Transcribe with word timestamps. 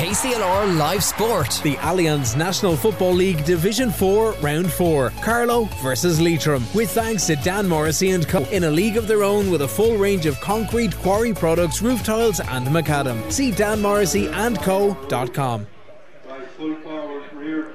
KCLR 0.00 0.78
Live 0.78 1.04
Sport. 1.04 1.60
The 1.62 1.76
Allianz 1.76 2.34
National 2.34 2.74
Football 2.74 3.12
League 3.12 3.44
Division 3.44 3.90
4 3.90 4.32
Round 4.40 4.72
4. 4.72 5.10
Carlow 5.20 5.64
versus 5.82 6.18
Leitrim. 6.18 6.64
With 6.74 6.92
thanks 6.92 7.26
to 7.26 7.36
Dan 7.36 7.68
Morrissey 7.68 8.12
and 8.12 8.26
Co. 8.26 8.44
In 8.44 8.64
a 8.64 8.70
league 8.70 8.96
of 8.96 9.06
their 9.06 9.22
own 9.22 9.50
with 9.50 9.60
a 9.60 9.68
full 9.68 9.98
range 9.98 10.24
of 10.24 10.40
concrete, 10.40 10.96
quarry 11.00 11.34
products, 11.34 11.82
roof 11.82 12.02
tiles 12.02 12.40
and 12.40 12.66
macadam. 12.68 13.30
See 13.30 13.50
danmorrisseyandco.com. 13.50 15.66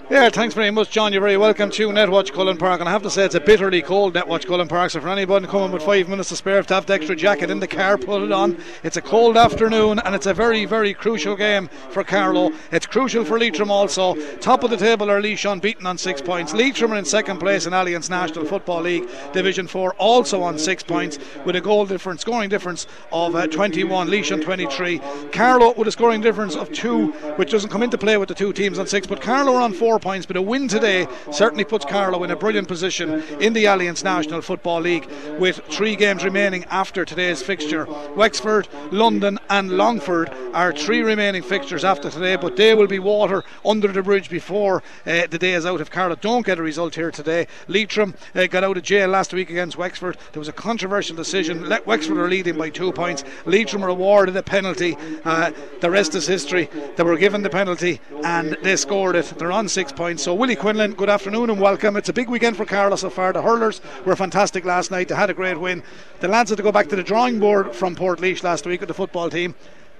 Yeah, 0.08 0.30
thanks 0.30 0.54
very 0.54 0.70
much, 0.70 0.92
John. 0.92 1.14
You're 1.14 1.22
very 1.24 1.36
welcome 1.36 1.72
to 1.72 1.88
Netwatch 1.90 2.32
Cullen 2.32 2.58
Park. 2.58 2.80
And 2.80 2.88
I 2.88 2.92
have 2.92 3.02
to 3.02 3.10
say, 3.10 3.26
it's 3.26 3.34
a 3.34 3.40
bitterly 3.40 3.82
cold 3.82 4.14
Netwatch 4.14 4.46
Cullen 4.46 4.68
Park. 4.68 4.92
So, 4.92 5.02
for 5.02 5.10
anybody 5.10 5.48
coming 5.48 5.72
with 5.72 5.82
five 5.82 6.08
minutes 6.08 6.30
to 6.30 6.36
spare, 6.36 6.62
to 6.62 6.74
have 6.76 6.86
the 6.86 6.94
extra 6.94 7.16
jacket 7.16 7.50
in 7.50 7.60
the 7.60 7.68
car, 7.68 7.98
put 7.98 8.22
it 8.22 8.32
on. 8.32 8.56
It's 8.84 8.98
a 8.98 9.02
cold 9.02 9.36
afternoon, 9.36 9.98
and 9.98 10.14
it's 10.14 10.28
a 10.28 10.34
very, 10.36 10.66
very 10.66 10.94
crucial 10.94 11.36
game 11.36 11.70
for 11.90 12.04
Carlow. 12.04 12.52
It's 12.72 12.86
crucial 12.86 13.26
for 13.26 13.40
Leitrim 13.40 13.72
also. 13.72 14.14
Top 14.38 14.64
of 14.64 14.70
the 14.70 14.78
table 14.78 15.10
are 15.10 15.20
Laois 15.20 15.60
beaten 15.60 15.88
on 15.88 15.98
six 15.98 16.22
points. 16.22 16.54
Leitrim 16.54 16.94
are 16.94 16.98
in 16.98 17.06
second 17.06 17.40
place 17.40 17.66
in 17.66 17.74
Allianz 17.74 18.08
National 18.08 18.46
Football 18.46 18.82
League 18.82 19.10
Division 19.34 19.66
4, 19.66 19.96
also 19.96 20.44
on 20.44 20.60
six 20.60 20.84
points, 20.84 21.18
with 21.46 21.56
a 21.56 21.62
goal 21.62 21.84
difference, 21.84 22.22
scoring 22.22 22.48
difference 22.50 22.86
of 23.12 23.36
uh, 23.36 23.48
21. 23.48 24.08
Laois 24.08 24.40
23. 24.40 25.00
Carlow 25.32 25.74
with 25.74 25.88
a 25.88 25.92
scoring 25.92 26.22
difference 26.22 26.56
of 26.56 26.72
two, 26.72 27.12
which 27.38 27.50
doesn't 27.50 27.72
come 27.72 27.82
into 27.82 27.98
play 27.98 28.18
with 28.18 28.30
the 28.30 28.36
two 28.36 28.54
teams 28.54 28.78
on 28.78 28.86
six, 28.86 29.08
but 29.08 29.20
Carlow 29.20 29.56
are 29.56 29.62
on 29.62 29.74
four 29.74 29.95
points. 30.00 30.26
But 30.26 30.38
a 30.38 30.42
win 30.42 30.68
today 30.68 31.08
certainly 31.32 31.64
puts 31.64 31.86
Carlow 31.86 32.24
in 32.24 32.32
a 32.32 32.36
brilliant 32.36 32.68
position 32.68 33.22
in 33.40 33.54
the 33.54 33.66
Allianz 33.66 34.04
National 34.04 34.42
Football 34.42 34.82
League 34.82 35.10
with 35.40 35.62
three 35.70 35.96
games 35.96 36.24
remaining 36.24 36.66
after 36.66 37.06
today's 37.06 37.42
fixture. 37.42 37.86
Wexford, 38.16 38.68
London, 38.92 39.40
and 39.50 39.72
Longford 39.72 40.30
are 40.54 40.72
three 40.72 41.02
remaining 41.02 41.44
fixtures 41.44 41.84
after 41.84 42.10
today, 42.10 42.36
but 42.36 42.56
they 42.56 42.74
will 42.74 42.88
be 42.88 43.00
water 43.00 43.44
under 43.66 43.88
the 43.90 44.02
bridge 44.02 44.30
before 44.30 44.84
uh, 45.06 45.28
the 45.28 45.38
day 45.38 45.54
is 45.54 45.66
out 45.66 45.82
if 45.82 45.90
Carlow 45.90 46.16
don't 46.16 46.46
get 46.46 46.60
a 46.60 46.64
result 46.64 46.96
here 46.96 47.12
today. 47.12 47.48
Leitrim 47.68 48.16
uh, 48.34 48.48
got 48.48 48.64
out 48.64 48.78
of 48.78 48.84
jail 48.84 49.10
last 49.10 49.34
week 49.34 49.50
against 49.50 49.78
Wexford. 49.78 50.18
There 50.32 50.40
was 50.40 50.48
a 50.48 50.54
controversial 50.54 51.16
decision. 51.16 51.68
Let 51.68 51.86
Wexford 51.86 52.18
are 52.18 52.30
leading 52.30 52.58
by 52.58 52.70
two 52.70 52.92
points. 52.92 53.24
Leitrim 53.46 53.82
were 53.82 53.90
awarded 53.90 54.36
a 54.36 54.44
penalty. 54.44 54.98
Uh, 55.24 55.52
the 55.82 55.90
rest 55.90 56.16
is 56.16 56.28
history. 56.28 56.70
They 56.96 57.04
were 57.04 57.18
given 57.18 57.44
the 57.44 57.50
penalty 57.50 58.00
and 58.24 58.58
they 58.64 58.76
scored 58.76 59.16
it. 59.16 59.26
They're 59.38 59.52
on 59.52 59.68
six 59.68 59.85
points. 59.92 60.24
So, 60.24 60.34
Willie 60.34 60.56
Quinlan, 60.56 60.94
good 60.94 61.10
afternoon 61.10 61.50
and 61.50 61.60
welcome. 61.60 61.96
It's 61.96 62.10
a 62.10 62.14
big 62.14 62.30
weekend 62.30 62.58
for 62.58 62.66
Carlow 62.66 62.96
so 62.96 63.10
far. 63.10 63.34
The 63.34 63.42
hurlers 63.42 63.82
were 64.06 64.16
fantastic 64.16 64.66
last 64.66 64.92
night. 64.92 65.10
They 65.10 65.16
had 65.16 65.30
a 65.30 65.34
great 65.34 65.60
win. 65.60 65.84
The 66.20 66.28
lads 66.28 66.50
had 66.50 66.58
to 66.58 66.64
go 66.64 66.72
back 66.72 66.88
to 66.90 66.96
the 66.96 67.04
drawing 67.04 67.40
board 67.40 67.76
from 67.76 67.96
Port 67.96 68.20
Portlaoise 68.20 68.44
last 68.44 68.66
week 68.66 68.80
with 68.80 68.88
the 68.88 68.94
football 68.94 69.30
team. 69.30 69.56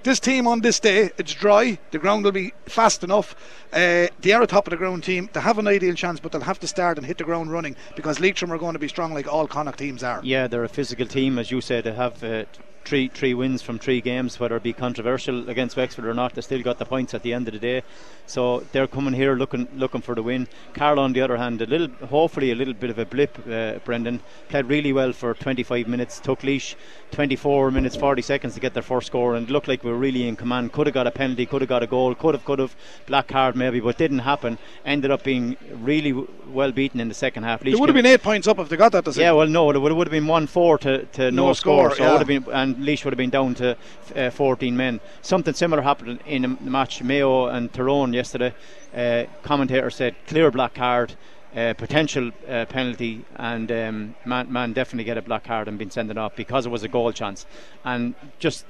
This 0.06 0.20
team 0.20 0.46
on 0.46 0.60
this 0.60 0.78
day, 0.78 1.10
it's 1.18 1.34
dry. 1.34 1.80
The 1.90 1.98
ground 1.98 2.24
will 2.24 2.30
be 2.30 2.52
fast 2.66 3.02
enough. 3.02 3.34
Uh, 3.72 4.06
they 4.20 4.30
are 4.30 4.40
a 4.40 4.46
top 4.46 4.68
of 4.68 4.70
the 4.70 4.76
ground 4.76 5.02
team. 5.02 5.28
They 5.32 5.40
have 5.40 5.58
an 5.58 5.66
ideal 5.66 5.96
chance, 5.96 6.20
but 6.20 6.30
they'll 6.30 6.42
have 6.42 6.60
to 6.60 6.68
start 6.68 6.96
and 6.96 7.04
hit 7.04 7.18
the 7.18 7.24
ground 7.24 7.50
running 7.50 7.74
because 7.96 8.20
Leitrim 8.20 8.52
are 8.52 8.58
going 8.58 8.74
to 8.74 8.78
be 8.78 8.86
strong 8.86 9.12
like 9.12 9.26
all 9.26 9.48
Connacht 9.48 9.80
teams 9.80 10.04
are. 10.04 10.20
Yeah, 10.22 10.46
they're 10.46 10.62
a 10.62 10.68
physical 10.68 11.06
team, 11.08 11.40
as 11.40 11.50
you 11.50 11.60
said. 11.60 11.82
They 11.82 11.92
have 11.92 12.22
uh, 12.22 12.44
three 12.86 13.08
three 13.08 13.34
wins 13.34 13.62
from 13.62 13.78
three 13.78 14.00
games, 14.00 14.38
whether 14.38 14.56
it 14.56 14.62
be 14.62 14.72
controversial 14.72 15.50
against 15.50 15.76
Wexford 15.76 16.06
or 16.06 16.14
not. 16.14 16.34
They 16.34 16.40
still 16.40 16.62
got 16.62 16.78
the 16.78 16.84
points 16.84 17.14
at 17.14 17.22
the 17.22 17.34
end 17.34 17.48
of 17.48 17.54
the 17.54 17.58
day, 17.58 17.82
so 18.26 18.60
they're 18.72 18.86
coming 18.86 19.12
here 19.12 19.34
looking 19.34 19.66
looking 19.74 20.00
for 20.00 20.14
the 20.14 20.22
win. 20.22 20.46
Carl, 20.72 21.00
on 21.00 21.12
the 21.12 21.20
other 21.20 21.36
hand, 21.36 21.60
a 21.60 21.66
little 21.66 21.88
hopefully 22.06 22.52
a 22.52 22.54
little 22.54 22.74
bit 22.74 22.90
of 22.90 22.98
a 22.98 23.04
blip. 23.04 23.38
Uh, 23.46 23.78
Brendan 23.84 24.22
played 24.48 24.66
really 24.66 24.92
well 24.92 25.12
for 25.12 25.34
25 25.34 25.88
minutes. 25.88 26.20
Took 26.20 26.44
Laois 26.44 26.76
24 27.10 27.70
minutes 27.72 27.96
40 27.96 28.22
seconds 28.22 28.54
to 28.54 28.60
get 28.60 28.74
their 28.74 28.82
first 28.82 29.08
score, 29.08 29.34
and 29.34 29.50
looked 29.50 29.68
like 29.68 29.82
we 29.82 29.90
were 29.96 30.00
really 30.00 30.28
in 30.28 30.36
command. 30.36 30.72
Could 30.72 30.86
have 30.86 30.94
got 30.94 31.06
a 31.06 31.10
penalty, 31.10 31.46
could 31.46 31.62
have 31.62 31.68
got 31.68 31.82
a 31.82 31.86
goal, 31.86 32.14
could 32.14 32.34
have 32.34 32.44
could 32.44 32.58
have 32.58 32.76
black 33.06 33.28
card 33.28 33.56
maybe, 33.56 33.80
but 33.80 33.96
didn't 33.98 34.20
happen. 34.20 34.58
Ended 34.84 35.10
up 35.10 35.22
being 35.22 35.56
really 35.72 36.12
w- 36.12 36.28
well 36.48 36.72
beaten 36.72 37.00
in 37.00 37.08
the 37.08 37.14
second 37.14 37.42
half. 37.44 37.60
They 37.60 37.74
would 37.74 37.88
have 37.88 37.94
been 37.94 38.06
eight 38.06 38.22
points 38.22 38.46
up 38.46 38.58
if 38.58 38.68
they 38.68 38.76
got 38.76 38.92
that 38.92 39.04
decision. 39.04 39.22
Yeah, 39.22 39.32
well, 39.32 39.48
no, 39.48 39.70
it 39.70 39.78
would, 39.78 40.06
have 40.06 40.10
been 40.10 40.26
one 40.26 40.46
four 40.46 40.78
to, 40.78 41.04
to 41.04 41.30
no, 41.30 41.46
no 41.46 41.52
score, 41.52 41.90
score 41.90 41.96
so 41.96 42.02
yeah. 42.02 42.08
it 42.08 42.12
would 42.12 42.28
have 42.28 42.44
been 42.44 42.54
and 42.54 42.76
Laois 42.84 43.04
would 43.04 43.12
have 43.12 43.18
been 43.18 43.30
down 43.30 43.54
to 43.56 43.76
uh, 44.14 44.30
14 44.30 44.76
men. 44.76 45.00
Something 45.22 45.54
similar 45.54 45.82
happened 45.82 46.20
in 46.26 46.44
a 46.44 46.48
match 46.48 47.02
Mayo 47.02 47.46
and 47.46 47.72
Tyrone 47.72 48.12
yesterday. 48.12 48.54
Uh, 48.94 49.24
commentator 49.42 49.90
said 49.90 50.14
clear 50.26 50.50
black 50.50 50.74
card. 50.74 51.14
Uh, 51.54 51.72
potential 51.72 52.32
uh, 52.50 52.66
penalty 52.66 53.24
and 53.36 53.72
um, 53.72 54.14
man, 54.26 54.52
man 54.52 54.74
definitely 54.74 55.04
get 55.04 55.16
a 55.16 55.22
black 55.22 55.42
card 55.44 55.68
and 55.68 55.78
been 55.78 55.90
sent 55.90 56.10
it 56.10 56.18
off 56.18 56.36
because 56.36 56.66
it 56.66 56.68
was 56.68 56.82
a 56.82 56.88
goal 56.88 57.10
chance 57.12 57.46
and 57.82 58.14
just 58.38 58.66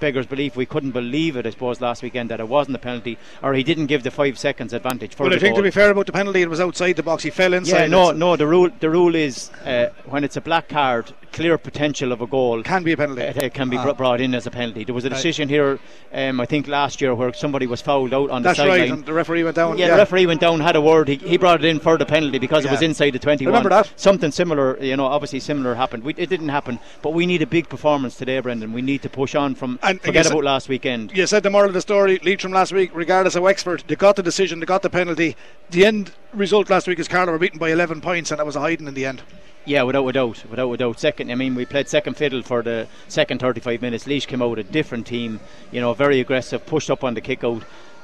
beggars 0.00 0.26
belief 0.26 0.56
we 0.56 0.66
couldn't 0.66 0.92
believe 0.92 1.36
it 1.36 1.46
I 1.46 1.50
suppose 1.50 1.80
last 1.80 2.02
weekend 2.02 2.30
that 2.30 2.40
it 2.40 2.48
wasn't 2.48 2.76
a 2.76 2.78
penalty 2.78 3.18
or 3.42 3.54
he 3.54 3.62
didn't 3.62 3.86
give 3.86 4.02
the 4.02 4.10
five 4.10 4.38
seconds 4.38 4.72
advantage 4.72 5.14
for 5.14 5.24
well, 5.24 5.34
I 5.34 5.38
think 5.38 5.54
goal. 5.54 5.58
to 5.58 5.62
be 5.62 5.70
fair 5.70 5.90
about 5.90 6.06
the 6.06 6.12
penalty 6.12 6.42
it 6.42 6.50
was 6.50 6.60
outside 6.60 6.96
the 6.96 7.02
box 7.02 7.22
he 7.22 7.30
fell 7.30 7.54
inside 7.54 7.80
yeah 7.82 7.86
no 7.86 8.12
no 8.12 8.36
the 8.36 8.46
rule 8.46 8.70
the 8.80 8.90
rule 8.90 9.14
is 9.14 9.50
uh, 9.64 9.88
when 10.06 10.24
it's 10.24 10.36
a 10.36 10.40
black 10.40 10.68
card 10.68 11.12
clear 11.32 11.56
potential 11.58 12.12
of 12.12 12.20
a 12.20 12.26
goal 12.26 12.62
can 12.62 12.82
be 12.82 12.92
a 12.92 12.96
penalty 12.96 13.22
it, 13.22 13.36
it 13.36 13.54
can 13.54 13.68
be 13.68 13.76
Ah. 13.78 13.92
brought 13.92 14.20
in 14.20 14.34
as 14.34 14.46
a 14.46 14.50
penalty 14.50 14.84
there 14.84 14.94
was 14.94 15.04
a 15.04 15.10
decision 15.10 15.48
here 15.48 15.78
um, 16.12 16.40
I 16.40 16.46
think 16.46 16.68
last 16.68 17.00
year 17.00 17.14
where 17.14 17.32
somebody 17.32 17.66
was 17.66 17.80
fouled 17.80 18.12
out 18.14 18.30
on 18.30 18.42
that's 18.42 18.58
the 18.58 18.66
right 18.66 18.80
sideline 18.80 18.92
and 18.98 19.06
the 19.06 19.12
referee 19.12 19.44
went 19.44 19.56
down 19.56 19.78
yeah, 19.78 19.88
the 19.88 19.96
referee 19.96 20.26
went 20.26 20.40
down, 20.40 20.60
had 20.60 20.76
a 20.76 20.80
word. 20.80 21.08
He, 21.08 21.16
he 21.16 21.36
brought 21.38 21.64
it 21.64 21.66
in 21.66 21.80
for 21.80 21.96
the 21.96 22.04
penalty 22.06 22.38
because 22.38 22.64
it 22.64 22.70
was 22.70 22.82
inside 22.82 23.10
the 23.10 23.18
21. 23.18 23.50
Remember 23.52 23.70
that? 23.70 23.92
Something 23.96 24.30
similar, 24.30 24.78
you 24.82 24.96
know, 24.96 25.06
obviously 25.06 25.40
similar 25.40 25.74
happened. 25.74 26.02
We, 26.04 26.14
it 26.16 26.28
didn't 26.28 26.50
happen, 26.50 26.78
but 27.00 27.14
we 27.14 27.24
need 27.26 27.40
a 27.42 27.46
big 27.46 27.68
performance 27.68 28.16
today, 28.16 28.38
Brendan. 28.40 28.72
We 28.72 28.82
need 28.82 29.02
to 29.02 29.08
push 29.08 29.34
on 29.34 29.54
from 29.54 29.78
And- 29.82 30.00
forget 30.00 30.26
about 30.26 30.44
last 30.44 30.68
weekend. 30.68 31.16
you 31.16 31.26
said 31.26 31.42
the 31.42 31.50
moral 31.50 31.68
of 31.68 31.74
the 31.74 31.80
story 31.80 32.18
Leitrim 32.22 32.52
last 32.52 32.72
week 32.72 32.90
regardless 32.94 33.34
of 33.36 33.42
Wexford 33.42 33.84
they 33.86 33.96
got 33.96 34.16
the 34.16 34.22
decision 34.22 34.60
they 34.60 34.66
got 34.66 34.82
the 34.82 34.90
penalty 34.90 35.36
the 35.70 35.86
end 35.86 36.12
result 36.34 36.68
last 36.70 36.86
week 36.86 36.98
is 36.98 37.08
Carlow 37.08 37.32
were 37.32 37.38
beaten 37.38 37.58
by 37.58 37.70
11 37.70 38.00
points 38.00 38.30
and 38.30 38.38
it 38.40 38.44
was 38.44 38.56
a 38.56 38.60
hiding 38.60 38.86
in 38.86 38.94
the 38.94 39.06
end 39.06 39.22
Yeah, 39.64 39.84
without 39.84 40.08
a 40.08 40.12
doubt, 40.12 40.44
without 40.50 40.72
a 40.72 40.76
doubt. 40.76 40.98
Second, 40.98 41.30
I 41.30 41.36
mean, 41.36 41.54
we 41.54 41.64
played 41.64 41.88
second 41.88 42.16
fiddle 42.16 42.42
for 42.42 42.62
the 42.62 42.88
second 43.06 43.38
35 43.40 43.80
minutes. 43.80 44.08
Laois 44.08 44.26
came 44.26 44.42
out 44.42 44.58
a 44.58 44.64
different 44.64 45.06
team, 45.06 45.38
you 45.70 45.80
know, 45.80 45.94
very 45.94 46.18
aggressive, 46.18 46.66
pushed 46.66 46.90
up 46.90 47.04
on 47.04 47.14
the 47.14 47.20
kick 47.20 47.44
out. 47.44 47.62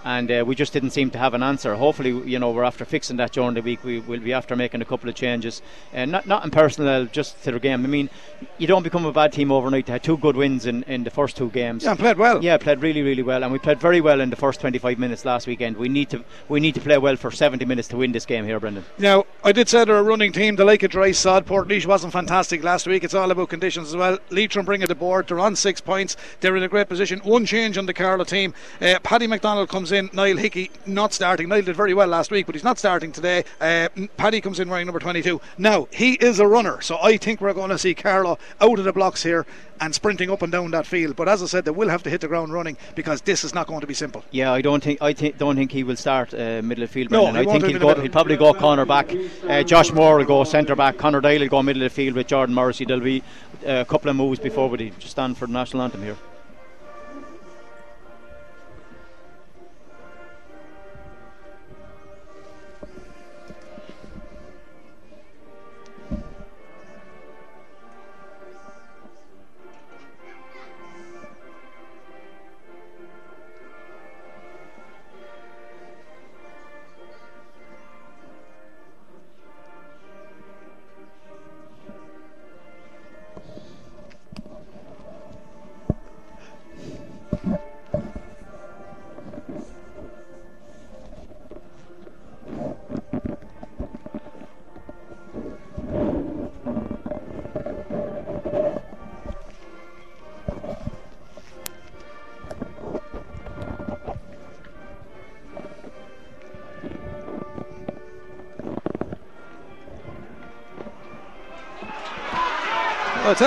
And 0.09 0.31
uh, 0.31 0.43
we 0.47 0.55
just 0.55 0.73
didn't 0.73 0.93
seem 0.93 1.11
to 1.11 1.19
have 1.19 1.35
an 1.35 1.43
answer. 1.43 1.75
Hopefully, 1.75 2.13
you 2.27 2.39
know, 2.39 2.51
we're 2.51 2.65
after 2.65 2.87
fixing 2.87 3.19
that 3.19 3.33
during 3.33 3.53
the 3.53 3.61
week. 3.61 3.85
We 3.85 3.99
will 4.01 4.21
be 4.21 4.33
after 4.33 4.57
making 4.57 4.81
a 4.81 4.87
couple 4.87 5.07
of 5.11 5.15
changes, 5.15 5.61
and 5.93 6.11
not 6.11 6.27
not 6.27 6.45
in 6.47 6.51
personnel, 6.51 7.05
just 7.05 7.45
to 7.45 7.53
the 7.53 7.61
game. 7.61 7.85
I 7.85 7.89
mean, 7.89 8.09
you 8.57 8.67
don't 8.67 8.83
become 8.83 9.05
a 9.05 9.13
bad 9.13 9.35
team 9.35 9.53
overnight. 9.53 9.85
They 9.85 9.93
had 9.93 10.03
two 10.03 10.17
good 10.17 10.35
wins 10.35 10.65
in, 10.65 10.83
in 10.85 11.05
the 11.05 11.11
first 11.11 11.37
two 11.37 11.51
games. 11.51 11.85
yeah 11.85 11.95
played 11.95 12.17
well 12.17 12.43
Yeah, 12.43 12.57
played 12.57 12.81
really, 12.81 13.03
really 13.03 13.23
well, 13.23 13.43
and 13.45 13.53
we 13.53 13.59
played 13.59 13.81
very 13.81 14.01
well 14.01 14.23
in 14.23 14.31
the 14.31 14.37
first 14.37 14.63
25 14.63 14.99
minutes 14.99 15.27
last 15.27 15.47
weekend. 15.47 15.77
We 15.77 15.91
need 15.91 16.09
to 16.09 16.25
we 16.49 16.59
need 16.59 16.75
to 16.77 16.81
play 16.81 16.97
well 16.97 17.17
for 17.17 17.31
70 17.31 17.67
minutes 17.67 17.89
to 17.89 17.99
win 17.99 18.13
this 18.13 18.25
game 18.25 18.47
here, 18.47 18.59
Brendan. 18.59 18.87
Now, 18.97 19.27
I 19.45 19.53
did 19.53 19.69
say 19.69 19.85
they're 19.85 19.99
a 19.99 20.03
running 20.03 20.33
team. 20.33 20.57
They 20.57 20.65
like 20.65 20.83
a 20.85 20.89
dry 20.89 21.13
sod. 21.13 21.45
Portlaoise 21.45 21.85
wasn't 21.85 22.15
fantastic 22.15 22.65
last 22.65 22.87
week. 22.87 23.05
It's 23.05 23.13
all 23.13 23.31
about 23.31 23.51
conditions 23.51 23.89
as 23.89 23.97
well. 23.97 24.19
Leitrim 24.31 24.65
bring 24.65 24.81
it 24.81 24.91
aboard. 24.91 25.29
They're 25.29 25.39
on 25.39 25.55
six 25.55 25.83
points. 25.83 26.17
They're 26.41 26.57
in 26.57 26.63
a 26.63 26.69
great 26.69 26.89
position. 26.89 27.19
One 27.19 27.45
change 27.45 27.77
on 27.77 27.85
the 27.85 27.93
Carlow 27.93 28.25
team. 28.25 28.55
Uh, 28.81 28.99
Paddy 29.03 29.27
McDonald 29.27 29.69
comes 29.69 29.93
in. 29.93 29.98
Niall 30.13 30.37
Hickey 30.37 30.71
not 30.87 31.13
starting. 31.13 31.49
Niall 31.49 31.63
did 31.63 31.77
very 31.77 31.95
well 31.95 32.09
last 32.09 32.31
week, 32.31 32.47
but 32.47 32.55
he's 32.55 32.65
not 32.65 32.79
starting 32.79 33.13
today. 33.13 33.45
Uh, 33.61 33.89
Paddy 34.17 34.41
comes 34.41 34.61
in 34.61 34.69
wearing 34.69 34.87
number 34.87 34.99
22. 34.99 35.41
Now, 35.57 35.89
he 35.91 36.15
is 36.15 36.41
a 36.41 36.47
runner, 36.47 36.81
so 36.81 36.99
I 37.03 37.17
think 37.17 37.41
we're 37.41 37.53
going 37.53 37.71
to 37.71 37.79
see 37.79 37.95
Carlow 37.95 38.39
out 38.61 38.79
of 38.79 38.85
the 38.85 38.93
blocks 38.93 39.23
here 39.23 39.47
and 39.81 39.95
sprinting 39.95 40.31
up 40.31 40.43
and 40.43 40.51
down 40.51 40.71
that 40.73 40.87
field. 40.87 41.17
But 41.17 41.29
as 41.29 41.43
I 41.43 41.47
said, 41.47 41.65
they 41.65 41.71
will 41.71 41.89
have 41.89 42.03
to 42.05 42.11
hit 42.11 42.21
the 42.21 42.29
ground 42.29 42.53
running 42.53 42.77
because 42.95 43.21
this 43.23 43.45
is 43.45 43.55
not 43.55 43.67
going 43.67 43.81
to 43.81 43.87
be 43.87 43.95
simple. 43.95 44.25
Yeah, 44.31 44.53
I 44.53 44.61
don't 44.61 44.83
think 44.83 45.01
I 45.01 45.13
think 45.13 45.39
don't 45.39 45.57
think 45.57 45.73
he 45.73 45.83
will 45.83 45.97
start 45.97 46.35
uh, 46.35 46.63
middle 46.63 46.85
of 46.85 46.91
field. 46.91 47.11
No, 47.11 47.27
I 47.27 47.45
think 47.45 47.65
he'll 47.65 47.79
go. 47.79 48.01
He'll 48.01 48.11
probably 48.11 48.37
go 48.37 48.53
corner 48.55 48.85
back. 48.85 49.15
Uh, 49.47 49.63
Josh 49.63 49.93
Moore 49.93 50.19
will 50.19 50.25
go 50.25 50.45
centre 50.45 50.77
back. 50.77 50.97
Connor 50.99 51.21
Dyle 51.21 51.41
will 51.41 51.49
go 51.49 51.63
middle 51.63 51.83
of 51.83 51.91
the 51.91 51.95
field 51.95 52.17
with 52.17 52.27
Jordan 52.27 52.55
Morrissey. 52.55 52.85
There'll 52.85 53.03
be 53.03 53.23
uh, 53.67 53.73
a 53.81 53.85
couple 53.85 54.11
of 54.11 54.17
moves 54.17 54.41
before 54.41 54.69
we 54.69 54.91
just 54.91 55.11
stand 55.11 55.37
for 55.37 55.47
the 55.47 55.53
national 55.53 55.83
anthem 55.83 56.03
here. 56.03 56.17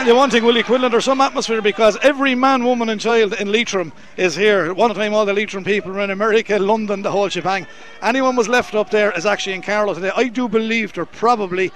Tell 0.02 0.14
you 0.14 0.18
one 0.18 0.32
thing, 0.32 0.44
Willie 0.44 0.64
Quinlan, 0.64 0.92
there's 0.92 1.06
some 1.06 1.22
atmosphere 1.22 1.62
because 1.62 1.96
every 2.02 2.34
man, 2.34 2.64
woman, 2.64 2.90
and 2.90 3.00
child 3.00 3.34
in 3.34 3.52
Leitrim 3.52 3.94
is 4.18 4.36
here. 4.36 4.74
One 4.74 4.92
time, 4.96 5.14
all 5.14 5.28
the 5.28 5.34
Leitrim 5.34 5.64
people 5.64 5.92
were 5.92 6.00
in 6.00 6.10
America, 6.10 6.58
London, 6.58 7.04
the 7.04 7.12
whole 7.12 7.30
shebang. 7.30 7.68
Anyone 8.02 8.36
was 8.36 8.48
left 8.48 8.74
up 8.74 8.90
there 8.90 9.16
is 9.16 9.28
actually 9.28 9.54
in 9.54 9.62
Carlow 9.62 9.94
today. 9.94 10.10
I 10.16 10.28
do 10.28 10.50
believe 10.50 10.92
they're 10.94 11.06
probably 11.06 11.72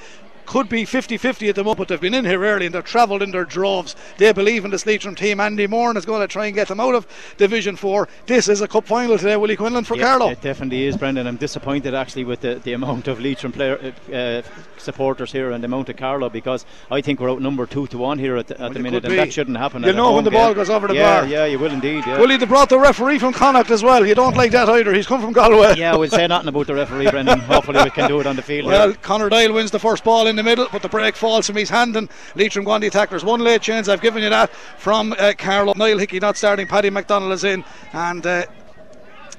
could 0.46 0.70
be 0.70 0.86
50 0.86 1.18
50 1.18 1.50
at 1.50 1.56
the 1.56 1.64
moment, 1.64 1.78
but 1.80 1.88
they've 1.88 2.02
been 2.02 2.14
in 2.14 2.26
here 2.26 2.44
early 2.44 2.66
and 2.66 2.76
they've 2.76 2.84
travelled 2.84 3.22
in 3.22 3.32
their 3.32 3.46
droves. 3.46 3.96
They 4.18 4.32
believe 4.32 4.66
in 4.66 4.72
this 4.72 4.86
Leitrim 4.86 5.16
team. 5.16 5.40
Andy 5.40 5.68
Moran 5.68 5.98
is 5.98 6.06
going 6.06 6.22
to 6.22 6.28
try 6.28 6.46
and 6.48 6.56
get 6.56 6.68
them 6.68 6.80
out 6.80 6.96
of 6.96 7.08
Division 7.38 7.76
4. 7.76 8.08
This 8.26 8.48
is 8.48 8.62
a 8.62 8.68
cup 8.68 8.86
final 8.86 9.18
today, 9.18 9.36
Willie 9.38 9.56
Quinlan, 9.56 9.84
for 9.84 9.98
Carlow. 9.98 10.30
It 10.30 10.42
definitely 10.42 10.86
is, 10.86 10.98
Brendan. 10.98 11.28
I'm 11.28 11.38
disappointed 11.38 11.94
actually 11.94 12.24
with 12.24 12.42
the, 12.42 12.56
the 12.56 12.74
amount 12.74 13.08
of 13.08 13.20
Leitrim 13.20 13.52
player 13.52 13.94
uh, 14.14 14.42
supporters 14.78 15.32
here 15.32 15.52
and 15.52 15.64
the 15.64 15.66
amount 15.66 15.90
of 15.90 15.98
Carlow 15.98 16.30
because 16.30 16.66
I 16.92 17.02
think 17.02 17.20
we're 17.20 17.32
outnumbered 17.32 17.72
two 17.72 17.88
to 17.88 17.98
one 17.98 18.20
here 18.20 18.38
at 18.38 18.48
the, 18.48 18.62
at 18.62 18.74
the 18.74 18.80
minute, 18.80 19.04
and 19.04 19.12
be. 19.12 19.18
that 19.18 19.34
shouldn't 19.34 19.58
happen. 19.58 19.84
You 19.84 19.94
know 19.94 20.14
when 20.14 20.24
the 20.24 20.30
game. 20.30 20.40
ball 20.40 20.54
goes 20.54 20.70
over 20.70 20.88
the 20.88 20.96
yeah, 20.96 21.22
bar. 21.22 21.28
Yeah, 21.28 21.46
you 21.46 21.60
will 21.60 21.72
indeed. 21.72 22.04
Yeah. 22.06 22.20
Willie, 22.20 22.38
they 22.38 22.46
brought 22.46 22.70
the 22.70 22.80
referee 22.80 23.20
from 23.20 23.34
Connacht 23.34 23.72
as 23.72 23.84
well. 23.84 24.06
You 24.06 24.16
don't 24.16 24.36
like 24.36 24.52
that 24.52 24.70
either. 24.70 24.94
He's 24.94 25.08
come 25.08 25.22
from 25.22 25.34
Galway. 25.34 25.76
yeah, 25.78 25.96
we'll 25.96 26.10
say 26.10 26.28
nothing 26.28 26.50
about 26.50 26.68
the 26.68 26.76
referee, 26.76 27.10
Brendan. 27.10 27.40
Hopefully, 27.56 27.84
we 27.84 27.90
can 27.90 28.08
do 28.08 28.20
it 28.20 28.28
on 28.28 28.36
the 28.36 28.42
field. 28.42 28.68
Well, 28.68 28.92
here. 28.92 29.30
Dyle 29.30 29.54
wins 29.54 29.72
the 29.72 29.80
first 29.80 30.04
ball 30.04 30.28
in 30.28 30.35
the 30.36 30.44
middle, 30.44 30.68
but 30.72 30.82
the 30.82 30.90
break 30.90 31.16
falls 31.16 31.48
from 31.48 31.56
his 31.56 31.70
hand, 31.70 31.96
and 31.96 32.10
Leitrim 32.36 32.68
on 32.68 32.82
the 32.82 33.22
one 33.24 33.42
late 33.42 33.62
chance. 33.62 33.88
I've 33.88 34.02
given 34.02 34.24
you 34.24 34.30
that 34.30 34.50
from 34.78 35.14
uh, 35.18 35.34
Carlow. 35.38 35.74
Niall 35.76 35.98
Hickey 35.98 36.20
not 36.20 36.38
starting. 36.38 36.68
Paddy 36.68 36.90
McDonald 36.90 37.34
is 37.34 37.44
in, 37.44 37.64
and. 37.94 38.26
Uh, 38.26 38.46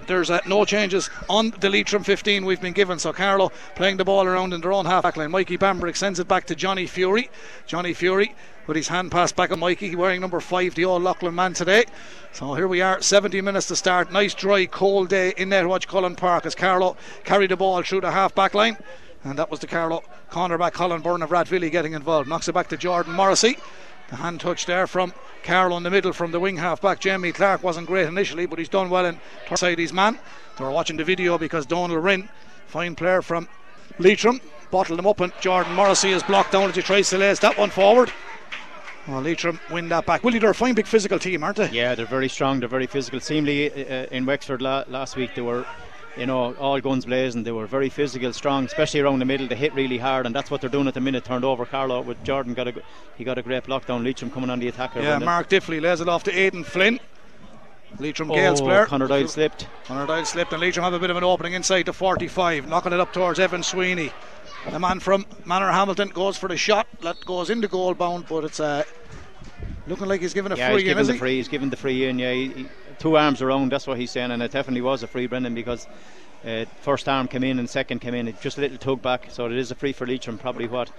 there's 0.06 0.30
uh, 0.30 0.38
no 0.46 0.64
changes 0.64 1.10
on 1.28 1.50
the 1.58 1.68
Leitrim 1.68 2.04
15 2.04 2.44
we've 2.44 2.60
been 2.60 2.72
given. 2.72 2.96
So 2.96 3.12
Carlow 3.12 3.50
playing 3.74 3.96
the 3.96 4.04
ball 4.04 4.24
around 4.24 4.52
in 4.52 4.60
their 4.60 4.72
own 4.72 4.86
half 4.86 5.02
back 5.02 5.16
line. 5.16 5.32
Mikey 5.32 5.58
Bambrick 5.58 5.96
sends 5.96 6.20
it 6.20 6.28
back 6.28 6.46
to 6.46 6.54
Johnny 6.54 6.86
Fury. 6.86 7.28
Johnny 7.66 7.92
Fury 7.92 8.32
with 8.66 8.76
his 8.76 8.88
hand 8.88 9.10
pass 9.10 9.32
back 9.32 9.50
on 9.52 9.60
Mikey, 9.60 9.94
wearing 9.94 10.20
number 10.20 10.40
five, 10.40 10.74
the 10.74 10.84
old 10.84 11.02
Leighlin 11.02 11.34
man 11.34 11.54
today. 11.54 11.84
So 12.32 12.54
here 12.54 12.68
we 12.68 12.80
are, 12.80 13.00
70 13.00 13.40
minutes 13.40 13.68
to 13.68 13.76
start. 13.76 14.12
Nice, 14.12 14.34
dry, 14.34 14.66
cold 14.66 15.08
day 15.08 15.32
in 15.36 15.50
Netwatch 15.50 15.86
Cullen 15.86 16.16
Park 16.16 16.46
as 16.46 16.54
Carlow 16.54 16.96
carried 17.24 17.50
the 17.50 17.56
ball 17.56 17.82
through 17.82 18.02
the 18.02 18.10
half 18.10 18.34
back 18.34 18.54
line. 18.54 18.76
And 19.26 19.36
that 19.40 19.50
was 19.50 19.58
the 19.58 19.66
Carlow 19.66 20.04
cornerback 20.30 20.72
Colin 20.72 21.02
Byrne 21.02 21.20
of 21.20 21.30
Rathvilly 21.30 21.68
getting 21.70 21.94
involved. 21.94 22.28
Knocks 22.28 22.46
it 22.46 22.52
back 22.52 22.68
to 22.68 22.76
Jordan 22.76 23.12
Morrissey. 23.12 23.58
The 24.08 24.16
hand 24.16 24.38
touch 24.38 24.66
there 24.66 24.86
from 24.86 25.12
Carlow 25.42 25.76
in 25.76 25.82
the 25.82 25.90
middle 25.90 26.12
from 26.12 26.30
the 26.30 26.38
wing 26.38 26.56
half 26.56 26.80
back. 26.80 27.00
Jamie 27.00 27.32
Clark 27.32 27.64
wasn't 27.64 27.88
great 27.88 28.06
initially, 28.06 28.46
but 28.46 28.60
he's 28.60 28.68
done 28.68 28.88
well 28.88 29.04
in 29.04 29.18
side 29.56 29.80
his 29.80 29.92
man. 29.92 30.16
They 30.56 30.64
were 30.64 30.70
watching 30.70 30.96
the 30.96 31.02
video 31.02 31.38
because 31.38 31.66
Donald 31.66 32.04
Rinn, 32.04 32.28
fine 32.68 32.94
player 32.94 33.20
from 33.20 33.48
Leitrim, 33.98 34.40
bottled 34.70 35.00
him 35.00 35.08
up, 35.08 35.20
and 35.20 35.32
Jordan 35.40 35.74
Morrissey 35.74 36.12
is 36.12 36.22
blocked 36.22 36.52
down 36.52 36.70
as 36.70 36.76
he 36.76 36.82
tries 36.82 37.10
to 37.10 37.18
lace 37.18 37.40
that 37.40 37.58
one 37.58 37.70
forward. 37.70 38.12
Well, 39.08 39.22
Leitrim 39.22 39.58
win 39.72 39.88
that 39.88 40.06
back. 40.06 40.22
Willie, 40.22 40.38
they're 40.38 40.50
a 40.50 40.54
fine 40.54 40.74
big 40.74 40.86
physical 40.86 41.18
team, 41.18 41.42
aren't 41.42 41.56
they? 41.56 41.70
Yeah, 41.70 41.96
they're 41.96 42.06
very 42.06 42.28
strong. 42.28 42.60
They're 42.60 42.68
very 42.68 42.86
physical. 42.86 43.18
Seemingly 43.18 43.72
uh, 43.72 44.06
in 44.12 44.24
Wexford 44.24 44.62
la- 44.62 44.84
last 44.86 45.16
week 45.16 45.34
they 45.34 45.42
were 45.42 45.66
you 46.16 46.26
know, 46.26 46.54
all 46.54 46.80
guns 46.80 47.04
blazing. 47.04 47.42
They 47.42 47.52
were 47.52 47.66
very 47.66 47.88
physical, 47.88 48.32
strong, 48.32 48.64
especially 48.64 49.00
around 49.00 49.18
the 49.18 49.24
middle. 49.24 49.46
They 49.46 49.56
hit 49.56 49.74
really 49.74 49.98
hard, 49.98 50.26
and 50.26 50.34
that's 50.34 50.50
what 50.50 50.60
they're 50.60 50.70
doing 50.70 50.88
at 50.88 50.94
the 50.94 51.00
minute. 51.00 51.24
Turned 51.24 51.44
over 51.44 51.66
Carlo 51.66 52.00
with 52.00 52.22
Jordan 52.24 52.54
got 52.54 52.68
a 52.68 52.74
he 53.16 53.24
got 53.24 53.38
a 53.38 53.42
great 53.42 53.64
block 53.64 53.86
down. 53.86 54.04
Leitrim 54.04 54.30
coming 54.30 54.50
on 54.50 54.58
the 54.58 54.68
attacker. 54.68 55.00
Yeah, 55.00 55.18
Mark 55.18 55.48
Diffley 55.48 55.80
lays 55.80 56.00
it 56.00 56.08
off 56.08 56.24
to 56.24 56.32
Aidan 56.32 56.64
Flynn. 56.64 57.00
Leitrim 57.98 58.30
oh, 58.30 58.34
Gaels 58.34 58.60
player. 58.60 58.86
Conor 58.86 59.06
Dyle 59.06 59.28
slipped. 59.28 59.66
Conor 59.84 60.06
Dyle 60.06 60.24
slipped, 60.24 60.52
and 60.52 60.60
Leitrim 60.60 60.84
have 60.84 60.92
a 60.92 60.98
bit 60.98 61.10
of 61.10 61.16
an 61.16 61.24
opening 61.24 61.54
inside 61.54 61.86
the 61.86 61.92
45, 61.92 62.68
knocking 62.68 62.92
it 62.92 63.00
up 63.00 63.12
towards 63.12 63.38
Evan 63.38 63.62
Sweeney. 63.62 64.12
The 64.70 64.78
man 64.78 65.00
from 65.00 65.24
Manorhamilton 65.44 66.12
goes 66.12 66.36
for 66.36 66.48
the 66.48 66.56
shot. 66.56 66.86
That 67.02 67.24
goes 67.24 67.50
into 67.50 67.68
goal 67.68 67.94
bound, 67.94 68.26
but 68.28 68.44
it's 68.44 68.60
uh, 68.60 68.82
looking 69.86 70.06
like 70.06 70.20
he's 70.20 70.34
given 70.34 70.52
a 70.52 70.56
yeah, 70.56 70.72
free 70.72 70.82
he's 70.82 70.82
in. 70.82 70.88
given 70.88 71.06
the 71.06 71.12
he? 71.12 71.18
free. 71.18 71.36
He's 71.36 71.48
given 71.48 71.70
the 71.70 71.76
free 71.76 72.06
in. 72.06 72.18
Yeah, 72.18 72.32
he, 72.32 72.48
he, 72.48 72.66
two 72.98 73.16
arms 73.16 73.42
around. 73.42 73.72
That's 73.72 73.86
what 73.86 73.98
he's 73.98 74.10
saying, 74.10 74.30
and 74.30 74.42
it 74.42 74.50
definitely 74.50 74.82
was 74.82 75.02
a 75.02 75.06
free, 75.06 75.26
Brendan, 75.26 75.54
because 75.54 75.86
uh, 76.46 76.64
first 76.80 77.08
arm 77.08 77.28
came 77.28 77.44
in 77.44 77.58
and 77.58 77.68
second 77.68 78.00
came 78.00 78.14
in. 78.14 78.34
Just 78.40 78.58
a 78.58 78.60
little 78.60 78.78
tug 78.78 79.02
back, 79.02 79.28
so 79.30 79.46
it 79.46 79.52
is 79.52 79.70
a 79.70 79.74
free 79.74 79.92
for 79.92 80.06
Leitrim. 80.06 80.38
Probably 80.38 80.66
what 80.66 80.90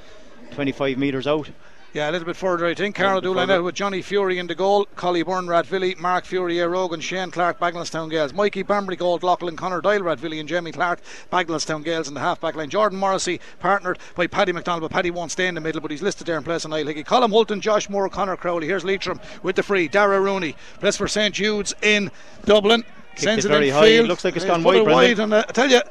25 0.51 0.97
metres 0.97 1.27
out. 1.27 1.49
Yeah, 1.93 2.09
a 2.09 2.11
little 2.11 2.25
bit 2.27 2.35
further, 2.35 2.65
I 2.67 2.73
think. 2.75 2.95
Carlow 2.95 3.21
do 3.21 3.33
line 3.33 3.49
out 3.49 3.63
with 3.63 3.73
Johnny 3.73 4.01
Fury 4.01 4.37
in 4.37 4.45
the 4.45 4.53
goal, 4.53 4.85
Collie 4.95 5.23
Byrne, 5.23 5.47
Rathvilly, 5.47 5.97
Mark 5.97 6.25
Fury, 6.25 6.59
Rogan, 6.59 6.99
Shane 6.99 7.31
Clark, 7.31 7.59
Bagenalstown 7.59 8.11
Gaels, 8.11 8.33
Mikey 8.33 8.61
Bambury, 8.61 8.97
Gold, 8.97 9.23
Leighlin, 9.23 9.55
Connor 9.55 9.81
Dyle, 9.81 10.01
Rathvilly, 10.01 10.39
and 10.39 10.47
Jamie 10.47 10.73
Clark, 10.73 10.99
Bagenalstown 11.31 11.83
Gaels 11.83 12.07
in 12.07 12.13
the 12.13 12.19
half 12.19 12.39
back 12.39 12.55
line. 12.55 12.69
Jordan 12.69 12.99
Morrissey 12.99 13.39
partnered 13.59 13.97
by 14.15 14.27
Paddy 14.27 14.51
McDonald, 14.51 14.81
but 14.81 14.91
Paddy 14.91 15.09
won't 15.09 15.31
stay 15.31 15.47
in 15.47 15.55
the 15.55 15.61
middle, 15.61 15.81
but 15.81 15.89
he's 15.89 16.03
listed 16.03 16.27
there 16.27 16.37
in 16.37 16.43
place 16.43 16.65
on 16.65 16.71
Niall 16.71 16.85
Hickey. 16.85 17.03
Colin 17.03 17.31
Hulton, 17.31 17.61
Josh 17.61 17.89
Moore, 17.89 18.09
Connor 18.09 18.35
Crowley. 18.37 18.67
Here's 18.67 18.85
Leitrim 18.85 19.19
with 19.41 19.55
the 19.55 19.63
free. 19.63 19.87
Dara 19.87 20.21
Rooney, 20.21 20.55
plays 20.79 20.97
for 20.97 21.07
St 21.07 21.33
Jude's 21.33 21.73
in 21.81 22.11
Dublin. 22.45 22.83
Kicked 23.11 23.21
Sends 23.21 23.45
it 23.45 23.49
it, 23.49 23.51
very 23.53 23.69
in 23.69 23.73
high. 23.73 23.85
field. 23.85 24.05
It 24.05 24.09
looks 24.09 24.23
like 24.25 24.35
it's 24.35 24.45
gone 24.45 24.61
wide, 24.61 24.85
wide, 24.85 25.17
and 25.19 25.33
uh, 25.33 25.45
I 25.47 25.51
tell 25.51 25.69
you. 25.71 25.81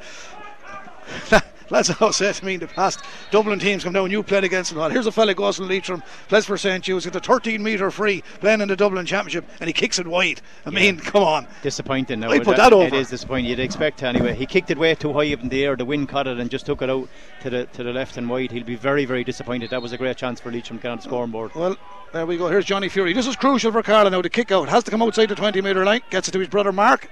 Lads 1.69 1.87
have 1.99 2.15
said 2.15 2.35
to 2.35 2.45
me 2.45 2.55
in 2.55 2.59
the 2.59 2.67
past, 2.67 3.01
Dublin 3.31 3.59
teams 3.59 3.83
come 3.83 3.93
down, 3.93 4.11
you 4.11 4.23
played 4.23 4.43
against 4.43 4.71
them. 4.71 4.79
Well, 4.79 4.89
here's 4.89 5.05
a 5.05 5.11
fella 5.11 5.33
goes 5.33 5.57
from 5.57 5.67
Leitrim, 5.67 6.01
plays 6.27 6.45
for 6.45 6.57
St. 6.57 6.83
Jude's, 6.83 7.05
gets 7.05 7.15
a 7.17 7.19
13 7.19 7.61
metre 7.61 7.91
free, 7.91 8.23
playing 8.39 8.61
in 8.61 8.67
the 8.67 8.75
Dublin 8.75 9.05
Championship, 9.05 9.45
and 9.59 9.67
he 9.67 9.73
kicks 9.73 9.99
it 9.99 10.07
wide. 10.07 10.41
I 10.65 10.69
mean, 10.69 10.97
come 10.99 11.23
on. 11.23 11.47
Disappointing. 11.61 12.19
Now, 12.19 12.31
I 12.31 12.39
put 12.39 12.57
that 12.57 12.73
over. 12.73 12.87
It 12.87 12.93
is 12.93 13.09
disappointing. 13.09 13.49
You'd 13.49 13.59
expect 13.59 14.03
anyway. 14.03 14.35
He 14.35 14.45
kicked 14.45 14.71
it 14.71 14.77
way 14.77 14.95
too 14.95 15.13
high 15.13 15.33
up 15.33 15.41
in 15.41 15.49
the 15.49 15.63
air. 15.63 15.75
The 15.75 15.85
wind 15.85 16.09
caught 16.09 16.27
it 16.27 16.39
and 16.39 16.49
just 16.49 16.65
took 16.65 16.81
it 16.81 16.89
out 16.89 17.09
to 17.41 17.49
the 17.49 17.65
to 17.65 17.83
the 17.83 17.91
left 17.91 18.17
and 18.17 18.29
wide. 18.29 18.51
He'll 18.51 18.63
be 18.63 18.75
very 18.75 19.05
very 19.05 19.23
disappointed. 19.23 19.69
That 19.69 19.81
was 19.81 19.91
a 19.91 19.97
great 19.97 20.17
chance 20.17 20.39
for 20.39 20.51
Leitrim 20.51 20.79
to 20.79 20.83
get 20.83 20.91
on 20.91 20.97
the 20.97 21.03
scoreboard. 21.03 21.53
Well, 21.55 21.75
there 22.13 22.25
we 22.25 22.37
go. 22.37 22.47
Here's 22.47 22.65
Johnny 22.65 22.89
Fury. 22.89 23.13
This 23.13 23.27
is 23.27 23.35
crucial 23.35 23.71
for 23.71 23.83
Carla 23.83 24.09
now. 24.09 24.21
The 24.21 24.29
kick 24.29 24.51
out 24.51 24.69
has 24.69 24.83
to 24.85 24.91
come 24.91 25.01
outside 25.01 25.29
the 25.29 25.35
20 25.35 25.61
metre 25.61 25.85
line, 25.85 26.01
gets 26.09 26.27
it 26.27 26.31
to 26.31 26.39
his 26.39 26.47
brother 26.47 26.71
Mark, 26.71 27.09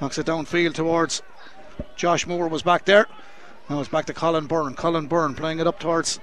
knocks 0.00 0.18
it 0.18 0.26
downfield 0.26 0.74
towards 0.74 1.22
Josh 1.96 2.26
Moore, 2.26 2.48
was 2.48 2.62
back 2.62 2.84
there. 2.84 3.06
Now 3.68 3.80
it's 3.80 3.88
back 3.90 4.06
to 4.06 4.14
Colin 4.14 4.46
Byrne. 4.46 4.74
Colin 4.74 5.08
Byrne 5.08 5.34
playing 5.34 5.58
it 5.58 5.66
up 5.66 5.78
towards 5.78 6.20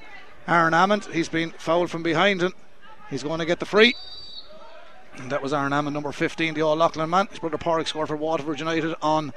Aaron 0.48 0.74
Amond. 0.74 1.12
He's 1.12 1.30
been 1.30 1.52
fouled 1.52 1.92
from 1.92 2.02
behind 2.02 2.42
and 2.42 2.56
he's 3.12 3.22
going 3.22 3.40
to 3.40 3.46
get 3.46 3.60
the 3.60 3.68
free. 3.68 3.96
And 5.18 5.32
that 5.32 5.44
was 5.44 5.54
Aaron 5.54 5.72
Amond, 5.72 5.94
number 5.94 6.12
15, 6.12 6.56
the 6.56 6.64
All 6.64 6.76
Leighlin 6.76 7.08
man. 7.08 7.28
His 7.28 7.38
brother 7.38 7.60
Pádraig 7.60 7.88
scored 7.88 8.08
for 8.08 8.16
Waterford 8.16 8.60
United 8.60 8.96
on 9.00 9.32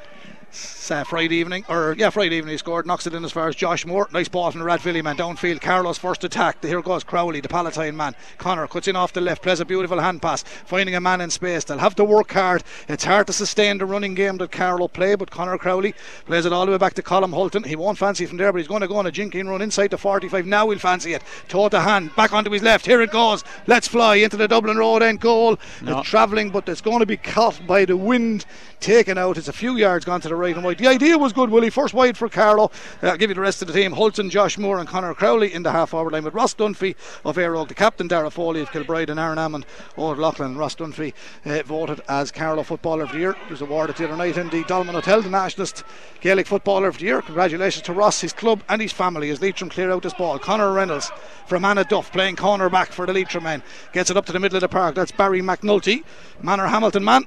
uh, 0.91 1.05
Friday 1.05 1.37
evening, 1.37 1.65
or 1.69 1.95
yeah, 1.99 2.11
Friday 2.11 2.37
evening 2.37 2.53
he 2.53 2.59
scored, 2.59 2.87
knocks 2.87 3.07
it 3.07 3.15
in 3.15 3.25
as 3.25 3.33
far 3.33 3.49
as 3.49 3.57
Josh 3.57 3.85
Moore. 3.85 4.09
Nice 4.13 4.29
ball 4.29 4.51
from 4.51 4.61
the 4.61 4.67
Rathvilly 4.67 5.03
man 5.03 5.17
downfield. 5.17 5.61
Carlow's 5.61 5.99
first 5.99 6.25
attack. 6.25 6.65
Here 6.65 6.81
goes 6.83 7.05
Crowley, 7.05 7.41
the 7.41 7.49
Palatine 7.49 7.97
man. 7.97 8.15
Connor 8.39 8.67
cuts 8.67 8.89
in 8.89 8.97
off 8.97 9.13
the 9.13 9.21
left, 9.21 9.43
plays 9.43 9.61
a 9.61 9.65
beautiful 9.65 10.01
hand 10.01 10.23
pass, 10.23 10.43
finding 10.43 10.95
a 10.95 11.01
man 11.01 11.21
in 11.21 11.31
space. 11.31 11.65
They'll 11.65 11.79
have 11.79 11.95
to 11.97 12.05
work 12.05 12.33
hard. 12.33 12.63
It's 12.89 13.05
hard 13.05 13.27
to 13.27 13.33
sustain 13.33 13.79
the 13.79 13.87
running 13.87 14.15
game 14.15 14.39
that 14.39 14.51
Carlow 14.51 14.89
play, 14.89 15.15
but 15.15 15.31
Connor 15.31 15.59
Crowley 15.59 15.95
plays 16.27 16.47
it 16.47 16.53
all 16.53 16.67
the 16.67 16.73
way 16.73 16.79
back 16.79 16.95
to 16.95 17.03
Colm 17.03 17.33
Hulton. 17.33 17.65
He 17.65 17.77
won't 17.77 17.99
fancy 17.99 18.27
from 18.27 18.39
there, 18.39 18.53
but 18.53 18.59
he's 18.59 18.69
going 18.69 18.81
to 18.81 18.89
go 18.89 18.97
on 18.97 19.07
a 19.07 19.13
jinking 19.13 19.49
run 19.49 19.63
inside 19.63 19.91
the 19.91 19.99
45. 19.99 20.47
Now 20.47 20.69
he'll 20.71 20.79
fancy 20.79 21.13
it. 21.13 21.23
Toe 21.49 21.69
to 21.69 21.81
hand, 21.81 22.15
back 22.17 22.33
onto 22.33 22.51
his 22.51 22.63
left. 22.63 22.87
Here 22.87 23.03
it 23.03 23.11
goes. 23.11 23.45
Let's 23.67 23.89
fly 23.89 24.17
into 24.17 24.37
the 24.37 24.49
Dublin 24.49 24.79
Road 24.79 25.03
end 25.03 25.21
goal. 25.21 25.59
No. 25.83 25.99
It's 25.99 26.09
travelling, 26.09 26.51
but 26.51 26.69
it's 26.69 26.81
going 26.81 27.01
to 27.01 27.07
be 27.07 27.17
caught 27.17 27.61
by 27.67 27.85
the 27.85 27.97
wind, 27.97 28.47
taken 28.81 29.19
out. 29.19 29.37
It's 29.37 29.49
a 29.49 29.53
few 29.53 29.77
yards 29.77 30.05
gone 30.05 30.21
to 30.23 30.29
the 30.29 30.37
right 30.39 30.55
and 30.55 30.65
wide. 30.65 30.79
The 30.79 30.87
idea 30.87 31.19
was 31.19 31.33
good, 31.33 31.51
Willie. 31.51 31.71
First 31.71 31.95
wide 31.95 32.17
for 32.17 32.29
Carlow. 32.29 32.71
Uh, 33.03 33.09
I'll 33.09 33.17
give 33.17 33.31
you 33.31 33.35
the 33.35 33.41
rest 33.41 33.61
of 33.61 33.69
the 33.69 33.75
team. 33.75 33.93
Hulton, 33.93 34.31
Josh 34.31 34.57
Moore, 34.57 34.79
and 34.79 34.89
Connor 34.89 35.15
Crowley 35.15 35.53
in 35.53 35.63
the 35.63 35.73
half 35.73 35.91
forward 35.91 36.13
line 36.13 36.25
with 36.25 36.35
Ross 36.35 36.55
Dunphy 36.55 36.95
of 37.25 37.37
Éire 37.37 37.55
Óg, 37.55 37.69
the 37.69 37.75
captain, 37.75 38.09
Dara 38.09 38.31
Foley 38.31 38.61
of 38.61 38.71
Kilbride, 38.71 39.11
and 39.11 39.21
Aaron 39.21 39.39
Amond 39.39 39.65
of 39.97 40.19
Leighlin. 40.19 40.57
Ross 40.57 40.77
Dunphy 40.77 41.13
uh, 41.45 41.63
voted 41.65 42.01
as 42.09 42.31
Carlow 42.31 42.63
Footballer 42.63 43.05
of 43.05 43.13
the 43.13 43.19
Year. 43.19 43.37
He 43.47 43.53
was 43.53 43.61
awarded 43.61 43.97
the 43.97 44.05
other 44.07 44.17
night 44.17 44.37
in 44.37 44.49
the 44.49 44.65
Dolmen 44.65 44.95
Hotel, 44.95 45.21
the 45.21 45.31
Nationalist 45.31 45.83
Gaelic 46.21 46.47
Footballer 46.47 46.89
of 46.89 46.99
the 46.99 47.05
Year. 47.05 47.23
Congratulations 47.23 47.83
to 47.83 47.93
Ross, 47.93 48.21
his 48.21 48.33
club, 48.33 48.63
and 48.69 48.81
his 48.81 48.93
family 48.93 49.31
as 49.31 49.43
Leitrim 49.43 49.71
clear 49.71 49.91
out 49.91 50.03
this 50.03 50.15
ball. 50.15 50.39
Connor 50.39 50.73
Reynolds 50.73 51.11
from 51.47 51.63
Annaduff 51.65 52.13
playing 52.13 52.37
corner 52.37 52.69
back 52.69 52.93
for 52.93 53.07
the 53.07 53.13
Leitrim 53.13 53.45
men. 53.45 53.63
Gets 53.93 54.11
it 54.11 54.17
up 54.17 54.27
to 54.27 54.33
the 54.33 54.39
middle 54.39 54.57
of 54.57 54.61
the 54.61 54.69
park. 54.69 54.95
That's 54.95 55.13
Barry 55.13 55.41
McNulty, 55.41 56.05
Manorhamilton 56.43 57.03
man. 57.03 57.27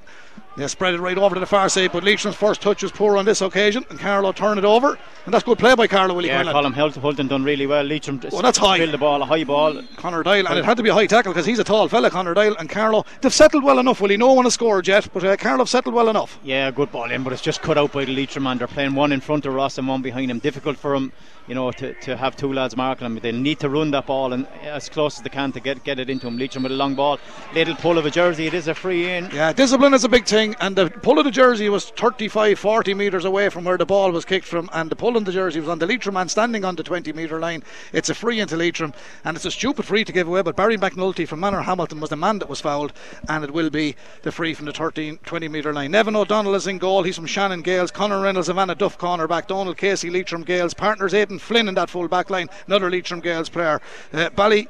They 0.58 0.67
spread 0.67 0.93
it 0.93 1.00
right 1.00 1.17
over 1.17 1.34
to 1.36 1.39
the 1.39 1.46
far 1.46 1.70
side, 1.70 1.91
but 1.93 2.03
Leitrim's 2.03 2.36
first 2.36 2.62
touch 2.62 2.84
was 2.84 2.91
poor 2.91 3.15
on 3.15 3.24
this 3.24 3.39
occasion, 3.41 3.86
and 3.89 3.98
Carlow 3.98 4.34
turned 4.34 4.60
it 4.60 4.65
over. 4.65 4.98
And 5.25 5.34
that's 5.34 5.46
good 5.46 5.58
play 5.58 5.75
by 5.75 5.88
Carlow, 5.88 6.13
Willie 6.13 6.27
Yeah, 6.27 6.38
Quinlan. 6.43 6.53
Colin 6.53 6.74
Hult- 6.74 6.96
Hulton 6.96 7.27
done 7.27 7.43
really 7.46 7.65
well. 7.67 7.84
Leitrim 7.86 8.20
Well, 8.31 8.41
that's 8.41 8.58
high. 8.58 8.75
Spilled 8.77 8.91
the 8.93 8.98
ball, 8.98 9.22
a 9.22 9.25
high 9.25 9.46
ball. 9.46 9.81
Connor 9.96 10.24
Dyle, 10.24 10.46
and 10.48 10.60
it 10.60 10.65
had 10.65 10.75
to 10.77 10.84
be 10.84 10.89
a 10.89 10.93
high 10.93 11.05
tackle 11.08 11.31
because 11.31 11.46
he's 11.46 11.60
a 11.60 11.63
tall 11.63 11.88
fella, 11.88 12.10
Connor 12.10 12.34
Dyle 12.34 12.55
and 12.60 12.70
Carlow. 12.70 13.05
They've 13.22 13.34
settled 13.34 13.63
well 13.63 13.79
enough, 13.79 14.01
Willie. 14.01 14.17
No 14.17 14.34
one 14.34 14.43
has 14.46 14.55
scored 14.55 14.88
yet, 14.88 15.08
but 15.13 15.24
uh, 15.24 15.38
Carlow 15.38 15.60
have 15.60 15.70
settled 15.70 15.96
well 15.96 16.10
enough. 16.10 16.38
Yeah, 16.43 16.70
good 16.72 16.91
ball 16.91 17.10
in, 17.12 17.24
but 17.24 17.31
it's 17.31 17.41
just 17.41 17.62
cut 17.62 17.77
out 17.77 17.93
by 17.93 18.03
the 18.03 18.13
Leitrim 18.13 18.43
man. 18.43 18.58
They're 18.58 18.67
playing 18.67 18.93
one 18.93 19.13
in 19.13 19.22
front 19.22 19.46
of 19.46 19.53
Ross 19.53 19.77
and 19.77 19.88
one 19.88 20.01
behind 20.01 20.29
him. 20.29 20.39
Difficult 20.39 20.75
for 20.77 20.96
him, 20.96 21.13
you 21.48 21.55
know, 21.55 21.72
to, 21.72 21.93
to 22.01 22.17
have 22.17 22.36
two 22.36 22.51
lads 22.51 22.75
marking 22.75 23.05
him. 23.05 23.20
They 23.20 23.31
need 23.31 23.60
to 23.60 23.70
run 23.70 23.91
that 23.91 24.08
ball 24.08 24.34
and 24.34 24.48
as 24.63 24.89
close 24.89 25.17
as 25.17 25.24
they 25.24 25.29
can 25.29 25.53
to 25.53 25.60
get 25.62 25.84
get 25.86 26.00
it 26.00 26.10
into 26.10 26.27
him. 26.27 26.38
Leitrim 26.38 26.63
with 26.63 26.72
a 26.74 26.75
long 26.75 26.96
ball, 26.96 27.20
little 27.53 27.75
pull 27.75 27.98
of 27.98 28.05
a 28.05 28.12
jersey. 28.12 28.48
It 28.48 28.53
is 28.53 28.67
a 28.67 28.74
free 28.75 29.08
in. 29.10 29.29
Yeah, 29.31 29.53
discipline 29.53 29.93
is 29.93 30.03
a 30.03 30.10
big 30.10 30.25
thing. 30.25 30.40
Thing. 30.41 30.55
And 30.60 30.75
the 30.75 30.89
pull 30.89 31.19
of 31.19 31.25
the 31.25 31.29
jersey 31.29 31.69
was 31.69 31.91
35, 31.91 32.57
40 32.57 32.95
metres 32.95 33.25
away 33.25 33.50
from 33.50 33.63
where 33.63 33.77
the 33.77 33.86
ball 33.86 34.12
was 34.12 34.25
kicked 34.25 34.48
from. 34.48 34.71
And 34.74 34.89
the 34.89 34.95
pull 34.95 35.15
of 35.15 35.24
the 35.24 35.31
jersey 35.31 35.60
was 35.60 35.69
on 35.69 35.77
the 35.77 35.86
Leitrim 35.86 36.15
man 36.15 36.29
standing 36.29 36.65
on 36.65 36.75
the 36.75 36.81
20 36.81 37.13
metre 37.13 37.39
line. 37.39 37.62
It's 37.93 38.10
a 38.10 38.15
free 38.15 38.39
into 38.39 38.57
Leitrim. 38.57 38.91
And 39.24 39.38
it's 39.38 39.45
a 39.45 39.51
stupid 39.51 39.86
free 39.86 40.03
to 40.03 40.12
give 40.12 40.27
away. 40.27 40.41
But 40.41 40.55
Barry 40.55 40.77
McNulty 40.77 41.27
from 41.27 41.41
Manorhamilton 41.41 42.00
was 42.00 42.10
the 42.10 42.15
man 42.15 42.39
that 42.39 42.50
was 42.50 42.60
fouled. 42.60 42.91
And 43.29 43.43
it 43.43 43.53
will 43.53 43.69
be 43.69 43.95
the 44.24 44.31
free 44.31 44.55
from 44.55 44.65
the 44.65 44.71
13, 44.71 45.19
20 45.19 45.48
metre 45.48 45.74
line. 45.74 45.91
Nevin 45.91 46.15
O'Donnell 46.15 46.55
is 46.55 46.65
in 46.65 46.79
goal. 46.79 47.03
He's 47.03 47.17
from 47.17 47.27
Shannon 47.27 47.62
Gaels. 47.62 47.93
Conor 47.93 48.19
Reynolds, 48.19 48.48
Savannah 48.48 48.74
Duff 48.74 48.98
corner 48.98 49.27
back. 49.27 49.48
Donald 49.48 49.77
Casey, 49.77 50.10
Leitrim 50.10 50.43
Gaels. 50.43 50.74
Partners 50.74 51.13
Aidan 51.13 51.38
Flynn 51.38 51.67
in 51.67 51.75
that 51.75 51.91
full 51.91 52.07
back 52.07 52.31
line. 52.31 52.50
Another 52.65 52.89
Leitrim 52.89 53.21
Gaels 53.21 53.51
player. 53.51 53.79
Uh, 54.12 54.31
Bally, 54.31 54.67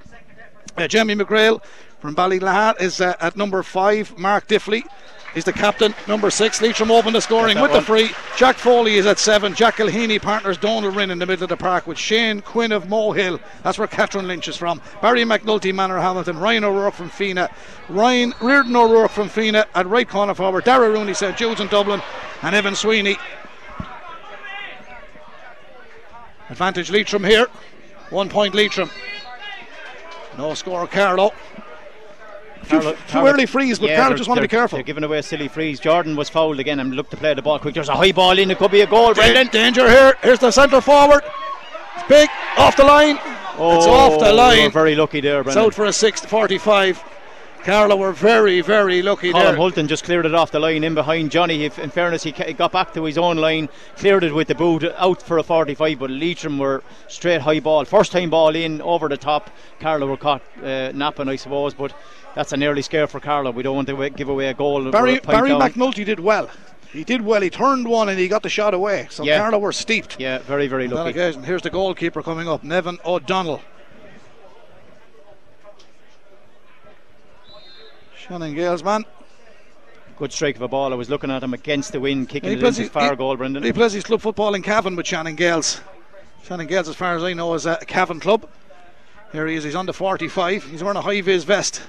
uh, 0.75 0.89
Jamie 0.89 1.15
McGrail 1.15 1.61
from 2.01 2.15
Ballylahat 2.15 2.81
is 2.81 2.99
uh, 2.99 3.15
at 3.21 3.37
number 3.37 3.61
five. 3.63 4.17
Mark 4.17 4.47
Diffley 4.47 4.83
is 5.35 5.45
the 5.45 5.53
captain. 5.53 5.93
Number 6.07 6.29
six, 6.29 6.61
Leitrim 6.61 6.91
open 6.91 7.13
the 7.13 7.21
scoring 7.21 7.61
with 7.61 7.71
the 7.71 7.81
free. 7.81 8.09
Jack 8.35 8.57
Foley 8.57 8.95
is 8.95 9.05
at 9.05 9.19
seven. 9.19 9.53
Jack 9.53 9.77
Kilheeney 9.77 10.21
partners 10.21 10.57
Donald 10.57 10.95
Rinn 10.95 11.11
in 11.11 11.19
the 11.19 11.25
middle 11.25 11.43
of 11.43 11.49
the 11.49 11.57
park 11.57 11.87
with 11.87 11.97
Shane 11.97 12.41
Quinn 12.41 12.71
of 12.71 12.85
Mohill. 12.85 13.39
That's 13.63 13.77
where 13.77 13.87
Catherine 13.87 14.27
Lynch 14.27 14.47
is 14.47 14.57
from. 14.57 14.81
Barry 15.01 15.23
McNulty, 15.23 15.73
Manor 15.73 15.99
Hamilton. 15.99 16.37
Ryan 16.39 16.63
O'Rourke 16.65 16.95
from 16.95 17.09
Fenagh. 17.09 17.51
Ryan 17.87 18.33
Riordan 18.41 18.75
O'Rourke 18.75 19.11
from 19.11 19.29
Fenagh 19.29 19.65
at 19.73 19.87
right 19.87 20.09
corner 20.09 20.33
forward. 20.33 20.63
Dara 20.63 20.89
Rooney 20.89 21.13
St 21.13 21.37
Judes 21.37 21.61
in 21.61 21.67
Dublin. 21.67 22.01
And 22.41 22.55
Evan 22.55 22.75
Sweeney. 22.75 23.15
Advantage 26.49 26.91
Leitrim 26.91 27.23
here. 27.23 27.47
One 28.09 28.27
point 28.27 28.53
Leitrim. 28.53 28.89
No 30.37 30.53
score, 30.53 30.87
Carlow. 30.87 31.33
Too, 32.71 32.95
too 33.07 33.25
early 33.27 33.45
freeze, 33.45 33.79
but 33.79 33.89
yeah, 33.89 34.07
they're- 34.07 34.17
just 34.17 34.29
want 34.29 34.37
to 34.37 34.41
be 34.41 34.47
careful. 34.47 34.77
They're 34.77 34.83
giving 34.83 35.03
away 35.03 35.19
a 35.19 35.23
silly 35.23 35.47
freeze. 35.47 35.79
Jordan 35.79 36.15
was 36.15 36.29
fouled 36.29 36.59
again 36.59 36.79
and 36.79 36.93
looked 36.95 37.11
to 37.11 37.17
play 37.17 37.33
the 37.33 37.41
ball 37.41 37.59
quick. 37.59 37.73
There's 37.73 37.89
a 37.89 37.95
high 37.95 38.11
ball 38.11 38.37
in. 38.37 38.49
It 38.51 38.57
could 38.57 38.71
be 38.71 38.81
a 38.81 38.87
goal, 38.87 39.13
Brendan. 39.13 39.47
Danger 39.47 39.89
here. 39.89 40.17
Here's 40.21 40.39
the 40.39 40.51
centre 40.51 40.81
forward. 40.81 41.23
It's 41.97 42.07
big. 42.07 42.29
Off 42.57 42.75
the 42.75 42.83
line. 42.83 43.17
it's 43.17 43.85
off 43.85 44.19
the 44.19 44.29
Oh, 44.29 44.35
line. 44.35 44.71
very 44.71 44.95
lucky 44.95 45.21
there, 45.21 45.41
It's 45.41 45.55
out 45.57 45.73
for 45.73 45.85
a 45.85 45.93
6 45.93 46.21
45. 46.25 47.03
Carlow 47.63 47.95
were 47.95 48.11
very, 48.11 48.61
very 48.61 49.03
lucky 49.03 49.31
Colin 49.31 49.45
there. 49.47 49.55
Hulton 49.55 49.87
just 49.87 50.03
cleared 50.03 50.25
it 50.25 50.33
off 50.33 50.49
the 50.51 50.59
line 50.59 50.83
in 50.83 50.95
behind 50.95 51.29
Johnny. 51.29 51.63
If, 51.63 51.77
in 51.77 51.91
fairness, 51.91 52.23
he 52.23 52.31
ca- 52.31 52.53
got 52.53 52.71
back 52.71 52.91
to 52.95 53.03
his 53.03 53.19
own 53.19 53.37
line, 53.37 53.69
cleared 53.97 54.23
it 54.23 54.33
with 54.33 54.47
the 54.47 54.55
boot 54.55 54.83
out 54.97 55.21
for 55.21 55.37
a 55.37 55.43
45. 55.43 55.99
But 55.99 56.09
Leitrim 56.09 56.57
were 56.57 56.81
straight 57.07 57.41
high 57.41 57.59
ball, 57.59 57.85
first 57.85 58.11
time 58.11 58.31
ball 58.31 58.55
in 58.55 58.81
over 58.81 59.07
the 59.07 59.17
top. 59.17 59.51
Carlow 59.79 60.07
were 60.07 60.17
caught 60.17 60.41
uh, 60.63 60.91
napping, 60.95 61.29
I 61.29 61.35
suppose. 61.35 61.75
But 61.75 61.93
that's 62.33 62.51
an 62.51 62.63
early 62.63 62.81
scare 62.81 63.05
for 63.05 63.19
Carlow. 63.19 63.51
We 63.51 63.61
don't 63.61 63.75
want 63.75 63.87
to 63.89 63.93
wa- 63.95 64.09
give 64.09 64.29
away 64.29 64.47
a 64.47 64.55
goal. 64.55 64.89
Barry, 64.89 65.11
we're 65.13 65.17
a 65.19 65.21
Barry 65.21 65.49
down. 65.49 65.61
McNulty 65.61 66.03
did 66.03 66.19
well. 66.19 66.49
He 66.91 67.03
did 67.03 67.21
well. 67.21 67.41
He 67.41 67.51
turned 67.51 67.87
one 67.87 68.09
and 68.09 68.17
he 68.17 68.27
got 68.27 68.41
the 68.41 68.49
shot 68.49 68.73
away. 68.73 69.05
So 69.11 69.23
Yeah. 69.23 69.37
Carlow 69.37 69.59
were 69.59 69.71
steeped. 69.71 70.19
Yeah, 70.19 70.39
very, 70.39 70.67
very 70.67 70.85
on 70.85 70.89
that 70.89 70.95
lucky. 70.95 71.09
occasion. 71.19 71.43
Here's 71.43 71.61
the 71.61 71.69
goalkeeper 71.69 72.23
coming 72.23 72.47
up, 72.49 72.63
Nevin 72.63 72.97
O'Donnell. 73.05 73.61
Shannon 78.31 78.55
Gaels 78.55 78.81
man. 78.81 79.03
Good 80.17 80.31
strike 80.31 80.55
of 80.55 80.61
a 80.61 80.67
ball. 80.69 80.93
I 80.93 80.95
was 80.95 81.09
looking 81.09 81.29
at 81.29 81.43
him 81.43 81.53
against 81.53 81.91
the 81.91 81.99
wind, 81.99 82.29
kicking 82.29 82.49
it 82.49 82.63
into 82.63 82.81
his- 82.83 82.87
far 82.89 83.09
he- 83.09 83.15
goal, 83.17 83.35
Brendan. 83.35 83.61
He 83.61 83.73
plays 83.73 83.91
his 83.91 84.05
club 84.05 84.21
football 84.21 84.55
in 84.55 84.61
Cavan 84.61 84.95
with 84.95 85.05
Shannon 85.05 85.35
Gaels. 85.35 85.81
Shannon 86.45 86.65
Gaels, 86.65 86.87
as 86.87 86.95
far 86.95 87.13
as 87.17 87.23
I 87.25 87.33
know, 87.33 87.53
is 87.55 87.65
a 87.65 87.75
Cavan 87.85 88.21
club. 88.21 88.47
Here 89.33 89.47
he 89.47 89.55
is. 89.55 89.65
He's 89.65 89.75
on 89.75 89.85
the 89.85 89.91
45. 89.91 90.63
He's 90.63 90.81
wearing 90.81 90.95
a 90.95 91.01
high 91.01 91.19
vis 91.19 91.43
vest. 91.43 91.81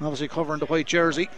Obviously 0.00 0.28
covering 0.28 0.60
the 0.60 0.64
white 0.66 0.86
jersey. 0.86 1.28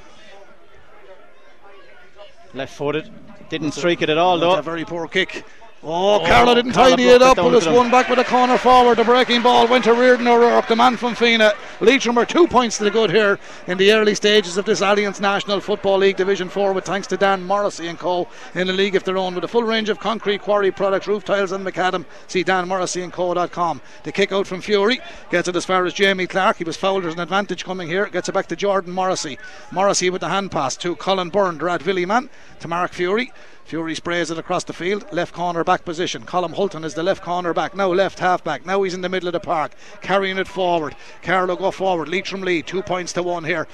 Left 2.54 2.72
footed. 2.76 3.10
Didn't 3.48 3.72
strike 3.72 4.02
it 4.02 4.08
at 4.08 4.18
all, 4.18 4.38
That's 4.38 4.52
though. 4.54 4.58
a 4.60 4.62
very 4.62 4.84
poor 4.84 5.08
kick. 5.08 5.44
Oh, 5.82 6.20
Oh, 6.20 6.26
Carlow 6.26 6.54
didn't 6.54 6.72
Carlow 6.72 6.90
tidy 6.90 7.08
it 7.08 7.22
up, 7.22 7.36
but 7.36 7.54
it's 7.54 7.66
won 7.66 7.90
back 7.90 8.08
with 8.08 8.18
a 8.18 8.24
corner 8.24 8.58
forward. 8.58 8.96
The 8.96 9.04
breaking 9.04 9.42
ball 9.42 9.68
went 9.68 9.84
to 9.84 9.92
Riordan 9.92 10.26
O'Rourke, 10.26 10.66
the 10.66 10.74
man 10.74 10.96
from 10.96 11.14
Fenagh. 11.14 11.52
Leitrim 11.80 12.18
are 12.18 12.24
two 12.26 12.46
points 12.48 12.78
to 12.78 12.84
the 12.84 12.90
good 12.90 13.10
here 13.10 13.38
in 13.68 13.78
the 13.78 13.92
early 13.92 14.14
stages 14.14 14.56
of 14.56 14.64
this 14.64 14.80
Allianz 14.80 15.20
National 15.20 15.60
Football 15.60 15.98
League 15.98 16.16
Division 16.16 16.48
4 16.48 16.72
with 16.72 16.86
thanks 16.86 17.06
to 17.08 17.16
Dan 17.16 17.44
Morrissey 17.44 17.86
and 17.88 17.98
Co. 17.98 18.26
in 18.54 18.68
a 18.68 18.72
league 18.72 18.96
of 18.96 19.04
their 19.04 19.18
own 19.18 19.34
with 19.34 19.44
a 19.44 19.48
full 19.48 19.62
range 19.62 19.88
of 19.88 20.00
concrete 20.00 20.40
quarry 20.42 20.72
products, 20.72 21.06
roof 21.06 21.24
tiles 21.24 21.52
and 21.52 21.64
macadam. 21.64 22.04
See 22.26 22.42
danmorrisseyandco.com. 22.42 23.80
The 24.02 24.12
kick 24.12 24.32
out 24.32 24.46
from 24.46 24.62
Fury 24.62 24.98
gets 25.30 25.46
it 25.46 25.56
as 25.56 25.66
far 25.66 25.84
as 25.84 25.92
Jamie 25.92 26.26
Clark. 26.26 26.56
He 26.56 26.64
was 26.64 26.76
fouled. 26.76 27.04
There's 27.04 27.14
an 27.14 27.20
advantage 27.20 27.64
coming 27.64 27.86
here. 27.86 28.06
Gets 28.06 28.28
it 28.28 28.32
back 28.32 28.46
to 28.48 28.56
Jordan 28.56 28.92
Morrissey. 28.92 29.38
Morrissey 29.70 30.10
with 30.10 30.22
the 30.22 30.28
hand 30.30 30.50
pass 30.50 30.76
to 30.78 30.96
Colin 30.96 31.28
Byrne, 31.28 31.58
the 31.58 31.64
Rathvilly 31.64 32.06
man, 32.06 32.30
to 32.60 32.66
Mark 32.68 32.92
Fury. 32.92 33.30
Fury 33.66 33.96
sprays 33.96 34.30
it 34.30 34.38
across 34.38 34.62
the 34.62 34.72
field, 34.72 35.04
left 35.12 35.34
corner 35.34 35.64
back 35.64 35.84
position. 35.84 36.22
Colin 36.22 36.52
Hulton 36.52 36.84
is 36.84 36.94
the 36.94 37.02
left 37.02 37.22
corner 37.22 37.52
back, 37.52 37.74
now 37.74 37.88
left 37.88 38.20
half 38.20 38.44
back. 38.44 38.64
Now 38.64 38.84
he's 38.84 38.94
in 38.94 39.00
the 39.00 39.08
middle 39.08 39.28
of 39.28 39.32
the 39.32 39.40
park, 39.40 39.72
carrying 40.02 40.38
it 40.38 40.46
forward. 40.46 40.94
Carlow 41.22 41.56
go 41.56 41.72
forward, 41.72 42.08
Leitrim 42.08 42.42
lead, 42.42 42.68
two 42.68 42.80
points 42.80 43.12
to 43.14 43.24
one 43.24 43.42
here. 43.42 43.66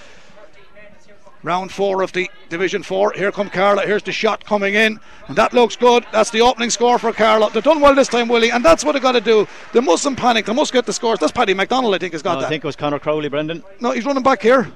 Round 1.43 1.71
four 1.71 2.03
of 2.03 2.13
the 2.13 2.31
Division 2.49 2.83
Four. 2.85 3.13
Here 3.15 3.33
come 3.33 3.51
Carlow. 3.51 3.85
Here's 3.85 4.05
the 4.05 4.13
shot 4.13 4.47
coming 4.47 4.75
in, 4.75 4.99
and 5.27 5.37
that 5.37 5.53
looks 5.53 5.75
good. 5.77 6.07
That's 6.13 6.31
the 6.31 6.41
opening 6.41 6.71
score 6.71 6.99
for 6.99 7.13
Carlow. 7.13 7.51
They've 7.51 7.63
done 7.63 7.81
well 7.81 7.97
this 7.97 8.07
time, 8.09 8.29
Willie, 8.29 8.51
and 8.53 8.65
that's 8.65 8.85
what 8.85 8.93
they've 8.93 9.03
got 9.03 9.13
to 9.13 9.21
do. 9.21 9.47
They 9.73 9.81
mustn't 9.81 10.17
panic. 10.17 10.47
They 10.47 10.55
must 10.55 10.73
get 10.73 10.87
the 10.87 10.93
scores. 10.93 11.19
That's 11.19 11.33
Paddy 11.33 11.53
McDonald, 11.53 11.95
I 11.95 11.99
think, 11.99 12.13
has 12.13 12.23
got 12.23 12.35
No, 12.35 12.41
that. 12.41 12.47
I 12.47 12.49
think 12.49 12.63
it 12.65 12.67
was 12.67 12.77
Conor 12.77 13.01
Crowley, 13.01 13.29
Brendan. 13.29 13.65
No, 13.81 13.91
he's 13.91 14.07
running 14.07 14.23
back 14.23 14.41
here. 14.41 14.71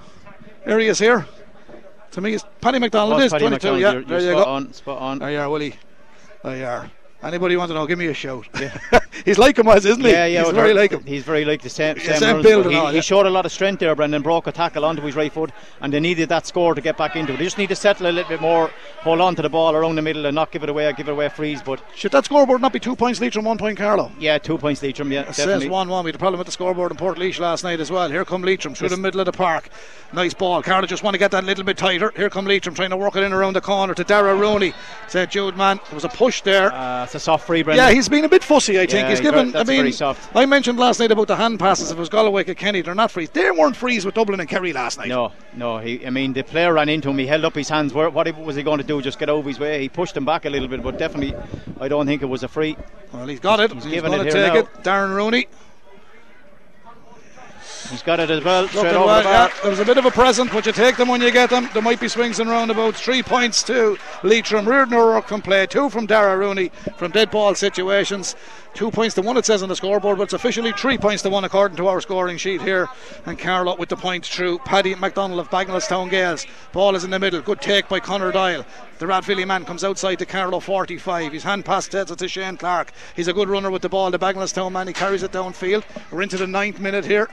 There 0.66 0.80
he 0.80 0.88
is 0.88 0.98
here. 0.98 1.24
To 2.16 2.22
me, 2.22 2.32
it's 2.32 2.46
Paddy 2.62 2.78
McDonald. 2.78 3.12
Oh, 3.12 3.18
it 3.18 3.26
is 3.26 3.32
Paddy 3.32 3.42
22. 3.44 3.72
McDonald, 3.72 3.82
Yeah, 3.82 3.92
you're, 3.92 4.02
there 4.04 4.20
you're 4.20 4.30
you 4.30 4.36
spot 4.38 4.46
go. 4.46 4.50
on, 4.50 4.72
spot 4.72 5.02
on. 5.02 5.18
There 5.18 5.30
you 5.32 5.38
are, 5.38 5.50
Willie. 5.50 5.74
There 6.42 6.56
you 6.56 6.64
are. 6.64 6.90
Anybody 7.22 7.56
want 7.56 7.70
to 7.70 7.74
know? 7.74 7.86
Give 7.86 7.98
me 7.98 8.06
a 8.06 8.14
shout. 8.14 8.46
he's 9.24 9.38
like 9.38 9.58
him, 9.58 9.66
as 9.68 9.84
isn't 9.84 10.04
he? 10.04 10.10
Yeah, 10.10 10.26
yeah, 10.26 10.38
he's 10.40 10.46
well, 10.46 10.54
very 10.54 10.74
like 10.74 10.92
him. 10.92 11.02
He's 11.04 11.22
very 11.24 11.44
like 11.44 11.62
the 11.62 11.70
same, 11.70 11.98
same, 11.98 12.18
same 12.18 12.42
build 12.42 12.70
he, 12.70 12.76
all, 12.76 12.88
he 12.88 12.96
yeah. 12.96 13.00
showed 13.00 13.26
a 13.26 13.30
lot 13.30 13.46
of 13.46 13.52
strength 13.52 13.80
there, 13.80 13.94
Brendan. 13.94 14.22
Broke 14.22 14.46
a 14.46 14.52
tackle 14.52 14.84
onto 14.84 15.02
his 15.02 15.16
right 15.16 15.32
foot, 15.32 15.50
and 15.80 15.92
they 15.92 15.98
needed 15.98 16.28
that 16.28 16.46
score 16.46 16.74
to 16.74 16.80
get 16.80 16.96
back 16.96 17.16
into 17.16 17.32
it. 17.32 17.38
They 17.38 17.44
just 17.44 17.58
need 17.58 17.70
to 17.70 17.76
settle 17.76 18.06
a 18.06 18.12
little 18.12 18.28
bit 18.28 18.40
more, 18.40 18.70
hold 19.00 19.20
on 19.20 19.34
to 19.36 19.42
the 19.42 19.48
ball 19.48 19.74
around 19.74 19.96
the 19.96 20.02
middle, 20.02 20.26
and 20.26 20.34
not 20.34 20.50
give 20.52 20.62
it 20.62 20.68
away. 20.68 20.86
Or 20.86 20.92
give 20.92 21.08
it 21.08 21.12
away 21.12 21.28
freeze, 21.30 21.62
but 21.62 21.82
Should 21.94 22.12
that 22.12 22.26
scoreboard 22.26 22.60
not 22.60 22.72
be 22.72 22.80
two 22.80 22.94
points 22.94 23.20
Leitrim, 23.20 23.44
one 23.44 23.58
point 23.58 23.78
Carlow? 23.78 24.12
yeah, 24.18 24.38
two 24.38 24.58
points 24.58 24.82
Leitrim. 24.82 25.10
Yeah, 25.10 25.22
It 25.22 25.28
definitely. 25.28 25.64
says 25.64 25.70
1 25.70 25.88
1. 25.88 26.04
We 26.04 26.08
had 26.08 26.14
a 26.14 26.18
problem 26.18 26.38
with 26.38 26.46
the 26.46 26.52
scoreboard 26.52 26.92
in 26.92 26.98
Port 26.98 27.18
last 27.18 27.64
night 27.64 27.80
as 27.80 27.90
well. 27.90 28.10
Here 28.10 28.24
come 28.24 28.42
Leitrim 28.42 28.74
through 28.74 28.90
the 28.90 28.96
middle 28.96 29.20
of 29.20 29.26
the 29.26 29.32
park. 29.32 29.70
Nice 30.12 30.34
ball. 30.34 30.62
Carlow 30.62 30.86
just 30.86 31.02
want 31.02 31.14
to 31.14 31.18
get 31.18 31.30
that 31.32 31.44
little 31.44 31.64
bit 31.64 31.76
tighter. 31.78 32.12
Here 32.14 32.30
come 32.30 32.46
Leitrim 32.46 32.74
trying 32.74 32.90
to 32.90 32.96
work 32.96 33.16
it 33.16 33.22
in 33.22 33.32
around 33.32 33.54
the 33.54 33.60
corner 33.60 33.94
to 33.94 34.04
Dara 34.04 34.36
Rooney. 34.36 34.74
Said 35.08 35.30
Jude, 35.30 35.56
man. 35.56 35.80
There 35.86 35.94
was 35.94 36.04
a 36.04 36.08
push 36.08 36.42
there. 36.42 36.72
Uh, 36.72 37.05
it's 37.06 37.14
a 37.14 37.20
soft 37.20 37.46
free, 37.46 37.62
Brendan. 37.62 37.86
Yeah, 37.86 37.92
he's 37.94 38.08
been 38.08 38.24
a 38.24 38.28
bit 38.28 38.44
fussy, 38.44 38.78
I 38.78 38.86
think. 38.86 38.92
Yeah, 38.92 39.10
he's 39.10 39.20
given. 39.20 39.56
I 39.56 39.64
mean, 39.64 39.92
soft. 39.92 40.34
I 40.36 40.44
mentioned 40.46 40.78
last 40.78 41.00
night 41.00 41.10
about 41.10 41.28
the 41.28 41.36
hand 41.36 41.58
passes. 41.58 41.90
If 41.90 41.96
it 41.96 42.00
was 42.00 42.08
Galway 42.08 42.44
at 42.46 42.56
Kenny, 42.56 42.82
they're 42.82 42.94
not 42.94 43.10
frees. 43.10 43.30
They 43.30 43.50
weren't 43.50 43.76
frees 43.76 44.04
with 44.04 44.14
Dublin 44.14 44.40
and 44.40 44.48
Kerry 44.48 44.72
last 44.72 44.98
night. 44.98 45.08
No, 45.08 45.32
no. 45.54 45.78
He, 45.78 46.06
I 46.06 46.10
mean, 46.10 46.32
the 46.32 46.42
player 46.42 46.72
ran 46.74 46.88
into 46.88 47.08
him. 47.10 47.18
He 47.18 47.26
held 47.26 47.44
up 47.44 47.54
his 47.54 47.68
hands. 47.68 47.92
What 47.94 48.14
was 48.36 48.56
he 48.56 48.62
going 48.62 48.78
to 48.78 48.84
do? 48.84 49.00
Just 49.00 49.18
get 49.18 49.28
over 49.28 49.48
his 49.48 49.58
way? 49.58 49.80
He 49.80 49.88
pushed 49.88 50.16
him 50.16 50.24
back 50.24 50.44
a 50.44 50.50
little 50.50 50.68
bit, 50.68 50.82
but 50.82 50.98
definitely, 50.98 51.34
I 51.80 51.88
don't 51.88 52.06
think 52.06 52.22
it 52.22 52.26
was 52.26 52.42
a 52.42 52.48
free. 52.48 52.76
Well, 53.12 53.26
he's 53.26 53.40
got 53.40 53.60
it. 53.60 53.72
He's 53.72 53.84
He's, 53.84 54.02
going 54.02 54.26
it 54.26 54.32
take 54.32 54.52
now. 54.52 54.58
it. 54.60 54.66
Darren 54.82 55.14
Rooney. 55.14 55.46
He's 57.90 58.02
got 58.02 58.20
it 58.20 58.30
as 58.30 58.42
well. 58.42 58.68
Straight 58.68 58.94
over 58.94 59.06
well, 59.06 59.18
the 59.18 59.24
bar. 59.24 59.32
yeah, 59.48 59.60
there 59.62 59.70
was 59.70 59.80
a 59.80 59.84
bit 59.84 59.98
of 59.98 60.04
a 60.04 60.10
present, 60.10 60.52
but 60.52 60.66
you 60.66 60.72
take 60.72 60.96
them 60.96 61.08
when 61.08 61.20
you 61.20 61.30
get 61.30 61.50
them. 61.50 61.68
There 61.72 61.82
might 61.82 62.00
be 62.00 62.08
swings 62.08 62.40
and 62.40 62.50
roundabouts. 62.50 63.00
Three 63.00 63.22
points 63.22 63.62
to 63.64 63.96
Leitrim. 64.22 64.68
Riordan 64.68 64.94
O'Rourke 64.94 65.28
from 65.28 65.42
play. 65.42 65.66
Two 65.66 65.88
from 65.88 66.06
Dara 66.06 66.36
Rooney 66.36 66.70
from 66.96 67.12
dead 67.12 67.30
ball 67.30 67.54
situations. 67.54 68.34
Two 68.74 68.90
points 68.90 69.14
to 69.14 69.22
one, 69.22 69.38
it 69.38 69.46
says 69.46 69.62
on 69.62 69.70
the 69.70 69.76
scoreboard, 69.76 70.18
but 70.18 70.24
it's 70.24 70.32
officially 70.34 70.70
three 70.72 70.98
points 70.98 71.22
to 71.22 71.30
one 71.30 71.44
according 71.44 71.78
to 71.78 71.86
our 71.86 72.00
scoring 72.00 72.36
sheet 72.36 72.60
here. 72.60 72.88
And 73.24 73.38
Carlow 73.38 73.76
with 73.76 73.88
the 73.88 73.96
point 73.96 74.26
through. 74.26 74.58
Paddy 74.58 74.94
McDonald 74.94 75.40
of 75.40 75.48
Bagenalstown 75.48 76.10
Gaels. 76.10 76.46
Ball 76.72 76.94
is 76.94 77.04
in 77.04 77.10
the 77.10 77.18
middle. 77.18 77.40
Good 77.40 77.62
take 77.62 77.88
by 77.88 78.00
Connor 78.00 78.32
Dial. 78.32 78.66
The 78.98 79.06
Rathvilly 79.06 79.46
man 79.46 79.64
comes 79.64 79.84
outside 79.84 80.18
to 80.18 80.26
Carlow 80.26 80.60
45. 80.60 81.32
His 81.32 81.42
hand 81.42 81.64
pass 81.64 81.86
heads 81.86 82.10
it 82.10 82.18
to 82.18 82.28
Shane 82.28 82.56
Clark. 82.56 82.92
He's 83.14 83.28
a 83.28 83.32
good 83.32 83.48
runner 83.48 83.70
with 83.70 83.82
the 83.82 83.88
ball. 83.88 84.10
The 84.10 84.18
Bagenalstown 84.18 84.72
man, 84.72 84.88
he 84.88 84.92
carries 84.92 85.22
it 85.22 85.32
downfield. 85.32 85.84
We're 86.10 86.22
into 86.22 86.36
the 86.36 86.46
ninth 86.46 86.78
minute 86.78 87.04
here 87.04 87.30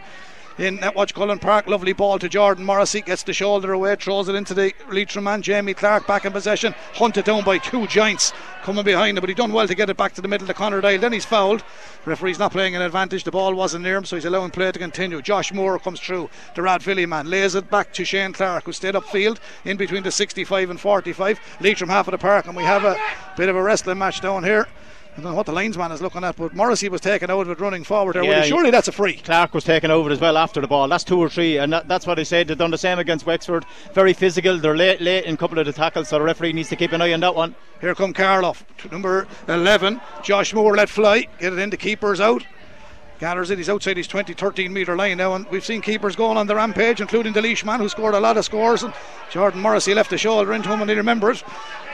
in 0.57 0.77
Netwatch 0.77 1.13
Cullen 1.13 1.39
Park. 1.39 1.67
Lovely 1.67 1.93
ball 1.93 2.19
to 2.19 2.29
Jordan 2.29 2.65
Morrissey. 2.65 3.01
Gets 3.01 3.24
the 3.24 3.33
shoulder 3.33 3.74
away, 3.74 3.95
throws 3.95 4.29
it 4.29 4.36
into 4.36 4.53
the 4.53 4.74
Leitrim 4.89 5.25
man. 5.25 5.41
Jamie 5.41 5.74
Clark 5.74 6.07
back 6.07 6.25
in 6.25 6.31
possession. 6.31 6.74
Hunted 6.93 7.25
down 7.25 7.43
by 7.43 7.57
two 7.57 7.88
giants 7.88 8.33
coming 8.62 8.86
behind 8.86 9.17
him, 9.17 9.22
but 9.22 9.29
he 9.29 9.36
done 9.36 9.51
well 9.51 9.67
to 9.67 9.75
get 9.75 9.89
it 9.89 9.98
back 9.98 10.13
to 10.13 10.22
the 10.22 10.27
middle 10.27 10.50
of 10.50 10.55
Connor 10.55 10.81
Dial. 10.81 11.00
Then 11.00 11.13
he's 11.13 11.25
fouled. 11.25 11.63
Referee's 12.05 12.39
not 12.39 12.51
playing 12.51 12.75
an 12.75 12.81
advantage. 12.81 13.24
The 13.24 13.31
ball 13.31 13.53
wasn't 13.53 13.83
near 13.83 13.98
him, 13.98 14.05
so 14.05 14.15
he's 14.15 14.25
allowing 14.25 14.51
play 14.51 14.72
to 14.72 14.79
continue. 14.79 15.22
Josh 15.22 15.53
Moore 15.53 15.79
comes 15.79 16.00
through. 16.00 16.29
The 16.55 16.62
Rathvilly 16.62 17.07
man 17.07 17.29
lays 17.29 17.55
it 17.55 17.69
back 17.69 17.93
to 17.93 18.05
Shane 18.05 18.33
Clark, 18.33 18.65
who 18.65 18.74
stayed 18.74 18.95
upfield 18.95 19.39
in 19.65 19.77
between 19.77 20.03
the 20.03 20.12
65 20.12 20.69
and 20.69 20.79
45. 20.79 21.39
Leitrim 21.62 21.89
half 21.89 22.07
of 22.07 22.12
the 22.12 22.17
park, 22.17 22.48
and 22.48 22.55
we 22.55 22.63
have 22.63 22.83
a 22.83 22.98
bit 23.38 23.50
of 23.50 23.55
a 23.55 23.62
wrestling 23.62 23.98
match 23.98 24.22
down 24.22 24.43
here. 24.43 24.67
I 25.13 25.22
don't 25.22 25.25
know 25.25 25.36
what 25.36 25.46
the 25.46 25.51
linesman 25.51 25.91
is 25.91 26.01
looking 26.01 26.24
at, 26.24 26.38
but 26.38 26.55
Morrissey 26.55 26.89
was 26.89 27.00
taken 27.00 27.29
out 27.29 27.41
of 27.41 27.50
it 27.50 27.60
running 27.60 27.84
forward 27.84 28.15
there. 28.15 28.24
Yeah. 28.24 28.41
Surely 28.41 28.72
that's 28.72 28.88
a 28.88 28.91
free. 28.91 29.17
Clark 29.17 29.53
was 29.53 29.63
taken 29.63 29.91
over 29.91 30.10
as 30.10 30.20
well 30.20 30.38
after 30.38 30.60
the 30.60 30.67
ball. 30.67 30.88
That's 30.88 31.03
two 31.03 31.20
or 31.20 31.29
three, 31.29 31.58
and 31.58 31.72
that, 31.72 31.88
that's 31.88 32.08
what 32.08 32.17
I 32.17 32.24
said. 32.24 32.48
They've 32.48 32.58
done 32.58 32.72
the 32.72 32.79
same 32.79 32.98
against 32.98 33.27
Wexford. 33.27 33.63
Very 33.93 34.13
physical. 34.13 34.58
They're 34.58 34.75
late, 34.75 35.01
late 35.01 35.25
in 35.25 35.36
a 35.36 35.38
couple 35.38 35.60
of 35.60 35.67
the 35.67 35.74
tackles, 35.74 36.10
so 36.10 36.17
the 36.17 36.25
referee 36.25 36.53
needs 36.53 36.70
to 36.70 36.75
keep 36.75 36.93
an 36.93 37.01
eye 37.01 37.13
on 37.13 37.20
that 37.20 37.36
one. 37.36 37.53
Here 37.79 37.93
come 37.93 38.12
Karloff, 38.12 38.63
number 38.91 39.27
11. 39.48 40.01
Josh 40.24 40.51
Moore 40.51 40.75
let 40.75 40.89
fly, 40.89 41.27
get 41.39 41.53
it 41.53 41.60
in. 41.60 41.70
The 41.70 41.77
keeper's 41.77 42.20
out. 42.20 42.43
Gathers 43.20 43.51
it. 43.51 43.58
He's 43.58 43.70
outside 43.70 43.98
his 43.98 44.08
20, 44.08 44.34
13 44.34 44.74
metre 44.74 44.96
line 44.96 45.17
now, 45.17 45.36
and 45.36 45.46
we've 45.50 45.65
seen 45.65 45.82
keepers 45.82 46.15
going 46.15 46.38
on 46.38 46.48
the 46.48 46.55
rampage, 46.55 47.00
including 47.00 47.34
the 47.34 47.41
Leishman, 47.41 47.79
who 47.79 47.88
scored 47.88 48.15
a 48.15 48.20
lot 48.20 48.38
of 48.38 48.46
scores. 48.46 48.84
And 48.84 48.93
Jordan 49.29 49.62
Morrissey 49.62 49.93
left 49.93 50.10
the 50.10 50.17
shoulder 50.17 50.53
into 50.53 50.70
him, 50.70 50.82
and 50.82 50.89
he 50.89 50.96
remember 50.96 51.32
it. 51.32 51.43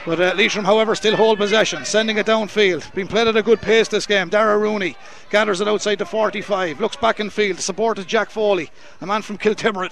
But 0.05 0.19
uh, 0.19 0.33
Leitrim, 0.35 0.65
however, 0.65 0.95
still 0.95 1.15
hold 1.15 1.37
possession, 1.37 1.85
sending 1.85 2.17
it 2.17 2.25
downfield. 2.25 2.93
Been 2.93 3.07
played 3.07 3.27
at 3.27 3.35
a 3.35 3.43
good 3.43 3.61
pace 3.61 3.87
this 3.87 4.07
game. 4.07 4.29
Dara 4.29 4.57
Rooney 4.57 4.95
gathers 5.29 5.61
it 5.61 5.67
outside 5.67 5.99
the 5.99 6.05
45, 6.05 6.79
looks 6.79 6.95
back 6.95 7.19
in 7.19 7.29
field. 7.29 7.57
The 7.57 7.61
support 7.61 8.05
Jack 8.07 8.29
Foley, 8.29 8.71
a 9.01 9.05
man 9.05 9.21
from 9.21 9.37
Kiltimeret. 9.37 9.91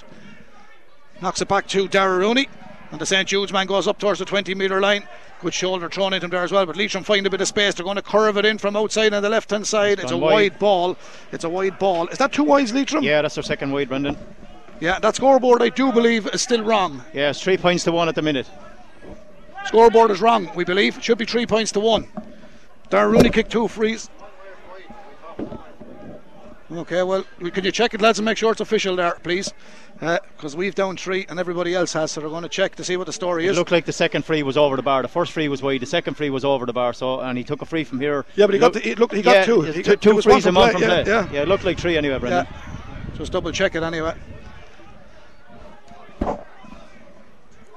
Knocks 1.22 1.42
it 1.42 1.48
back 1.48 1.68
to 1.68 1.88
Dara 1.88 2.18
Rooney. 2.18 2.48
And 2.92 3.02
the 3.02 3.06
St 3.06 3.28
Jude's 3.28 3.52
man 3.52 3.68
goes 3.68 3.88
up 3.88 4.00
towards 4.00 4.20
the 4.20 4.26
20 4.26 4.56
metre 4.56 4.80
line. 4.80 5.08
Good 5.42 5.54
shoulder 5.54 5.90
thrown 5.90 6.14
into 6.14 6.26
him 6.26 6.32
there 6.32 6.44
as 6.44 6.52
well. 6.52 6.66
But 6.66 6.78
Leitrim 6.78 7.04
find 7.04 7.26
a 7.28 7.30
bit 7.30 7.42
of 7.42 7.48
space. 7.48 7.74
They're 7.76 7.84
going 7.84 7.98
to 7.98 8.02
curve 8.02 8.38
it 8.38 8.46
in 8.46 8.58
from 8.58 8.76
outside 8.78 9.14
on 9.14 9.22
the 9.22 9.30
left 9.30 9.52
hand 9.52 9.68
side. 9.68 9.94
It's 10.00 10.04
It's, 10.04 10.12
a 10.14 10.18
wide. 10.18 10.32
wide. 10.54 10.60
ball. 10.60 10.98
It's 11.32 11.44
a 11.44 11.50
wide 11.50 11.78
ball. 11.80 12.08
Is 12.08 12.18
that 12.20 12.32
two 12.32 12.44
wides, 12.44 12.74
Leitrim? 12.74 13.04
Yeah, 13.04 13.22
that's 13.22 13.36
their 13.36 13.44
second 13.44 13.72
wide, 13.72 13.90
Brendan. 13.90 14.18
Yeah, 14.80 15.00
that 15.00 15.16
scoreboard 15.16 15.62
I 15.62 15.70
do 15.70 15.92
believe 15.92 16.28
is 16.28 16.42
still 16.42 16.64
wrong. 16.64 17.04
Yeah, 17.14 17.32
it's 17.32 17.42
three 17.42 17.58
points 17.58 17.84
to 17.86 17.92
one 17.92 18.08
at 18.10 18.16
the 18.16 18.22
minute. 18.22 18.50
Scoreboard 19.66 20.12
is 20.12 20.22
wrong, 20.22 20.50
we 20.56 20.64
believe. 20.64 20.98
It 20.98 21.04
should 21.04 21.18
be 21.18 21.26
three 21.26 21.46
points 21.46 21.72
to 21.74 21.80
one. 21.80 22.08
Darren 22.90 23.12
Rooney 23.12 23.30
kicked 23.30 23.52
two 23.52 23.68
frees. 23.68 24.10
Okay, 26.70 27.02
well, 27.02 27.24
can 27.54 27.64
you 27.64 27.72
check 27.72 27.94
it, 27.94 28.02
lads, 28.02 28.20
and 28.20 28.26
make 28.26 28.38
sure 28.38 28.52
it's 28.52 28.60
official 28.60 28.98
there, 28.98 29.14
please? 29.24 29.54
Uh, 30.02 30.20
because 30.36 30.54
we've 30.54 30.76
down 30.76 30.98
three 30.98 31.26
and 31.30 31.40
everybody 31.40 31.74
else 31.74 31.94
has, 31.94 32.12
so 32.12 32.20
they're 32.20 32.30
going 32.30 32.44
to 32.44 32.50
check 32.50 32.76
to 32.76 32.84
see 32.84 32.98
what 32.98 33.08
the 33.08 33.14
story 33.14 33.46
It 33.46 33.52
is. 33.52 33.56
It 33.58 33.60
looked 33.60 33.72
like 33.72 33.86
the 33.86 33.94
second 33.94 34.26
free 34.26 34.44
was 34.44 34.58
over 34.58 34.76
the 34.76 34.82
bar. 34.82 35.02
The 35.02 35.08
first 35.08 35.32
free 35.32 35.48
was 35.48 35.62
wide. 35.62 35.80
The 35.80 35.86
second 35.86 36.16
free 36.16 36.30
was 36.30 36.44
over 36.44 36.66
the 36.66 36.74
bar. 36.74 36.92
So, 36.92 37.22
and 37.22 37.38
he 37.38 37.44
took 37.46 37.62
a 37.62 37.66
free 37.66 37.86
from 37.86 38.02
here. 38.02 38.26
Yeah, 38.36 38.48
but 38.48 38.54
he 38.54 38.60
got 38.60 38.74
Look- 38.74 38.84
the- 38.84 38.90
he- 38.90 38.96
look, 38.96 39.14
he 39.14 39.22
got 39.22 39.36
yeah, 39.38 39.46
two. 39.46 39.62
it's 39.62 39.78
He 39.78 39.84
two, 39.84 39.92
got- 39.92 40.02
two 40.02 40.10
there 40.10 40.16
was 40.16 40.26
one 40.26 40.42
from 40.42 40.58
and 40.58 40.74
play, 40.76 40.82
yeah, 40.88 41.04
yeah. 41.06 41.30
yeah, 41.32 41.42
it 41.44 41.48
looked 41.48 41.64
like 41.64 41.80
three 41.80 41.96
anyway, 41.98 42.20
Brendan. 42.20 42.46
Yeah. 42.52 43.16
Just 43.18 43.32
double 43.32 43.52
check 43.54 43.74
it 43.76 43.82
anyway. 43.84 44.14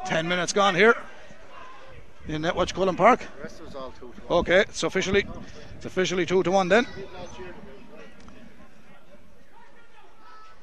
Ten 0.06 0.26
minutes 0.26 0.52
gone 0.52 0.75
here 0.75 0.97
in 2.26 2.42
Netwatch 2.42 2.75
Cullen 2.75 2.97
Park. 2.97 3.25
Okay, 4.28 4.61
it's 4.62 4.82
officially 4.82 5.25
it's 5.76 5.87
officially 5.87 6.26
two 6.26 6.42
to 6.42 6.50
one 6.50 6.68
then. 6.68 6.87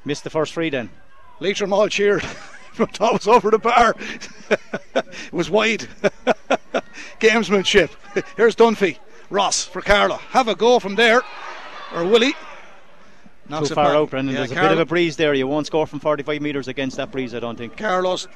Missed 0.08 0.24
the 0.24 0.30
first 0.30 0.54
free 0.54 0.70
then. 0.70 0.88
Leitrim 1.38 1.70
all 1.70 1.86
cheered. 1.88 2.24
It 2.80 3.00
was 3.00 3.26
over 3.26 3.50
the 3.50 3.58
bar. 3.58 3.96
it 4.94 5.32
was 5.32 5.50
wide. 5.50 5.80
Gamesmanship. 7.18 7.90
Here's 8.36 8.54
Dunphy. 8.54 8.98
Ross 9.30 9.64
for 9.64 9.82
Carla. 9.82 10.18
Have 10.30 10.46
a 10.46 10.54
go 10.54 10.78
from 10.78 10.94
there. 10.94 11.22
Or 11.92 12.04
Willie. 12.04 12.34
Knocks 13.48 13.70
Too 13.70 13.74
far 13.74 13.96
out, 13.96 14.10
Brendan. 14.10 14.32
Yeah, 14.32 14.46
There's 14.46 14.52
a 14.52 14.54
bit 14.54 14.70
of 14.70 14.78
a 14.78 14.84
breeze 14.84 15.16
there. 15.16 15.34
You 15.34 15.48
won't 15.48 15.66
score 15.66 15.88
from 15.88 15.98
45 15.98 16.40
metres 16.40 16.68
against 16.68 16.98
that 16.98 17.10
breeze, 17.10 17.34
I 17.34 17.40
don't 17.40 17.58
think. 17.58 17.76
Carlos. 17.76 18.28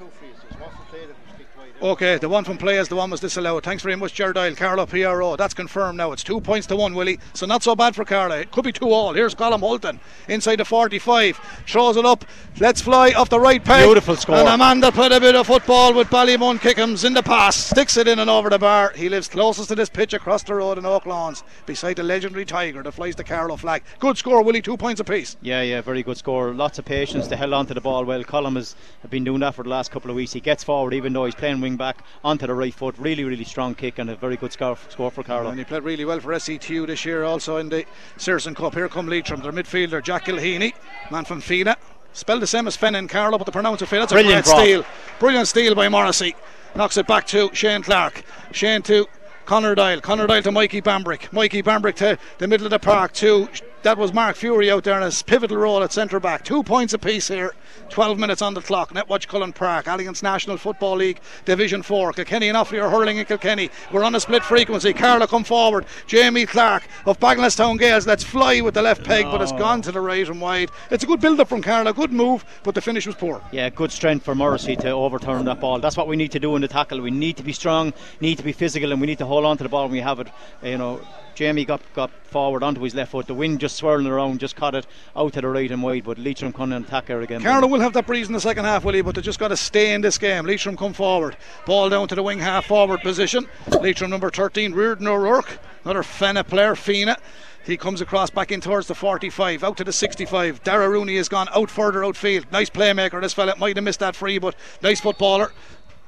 Okay, 1.82 2.16
the 2.16 2.28
one 2.28 2.44
from 2.44 2.58
players, 2.58 2.86
the 2.86 2.94
one 2.94 3.10
was 3.10 3.18
disallowed. 3.18 3.64
Thanks 3.64 3.82
very 3.82 3.96
much, 3.96 4.14
Gerdile. 4.14 4.56
Carlow 4.56 4.86
PRO. 4.86 5.34
That's 5.34 5.52
confirmed 5.52 5.98
now. 5.98 6.12
It's 6.12 6.22
two 6.22 6.40
points 6.40 6.68
to 6.68 6.76
one, 6.76 6.94
Willie. 6.94 7.18
So 7.34 7.44
not 7.44 7.64
so 7.64 7.74
bad 7.74 7.96
for 7.96 8.04
Carla. 8.04 8.38
It 8.38 8.52
could 8.52 8.62
be 8.62 8.70
two 8.70 8.92
all. 8.92 9.14
Here's 9.14 9.34
Colin 9.34 9.58
Holton 9.58 9.98
inside 10.28 10.60
the 10.60 10.64
45. 10.64 11.40
Throws 11.66 11.96
it 11.96 12.06
up. 12.06 12.24
Let's 12.60 12.80
fly 12.80 13.10
off 13.14 13.30
the 13.30 13.40
right 13.40 13.62
peg. 13.64 13.84
Beautiful 13.84 14.14
score. 14.14 14.36
And 14.36 14.48
a 14.48 14.56
man 14.56 14.78
that 14.78 14.94
played 14.94 15.10
a 15.10 15.18
bit 15.18 15.34
of 15.34 15.48
football 15.48 15.92
with 15.92 16.06
Ballymun 16.06 16.60
Kickham's 16.60 17.02
in 17.02 17.14
the 17.14 17.22
pass. 17.22 17.56
Sticks 17.56 17.96
it 17.96 18.06
in 18.06 18.20
and 18.20 18.30
over 18.30 18.48
the 18.48 18.60
bar. 18.60 18.92
He 18.94 19.08
lives 19.08 19.26
closest 19.26 19.70
to 19.70 19.74
this 19.74 19.88
pitch 19.88 20.14
across 20.14 20.44
the 20.44 20.54
road 20.54 20.78
in 20.78 20.86
Oak 20.86 21.04
Lawns 21.04 21.42
beside 21.66 21.96
the 21.96 22.04
legendary 22.04 22.44
Tiger 22.44 22.84
that 22.84 22.92
flies 22.92 23.16
the 23.16 23.24
Carlow 23.24 23.56
flag. 23.56 23.82
Good 23.98 24.16
score, 24.16 24.44
Willie. 24.44 24.62
Two 24.62 24.76
points 24.76 25.00
apiece. 25.00 25.36
Yeah, 25.42 25.62
yeah, 25.62 25.80
very 25.80 26.04
good 26.04 26.16
score. 26.16 26.54
Lots 26.54 26.78
of 26.78 26.84
patience. 26.84 27.26
to 27.26 27.34
held 27.34 27.52
on 27.52 27.66
to 27.66 27.74
the 27.74 27.80
ball 27.80 28.04
well. 28.04 28.22
Colum 28.22 28.54
has 28.54 28.76
been 29.10 29.24
doing 29.24 29.40
that 29.40 29.56
for 29.56 29.64
the 29.64 29.70
last 29.70 29.90
couple 29.90 30.10
of 30.10 30.14
weeks. 30.14 30.32
He 30.32 30.38
gets 30.38 30.62
forward, 30.62 30.94
even 30.94 31.12
though 31.12 31.24
he's 31.24 31.34
playing 31.34 31.60
wing 31.60 31.71
back, 31.76 32.04
onto 32.24 32.46
the 32.46 32.54
right 32.54 32.74
foot. 32.74 32.94
Really, 32.98 33.24
really 33.24 33.44
strong 33.44 33.74
kick 33.74 33.98
and 33.98 34.10
a 34.10 34.16
very 34.16 34.36
good 34.36 34.52
score, 34.52 34.76
score 34.88 35.10
for 35.10 35.22
Carlow. 35.22 35.50
And 35.50 35.58
he 35.58 35.64
played 35.64 35.82
really 35.82 36.04
well 36.04 36.20
for 36.20 36.32
SETU 36.32 36.86
this 36.86 37.04
year, 37.04 37.24
also 37.24 37.56
in 37.56 37.68
the 37.68 37.84
Sigerson 38.16 38.54
Cup. 38.54 38.74
Here 38.74 38.88
come 38.88 39.08
Leitrim, 39.08 39.40
their 39.40 39.52
midfielder, 39.52 40.02
Jack 40.02 40.26
Gilheany, 40.26 40.72
man 41.10 41.24
from 41.24 41.40
Fenagh. 41.40 41.76
Spelled 42.14 42.42
the 42.42 42.46
same 42.46 42.66
as 42.66 42.76
Fenn 42.76 42.94
and 42.94 43.08
Carlow, 43.08 43.38
but 43.38 43.44
the 43.44 43.52
pronounce 43.52 43.80
it 43.80 43.86
Fina. 43.86 44.02
That's 44.02 44.12
Brilliant 44.12 44.46
a 44.46 44.50
great 44.50 44.62
steal. 44.62 44.84
Brilliant 45.18 45.48
steal 45.48 45.74
by 45.74 45.88
Morrissey. 45.88 46.34
Knocks 46.74 46.96
it 46.98 47.06
back 47.06 47.26
to 47.28 47.50
Shane 47.54 47.82
Clark. 47.82 48.22
Shane 48.52 48.82
to 48.82 49.06
Connor 49.46 49.74
Dial. 49.74 50.00
Connor 50.00 50.26
Dial 50.26 50.42
to 50.42 50.52
Mikey 50.52 50.82
Bambrick. 50.82 51.32
Mikey 51.32 51.62
Bambrick 51.62 51.96
to 51.96 52.18
the 52.38 52.46
middle 52.46 52.66
of 52.66 52.70
the 52.70 52.78
park 52.78 53.12
to 53.14 53.48
that 53.82 53.98
was 53.98 54.12
Mark 54.12 54.36
Fury 54.36 54.70
out 54.70 54.84
there 54.84 54.96
in 54.96 55.02
his 55.02 55.22
pivotal 55.22 55.56
role 55.56 55.82
at 55.82 55.92
centre 55.92 56.20
back. 56.20 56.44
Two 56.44 56.62
points 56.62 56.94
apiece 56.94 57.28
here. 57.28 57.54
12 57.88 58.18
minutes 58.18 58.40
on 58.40 58.54
the 58.54 58.60
clock. 58.60 58.92
Netwatch 58.94 59.26
Cullen 59.26 59.52
Park, 59.52 59.86
Allianz 59.86 60.22
National 60.22 60.56
Football 60.56 60.96
League, 60.96 61.20
Division 61.44 61.82
4. 61.82 62.12
Kilkenny 62.12 62.48
and 62.48 62.56
Offaly 62.56 62.82
are 62.82 62.88
hurling 62.88 63.18
in 63.18 63.24
Kilkenny. 63.24 63.70
We're 63.92 64.04
on 64.04 64.14
a 64.14 64.20
split 64.20 64.44
frequency. 64.44 64.92
Carla 64.92 65.26
come 65.26 65.44
forward. 65.44 65.86
Jamie 66.06 66.46
Clark 66.46 66.84
of 67.06 67.18
Bagenalstown 67.18 67.78
Gaels. 67.78 68.06
Let's 68.06 68.24
fly 68.24 68.60
with 68.60 68.74
the 68.74 68.82
left 68.82 69.04
peg, 69.04 69.24
but 69.26 69.42
it's 69.42 69.52
gone 69.52 69.82
to 69.82 69.92
the 69.92 70.00
right 70.00 70.28
and 70.28 70.40
wide. 70.40 70.70
It's 70.90 71.04
a 71.04 71.06
good 71.06 71.20
build 71.20 71.40
up 71.40 71.48
from 71.48 71.62
Carla. 71.62 71.92
Good 71.92 72.12
move, 72.12 72.44
but 72.62 72.74
the 72.74 72.80
finish 72.80 73.06
was 73.06 73.16
poor. 73.16 73.42
Yeah, 73.50 73.68
good 73.68 73.90
strength 73.90 74.24
for 74.24 74.34
Morrissey 74.34 74.76
to 74.76 74.90
overturn 74.90 75.44
that 75.46 75.60
ball. 75.60 75.80
That's 75.80 75.96
what 75.96 76.06
we 76.06 76.16
need 76.16 76.32
to 76.32 76.40
do 76.40 76.54
in 76.56 76.62
the 76.62 76.68
tackle. 76.68 77.00
We 77.00 77.10
need 77.10 77.36
to 77.38 77.42
be 77.42 77.52
strong, 77.52 77.92
need 78.20 78.38
to 78.38 78.44
be 78.44 78.52
physical, 78.52 78.92
and 78.92 79.00
we 79.00 79.06
need 79.06 79.18
to 79.18 79.26
hold 79.26 79.44
on 79.44 79.56
to 79.58 79.62
the 79.62 79.68
ball 79.68 79.84
when 79.84 79.92
we 79.92 80.00
have 80.00 80.20
it. 80.20 80.28
You 80.62 80.78
know, 80.78 81.00
Jamie 81.34 81.64
got, 81.64 81.80
got 81.94 82.10
forward 82.24 82.62
onto 82.62 82.80
his 82.82 82.94
left 82.94 83.12
foot. 83.12 83.26
The 83.26 83.34
wind 83.34 83.60
just 83.60 83.76
swirling 83.76 84.06
around, 84.06 84.40
just 84.40 84.56
caught 84.56 84.74
it 84.74 84.86
out 85.16 85.32
to 85.34 85.40
the 85.40 85.48
right 85.48 85.70
and 85.70 85.82
wide. 85.82 86.04
But 86.04 86.18
Leitrim 86.18 86.52
couldn't 86.52 86.72
attack 86.72 87.08
her 87.08 87.20
again. 87.20 87.42
Carlow 87.42 87.68
will 87.68 87.80
have 87.80 87.92
that 87.94 88.06
breeze 88.06 88.26
in 88.26 88.32
the 88.32 88.40
second 88.40 88.64
half, 88.64 88.84
will 88.84 88.94
he? 88.94 89.00
But 89.02 89.14
they 89.14 89.20
just 89.20 89.38
got 89.38 89.48
to 89.48 89.56
stay 89.56 89.94
in 89.94 90.00
this 90.00 90.18
game. 90.18 90.46
Leitrim 90.46 90.76
come 90.76 90.92
forward. 90.92 91.36
Ball 91.66 91.88
down 91.88 92.08
to 92.08 92.14
the 92.14 92.22
wing 92.22 92.38
half 92.38 92.66
forward 92.66 93.00
position. 93.00 93.48
Leitrim 93.80 94.10
number 94.10 94.30
13, 94.30 94.72
Riordan 94.72 95.08
O'Rourke. 95.08 95.58
Another 95.84 96.02
Fenna 96.02 96.44
player, 96.44 96.74
Fina. 96.74 97.16
He 97.64 97.76
comes 97.76 98.00
across 98.00 98.28
back 98.28 98.50
in 98.50 98.60
towards 98.60 98.88
the 98.88 98.94
45, 98.94 99.62
out 99.62 99.76
to 99.76 99.84
the 99.84 99.92
65. 99.92 100.64
Dara 100.64 100.90
Rooney 100.90 101.16
has 101.16 101.28
gone 101.28 101.48
out 101.54 101.70
further 101.70 102.04
outfield. 102.04 102.46
Nice 102.50 102.68
playmaker, 102.70 103.20
this 103.20 103.34
fella. 103.34 103.54
Might 103.56 103.76
have 103.76 103.84
missed 103.84 104.00
that 104.00 104.16
free, 104.16 104.38
but 104.38 104.56
nice 104.82 105.00
footballer. 105.00 105.52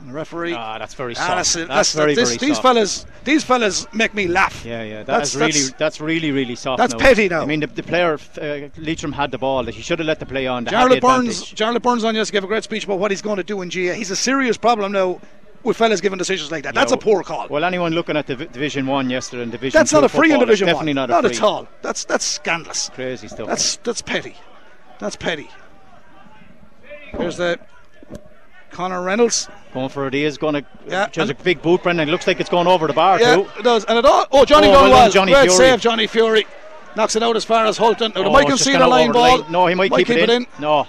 And 0.01 0.09
the 0.11 0.13
referee. 0.13 0.55
Ah, 0.55 0.77
that's 0.79 0.95
very 0.95 1.15
soft. 1.15 1.29
that's, 1.29 1.53
That's, 1.55 1.69
that's- 1.69 1.95
very, 1.95 2.15
this- 2.15 2.31
very 2.37 2.39
these 2.49 2.57
soft. 2.57 2.63
fellas, 2.63 3.07
these 3.23 3.45
fellas 3.45 3.87
make 3.95 4.13
me 4.13 4.27
laugh. 4.27 4.65
Yeah, 4.65 4.83
yeah, 4.83 5.03
That's- 5.05 5.33
that's, 5.33 5.35
really 5.37 5.53
that's- 5.53 5.79
that's 5.79 6.01
really 6.01 6.33
really 6.33 6.57
soft. 6.57 6.79
that's 6.79 6.93
now. 6.95 6.99
petty 6.99 7.29
now. 7.29 7.43
I 7.43 7.47
mean, 7.47 7.61
the, 7.61 7.69
the 7.69 7.83
player 7.85 8.19
uh, 8.43 8.69
Leitrim 8.77 9.13
had 9.13 9.31
the 9.31 9.39
ball. 9.39 9.65
He 9.65 9.83
should 9.83 10.01
have 10.01 10.07
let 10.09 10.19
the 10.19 10.27
play 10.27 10.47
on. 10.49 10.67
Jarlath 10.67 11.01
Burns. 11.01 11.45
Jarlath 11.53 11.83
Burns 11.83 12.03
on 12.05 12.15
yesterday 12.17 12.37
gave 12.39 12.45
a 12.45 12.47
great 12.49 12.65
speech 12.65 12.85
about 12.85 12.99
what 12.99 13.13
he's 13.13 13.23
going 13.23 13.37
to 13.37 13.45
do 13.45 13.63
in 13.63 13.69
GAA. 13.69 13.93
He's 13.95 14.11
a 14.11 14.17
serious 14.17 14.57
problem 14.57 14.91
now 14.93 15.21
with 15.63 15.77
fellas 15.77 16.01
giving 16.03 16.19
decisions 16.19 16.51
like 16.51 16.65
that. 16.65 16.75
That's 16.75 16.91
Yeah, 16.93 16.99
a 16.99 17.01
poor 17.01 17.23
call. 17.23 17.47
Well, 17.49 17.65
anyone 17.65 17.93
looking 17.93 18.17
at 18.17 18.27
the 18.27 18.37
v- 18.37 18.47
Division 18.47 18.87
One 18.87 19.09
yesterday 19.09 19.45
and 19.45 19.53
Division 19.53 19.79
one. 19.79 19.81
that's 19.81 19.93
not 19.93 20.05
a 20.05 20.09
free 20.09 20.33
in 20.33 20.41
Division 20.41 20.67
Definitely 20.67 20.95
One. 20.95 21.09
not 21.09 21.25
a 21.25 21.29
free. 21.29 21.37
at 21.39 21.43
all. 21.43 21.69
That's 21.83 22.05
that's 22.05 22.25
scandalous. 22.25 22.91
Crazy 22.95 23.29
stuff. 23.29 23.47
That's 23.47 23.77
that's 23.77 24.03
petty. 24.03 24.35
That's 24.99 25.17
petty. 25.17 25.49
Here's 27.17 27.37
the 27.37 27.59
Connor 28.75 29.01
Reynolds. 29.03 29.49
going 29.73 29.89
for 29.89 30.07
it. 30.09 30.15
He 30.15 30.25
is 30.25 30.37
going 30.37 30.55
to. 30.55 30.65
Yeah, 30.87 31.09
Just 31.09 31.31
a 31.31 31.35
big 31.35 31.63
boot, 31.63 31.83
Brendan. 31.83 32.09
It 32.09 32.13
looks 32.13 32.27
like 32.27 32.41
it's 32.41 32.51
going 32.51 32.67
over 32.67 32.87
the 32.87 32.93
bar 32.93 33.21
Yeah, 33.21 33.37
too. 33.37 33.49
it 33.59 33.63
does. 33.63 33.85
And 33.87 33.97
it 33.99 34.05
all. 34.05 34.27
Oh, 34.33 34.45
Johnny 34.45 34.67
Oh, 34.69 34.73
well 34.73 34.91
well. 34.91 35.11
Johnny 35.11 35.33
Great 35.33 35.45
Fury. 35.51 35.57
save, 35.57 35.81
Johnny 35.81 36.07
Fury. 36.07 36.47
Knocks 36.97 37.17
it 37.17 37.23
out 37.23 37.37
as 37.37 37.45
far 37.45 37.65
as 37.67 37.77
Holton. 37.79 38.13
Now, 38.15 38.21
Oh, 38.21 38.25
the 38.25 38.31
Mike 38.31 38.43
it's 38.49 38.51
just 38.59 38.65
concede 38.65 38.79
gone 38.81 38.89
a 38.89 38.91
line 38.91 39.13
ball. 39.13 39.39
line. 39.41 39.51
No, 39.53 39.67
he 39.67 39.75
might, 39.75 39.93
keep, 39.93 40.11
it, 40.11 40.29
in. 40.31 40.47
No, 40.61 40.87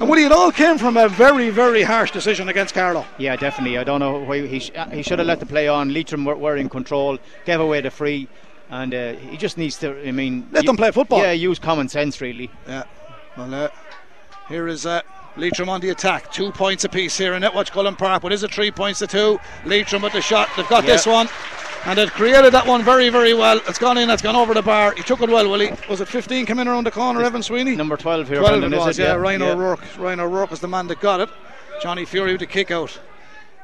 And 0.00 0.08
Willie, 0.08 0.24
it 0.24 0.32
all 0.32 0.50
came 0.52 0.78
from 0.78 0.96
a 0.96 1.08
very, 1.08 1.50
very 1.50 1.82
harsh 1.82 2.10
decision 2.12 2.48
against 2.48 2.74
Carlow. 2.74 3.04
yeah, 3.18 3.36
definitely. 3.36 3.76
I 3.78 3.84
don't 3.84 4.00
know 4.00 4.20
why 4.20 4.46
he 4.46 4.58
sh- 4.60 4.70
he 4.92 5.02
should 5.02 5.18
have 5.18 5.28
let 5.28 5.40
the 5.40 5.46
play 5.46 5.68
on. 5.68 5.92
Leitrim 5.92 6.24
were, 6.24 6.34
were 6.36 6.56
in 6.56 6.68
control, 6.68 7.18
gave 7.44 7.60
away 7.60 7.80
the 7.82 7.90
free, 7.90 8.26
and 8.70 8.94
uh, 8.94 9.12
he 9.14 9.36
just 9.36 9.58
needs 9.58 9.76
to. 9.78 10.06
I 10.08 10.12
mean, 10.12 10.48
Let 10.52 10.64
u- 10.64 10.68
them 10.68 10.76
play 10.78 10.90
football. 10.90 11.20
Yeah, 11.20 11.32
use 11.32 11.58
common 11.58 11.88
sense 11.90 12.20
really. 12.22 12.50
Yeah. 12.66 12.84
Well, 13.36 13.52
uh, 13.54 13.68
here 14.48 14.66
is 14.68 14.86
uh, 14.86 15.02
Leitrim 15.36 15.68
on 15.68 15.80
the 15.80 15.90
attack. 15.90 16.30
Two 16.32 16.52
points 16.52 16.84
apiece 16.84 17.16
here 17.18 17.34
in 17.34 17.42
Netwatch 17.42 17.70
Cullen 17.72 17.96
Park. 17.96 18.22
But 18.22 18.32
is 18.32 18.42
it 18.42 18.52
three 18.52 18.70
points 18.70 19.00
to 19.00 19.06
two? 19.06 19.40
Leitrim 19.64 20.02
with 20.02 20.12
the 20.12 20.20
shot. 20.20 20.48
They've 20.56 20.68
got 20.68 20.84
Yeah. 20.84 20.90
this 20.92 21.06
one. 21.06 21.28
And 21.86 21.98
they've 21.98 22.10
created 22.12 22.52
that 22.54 22.66
one 22.66 22.82
very, 22.82 23.10
very 23.10 23.34
well. 23.34 23.60
It's 23.68 23.78
gone 23.78 23.98
in, 23.98 24.08
it's 24.08 24.22
gone 24.22 24.36
over 24.36 24.54
the 24.54 24.62
bar. 24.62 24.94
He 24.96 25.02
took 25.02 25.20
it 25.20 25.28
well, 25.28 25.50
Willie. 25.50 25.70
Was 25.88 26.00
it 26.00 26.08
15 26.08 26.46
coming 26.46 26.66
around 26.66 26.84
the 26.86 26.90
corner, 26.90 27.22
Evan 27.22 27.42
Sweeney? 27.42 27.76
Number 27.76 27.98
twelve 27.98 28.26
here, 28.26 28.38
12 28.38 28.50
Brendan, 28.60 28.72
it 28.72 28.76
is 28.80 28.86
was, 28.86 28.98
it? 28.98 29.02
yeah. 29.02 29.12
Ryan 29.14 29.42
O'Rourke. 29.42 29.84
Ryan 29.98 30.20
O'Rourke 30.20 30.50
was 30.50 30.60
the 30.60 30.68
man 30.68 30.86
that 30.86 31.00
got 31.00 31.20
it. 31.20 31.28
Johnny 31.82 32.06
Fury 32.06 32.32
with 32.32 32.40
the 32.40 32.46
kick 32.46 32.70
out. 32.70 32.98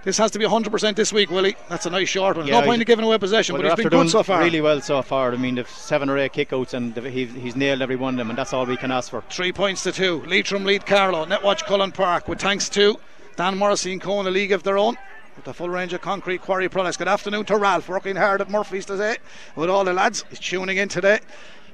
This 0.03 0.17
has 0.17 0.31
to 0.31 0.39
be 0.39 0.47
100% 0.47 0.97
this 0.97 1.13
week, 1.13 1.31
Willie. 1.31 1.57
That's 1.69 1.85
a 1.85 1.91
nice 1.91 2.09
short 2.09 2.39
one. 2.39 2.47
Yeah, 2.47 2.61
no 2.61 2.67
point 2.67 2.81
in 2.81 2.87
giving 2.87 3.05
away 3.05 3.19
possession, 3.19 3.53
Well, 3.53 3.63
but 3.63 3.69
he's 3.69 3.77
been 3.77 3.85
good 3.85 3.97
doing 3.97 4.09
so 4.09 4.23
far. 4.23 4.41
Really 4.41 4.63
well 4.63 4.81
so 4.81 5.03
far. 5.03 5.33
I 5.33 5.37
mean, 5.37 5.57
they've 5.57 5.69
seven 5.69 6.09
or 6.09 6.17
eight 6.17 6.33
kickouts, 6.33 6.73
and 6.73 6.97
he's, 7.07 7.31
he's 7.35 7.55
nailed 7.55 7.83
every 7.83 7.97
one 7.97 8.15
of 8.15 8.19
them, 8.19 8.31
and 8.31 8.39
that's 8.39 8.55
all 8.55 8.65
we 8.65 8.79
can 8.79 8.91
ask 8.91 9.11
for. 9.11 9.23
Three 9.29 9.53
points 9.53 9.83
to 9.83 9.93
two. 9.93 10.23
Leitrim 10.27 10.65
lead 10.65 10.87
Carlow. 10.87 11.27
Netwatch 11.27 11.65
Cullen 11.65 11.93
Park 11.93 12.29
with 12.29 12.41
thanks 12.41 12.71
to 12.71 12.99
Dan 13.37 13.59
Morrissey 13.59 13.93
and 13.93 14.01
Cone, 14.01 14.27
a 14.27 14.31
league 14.31 14.53
of 14.53 14.63
their 14.63 14.79
own. 14.79 14.97
With 15.37 15.45
the 15.45 15.55
full 15.55 15.69
range 15.69 15.93
of 15.93 16.01
concrete 16.01 16.41
quarry 16.41 16.69
products. 16.69 16.97
Good 16.97 17.09
afternoon 17.09 17.45
to 17.47 17.57
Ralph, 17.57 17.89
working 17.89 18.17
hard 18.17 18.41
at 18.41 18.51
Murphy's 18.51 18.87
today 18.87 19.19
with 19.55 19.69
all 19.71 19.85
the 19.85 19.93
lads. 19.93 20.25
He's 20.31 20.39
tuning 20.39 20.79
in 20.79 20.89
today 20.89 21.21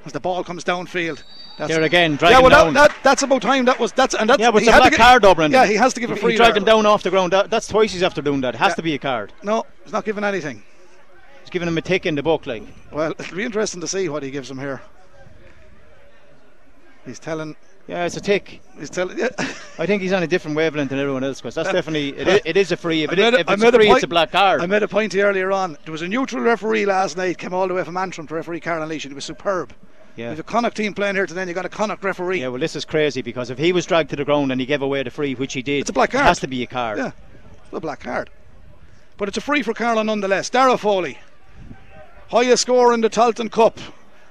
as 0.04 0.12
the 0.12 0.20
ball 0.20 0.42
comes 0.44 0.64
downfield. 0.64 1.22
That's 1.57 1.73
There 1.73 1.83
again, 1.83 2.12
yeah, 2.12 2.16
dragging 2.19 2.42
well, 2.42 2.51
down. 2.51 2.75
that, 2.75 2.90
that, 2.90 2.97
that's 3.03 3.23
about 3.23 3.40
time. 3.40 3.64
That 3.64 3.81
was 3.81 3.90
that's 3.92 4.14
and 4.14 4.29
that's 4.29 4.38
yeah, 4.40 4.51
but 4.51 4.62
it's 4.62 4.71
a 4.71 4.77
black 4.77 4.92
card, 4.92 5.23
Brendan. 5.23 5.53
Yeah, 5.53 5.66
he 5.66 5.75
has 5.75 5.95
to 5.95 6.01
give 6.01 6.11
a 6.11 6.16
free. 6.16 6.33
He 6.33 6.37
dragged 6.37 6.57
him 6.57 6.64
down 6.64 6.85
off 6.85 7.03
the 7.03 7.09
ground. 7.09 7.33
That, 7.33 7.49
that's 7.49 7.66
twice 7.66 7.92
he's 7.95 8.03
after 8.03 8.21
doing 8.21 8.42
that. 8.42 8.55
It 8.55 8.59
has 8.59 8.73
Yeah. 8.73 8.75
to 8.75 8.83
be 8.83 8.95
a 8.95 8.99
card. 8.99 9.33
No, 9.42 9.64
he's 9.83 9.92
not 9.92 10.05
giving 10.05 10.23
anything. 10.23 10.62
He's 11.40 11.49
giving 11.51 11.66
him 11.69 11.79
a 11.79 11.81
tick 11.81 12.05
in 12.05 12.14
the 12.14 12.23
book, 12.23 12.45
like. 12.47 12.62
Well, 12.92 13.12
it'll 13.19 13.37
be 13.37 13.45
interesting 13.45 13.81
to 13.81 13.87
see 13.88 14.09
what 14.11 14.23
he 14.23 14.31
gives 14.31 14.51
him 14.51 14.59
here. 14.59 14.83
He's 17.07 17.19
telling. 17.19 17.57
Yeah, 17.87 18.05
it's 18.05 18.16
a 18.16 18.21
tick. 18.21 18.61
He's 18.79 18.90
telling. 18.90 19.16
Yeah. 19.19 19.29
I 19.79 19.87
think 19.87 20.03
he's 20.03 20.12
on 20.12 20.23
a 20.23 20.27
different 20.27 20.57
wavelength 20.59 20.90
than 20.90 20.99
everyone 20.99 21.25
else 21.25 21.40
because 21.40 21.55
that's 21.55 21.73
definitely 21.73 22.11
it, 22.11 22.42
it 22.45 22.57
is 22.59 22.71
a 22.73 22.77
free. 22.77 23.05
If, 23.05 23.12
it, 23.12 23.19
a- 23.19 23.29
if 23.29 23.49
it's 23.49 23.62
a 23.62 23.69
a 23.69 23.73
free, 23.73 23.87
point- 23.87 23.97
it's 23.99 24.05
a 24.05 24.09
black 24.09 24.31
card. 24.33 24.61
I 24.61 24.66
made 24.66 24.83
a 24.83 24.88
point 24.88 25.14
earlier 25.16 25.53
on. 25.53 25.79
There 25.85 25.92
was 25.92 26.03
a 26.03 26.09
neutral 26.09 26.42
referee 26.42 26.85
last 26.85 27.16
night, 27.16 27.38
came 27.38 27.55
all 27.55 27.66
the 27.69 27.75
way 27.75 27.85
from 27.85 27.97
Antrim 27.97 28.27
to 28.27 28.35
referee 28.35 28.61
Carolyn 28.61 28.88
Laois, 28.90 29.05
and 29.05 29.12
he 29.12 29.14
was 29.14 29.25
superb. 29.25 29.73
Yeah. 30.16 30.33
If 30.33 30.38
a 30.38 30.42
Connacht 30.42 30.76
team 30.76 30.94
playing 30.94 31.14
here 31.14 31.26
today, 31.26 31.42
and 31.42 31.48
you 31.48 31.55
got 31.55 31.66
a 31.66 31.68
Connacht 31.68 32.02
referee. 32.02 32.40
Yeah, 32.40 32.48
well, 32.48 32.59
this 32.61 32.74
is 32.74 32.85
crazy 32.87 33.20
because 33.22 33.50
if 33.50 33.59
he 33.59 33.72
was 33.72 33.85
dragged 33.85 34.11
to 34.11 34.16
the 34.16 34.24
ground 34.24 34.50
and 34.50 34.61
he 34.61 34.66
gave 34.66 34.81
away 34.83 35.02
the 35.02 35.11
free, 35.11 35.35
which 35.35 35.52
he 35.52 35.61
did, 35.62 35.81
It's 35.83 35.90
a 35.90 35.92
black 35.92 36.11
card. 36.12 36.24
it 36.24 36.29
has 36.29 36.40
to 36.40 36.46
be 36.46 36.62
a 36.62 36.66
card. 36.66 36.98
Yeah, 36.98 37.11
it's 37.64 37.72
a 37.72 37.81
black 37.81 38.00
card. 38.00 38.31
But 39.18 39.29
it's 39.29 39.37
a 39.37 39.42
free 39.42 39.62
for 39.62 39.74
Carlow 39.74 40.02
nonetheless. 40.02 40.48
Dara 40.50 40.79
Foley, 40.79 41.18
highest 42.29 42.62
score 42.62 42.92
in 42.94 43.00
the 43.00 43.09
Talton 43.09 43.48
Cup. 43.50 43.79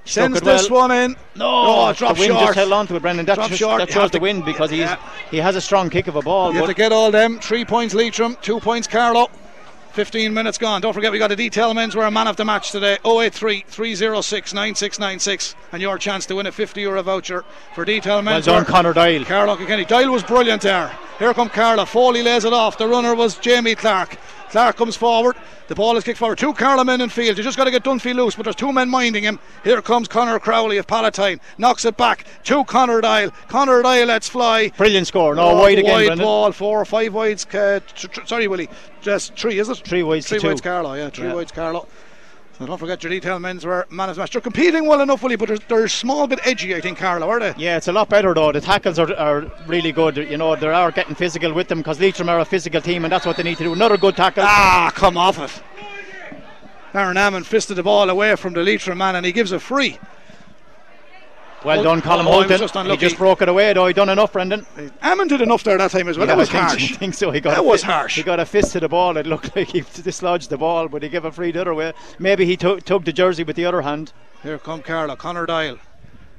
Sends 0.04 0.40
this 0.40 0.70
well. 0.70 0.82
one 0.88 0.90
in. 0.92 1.16
No, 1.34 1.46
Oh, 1.48 1.92
the 1.92 2.04
wind 2.06 2.18
short. 2.26 2.40
just 2.46 2.54
held 2.54 2.72
on 2.72 2.86
to 2.86 2.94
it, 2.94 3.02
Brendan. 3.02 3.26
That, 3.26 3.34
Drop 3.34 3.48
just, 3.48 3.58
short. 3.58 3.78
that 3.80 3.90
shows 3.90 4.12
the 4.12 4.20
wind 4.20 4.44
because 4.44 4.70
he's 4.70 4.80
Yeah. 4.80 4.98
he 5.32 5.38
has 5.38 5.56
a 5.56 5.60
strong 5.60 5.90
kick 5.90 6.06
of 6.06 6.14
a 6.14 6.22
ball. 6.22 6.52
You 6.52 6.58
have 6.58 6.68
to 6.68 6.74
get 6.74 6.92
all 6.92 7.10
them. 7.10 7.40
Three 7.40 7.64
points 7.64 7.92
Leitrim, 7.92 8.36
two 8.40 8.60
points 8.60 8.86
Carlow. 8.86 9.28
15 9.96 10.34
minutes 10.34 10.58
gone. 10.58 10.82
Don't 10.82 10.92
forget 10.92 11.10
we 11.10 11.18
got 11.18 11.32
a 11.32 11.36
detail 11.36 11.72
menswear 11.72 12.12
man 12.12 12.26
of 12.26 12.36
the 12.36 12.44
match 12.44 12.70
today. 12.70 12.98
083 13.02 13.64
306 13.66 14.52
9696 14.52 15.54
and 15.72 15.80
your 15.80 15.96
chance 15.96 16.26
to 16.26 16.34
win 16.34 16.44
a 16.44 16.52
50 16.52 16.82
euro 16.82 17.02
voucher 17.02 17.46
for 17.74 17.86
detail 17.86 18.22
well 18.22 18.38
menswear. 18.38 18.44
done, 18.44 18.64
Connor 18.66 18.92
Doyle. 18.92 19.24
Carlow 19.24 19.56
Kilkenny. 19.56 19.86
Dial 19.86 20.12
was 20.12 20.22
brilliant 20.22 20.60
there. 20.60 20.94
Here 21.18 21.32
come 21.32 21.48
Carla. 21.48 21.86
Foley 21.86 22.22
lays 22.22 22.44
it 22.44 22.52
off. 22.52 22.76
The 22.76 22.86
runner 22.86 23.14
was 23.14 23.38
Jamie 23.38 23.74
Clark. 23.74 24.18
Clark 24.50 24.76
comes 24.76 24.96
forward. 24.96 25.36
The 25.68 25.74
ball 25.74 25.96
is 25.96 26.04
kicked 26.04 26.18
forward. 26.18 26.38
Two 26.38 26.52
Carla 26.54 26.84
men 26.84 27.00
in 27.00 27.08
field. 27.08 27.36
You 27.36 27.42
just 27.44 27.56
got 27.56 27.64
to 27.64 27.70
get 27.70 27.82
Dunphy 27.82 28.14
loose, 28.14 28.36
but 28.36 28.44
there's 28.44 28.54
two 28.56 28.72
men 28.72 28.88
minding 28.88 29.24
him. 29.24 29.38
Here 29.64 29.82
comes 29.82 30.06
Connor 30.08 30.38
Crowley 30.38 30.76
of 30.78 30.86
Palatine. 30.86 31.40
Knocks 31.58 31.84
it 31.84 31.96
back 31.96 32.24
to 32.44 32.64
Connor 32.64 33.00
Dial. 33.00 33.30
Connor 33.48 33.82
Dial 33.82 34.06
lets 34.06 34.28
fly. 34.28 34.68
Brilliant 34.76 35.08
score. 35.08 35.34
No 35.34 35.50
Oh, 35.50 35.56
wide 35.58 35.78
again, 35.80 35.92
wide 35.92 36.06
Brendan. 36.06 36.24
ball, 36.24 36.52
four 36.52 36.80
or 36.80 36.84
five 36.84 37.12
wides. 37.12 37.44
Uh, 37.52 37.80
sorry, 38.24 38.46
Willie. 38.46 38.68
Just 39.02 39.34
three, 39.36 39.58
is 39.58 39.68
it? 39.68 39.78
Three 39.78 40.02
wides 40.02 40.26
Three 40.28 40.38
to 40.38 40.42
two. 40.42 40.48
wides, 40.48 40.60
Carlow. 40.60 40.94
Yeah, 40.94 41.10
three 41.10 41.26
Yeah. 41.28 41.34
wides, 41.34 41.52
Carlow. 41.52 41.86
So 42.58 42.64
don't 42.64 42.78
forget 42.78 43.02
your 43.02 43.10
detail 43.10 43.38
menswear 43.38 43.90
man 43.90 44.08
of 44.08 44.16
match. 44.16 44.32
They're 44.32 44.40
competing 44.40 44.86
well 44.86 45.02
enough, 45.02 45.22
Willie, 45.22 45.36
but 45.36 45.48
they're, 45.48 45.58
they're 45.58 45.84
a 45.84 45.90
small 45.90 46.26
bit 46.26 46.40
edgy, 46.42 46.74
I 46.74 46.80
think, 46.80 46.96
Carlow, 46.96 47.28
are 47.28 47.38
they? 47.38 47.54
Yeah, 47.58 47.76
it's 47.76 47.88
a 47.88 47.92
lot 47.92 48.08
better 48.08 48.32
though. 48.32 48.50
The 48.50 48.62
tackles 48.62 48.98
are, 48.98 49.14
are 49.16 49.50
really 49.66 49.92
good. 49.92 50.16
You 50.16 50.38
know, 50.38 50.56
they 50.56 50.68
are 50.68 50.90
getting 50.90 51.14
physical 51.14 51.52
with 51.52 51.68
them 51.68 51.78
because 51.78 52.00
Leitrim 52.00 52.30
are 52.30 52.40
a 52.40 52.46
physical 52.46 52.80
team, 52.80 53.04
and 53.04 53.12
that's 53.12 53.26
what 53.26 53.36
they 53.36 53.42
need 53.42 53.58
to 53.58 53.64
do. 53.64 53.74
Another 53.74 53.98
good 53.98 54.16
tackle. 54.16 54.44
Ah, 54.46 54.90
come 54.94 55.18
off 55.18 55.38
it. 55.38 55.62
Aaron 56.94 57.18
Ammon 57.18 57.44
fisted 57.44 57.76
the 57.76 57.82
ball 57.82 58.08
away 58.08 58.34
from 58.36 58.54
the 58.54 58.62
Leitrim 58.62 58.96
man 58.96 59.16
and 59.16 59.26
he 59.26 59.32
gives 59.32 59.52
a 59.52 59.60
free. 59.60 59.98
Well 61.66 61.82
done, 61.82 62.00
Colin 62.00 62.26
oh, 62.26 62.30
he 62.30 62.48
Holton. 62.48 62.58
just 62.58 62.76
he 62.76 62.96
just 62.96 63.18
broke 63.18 63.42
it 63.42 63.48
away 63.48 63.72
though. 63.72 63.86
He 63.86 63.92
done 63.92 64.08
enough, 64.08 64.32
Brendan. 64.32 64.64
Ammon 65.02 65.28
did 65.28 65.40
enough 65.40 65.64
there 65.64 65.76
that 65.78 65.90
time 65.90 66.08
as 66.08 66.16
well. 66.16 66.26
Yeah, 66.26 66.34
that 66.34 66.38
was 66.38 66.50
I 66.50 66.60
harsh. 66.60 66.92
I 66.92 66.96
think 66.96 67.14
so. 67.14 67.30
He 67.32 67.40
got 67.40 67.54
That 67.54 67.64
was 67.64 67.82
harsh. 67.82 68.16
He 68.16 68.22
got 68.22 68.38
a 68.38 68.46
fist 68.46 68.72
to 68.72 68.80
the 68.80 68.88
ball. 68.88 69.16
It 69.16 69.26
looked 69.26 69.56
like 69.56 69.68
he 69.68 69.80
dislodged 69.80 70.50
the 70.50 70.58
ball, 70.58 70.88
but 70.88 71.02
he 71.02 71.08
gave 71.08 71.24
a 71.24 71.32
free 71.32 71.50
the 71.50 71.60
other 71.60 71.74
way. 71.74 71.92
Maybe 72.18 72.46
he 72.46 72.56
took 72.56 72.84
took 72.84 73.04
the 73.04 73.12
jersey 73.12 73.42
with 73.42 73.56
the 73.56 73.64
other 73.64 73.82
hand. 73.82 74.12
Here 74.42 74.58
come 74.58 74.82
Carlow, 74.82 75.16
Connor 75.16 75.46
Dial. 75.46 75.78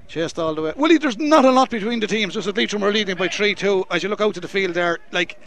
Chased 0.08 0.40
all 0.40 0.56
the 0.56 0.62
way. 0.62 0.74
Willie, 0.78 0.98
there's 0.98 1.18
not 1.18 1.44
a 1.44 1.52
lot 1.52 1.70
between 1.70 2.00
the 2.00 2.08
teams. 2.08 2.34
Just 2.34 2.46
that 2.46 2.56
Leitrim 2.56 2.84
are 2.84 2.94
leading 2.94 3.18
by 3.18 3.28
3 3.28 3.54
2. 3.54 3.88
As 3.92 4.04
you 4.04 4.10
look 4.10 4.22
out 4.22 4.34
to 4.36 4.40
the 4.40 4.48
field 4.48 4.74
there, 4.74 5.00
like, 5.12 5.38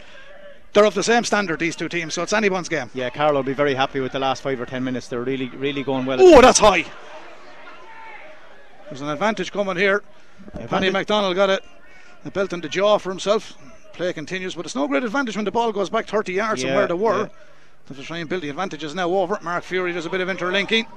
they're 0.73 0.85
of 0.85 0.93
the 0.93 1.01
same 1.01 1.23
standard, 1.23 1.59
these 1.59 1.75
two 1.75 1.89
teams, 1.89 2.13
so 2.13 2.21
it's 2.21 2.31
anyone's 2.31 2.69
game. 2.69 2.91
Yeah, 2.93 3.09
Carlow 3.09 3.37
will 3.37 3.43
be 3.43 3.53
very 3.53 3.73
happy 3.73 3.99
with 3.99 4.11
the 4.11 4.19
last 4.19 4.43
five 4.43 4.61
or 4.61 4.67
ten 4.67 4.83
minutes. 4.83 5.07
They're 5.07 5.23
really, 5.23 5.49
really 5.49 5.81
going 5.83 6.05
well. 6.05 6.19
Oh, 6.21 6.41
that's 6.41 6.59
high. 6.59 6.85
There's 8.91 8.99
an 9.01 9.07
advantage 9.07 9.53
coming 9.53 9.77
here. 9.77 10.03
Paddy 10.67 10.89
McDonald 10.89 11.33
got 11.33 11.49
it. 11.49 11.63
A 12.25 12.29
belt 12.31 12.51
in 12.51 12.59
the 12.59 12.67
jaw 12.67 12.97
for 12.97 13.09
himself. 13.09 13.53
Play 13.93 14.11
continues, 14.11 14.53
but 14.53 14.65
it's 14.65 14.75
no 14.75 14.85
great 14.85 15.01
advantage 15.05 15.37
when 15.37 15.45
the 15.45 15.51
ball 15.51 15.71
goes 15.71 15.89
back 15.89 16.07
30 16.07 16.33
yards 16.33 16.61
from 16.61 16.71
where 16.75 16.87
they 16.87 16.93
were. 16.93 17.17
yeah. 17.23 17.27
Have 17.87 17.97
to 17.97 18.03
try 18.03 18.17
and 18.17 18.27
build 18.29 18.41
the 18.43 18.49
advantage 18.49 18.83
is 18.83 18.93
now 18.93 19.09
over. 19.09 19.39
Mark 19.41 19.63
Fury 19.63 19.93
does 19.93 20.05
a 20.05 20.09
bit 20.09 20.19
of 20.19 20.29
interlinking. 20.29 20.87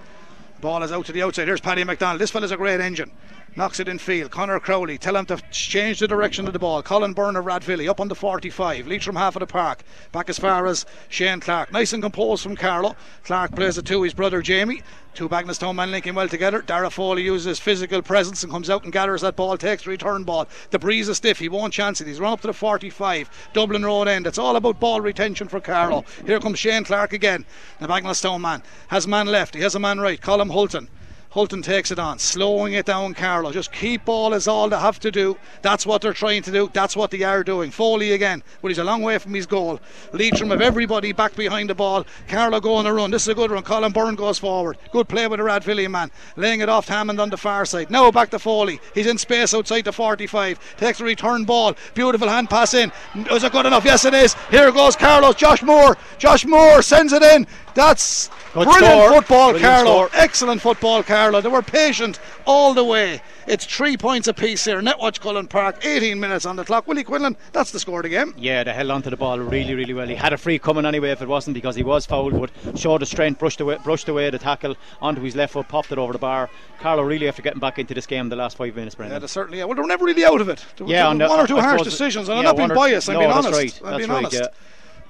Ball 0.61 0.83
is 0.83 0.91
out 0.91 1.07
to 1.07 1.13
the 1.13 1.23
outside. 1.23 1.47
Here's 1.47 1.61
Paddy 1.61 1.85
McDonald. 1.85 2.21
This 2.21 2.33
fella's 2.33 2.51
a 2.51 2.57
great 2.57 2.81
engine. 2.81 3.13
Knocks 3.57 3.79
it 3.79 3.87
in 3.87 3.99
field. 3.99 4.33
Connor 4.33 4.59
Crowley. 4.59 4.99
Tell 4.99 5.17
him 5.17 5.27
to 5.27 5.41
change 5.53 6.01
the 6.01 6.09
direction 6.09 6.49
of 6.49 6.53
the 6.53 6.59
ball. 6.59 6.83
Colin 6.83 7.13
Byrne 7.13 7.37
of 7.37 7.45
Rathvilly 7.45 7.89
up 7.89 8.01
on 8.01 8.09
the 8.09 8.15
45. 8.17 8.89
Leitrim 8.89 9.15
half 9.15 9.37
of 9.37 9.41
the 9.41 9.47
park. 9.47 9.85
Back 10.11 10.29
as 10.29 10.41
far 10.41 10.67
as 10.67 10.85
Shane 11.09 11.39
Clark. 11.39 11.73
Nice 11.73 11.93
and 11.93 12.03
composed 12.03 12.43
from 12.43 12.57
Carlow. 12.57 12.97
Clark 13.23 13.55
plays 13.55 13.79
it 13.79 13.85
to 13.87 14.03
his 14.03 14.13
brother 14.13 14.43
Jamie. 14.43 14.83
Two 15.15 15.29
Bagenalstown 15.29 15.77
men 15.77 15.93
linking 15.93 16.17
well 16.17 16.29
together. 16.29 16.63
Dara 16.63 16.91
Foley 16.91 17.23
uses 17.23 17.45
his 17.45 17.61
physical 17.61 18.03
presence 18.03 18.43
and 18.43 18.51
comes 18.51 18.69
out 18.69 18.83
and 18.83 18.93
gathers 18.93 19.21
that 19.21 19.37
ball, 19.37 19.57
takes 19.57 19.85
the 19.85 19.91
return 19.91 20.25
ball. 20.25 20.49
The 20.71 20.81
breeze 20.81 21.09
is 21.09 21.19
stiff, 21.19 21.39
he 21.39 21.49
won't 21.49 21.73
chance 21.73 22.01
it. 22.01 22.09
He's 22.09 22.19
run 22.19 22.33
up 22.33 22.41
to 22.41 22.49
the 22.49 22.53
45, 22.53 23.51
Dublin 23.53 23.85
Road 23.85 24.09
end. 24.09 24.27
It's 24.27 24.39
all 24.39 24.57
about 24.57 24.81
ball 24.81 25.01
retention 25.01 25.47
for 25.47 25.61
Carlow. 25.61 26.05
Here 26.27 26.41
comes 26.41 26.59
Shane 26.59 26.83
Clark 26.83 27.13
again. 27.13 27.45
The 27.79 27.87
Bagenalstown 27.87 28.41
man 28.41 28.65
has 28.89 29.05
a 29.05 29.09
man 29.09 29.29
left, 29.29 29.55
he 29.55 29.61
has 29.61 29.77
a 29.77 29.79
man 29.79 30.01
right, 30.01 30.21
Colin 30.21 30.51
Hulton. 30.51 30.89
Hulton 31.35 31.63
takes 31.63 31.91
it 31.91 31.99
on, 31.99 32.21
slowing 32.21 32.75
it 32.75 32.87
down, 32.87 33.13
Carlow. 33.13 33.51
Just 33.51 33.73
keep 33.73 34.05
ball 34.05 34.35
is 34.35 34.47
all 34.47 34.69
they 34.69 34.79
have 34.79 35.01
to 35.01 35.11
do. 35.11 35.37
That's 35.63 35.85
what 35.85 36.01
they're 36.01 36.13
trying 36.13 36.43
to 36.43 36.53
do. 36.53 36.71
That's 36.73 36.95
what 36.95 37.11
they 37.11 37.23
are 37.25 37.43
doing. 37.43 37.73
Foley 37.73 38.13
again, 38.13 38.45
but 38.63 38.69
he's 38.69 38.79
a 38.79 38.85
long 38.85 39.03
way 39.03 39.19
from 39.19 39.35
his 39.35 39.45
goal. 39.45 39.81
Leitrim 40.13 40.53
of 40.53 40.61
everybody 40.61 41.11
back 41.11 41.35
behind 41.35 41.71
the 41.71 41.75
ball. 41.75 42.07
Carlow 42.29 42.61
going 42.61 42.87
a 42.87 42.95
run. 42.95 43.11
This 43.11 43.23
is 43.23 43.29
a 43.29 43.35
good 43.35 43.51
run. 43.51 43.65
Colin 43.65 43.91
Byrne 43.91 44.15
goes 44.15 44.39
forward. 44.39 44.79
Good 44.93 45.09
play 45.09 45.27
with 45.27 45.41
the 45.41 45.45
Radvillian 45.45 45.91
man. 45.91 46.13
Laying 46.37 46.61
it 46.61 46.69
off 46.69 46.87
to 46.87 46.93
Hammond 46.93 47.21
on 47.21 47.31
the 47.31 47.37
far 47.37 47.67
side. 47.67 47.91
Now 47.91 48.13
back 48.13 48.31
to 48.31 48.39
Foley. 48.39 48.81
He's 48.95 49.09
in 49.09 49.19
space 49.19 49.53
outside 49.55 49.87
the 49.87 49.93
45. 49.93 50.77
Takes 50.77 50.99
the 50.99 51.05
return 51.05 51.45
ball. 51.45 51.75
Beautiful 51.95 52.29
hand 52.29 52.49
pass 52.49 52.75
in. 52.75 52.93
Is 53.33 53.43
it 53.43 53.51
good 53.51 53.67
enough? 53.67 53.85
Yes, 53.85 54.05
it 54.05 54.15
is. 54.15 54.35
Here 54.53 54.71
goes 54.71 54.95
Carlos. 54.95 55.35
Josh 55.35 55.65
Moore. 55.65 55.99
Josh 56.17 56.47
Moore 56.47 56.81
sends 56.81 57.13
it 57.13 57.25
in. 57.25 57.49
That's 57.75 58.29
Good 58.53 58.65
brilliant 58.69 58.85
score. 58.85 59.13
football, 59.15 59.51
Brilliant 59.51 59.75
Carlow. 59.85 60.07
score. 60.09 60.11
Excellent 60.15 60.61
football, 60.61 61.03
Carlow. 61.03 61.41
They 61.41 61.49
were 61.49 61.61
patient 61.63 62.21
all 62.47 62.73
the 62.73 62.85
way. 62.85 63.21
It's 63.49 63.67
three 63.67 63.97
points 63.97 64.29
apiece 64.29 64.65
here. 64.65 64.81
Netwatch 64.81 65.21
Cullen 65.21 65.49
Park, 65.49 65.85
18 65.85 66.19
minutes 66.21 66.47
on 66.47 66.55
the 66.57 66.65
clock. 66.65 66.87
Willie 66.87 67.03
Quinlan, 67.03 67.37
that's 67.53 67.73
the 67.73 67.81
score 67.81 67.99
of 67.99 68.05
the 68.05 68.09
game. 68.11 68.33
Yeah, 68.39 68.63
they 68.63 68.73
held 68.73 68.91
on 68.91 69.03
to 69.03 69.11
the 69.11 69.17
ball 69.17 69.39
really, 69.41 69.75
really 69.75 69.93
well. 69.93 70.07
He 70.07 70.15
had 70.15 70.33
a 70.33 70.39
free 70.39 70.59
coming 70.59 70.87
anyway 70.87 71.11
if 71.11 71.21
it 71.21 71.27
wasn't 71.29 71.55
because 71.55 71.75
he 71.75 71.83
was 71.83 72.07
fouled, 72.07 72.39
but 72.41 72.79
showed 72.79 73.01
the 73.03 73.07
strength, 73.07 73.41
brushed 73.41 73.61
away, 73.61 73.77
brushed 73.83 74.09
away 74.09 74.31
the 74.31 74.39
tackle 74.39 74.77
onto 75.03 75.21
his 75.21 75.35
left 75.35 75.53
foot, 75.55 75.67
popped 75.69 75.91
it 75.91 75.99
over 75.99 76.13
the 76.13 76.19
bar. 76.19 76.49
Carlow 76.81 77.03
really 77.03 77.27
after 77.27 77.43
getting 77.43 77.61
back 77.61 77.79
into 77.81 77.93
this 77.93 78.07
game 78.07 78.29
the 78.29 78.37
last 78.37 78.57
five 78.57 78.77
minutes, 78.77 78.95
Brendan. 78.95 79.21
they 79.21 79.27
certainly. 79.27 79.59
Yeah. 79.59 79.65
Well, 79.65 79.75
they 79.75 79.83
were 79.83 79.89
never 79.89 80.05
really 80.05 80.25
out 80.25 80.41
of 80.41 80.49
it. 80.49 80.65
There 80.77 80.87
Yeah, 80.87 81.03
two- 81.03 81.09
on 81.09 81.19
the- 81.19 81.29
one 81.29 81.41
or 81.41 81.47
two 81.49 81.59
I 81.59 81.63
harsh 81.63 81.83
decisions, 81.83 82.29
and 82.29 82.37
yeah, 82.37 82.39
I'm 82.39 82.45
not 82.45 82.57
being 82.57 82.69
biased. 82.79 83.09
I'm 83.09 83.15
no, 83.15 83.21
being 83.21 83.33
honest. 83.33 83.53
right, 83.59 83.81
I'm 83.85 83.97
being 83.99 84.11
right, 84.11 84.17
honest. 84.19 84.35
yeah. 84.41 84.47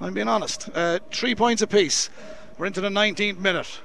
I'm 0.01 0.13
being 0.13 0.27
honest. 0.27 0.69
Uh, 0.75 0.99
three 1.11 1.35
points 1.35 1.61
apiece. 1.61 2.09
We're 2.57 2.67
into 2.67 2.79
the 2.79 2.89
19th 2.89 3.37
minute. 3.37 3.81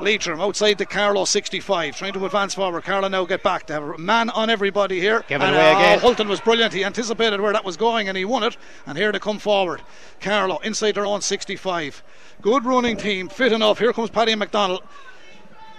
Leitrim 0.00 0.40
outside 0.40 0.78
the 0.78 0.86
Carlow 0.86 1.24
65, 1.24 1.96
trying 1.96 2.12
to 2.12 2.24
advance 2.24 2.54
forward. 2.54 2.82
Carlow 2.84 3.08
now 3.08 3.24
get 3.24 3.42
back. 3.42 3.66
They 3.66 3.74
have 3.74 3.82
a 3.82 3.98
man 3.98 4.30
on 4.30 4.50
everybody 4.50 5.00
here. 5.00 5.24
Give 5.28 5.40
it 5.40 5.44
and, 5.44 5.54
away 5.54 5.72
uh, 5.72 5.78
again. 5.78 5.98
Hulton 6.00 6.28
was 6.28 6.40
brilliant. 6.40 6.72
He 6.72 6.84
anticipated 6.84 7.40
where 7.40 7.52
that 7.52 7.64
was 7.64 7.76
going 7.76 8.08
and 8.08 8.16
he 8.16 8.24
won 8.24 8.42
it. 8.42 8.56
And 8.86 8.98
here 8.98 9.12
they 9.12 9.18
come 9.18 9.38
forward. 9.38 9.82
Carlow 10.20 10.58
inside 10.58 10.92
their 10.92 11.06
own 11.06 11.20
65. 11.20 12.02
Good 12.42 12.64
running 12.64 12.96
team, 12.96 13.28
fit 13.28 13.52
enough. 13.52 13.78
Here 13.78 13.92
comes 13.92 14.10
Paddy 14.10 14.34
McDonald. 14.34 14.82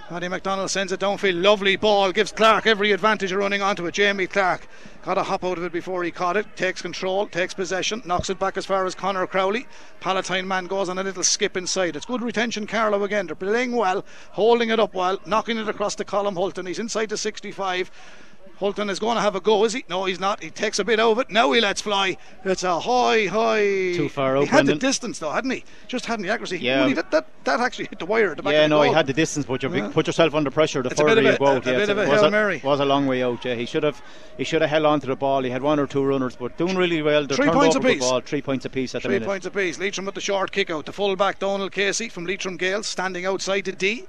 Paddy 0.07 0.27
McDonald 0.27 0.69
sends 0.69 0.91
it 0.91 0.99
downfield. 0.99 1.41
Lovely 1.41 1.75
ball. 1.77 2.11
Gives 2.11 2.31
Clark 2.31 2.67
every 2.67 2.91
advantage 2.91 3.31
of 3.31 3.39
running 3.39 3.63
onto 3.63 3.87
it. 3.87 3.95
Jamie 3.95 4.27
Clark 4.27 4.67
got 5.01 5.17
a 5.17 5.23
hop 5.23 5.43
out 5.43 5.57
of 5.57 5.63
it 5.63 5.71
before 5.71 6.03
he 6.03 6.11
caught 6.11 6.37
it. 6.37 6.45
Takes 6.55 6.79
control, 6.79 7.25
takes 7.25 7.55
possession, 7.55 8.03
knocks 8.05 8.29
it 8.29 8.37
back 8.37 8.55
as 8.55 8.67
far 8.67 8.85
as 8.85 8.93
Connor 8.93 9.25
Crowley. 9.25 9.65
Palatine 10.01 10.47
man 10.47 10.67
goes 10.67 10.89
on 10.89 10.99
a 10.99 11.03
little 11.03 11.23
skip 11.23 11.57
inside. 11.57 11.95
It's 11.95 12.05
good 12.05 12.21
retention, 12.21 12.67
Carlow 12.67 13.03
again. 13.03 13.25
They're 13.25 13.35
playing 13.35 13.71
well, 13.71 14.05
holding 14.33 14.69
it 14.69 14.79
up 14.79 14.93
well, 14.93 15.19
knocking 15.25 15.57
it 15.57 15.67
across 15.67 15.95
the 15.95 16.05
column. 16.05 16.35
Hulton. 16.35 16.67
He's 16.67 16.77
inside 16.77 17.09
the 17.09 17.17
65. 17.17 17.89
Hulton 18.59 18.89
is 18.89 18.99
going 18.99 19.15
to 19.15 19.21
have 19.21 19.35
a 19.35 19.41
go, 19.41 19.63
is 19.65 19.73
he? 19.73 19.83
No, 19.89 20.05
he's 20.05 20.19
not. 20.19 20.41
He 20.41 20.49
takes 20.49 20.79
a 20.79 20.83
bit 20.85 20.99
out 20.99 21.11
of 21.11 21.19
it. 21.19 21.29
Now 21.29 21.51
he 21.51 21.59
lets 21.61 21.81
fly. 21.81 22.17
It's 22.43 22.63
a 22.63 22.79
high, 22.79 23.25
high. 23.25 23.59
Too 23.95 24.07
far 24.09 24.37
out. 24.37 24.41
He 24.43 24.45
had 24.47 24.65
Brendan. 24.65 24.77
the 24.79 24.87
distance 24.87 25.19
though, 25.19 25.31
hadn't 25.31 25.51
he? 25.51 25.63
Just 25.87 26.05
hadn't 26.05 26.25
the 26.25 26.31
accuracy. 26.31 26.59
Yeah. 26.59 26.81
Really, 26.81 26.93
that, 26.93 27.11
that, 27.11 27.27
that 27.43 27.59
actually 27.59 27.85
hit 27.87 27.99
the 27.99 28.05
wire 28.05 28.31
at 28.31 28.37
the 28.37 28.43
back 28.43 28.53
Yeah, 28.53 28.67
no, 28.67 28.81
he 28.81 28.91
had 28.93 29.07
the 29.07 29.13
distance, 29.13 29.45
but 29.45 29.61
you 29.61 29.73
Yeah. 29.75 29.89
put 29.93 30.07
yourself 30.07 30.33
under 30.33 30.49
pressure 30.51 30.81
the 30.81 30.89
It's 30.89 30.99
a 30.99 31.03
further 31.03 31.21
you 31.21 31.37
go 31.37 31.45
a 31.45 31.55
out. 31.57 31.65
yeah, 31.65 31.77
bit 31.77 31.89
of 31.89 31.97
a 31.97 32.07
was 32.09 32.21
Hail 32.21 32.31
Mary. 32.31 32.61
was 32.63 32.79
a 32.79 32.85
long 32.85 33.07
way 33.07 33.23
out. 33.23 33.43
Yeah, 33.43 33.55
he 33.55 33.65
should 33.65 33.83
have 33.83 34.01
he 34.37 34.43
should 34.43 34.61
have 34.61 34.69
held 34.69 34.85
on 34.85 34.99
to 35.01 35.07
the 35.07 35.15
ball. 35.15 35.43
He 35.43 35.49
had 35.49 35.61
one 35.61 35.79
or 35.79 35.87
two 35.87 36.03
runners, 36.03 36.35
but 36.35 36.57
doing 36.57 36.75
really 36.77 37.01
well. 37.01 37.25
They 37.27 37.35
Three 37.35 37.49
points 37.49 37.75
apiece. 37.75 37.99
ball, 37.99 38.21
three 38.21 38.41
points 38.41 38.65
apiece 38.65 38.95
at 38.95 39.03
the 39.03 39.09
Three 39.09 39.19
points 39.19 39.45
apiece. 39.45 39.79
Leitrim 39.79 40.05
with 40.05 40.15
the 40.15 40.21
short 40.21 40.51
kick 40.51 40.69
out. 40.69 40.85
The 40.85 40.93
full 40.93 41.15
back 41.15 41.39
Donald 41.39 41.71
Casey 41.71 42.09
from 42.09 42.25
Leitrim 42.25 42.57
Gaels 42.57 42.85
standing 42.85 43.25
outside 43.25 43.65
the 43.65 43.71
D. 43.71 44.05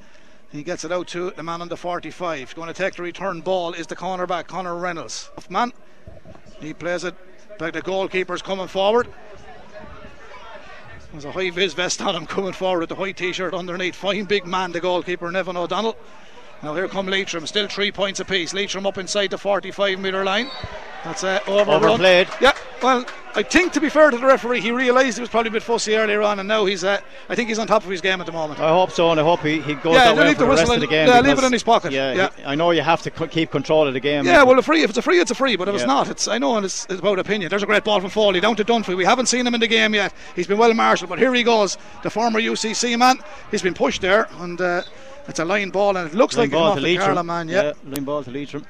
He 0.52 0.62
gets 0.62 0.84
it 0.84 0.92
out 0.92 1.08
to 1.08 1.32
the 1.32 1.42
man 1.42 1.60
on 1.60 1.68
the 1.68 1.76
45. 1.76 2.54
Going 2.54 2.68
to 2.68 2.74
take 2.74 2.94
the 2.94 3.02
return 3.02 3.40
ball 3.40 3.72
is 3.72 3.86
the 3.86 3.96
cornerback 3.96 4.46
Connor 4.46 4.76
Reynolds. 4.76 5.30
Man, 5.50 5.72
he 6.60 6.72
plays 6.72 7.04
it. 7.04 7.14
But 7.58 7.72
the 7.74 7.82
goalkeeper's 7.82 8.42
coming 8.42 8.68
forward. 8.68 9.08
There's 11.10 11.24
a 11.24 11.32
high 11.32 11.50
vis 11.50 11.72
vest 11.72 12.02
on 12.02 12.14
him 12.14 12.26
coming 12.26 12.52
forward 12.52 12.80
with 12.80 12.88
the 12.90 12.94
white 12.94 13.16
t-shirt 13.16 13.54
underneath. 13.54 13.94
Fine 13.94 14.24
big 14.24 14.46
man, 14.46 14.72
the 14.72 14.80
goalkeeper 14.80 15.30
Nevin 15.30 15.56
O'Donnell. 15.56 15.96
Now 16.62 16.74
here 16.74 16.88
come 16.88 17.06
Leitrim, 17.06 17.46
still 17.46 17.68
three 17.68 17.92
points 17.92 18.20
apiece. 18.20 18.52
Leitrim 18.54 18.86
up 18.86 18.98
inside 18.98 19.30
the 19.30 19.38
45 19.38 19.98
metre 19.98 20.24
line. 20.24 20.50
That's 21.04 21.22
uh, 21.22 21.38
overrun. 21.46 21.84
Overplayed. 21.84 22.26
Yeah, 22.40 22.52
well, 22.82 23.04
I 23.36 23.42
think 23.44 23.72
to 23.74 23.80
be 23.80 23.88
fair 23.88 24.10
to 24.10 24.16
the 24.16 24.26
referee, 24.26 24.60
he 24.60 24.72
realised 24.72 25.18
he 25.18 25.20
was 25.20 25.30
probably 25.30 25.50
a 25.50 25.52
bit 25.52 25.62
fussy 25.62 25.94
earlier 25.94 26.20
on, 26.22 26.40
and 26.40 26.48
now 26.48 26.64
he's. 26.64 26.82
Uh, 26.82 27.00
I 27.28 27.36
think 27.36 27.48
he's 27.48 27.60
on 27.60 27.68
top 27.68 27.84
of 27.84 27.90
his 27.90 28.00
game 28.00 28.18
at 28.20 28.26
the 28.26 28.32
moment. 28.32 28.58
I 28.58 28.70
hope 28.70 28.90
so, 28.90 29.12
and 29.12 29.20
I 29.20 29.22
hope 29.22 29.40
he, 29.40 29.60
he 29.60 29.74
goes 29.74 29.94
Yeah, 29.94 30.06
that 30.06 30.16
way 30.16 30.24
leave 30.28 30.34
for 30.36 30.40
the 30.40 30.44
the 30.46 30.56
rest 30.56 30.72
of 30.72 30.80
the 30.80 30.86
game. 30.88 31.06
yeah, 31.06 31.20
leave 31.20 31.38
it 31.38 31.44
in 31.44 31.52
his 31.52 31.62
pocket. 31.62 31.92
Yeah, 31.92 32.12
Yeah. 32.12 32.28
he- 32.36 32.44
I 32.44 32.56
know 32.56 32.72
you 32.72 32.82
have 32.82 33.02
to 33.02 33.10
co- 33.12 33.28
keep 33.28 33.52
control 33.52 33.86
of 33.86 33.94
the 33.94 34.00
game. 34.00 34.24
Yeah, 34.24 34.42
well, 34.42 34.58
a 34.58 34.62
free. 34.62 34.82
If 34.82 34.88
it's 34.90 34.98
a 34.98 35.02
free, 35.02 35.20
it's 35.20 35.30
a 35.30 35.34
free. 35.36 35.54
But 35.54 35.68
if 35.68 35.76
it's 35.76 35.86
not, 35.86 36.08
it's. 36.08 36.26
I 36.26 36.38
know, 36.38 36.56
and 36.56 36.64
it's, 36.64 36.86
it's 36.90 36.98
about 36.98 37.20
opinion. 37.20 37.50
There's 37.50 37.62
a 37.62 37.66
great 37.66 37.84
ball 37.84 38.00
from 38.00 38.10
Foley 38.10 38.40
down 38.40 38.56
to 38.56 38.64
Dunphy. 38.64 38.96
We 38.96 39.04
haven't 39.04 39.26
seen 39.26 39.46
him 39.46 39.54
in 39.54 39.60
the 39.60 39.68
game 39.68 39.94
yet. 39.94 40.12
He's 40.34 40.48
been 40.48 40.58
well 40.58 40.74
marshalled, 40.74 41.10
but 41.10 41.18
here 41.20 41.32
he 41.34 41.44
goes. 41.44 41.78
The 42.02 42.10
former 42.10 42.40
UCC 42.40 42.98
man. 42.98 43.18
He's 43.52 43.62
been 43.62 43.74
pushed 43.74 44.00
there, 44.00 44.26
and 44.40 44.60
uh, 44.60 44.82
it's 45.28 45.38
a 45.38 45.44
line 45.44 45.70
ball, 45.70 45.96
and 45.96 46.08
it 46.10 46.14
looks 46.14 46.36
line 46.36 46.44
like 46.44 46.52
ball 46.52 46.68
off 46.72 46.78
to 46.78 46.84
the. 46.84 46.96
Carla 46.96 47.24
man. 47.24 47.48
Yeah. 47.48 47.72
line 47.84 48.04
ball 48.04 48.22
to 48.24 48.30
Leitrim. 48.30 48.66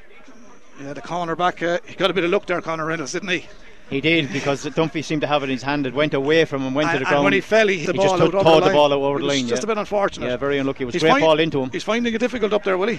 yeah, 0.80 0.92
The 0.92 1.00
corner 1.02 1.36
back. 1.36 1.62
Uh, 1.62 1.78
he 1.86 1.94
got 1.94 2.10
a 2.10 2.14
bit 2.14 2.24
of 2.24 2.30
luck 2.30 2.46
there, 2.46 2.60
Connor 2.60 2.86
Reynolds, 2.86 3.12
didn't 3.12 3.28
he? 3.30 3.46
He 3.88 4.00
did 4.00 4.32
because 4.32 4.64
Dunphy 4.64 5.04
seemed 5.04 5.20
to 5.20 5.28
have 5.28 5.42
it 5.42 5.46
in 5.46 5.50
his 5.50 5.62
hand. 5.62 5.86
It 5.86 5.94
went 5.94 6.12
away 6.12 6.44
from 6.44 6.62
him, 6.62 6.74
went 6.74 6.88
and, 6.90 6.98
to 6.98 7.04
the 7.04 7.06
and 7.06 7.12
ground. 7.12 7.24
when 7.24 7.32
he 7.34 7.40
fell, 7.40 7.68
he 7.68 7.78
hit 7.78 7.86
the 7.86 7.92
He 7.92 7.98
ball 7.98 8.08
just 8.18 8.22
over 8.22 8.38
the 8.38 8.42
ball 8.72 8.92
out 8.92 8.98
over 9.00 9.18
the 9.20 9.24
line, 9.24 9.46
Just 9.46 9.62
yeah. 9.62 9.66
a 9.66 9.66
bit 9.68 9.78
unfortunate. 9.78 10.26
Yeah, 10.26 10.36
very 10.36 10.58
unlucky. 10.58 10.82
It 10.82 10.86
was 10.86 10.94
He's 10.94 11.02
a 11.02 11.06
great 11.06 11.12
find- 11.12 11.22
ball 11.22 11.38
into 11.38 11.62
him. 11.62 11.70
He's 11.70 11.84
finding 11.84 12.12
it 12.12 12.18
difficult 12.18 12.52
up 12.52 12.64
there, 12.64 12.76
will 12.76 12.88
he? 12.88 12.98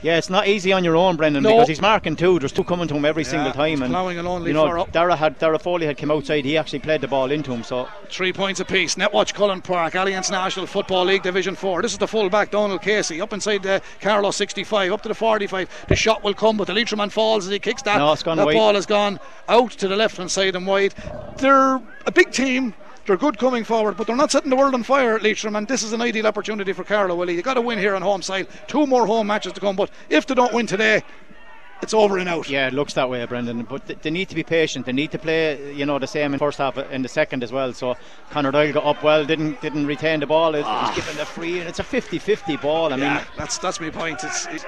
Yeah, 0.00 0.16
it's 0.16 0.30
not 0.30 0.46
easy 0.46 0.72
on 0.72 0.84
your 0.84 0.94
own, 0.94 1.16
Brendan, 1.16 1.42
No. 1.42 1.50
because 1.50 1.66
he's 1.68 1.80
marking 1.80 2.14
two. 2.14 2.38
There's 2.38 2.52
two 2.52 2.62
coming 2.62 2.86
to 2.86 2.94
him 2.94 3.04
every 3.04 3.24
Yeah, 3.24 3.30
single 3.30 3.52
time. 3.52 3.82
and 3.82 3.92
you 4.46 4.52
know. 4.52 4.86
Dara 4.92 5.16
had 5.16 5.38
Dara 5.40 5.58
Foley 5.58 5.86
had 5.86 5.98
come 5.98 6.12
outside. 6.12 6.44
He 6.44 6.56
actually 6.56 6.78
played 6.78 7.00
the 7.00 7.08
ball 7.08 7.32
into 7.32 7.52
him. 7.52 7.64
So 7.64 7.88
Three 8.08 8.32
points 8.32 8.60
apiece. 8.60 8.94
Netwatch 8.94 9.34
Cullen 9.34 9.60
Park, 9.60 9.94
Allianz 9.94 10.30
National 10.30 10.66
Football 10.66 11.06
League 11.06 11.24
Division 11.24 11.56
4. 11.56 11.82
This 11.82 11.92
is 11.92 11.98
the 11.98 12.06
full 12.06 12.30
back, 12.30 12.52
Donald 12.52 12.80
Casey, 12.80 13.20
up 13.20 13.32
inside 13.32 13.64
the 13.64 13.82
Carlow 14.00 14.30
65, 14.30 14.92
up 14.92 15.02
to 15.02 15.08
the 15.08 15.14
45. 15.14 15.68
The 15.88 15.96
shot 15.96 16.22
will 16.22 16.34
come, 16.34 16.56
but 16.56 16.68
the 16.68 16.74
Leitrim 16.74 16.98
man 16.98 17.10
falls 17.10 17.46
as 17.46 17.50
he 17.52 17.58
kicks 17.58 17.82
that. 17.82 17.98
No, 17.98 18.12
it's 18.12 18.22
gone 18.22 18.36
wide. 18.38 18.54
ball 18.54 18.74
has 18.74 18.86
gone 18.86 19.18
out 19.48 19.72
to 19.72 19.88
the 19.88 19.96
left 19.96 20.16
hand 20.18 20.30
side 20.30 20.54
and 20.54 20.64
wide. 20.66 20.94
They're 21.38 21.80
a 22.06 22.12
big 22.12 22.30
team. 22.30 22.72
They're 23.08 23.16
good 23.16 23.38
coming 23.38 23.64
forward, 23.64 23.96
but 23.96 24.06
they're 24.06 24.14
not 24.14 24.30
setting 24.30 24.50
the 24.50 24.56
world 24.56 24.74
on 24.74 24.82
fire 24.82 25.16
at 25.16 25.22
Leitrim, 25.22 25.56
and 25.56 25.66
this 25.66 25.82
is 25.82 25.94
an 25.94 26.02
ideal 26.02 26.26
opportunity 26.26 26.74
for 26.74 26.84
Carlow 26.84 27.14
Willie. 27.14 27.36
You've 27.36 27.42
got 27.42 27.54
to 27.54 27.62
win 27.62 27.78
here 27.78 27.94
on 27.94 28.02
home 28.02 28.20
side. 28.20 28.48
Two 28.66 28.86
more 28.86 29.06
home 29.06 29.28
matches 29.28 29.54
to 29.54 29.60
come, 29.60 29.76
but 29.76 29.90
if 30.10 30.26
they 30.26 30.34
don't 30.34 30.52
win 30.52 30.66
today, 30.66 31.02
it's 31.80 31.94
over 31.94 32.18
and 32.18 32.28
out. 32.28 32.50
yeah, 32.50 32.66
it 32.66 32.74
looks 32.74 32.92
that 32.92 33.08
way, 33.08 33.24
Brendan. 33.24 33.62
But 33.62 33.86
th- 33.86 34.00
they 34.02 34.10
need 34.10 34.28
to 34.28 34.34
be 34.34 34.42
patient. 34.42 34.84
They 34.84 34.92
need 34.92 35.10
to 35.12 35.18
play, 35.18 35.72
you 35.72 35.86
know, 35.86 35.98
the 35.98 36.06
same 36.06 36.34
in 36.34 36.38
first 36.38 36.58
half 36.58 36.76
uh, 36.76 36.84
and 36.90 37.02
the 37.02 37.08
second 37.08 37.42
as 37.42 37.50
well. 37.50 37.72
So 37.72 37.96
Conor 38.28 38.50
Doyle 38.50 38.74
got 38.74 38.84
up 38.84 39.02
well, 39.02 39.24
didn't 39.24 39.58
didn't 39.62 39.86
retain 39.86 40.20
the 40.20 40.26
ball. 40.26 40.54
It, 40.54 40.58
He's 40.58 40.66
ah. 40.66 40.92
given 40.94 41.16
the 41.16 41.24
free, 41.24 41.60
and 41.60 41.68
it's 41.68 41.78
a 41.78 41.84
50-50 41.84 42.60
ball. 42.60 42.92
I 42.92 42.96
mean, 42.96 43.20
that's 43.38 43.56
that's 43.56 43.80
my 43.80 43.88
point. 43.88 44.22
It's, 44.22 44.44
it's 44.48 44.66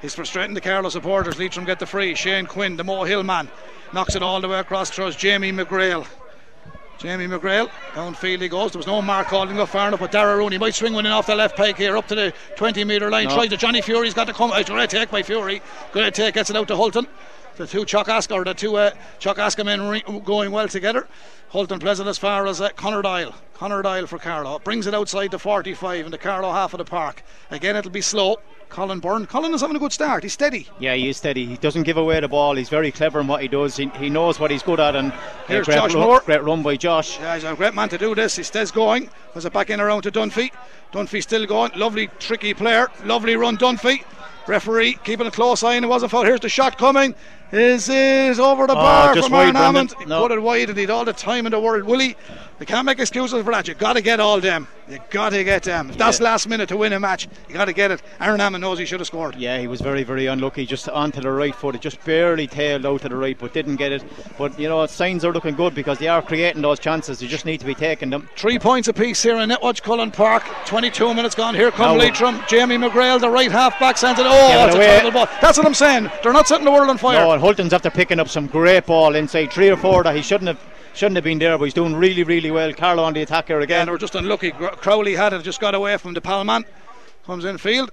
he's 0.00 0.14
frustrating 0.14 0.54
the 0.54 0.62
Carlow 0.62 0.88
supporters. 0.88 1.38
Leitrim 1.38 1.66
get 1.66 1.80
the 1.80 1.86
free. 1.86 2.14
Shane 2.14 2.46
Quinn, 2.46 2.78
the 2.78 2.82
Mohill 2.82 3.26
man, 3.26 3.46
knocks 3.92 4.16
it 4.16 4.22
all 4.22 4.40
the 4.40 4.48
way 4.48 4.58
across. 4.58 4.88
Throws 4.88 5.16
Jamie 5.16 5.52
McGrail. 5.52 6.06
Jamie 6.98 7.28
McGrail 7.28 7.70
downfield 7.94 8.40
he 8.40 8.48
goes. 8.48 8.72
There 8.72 8.78
was 8.80 8.86
no 8.86 9.00
mark 9.00 9.28
called 9.28 9.50
enough 9.50 9.70
far 9.70 9.86
enough, 9.86 10.00
but 10.00 10.10
Dara 10.10 10.36
Rooney 10.36 10.58
might 10.58 10.74
swing 10.74 10.92
one 10.92 11.06
in 11.06 11.12
off 11.12 11.26
the 11.26 11.34
left 11.36 11.56
peg 11.56 11.76
here 11.76 11.96
up 11.96 12.08
to 12.08 12.16
the 12.16 12.34
20 12.56 12.82
metre 12.84 13.08
line. 13.08 13.28
No. 13.28 13.34
Tries 13.34 13.52
it. 13.52 13.60
Johnny 13.60 13.80
Fury's 13.80 14.14
got 14.14 14.26
to 14.26 14.32
come. 14.32 14.50
It's 14.54 14.68
a 14.68 14.72
great 14.72 14.90
take 14.90 15.10
by 15.10 15.22
Fury. 15.22 15.62
Great 15.92 16.12
take 16.14 16.34
gets 16.34 16.50
it 16.50 16.56
out 16.56 16.66
to 16.68 16.76
Hulton. 16.76 17.06
The 17.56 17.66
two 17.66 17.84
Chuck 17.84 18.08
or 18.30 18.44
the 18.44 18.54
two 18.54 18.76
uh, 18.76 18.92
Chuck 19.18 19.38
Aska 19.38 19.64
men 19.64 19.88
re- 19.88 20.04
going 20.24 20.50
well 20.50 20.68
together. 20.68 21.06
Hulton 21.50 21.78
pleasant 21.78 22.08
as 22.08 22.18
far 22.18 22.46
as 22.46 22.60
uh, 22.60 22.70
Connor 22.70 23.02
Dial. 23.02 23.34
Connor 23.54 23.82
Dial 23.82 24.06
for 24.06 24.18
Carlow. 24.18 24.58
Brings 24.60 24.86
it 24.86 24.94
outside 24.94 25.30
the 25.30 25.38
45 25.38 26.06
in 26.06 26.10
the 26.10 26.18
Carlow 26.18 26.52
half 26.52 26.74
of 26.74 26.78
the 26.78 26.84
park. 26.84 27.22
Again, 27.50 27.74
it'll 27.74 27.90
be 27.90 28.00
slow. 28.00 28.36
Colin 28.68 29.00
Byrne. 29.00 29.26
Colin 29.26 29.52
is 29.54 29.60
having 29.60 29.76
a 29.76 29.78
good 29.78 29.92
start. 29.92 30.22
He's 30.22 30.32
steady. 30.34 30.68
yeah, 30.78 30.94
he 30.94 31.08
is 31.08 31.16
steady. 31.16 31.46
He 31.46 31.56
doesn't 31.56 31.84
give 31.84 31.96
away 31.96 32.20
the 32.20 32.28
ball. 32.28 32.54
He's 32.54 32.68
very 32.68 32.92
clever 32.92 33.20
in 33.20 33.26
what 33.26 33.40
he 33.42 33.48
does. 33.48 33.76
He, 33.76 33.88
he 33.98 34.10
knows 34.10 34.38
what 34.38 34.50
he's 34.50 34.62
good 34.62 34.78
at. 34.78 34.94
And 34.94 35.12
Here's 35.46 35.66
great, 35.66 35.76
Josh 35.76 35.94
run, 35.94 36.02
Moore. 36.04 36.20
great 36.24 36.42
run 36.42 36.62
by 36.62 36.76
Josh. 36.76 37.18
Yeah, 37.18 37.34
he's 37.34 37.44
a 37.44 37.54
great 37.54 37.74
man 37.74 37.88
to 37.88 37.98
do 37.98 38.14
this. 38.14 38.36
He 38.36 38.42
stays 38.42 38.70
going. 38.70 39.10
There's 39.32 39.44
it 39.46 39.52
back 39.52 39.70
in 39.70 39.80
around 39.80 40.02
to 40.02 40.10
Dunphy. 40.10 40.50
Dunphy 40.92 41.22
still 41.22 41.46
going. 41.46 41.72
Lovely, 41.76 42.08
tricky 42.18 42.54
player. 42.54 42.88
Lovely 43.04 43.36
run, 43.36 43.56
Dunphy. 43.56 44.04
Referee 44.46 44.98
keeping 45.04 45.26
a 45.26 45.30
close 45.30 45.62
eye, 45.62 45.74
and 45.74 45.84
it 45.84 45.88
wasn't 45.88 46.10
foul. 46.10 46.24
Here's 46.24 46.40
the 46.40 46.48
shot 46.48 46.78
coming. 46.78 47.14
Is 47.52 47.88
it 47.90 48.38
over 48.38 48.66
the 48.66 48.72
Oh, 48.72 48.76
bar 48.76 49.14
from 49.22 49.32
Aaron. 49.34 49.54
Hammond? 49.54 49.94
He 49.98 50.04
No. 50.06 50.22
put 50.22 50.32
it 50.32 50.40
wide, 50.40 50.68
and 50.70 50.78
he'd 50.78 50.88
all 50.90 51.04
the 51.04 51.12
time 51.12 51.44
in 51.46 51.52
the 51.52 51.60
world. 51.60 51.84
Will 51.84 52.00
he? 52.58 52.62
You 52.62 52.66
can't 52.66 52.84
make 52.86 52.98
excuses 52.98 53.42
for 53.44 53.52
that. 53.52 53.68
You've 53.68 53.78
got 53.78 53.94
to 53.94 54.00
get 54.02 54.20
all 54.20 54.40
them. 54.40 54.66
You've 54.88 55.08
got 55.10 55.30
to 55.30 55.44
get 55.44 55.64
them. 55.64 55.90
If 55.90 55.98
that's 55.98 56.18
Yeah. 56.18 56.24
last 56.30 56.48
minute 56.48 56.68
to 56.70 56.76
win 56.76 56.92
a 56.94 57.00
match, 57.00 57.28
you 57.48 57.54
got 57.54 57.66
to 57.66 57.72
get 57.74 57.90
it. 57.90 58.00
Aaron 58.20 58.40
Hammond 58.40 58.62
knows 58.62 58.78
he 58.78 58.86
should 58.86 59.00
have 59.00 59.06
scored. 59.06 59.36
Yeah, 59.36 59.58
he 59.58 59.66
was 59.66 59.80
very, 59.82 60.02
very 60.02 60.26
unlucky. 60.26 60.64
Just 60.64 60.88
onto 60.88 61.20
the 61.20 61.30
right 61.30 61.54
foot. 61.54 61.74
It 61.74 61.82
just 61.82 62.02
barely 62.04 62.46
tailed 62.46 62.86
out 62.86 63.02
to 63.02 63.08
the 63.10 63.16
right, 63.16 63.36
but 63.38 63.52
didn't 63.52 63.76
get 63.76 63.92
it. 63.92 64.02
But, 64.38 64.58
you 64.58 64.68
know, 64.68 64.84
signs 64.86 65.24
are 65.26 65.32
looking 65.32 65.54
good 65.56 65.74
because 65.74 65.98
they 65.98 66.08
are 66.08 66.22
creating 66.22 66.62
those 66.62 66.78
chances. 66.78 67.22
You 67.22 67.28
just 67.28 67.44
need 67.44 67.60
to 67.60 67.66
be 67.66 67.74
taking 67.74 68.08
them. 68.10 68.28
Three 68.36 68.58
points 68.58 68.88
apiece 68.88 69.22
here 69.22 69.36
in 69.36 69.50
Netwatch 69.50 69.82
Cullen 69.82 70.10
Park. 70.10 70.42
22 70.64 71.12
minutes 71.12 71.34
gone. 71.34 71.54
Here 71.54 71.70
come 71.70 71.98
Now- 71.98 72.02
Leitrim. 72.04 72.40
Jamie 72.48 72.78
McGrail, 72.78 73.20
the 73.20 73.28
right 73.30 73.52
half 73.52 73.78
back, 73.78 73.98
sends 73.98 74.18
it. 74.18 74.26
Oh, 74.26 74.30
it 74.30 74.54
that's 74.54 74.74
a 74.74 74.78
away. 74.78 74.86
terrible 74.86 75.10
ball. 75.10 75.28
That's 75.42 75.58
what 75.58 75.66
I'm 75.66 75.74
saying. 75.74 76.10
They're 76.22 76.32
not 76.32 76.48
setting 76.48 76.64
the 76.64 76.70
world 76.72 76.88
on 76.88 76.96
fire. 76.96 77.20
No, 77.20 77.32
and 77.32 77.42
Hulton's 77.42 77.74
after 77.74 77.90
picking 77.90 78.18
up 78.18 78.28
some 78.30 78.46
great 78.46 78.86
ball 78.86 79.14
inside 79.14 79.52
three 79.52 79.68
or 79.68 79.76
four 79.76 80.02
that 80.04 80.16
he 80.16 80.22
shouldn't 80.22 80.48
have 80.48 80.58
shouldn't 80.98 81.16
have 81.16 81.24
been 81.24 81.38
there, 81.38 81.56
but 81.56 81.64
he's 81.64 81.74
doing 81.74 81.94
really, 81.94 82.24
really 82.24 82.50
well. 82.50 82.72
Carlow 82.72 83.04
on 83.04 83.12
the 83.12 83.22
attack 83.22 83.46
here 83.46 83.58
Yeah, 83.58 83.64
again. 83.64 83.86
they 83.86 83.92
were 83.92 83.98
just 83.98 84.16
unlucky. 84.16 84.50
Crowley 84.50 85.14
had 85.14 85.32
it, 85.32 85.42
just 85.44 85.60
got 85.60 85.74
away 85.74 85.96
from 85.96 86.12
the 86.14 86.20
Palman. 86.20 86.64
Comes 87.24 87.44
in 87.44 87.56
field, 87.58 87.90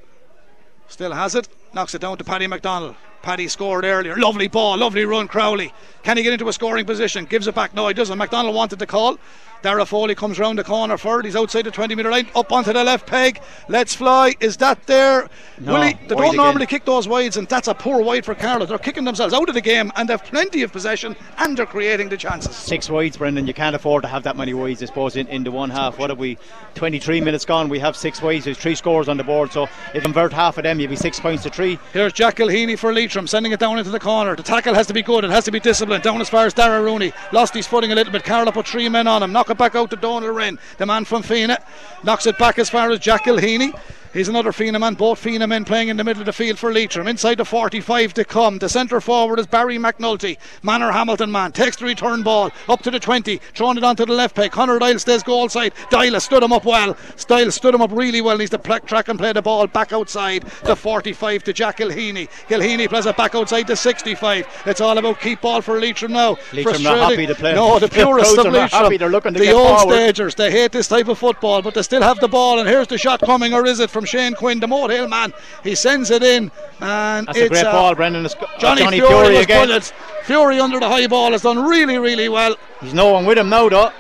still 0.88 1.12
has 1.14 1.36
it, 1.36 1.48
knocks 1.74 1.94
it 1.94 2.02
down 2.02 2.18
to 2.18 2.24
Paddy 2.24 2.48
McDonald. 2.48 2.96
Paddy 3.26 3.48
scored 3.48 3.86
earlier. 3.86 4.16
Lovely 4.18 4.48
ball, 4.48 4.78
lovely 4.78 5.04
run, 5.04 5.28
Crowley. 5.28 5.74
Can 6.04 6.16
he 6.16 6.22
get 6.22 6.34
into 6.34 6.48
a 6.48 6.54
scoring 6.54 6.86
position? 6.86 7.26
Gives 7.26 7.48
it 7.48 7.56
back. 7.56 7.74
No, 7.74 7.88
he 7.88 7.94
doesn't. 7.96 8.20
McDonald 8.20 8.54
wanted 8.54 8.78
the 8.78 8.86
call. 8.86 9.18
Dara 9.66 9.84
Foley 9.84 10.14
comes 10.14 10.38
round 10.38 10.60
the 10.60 10.64
corner 10.64 10.96
third. 10.96 11.26
He's 11.26 11.36
outside 11.36 11.64
the 11.64 11.72
20 11.72 11.96
metre 11.96 12.12
line, 12.12 12.28
up 12.36 12.52
onto 12.52 12.72
the 12.72 12.84
left 12.84 13.08
peg. 13.08 13.42
Let's 13.68 13.96
fly. 13.96 14.36
Is 14.40 14.58
that 14.58 14.86
there? 14.86 15.28
No, 15.60 15.74
Willie, 15.74 15.98
they 16.02 16.10
don't 16.10 16.22
again. 16.22 16.36
normally 16.36 16.68
kick 16.68 16.86
those 16.86 17.08
wides, 17.08 17.38
and 17.38 17.48
that's 17.48 17.68
a 17.68 17.74
poor 17.74 18.04
wide 18.04 18.26
for 18.26 18.36
Carlow. 18.36 18.68
They're 18.68 18.78
kicking 18.78 19.06
themselves 19.06 19.34
out 19.34 19.50
of 19.50 19.56
the 19.56 19.62
game, 19.62 19.92
and 19.96 20.08
they've 20.08 20.24
plenty 20.24 20.62
of 20.62 20.72
possession, 20.72 21.16
and 21.40 21.58
they're 21.58 21.66
creating 21.66 22.10
the 22.10 22.18
chances. 22.18 22.56
Six 22.56 22.92
wides, 22.92 23.18
Brendan. 23.18 23.48
You 23.48 23.56
can't 23.56 23.76
afford 23.76 24.04
to 24.04 24.08
have 24.08 24.22
that 24.22 24.38
many 24.38 24.54
wides, 24.54 24.84
I 24.84 24.86
suppose, 24.86 25.16
in, 25.16 25.26
in 25.30 25.44
the 25.44 25.50
one 25.50 25.72
half. 25.72 25.98
What 25.98 26.12
have 26.12 26.20
we? 26.20 26.38
23 26.76 27.22
minutes 27.22 27.44
gone. 27.44 27.68
We 27.68 27.80
have 27.80 27.96
six 27.96 28.22
wides. 28.22 28.46
There's 28.46 28.60
three 28.60 28.76
scores 28.76 29.10
on 29.10 29.18
the 29.18 29.24
board. 29.24 29.52
So 29.52 29.64
if 29.64 29.96
you 29.96 30.02
convert 30.02 30.32
half 30.32 30.60
of 30.60 30.64
them, 30.64 30.80
you'll 30.80 30.92
be 30.92 30.96
six 30.96 31.20
points 31.20 31.42
to 31.42 31.50
three. 31.50 31.80
Here's 31.92 32.14
Jack 32.14 32.36
Kilheany 32.36 32.78
for 32.78 32.94
Leitrim, 32.94 33.15
sending 33.26 33.52
it 33.52 33.60
down 33.60 33.78
into 33.78 33.90
the 33.90 34.00
corner. 34.00 34.36
The 34.36 34.44
tackle 34.44 34.74
has 34.74 34.88
to 34.88 34.94
be 34.94 35.02
good, 35.02 35.24
it 35.24 35.32
has 35.32 35.46
to 35.46 35.52
be 35.52 35.60
disciplined. 35.60 36.04
Down 36.04 36.20
as 36.20 36.30
far 36.30 36.46
as 36.46 36.54
Dara 36.54 36.82
Rooney. 36.82 37.14
Lost 37.32 37.54
his 37.54 37.66
footing 37.66 37.92
a 37.92 37.96
little 37.96 38.12
bit. 38.12 38.24
Carla 38.24 38.52
put 38.52 38.68
three 38.68 38.90
men 38.90 39.08
on 39.08 39.24
him. 39.24 39.32
Knock 39.32 39.50
it 39.50 39.58
back 39.58 39.76
out 39.76 39.90
to 39.92 39.96
Donald 39.96 40.36
Wren, 40.36 40.60
the 40.78 40.86
man 40.86 41.06
from 41.06 41.24
Fenagh. 41.24 41.64
Knocks 42.04 42.26
it 42.28 42.38
back 42.38 42.60
as 42.60 42.70
far 42.70 42.92
as 42.92 43.00
Jack 43.00 43.24
Kilheany. 43.24 43.74
He's 44.16 44.30
another 44.30 44.54
Fenagh 44.54 44.80
man, 44.80 44.94
both 44.94 45.22
Fenagh 45.22 45.50
men 45.50 45.66
playing 45.66 45.90
in 45.90 45.98
the 45.98 46.04
middle 46.06 46.22
of 46.22 46.26
the 46.26 46.32
field 46.32 46.58
for 46.58 46.72
Leitrim. 46.72 47.06
Inside 47.06 47.38
the 47.38 47.44
45 47.44 48.14
to 48.14 48.24
come. 48.24 48.60
The 48.60 48.70
centre 48.70 49.02
forward 49.02 49.40
is 49.40 49.46
Barry 49.46 49.78
McNulty. 49.78 50.38
Manorhamilton 50.64 51.30
man 51.30 51.52
takes 51.52 51.76
the 51.76 51.84
return 51.84 52.24
ball 52.24 52.50
up 52.70 52.82
to 52.84 52.92
the 52.92 53.00
20, 53.02 53.42
throwing 53.54 53.76
it 53.76 53.84
onto 53.84 54.06
the 54.06 54.14
left 54.14 54.34
peg. 54.34 54.52
Connor 54.52 54.80
Dial 54.80 55.00
stays 55.00 55.22
goal 55.22 55.50
side. 55.50 55.74
Dial 55.90 56.18
stood 56.22 56.44
him 56.44 56.54
up 56.54 56.64
well. 56.64 56.96
Dial 57.28 57.52
stood 57.52 57.76
him 57.76 57.82
up 57.82 57.92
really 57.92 58.22
well. 58.22 58.38
Needs 58.38 58.52
to 58.52 58.58
track 58.58 59.10
and 59.10 59.20
play 59.20 59.34
the 59.34 59.42
ball 59.42 59.68
back 59.68 59.92
outside 59.92 60.44
the 60.64 60.78
45 60.78 61.44
to 61.44 61.52
Jack 61.52 61.80
Kilheany. 61.80 62.30
Kilheany 62.48 62.88
plays 62.88 63.08
it 63.08 63.18
back 63.18 63.36
outside 63.36 63.68
the 63.68 63.76
65. 63.76 64.64
It's 64.66 64.80
all 64.80 64.98
about 64.98 65.20
keep 65.20 65.42
ball 65.42 65.60
for 65.62 65.78
Leitrim 65.78 66.14
now. 66.14 66.38
Leitrim 66.54 66.84
not 66.84 67.12
happy 67.12 67.28
to 67.28 67.36
play. 67.36 67.54
No, 67.54 67.80
the 67.80 67.90
purists 67.90 68.38
of 68.38 68.46
Leitrim. 68.46 68.70
happy. 68.70 68.96
They're 68.96 69.10
looking 69.10 69.34
to 69.34 69.40
the 69.42 69.52
old 69.52 69.82
forward. 69.82 69.94
stagers. 69.94 70.36
They 70.36 70.52
hate 70.52 70.72
this 70.72 70.88
type 70.88 71.10
of 71.10 71.20
football, 71.20 71.62
but 71.62 71.74
they 71.74 71.82
still 71.82 72.02
have 72.02 72.22
the 72.22 72.30
ball. 72.30 72.60
And 72.60 72.70
here's 72.70 72.88
the 72.88 72.98
shot 72.98 73.20
coming, 73.20 73.54
or 73.54 73.66
is 73.66 73.82
it 73.82 73.90
from 73.90 74.05
from 74.06 74.20
Shane 74.20 74.34
Quinn, 74.36 74.60
the 74.60 74.68
Moat 74.68 75.10
man. 75.10 75.34
He 75.64 75.76
sends 75.76 76.12
it 76.12 76.24
in, 76.24 76.52
and 76.80 77.28
That's 77.28 77.38
it's 77.38 77.46
a 77.48 77.50
great 77.50 77.66
uh, 77.66 77.72
ball, 77.72 77.96
Brendan. 77.96 78.26
It's, 78.26 78.36
Johnny, 78.60 78.82
Johnny 78.84 79.00
Fury, 79.00 79.10
Fury 79.10 79.38
again. 79.38 79.66
brilliant. 79.66 79.94
Fury 80.24 80.60
under 80.60 80.80
the 80.80 80.88
high 80.88 81.08
ball 81.08 81.32
has 81.32 81.42
done 81.42 81.60
really, 81.60 81.98
really 81.98 82.30
well. 82.30 82.56
He's 82.82 82.94
no 82.94 83.12
one 83.12 83.26
with 83.26 83.38
him 83.38 83.50
now, 83.50 83.70
though. 83.70 83.92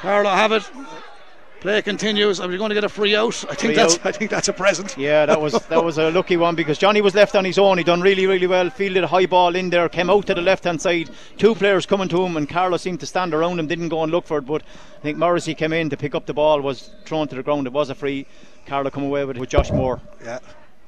Carlow 0.00 0.30
have 0.30 0.52
it. 0.52 0.70
Play 1.60 1.82
continues. 1.82 2.40
Are 2.40 2.48
we 2.48 2.56
going 2.56 2.70
to 2.70 2.74
get 2.74 2.84
a 2.84 2.88
free 2.88 3.14
out? 3.14 3.34
I 3.50 3.54
think 3.54 3.58
Free 3.58 3.74
that's. 3.74 3.94
out. 3.96 4.06
I 4.06 4.12
think 4.12 4.30
that's 4.30 4.48
a 4.48 4.52
present. 4.52 4.96
Yeah, 4.96 5.26
that 5.26 5.38
was 5.40 5.52
that 5.52 5.84
was 5.84 5.98
a 5.98 6.10
lucky 6.10 6.38
one 6.38 6.54
because 6.54 6.78
Johnny 6.78 7.02
was 7.02 7.14
left 7.14 7.36
on 7.36 7.44
his 7.44 7.58
own. 7.58 7.76
He 7.76 7.84
done 7.84 8.00
really, 8.00 8.26
really 8.26 8.46
well. 8.46 8.70
Fielded 8.70 9.04
a 9.04 9.06
high 9.06 9.26
ball 9.26 9.54
in 9.54 9.68
there, 9.68 9.88
came 9.90 10.08
out 10.08 10.26
to 10.28 10.34
the 10.34 10.40
left 10.40 10.64
hand 10.64 10.80
side. 10.80 11.10
Two 11.36 11.54
players 11.54 11.84
coming 11.84 12.08
to 12.08 12.24
him, 12.24 12.38
and 12.38 12.48
Carlos 12.48 12.80
seemed 12.80 13.00
to 13.00 13.06
stand 13.06 13.34
around 13.34 13.58
him, 13.58 13.66
didn't 13.66 13.90
go 13.90 14.02
and 14.02 14.10
look 14.10 14.26
for 14.26 14.38
it. 14.38 14.46
But 14.46 14.62
I 14.98 15.02
think 15.02 15.18
Morrissey 15.18 15.54
came 15.54 15.74
in 15.74 15.90
to 15.90 15.98
pick 15.98 16.14
up 16.14 16.24
the 16.24 16.32
ball, 16.34 16.62
was 16.62 16.90
thrown 17.04 17.28
to 17.28 17.34
the 17.34 17.42
ground. 17.42 17.66
It 17.66 17.74
was 17.74 17.90
a 17.90 17.94
free. 17.94 18.26
Carlow 18.66 18.90
come 18.90 19.04
away 19.04 19.24
with 19.26 19.36
it 19.36 19.40
with 19.40 19.50
Josh 19.50 19.70
Moore. 19.70 20.00
Yeah. 20.24 20.38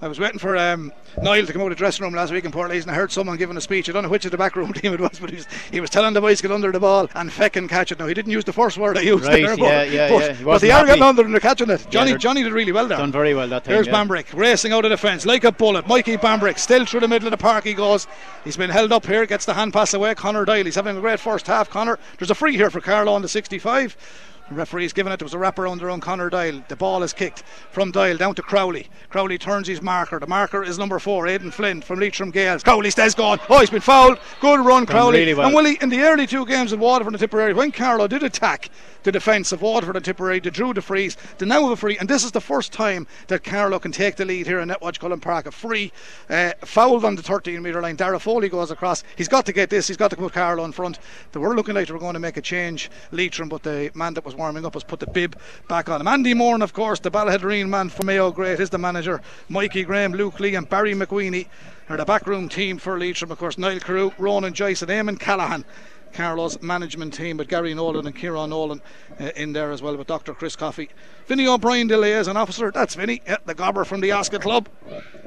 I 0.03 0.09
was 0.09 0.19
waiting 0.19 0.41
for 0.41 0.57
um, 0.57 0.93
Niall 1.23 1.47
to 1.47 1.53
come 1.53 1.63
out 1.63 1.67
of 1.67 1.71
the 1.71 1.77
dressing 1.77 2.03
room 2.03 2.13
last 2.13 2.33
week 2.33 2.45
in 2.45 2.51
Port 2.51 2.73
and 2.73 2.91
I 2.91 2.95
heard 2.95 3.13
someone 3.13 3.37
giving 3.37 3.57
a 3.57 3.61
speech. 3.61 3.89
I 3.89 3.93
don't 3.93 4.03
know 4.03 4.09
which 4.09 4.25
of 4.25 4.33
the 4.33 4.37
backroom 4.37 4.73
team 4.73 4.93
it 4.93 4.99
was, 4.99 5.21
but 5.21 5.31
he 5.31 5.37
was, 5.37 5.47
he 5.71 5.81
was 5.81 5.91
telling 5.91 6.13
the 6.13 6.21
boys 6.21 6.39
to 6.39 6.43
get 6.43 6.53
under 6.53 6.73
the 6.73 6.81
ball 6.81 7.09
and 7.15 7.33
feck 7.33 7.55
and 7.55 7.71
catch 7.71 7.93
it. 7.93 8.01
Now, 8.01 8.09
he 8.09 8.15
didn't 8.15 8.33
use 8.33 8.43
the 8.43 8.53
first 8.53 8.79
word 8.79 8.99
I 8.99 9.03
used 9.03 9.25
Right, 9.25 9.45
there, 9.45 9.57
but, 9.57 9.63
yeah, 9.65 9.83
yeah, 9.85 10.09
but, 10.11 10.21
yeah. 10.21 10.33
He 10.33 10.45
but 10.45 10.61
they 10.61 10.73
are 10.73 10.85
getting 10.85 11.05
under 11.05 11.23
and 11.23 11.33
they're 11.33 11.39
catching 11.39 11.71
it. 11.71 11.87
Johnny 11.89 12.11
they're 12.11 12.19
Johnny 12.19 12.43
did 12.43 12.53
really 12.53 12.73
well 12.73 12.89
there. 12.89 12.99
Done 12.99 13.13
very 13.13 13.33
well 13.33 13.47
that 13.47 13.63
time. 13.63 13.75
Here's 13.75 13.87
yeah. 13.87 13.93
Bambrick 13.93 14.37
racing 14.37 14.73
out 14.73 14.85
of 14.85 14.91
the 14.91 14.97
fence 14.97 15.25
like 15.25 15.45
a 15.45 15.53
bullet. 15.53 15.87
Mikey 15.87 16.17
Bambrick 16.17 16.59
still 16.59 16.85
through 16.85 17.01
the 17.01 17.09
middle 17.09 17.29
of 17.29 17.31
the 17.31 17.37
park 17.37 17.63
he 17.63 17.73
goes. 17.73 18.09
He's 18.43 18.57
been 18.57 18.71
held 18.71 18.91
up 18.91 19.07
here, 19.07 19.25
gets 19.25 19.45
the 19.45 19.55
hand 19.55 19.73
pass 19.73 19.95
away. 19.95 20.17
Connor 20.17 20.45
Doyle, 20.45 20.65
he's 20.65 20.75
having 20.75 20.97
a 20.97 21.01
great 21.01 21.21
first 21.21 21.47
half. 21.47 21.71
Connor, 21.71 22.01
there's 22.19 22.33
a 22.33 22.35
free 22.35 22.57
here 22.57 22.71
for 22.71 22.81
Carlow 22.81 23.13
on 23.13 23.23
the 23.23 23.29
65. 23.29 23.97
The 24.49 24.55
referee's 24.57 24.93
given 24.93 25.13
it. 25.13 25.19
There 25.19 25.25
was 25.25 25.35
a 25.35 25.39
wrap 25.39 25.59
around 25.59 25.81
Connor 26.01 26.29
Doyle. 26.29 26.63
The 26.69 26.77
ball 26.77 27.03
is 27.03 27.13
kicked 27.13 27.43
from 27.71 27.91
Doyle 27.91 28.17
down 28.17 28.35
to 28.35 28.43
Crowley. 28.43 28.89
Crowley 29.09 29.39
turns 29.39 29.67
his 29.69 29.81
marker. 29.81 30.19
The 30.19 30.27
marker 30.27 30.63
is 30.63 30.79
number 30.79 30.99
four, 30.99 31.27
Aidan 31.27 31.51
Flynn 31.51 31.81
from 31.81 32.01
Leitrim 32.01 32.31
Gaels. 32.31 32.63
Crowley 32.63 32.91
stays 32.91 33.15
gone. 33.15 33.39
Oh, 33.49 33.61
he's 33.61 33.71
been 33.71 33.81
fouled. 33.81 34.19
Good 34.41 34.61
run, 34.61 34.85
Crowley. 34.85 35.21
really 35.21 35.35
well. 35.35 35.47
And 35.47 35.55
Willie, 35.55 35.79
in 35.81 35.89
the 35.89 36.01
early 36.03 36.27
two 36.27 36.45
games 36.45 36.73
of 36.73 36.81
Waterford 36.81 37.15
and 37.15 37.21
Tipperary, 37.21 37.55
when 37.55 37.73
Carlow 37.73 38.09
did 38.09 38.23
attack 38.23 38.69
the 39.05 39.13
defence 39.13 39.53
of 39.53 39.63
Waterford 39.63 39.97
and 39.97 40.05
Tipperary, 40.05 40.39
they 40.41 40.51
drew 40.51 40.75
the 40.75 40.83
frees. 40.83 41.17
They 41.39 41.47
now 41.47 41.63
have 41.63 41.71
a 41.73 41.77
free, 41.77 41.99
and 41.99 42.09
this 42.09 42.25
is 42.25 42.33
the 42.33 42.41
first 42.41 42.73
time 42.73 43.07
that 43.29 43.45
Carlow 43.45 43.79
can 43.79 43.91
take 43.93 44.17
the 44.17 44.25
lead 44.25 44.47
here 44.47 44.61
in 44.61 44.69
Netwatch 44.69 44.99
Cullen 44.99 45.21
Park. 45.21 45.47
A 45.47 45.51
free, 45.51 45.93
uh, 46.29 46.53
fouled 46.65 47.05
on 47.05 47.17
the 47.17 47.23
13 47.23 47.63
metre 47.63 47.81
line. 47.81 47.97
Dara 47.97 48.21
Foley 48.21 48.49
goes 48.49 48.71
across. 48.71 49.03
He's 49.17 49.29
got 49.29 49.47
to 49.47 49.53
get 49.53 49.71
this. 49.71 49.89
He's 49.89 49.97
got 49.97 50.11
to 50.11 50.17
put 50.17 50.33
Carlow 50.33 50.65
in 50.65 50.73
front. 50.73 50.99
They 51.33 51.41
were 51.41 51.57
looking 51.57 51.75
like 51.75 51.89
they 51.89 51.93
were 51.93 51.99
going 51.99 52.15
to 52.15 52.21
make 52.21 52.37
a 52.37 52.43
change, 52.43 52.91
Leitrim, 53.11 53.49
but 53.49 53.63
the 53.63 53.91
man 53.95 54.15
that 54.15 54.25
was 54.25 54.32
warming 54.35 54.65
up 54.65 54.75
has 54.75 54.85
put 54.85 55.01
the 55.01 55.07
bib 55.07 55.39
back 55.69 55.89
on 55.89 56.01
him. 56.01 56.09
Andy 56.09 56.35
Moran, 56.35 56.63
of 56.63 56.73
course, 56.73 57.01
the 57.01 57.11
Ballaghaderreen 57.11 57.69
man 57.69 57.89
from 57.89 58.07
Mayo 58.07 58.31
Great, 58.31 58.61
is 58.61 58.71
the 58.71 58.79
manager. 58.79 59.21
Mikey 59.49 59.85
Graham, 59.85 60.13
Luke 60.13 60.41
Lee, 60.41 60.55
and 60.55 60.69
Barry 60.69 60.95
McQueenie 60.95 61.47
are 61.89 61.97
the 61.97 62.05
backroom 62.05 62.49
team 62.49 62.79
for 62.79 62.99
Leitrim. 62.99 63.31
Of 63.31 63.39
course, 63.39 63.59
Niall 63.59 63.81
Carew, 63.81 64.13
Ronan 64.19 64.55
Joyce, 64.55 64.83
and 64.83 64.91
Eamon 64.91 65.19
Callahan. 65.19 65.65
Carlow's 66.13 66.61
management 66.61 67.15
team 67.15 67.39
with 67.39 67.49
Gary 67.49 67.75
Nolan 67.75 68.07
and 68.07 68.15
Kieran 68.15 68.51
Nolan 68.51 68.83
uh, 69.19 69.31
in 69.35 69.53
there 69.53 69.73
as 69.73 69.83
well 69.83 69.97
with 69.97 70.07
Dr. 70.07 70.35
Chris 70.35 70.57
Coffey. 70.57 70.91
Vinny 71.27 71.47
O'Brien, 71.47 71.87
Delay 71.87 72.13
is 72.13 72.29
an 72.29 72.37
officer, 72.37 72.71
that's 72.71 72.95
Vinny, 72.95 73.23
yeah, 73.27 73.39
the 73.47 73.55
gobber 73.55 73.87
from 73.87 74.01
the 74.01 74.13
Oscar 74.13 74.39
Club. 74.39 74.69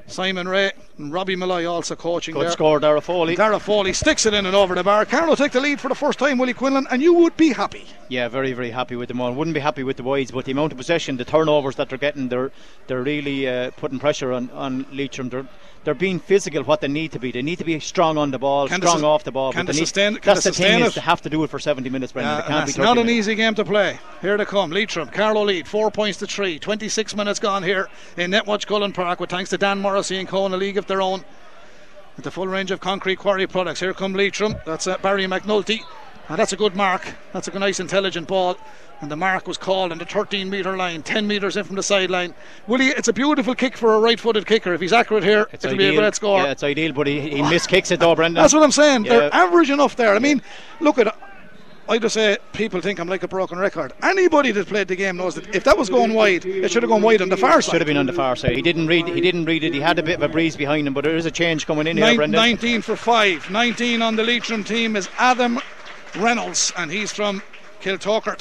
Simon 0.08 0.48
Ray 0.48 0.72
and 0.98 1.12
Robbie 1.12 1.36
Malloy 1.36 1.66
also 1.66 1.96
coaching 1.96 2.36
Good 2.36 2.44
there. 2.46 2.52
score, 2.52 2.80
Dara 2.80 3.02
Foley. 3.02 3.36
Dara 3.36 3.60
Foley 3.60 3.92
sticks 3.92 4.26
it 4.26 4.34
in 4.34 4.46
and 4.46 4.56
over 4.56 4.76
the 4.76 4.84
bar. 4.84 5.04
Carlow 5.06 5.36
take 5.36 5.52
the 5.52 5.60
lead 5.60 5.82
for 5.82 5.90
the 5.90 5.96
first 5.96 6.20
time, 6.20 6.38
Willie 6.38 6.54
Quinlan, 6.54 6.86
and 6.92 7.02
you 7.02 7.14
would 7.14 7.36
be 7.38 7.54
happy. 7.54 7.86
Yeah, 8.08 8.28
very, 8.28 8.54
very 8.54 8.70
happy 8.70 8.96
with 8.96 9.08
them 9.10 9.20
all. 9.20 9.34
Wouldn't 9.34 9.56
be 9.56 9.60
happy 9.60 9.84
with 9.84 9.98
the 9.98 10.04
wides, 10.04 10.32
but 10.32 10.46
the 10.46 10.52
amount 10.52 10.72
of 10.72 10.78
possession, 10.78 11.18
the 11.18 11.26
turnovers 11.26 11.76
that 11.78 11.90
they're 11.90 11.98
getting, 11.98 12.30
they're 12.30 12.52
they're 12.88 13.02
really 13.02 13.48
uh, 13.50 13.72
putting 13.72 13.98
pressure 14.00 14.32
on 14.32 14.50
on 14.52 14.86
Leitrim. 14.94 15.30
They're 15.30 15.48
they're 15.84 15.94
being 15.94 16.20
physical 16.20 16.64
what 16.64 16.82
they 16.82 16.88
need 16.88 17.12
to 17.12 17.20
be. 17.20 17.32
They 17.32 17.44
need 17.44 17.60
to 17.60 17.64
be 17.64 17.80
strong 17.80 18.18
on 18.18 18.32
the 18.32 18.40
ball, 18.40 18.68
Can 18.68 18.82
strong 18.82 18.96
sus- 18.98 19.04
off 19.04 19.24
the 19.24 19.32
ball. 19.32 19.52
can 19.54 19.68
but 19.68 19.74
they 19.74 19.80
need- 19.80 19.86
sustain- 19.86 20.14
can 20.16 20.22
that's 20.24 20.44
they 20.44 20.50
the 20.50 20.56
sustain 20.56 20.72
thing 20.78 20.82
it? 20.82 20.88
is 20.88 20.96
they 20.96 21.02
have 21.02 21.22
to 21.22 21.30
do 21.30 21.44
it 21.44 21.50
for 21.52 21.60
70 21.60 21.92
minutes, 21.92 22.12
Brendan. 22.12 22.34
Uh, 22.34 22.38
can't 22.42 22.48
be 22.66 22.72
that's 22.72 22.78
30 22.78 22.84
not 22.86 22.98
an 22.98 23.06
minutes. 23.06 23.20
easy 23.28 23.36
game 23.36 23.54
to 23.54 23.64
play. 23.64 24.00
Here 24.20 24.36
they 24.36 24.46
come. 24.46 24.72
Leitrim, 24.72 25.10
Carlow 25.10 25.44
lead, 25.46 25.68
four 25.68 25.92
points 25.92 26.18
to 26.20 26.26
three. 26.26 26.58
26 26.58 27.16
minutes 27.16 27.40
gone 27.40 27.62
here 27.62 27.88
in 28.18 28.32
Netwatch 28.32 28.66
Cullen 28.66 28.94
Park 28.94 29.20
with 29.20 29.30
thanks 29.30 29.52
to 29.52 29.60
Dan 29.60 29.80
Morrissey 29.96 30.18
and 30.20 30.28
Co. 30.28 30.46
in 30.46 30.54
a 30.54 30.58
league 30.58 30.78
of 30.78 30.88
their 30.88 31.02
own. 31.02 31.24
With 32.18 32.26
the 32.26 32.32
full 32.32 32.48
range 32.50 32.70
of 32.70 32.82
concrete 32.82 33.16
quarry 33.18 33.48
products. 33.48 33.80
Here 33.80 33.94
come 33.94 34.14
Leitrim. 34.14 34.56
That's 34.66 34.88
uh, 34.88 34.98
Barry 34.98 35.24
McNulty. 35.26 35.80
And 36.28 36.38
that's 36.38 36.52
a 36.52 36.58
good 36.58 36.76
mark. 36.76 37.14
That's 37.32 37.48
a 37.48 37.58
nice, 37.58 37.80
intelligent 37.80 38.28
ball. 38.28 38.58
And 39.00 39.10
the 39.10 39.16
mark 39.16 39.48
was 39.48 39.58
called 39.58 39.94
on 39.94 39.98
the 39.98 40.04
13 40.06 40.50
metre 40.50 40.76
line, 40.76 41.02
10 41.02 41.26
metres 41.28 41.56
in 41.56 41.64
from 41.64 41.78
the 41.78 41.84
sideline. 41.84 42.34
Willie, 42.68 42.88
it's 42.88 43.08
a 43.08 43.14
beautiful 43.14 43.56
kick 43.56 43.78
for 43.78 43.94
a 43.96 44.00
right 44.02 44.20
footed 44.20 44.46
kicker. 44.46 44.74
If 44.74 44.82
he's 44.82 44.92
accurate 44.92 45.24
here, 45.24 45.48
It's 45.54 45.64
it'll 45.64 45.78
be 45.78 45.86
a 45.86 45.88
ideal. 45.90 46.02
great 46.02 46.16
score. 46.16 46.40
Yeah, 46.42 46.52
it's 46.52 46.64
ideal, 46.64 46.92
but 46.92 47.08
he, 47.08 47.22
he 47.22 47.42
miskicks 47.42 47.92
it 47.92 48.02
though, 48.02 48.16
Brendan. 48.16 48.42
That's 48.42 48.54
what 48.54 48.64
I'm 48.64 48.72
saying. 48.72 49.04
They're 49.04 49.34
average 49.34 49.70
enough 49.70 49.96
there. 49.96 50.14
I 50.14 50.20
mean, 50.20 50.42
look 50.82 50.98
at. 50.98 51.18
I 51.88 52.00
just 52.00 52.16
say 52.16 52.38
people 52.54 52.82
think 52.82 52.98
I'm 53.00 53.08
like 53.08 53.22
a 53.22 53.28
broken 53.28 53.60
record. 53.60 53.94
Anybody 54.02 54.52
that 54.52 54.68
played 54.68 54.88
the 54.88 54.96
game 54.96 55.18
knows 55.18 55.36
that 55.36 55.56
if 55.56 55.64
that 55.66 55.78
was 55.78 55.88
going 55.90 56.14
wide, 56.16 56.44
it 56.46 56.72
should 56.72 56.82
have 56.82 56.90
gone 56.90 57.04
wide 57.04 57.22
on 57.22 57.30
the 57.30 57.38
far 57.38 57.62
Should 57.62 57.72
side. 57.72 57.82
have 57.82 57.88
been 57.88 57.98
on 57.98 58.08
the 58.08 58.14
far 58.14 58.36
side. 58.36 58.54
He 58.56 58.62
didn't 58.64 58.88
read. 58.88 59.08
He 59.08 59.22
didn't 59.22 59.46
read 59.46 59.64
it. 59.64 59.72
He 59.74 59.80
had 59.80 60.00
a 60.00 60.04
bit 60.04 60.16
of 60.16 60.24
a 60.24 60.28
breeze 60.30 60.56
behind 60.58 60.88
him, 60.88 60.94
but 60.96 61.04
there 61.04 61.16
is 61.16 61.28
a 61.28 61.32
change 61.32 61.68
coming 61.68 61.86
in 61.86 61.98
here, 61.98 62.16
Brendan. 62.16 62.40
19 62.40 62.82
for 62.82 62.96
5. 62.96 63.52
19 63.52 64.02
on 64.02 64.16
the 64.16 64.24
Leitrim 64.24 64.64
team 64.64 64.96
is 64.96 65.08
Adam 65.20 65.60
Reynolds, 66.18 66.74
and 66.76 66.90
he's 66.92 67.12
from 67.14 67.44
Kiltoghert. 67.82 68.40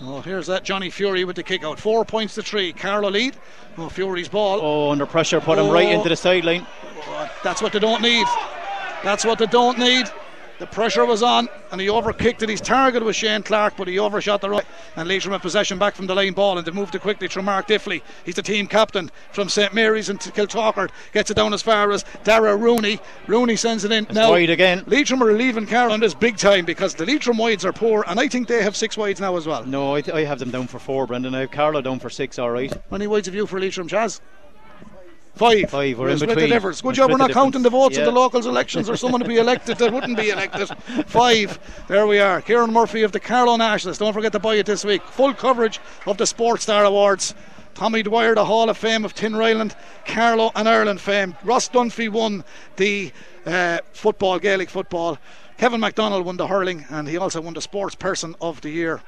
Oh, 0.00 0.20
here's 0.22 0.46
that 0.46 0.62
Johnny 0.62 0.88
Fury 0.90 1.24
with 1.24 1.36
the 1.36 1.42
kick 1.42 1.64
out. 1.64 1.78
Four 1.78 2.04
points 2.04 2.34
to 2.36 2.42
three. 2.42 2.72
Carlow 2.72 3.10
lead. 3.10 3.36
Oh, 3.76 3.88
Fury's 3.90 4.28
ball. 4.28 4.60
Oh, 4.62 4.90
under 4.92 5.06
pressure, 5.06 5.40
put 5.40 5.58
him 5.58 5.68
right 5.68 5.88
Oh. 5.88 5.90
into 5.90 6.08
the 6.08 6.16
sideline. 6.16 6.66
Oh, 7.08 7.30
That's 7.44 7.60
what 7.60 7.72
they 7.72 7.78
don't 7.80 8.00
need. 8.00 8.26
That's 9.04 9.24
what 9.24 9.38
they 9.38 9.46
don't 9.46 9.78
need. 9.78 10.06
The 10.58 10.66
pressure 10.66 11.04
was 11.04 11.22
on, 11.22 11.48
and 11.70 11.80
he 11.80 11.86
overkicked 11.86 12.42
it. 12.42 12.48
His 12.48 12.60
target 12.60 13.04
was 13.04 13.14
Shane 13.14 13.44
Clark, 13.44 13.74
but 13.76 13.86
he 13.86 13.98
overshot 13.98 14.40
the 14.40 14.50
right. 14.50 14.64
And 14.96 15.08
Leitrim 15.08 15.32
had 15.32 15.40
possession 15.40 15.78
back 15.78 15.94
from 15.94 16.08
the 16.08 16.16
line 16.16 16.32
ball, 16.32 16.58
and 16.58 16.66
they 16.66 16.72
moved 16.72 16.96
it 16.96 17.00
quickly 17.02 17.28
through 17.28 17.42
Mark 17.42 17.68
Diffley. 17.68 18.02
He's 18.24 18.34
the 18.34 18.42
team 18.42 18.66
captain 18.66 19.10
from 19.30 19.48
St 19.48 19.72
Mary's 19.72 20.08
and 20.08 20.18
Kiltoghert. 20.18 20.90
Gets 21.12 21.30
it 21.30 21.34
down 21.34 21.54
as 21.54 21.62
far 21.62 21.92
as 21.92 22.04
Dara 22.24 22.56
Rooney. 22.56 22.98
Rooney 23.28 23.54
sends 23.54 23.84
it 23.84 23.92
in. 23.92 24.04
It's 24.04 24.14
now, 24.14 24.30
wide 24.30 24.50
again. 24.50 24.82
Leitrim 24.88 25.22
are 25.22 25.32
leaving 25.32 25.66
Carroll 25.66 25.92
on 25.92 26.00
this 26.00 26.14
big 26.14 26.36
time 26.36 26.64
because 26.64 26.94
the 26.94 27.06
Leitrim 27.06 27.38
wides 27.38 27.64
are 27.64 27.72
poor, 27.72 28.04
and 28.08 28.18
I 28.18 28.26
think 28.26 28.48
they 28.48 28.62
have 28.62 28.74
six 28.76 28.96
wides 28.96 29.20
now 29.20 29.36
as 29.36 29.46
well. 29.46 29.64
No, 29.64 29.94
I, 29.94 30.00
th- 30.00 30.16
I 30.16 30.24
have 30.24 30.40
them 30.40 30.50
down 30.50 30.66
for 30.66 30.80
four, 30.80 31.06
Brendan. 31.06 31.36
I 31.36 31.40
have 31.40 31.52
Carlow 31.52 31.82
down 31.82 32.00
for 32.00 32.10
six. 32.10 32.36
All 32.36 32.50
right. 32.50 32.72
How 32.72 32.80
many 32.90 33.06
wides 33.06 33.26
have 33.26 33.34
you 33.34 33.46
for 33.46 33.60
Leitrim, 33.60 33.86
Chaz? 33.86 34.20
Five. 35.38 35.70
Five, 35.70 35.98
we're 35.98 36.08
in 36.10 36.16
split 36.18 36.30
the 36.30 36.34
between. 36.34 36.50
difference. 36.50 36.80
Good 36.82 36.94
job 36.96 37.10
we're 37.10 37.18
the 37.18 37.28
not 37.28 37.32
counting 37.32 37.62
the 37.62 37.70
votes 37.70 37.96
in 37.96 38.04
the 38.04 38.10
Yeah. 38.10 38.16
locals 38.18 38.46
elections 38.46 38.90
or 38.90 38.96
someone 38.96 39.20
to 39.20 39.26
be 39.28 39.36
elected 39.38 39.78
that 39.78 39.92
wouldn't 39.92 40.16
be 40.16 40.30
elected. 40.30 40.68
Five. 41.06 41.58
There 41.88 42.06
we 42.06 42.18
are. 42.18 42.40
Kieran 42.42 42.72
Murphy 42.72 43.02
of 43.02 43.12
the 43.12 43.20
Carlow 43.20 43.56
Nationalist. 43.56 44.00
Don't 44.00 44.12
forget 44.12 44.32
to 44.32 44.38
buy 44.38 44.56
it 44.56 44.66
this 44.66 44.84
week. 44.84 45.02
Full 45.02 45.32
coverage 45.34 45.80
of 46.06 46.18
the 46.18 46.26
Sports 46.26 46.64
Star 46.64 46.84
Awards. 46.84 47.34
Tommy 47.74 48.02
Dwyer, 48.02 48.34
the 48.34 48.44
Hall 48.44 48.68
of 48.68 48.76
Fame 48.76 49.04
of 49.04 49.14
Tinryland, 49.14 49.72
Carlow 50.04 50.50
and 50.56 50.68
Ireland 50.68 51.00
fame. 51.00 51.36
Ross 51.44 51.68
Dunphy 51.68 52.08
won 52.08 52.42
the 52.74 53.12
uh, 53.46 53.78
football, 53.92 54.40
Gaelic 54.40 54.68
football. 54.68 55.16
Kevin 55.58 55.78
MacDonald 55.78 56.24
won 56.26 56.36
the 56.36 56.48
hurling, 56.48 56.86
and 56.90 57.06
he 57.06 57.16
also 57.16 57.40
won 57.40 57.54
the 57.54 57.60
Sports 57.62 57.94
Person 57.94 58.34
of 58.40 58.60
the 58.62 58.70
Year. 58.70 59.00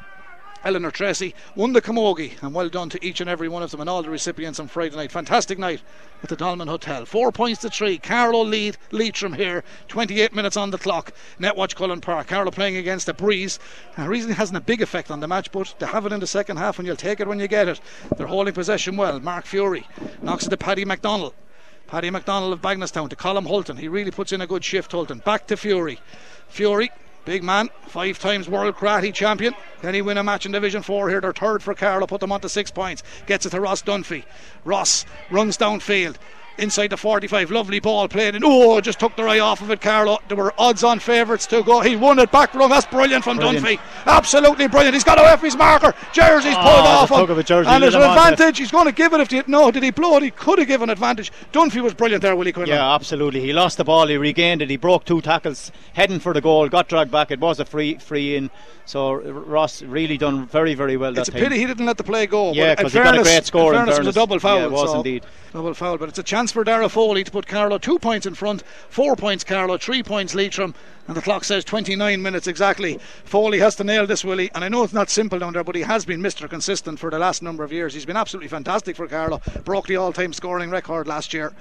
Eleanor 0.62 0.90
Tracy 0.90 1.34
won 1.54 1.72
the 1.72 1.80
Camogie, 1.80 2.32
and 2.42 2.52
well 2.52 2.68
done 2.68 2.90
to 2.90 3.04
each 3.04 3.20
and 3.20 3.30
every 3.30 3.48
one 3.48 3.62
of 3.62 3.70
them 3.70 3.80
and 3.80 3.88
all 3.88 4.02
the 4.02 4.10
recipients 4.10 4.60
on 4.60 4.68
Friday 4.68 4.94
night. 4.94 5.10
Fantastic 5.10 5.58
night 5.58 5.80
at 6.22 6.28
the 6.28 6.36
Dolmen 6.36 6.68
Hotel. 6.68 7.06
Four 7.06 7.32
points 7.32 7.62
to 7.62 7.70
three. 7.70 7.96
Carlow 7.96 8.44
lead 8.44 8.76
Leitrim 8.90 9.32
here. 9.32 9.64
28 9.88 10.34
minutes 10.34 10.58
on 10.58 10.70
the 10.70 10.76
clock. 10.76 11.14
Netwatch 11.38 11.74
Cullen 11.74 12.02
Park. 12.02 12.26
Carlow 12.26 12.50
playing 12.50 12.76
against 12.76 13.08
a 13.08 13.14
breeze. 13.14 13.58
And 13.96 14.04
the 14.04 14.10
reason 14.10 14.32
hasn't 14.32 14.58
a 14.58 14.60
big 14.60 14.82
effect 14.82 15.10
on 15.10 15.20
the 15.20 15.28
match, 15.28 15.50
but 15.50 15.74
they 15.78 15.86
have 15.86 16.04
it 16.04 16.12
in 16.12 16.20
the 16.20 16.26
second 16.26 16.58
half, 16.58 16.78
and 16.78 16.86
you'll 16.86 16.96
take 16.96 17.20
it 17.20 17.28
when 17.28 17.40
you 17.40 17.48
get 17.48 17.68
it. 17.68 17.80
They're 18.16 18.26
holding 18.26 18.52
possession 18.52 18.96
well. 18.96 19.18
Mark 19.18 19.46
Fury 19.46 19.86
knocks 20.22 20.46
it 20.46 20.50
to 20.50 20.56
Paddy 20.58 20.84
McDonald. 20.84 21.32
Paddy 21.86 22.10
McDonald 22.10 22.52
of 22.52 22.60
Bagenalstown 22.60 23.08
to 23.08 23.16
Colin 23.16 23.46
Hulton. 23.46 23.78
He 23.78 23.88
really 23.88 24.10
puts 24.10 24.30
in 24.30 24.40
a 24.40 24.46
good 24.46 24.64
shift, 24.64 24.92
Hulton. 24.92 25.18
Back 25.18 25.46
to 25.48 25.56
Fury. 25.56 25.98
Fury, 26.48 26.90
big 27.24 27.42
man, 27.42 27.68
five 27.86 28.18
times 28.18 28.48
world 28.48 28.76
karate 28.76 29.12
champion. 29.12 29.54
Can 29.82 29.94
he 29.94 30.02
win 30.02 30.18
a 30.18 30.22
match 30.22 30.46
in 30.46 30.52
Division 30.52 30.82
4 30.82 31.08
here? 31.08 31.20
They're 31.20 31.32
third 31.32 31.62
for 31.62 31.74
Carlow, 31.74 32.06
put 32.06 32.20
them 32.20 32.32
on 32.32 32.40
to 32.40 32.48
six 32.48 32.70
points. 32.70 33.02
Gets 33.26 33.46
it 33.46 33.50
to 33.50 33.60
Ross 33.60 33.82
Dunphy. 33.82 34.24
Ross 34.64 35.04
runs 35.30 35.56
downfield. 35.56 36.16
Inside 36.60 36.88
the 36.88 36.96
45. 36.98 37.50
Lovely 37.50 37.80
ball 37.80 38.06
played, 38.06 38.34
and 38.34 38.44
oh, 38.46 38.80
just 38.82 39.00
took 39.00 39.16
their 39.16 39.26
eye 39.28 39.38
off 39.38 39.62
of 39.62 39.70
it, 39.70 39.80
Carlow. 39.80 40.18
There 40.28 40.36
were 40.36 40.52
odds 40.58 40.84
on 40.84 40.98
favourites 40.98 41.46
to 41.46 41.62
go. 41.62 41.80
He 41.80 41.96
won 41.96 42.18
it 42.18 42.30
back 42.30 42.52
from. 42.52 42.68
That's 42.68 42.86
brilliant 42.86 43.24
from 43.24 43.38
Brilliant. 43.38 43.64
Dunphy. 43.66 43.80
Absolutely 44.06 44.68
brilliant. 44.68 44.92
He's 44.94 45.02
got 45.04 45.18
away 45.18 45.32
from 45.36 45.44
his 45.46 45.56
marker. 45.56 45.94
Jersey's 46.12 46.54
Oh, 46.58 46.60
pulled 46.62 46.86
off 46.86 47.10
him. 47.10 47.30
of 47.30 47.38
a 47.38 47.42
jersey 47.42 47.70
and 47.70 47.82
there's 47.82 47.94
an 47.94 48.02
advantage. 48.02 48.58
He's 48.58 48.70
going 48.70 48.84
to 48.86 48.92
give 48.92 49.12
it 49.14 49.20
if 49.20 49.30
he. 49.30 49.42
No, 49.46 49.70
did 49.70 49.82
he 49.82 49.90
blow 49.90 50.16
it? 50.18 50.22
He 50.22 50.30
could 50.30 50.58
have 50.58 50.68
given 50.68 50.90
advantage. 50.90 51.32
Dunphy 51.52 51.80
was 51.82 51.94
brilliant 51.94 52.22
there, 52.22 52.36
Willie 52.36 52.52
Quinlan. 52.52 52.76
Yeah, 52.76 52.94
absolutely. 52.94 53.40
He 53.40 53.52
lost 53.54 53.78
the 53.78 53.84
ball. 53.84 54.06
He 54.06 54.16
regained 54.18 54.60
it. 54.60 54.68
He 54.68 54.76
broke 54.76 55.04
two 55.06 55.20
tackles, 55.22 55.72
heading 55.94 56.20
for 56.20 56.34
the 56.34 56.40
goal. 56.42 56.68
Got 56.68 56.88
dragged 56.88 57.10
back. 57.10 57.30
It 57.30 57.40
was 57.40 57.58
a 57.58 57.64
free 57.64 57.94
free 57.94 58.36
in. 58.36 58.50
So 58.84 59.14
Ross 59.14 59.82
really 59.82 60.18
done 60.18 60.46
very 60.48 60.74
very 60.74 60.96
well 60.96 61.16
It's 61.16 61.28
a 61.28 61.32
time. 61.32 61.42
pity 61.42 61.58
he 61.58 61.66
didn't 61.66 61.86
let 61.86 61.96
the 61.96 62.02
play 62.02 62.26
go. 62.26 62.52
Yeah, 62.52 62.74
but 62.74 62.80
in 62.80 62.84
'cause 62.84 62.92
he 62.92 62.98
got 62.98 63.18
a 63.18 63.22
great 63.22 63.46
score, 63.46 63.72
In 63.72 63.80
in 63.80 63.86
fairness, 63.86 63.98
it 63.98 64.06
was 64.06 64.16
a 64.16 64.18
double 64.18 64.38
foul. 64.40 64.58
Yeah, 64.58 64.64
it 64.64 64.70
was 64.72 64.90
so- 64.90 64.96
indeed. 64.96 65.24
Double 65.52 65.74
foul, 65.74 65.96
but 65.98 66.08
it's 66.08 66.18
a 66.18 66.22
chance 66.24 66.49
for 66.52 66.64
Dara 66.64 66.88
Foley 66.88 67.24
to 67.24 67.30
put 67.30 67.46
Carlow 67.46 67.78
two 67.78 67.98
points 67.98 68.26
in 68.26 68.34
front, 68.34 68.62
four 68.88 69.16
points 69.16 69.44
Carlow, 69.44 69.78
three 69.78 70.02
points 70.02 70.34
Leitrim, 70.34 70.74
and 71.06 71.16
the 71.16 71.22
clock 71.22 71.44
says 71.44 71.64
29 71.64 72.20
minutes 72.22 72.46
exactly. 72.46 72.98
Foley 73.24 73.58
has 73.58 73.76
to 73.76 73.84
nail 73.84 74.06
this, 74.06 74.24
Willie, 74.24 74.50
and 74.54 74.64
I 74.64 74.68
know 74.68 74.82
it's 74.82 74.92
not 74.92 75.10
simple 75.10 75.38
down 75.38 75.52
there, 75.52 75.64
but 75.64 75.74
he 75.74 75.82
has 75.82 76.04
been 76.04 76.20
Mr. 76.20 76.48
Consistent 76.48 76.98
for 76.98 77.10
the 77.10 77.18
last 77.18 77.42
number 77.42 77.64
of 77.64 77.72
years. 77.72 77.94
He's 77.94 78.06
been 78.06 78.16
absolutely 78.16 78.48
fantastic 78.48 78.96
for 78.96 79.08
Carlow. 79.08 79.40
Broke 79.64 79.86
the 79.86 79.96
all-time 79.96 80.32
scoring 80.32 80.70
record 80.70 81.06
last 81.06 81.34
year. 81.34 81.52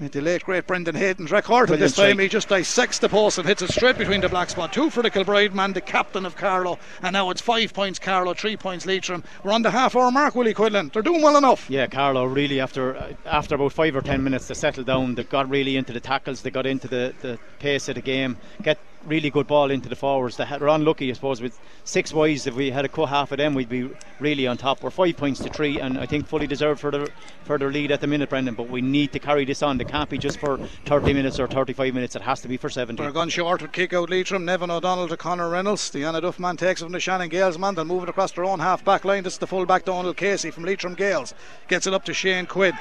The 0.00 0.22
late 0.22 0.44
great 0.44 0.66
Brendan 0.66 0.94
Hayden's 0.94 1.30
record, 1.30 1.68
and 1.68 1.80
this 1.80 1.94
time 1.94 2.18
he 2.18 2.26
just 2.26 2.48
dissects 2.48 2.98
the 2.98 3.08
post 3.10 3.36
and 3.36 3.46
hits 3.46 3.60
it 3.60 3.70
straight 3.70 3.98
between 3.98 4.22
the 4.22 4.30
black 4.30 4.48
spot. 4.48 4.72
Two 4.72 4.88
for 4.88 5.02
the 5.02 5.10
Kilbride 5.10 5.54
man, 5.54 5.74
the 5.74 5.82
captain 5.82 6.24
of 6.24 6.36
Carlow, 6.36 6.78
and 7.02 7.12
now 7.12 7.28
it's 7.28 7.42
five 7.42 7.74
points 7.74 7.98
Carlow, 7.98 8.32
three 8.32 8.56
points 8.56 8.86
Leitrim. 8.86 9.22
We're 9.44 9.52
on 9.52 9.60
the 9.60 9.70
half-hour 9.70 10.10
mark, 10.10 10.34
Willie 10.34 10.54
Quinlan. 10.54 10.90
They're 10.94 11.02
doing 11.02 11.20
well 11.20 11.36
enough. 11.36 11.68
Yeah, 11.68 11.86
Carlow 11.86 12.24
really 12.24 12.60
after 12.60 12.96
uh, 12.96 13.12
after 13.26 13.56
about 13.56 13.74
five 13.74 13.94
or 13.94 14.00
ten 14.00 14.24
minutes 14.24 14.48
they 14.48 14.54
settled 14.54 14.86
down. 14.86 15.16
They 15.16 15.24
got 15.24 15.50
really 15.50 15.76
into 15.76 15.92
the 15.92 16.00
tackles. 16.00 16.40
They 16.40 16.50
got 16.50 16.64
into 16.64 16.88
the, 16.88 17.14
the 17.20 17.38
pace 17.58 17.86
of 17.90 17.96
the 17.96 18.00
game. 18.00 18.38
Get 18.62 18.78
really 19.06 19.30
good 19.30 19.46
ball 19.46 19.70
into 19.70 19.88
the 19.88 19.96
forwards. 19.96 20.36
They 20.36 20.46
were 20.60 20.68
unlucky, 20.68 21.10
I 21.10 21.14
suppose, 21.14 21.40
with 21.40 21.58
six 21.84 22.12
wides. 22.12 22.46
If 22.46 22.54
we 22.54 22.70
had 22.70 22.84
a 22.84 22.88
cut 22.88 23.08
half 23.08 23.32
of 23.32 23.38
them, 23.38 23.54
we'd 23.54 23.68
be 23.68 23.90
really 24.18 24.46
on 24.46 24.56
top. 24.56 24.82
We're 24.82 24.90
five 24.90 25.16
points 25.16 25.40
to 25.40 25.48
three, 25.48 25.80
and 25.80 25.98
I 25.98 26.06
think 26.06 26.26
fully 26.26 26.46
deserved 26.46 26.80
for 26.80 26.90
the 26.90 27.10
for 27.44 27.58
their 27.58 27.70
lead 27.70 27.90
at 27.90 28.00
the 28.00 28.06
minute, 28.06 28.28
Brendan. 28.28 28.54
But 28.54 28.68
we 28.68 28.80
need 28.80 29.12
to 29.12 29.18
carry 29.18 29.44
this 29.44 29.62
on. 29.62 29.78
They 29.78 29.84
can't 29.84 30.08
be 30.08 30.18
just 30.18 30.38
for 30.38 30.58
30 30.86 31.12
minutes 31.14 31.40
or 31.40 31.46
35 31.46 31.94
minutes. 31.94 32.16
It 32.16 32.22
has 32.22 32.40
to 32.42 32.48
be 32.48 32.56
for 32.56 32.68
70. 32.68 33.02
They're 33.02 33.12
gone 33.12 33.28
short 33.28 33.62
with 33.62 33.72
kick 33.72 33.92
out 33.92 34.10
Leitrim, 34.10 34.44
Nevin 34.44 34.70
O'Donnell 34.70 35.08
to 35.08 35.16
Connor 35.16 35.48
Reynolds. 35.48 35.90
The 35.90 36.02
Annaduff 36.02 36.38
man 36.38 36.56
takes 36.56 36.80
it 36.80 36.84
from 36.84 36.92
the 36.92 37.00
Shannon 37.00 37.28
Gaels 37.28 37.58
man. 37.58 37.74
They'll 37.74 37.84
move 37.84 38.02
it 38.02 38.08
across 38.08 38.32
their 38.32 38.44
own 38.44 38.60
half 38.60 38.84
back 38.84 39.04
line. 39.04 39.22
This 39.22 39.34
is 39.34 39.38
the 39.38 39.46
full 39.46 39.66
back 39.66 39.84
Donald 39.84 40.16
Casey 40.16 40.50
from 40.50 40.64
Leitrim 40.64 40.94
Gaels. 40.94 41.34
Gets 41.68 41.86
it 41.86 41.94
up 41.94 42.04
to 42.04 42.14
Shane 42.14 42.46
Quinn. 42.46 42.76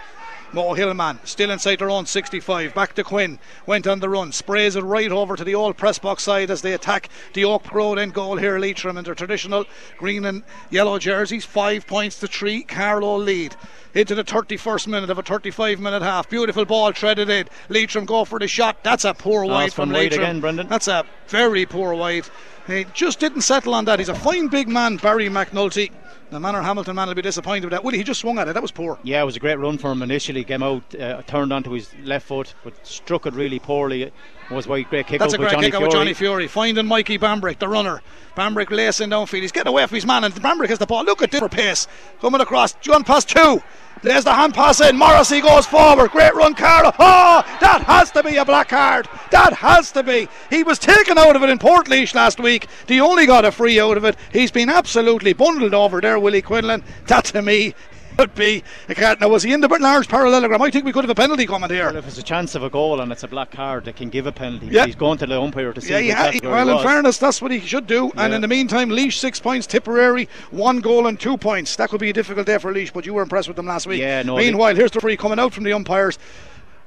Mohill 0.54 0.96
man 0.96 1.20
still 1.24 1.52
inside 1.52 1.80
their 1.80 1.90
own 1.90 2.06
65. 2.06 2.74
Back 2.74 2.94
to 2.96 3.04
Quinn. 3.04 3.38
Went 3.66 3.86
on 3.86 4.00
the 4.00 4.10
run. 4.10 4.32
Sprays 4.32 4.76
it 4.76 4.84
right 4.84 5.12
over 5.12 5.36
to 5.36 5.44
the 5.44 5.56
old 5.56 5.78
press 5.78 6.00
box 6.00 6.24
side 6.24 6.50
as 6.50 6.62
they 6.62 6.74
attack 6.74 7.10
the 7.34 7.46
Oak 7.46 7.72
Road 7.72 8.00
end 8.00 8.14
goal 8.14 8.38
here. 8.38 8.58
Leitrim 8.58 8.98
in 8.98 9.04
their 9.04 9.16
traditional 9.16 9.66
green 9.98 10.26
and 10.26 10.44
yellow 10.70 10.98
jerseys. 10.98 11.46
Five 11.46 11.86
points 11.86 12.20
to 12.20 12.28
three. 12.28 12.64
Carlow 12.64 13.18
lead. 13.18 13.56
Into 13.94 14.16
the 14.16 14.24
31st 14.24 14.88
minute 14.88 15.10
of 15.10 15.18
a 15.18 15.24
35 15.24 15.80
minute 15.80 16.02
half. 16.02 16.30
Beautiful 16.30 16.66
ball 16.66 16.92
threaded 16.94 17.30
in. 17.30 17.48
Leitrim 17.70 18.06
go 18.06 18.26
for 18.26 18.40
the 18.40 18.48
shot. 18.48 18.84
That's 18.84 19.06
a 19.06 19.14
poor 19.14 19.46
wide 19.46 19.74
from 19.74 19.90
from 19.90 19.94
Leitrim. 19.94 20.22
again, 20.22 20.40
Brendan. 20.40 20.68
That's 20.68 20.88
a 20.88 21.06
very 21.28 21.66
poor 21.66 21.94
wide. 21.94 22.26
He 22.68 22.86
just 22.94 23.20
didn't 23.20 23.42
settle 23.42 23.74
on 23.74 23.86
that. 23.86 24.00
He's 24.00 24.10
a 24.10 24.16
fine 24.16 24.48
big 24.48 24.68
man, 24.68 24.98
Barry 24.98 25.28
McNulty. 25.28 25.92
The 26.32 26.38
Manorhamilton 26.38 26.94
man 26.94 27.08
will 27.08 27.16
be 27.16 27.24
disappointed 27.24 27.66
with 27.66 27.72
that. 27.72 27.84
Willie, 27.84 27.98
he 27.98 28.04
just 28.04 28.20
swung 28.20 28.38
at 28.38 28.48
it. 28.48 28.54
That 28.54 28.62
was 28.62 28.72
poor. 28.72 29.00
Yeah, 29.02 29.24
it 29.24 29.26
was 29.26 29.36
a 29.36 29.40
great 29.40 29.58
run 29.58 29.80
for 29.80 29.92
him 29.92 30.04
initially. 30.04 30.44
Came 30.44 30.62
out, 30.62 30.84
uh, 30.94 31.24
turned 31.24 31.52
onto 31.52 31.72
his 31.72 31.92
left 32.04 32.28
foot, 32.28 32.54
but 32.64 32.86
struck 32.86 33.26
it 33.26 33.34
really 33.34 33.58
poorly. 33.58 34.04
It 34.04 34.14
was 34.52 34.68
a 34.68 34.82
great 34.84 35.08
kick 35.08 35.20
That's 35.20 35.34
a 35.34 35.40
great 35.40 35.58
kick 35.58 35.80
with 35.80 35.92
Johnny 35.92 36.14
Fury. 36.14 36.48
Finding 36.48 36.86
Mikey 36.86 37.18
Bambrick, 37.18 37.58
the 37.58 37.68
runner. 37.68 38.04
Bambrick 38.38 38.70
lacing 38.70 39.10
downfield. 39.10 39.42
He's 39.42 39.52
getting 39.52 39.70
away 39.70 39.88
from 39.88 39.96
his 39.96 40.06
man, 40.06 40.24
and 40.24 40.34
Bambrick 40.36 40.70
has 40.70 40.78
the 40.78 40.86
ball. 40.86 41.04
Look 41.04 41.24
at 41.24 41.32
this 41.32 41.40
for 41.40 41.50
pace. 41.50 41.88
Coming 42.22 42.42
across. 42.42 42.74
John 42.74 43.04
pass 43.04 43.26
two. 43.26 43.64
There's 44.02 44.24
the 44.24 44.34
hand 44.34 44.54
pass 44.54 44.80
in. 44.80 44.98
Morrissey 44.98 45.42
goes 45.42 45.66
forward. 45.66 46.12
Great 46.12 46.34
run, 46.34 46.56
Carlo. 46.56 46.92
Oh, 46.98 47.44
that 47.60 47.84
has 47.84 48.12
to 48.12 48.24
be 48.24 48.38
a 48.38 48.46
black 48.46 48.70
card. 48.70 49.10
That 49.32 49.54
has 49.54 49.92
to 49.92 50.04
be. 50.04 50.28
He 50.50 50.64
was 50.64 50.80
taken 50.80 51.18
out 51.18 51.36
of 51.36 51.44
it 51.44 51.50
in 51.50 51.60
Portlaoise 51.60 52.16
last 52.16 52.40
week. 52.40 52.68
He 52.88 53.02
only 53.02 53.26
got 53.26 53.46
a 53.46 53.52
free 53.52 53.80
out 53.80 53.98
of 53.98 54.06
it. 54.06 54.16
He's 54.32 54.52
been 54.52 54.70
absolutely 54.70 55.34
bundled 55.34 55.74
over 55.74 56.00
there, 56.00 56.20
Willie 56.20 56.42
Quinlan. 56.42 56.84
That 57.08 57.26
to 57.26 57.42
me 57.42 57.76
could 58.20 58.36
be 58.36 58.64
a 58.88 58.96
card. 58.96 59.22
Now, 59.22 59.30
was 59.30 59.44
he 59.44 59.54
in 59.54 59.62
the 59.62 59.68
large 59.68 60.08
parallelogram? 60.08 60.62
I 60.62 60.70
think 60.70 60.86
we 60.86 60.92
could 60.92 61.04
have 61.04 61.10
a 61.10 61.16
penalty 61.16 61.46
coming 61.46 61.70
here. 61.70 61.86
Well, 61.86 61.98
if 61.98 62.08
it's 62.08 62.18
a 62.18 62.24
chance 62.24 62.56
of 62.56 62.64
a 62.64 62.70
goal 62.70 63.00
and 63.02 63.12
it's 63.12 63.24
a 63.24 63.28
black 63.28 63.52
card, 63.52 63.86
they 63.86 63.94
can 63.94 64.10
give 64.10 64.28
a 64.28 64.32
penalty. 64.32 64.68
Yeah. 64.68 64.86
He's 64.86 64.96
going 64.96 65.18
to 65.20 65.26
the 65.26 65.40
umpire 65.40 65.74
to 65.74 65.82
see 65.82 65.92
Yeah, 65.92 66.00
he 66.00 66.10
ha- 66.10 66.32
well, 66.44 66.68
he 66.68 66.74
in 66.74 66.84
fairness, 66.84 67.18
that's 67.18 67.42
what 67.42 67.52
he 67.52 67.60
should 67.60 67.88
do. 67.88 68.12
And 68.16 68.34
in 68.34 68.42
the 68.42 68.48
meantime, 68.48 68.90
Laois 68.90 69.12
six 69.14 69.40
points, 69.40 69.68
Tipperary 69.68 70.28
one 70.52 70.80
goal 70.80 71.08
and 71.08 71.20
two 71.20 71.38
points. 71.38 71.76
That 71.76 71.90
could 71.90 72.00
be 72.00 72.10
a 72.10 72.14
difficult 72.14 72.46
day 72.48 72.58
for 72.58 72.74
Laois, 72.74 72.92
but 72.94 73.06
you 73.06 73.14
were 73.14 73.22
impressed 73.24 73.48
with 73.48 73.58
them 73.58 73.66
last 73.68 73.88
week. 73.88 74.02
Yeah, 74.02 74.24
no, 74.24 74.38
Meanwhile, 74.38 74.76
here's 74.76 74.92
the 74.92 75.00
free 75.00 75.18
coming 75.18 75.40
out 75.40 75.54
from 75.54 75.64
the 75.64 75.74
umpires. 75.74 76.18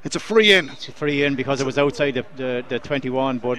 It's 0.05 0.17
a 0.17 0.21
free 0.21 0.53
in. 0.53 0.69
It's 0.71 0.89
a 0.89 0.93
free 0.93 1.23
in 1.25 1.37
because 1.37 1.61
it 1.61 1.65
was 1.65 1.79
outside 1.79 2.15
the, 2.15 2.27
the, 2.37 2.65
the 2.69 2.79
21, 2.81 3.39
but 3.39 3.59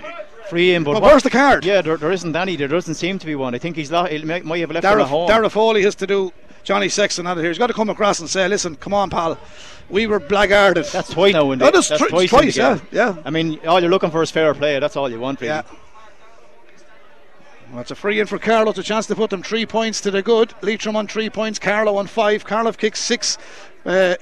free 0.49 0.73
in. 0.73 0.83
But 0.83 0.93
But 0.93 1.03
where's 1.03 1.23
the 1.23 1.29
card? 1.29 1.63
Yeah, 1.63 1.81
there, 1.81 1.97
there 1.97 2.11
isn't 2.11 2.35
any. 2.35 2.55
There 2.57 2.67
doesn't 2.67 2.95
seem 2.95 3.17
to 3.19 3.25
be 3.25 3.35
one. 3.35 3.55
I 3.55 3.59
think 3.59 3.75
he's 3.77 3.91
lo- 3.91 4.05
he 4.05 4.23
might 4.23 4.59
have 4.59 4.71
left 4.71 4.83
it 4.85 4.89
Dara, 4.89 5.03
at 5.03 5.07
home. 5.09 5.27
Dara 5.27 5.49
Foley 5.49 5.83
has 5.83 5.95
to 5.95 6.07
do 6.07 6.33
Johnny 6.63 6.89
Sexton 6.89 7.27
out 7.27 7.37
of 7.37 7.43
here. 7.43 7.49
He's 7.49 7.57
got 7.57 7.67
to 7.67 7.73
come 7.73 7.89
across 7.89 8.19
and 8.19 8.29
say, 8.29 8.47
listen, 8.47 8.75
come 8.75 8.93
on, 8.93 9.09
pal. 9.09 9.37
We 9.89 10.07
were 10.07 10.19
blackguarded. 10.19 10.91
That's 10.91 11.09
twice 11.11 11.33
now. 11.33 11.53
That 11.55 11.75
is 11.75 11.87
that's 11.87 11.99
twi- 11.99 12.09
twice, 12.09 12.29
twice, 12.29 12.57
in 12.57 12.63
the 12.63 12.75
game. 12.79 12.87
yeah, 12.91 13.13
yeah. 13.15 13.21
I 13.25 13.29
mean, 13.29 13.59
all 13.65 13.79
you're 13.79 13.89
looking 13.89 14.11
for 14.11 14.21
is 14.21 14.31
fair 14.31 14.53
play. 14.53 14.79
That's 14.79 14.95
all 14.97 15.09
you 15.09 15.19
want, 15.19 15.39
really. 15.39 15.53
Yeah. 15.53 15.63
Well, 17.71 17.81
it's 17.81 17.91
a 17.91 17.95
free 17.95 18.19
in 18.19 18.27
for 18.27 18.37
Carlow. 18.37 18.69
It's 18.69 18.79
a 18.79 18.83
chance 18.83 19.07
to 19.07 19.15
put 19.15 19.29
them 19.29 19.41
three 19.41 19.65
points 19.65 19.99
to 20.01 20.11
the 20.11 20.21
good. 20.21 20.53
Leitrim 20.61 20.95
on 20.95 21.07
three 21.07 21.29
points. 21.29 21.57
Carlow 21.57 21.97
on 21.97 22.07
five. 22.07 22.45
Carlow 22.45 22.71
kicked 22.71 22.97
six 22.97 23.37
uh, 23.85 24.15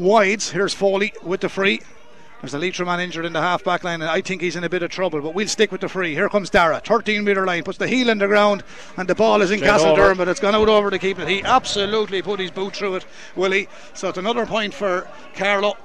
wides. 0.00 0.50
Here's 0.50 0.72
Foley 0.72 1.12
with 1.22 1.42
the 1.42 1.48
free. 1.48 1.80
There's 2.40 2.54
a 2.54 2.58
Leitrim 2.58 2.86
man 2.86 3.00
injured 3.00 3.26
in 3.26 3.34
the 3.34 3.40
half 3.42 3.62
back 3.62 3.84
line, 3.84 4.00
and 4.00 4.10
I 4.10 4.22
think 4.22 4.40
he's 4.40 4.56
in 4.56 4.64
a 4.64 4.68
bit 4.70 4.82
of 4.82 4.90
trouble. 4.90 5.20
But 5.20 5.34
we'll 5.34 5.46
stick 5.46 5.70
with 5.70 5.82
the 5.82 5.90
free. 5.90 6.14
Here 6.14 6.30
comes 6.30 6.48
Dara, 6.48 6.80
13 6.80 7.22
metre 7.22 7.44
line, 7.44 7.64
puts 7.64 7.76
the 7.76 7.86
heel 7.86 8.08
in 8.08 8.16
the 8.16 8.26
ground, 8.26 8.64
and 8.96 9.06
the 9.06 9.14
ball 9.14 9.42
is 9.42 9.50
in 9.50 9.58
Straight 9.58 9.70
Castle 9.70 9.88
over. 9.88 10.00
Durham, 10.00 10.16
but 10.16 10.26
it's 10.26 10.40
gone 10.40 10.54
out 10.54 10.70
over 10.70 10.90
to 10.90 10.98
keep 10.98 11.18
it. 11.18 11.28
He 11.28 11.42
absolutely 11.42 12.22
put 12.22 12.40
his 12.40 12.50
boot 12.50 12.74
through 12.74 12.96
it, 12.96 13.06
Willie. 13.36 13.68
So 13.92 14.08
it's 14.08 14.16
another 14.16 14.46
point 14.46 14.72
for 14.72 15.06
Carlow. 15.34 15.76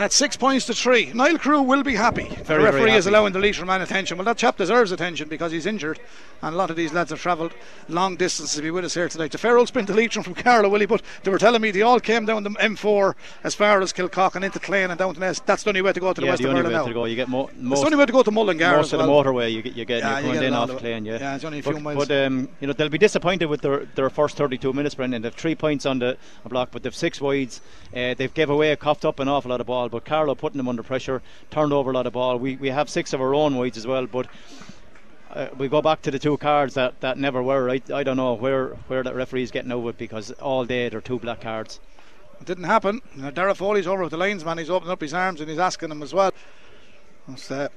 That's 0.00 0.16
six 0.16 0.34
points 0.34 0.64
to 0.64 0.72
three. 0.72 1.12
Niall 1.12 1.36
Carew 1.36 1.60
will 1.60 1.82
be 1.82 1.94
happy. 1.94 2.22
the 2.24 2.42
very 2.44 2.64
referee 2.64 2.92
is 2.92 3.06
allowing 3.06 3.34
the 3.34 3.38
Leitrim 3.38 3.66
man 3.66 3.82
attention. 3.82 4.16
Well, 4.16 4.24
that 4.24 4.38
chap 4.38 4.56
deserves 4.56 4.92
attention 4.92 5.28
because 5.28 5.52
he's 5.52 5.66
injured, 5.66 6.00
and 6.40 6.54
a 6.54 6.56
lot 6.56 6.70
of 6.70 6.76
these 6.76 6.94
lads 6.94 7.10
have 7.10 7.20
travelled 7.20 7.52
long 7.86 8.16
distances 8.16 8.56
to 8.56 8.62
be 8.62 8.70
with 8.70 8.86
us 8.86 8.94
here 8.94 9.10
tonight. 9.10 9.30
The 9.32 9.36
Ferrell 9.36 9.66
sprint 9.66 9.88
to 9.88 9.94
Leitrim 9.94 10.22
from 10.24 10.32
Carlow, 10.34 10.70
Willie, 10.70 10.86
but 10.86 11.02
they 11.22 11.30
were 11.30 11.36
telling 11.38 11.60
me 11.60 11.70
they 11.70 11.82
all 11.82 12.00
came 12.00 12.24
down 12.24 12.44
the 12.44 12.48
M4 12.50 13.14
as 13.44 13.54
far 13.54 13.82
as 13.82 13.92
Kilcock 13.92 14.36
and 14.36 14.44
into 14.46 14.58
Clane 14.58 14.88
and 14.90 14.98
down 14.98 15.12
to 15.12 15.20
Naas. 15.20 15.44
That's 15.44 15.64
the 15.64 15.68
only 15.68 15.82
way 15.82 15.92
to 15.92 16.00
go 16.00 16.14
to 16.14 16.18
the 16.22 16.24
Yeah, 16.24 16.32
west 16.32 16.42
the 16.42 16.48
of 16.48 16.54
only 16.56 16.60
Ireland 16.62 16.74
way 16.76 16.80
now. 16.80 16.88
to 16.88 16.94
go. 16.94 17.04
You 17.04 17.16
get 17.16 17.28
mo- 17.28 17.48
It's 17.48 17.58
most 17.58 17.80
the 17.80 17.86
only 17.86 17.98
way 17.98 18.06
to 18.06 18.12
go 18.12 18.22
to 18.22 18.30
Mullingar 18.30 18.76
most 18.78 18.86
as 18.86 18.92
of 18.94 19.00
the 19.00 19.06
motorway 19.06 19.52
you 19.52 19.60
get 19.60 19.74
you 19.76 19.84
get 19.84 19.98
Yeah, 19.98 20.18
you're 20.20 20.32
going 20.32 20.46
in 20.46 20.54
off 20.54 20.68
the- 20.68 20.76
Clane, 20.76 21.04
yeah. 21.04 21.18
yeah, 21.20 21.34
it's 21.34 21.44
only 21.44 21.58
a 21.58 21.62
few 21.62 21.74
but, 21.74 21.82
miles. 21.82 22.08
But 22.08 22.24
um, 22.26 22.48
you 22.60 22.66
know 22.68 22.72
they'll 22.72 22.88
be 22.88 22.96
disappointed 22.96 23.46
with 23.50 23.60
their, 23.60 23.84
their 23.96 24.08
first 24.08 24.38
32 24.38 24.72
minutes, 24.72 24.94
Brendan. 24.94 25.20
They've 25.20 25.34
three 25.34 25.54
points 25.54 25.84
on 25.84 25.98
the 25.98 26.16
block, 26.48 26.70
but 26.72 26.82
they've 26.84 26.94
six 26.96 27.20
wides. 27.20 27.60
Uh, 27.94 28.14
they've 28.14 28.32
gave 28.32 28.48
away, 28.48 28.70
a 28.72 28.76
coughed 28.78 29.04
up 29.04 29.20
an 29.20 29.28
awful 29.28 29.50
lot 29.50 29.60
of 29.60 29.66
ball. 29.66 29.89
But 29.90 30.04
Carlow 30.04 30.34
putting 30.34 30.58
them 30.58 30.68
under 30.68 30.82
pressure, 30.82 31.22
turned 31.50 31.72
over 31.72 31.90
a 31.90 31.94
lot 31.94 32.06
of 32.06 32.12
ball. 32.12 32.38
We 32.38 32.56
we 32.56 32.68
have 32.68 32.88
six 32.88 33.12
of 33.12 33.20
our 33.20 33.34
own 33.34 33.56
wides 33.56 33.78
as 33.78 33.86
well, 33.86 34.06
but. 34.06 34.26
Uh, 35.32 35.48
we 35.56 35.68
go 35.68 35.80
back 35.80 36.02
to 36.02 36.10
the 36.10 36.18
two 36.18 36.36
cards 36.38 36.74
that, 36.74 37.00
that 37.02 37.16
never 37.16 37.40
were. 37.40 37.70
I, 37.70 37.80
I 37.94 38.02
don't 38.02 38.16
know 38.16 38.34
where, 38.34 38.70
where 38.88 39.04
that 39.04 39.14
referee's 39.14 39.52
getting 39.52 39.70
over 39.70 39.90
it 39.90 39.96
because 39.96 40.32
all 40.32 40.64
day 40.64 40.88
they're 40.88 41.00
two 41.00 41.20
black 41.20 41.40
cards. 41.40 41.78
It 42.40 42.46
didn't 42.46 42.64
happen. 42.64 43.00
You 43.14 43.30
Dara 43.30 43.54
Foley's 43.54 43.86
over 43.86 44.02
with 44.02 44.10
the 44.10 44.16
linesman. 44.16 44.58
He's 44.58 44.70
opening 44.70 44.90
up 44.90 45.00
his 45.00 45.14
arms 45.14 45.40
and 45.40 45.48
he's 45.48 45.60
asking 45.60 45.92
him 45.92 46.02
as 46.02 46.12
well. 46.12 46.32
That's 47.28 47.48
uh, 47.48 47.68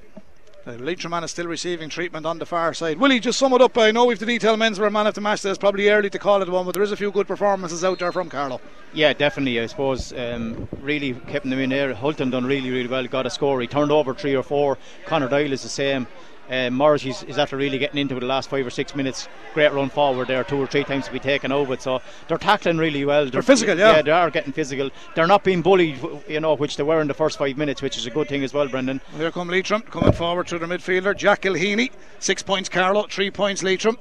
the 0.64 0.78
Leitrim 0.78 1.10
man 1.10 1.24
is 1.24 1.30
still 1.30 1.46
receiving 1.46 1.90
treatment 1.90 2.24
on 2.24 2.38
the 2.38 2.46
far 2.46 2.72
side. 2.72 2.98
Willie, 2.98 3.20
just 3.20 3.38
sum 3.38 3.52
it 3.52 3.60
up. 3.60 3.76
I 3.76 3.90
know 3.90 4.06
we've 4.06 4.18
the 4.18 4.24
detail 4.24 4.56
men's 4.56 4.78
were 4.78 4.90
man 4.90 5.06
of 5.06 5.14
the 5.14 5.20
match. 5.20 5.42
There's 5.42 5.58
probably 5.58 5.90
early 5.90 6.08
to 6.08 6.18
call 6.18 6.40
it 6.40 6.48
one, 6.48 6.64
but 6.64 6.72
there 6.72 6.82
is 6.82 6.92
a 6.92 6.96
few 6.96 7.10
good 7.10 7.26
performances 7.26 7.84
out 7.84 7.98
there 7.98 8.12
from 8.12 8.30
Carlow. 8.30 8.60
Yeah, 8.94 9.12
definitely. 9.12 9.60
I 9.60 9.66
suppose 9.66 10.12
um, 10.14 10.66
really 10.80 11.12
keeping 11.28 11.50
them 11.50 11.60
in 11.60 11.70
there. 11.70 11.92
Hulton 11.92 12.30
done 12.30 12.46
really, 12.46 12.70
really 12.70 12.88
well. 12.88 13.06
Got 13.06 13.26
a 13.26 13.30
score. 13.30 13.60
He 13.60 13.66
turned 13.66 13.92
over 13.92 14.14
three 14.14 14.34
or 14.34 14.42
four. 14.42 14.78
Connor 15.04 15.28
Doyle 15.28 15.52
is 15.52 15.62
the 15.62 15.68
same. 15.68 16.06
Uh, 16.50 16.70
Morris 16.70 17.04
is, 17.04 17.22
is 17.24 17.38
after 17.38 17.56
really 17.56 17.78
getting 17.78 17.98
into 17.98 18.16
it 18.16 18.20
the 18.20 18.26
last 18.26 18.50
five 18.50 18.66
or 18.66 18.70
six 18.70 18.94
minutes. 18.94 19.28
Great 19.54 19.72
run 19.72 19.88
forward 19.88 20.28
there, 20.28 20.44
two 20.44 20.56
or 20.58 20.66
three 20.66 20.84
times 20.84 21.06
to 21.06 21.12
be 21.12 21.18
taken 21.18 21.50
over. 21.52 21.76
So 21.76 22.00
they're 22.28 22.38
tackling 22.38 22.76
really 22.78 23.04
well. 23.04 23.28
They're, 23.30 23.42
physical, 23.42 23.78
yeah. 23.78 23.96
Yeah, 23.96 24.02
they 24.02 24.10
are 24.10 24.30
getting 24.30 24.52
physical. 24.52 24.90
They're 25.14 25.26
not 25.26 25.42
being 25.44 25.62
bullied, 25.62 25.98
you 26.28 26.40
know, 26.40 26.54
which 26.54 26.76
they 26.76 26.82
were 26.82 27.00
in 27.00 27.08
the 27.08 27.14
first 27.14 27.38
five 27.38 27.56
minutes, 27.56 27.80
which 27.82 27.96
is 27.96 28.06
a 28.06 28.10
good 28.10 28.28
thing 28.28 28.44
as 28.44 28.52
well, 28.52 28.68
Brendan. 28.68 29.00
Well, 29.12 29.20
here 29.22 29.30
come 29.30 29.48
Leitrim 29.48 29.82
coming 29.82 30.12
forward 30.12 30.46
through 30.48 30.58
the 30.60 30.66
midfielder. 30.66 31.16
Jack 31.16 31.42
Gilheany, 31.42 31.90
six 32.18 32.42
points 32.42 32.68
Carlow, 32.68 33.06
three 33.08 33.30
points 33.30 33.62
Leitrim. 33.62 33.96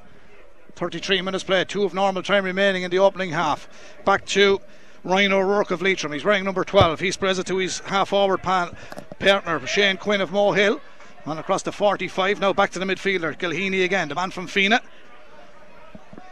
33 0.75 1.21
minutes 1.21 1.43
played, 1.43 1.69
two 1.69 1.83
of 1.83 1.93
normal 1.93 2.23
time 2.23 2.43
remaining 2.43 2.81
in 2.83 2.89
the 2.89 2.97
opening 2.97 3.29
half. 3.29 3.69
Back 4.05 4.25
to 4.25 4.59
Ryan 5.03 5.33
O'Rourke 5.33 5.71
of 5.71 5.81
Leitrim. 5.81 6.13
He's 6.13 6.23
wearing 6.25 6.43
number 6.43 6.63
12. 6.63 6.99
He 6.99 7.11
spreads 7.11 7.37
it 7.37 7.45
to 7.47 7.57
his 7.57 7.79
half 7.81 8.09
forward 8.09 8.41
pan- 8.41 8.75
partner, 9.19 9.65
Shane 9.67 9.97
Quinn 9.97 10.19
of 10.21 10.31
Mohill. 10.31 10.81
On 11.25 11.37
across 11.37 11.63
the 11.63 11.71
45. 11.71 12.41
Now 12.41 12.51
back 12.51 12.71
to 12.71 12.79
the 12.79 12.85
midfielder, 12.85 13.37
Gilheany 13.37 13.85
again, 13.85 14.09
the 14.09 14.15
man 14.15 14.29
from 14.29 14.47
Fenagh. 14.47 14.81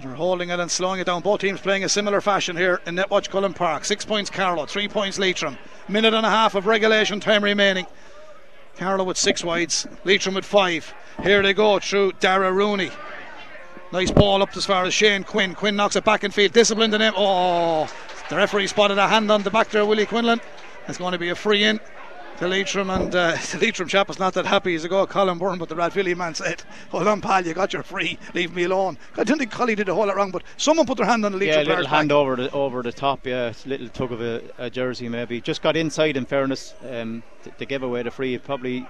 They're 0.01 0.15
holding 0.15 0.49
it 0.49 0.59
and 0.59 0.69
slowing 0.69 0.99
it 0.99 1.05
down. 1.05 1.21
Both 1.21 1.41
teams 1.41 1.61
playing 1.61 1.83
a 1.83 1.89
similar 1.89 2.19
fashion 2.19 2.57
here 2.57 2.81
in 2.85 2.95
Netwatch 2.95 3.29
Cullen 3.29 3.53
Park. 3.53 3.85
Six 3.85 4.03
points 4.03 4.29
Carlow, 4.29 4.65
three 4.65 4.89
points 4.89 5.17
Leitrim. 5.17 5.57
Minute 5.87 6.13
and 6.13 6.25
a 6.25 6.29
half 6.29 6.55
of 6.55 6.65
regulation 6.65 7.19
time 7.19 7.43
remaining. 7.43 7.85
Carlow 8.77 9.05
with 9.05 9.17
six 9.17 9.43
wides, 9.43 9.87
Leitrim 10.03 10.35
with 10.35 10.45
five. 10.45 10.93
Here 11.23 11.41
they 11.41 11.53
go 11.53 11.79
through 11.79 12.13
Dara 12.19 12.51
Rooney. 12.51 12.91
Nice 13.93 14.11
ball 14.11 14.41
up 14.41 14.57
as 14.57 14.65
far 14.65 14.83
as 14.85 14.93
Shane 14.93 15.23
Quinn. 15.23 15.53
Quinn 15.53 15.75
knocks 15.75 15.95
it 15.95 16.03
back 16.03 16.23
in 16.23 16.31
field. 16.31 16.51
Disciplined 16.51 16.93
in 16.93 17.01
him. 17.01 17.13
Oh, 17.15 17.89
the 18.29 18.35
referee 18.35 18.67
spotted 18.67 18.97
a 18.97 19.07
hand 19.07 19.31
on 19.31 19.43
the 19.43 19.51
back 19.51 19.69
there, 19.69 19.85
Willie 19.85 20.05
Quinlan. 20.05 20.41
It's 20.87 20.97
going 20.97 21.13
to 21.13 21.19
be 21.19 21.29
a 21.29 21.35
free 21.35 21.63
in 21.63 21.79
to 22.41 22.47
Leitrim, 22.47 22.89
and 22.89 23.13
uh, 23.13 23.37
the 23.51 23.57
Leitrim 23.61 23.87
chap 23.87 24.09
is 24.09 24.17
not 24.17 24.33
that 24.33 24.47
happy. 24.47 24.71
He's 24.71 24.83
a 24.83 24.89
go 24.89 25.05
Colin 25.05 25.37
Byrne, 25.37 25.59
but 25.59 25.69
the 25.69 25.75
Rathvilly 25.75 26.17
man 26.17 26.33
said, 26.33 26.63
Hold 26.89 27.07
on, 27.07 27.21
pal, 27.21 27.45
you 27.45 27.53
got 27.53 27.71
your 27.71 27.83
free, 27.83 28.17
leave 28.33 28.55
me 28.55 28.63
alone. 28.63 28.97
I 29.15 29.23
didn't 29.23 29.37
think 29.37 29.51
Collie 29.51 29.75
did 29.75 29.87
a 29.89 29.93
whole 29.93 30.07
lot 30.07 30.15
wrong, 30.15 30.31
but 30.31 30.41
someone 30.57 30.87
put 30.87 30.97
their 30.97 31.05
hand 31.05 31.23
on 31.23 31.33
the 31.33 31.37
Leitrim 31.37 31.59
Yeah, 31.59 31.63
a 31.63 31.69
little 31.69 31.87
hand 31.87 32.09
back. 32.09 32.15
over 32.15 32.35
the 32.35 32.51
over 32.51 32.81
the 32.81 32.91
top. 32.91 33.27
Yeah, 33.27 33.53
little 33.67 33.89
tug 33.89 34.11
of 34.11 34.21
a, 34.21 34.41
a 34.57 34.69
jersey 34.71 35.07
maybe. 35.07 35.39
Just 35.39 35.61
got 35.61 35.77
inside. 35.77 36.17
In 36.17 36.25
fairness, 36.25 36.73
um, 36.89 37.21
to, 37.43 37.51
to 37.51 37.65
give 37.65 37.83
away 37.83 38.01
the 38.01 38.09
free, 38.11 38.35
probably 38.39 38.87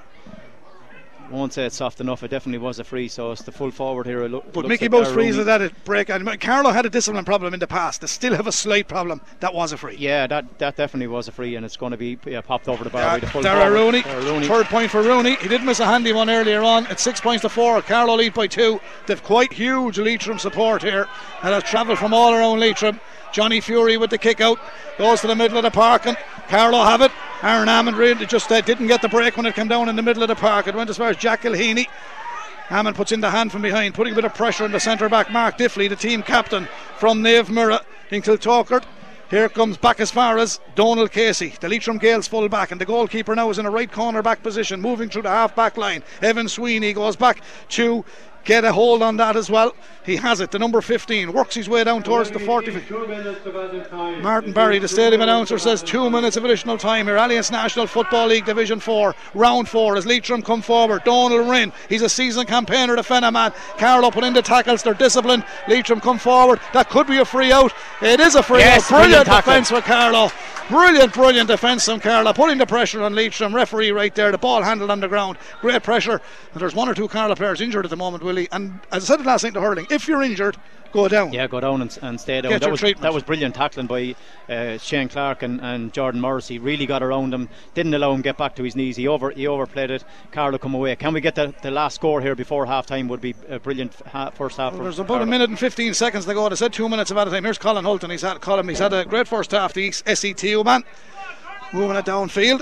won't 1.31 1.53
say 1.53 1.65
it's 1.65 1.75
soft 1.75 1.99
enough. 2.01 2.23
It 2.23 2.29
definitely 2.29 2.59
was 2.59 2.79
a 2.79 2.83
free. 2.83 3.07
So 3.07 3.31
it's 3.31 3.41
the 3.41 3.51
full 3.51 3.71
forward 3.71 4.05
here. 4.05 4.25
Look, 4.27 4.51
But 4.53 4.67
Mickey 4.67 4.85
like 4.85 4.91
Bowes 4.91 5.11
frees 5.11 5.37
Rooney. 5.37 5.49
it 5.49 5.53
at 5.53 5.61
it 5.61 5.83
break. 5.85 6.09
And 6.09 6.39
Carlow 6.39 6.71
had 6.71 6.85
a 6.85 6.89
discipline 6.89 7.25
problem 7.25 7.53
in 7.53 7.59
the 7.59 7.67
past. 7.67 8.01
They 8.01 8.07
still 8.07 8.35
have 8.35 8.47
a 8.47 8.51
slight 8.51 8.87
problem. 8.87 9.21
That 9.39 9.53
was 9.53 9.71
a 9.71 9.77
free. 9.77 9.95
Yeah, 9.97 10.27
that 10.27 10.59
that 10.59 10.75
definitely 10.75 11.07
was 11.07 11.27
a 11.27 11.31
free, 11.31 11.55
and 11.55 11.65
it's 11.65 11.77
going 11.77 11.91
to 11.91 11.97
be 11.97 12.17
yeah, 12.25 12.41
popped 12.41 12.67
over 12.67 12.83
the 12.83 12.89
bar 12.89 13.17
Uh, 13.17 13.19
by 13.33 13.41
Dara. 13.41 13.71
Rooney, 13.71 14.03
Rooney. 14.03 14.47
third 14.47 14.65
point 14.67 14.91
for 14.91 15.01
Rooney. 15.01 15.35
He 15.37 15.47
did 15.47 15.63
miss 15.63 15.79
a 15.79 15.85
handy 15.85 16.13
one 16.13 16.29
earlier 16.29 16.61
on. 16.61 16.85
It's 16.87 17.01
six 17.01 17.19
points 17.21 17.41
to 17.43 17.49
four. 17.49 17.81
Carlow 17.81 18.15
lead 18.15 18.33
by 18.33 18.47
two. 18.47 18.79
They've 19.07 19.23
quite 19.23 19.53
huge 19.53 19.97
Leitrim 19.97 20.39
support 20.39 20.81
here, 20.83 21.07
and 21.43 21.53
have 21.53 21.63
travelled 21.63 21.99
from 21.99 22.13
all 22.13 22.33
around 22.33 22.59
Leitrim. 22.59 22.99
Johnny 23.31 23.61
Fury 23.61 23.97
with 23.97 24.09
the 24.09 24.17
kick 24.17 24.41
out 24.41 24.59
goes 24.97 25.21
to 25.21 25.27
the 25.27 25.35
middle 25.35 25.57
of 25.57 25.63
the 25.63 25.71
park, 25.71 26.05
and 26.05 26.17
Carlow 26.47 26.83
have 26.83 27.01
it. 27.01 27.11
Aaron 27.41 27.67
Amond 27.67 27.97
really 27.97 28.25
just 28.25 28.51
uh, 28.51 28.61
didn't 28.61 28.87
get 28.87 29.01
the 29.01 29.09
break 29.09 29.37
when 29.37 29.45
it 29.45 29.55
came 29.55 29.67
down 29.67 29.89
in 29.89 29.95
the 29.95 30.01
middle 30.01 30.21
of 30.21 30.29
the 30.29 30.35
park. 30.35 30.67
It 30.67 30.75
went 30.75 30.89
as 30.89 30.97
far 30.97 31.09
as 31.09 31.17
Jack 31.17 31.41
Gilheany. 31.41 31.87
Amond 32.69 32.95
puts 32.95 33.11
in 33.11 33.19
the 33.19 33.31
hand 33.31 33.51
from 33.51 33.61
behind, 33.61 33.93
putting 33.93 34.13
a 34.13 34.15
bit 34.15 34.25
of 34.25 34.33
pressure 34.33 34.63
on 34.63 34.71
the 34.71 34.79
centre 34.79 35.09
back, 35.09 35.31
Mark 35.31 35.57
Diffley, 35.57 35.89
the 35.89 35.95
team 35.95 36.23
captain 36.23 36.67
from 36.97 37.21
Nave 37.21 37.49
Mirror 37.49 37.79
in 38.11 38.21
Kiltoghert. 38.21 38.83
Here 39.29 39.47
comes 39.47 39.77
back 39.77 40.01
as 40.01 40.11
far 40.11 40.37
as 40.37 40.59
Donald 40.75 41.11
Casey, 41.11 41.53
the 41.61 41.69
Leitrim 41.69 41.99
Gaels 41.99 42.27
full 42.27 42.49
back, 42.49 42.71
and 42.71 42.81
the 42.81 42.85
goalkeeper 42.85 43.33
now 43.33 43.49
is 43.49 43.59
in 43.59 43.65
a 43.65 43.71
right 43.71 43.89
corner 43.89 44.21
back 44.21 44.43
position, 44.43 44.81
moving 44.81 45.09
through 45.09 45.21
the 45.21 45.29
half 45.29 45.55
back 45.55 45.77
line. 45.77 46.03
Evan 46.21 46.49
Sweeney 46.49 46.91
goes 46.91 47.15
back 47.15 47.41
to 47.69 48.03
get 48.43 48.65
a 48.65 48.71
hold 48.73 49.01
on 49.01 49.17
that 49.17 49.35
as 49.35 49.49
well. 49.49 49.73
He 50.03 50.15
has 50.15 50.39
it, 50.39 50.51
the 50.51 50.57
number 50.59 50.81
15, 50.81 51.31
works 51.31 51.55
his 51.55 51.69
way 51.69 51.83
down 51.83 52.01
towards 52.01 52.31
the 52.31 52.39
40. 52.39 52.71
Martin 54.21 54.51
Barry, 54.51 54.79
the 54.79 54.87
stadium 54.87 55.21
announcer, 55.21 55.59
says 55.59 55.83
two 55.83 56.09
minutes 56.09 56.37
of 56.37 56.45
additional 56.45 56.77
time 56.77 57.05
here. 57.05 57.17
Allianz 57.17 57.51
National 57.51 57.85
Football 57.85 58.27
League 58.27 58.45
Division 58.45 58.79
4, 58.79 59.15
round 59.35 59.69
4, 59.69 59.97
as 59.97 60.05
Leitrim 60.07 60.41
come 60.41 60.61
forward. 60.61 61.03
Donald 61.03 61.47
Rinn, 61.49 61.71
he's 61.87 62.01
a 62.01 62.09
seasoned 62.09 62.47
campaigner, 62.47 62.95
the 62.95 63.03
Fenagh 63.03 63.33
man. 63.33 63.53
Carlow 63.77 64.09
put 64.09 64.23
in 64.23 64.33
the 64.33 64.41
tackles, 64.41 64.81
they're 64.81 64.93
disciplined. 64.93 65.45
Leitrim 65.67 65.99
come 65.99 66.17
forward. 66.17 66.59
That 66.73 66.89
could 66.89 67.07
be 67.07 67.17
a 67.17 67.25
free 67.25 67.51
out. 67.51 67.73
It 68.01 68.19
is 68.19 68.35
a 68.35 68.41
free 68.43 68.59
Yes, 68.59 68.91
out. 68.91 69.01
Brilliant, 69.01 69.25
brilliant 69.27 69.45
defence 69.45 69.71
with 69.71 69.83
Carlow. 69.83 70.31
Brilliant, 70.71 71.13
brilliant 71.13 71.49
defence 71.49 71.83
from 71.83 71.99
Carlow, 71.99 72.31
putting 72.31 72.57
the 72.57 72.65
pressure 72.65 73.03
on 73.03 73.13
Leitrim. 73.13 73.53
Referee 73.53 73.91
right 73.91 74.15
there, 74.15 74.31
the 74.31 74.37
ball 74.37 74.63
handled 74.63 74.89
on 74.89 75.01
the 75.01 75.09
ground. 75.09 75.37
Great 75.59 75.83
pressure. 75.83 76.21
And 76.53 76.61
there's 76.61 76.73
one 76.73 76.87
or 76.87 76.93
two 76.93 77.09
Carlow 77.09 77.35
players 77.35 77.59
injured 77.59 77.83
at 77.83 77.89
the 77.89 77.97
moment, 77.97 78.23
Willie. 78.23 78.47
And 78.53 78.79
as 78.89 79.03
I 79.11 79.17
said 79.17 79.25
last 79.25 79.43
night 79.43 79.53
to 79.55 79.59
hurling, 79.59 79.87
if 79.89 80.07
you're 80.07 80.23
injured, 80.23 80.55
go 80.91 81.07
down. 81.07 81.33
Yeah, 81.33 81.47
go 81.47 81.59
down 81.59 81.81
and, 81.81 81.97
and 82.01 82.19
stay 82.19 82.41
down. 82.41 82.51
Get 82.51 82.61
that 82.61 82.71
was 82.71 82.79
treatment. 82.79 83.01
that 83.03 83.13
was 83.13 83.23
brilliant 83.23 83.55
tackling 83.55 83.87
by 83.87 84.15
uh, 84.49 84.77
Shane 84.77 85.09
Clark 85.09 85.43
and, 85.43 85.59
and 85.61 85.93
Jordan 85.93 86.21
Morrissey. 86.21 86.59
Really 86.59 86.85
got 86.85 87.03
around 87.03 87.33
him, 87.33 87.49
didn't 87.73 87.93
allow 87.93 88.13
him 88.13 88.21
get 88.21 88.37
back 88.37 88.55
to 88.55 88.63
his 88.63 88.75
knees. 88.75 88.95
He 88.97 89.07
over 89.07 89.31
he 89.31 89.47
overplayed 89.47 89.91
it. 89.91 90.03
Carlow 90.31 90.57
come 90.57 90.73
away. 90.73 90.95
Can 90.95 91.13
we 91.13 91.21
get 91.21 91.35
the, 91.35 91.53
the 91.61 91.71
last 91.71 91.95
score 91.95 92.21
here 92.21 92.35
before 92.35 92.65
half 92.65 92.85
time? 92.85 93.07
Would 93.07 93.21
be 93.21 93.35
a 93.49 93.59
brilliant 93.59 93.95
ha- 94.07 94.29
first 94.31 94.57
half. 94.57 94.73
Well, 94.73 94.83
there's 94.83 94.99
about 94.99 95.21
a 95.21 95.25
minute 95.25 95.49
and 95.49 95.59
15 95.59 95.93
seconds 95.93 96.25
to 96.25 96.33
go. 96.33 96.45
I 96.45 96.53
said 96.55 96.73
two 96.73 96.89
minutes 96.89 97.11
of 97.11 97.17
added 97.17 97.31
time. 97.31 97.43
Here's 97.43 97.57
Colin 97.57 97.85
Hulton. 97.85 98.09
He's 98.09 98.21
had 98.21 98.41
Colin. 98.41 98.67
He's 98.67 98.79
had 98.79 98.93
a 98.93 99.05
great 99.05 99.27
first 99.27 99.51
half. 99.51 99.73
The 99.73 99.91
SETU 99.91 100.63
man 100.63 100.83
moving 101.73 101.97
it 101.97 102.05
downfield. 102.05 102.61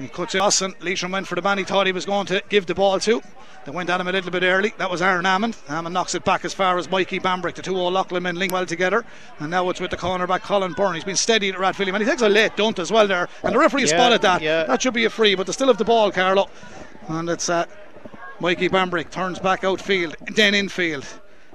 He 0.00 0.08
cuts 0.08 0.34
it. 0.34 0.40
Austin 0.40 0.74
Leitrim 0.80 1.12
went 1.12 1.26
for 1.26 1.34
the 1.34 1.42
man 1.42 1.58
he 1.58 1.64
thought 1.64 1.86
he 1.86 1.92
was 1.92 2.06
going 2.06 2.26
to 2.26 2.42
give 2.48 2.66
the 2.66 2.74
ball 2.74 2.98
to. 3.00 3.22
They 3.66 3.72
went 3.72 3.90
at 3.90 4.00
him 4.00 4.08
a 4.08 4.12
little 4.12 4.30
bit 4.30 4.42
early. 4.42 4.72
That 4.78 4.90
was 4.90 5.02
Aaron 5.02 5.26
Amond. 5.26 5.54
Amond 5.66 5.92
knocks 5.92 6.14
it 6.14 6.24
back 6.24 6.44
as 6.46 6.54
far 6.54 6.78
as 6.78 6.90
Mikey 6.90 7.20
Bambrick. 7.20 7.54
The 7.54 7.62
two 7.62 7.76
old 7.76 7.92
Leighlin 7.92 8.22
men 8.22 8.36
link 8.36 8.52
well 8.52 8.64
together. 8.64 9.04
And 9.38 9.50
now 9.50 9.68
it's 9.68 9.80
with 9.80 9.90
the 9.90 9.98
cornerback 9.98 10.40
Colin 10.40 10.72
Byrne. 10.72 10.94
He's 10.94 11.04
been 11.04 11.16
steady 11.16 11.50
at 11.50 11.56
Rathvilly. 11.56 11.88
And 11.92 11.98
he 12.02 12.08
takes 12.08 12.22
a 12.22 12.28
late 12.28 12.56
dunt 12.56 12.78
as 12.78 12.90
well 12.90 13.06
there. 13.06 13.28
And 13.42 13.54
the 13.54 13.58
referee 13.58 13.82
Yeah, 13.82 13.88
spotted 13.88 14.22
that. 14.22 14.40
yeah. 14.40 14.64
That 14.64 14.80
should 14.80 14.94
be 14.94 15.04
a 15.04 15.10
free, 15.10 15.34
but 15.34 15.46
they 15.46 15.52
still 15.52 15.66
have 15.66 15.76
the 15.76 15.84
ball, 15.84 16.10
Carlow. 16.10 16.48
And 17.08 17.28
it's 17.28 17.50
uh, 17.50 17.66
Mikey 18.40 18.70
Bambrick 18.70 19.10
turns 19.10 19.38
back 19.38 19.62
outfield, 19.64 20.16
then 20.34 20.54
infield. 20.54 21.06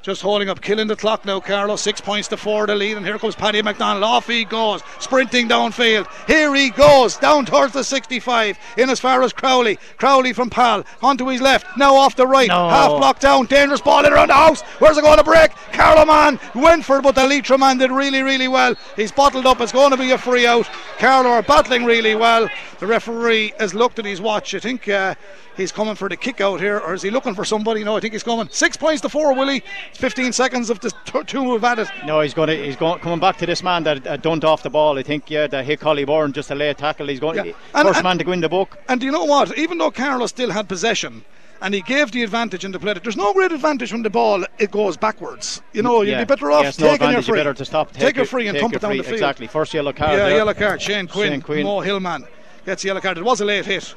Just 0.05 0.21
holding 0.21 0.49
up, 0.49 0.61
killing 0.61 0.85
the 0.85 0.95
clock 0.95 1.25
now, 1.25 1.39
Carlow. 1.39 1.75
Six 1.75 1.99
points 1.99 2.27
to 2.27 2.37
four 2.37 2.67
the 2.67 2.75
lead, 2.75 2.95
and 2.95 3.03
here 3.03 3.17
comes 3.17 3.33
Paddy 3.33 3.63
McDonald. 3.63 4.03
Off 4.03 4.27
he 4.27 4.45
goes, 4.45 4.83
sprinting 4.99 5.49
downfield. 5.49 6.05
Here 6.27 6.53
he 6.53 6.69
goes, 6.69 7.17
down 7.17 7.43
towards 7.43 7.73
the 7.73 7.83
65, 7.83 8.55
in 8.77 8.91
as 8.91 8.99
far 8.99 9.23
as 9.23 9.33
Crowley. 9.33 9.79
Crowley 9.97 10.31
from 10.31 10.51
Pal, 10.51 10.85
onto 11.01 11.25
his 11.27 11.41
left, 11.41 11.75
now 11.75 11.95
off 11.95 12.15
the 12.15 12.27
right. 12.27 12.49
No. 12.49 12.69
Half 12.69 12.89
block 12.89 13.19
down, 13.19 13.47
dangerous 13.47 13.81
ball 13.81 14.05
in 14.05 14.13
around 14.13 14.27
the 14.27 14.35
house. 14.35 14.61
Where's 14.77 14.95
it 14.95 15.01
going 15.01 15.17
to 15.17 15.23
break? 15.23 15.49
Carlow 15.73 16.05
man 16.05 16.39
went 16.53 16.85
for 16.85 16.99
it, 16.99 17.01
but 17.01 17.15
the 17.15 17.27
Leitrim 17.27 17.61
man 17.61 17.79
did 17.79 17.89
really, 17.89 18.21
really 18.21 18.47
well. 18.47 18.75
He's 18.95 19.11
bottled 19.11 19.47
up, 19.47 19.59
it's 19.59 19.71
going 19.71 19.89
to 19.89 19.97
be 19.97 20.11
a 20.11 20.19
free 20.19 20.45
out. 20.45 20.69
Carlow 20.99 21.31
are 21.31 21.41
battling 21.41 21.83
really 21.83 22.13
well. 22.13 22.47
The 22.77 22.85
referee 22.85 23.53
has 23.59 23.73
looked 23.73 23.99
at 23.99 24.05
his 24.05 24.21
watch. 24.21 24.53
I 24.53 24.59
think 24.59 24.87
uh, 24.87 25.15
he's 25.55 25.71
coming 25.71 25.95
for 25.95 26.09
the 26.09 26.17
kick 26.17 26.41
out 26.41 26.59
here, 26.59 26.79
or 26.79 26.93
is 26.93 27.01
he 27.01 27.09
looking 27.09 27.33
for 27.33 27.45
somebody? 27.45 27.83
No, 27.83 27.95
I 27.95 27.99
think 27.99 28.13
he's 28.13 28.23
coming. 28.23 28.49
Six 28.51 28.77
points 28.77 29.01
to 29.01 29.09
four, 29.09 29.33
Willie. 29.33 29.63
15 29.97 30.33
seconds 30.33 30.69
of 30.69 30.79
the 30.81 30.91
t- 31.05 31.23
two 31.25 31.53
have 31.53 31.63
added. 31.63 31.87
No, 32.05 32.21
he's 32.21 32.33
going 32.33 32.47
to 32.49 32.65
he's 32.65 32.75
going 32.75 32.99
coming 32.99 33.19
back 33.19 33.37
to 33.37 33.45
this 33.45 33.63
man 33.63 33.83
that 33.83 34.05
uh, 34.05 34.17
dunked 34.17 34.43
off 34.43 34.63
the 34.63 34.69
ball. 34.69 34.97
I 34.97 35.03
think 35.03 35.29
yeah, 35.29 35.47
that 35.47 35.65
hit 35.65 35.79
Collie 35.79 36.05
Bourne 36.05 36.33
just 36.33 36.51
a 36.51 36.55
late 36.55 36.77
tackle. 36.77 37.07
He's 37.07 37.19
going 37.19 37.37
Yeah. 37.37 37.53
And- 37.73 37.87
first 37.87 37.97
and- 37.99 38.03
man 38.03 38.17
to 38.19 38.25
win 38.25 38.41
the 38.41 38.49
book. 38.49 38.77
And 38.89 38.99
do 38.99 39.05
you 39.05 39.11
know 39.11 39.25
what? 39.25 39.57
Even 39.57 39.77
though 39.77 39.91
Carlow 39.91 40.27
still 40.27 40.51
had 40.51 40.67
possession, 40.67 41.23
and 41.61 41.73
he 41.73 41.81
gave 41.81 42.11
the 42.11 42.21
advantage 42.23 42.65
in 42.65 42.71
the 42.71 42.79
play. 42.79 42.93
There's 42.93 43.15
no 43.17 43.33
great 43.33 43.51
advantage 43.51 43.91
when 43.93 44.03
the 44.03 44.09
ball 44.09 44.45
it 44.59 44.71
goes 44.71 44.97
backwards. 44.97 45.61
You 45.73 45.81
know, 45.81 46.01
you'd 46.01 46.11
yeah. 46.11 46.19
be 46.19 46.25
better 46.25 46.51
off 46.51 46.63
yes, 46.63 46.79
no 46.79 46.87
taking 46.87 47.09
your 47.09 47.19
advantage. 47.19 47.27
You 47.27 47.33
free. 47.33 47.39
better 47.39 47.53
to 47.53 47.65
stop. 47.65 47.91
Take, 47.93 48.15
your 48.15 48.23
your- 48.23 48.25
free 48.25 48.47
and 48.47 48.55
take 48.55 48.61
pump 48.61 48.75
it 48.75 48.81
down 48.81 48.91
free. 48.91 48.97
the 48.97 49.03
field. 49.03 49.13
Exactly. 49.15 49.47
First 49.47 49.73
yellow 49.73 49.93
card. 49.93 50.11
Yeah, 50.11 50.27
there. 50.27 50.37
yellow 50.37 50.53
card. 50.53 50.81
Shane 50.81 51.07
Quinn, 51.07 51.31
Shane 51.31 51.41
Quinn. 51.41 51.65
Mohill 51.65 52.01
man 52.01 52.25
gets 52.65 52.81
the 52.83 52.87
yellow 52.87 53.01
card. 53.01 53.17
It 53.17 53.23
was 53.23 53.39
a 53.41 53.45
late 53.45 53.65
hit. 53.65 53.95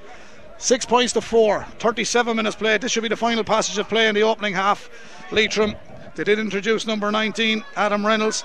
Six 0.59 0.85
points 0.85 1.13
to 1.13 1.21
four. 1.21 1.65
37 1.79 2.37
minutes 2.37 2.57
played. 2.57 2.81
This 2.81 2.91
should 2.93 3.03
be 3.03 3.09
the 3.09 3.17
final 3.17 3.45
passage 3.45 3.79
of 3.79 3.89
play 3.89 4.09
in 4.09 4.15
the 4.15 4.23
opening 4.23 4.55
half. 4.55 4.89
Leitrim, 5.31 5.75
they 6.15 6.25
did 6.25 6.39
introduce 6.39 6.87
number 6.87 7.11
19, 7.11 7.65
Adam 7.77 8.07
Reynolds. 8.07 8.45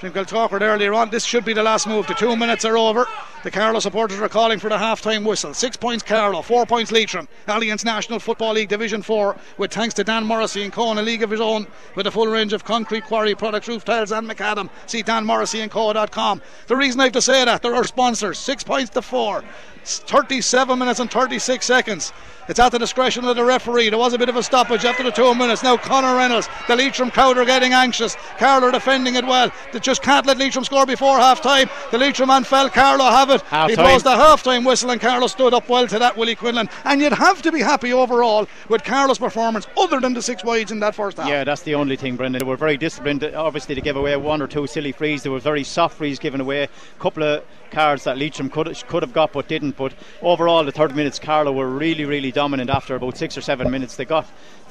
From 0.00 0.12
Kiltoghert 0.12 0.62
earlier 0.62 0.94
on. 0.94 1.10
This 1.10 1.26
should 1.26 1.44
be 1.44 1.52
the 1.52 1.62
last 1.62 1.86
move. 1.86 2.06
The 2.06 2.14
two 2.14 2.34
minutes 2.34 2.64
are 2.64 2.78
over. 2.78 3.06
The 3.44 3.50
Carlow 3.50 3.80
supporters 3.80 4.18
are 4.18 4.30
calling 4.30 4.58
for 4.58 4.70
the 4.70 4.78
half 4.78 5.02
time 5.02 5.24
whistle. 5.24 5.52
Six 5.52 5.76
points 5.76 6.02
Carlow, 6.02 6.40
four 6.40 6.64
points 6.64 6.90
Leitrim. 6.90 7.28
Allianz 7.46 7.84
National 7.84 8.18
Football 8.18 8.54
League 8.54 8.70
Division 8.70 9.02
4, 9.02 9.36
with 9.58 9.70
thanks 9.70 9.92
to 9.92 10.04
Dan 10.04 10.24
Morrissey 10.24 10.62
and 10.62 10.72
Co. 10.72 10.90
in 10.90 10.96
a 10.96 11.02
league 11.02 11.22
of 11.22 11.28
his 11.28 11.42
own, 11.42 11.66
with 11.96 12.06
a 12.06 12.10
full 12.10 12.28
range 12.28 12.54
of 12.54 12.64
concrete 12.64 13.04
quarry 13.04 13.34
products, 13.34 13.68
roof 13.68 13.84
tiles, 13.84 14.10
and 14.10 14.26
macadam. 14.26 14.70
See 14.86 15.02
Dan 15.02 15.26
Morrissey 15.26 15.60
and 15.60 15.70
Co.com. 15.70 16.40
The 16.66 16.76
reason 16.76 16.98
I 17.00 17.04
have 17.04 17.12
to 17.12 17.20
say 17.20 17.44
that, 17.44 17.60
they're 17.60 17.74
our 17.74 17.84
sponsors. 17.84 18.38
Six 18.38 18.64
points 18.64 18.88
to 18.92 19.02
four. 19.02 19.44
It's 19.82 19.98
37 20.00 20.78
minutes 20.78 21.00
and 21.00 21.10
36 21.10 21.64
seconds. 21.64 22.12
It's 22.48 22.58
at 22.58 22.72
the 22.72 22.78
discretion 22.78 23.24
of 23.24 23.36
the 23.36 23.44
referee. 23.44 23.90
There 23.90 23.98
was 23.98 24.12
a 24.12 24.18
bit 24.18 24.28
of 24.28 24.34
a 24.34 24.42
stoppage 24.42 24.84
after 24.84 25.04
the 25.04 25.12
two 25.12 25.34
minutes. 25.36 25.62
Now 25.62 25.76
Connor 25.76 26.16
Reynolds, 26.16 26.48
the 26.66 26.74
Leitrim 26.74 27.10
crowd 27.10 27.38
are 27.38 27.44
getting 27.44 27.72
anxious. 27.72 28.16
Carlow 28.38 28.72
defending 28.72 29.14
it 29.14 29.24
well. 29.24 29.52
They 29.72 29.78
just 29.78 30.02
can't 30.02 30.26
let 30.26 30.36
Leitrim 30.36 30.64
score 30.64 30.84
before 30.84 31.18
half 31.18 31.40
time. 31.40 31.70
The 31.92 31.98
Leitrim 31.98 32.28
man 32.28 32.42
fell. 32.42 32.68
Carlow 32.68 33.04
have 33.04 33.30
it. 33.30 33.40
Half 33.42 33.70
he 33.70 33.76
blows 33.76 34.02
the 34.02 34.10
half 34.10 34.42
time 34.42 34.64
whistle 34.64 34.90
and 34.90 35.00
Carlow 35.00 35.28
stood 35.28 35.54
up 35.54 35.68
well 35.68 35.86
to 35.86 35.98
that, 36.00 36.16
Willie 36.16 36.34
Quinlan. 36.34 36.68
And 36.84 37.00
you'd 37.00 37.12
have 37.12 37.40
to 37.42 37.52
be 37.52 37.60
happy 37.60 37.92
overall 37.92 38.48
with 38.68 38.82
Carlow's 38.82 39.18
performance, 39.18 39.68
other 39.78 40.00
than 40.00 40.12
the 40.12 40.22
six 40.22 40.42
wides 40.42 40.72
in 40.72 40.80
that 40.80 40.94
first 40.94 41.18
half. 41.18 41.28
Yeah, 41.28 41.44
that's 41.44 41.62
the 41.62 41.76
only 41.76 41.94
thing, 41.94 42.16
Brendan. 42.16 42.40
They 42.40 42.46
were 42.46 42.56
very 42.56 42.76
disciplined. 42.76 43.22
Obviously, 43.22 43.76
to 43.76 43.80
give 43.80 43.96
away 43.96 44.16
one 44.16 44.42
or 44.42 44.48
two 44.48 44.66
silly 44.66 44.92
frees. 44.92 45.22
There 45.22 45.30
were 45.32 45.38
very 45.38 45.62
soft 45.62 45.96
frees 45.96 46.18
given 46.18 46.40
away. 46.40 46.64
A 46.64 46.68
couple 46.98 47.22
of 47.22 47.44
cards 47.70 48.04
that 48.04 48.18
Leitrim 48.18 48.50
could 48.50 48.74
could 48.86 49.02
have 49.02 49.12
got 49.12 49.32
but 49.32 49.48
didn't. 49.48 49.76
But 49.76 49.92
overall, 50.22 50.64
the 50.64 50.72
30 50.72 50.94
minutes, 50.94 51.18
Carlow 51.18 51.52
were 51.52 51.68
really, 51.68 52.04
really 52.04 52.32
dominant. 52.32 52.70
After 52.70 52.94
about 52.94 53.16
six 53.16 53.36
or 53.36 53.40
seven 53.40 53.70
minutes, 53.70 53.96
they 53.96 54.04
got 54.04 54.26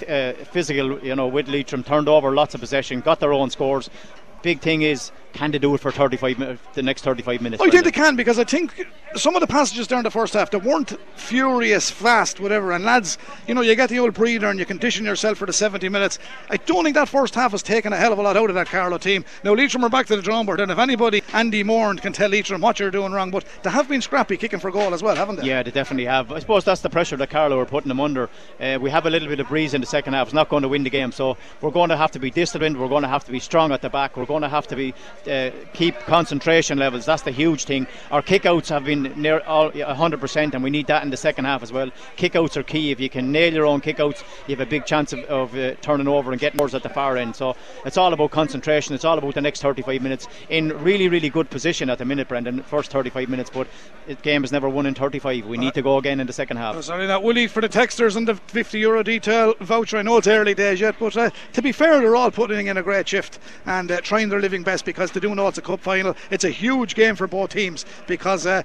uh, 0.08 0.34
physical, 0.34 1.00
you 1.04 1.16
know, 1.16 1.28
with 1.28 1.48
Leitrim, 1.48 1.84
turned 1.84 2.10
over 2.10 2.34
lots 2.34 2.54
of 2.54 2.62
possession, 2.62 3.02
got 3.02 3.20
their 3.20 3.34
own 3.34 3.50
scores. 3.50 3.90
Big 4.42 4.62
thing 4.62 4.82
is 4.82 5.12
can 5.34 5.52
they 5.52 5.60
do 5.60 5.74
it 5.76 5.80
for 5.80 5.92
35 5.92 6.40
minutes, 6.40 6.62
the 6.74 6.82
next 6.82 7.04
35 7.04 7.42
minutes? 7.42 7.62
I 7.62 7.70
think 7.70 7.84
they 7.84 7.92
can 7.92 8.16
because 8.16 8.40
I 8.40 8.44
think 8.44 8.88
some 9.16 9.36
of 9.36 9.42
the 9.42 9.48
passages 9.48 9.88
during 9.88 10.04
the 10.04 10.12
first 10.12 10.34
half 10.34 10.52
they 10.52 10.58
weren't 10.58 11.00
furious, 11.16 11.90
fast, 11.90 12.40
whatever. 12.40 12.72
And 12.72 12.84
lads, 12.84 13.18
you 13.48 13.54
know, 13.54 13.62
you 13.62 13.76
get 13.76 13.90
the 13.90 14.00
old 14.00 14.14
breather 14.14 14.48
and 14.48 14.60
you 14.60 14.66
condition 14.66 15.06
yourself 15.06 15.38
for 15.38 15.46
the 15.46 15.54
70 15.54 15.88
minutes. 15.90 16.20
I 16.50 16.58
don't 16.58 16.84
think 16.84 16.96
that 16.96 17.10
first 17.10 17.36
half 17.36 17.52
has 17.52 17.64
taken 17.64 17.94
a 17.94 17.98
hell 17.98 18.12
of 18.12 18.20
a 18.20 18.22
lot 18.22 18.38
out 18.38 18.50
of 18.50 18.56
that 18.56 18.68
Carlow 18.68 18.98
team. 18.98 19.24
Now 19.44 19.54
Leitrim 19.54 19.84
are 19.84 19.90
back 19.90 20.08
to 20.08 20.16
the 20.16 20.22
drawing 20.22 20.46
board, 20.46 20.60
and 20.60 20.72
if 20.72 20.80
anybody, 20.80 21.24
Andy 21.34 21.64
Moore 21.64 21.94
can 21.96 22.14
tell 22.14 22.30
Leitrim 22.30 22.62
what 22.62 22.80
you're 22.80 22.92
doing 22.92 23.12
wrong, 23.12 23.32
but 23.32 23.46
they 23.64 23.70
have 23.70 23.88
been 23.88 24.02
scrappy 24.02 24.38
kicking 24.38 24.60
for 24.60 24.72
goal 24.72 24.94
as 24.94 25.04
well, 25.04 25.16
haven't 25.16 25.38
they? 25.38 25.48
Yeah, 25.48 25.64
they 25.64 25.72
definitely 25.72 26.06
have. 26.06 26.32
I 26.32 26.40
suppose 26.40 26.66
that's 26.66 26.82
the 26.82 26.90
pressure 26.90 27.18
that 27.18 27.30
Carlow 27.30 27.60
are 27.60 27.66
putting 27.66 27.90
them 27.90 28.00
under. 28.00 28.30
Uh, 28.60 28.78
we 28.82 28.90
have 28.90 29.06
a 29.06 29.10
little 29.10 29.28
bit 29.28 29.40
of 29.40 29.48
breeze 29.48 29.74
in 29.74 29.82
the 29.82 29.88
second 29.88 30.14
half. 30.14 30.28
It's 30.28 30.34
not 30.34 30.50
going 30.50 30.64
to 30.64 30.70
win 30.70 30.84
the 30.84 30.90
game, 30.90 31.12
so 31.12 31.38
we're 31.62 31.72
going 31.72 31.90
to 31.90 31.98
have 31.98 32.12
to 32.12 32.20
be 32.20 32.32
disciplined. 32.32 32.80
We're 32.80 32.88
going 32.88 33.04
to 33.04 33.10
have 33.10 33.26
to 33.26 33.32
be 33.32 33.40
strong 33.40 33.72
at 33.72 33.82
the 33.82 33.90
back. 33.90 34.18
We're 34.18 34.26
going 34.30 34.44
to 34.44 34.48
have 34.50 34.68
to 34.68 34.76
be 34.76 34.94
uh, 35.30 35.50
keep 35.74 36.00
concentration 36.02 36.78
levels. 36.78 37.06
That's 37.06 37.24
the 37.24 37.32
huge 37.32 37.66
thing. 37.66 37.88
Our 38.12 38.22
kickouts 38.22 38.70
have 38.70 38.86
been 38.86 39.12
near 39.20 39.40
all 39.42 39.72
100%, 39.72 40.54
and 40.54 40.64
we 40.64 40.70
need 40.70 40.88
that 40.88 41.04
in 41.04 41.10
the 41.10 41.18
second 41.18 41.46
half 41.46 41.64
as 41.64 41.74
well. 41.74 41.92
Kickouts 42.16 42.56
are 42.56 42.64
key. 42.64 42.92
If 42.92 43.00
you 43.00 43.10
can 43.10 43.32
nail 43.32 43.52
your 43.52 43.66
own 43.66 43.82
kickouts, 43.82 44.24
you 44.48 44.56
have 44.56 44.66
a 44.66 44.70
big 44.70 44.86
chance 44.86 45.12
of, 45.14 45.20
of 45.26 45.58
uh, 45.58 45.74
turning 45.82 46.08
over 46.08 46.32
and 46.32 46.40
getting 46.40 46.58
more 46.58 46.70
at 46.72 46.84
the 46.84 46.90
far 46.90 47.18
end. 47.18 47.36
So 47.36 47.56
it's 47.86 47.98
all 47.98 48.14
about 48.14 48.30
concentration. 48.30 48.94
It's 48.94 49.04
all 49.04 49.18
about 49.18 49.34
the 49.34 49.42
next 49.42 49.62
35 49.62 50.02
minutes 50.02 50.28
in 50.50 50.78
really, 50.84 51.10
really 51.10 51.30
good 51.30 51.50
position 51.50 51.90
at 51.90 51.98
the 51.98 52.06
minute, 52.06 52.28
Brendan. 52.28 52.62
First 52.62 52.92
35 52.92 53.30
minutes, 53.30 53.50
but 53.50 53.68
the 54.06 54.14
game 54.16 54.44
is 54.44 54.52
never 54.52 54.70
won 54.70 54.86
in 54.86 54.94
35. 54.94 55.48
We 55.48 55.58
need 55.58 55.74
to 55.74 55.82
go 55.82 55.98
again 55.98 56.20
in 56.20 56.28
the 56.28 56.34
second 56.34 56.58
half. 56.58 56.80
Sorry, 56.84 57.08
that 57.08 57.24
Willie 57.24 57.48
for 57.48 57.62
the 57.62 57.70
texters 57.70 58.16
and 58.16 58.28
the 58.28 58.36
50 58.36 58.78
euro 58.78 59.02
detail 59.02 59.56
voucher. 59.60 59.98
I 59.98 60.04
know 60.04 60.18
it's 60.18 60.28
early 60.28 60.54
days 60.54 60.80
yet, 60.80 60.96
but 61.00 61.18
uh, 61.18 61.32
to 61.54 61.62
be 61.62 61.72
fair, 61.72 62.00
they're 62.00 62.16
all 62.16 62.30
putting 62.30 62.68
in 62.68 62.78
a 62.78 62.84
great 62.84 63.08
shift 63.08 63.40
and 63.66 63.92
uh, 63.92 64.02
trying 64.02 64.19
their 64.28 64.42
living 64.42 64.64
best 64.64 64.84
because 64.84 65.12
they 65.12 65.22
do 65.22 65.34
know 65.34 65.48
it's 65.48 65.58
a 65.58 65.62
cup 65.62 65.80
final. 65.80 66.18
It's 66.30 66.44
a 66.44 66.50
huge 66.50 66.96
game 66.96 67.16
for 67.16 67.28
both 67.28 67.52
teams 67.52 67.86
because, 68.08 68.46
uh, 68.46 68.64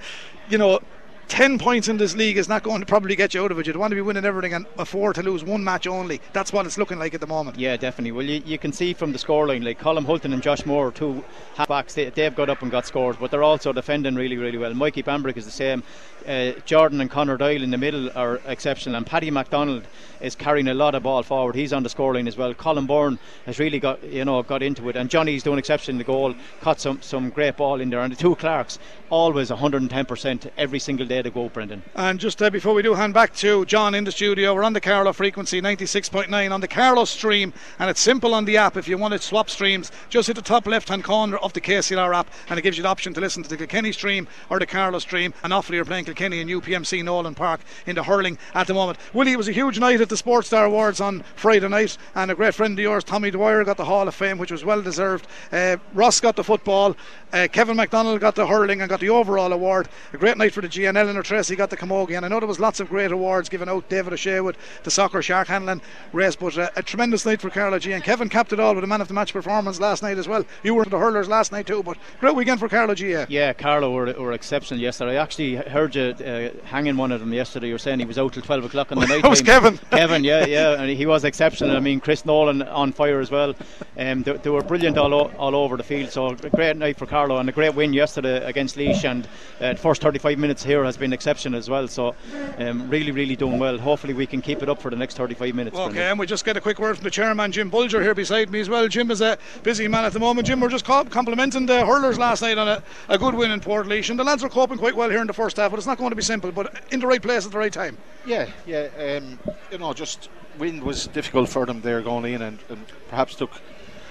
you 0.48 0.58
know, 0.58 0.80
10 1.28 1.58
points 1.58 1.88
in 1.88 1.96
this 1.96 2.14
league 2.14 2.36
is 2.36 2.48
not 2.48 2.62
going 2.62 2.80
to 2.80 2.86
probably 2.86 3.16
get 3.16 3.34
you 3.34 3.44
out 3.44 3.50
of 3.50 3.58
it. 3.58 3.66
You'd 3.66 3.76
want 3.76 3.90
to 3.90 3.94
be 3.96 4.00
winning 4.00 4.24
everything 4.24 4.54
and 4.54 4.66
afford 4.78 5.14
to 5.16 5.22
lose 5.22 5.44
one 5.44 5.64
match 5.64 5.86
only. 5.86 6.20
That's 6.32 6.52
what 6.52 6.66
it's 6.66 6.78
looking 6.78 6.98
like 6.98 7.14
at 7.14 7.20
the 7.20 7.26
moment. 7.26 7.58
Yeah, 7.58 7.76
definitely. 7.76 8.12
Well, 8.12 8.24
you, 8.24 8.42
you 8.44 8.58
can 8.58 8.72
see 8.72 8.92
from 8.92 9.12
the 9.12 9.18
scoreline, 9.18 9.64
like 9.64 9.78
Colin 9.78 10.04
Hulton 10.04 10.32
and 10.32 10.42
Josh 10.42 10.66
Moore, 10.66 10.92
two 10.92 11.24
halfbacks, 11.56 11.94
they, 11.94 12.10
they've 12.10 12.34
got 12.34 12.50
up 12.50 12.62
and 12.62 12.70
got 12.70 12.86
scores, 12.86 13.16
but 13.16 13.30
they're 13.30 13.42
also 13.42 13.72
defending 13.72 14.14
really, 14.14 14.36
really 14.36 14.58
well. 14.58 14.74
Mikey 14.74 15.02
Bambrick 15.02 15.36
is 15.36 15.44
the 15.44 15.50
same. 15.50 15.82
Uh, 16.26 16.52
Jordan 16.64 17.00
and 17.00 17.10
Connor 17.10 17.36
Doyle 17.36 17.62
in 17.62 17.70
the 17.70 17.78
middle 17.78 18.10
are 18.16 18.40
exceptional, 18.46 18.96
and 18.96 19.06
Paddy 19.06 19.30
MacDonald 19.30 19.84
is 20.22 20.34
carrying 20.34 20.68
a 20.68 20.74
lot 20.74 20.94
of 20.94 21.02
ball 21.02 21.22
forward. 21.22 21.54
He's 21.54 21.72
on 21.72 21.82
the 21.82 21.90
scoreline 21.90 22.26
as 22.26 22.36
well. 22.36 22.54
Colin 22.54 22.86
Byrne 22.86 23.18
has 23.44 23.58
really 23.58 23.78
got 23.78 24.02
you 24.02 24.24
know 24.24 24.42
got 24.42 24.62
into 24.62 24.88
it, 24.88 24.96
and 24.96 25.10
Johnny's 25.10 25.42
doing 25.42 25.58
exceptional 25.58 25.94
in 25.94 25.98
the 25.98 26.04
goal. 26.04 26.34
Caught 26.62 26.80
some 26.80 27.02
some 27.02 27.28
great 27.28 27.58
ball 27.58 27.80
in 27.80 27.90
there, 27.90 28.00
and 28.00 28.10
the 28.10 28.16
two 28.16 28.34
Clarks 28.36 28.78
always 29.10 29.50
110% 29.50 30.50
every 30.56 30.78
single 30.78 31.06
day 31.06 31.13
to 31.22 31.30
go, 31.30 31.48
Brendan. 31.48 31.82
And 31.94 32.18
just 32.18 32.42
uh, 32.42 32.50
before 32.50 32.74
we 32.74 32.82
do 32.82 32.94
hand 32.94 33.14
back 33.14 33.34
to 33.36 33.64
John 33.66 33.94
in 33.94 34.04
the 34.04 34.12
studio, 34.12 34.54
we're 34.54 34.64
on 34.64 34.72
the 34.72 34.80
Carlow 34.80 35.12
frequency 35.12 35.60
96.9 35.60 36.52
on 36.52 36.60
the 36.60 36.68
Carlow 36.68 37.04
stream, 37.04 37.52
and 37.78 37.90
it's 37.90 38.00
simple 38.00 38.34
on 38.34 38.44
the 38.44 38.56
app. 38.56 38.76
If 38.76 38.88
you 38.88 38.98
want 38.98 39.12
to 39.12 39.18
swap 39.18 39.50
streams, 39.50 39.92
just 40.08 40.26
hit 40.26 40.36
the 40.36 40.42
top 40.42 40.66
left 40.66 40.88
hand 40.88 41.04
corner 41.04 41.36
of 41.38 41.52
the 41.52 41.60
KCLR 41.60 42.14
app, 42.14 42.28
and 42.48 42.58
it 42.58 42.62
gives 42.62 42.76
you 42.76 42.82
the 42.82 42.88
option 42.88 43.14
to 43.14 43.20
listen 43.20 43.42
to 43.42 43.48
the 43.48 43.56
Kilkenny 43.56 43.92
stream 43.92 44.28
or 44.50 44.58
the 44.58 44.66
Carlow 44.66 44.98
stream. 44.98 45.34
And 45.42 45.52
awfully, 45.52 45.76
you're 45.76 45.84
playing 45.84 46.04
Kilkenny 46.04 46.40
and 46.40 46.50
UPMC 46.50 47.04
Nolan 47.04 47.34
Park 47.34 47.60
in 47.86 47.96
the 47.96 48.02
hurling 48.02 48.38
at 48.54 48.66
the 48.66 48.74
moment. 48.74 48.98
Willie, 49.12 49.32
it 49.32 49.38
was 49.38 49.48
a 49.48 49.52
huge 49.52 49.78
night 49.78 50.00
at 50.00 50.08
the 50.08 50.16
Sports 50.16 50.48
Star 50.48 50.66
Awards 50.66 51.00
on 51.00 51.22
Friday 51.36 51.68
night, 51.68 51.96
and 52.14 52.30
a 52.30 52.34
great 52.34 52.54
friend 52.54 52.78
of 52.78 52.82
yours, 52.82 53.04
Tommy 53.04 53.30
Dwyer, 53.30 53.64
got 53.64 53.76
the 53.76 53.84
Hall 53.84 54.08
of 54.08 54.14
Fame, 54.14 54.38
which 54.38 54.52
was 54.52 54.64
well 54.64 54.82
deserved. 54.82 55.26
Uh, 55.52 55.76
Ross 55.92 56.20
got 56.20 56.36
the 56.36 56.44
football, 56.44 56.96
uh, 57.32 57.48
Kevin 57.50 57.76
MacDonald 57.76 58.20
got 58.20 58.36
the 58.36 58.46
hurling 58.46 58.80
and 58.80 58.88
got 58.88 59.00
the 59.00 59.10
overall 59.10 59.52
award. 59.52 59.88
A 60.12 60.16
great 60.16 60.38
night 60.38 60.52
for 60.52 60.60
the 60.60 60.68
G, 60.68 60.86
and 61.04 61.10
Eleanor 61.10 61.22
Tracy 61.22 61.54
got 61.54 61.68
the 61.70 61.76
Camogie. 61.76 62.16
And 62.16 62.24
I 62.24 62.28
know 62.28 62.40
there 62.40 62.48
was 62.48 62.58
lots 62.58 62.80
of 62.80 62.88
great 62.88 63.12
awards 63.12 63.48
given 63.48 63.68
out. 63.68 63.88
David 63.88 64.12
O'Shea 64.14 64.40
with 64.40 64.56
the 64.84 64.90
soccer 64.90 65.20
shark 65.20 65.48
handling 65.48 65.82
race, 66.12 66.34
but 66.34 66.56
uh, 66.56 66.70
a 66.76 66.82
tremendous 66.82 67.26
night 67.26 67.40
for 67.40 67.50
Carlow 67.50 67.78
G. 67.78 67.92
And 67.92 68.02
Kevin 68.02 68.28
capped 68.28 68.52
it 68.52 68.60
all 68.60 68.74
with 68.74 68.84
a 68.84 68.86
man 68.86 69.00
of 69.02 69.08
the 69.08 69.14
match 69.14 69.32
performance 69.32 69.78
last 69.80 70.02
night 70.02 70.16
as 70.16 70.26
well. 70.26 70.44
You 70.62 70.74
were 70.74 70.84
the 70.86 70.98
hurlers 70.98 71.28
last 71.28 71.52
night 71.52 71.66
too, 71.66 71.82
but 71.82 71.98
great 72.20 72.34
weekend 72.34 72.58
for 72.58 72.68
Carlow 72.68 72.94
G. 72.94 73.10
Yeah, 73.10 73.26
yeah 73.28 73.52
Carlow 73.52 73.92
were, 73.92 74.12
were 74.14 74.32
exceptional 74.32 74.80
yesterday. 74.80 75.18
I 75.18 75.22
actually 75.22 75.56
heard 75.56 75.94
you 75.94 76.02
uh, 76.24 76.50
hanging 76.66 76.96
one 76.96 77.12
of 77.12 77.20
them 77.20 77.32
yesterday. 77.34 77.66
You 77.68 77.74
were 77.74 77.78
saying 77.78 77.98
he 77.98 78.06
was 78.06 78.18
out 78.18 78.32
till 78.32 78.42
12 78.42 78.64
o'clock 78.64 78.90
in 78.92 78.98
the 78.98 79.06
night. 79.08 79.22
that 79.22 79.28
was 79.30 79.42
Kevin. 79.42 79.78
Kevin, 79.90 80.24
yeah, 80.24 80.46
yeah, 80.46 80.80
and 80.80 80.90
he 80.90 81.04
was 81.06 81.24
exceptional. 81.24 81.76
I 81.76 81.80
mean, 81.80 82.00
Chris 82.00 82.24
Nolan 82.24 82.62
on 82.62 82.92
fire 82.92 83.20
as 83.20 83.30
well. 83.30 83.54
Um, 83.98 84.22
they, 84.22 84.32
they 84.32 84.50
were 84.50 84.62
brilliant 84.62 84.96
all, 84.96 85.12
o- 85.12 85.30
all 85.36 85.54
over 85.54 85.76
the 85.76 85.82
field. 85.82 86.10
So 86.10 86.28
a 86.28 86.34
great 86.50 86.76
night 86.76 86.96
for 86.98 87.06
Carlow 87.06 87.36
and 87.38 87.48
a 87.48 87.52
great 87.52 87.74
win 87.74 87.92
yesterday 87.92 88.42
against 88.44 88.76
Laois. 88.76 89.04
And 89.04 89.26
uh, 89.60 89.74
the 89.74 89.78
first 89.78 90.00
35 90.00 90.38
minutes 90.38 90.64
here 90.64 90.84
has 90.84 90.93
been 90.96 91.12
exceptional 91.12 91.58
as 91.58 91.70
well. 91.70 91.88
So 91.88 92.14
um, 92.58 92.88
really, 92.88 93.12
really 93.12 93.36
doing 93.36 93.58
well. 93.58 93.78
Hopefully 93.78 94.14
we 94.14 94.26
can 94.26 94.42
keep 94.42 94.62
it 94.62 94.68
up 94.68 94.80
for 94.80 94.90
the 94.90 94.96
next 94.96 95.16
35 95.16 95.54
minutes. 95.54 95.78
Okay, 95.78 96.10
and 96.10 96.18
we 96.18 96.26
just 96.26 96.44
get 96.44 96.56
a 96.56 96.60
quick 96.60 96.78
word 96.78 96.96
from 96.96 97.04
the 97.04 97.10
chairman, 97.10 97.52
Jim 97.52 97.70
Bulger, 97.70 98.02
here 98.02 98.14
beside 98.14 98.50
me 98.50 98.60
as 98.60 98.68
well. 98.68 98.88
Jim 98.88 99.10
is 99.10 99.20
a 99.20 99.38
busy 99.62 99.88
man 99.88 100.04
at 100.04 100.12
the 100.12 100.20
moment. 100.20 100.46
Jim, 100.46 100.60
we're 100.60 100.68
just 100.68 100.84
complimenting 100.84 101.66
the 101.66 101.84
hurlers 101.86 102.18
last 102.18 102.42
night 102.42 102.58
on 102.58 102.68
a, 102.68 102.82
a 103.08 103.18
good 103.18 103.34
win 103.34 103.50
in 103.50 103.60
Port 103.60 103.86
and 103.86 104.18
the 104.18 104.24
lads 104.24 104.42
are 104.42 104.48
coping 104.48 104.78
quite 104.78 104.96
well 104.96 105.10
here 105.10 105.20
in 105.20 105.26
the 105.26 105.32
first 105.32 105.56
half, 105.56 105.70
but 105.70 105.76
it's 105.76 105.86
not 105.86 105.98
going 105.98 106.10
to 106.10 106.16
be 106.16 106.22
simple, 106.22 106.50
but 106.50 106.82
in 106.90 107.00
the 107.00 107.06
right 107.06 107.22
place 107.22 107.44
at 107.46 107.52
the 107.52 107.58
right 107.58 107.72
time. 107.72 107.96
Yeah, 108.26 108.48
yeah. 108.66 108.88
Um, 108.98 109.38
you 109.70 109.78
know, 109.78 109.92
just 109.92 110.28
wind 110.58 110.82
was 110.82 111.06
difficult 111.08 111.48
for 111.48 111.66
them 111.66 111.80
there 111.80 112.00
going 112.02 112.32
in, 112.32 112.42
and, 112.42 112.58
and, 112.68 112.86
perhaps 113.08 113.34
took 113.34 113.50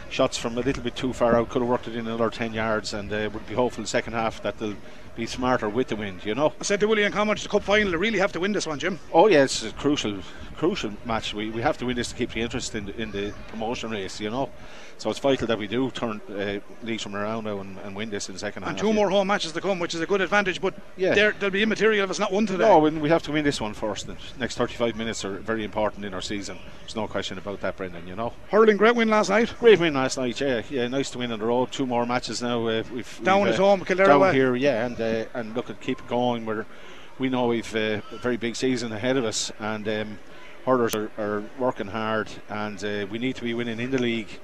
shots 0.09 0.37
from 0.37 0.57
a 0.57 0.61
little 0.61 0.83
bit 0.83 0.95
too 0.95 1.13
far 1.13 1.35
out. 1.35 1.49
Could 1.49 1.61
have 1.61 1.69
worked 1.69 1.87
it 1.87 1.95
in 1.95 2.07
another 2.07 2.29
ten 2.29 2.53
yards, 2.53 2.93
and 2.93 3.11
uh, 3.11 3.29
would 3.33 3.47
be 3.47 3.55
hopeful 3.55 3.85
second 3.85 4.13
half 4.13 4.41
that 4.43 4.57
they'll 4.59 4.75
be 5.15 5.25
smarter 5.25 5.69
with 5.69 5.87
the 5.87 5.95
wind. 5.95 6.25
You 6.25 6.35
know. 6.35 6.53
I 6.59 6.63
said 6.63 6.79
to 6.79 6.87
Willie 6.87 7.03
and 7.03 7.13
Comment, 7.13 7.39
the 7.39 7.49
cup 7.49 7.63
final, 7.63 7.91
they 7.91 7.97
really 7.97 8.19
have 8.19 8.31
to 8.33 8.39
win 8.39 8.51
this 8.51 8.67
one, 8.67 8.79
Jim. 8.79 8.99
Oh 9.11 9.27
yes, 9.27 9.63
it's 9.63 9.77
crucial, 9.77 10.19
crucial 10.63 10.93
match. 11.03 11.33
We, 11.33 11.49
we 11.49 11.61
have 11.61 11.77
to 11.79 11.85
win 11.85 11.97
this 11.97 12.09
to 12.09 12.15
keep 12.15 12.31
the 12.31 12.39
interest 12.39 12.73
in 12.73 12.85
the, 12.85 13.01
in 13.01 13.11
the 13.11 13.33
promotion 13.49 13.91
race. 13.91 14.21
You 14.21 14.29
know. 14.29 14.49
So 14.97 15.09
it's 15.09 15.19
vital 15.19 15.47
that 15.47 15.57
we 15.57 15.67
do 15.67 15.91
turn 15.91 16.21
uh, 16.29 16.97
from 16.97 17.15
around 17.15 17.43
now 17.43 17.59
and, 17.59 17.77
and, 17.79 17.95
win 17.95 18.09
this 18.09 18.29
in 18.29 18.33
the 18.33 18.39
second 18.39 18.63
and 18.63 18.71
half. 18.71 18.79
two 18.79 18.87
yeah. 18.87 18.93
more 18.93 19.09
home 19.09 19.27
matches 19.27 19.51
to 19.51 19.59
come, 19.59 19.79
which 19.79 19.93
is 19.93 19.99
a 19.99 20.05
good 20.05 20.21
advantage. 20.21 20.61
But 20.61 20.75
Yeah. 20.95 21.31
they'll 21.31 21.49
be 21.49 21.63
immaterial 21.63 22.05
if 22.05 22.09
it's 22.11 22.19
not 22.19 22.31
won 22.31 22.45
today. 22.45 22.63
No, 22.63 22.77
we 22.77 23.09
have 23.09 23.23
to 23.23 23.31
win 23.33 23.43
this 23.43 23.59
one 23.59 23.73
first. 23.73 24.07
The 24.07 24.15
next 24.39 24.55
35 24.55 24.95
minutes 24.95 25.25
are 25.25 25.39
very 25.39 25.65
important 25.65 26.05
in 26.05 26.13
our 26.13 26.21
season. 26.21 26.59
There's 26.81 26.95
no 26.95 27.07
question 27.07 27.37
about 27.37 27.59
that, 27.61 27.75
Brendan. 27.75 28.07
You 28.07 28.15
know. 28.15 28.31
Hurling, 28.49 28.77
great 28.77 28.95
win 28.95 29.09
last 29.09 29.29
night. 29.29 29.53
Great 29.59 29.79
win 29.79 29.95
last 29.95 30.17
night, 30.17 30.39
yeah, 30.39 30.61
yeah. 30.69 30.87
Nice 30.87 31.09
to 31.11 31.17
win 31.17 31.31
on 31.33 31.39
the 31.39 31.45
road. 31.45 31.71
Two 31.71 31.87
more 31.87 32.05
matches 32.05 32.41
now. 32.41 32.67
Uh, 32.67 32.83
we've 32.93 33.19
Down 33.23 33.41
we've, 33.41 33.53
at 33.53 33.59
uh, 33.59 33.63
home, 33.63 33.83
Kildare 33.83 34.05
down 34.05 34.21
away. 34.21 34.33
here, 34.33 34.55
yeah, 34.55 34.85
and 34.85 35.01
uh, 35.01 35.25
and 35.33 35.55
look 35.55 35.69
at 35.69 35.81
keep 35.81 35.99
it 35.99 36.07
going. 36.07 36.45
We're 36.45 36.65
we 37.19 37.29
know 37.29 37.47
we've 37.47 37.75
uh, 37.75 38.01
a 38.11 38.17
very 38.19 38.37
big 38.37 38.55
season 38.55 38.91
ahead 38.91 39.17
of 39.17 39.25
us, 39.25 39.51
and 39.59 39.87
um, 39.87 40.19
hurlers 40.65 40.95
are, 40.95 41.11
are 41.17 41.43
working 41.59 41.87
hard, 41.87 42.29
and 42.49 42.83
uh, 42.83 43.05
we 43.11 43.19
need 43.19 43.35
to 43.35 43.43
be 43.43 43.53
winning 43.53 43.79
in 43.79 43.91
the 43.91 43.97
league 43.97 44.39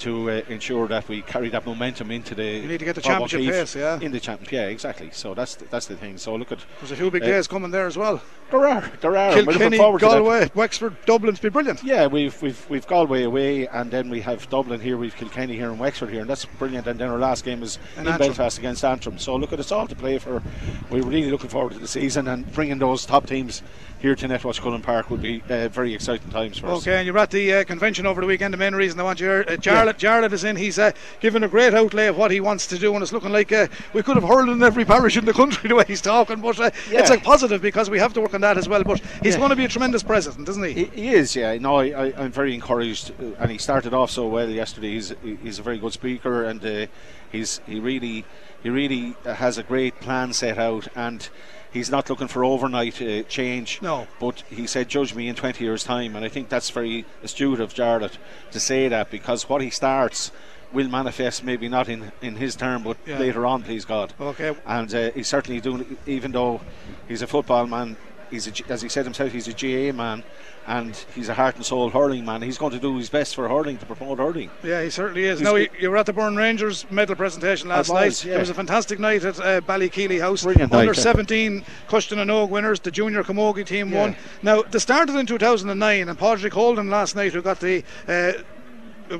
to 0.00 0.30
uh, 0.30 0.42
ensure 0.48 0.86
that 0.88 1.08
we 1.08 1.22
carry 1.22 1.48
that 1.50 1.64
momentum 1.66 2.10
into 2.10 2.34
the. 2.34 2.44
You 2.44 2.68
need 2.68 2.78
to 2.78 2.84
get 2.84 2.94
the 2.94 3.00
championship 3.00 3.40
pace, 3.42 3.76
yeah. 3.76 3.98
In 4.00 4.12
the 4.12 4.20
championship, 4.20 4.52
yeah, 4.52 4.66
exactly. 4.66 5.10
So 5.12 5.34
that's 5.34 5.54
the, 5.56 5.64
that's 5.66 5.86
the 5.86 5.96
thing. 5.96 6.18
So 6.18 6.34
look 6.36 6.52
at 6.52 6.58
There's 6.80 6.92
a 6.92 6.96
few 6.96 7.10
big 7.10 7.22
Uh, 7.22 7.26
days 7.26 7.46
coming 7.46 7.70
there 7.70 7.86
as 7.86 7.96
well. 7.96 8.20
there 8.50 8.66
are 8.66 8.90
there 9.00 9.16
are. 9.16 9.30
and 9.36 9.46
we're 9.46 9.52
looking 9.54 9.70
Kilkenny, 9.70 9.76
forward 9.78 10.00
to. 10.00 10.06
Galway, 10.06 10.50
Wexford, 10.54 10.96
Dublin 11.06 11.34
to 11.34 11.42
be 11.42 11.48
brilliant. 11.48 11.82
Yeah, 11.82 12.06
we've 12.06 12.40
we've 12.42 12.68
we've 12.70 12.86
Galway 12.86 13.22
away, 13.24 13.66
and 13.68 13.90
then 13.90 14.08
we 14.10 14.20
have 14.22 14.48
Dublin 14.50 14.80
here, 14.80 14.96
we've 14.96 15.16
Kilkenny 15.16 15.54
here, 15.56 15.70
and 15.70 15.78
Wexford 15.78 16.10
here, 16.10 16.20
and 16.20 16.30
that's 16.30 16.44
brilliant. 16.44 16.86
And 16.86 16.98
then 16.98 17.08
our 17.08 17.18
last 17.18 17.44
game 17.44 17.62
is 17.62 17.78
in. 17.96 18.04
Belfast 18.04 18.58
against 18.58 18.84
Antrim. 18.84 19.18
So 19.18 19.36
look 19.36 19.52
at 19.52 19.60
it's 19.60 19.72
all 19.72 19.86
to 19.86 19.94
play 19.94 20.18
for. 20.18 20.42
We're 20.90 21.02
really 21.02 21.30
looking 21.30 21.50
forward 21.50 21.72
to 21.74 21.78
the 21.78 21.88
season 21.88 22.28
and 22.28 22.50
bringing 22.52 22.78
those 22.78 23.04
top 23.04 23.26
teams 23.26 23.62
here 23.98 24.14
to 24.14 24.28
Netwatch 24.28 24.60
Cullen 24.60 24.82
Park 24.82 25.10
would 25.10 25.22
be 25.22 25.42
uh, 25.48 25.68
very 25.68 25.94
exciting 25.94 26.30
times 26.30 26.58
for 26.58 26.68
us. 26.68 26.82
Okay, 26.82 26.98
and 26.98 27.06
you're 27.06 27.18
at 27.18 27.30
the 27.30 27.52
uh, 27.54 27.64
convention 27.64 28.06
over 28.06 28.20
the 28.20 28.26
weekend. 28.26 28.52
The 28.54 28.58
main 28.58 28.74
reason 28.74 29.00
I 29.00 29.02
want 29.02 29.20
you, 29.20 29.30
uh, 29.30 29.56
Jarlath, 29.94 29.98
Jarlath 29.98 30.32
is 30.32 30.44
in. 30.44 30.56
He's 30.56 30.78
uh, 30.78 30.92
given 31.20 31.44
a 31.44 31.48
great 31.48 31.74
outlay 31.74 32.06
of 32.06 32.16
what 32.16 32.30
he 32.30 32.40
wants 32.40 32.66
to 32.68 32.78
do, 32.78 32.92
and 32.94 33.02
it's 33.02 33.12
looking 33.12 33.32
like 33.32 33.52
uh, 33.52 33.68
we 33.92 34.02
could 34.02 34.16
have 34.16 34.24
hurled 34.24 34.48
in 34.48 34.62
every 34.62 34.84
parish 34.84 35.16
in 35.16 35.24
the 35.24 35.32
country 35.32 35.68
the 35.68 35.74
way 35.74 35.84
he's 35.86 36.00
talking. 36.00 36.40
But 36.40 36.58
uh, 36.60 36.70
it's 36.90 37.10
Yeah. 37.10 37.12
a 37.14 37.20
positive 37.20 37.62
because 37.62 37.90
we 37.90 37.98
have 37.98 38.12
to 38.14 38.20
work 38.20 38.34
on 38.34 38.40
that 38.42 38.58
as 38.58 38.68
well. 38.68 38.82
But 38.84 39.00
he's 39.22 39.34
Yeah. 39.34 39.38
going 39.38 39.50
to 39.50 39.56
be 39.56 39.64
a 39.64 39.68
tremendous 39.68 40.02
president, 40.02 40.48
isn't 40.48 40.64
he? 40.64 40.72
He, 40.72 40.84
he 40.84 41.08
is, 41.14 41.36
yeah. 41.36 41.56
No, 41.58 41.78
I, 41.78 42.12
I'm 42.16 42.32
very 42.32 42.54
encouraged, 42.54 43.12
uh, 43.20 43.24
and 43.38 43.50
he 43.50 43.58
started 43.58 43.94
off 43.94 44.10
so 44.10 44.26
well 44.28 44.48
yesterday. 44.48 44.92
He's 44.92 45.14
he's 45.42 45.58
a 45.58 45.62
very 45.62 45.78
good 45.78 45.92
speaker, 45.92 46.44
and 46.44 46.64
uh, 46.64 46.86
he's 47.30 47.60
he 47.66 47.80
really 47.80 48.24
he 48.62 48.70
really 48.70 49.14
has 49.24 49.58
a 49.58 49.62
great 49.62 50.00
plan 50.00 50.32
set 50.32 50.58
out, 50.58 50.88
and 50.96 51.28
he's 51.72 51.90
not 51.90 52.08
looking 52.10 52.28
for 52.28 52.44
overnight 52.44 53.00
uh, 53.02 53.22
change. 53.24 53.80
No. 53.82 54.06
But 54.20 54.42
he 54.50 54.66
said, 54.66 54.88
"Judge 54.88 55.14
me 55.14 55.28
in 55.28 55.34
20 55.34 55.62
years' 55.64 55.84
time," 55.84 56.16
and 56.16 56.24
I 56.24 56.28
think 56.28 56.48
that's 56.48 56.70
very 56.70 57.04
astute 57.22 57.60
of 57.60 57.74
Jarlath 57.74 58.16
to 58.52 58.60
say 58.60 58.88
that 58.88 59.10
because 59.10 59.48
what 59.48 59.60
he 59.62 59.70
starts 59.70 60.30
will 60.72 60.88
manifest 60.88 61.44
maybe 61.44 61.68
not 61.68 61.88
in, 61.88 62.10
in 62.20 62.36
his 62.36 62.56
term, 62.56 62.82
but 62.82 62.96
Yeah. 63.06 63.18
later 63.18 63.46
on, 63.46 63.62
please 63.62 63.84
God. 63.84 64.12
Okay. 64.20 64.54
And 64.66 64.92
uh, 64.94 65.10
he's 65.12 65.28
certainly 65.28 65.60
doing, 65.60 65.96
even 66.06 66.32
though 66.32 66.60
he's 67.08 67.22
a 67.22 67.26
football 67.26 67.66
man, 67.66 67.96
he's 68.30 68.48
a, 68.48 68.52
as 68.72 68.82
he 68.82 68.88
said 68.88 69.04
himself, 69.04 69.32
he's 69.32 69.46
a 69.48 69.52
GAA 69.52 69.92
man, 69.96 70.24
and 70.66 70.96
he's 71.14 71.28
a 71.28 71.34
heart 71.34 71.56
and 71.56 71.64
soul 71.64 71.90
hurling 71.90 72.24
man. 72.24 72.42
He's 72.42 72.58
going 72.58 72.72
to 72.72 72.78
do 72.78 72.96
his 72.96 73.08
best 73.08 73.34
for 73.34 73.48
hurling 73.48 73.78
to 73.78 73.86
promote 73.86 74.18
hurling. 74.18 74.50
Yeah, 74.64 74.82
he 74.82 74.90
certainly 74.90 75.24
is. 75.24 75.40
Now, 75.40 75.54
you, 75.54 75.68
you 75.78 75.90
were 75.90 75.96
at 75.96 76.06
the 76.06 76.12
Burn 76.12 76.36
Rangers 76.36 76.90
medal 76.90 77.14
presentation 77.14 77.68
last 77.68 77.88
was, 77.88 78.24
night. 78.24 78.28
yeah. 78.30 78.36
It 78.36 78.40
was 78.40 78.50
a 78.50 78.54
fantastic 78.54 78.98
night 78.98 79.24
at 79.24 79.38
uh, 79.38 79.60
Ballykealey 79.60 80.20
House. 80.20 80.42
Brilliant 80.42 80.72
night, 80.72 80.80
Under 80.80 80.92
yeah. 80.92 81.00
17 81.00 81.64
Cushton 81.88 82.18
and 82.18 82.30
Og 82.30 82.50
winners, 82.50 82.80
the 82.80 82.90
junior 82.90 83.22
Camogie 83.22 83.64
team 83.64 83.92
Yeah. 83.92 84.00
won. 84.00 84.16
Now, 84.42 84.62
they 84.62 84.78
started 84.80 85.14
in 85.16 85.26
2009, 85.26 86.08
and 86.08 86.18
Pádraig 86.18 86.52
Holden 86.52 86.90
last 86.90 87.14
night, 87.14 87.32
who 87.32 87.42
got 87.42 87.60
the 87.60 87.84
uh, 88.08 88.32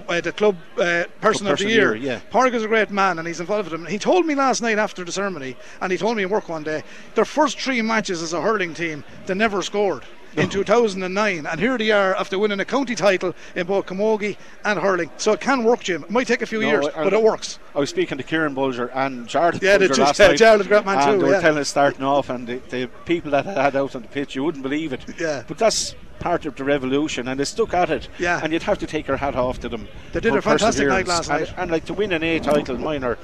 uh, 0.08 0.20
the 0.20 0.32
club 0.32 0.56
uh, 0.78 1.04
person 1.20 1.46
of 1.46 1.52
Person 1.52 1.68
the 1.68 1.72
of 1.74 1.76
year. 1.76 1.94
Year, 1.94 2.14
yeah. 2.14 2.20
Parg 2.30 2.54
is 2.54 2.64
a 2.64 2.66
great 2.68 2.90
man 2.90 3.20
and 3.20 3.28
he's 3.28 3.38
involved 3.38 3.70
with 3.70 3.80
him. 3.80 3.86
He 3.86 3.98
told 3.98 4.26
me 4.26 4.34
last 4.34 4.60
night 4.60 4.78
after 4.78 5.04
the 5.04 5.12
ceremony, 5.12 5.56
and 5.80 5.92
he 5.92 5.98
told 5.98 6.16
me 6.16 6.24
in 6.24 6.28
work 6.28 6.48
one 6.48 6.64
day, 6.64 6.82
their 7.14 7.24
first 7.24 7.60
three 7.60 7.80
matches 7.82 8.20
as 8.20 8.32
a 8.32 8.40
hurling 8.42 8.74
team, 8.74 9.04
they 9.26 9.34
never 9.34 9.62
scored. 9.62 10.04
In 10.36 10.50
2009, 10.50 11.46
and 11.46 11.58
here 11.60 11.78
they 11.78 11.90
are 11.90 12.14
after 12.14 12.38
winning 12.38 12.60
a 12.60 12.64
county 12.64 12.94
title 12.94 13.34
in 13.54 13.66
both 13.66 13.86
camogie 13.86 14.36
and 14.64 14.78
hurling. 14.78 15.10
So 15.16 15.32
it 15.32 15.40
can 15.40 15.64
work, 15.64 15.80
Jim. 15.80 16.04
It 16.04 16.10
might 16.10 16.26
take 16.26 16.42
a 16.42 16.46
few 16.46 16.60
No, 16.60 16.68
years, 16.68 16.86
I- 16.94 17.04
but 17.04 17.12
it 17.14 17.22
works. 17.22 17.58
I 17.74 17.78
was 17.80 17.88
speaking 17.90 18.18
to 18.18 18.24
Kieran 18.24 18.52
Bulger 18.54 18.88
and 18.88 19.26
Jared 19.26 19.62
Yeah, 19.62 19.78
they 19.78 19.86
Bulger 19.88 19.94
just- 19.94 19.98
last 19.98 20.18
yeah, 20.20 20.26
night. 20.28 20.36
Jared's 20.38 20.66
great 20.68 20.84
man 20.84 20.98
and 20.98 21.12
too, 21.12 21.18
They 21.18 21.24
were 21.30 21.34
yeah. 21.36 21.40
telling 21.40 21.58
us 21.60 21.68
starting 21.68 22.04
off, 22.04 22.28
and 22.28 22.46
the, 22.46 22.56
the 22.68 22.86
people 23.06 23.30
that 23.30 23.46
had 23.46 23.74
out 23.76 23.94
on 23.96 24.02
the 24.02 24.08
pitch, 24.08 24.34
you 24.36 24.44
wouldn't 24.44 24.62
believe 24.62 24.92
it. 24.92 25.00
Yeah. 25.18 25.42
But 25.48 25.56
that's 25.58 25.94
part 26.18 26.44
of 26.46 26.54
the 26.56 26.64
revolution, 26.64 27.28
and 27.28 27.40
they 27.40 27.44
stuck 27.44 27.72
at 27.72 27.90
it. 27.90 28.08
Yeah. 28.18 28.40
And 28.42 28.52
you'd 28.52 28.62
have 28.64 28.78
to 28.78 28.86
take 28.86 29.06
your 29.06 29.16
hat 29.16 29.36
off 29.36 29.60
to 29.60 29.68
them. 29.70 29.88
They 30.12 30.20
did 30.20 30.34
a 30.36 30.42
fantastic 30.42 30.86
night 30.88 31.06
last 31.06 31.30
and, 31.30 31.40
night. 31.40 31.54
And 31.56 31.70
like 31.70 31.86
to 31.86 31.94
win 31.94 32.12
an 32.12 32.22
A 32.22 32.40
title 32.40 32.76
minor 32.78 33.16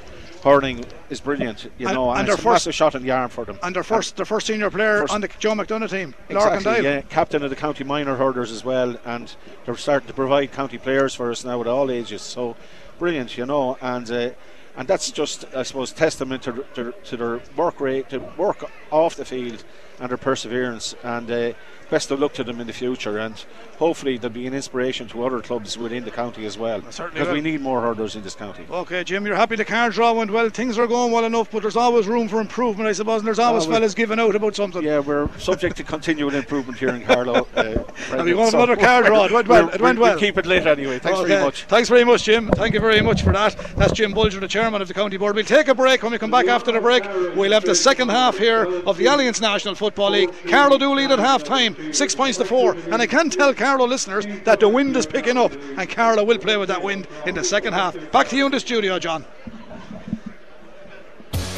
hurling 0.43 0.85
is 1.11 1.21
brilliant, 1.21 1.71
you 1.79 1.87
And- 1.87 1.95
know, 1.95 2.11
and, 2.11 2.21
and 2.21 2.29
their 2.29 2.35
a 2.35 2.39
first- 2.39 2.73
shot 2.73 2.95
in 2.95 3.03
the 3.03 3.11
arm 3.11 3.29
for 3.31 3.45
them. 3.45 3.59
And 3.63 3.75
their 3.75 3.83
first, 3.83 4.17
their 4.17 4.27
first 4.27 4.47
senior 4.47 4.71
player 4.71 5.01
First- 5.01 5.13
on 5.15 5.21
the 5.21 5.29
Joe 5.39 5.53
McDonagh 5.53 5.91
team, 5.91 6.15
Exactly, 6.29 6.83
yeah. 6.85 7.01
Captain 7.03 7.43
of 7.43 7.51
the 7.51 7.57
county 7.57 7.85
minor 7.85 8.17
hurlers 8.17 8.51
as 8.51 8.65
well, 8.65 8.97
and 9.05 9.35
they're 9.65 9.77
starting 9.77 10.09
to 10.09 10.15
provide 10.15 10.53
county 10.53 10.79
players 10.79 11.15
for 11.15 11.31
us 11.31 11.45
now 11.45 11.61
at 11.61 11.67
all 11.67 11.91
ages. 11.91 12.23
So 12.23 12.57
brilliant, 12.99 13.37
you 13.39 13.47
know, 13.47 13.79
and 13.81 14.11
uh, 14.11 14.31
and 14.77 14.89
that's 14.89 15.11
just, 15.11 15.45
I 15.55 15.65
suppose, 15.65 15.93
testament 15.93 16.43
to, 16.45 16.65
to, 16.75 16.95
to 17.05 17.17
their 17.19 17.41
work 17.57 17.79
rate, 17.79 18.09
to 18.09 18.19
work 18.39 18.65
off 18.91 19.17
the 19.17 19.25
field, 19.27 19.63
and 20.03 20.11
their 20.11 20.19
perseverance. 20.19 20.95
And 21.05 21.31
uh, 21.31 21.53
best 21.89 22.11
of 22.11 22.19
luck 22.19 22.33
to 22.33 22.43
them 22.43 22.59
in 22.61 22.67
the 22.67 22.73
future, 22.73 23.19
and 23.19 23.35
hopefully 23.79 24.17
they'll 24.17 24.31
be 24.31 24.47
an 24.47 24.55
inspiration 24.55 25.07
to 25.09 25.25
other 25.27 25.41
clubs 25.41 25.77
within 25.77 26.05
the 26.05 26.11
county 26.11 26.47
as 26.47 26.57
well. 26.57 26.83
Certainly 26.91 27.21
Because 27.21 27.35
we 27.35 27.41
need 27.43 27.61
more 27.61 27.83
hurlers 27.83 28.17
in 28.17 28.23
this 28.23 28.35
county. 28.35 28.65
Okay, 28.71 29.05
Jim, 29.05 29.27
you're 29.27 29.37
happy 29.37 29.57
the 29.57 29.65
car 29.65 29.91
draw 29.91 30.13
went 30.15 30.31
well. 30.31 30.49
Things 30.49 30.79
are 30.79 30.87
going 30.87 31.13
well 31.13 31.25
enough, 31.27 31.51
but 31.51 31.61
there's 31.63 31.77
always 31.77 32.07
room 32.09 32.29
for 32.29 32.41
improvement, 32.41 32.89
I 32.89 32.93
suppose. 32.93 33.21
And 33.21 33.27
there's 33.27 33.39
always 33.39 33.65
Always. 33.65 33.77
fellas 33.77 33.95
giving 33.95 34.19
out 34.19 34.35
about 34.35 34.57
something. 34.57 34.83
Yeah, 34.83 35.01
we're 35.01 35.29
subject 35.39 35.77
to 35.77 35.85
continual 35.85 36.35
improvement 36.35 36.79
here 36.79 36.89
in 36.89 37.03
Carlow. 37.05 37.47
Uh, 37.55 37.85
And 38.11 38.25
we 38.25 38.33
want 38.35 38.55
another 38.55 38.77
car 38.77 39.03
draw. 39.03 39.27
It 39.27 39.33
went 39.33 39.47
well. 39.47 39.69
It 39.69 39.81
went 39.81 39.99
we'll 39.99 40.09
well. 40.11 40.19
keep 40.19 40.39
it 40.39 40.47
lit 40.47 40.67
anyway. 40.67 40.99
Thanks 40.99 41.19
Okay. 41.21 41.29
very 41.29 41.45
much. 41.45 41.65
Thanks 41.65 41.89
very 41.91 42.05
much, 42.05 42.25
Jim. 42.25 42.49
Thank 42.57 42.73
you 42.75 42.81
very 42.81 43.03
much 43.03 43.23
for 43.23 43.33
that. 43.35 43.55
That's 43.77 43.93
Jim 43.93 44.13
Bulger, 44.15 44.41
the 44.41 44.49
chairman 44.49 44.81
of 44.81 44.89
the 44.89 44.95
county 44.95 45.19
board. 45.19 45.37
We'll 45.37 45.45
take 45.45 45.69
a 45.69 45.75
break. 45.75 46.03
When 46.03 46.13
we 46.13 46.19
come 46.19 46.31
back 46.31 46.47
after 46.49 46.73
the 46.73 46.81
break, 46.81 47.05
we'll 47.37 47.53
have 47.53 47.65
the 47.65 47.75
second 47.75 48.09
half 48.09 48.39
here 48.39 48.65
of 48.87 48.97
the 48.97 49.05
Allianz 49.07 49.41
National 49.43 49.75
Football 49.75 49.92
League. 49.99 50.31
Carlow 50.49 50.79
do 50.79 50.95
lead 50.95 51.11
at 51.11 51.19
half 51.19 51.45
time, 51.45 51.93
six 51.93 52.15
points 52.15 52.39
to 52.39 52.45
four. 52.45 52.75
And 52.91 52.97
I 53.03 53.07
can 53.07 53.31
tell 53.31 53.55
Carlow 53.55 53.87
listeners 53.87 54.27
that 54.45 54.61
the 54.61 54.69
wind 54.69 54.97
is 54.97 55.07
picking 55.07 55.37
up, 55.37 55.53
and 55.77 55.89
Carlow 55.89 56.25
will 56.25 56.39
play 56.39 56.57
with 56.57 56.69
that 56.69 56.83
wind 56.83 57.07
in 57.27 57.35
the 57.35 57.45
second 57.45 57.75
half. 57.75 57.97
Back 58.11 58.29
to 58.29 58.37
you 58.37 58.47
in 58.47 58.53
the 58.53 58.61
studio, 58.61 58.99
John. 58.99 59.25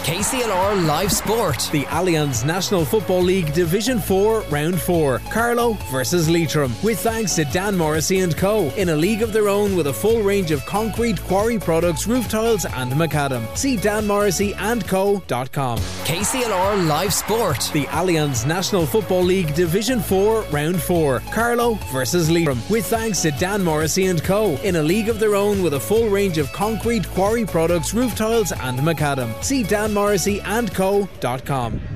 KCLR 0.05 0.87
Live 0.87 1.11
Sport. 1.11 1.71
The 1.73 1.85
Allianz 1.85 2.45
National 2.45 2.85
Football 2.85 3.23
League 3.23 3.55
Division 3.55 3.99
4 3.99 4.43
Round 4.51 4.79
4 4.79 5.19
Carlow 5.31 5.73
versus 5.91 6.29
Leitrim 6.29 6.75
with 6.83 7.01
thanks 7.01 7.35
to 7.37 7.47
Dan 7.47 7.75
Morrissey 7.75 8.21
and 8.21 8.37
Co. 8.37 8.65
in 8.77 8.91
a 8.91 8.97
league 8.97 9.23
of 9.23 9.33
their 9.33 9.49
own 9.49 9.75
with 9.75 9.87
a 9.87 9.93
full 9.93 10.23
range 10.23 10.51
of 10.51 10.65
concrete 10.67 11.19
quarry 11.23 11.59
products, 11.59 12.07
roof 12.07 12.29
tiles 12.29 12.67
and 12.67 12.93
macadam. 12.93 13.47
See 13.57 13.79
danmorrisseyandco.com. 13.79 15.79
KCLR 15.79 16.87
Live 16.87 17.15
Sport. 17.15 17.71
The 17.73 17.87
Allianz 17.87 18.47
National 18.47 18.85
Football 18.85 19.23
League 19.23 19.55
Division 19.55 20.01
4 20.01 20.43
Round 20.51 20.83
4 20.83 21.21
Carlow 21.33 21.79
versus 21.91 22.31
Leitrim 22.31 22.61
with 22.69 22.85
thanks 22.85 23.23
to 23.23 23.31
Dan 23.31 23.65
Morrissey 23.65 24.05
and 24.05 24.23
Co. 24.23 24.57
in 24.57 24.77
a 24.77 24.83
league 24.83 25.09
of 25.09 25.19
their 25.19 25.35
own 25.35 25.63
with 25.63 25.73
a 25.73 25.81
full 25.81 26.11
range 26.11 26.37
of 26.37 26.53
concrete 26.53 27.09
quarry 27.13 27.47
products, 27.47 27.95
roof 27.95 28.15
tiles 28.15 28.53
and 28.53 28.79
macadam. 28.81 29.33
See 29.43 29.63
danmorrisseyandco.com. 29.95 31.93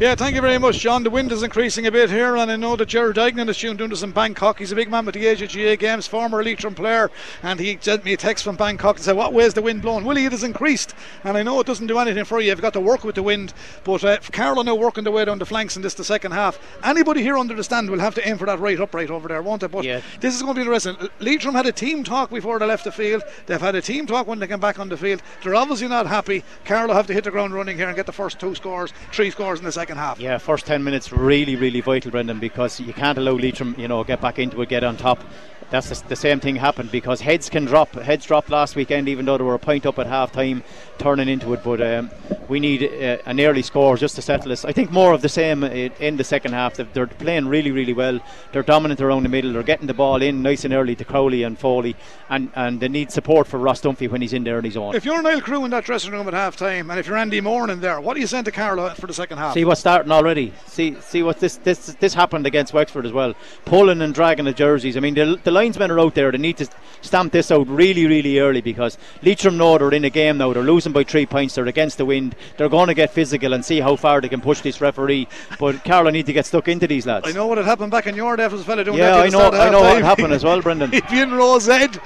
Yeah, 0.00 0.14
thank 0.14 0.34
you 0.34 0.40
very 0.40 0.56
much, 0.56 0.78
John. 0.78 1.02
The 1.02 1.10
wind 1.10 1.30
is 1.30 1.42
increasing 1.42 1.86
a 1.86 1.92
bit 1.92 2.08
here, 2.08 2.34
and 2.34 2.50
I 2.50 2.56
know 2.56 2.74
that 2.74 2.88
Jared 2.88 3.16
Dignan 3.16 3.50
is 3.50 3.58
tuned 3.58 3.82
into 3.82 3.96
some 3.96 4.12
Bangkok. 4.12 4.58
He's 4.58 4.72
a 4.72 4.74
big 4.74 4.90
man 4.90 5.04
with 5.04 5.14
the 5.14 5.26
Asia 5.26 5.46
GA 5.46 5.76
Games, 5.76 6.06
former 6.06 6.42
Leitrim 6.42 6.74
player, 6.74 7.10
and 7.42 7.60
he 7.60 7.76
sent 7.82 8.06
me 8.06 8.14
a 8.14 8.16
text 8.16 8.42
from 8.42 8.56
Bangkok 8.56 8.96
and 8.96 9.04
said, 9.04 9.14
What 9.14 9.34
way 9.34 9.44
is 9.44 9.52
the 9.52 9.60
wind 9.60 9.82
blowing? 9.82 10.06
Willie, 10.06 10.24
it 10.24 10.32
has 10.32 10.42
increased, 10.42 10.94
and 11.22 11.36
I 11.36 11.42
know 11.42 11.60
it 11.60 11.66
doesn't 11.66 11.86
do 11.86 11.98
anything 11.98 12.24
for 12.24 12.40
you. 12.40 12.48
You've 12.48 12.62
got 12.62 12.72
to 12.72 12.80
work 12.80 13.04
with 13.04 13.14
the 13.14 13.22
wind, 13.22 13.52
but 13.84 14.02
uh, 14.02 14.16
Carlow 14.32 14.62
now 14.62 14.74
working 14.74 15.04
their 15.04 15.12
way 15.12 15.26
down 15.26 15.38
the 15.38 15.44
flanks 15.44 15.76
in 15.76 15.82
this 15.82 15.92
the 15.92 16.02
second 16.02 16.32
half. 16.32 16.58
Anybody 16.82 17.20
here 17.20 17.36
under 17.36 17.54
the 17.54 17.62
stand 17.62 17.90
will 17.90 17.98
have 17.98 18.14
to 18.14 18.26
aim 18.26 18.38
for 18.38 18.46
that 18.46 18.58
right 18.58 18.80
upright 18.80 19.10
over 19.10 19.28
there, 19.28 19.42
won't 19.42 19.60
they? 19.60 19.66
But 19.66 19.84
Yeah. 19.84 20.00
this 20.20 20.34
is 20.34 20.40
going 20.40 20.54
to 20.54 20.60
be 20.60 20.62
interesting. 20.62 20.96
Leitrim 21.18 21.54
had 21.54 21.66
a 21.66 21.72
team 21.72 22.04
talk 22.04 22.30
before 22.30 22.58
they 22.58 22.64
left 22.64 22.84
the 22.84 22.92
field. 22.92 23.22
They've 23.44 23.60
had 23.60 23.74
a 23.74 23.82
team 23.82 24.06
talk 24.06 24.26
when 24.26 24.38
they 24.38 24.46
came 24.46 24.60
back 24.60 24.78
on 24.78 24.88
the 24.88 24.96
field. 24.96 25.20
They're 25.44 25.54
obviously 25.54 25.88
not 25.88 26.06
happy. 26.06 26.42
Carlow 26.64 26.94
have 26.94 27.06
to 27.08 27.12
hit 27.12 27.24
the 27.24 27.30
ground 27.30 27.52
running 27.52 27.76
here 27.76 27.88
and 27.88 27.94
get 27.96 28.06
the 28.06 28.12
first 28.12 28.40
two 28.40 28.54
scores, 28.54 28.94
three 29.12 29.30
scores 29.30 29.58
in 29.58 29.66
the 29.66 29.72
second 29.72 29.89
half. 29.96 30.20
Yeah, 30.20 30.38
first 30.38 30.66
10 30.66 30.82
minutes 30.82 31.12
really, 31.12 31.56
really 31.56 31.80
vital, 31.80 32.10
Brendan, 32.10 32.38
because 32.38 32.80
you 32.80 32.92
can't 32.92 33.18
allow 33.18 33.32
Leitrim, 33.32 33.74
you 33.78 33.88
know, 33.88 34.04
get 34.04 34.20
back 34.20 34.38
into 34.38 34.60
it, 34.62 34.68
get 34.68 34.84
on 34.84 34.96
top. 34.96 35.22
That's 35.70 35.88
the, 36.00 36.08
the 36.08 36.16
same 36.16 36.40
thing 36.40 36.56
happened 36.56 36.90
because 36.90 37.20
heads 37.20 37.48
can 37.48 37.64
drop. 37.64 37.92
Heads 37.94 38.26
dropped 38.26 38.50
last 38.50 38.74
weekend, 38.76 39.08
even 39.08 39.24
though 39.24 39.38
they 39.38 39.44
were 39.44 39.54
a 39.54 39.58
point 39.58 39.86
up 39.86 39.98
at 39.98 40.06
half 40.06 40.32
time, 40.32 40.64
turning 40.98 41.28
into 41.28 41.52
it. 41.54 41.62
But 41.62 41.80
um, 41.80 42.10
we 42.48 42.58
need 42.58 42.82
uh, 42.82 43.18
an 43.26 43.40
early 43.40 43.62
score 43.62 43.96
just 43.96 44.16
to 44.16 44.22
settle 44.22 44.48
this. 44.48 44.64
I 44.64 44.72
think 44.72 44.90
more 44.90 45.12
of 45.12 45.22
the 45.22 45.28
same 45.28 45.62
in 45.62 46.16
the 46.16 46.24
second 46.24 46.52
half. 46.52 46.74
They're- 46.74 46.88
They're 46.92 47.06
playing 47.06 47.46
really, 47.46 47.70
really 47.70 47.92
well. 47.92 48.18
They're 48.52 48.64
dominant 48.64 49.00
around 49.00 49.22
the 49.22 49.28
middle. 49.28 49.52
They're 49.52 49.62
getting 49.62 49.86
the 49.86 49.94
ball 49.94 50.20
in 50.22 50.42
nice 50.42 50.64
and 50.64 50.74
early 50.74 50.96
to 50.96 51.04
Crowley 51.04 51.44
and 51.44 51.56
Foley, 51.58 51.94
and, 52.28 52.50
and 52.56 52.80
they 52.80 52.88
need 52.88 53.12
support 53.12 53.46
for 53.46 53.58
Ross 53.58 53.80
Dunphy 53.80 54.10
when 54.10 54.20
he's 54.22 54.32
in 54.32 54.42
there 54.42 54.56
and 54.56 54.64
he's 54.64 54.76
on. 54.76 54.96
If 54.96 55.04
you're 55.04 55.22
Niall 55.22 55.40
Carew 55.40 55.64
in 55.64 55.70
that 55.70 55.84
dressing 55.84 56.10
room 56.10 56.26
at 56.26 56.34
half 56.34 56.56
time, 56.56 56.90
and 56.90 56.98
if 56.98 57.06
you're 57.06 57.16
Andy 57.16 57.40
Moore 57.40 57.70
in 57.70 57.80
there, 57.80 58.00
what 58.00 58.14
do 58.14 58.20
you 58.20 58.26
send 58.26 58.44
to 58.46 58.50
Carlow 58.50 58.90
for 58.94 59.06
the 59.06 59.14
second 59.14 59.38
half? 59.38 59.54
See 59.54 59.64
what's 59.64 59.80
starting 59.80 60.10
already. 60.10 60.52
See, 60.66 60.96
see 61.00 61.22
what 61.22 61.38
this 61.38 61.56
this 61.58 61.94
this 62.00 62.12
happened 62.14 62.46
against 62.46 62.72
Wexford 62.72 63.06
as 63.06 63.12
well. 63.12 63.34
Pulling 63.64 64.02
and 64.02 64.12
dragging 64.12 64.46
the 64.46 64.52
jerseys. 64.52 64.96
I 64.96 65.00
mean, 65.00 65.14
the, 65.14 65.38
the 65.44 65.50
linesmen 65.60 65.90
are 65.90 66.00
out 66.00 66.14
there. 66.14 66.32
They 66.32 66.38
need 66.38 66.56
to 66.58 66.68
stamp 67.02 67.32
this 67.32 67.50
out 67.50 67.68
really, 67.68 68.06
really 68.06 68.38
early 68.38 68.60
because 68.60 68.98
Leitrim 69.22 69.56
know 69.56 69.78
they're 69.78 69.92
in 69.92 70.04
a 70.04 70.10
game 70.10 70.38
now. 70.38 70.52
They're 70.52 70.62
losing 70.62 70.92
by 70.92 71.04
three 71.04 71.26
points. 71.26 71.54
They're 71.54 71.66
against 71.66 71.98
the 71.98 72.04
wind. 72.04 72.34
They're 72.56 72.68
going 72.68 72.88
to 72.88 72.94
get 72.94 73.12
physical 73.12 73.52
and 73.52 73.64
see 73.64 73.80
how 73.80 73.96
far 73.96 74.20
they 74.20 74.28
can 74.28 74.40
push 74.40 74.60
this 74.60 74.80
referee. 74.80 75.28
But 75.58 75.84
Carlow 75.84 76.10
need 76.10 76.26
to 76.26 76.32
get 76.32 76.46
stuck 76.46 76.68
into 76.68 76.86
these 76.86 77.06
lads. 77.06 77.28
I 77.28 77.32
know 77.32 77.46
what 77.46 77.58
had 77.58 77.66
happened 77.66 77.90
back 77.90 78.06
in 78.06 78.14
your 78.14 78.36
day. 78.36 78.48
Was 78.48 78.62
a 78.62 78.64
fella 78.64 78.84
doing 78.84 78.98
Yeah, 78.98 79.16
I 79.16 79.28
know. 79.28 79.50
I 79.50 79.70
know 79.70 79.80
what 79.80 80.02
happened 80.02 80.32
as 80.32 80.44
well, 80.44 80.60
Brendan. 80.60 80.92
If 80.92 81.10
you 81.12 81.22
in 81.22 81.32
Rose 81.32 81.68
Ed, 81.68 81.98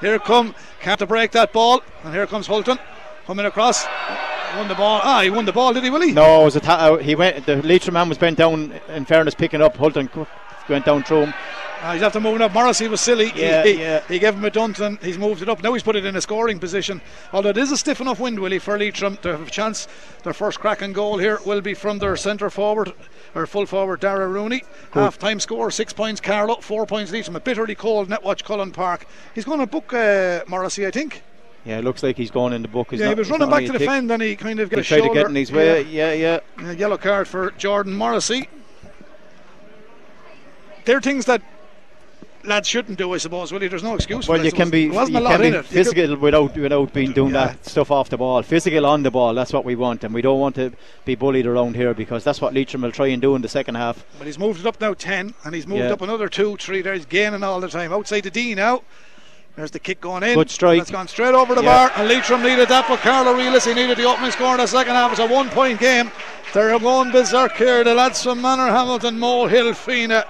here 0.00 0.18
come 0.18 0.54
can't 0.80 0.98
to 0.98 1.06
break 1.06 1.32
that 1.32 1.52
ball, 1.52 1.82
and 2.04 2.14
here 2.14 2.26
comes 2.26 2.46
Hulton 2.46 2.78
coming 3.26 3.46
across. 3.46 3.84
Won 4.56 4.68
the 4.68 4.74
ball. 4.74 5.00
Ah, 5.02 5.22
he 5.22 5.30
won 5.30 5.44
the 5.44 5.52
ball, 5.52 5.72
did 5.72 5.82
he, 5.82 5.90
Willie? 5.90 6.12
No, 6.12 6.42
it 6.42 6.44
was 6.44 6.56
a 6.56 6.60
ta- 6.60 6.94
uh, 6.94 6.96
he 6.98 7.14
went. 7.14 7.46
The 7.46 7.62
Leitrim 7.62 7.94
man 7.94 8.08
was 8.08 8.18
bent 8.18 8.36
down. 8.36 8.72
In 8.88 9.04
fairness, 9.04 9.34
picking 9.34 9.62
up 9.62 9.76
Hulton 9.76 10.10
went 10.68 10.84
down 10.84 11.02
through 11.04 11.26
him. 11.26 11.34
Ah, 11.84 11.94
he's 11.94 12.02
after 12.02 12.20
moving 12.20 12.40
up. 12.42 12.52
Morrissey 12.52 12.86
was 12.86 13.00
silly. 13.00 13.30
He- 13.30 13.40
Yeah, 13.42 13.64
he, 13.64 13.72
yeah. 13.80 14.00
he 14.06 14.20
gave 14.20 14.34
him 14.34 14.44
a 14.44 14.50
Dunton. 14.50 15.00
He's 15.02 15.18
moved 15.18 15.42
it 15.42 15.48
up. 15.48 15.62
Now 15.64 15.72
he's 15.72 15.82
put 15.82 15.96
it 15.96 16.04
in 16.04 16.14
a 16.14 16.20
scoring 16.20 16.60
position. 16.60 17.00
Although 17.32 17.48
it 17.48 17.56
is 17.58 17.72
a 17.72 17.76
stiff 17.76 18.00
enough 18.00 18.20
wind, 18.20 18.38
Willie, 18.38 18.60
for 18.60 18.78
Leitrim 18.78 19.16
to 19.18 19.32
have 19.36 19.48
a 19.48 19.50
chance. 19.50 19.88
Their 20.22 20.32
first 20.32 20.60
crack 20.60 20.80
and 20.80 20.94
goal 20.94 21.18
here 21.18 21.40
will 21.44 21.60
be 21.60 21.74
from 21.74 21.98
their 21.98 22.16
centre 22.16 22.50
forward, 22.50 22.92
or 23.34 23.46
full 23.48 23.66
forward, 23.66 23.98
Dara 23.98 24.28
Rooney. 24.28 24.62
Half 24.92 25.18
time 25.18 25.40
score, 25.40 25.72
six 25.72 25.92
points 25.92 26.20
Carlow, 26.20 26.60
four 26.60 26.86
points 26.86 27.10
Leitrim. 27.10 27.34
A 27.34 27.40
bitterly 27.40 27.74
cold 27.74 28.08
Netwatch 28.08 28.44
Cullen 28.44 28.70
Park. 28.70 29.04
He's 29.34 29.44
going 29.44 29.58
to 29.58 29.66
book 29.66 29.92
uh, 29.92 30.42
Morrissey, 30.46 30.86
I 30.86 30.92
think. 30.92 31.22
Yeah, 31.64 31.78
it 31.78 31.84
looks 31.84 32.04
like 32.04 32.16
he's 32.16 32.30
going 32.30 32.52
in 32.52 32.62
the 32.62 32.68
book. 32.68 32.92
He's 32.92 33.00
yeah, 33.00 33.08
he 33.08 33.14
was 33.14 33.28
running 33.28 33.50
back 33.50 33.64
to 33.66 33.72
defend 33.72 34.10
and 34.10 34.22
he 34.22 34.34
kind 34.36 34.60
of 34.60 34.70
got 34.70 34.76
He 34.76 34.80
a 34.82 34.84
tried 35.00 35.08
to 35.08 35.14
get 35.14 35.26
in 35.26 35.34
his 35.34 35.50
way. 35.50 35.82
Yeah, 35.82 36.12
yeah. 36.12 36.40
Yeah. 36.60 36.70
Yellow 36.72 36.96
card 36.98 37.26
for 37.28 37.50
Jordan 37.52 37.94
Morrissey. 37.94 38.48
They're 40.84 41.00
things 41.00 41.26
that 41.26 41.42
lads 42.44 42.68
shouldn't 42.68 42.98
do, 42.98 43.12
I 43.14 43.18
suppose. 43.18 43.52
Willie, 43.52 43.68
there's 43.68 43.82
no 43.82 43.94
excuse. 43.94 44.26
for 44.26 44.32
Well, 44.32 44.40
it, 44.40 44.44
I 44.44 44.46
you 44.46 44.52
can 44.52 44.70
be 44.70 44.82
you 44.82 44.92
can 44.92 45.40
be 45.40 45.62
physical 45.62 46.16
without 46.16 46.54
without 46.56 46.92
being 46.92 47.12
doing 47.12 47.34
Yeah. 47.34 47.46
that 47.48 47.66
stuff 47.66 47.90
off 47.90 48.08
the 48.10 48.16
ball. 48.18 48.42
Physical 48.42 48.86
on 48.86 49.02
the 49.02 49.10
ball. 49.10 49.34
That's 49.34 49.52
what 49.52 49.64
we 49.64 49.74
want, 49.76 50.04
and 50.04 50.12
we 50.14 50.22
don't 50.22 50.40
want 50.40 50.54
to 50.56 50.72
be 51.04 51.14
bullied 51.14 51.46
around 51.46 51.76
here 51.76 51.94
because 51.94 52.24
that's 52.24 52.40
what 52.40 52.54
Leitrim 52.54 52.82
will 52.82 52.92
try 52.92 53.08
and 53.08 53.20
do 53.22 53.34
in 53.34 53.42
the 53.42 53.48
second 53.48 53.76
half. 53.76 54.04
But 54.18 54.26
he's 54.26 54.38
moved 54.38 54.60
it 54.60 54.66
up 54.66 54.80
now 54.80 54.94
10, 54.94 55.34
and 55.44 55.54
he's 55.54 55.66
moved 55.66 55.82
Yeah. 55.84 55.92
up 55.92 56.02
another 56.02 56.28
2, 56.28 56.56
3 56.56 56.82
there. 56.82 56.94
He's 56.94 57.06
gaining 57.06 57.42
all 57.42 57.60
the 57.60 57.68
time. 57.68 57.92
Outside 57.92 58.22
the 58.24 58.30
D 58.30 58.54
now. 58.54 58.82
There's 59.54 59.70
the 59.70 59.80
kick 59.80 60.00
going 60.00 60.22
in. 60.22 60.34
Good 60.34 60.50
strike. 60.50 60.80
It's 60.80 60.90
gone 60.90 61.08
straight 61.08 61.34
over 61.34 61.54
the 61.54 61.62
Yeah. 61.62 61.88
bar, 61.88 61.92
and 61.96 62.08
Leitrim 62.08 62.42
needed 62.42 62.68
that, 62.70 62.86
but 62.88 63.00
Carlow 63.00 63.36
he 63.36 63.74
needed 63.74 63.98
the 63.98 64.04
opening 64.04 64.30
score 64.30 64.52
in 64.52 64.60
the 64.60 64.66
second 64.66 64.94
half. 64.94 65.10
It's 65.10 65.20
a 65.20 65.26
one 65.26 65.50
point 65.50 65.78
game. 65.78 66.10
They're 66.54 66.78
going 66.78 67.10
berserk 67.10 67.52
here. 67.56 67.84
The 67.84 67.94
lads 67.94 68.22
from 68.22 68.40
Manor 68.40 68.68
Hamilton, 68.68 69.18
Mohill, 69.18 69.72
Fenagh. 69.74 70.24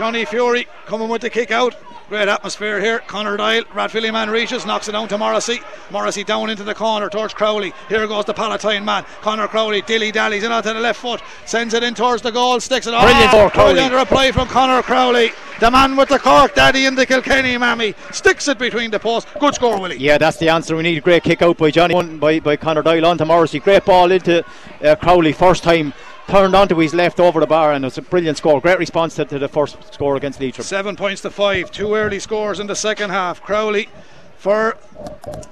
Johnny 0.00 0.24
Fury 0.24 0.66
coming 0.86 1.10
with 1.10 1.20
the 1.20 1.28
kick 1.28 1.50
out. 1.50 1.76
Great 2.08 2.26
atmosphere 2.26 2.80
here. 2.80 3.00
Connor 3.00 3.36
Doyle, 3.36 3.64
Rathvilly 3.64 4.10
man 4.10 4.30
reaches, 4.30 4.64
knocks 4.64 4.88
it 4.88 4.92
down 4.92 5.08
to 5.08 5.18
Morrissey. 5.18 5.60
Morrissey 5.90 6.24
down 6.24 6.48
into 6.48 6.64
the 6.64 6.74
corner 6.74 7.10
towards 7.10 7.34
Crowley. 7.34 7.74
Here 7.90 8.06
goes 8.06 8.24
the 8.24 8.32
Palatine 8.32 8.82
man. 8.82 9.04
Connor 9.20 9.46
Crowley 9.46 9.82
dilly 9.82 10.10
dallies 10.10 10.42
in 10.42 10.52
onto 10.52 10.72
the 10.72 10.80
left 10.80 11.00
foot, 11.00 11.20
sends 11.44 11.74
it 11.74 11.82
in 11.82 11.92
towards 11.94 12.22
the 12.22 12.30
goal, 12.30 12.58
sticks 12.60 12.86
it. 12.86 12.92
Brilliant 12.92 13.34
oh, 13.34 13.50
Crowley. 13.50 13.74
Brilliant 13.74 13.94
reply 13.94 14.32
from 14.32 14.48
Connor 14.48 14.80
Crowley. 14.80 15.32
The 15.60 15.70
man 15.70 15.94
with 15.94 16.08
the 16.08 16.18
Cork 16.18 16.54
Daddy 16.54 16.86
and 16.86 16.96
the 16.96 17.04
Kilkenny 17.04 17.58
Mammy 17.58 17.94
sticks 18.10 18.48
it 18.48 18.58
between 18.58 18.90
the 18.90 18.98
posts. 18.98 19.30
Good 19.38 19.54
score, 19.54 19.78
Willie. 19.78 19.98
Yeah, 19.98 20.16
that's 20.16 20.38
the 20.38 20.48
answer. 20.48 20.76
We 20.76 20.82
need 20.82 20.96
a 20.96 21.02
great 21.02 21.24
kick 21.24 21.42
out 21.42 21.58
by 21.58 21.70
Johnny, 21.70 22.16
by, 22.16 22.40
by 22.40 22.56
Connor 22.56 22.82
Doyle 22.82 23.04
onto 23.04 23.26
Morrissey. 23.26 23.60
Great 23.60 23.84
ball 23.84 24.10
into 24.10 24.42
uh, 24.82 24.96
Crowley, 24.96 25.32
first 25.32 25.62
time 25.62 25.92
turned 26.30 26.54
onto 26.54 26.76
his 26.76 26.94
left 26.94 27.18
over 27.18 27.40
the 27.40 27.46
bar, 27.46 27.72
and 27.72 27.84
it 27.84 27.86
was 27.86 27.98
a 27.98 28.02
brilliant 28.02 28.38
score. 28.38 28.60
Great 28.60 28.78
response 28.78 29.16
to, 29.16 29.24
to 29.24 29.38
the 29.38 29.48
first 29.48 29.76
score 29.92 30.16
against 30.16 30.40
Leitrim. 30.40 30.64
Seven 30.64 30.94
points 30.94 31.22
to 31.22 31.30
five. 31.30 31.72
Two 31.72 31.94
early 31.94 32.20
scores 32.20 32.60
in 32.60 32.68
the 32.68 32.76
second 32.76 33.10
half. 33.10 33.42
Crowley 33.42 33.88
for 34.36 34.76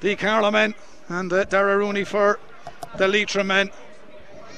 the 0.00 0.14
Carlow 0.14 0.52
men 0.52 0.74
and 1.08 1.32
uh, 1.32 1.44
Dara 1.44 1.76
Rooney 1.76 2.04
for 2.04 2.38
the 2.96 3.08
Leitrim 3.08 3.48
men. 3.48 3.70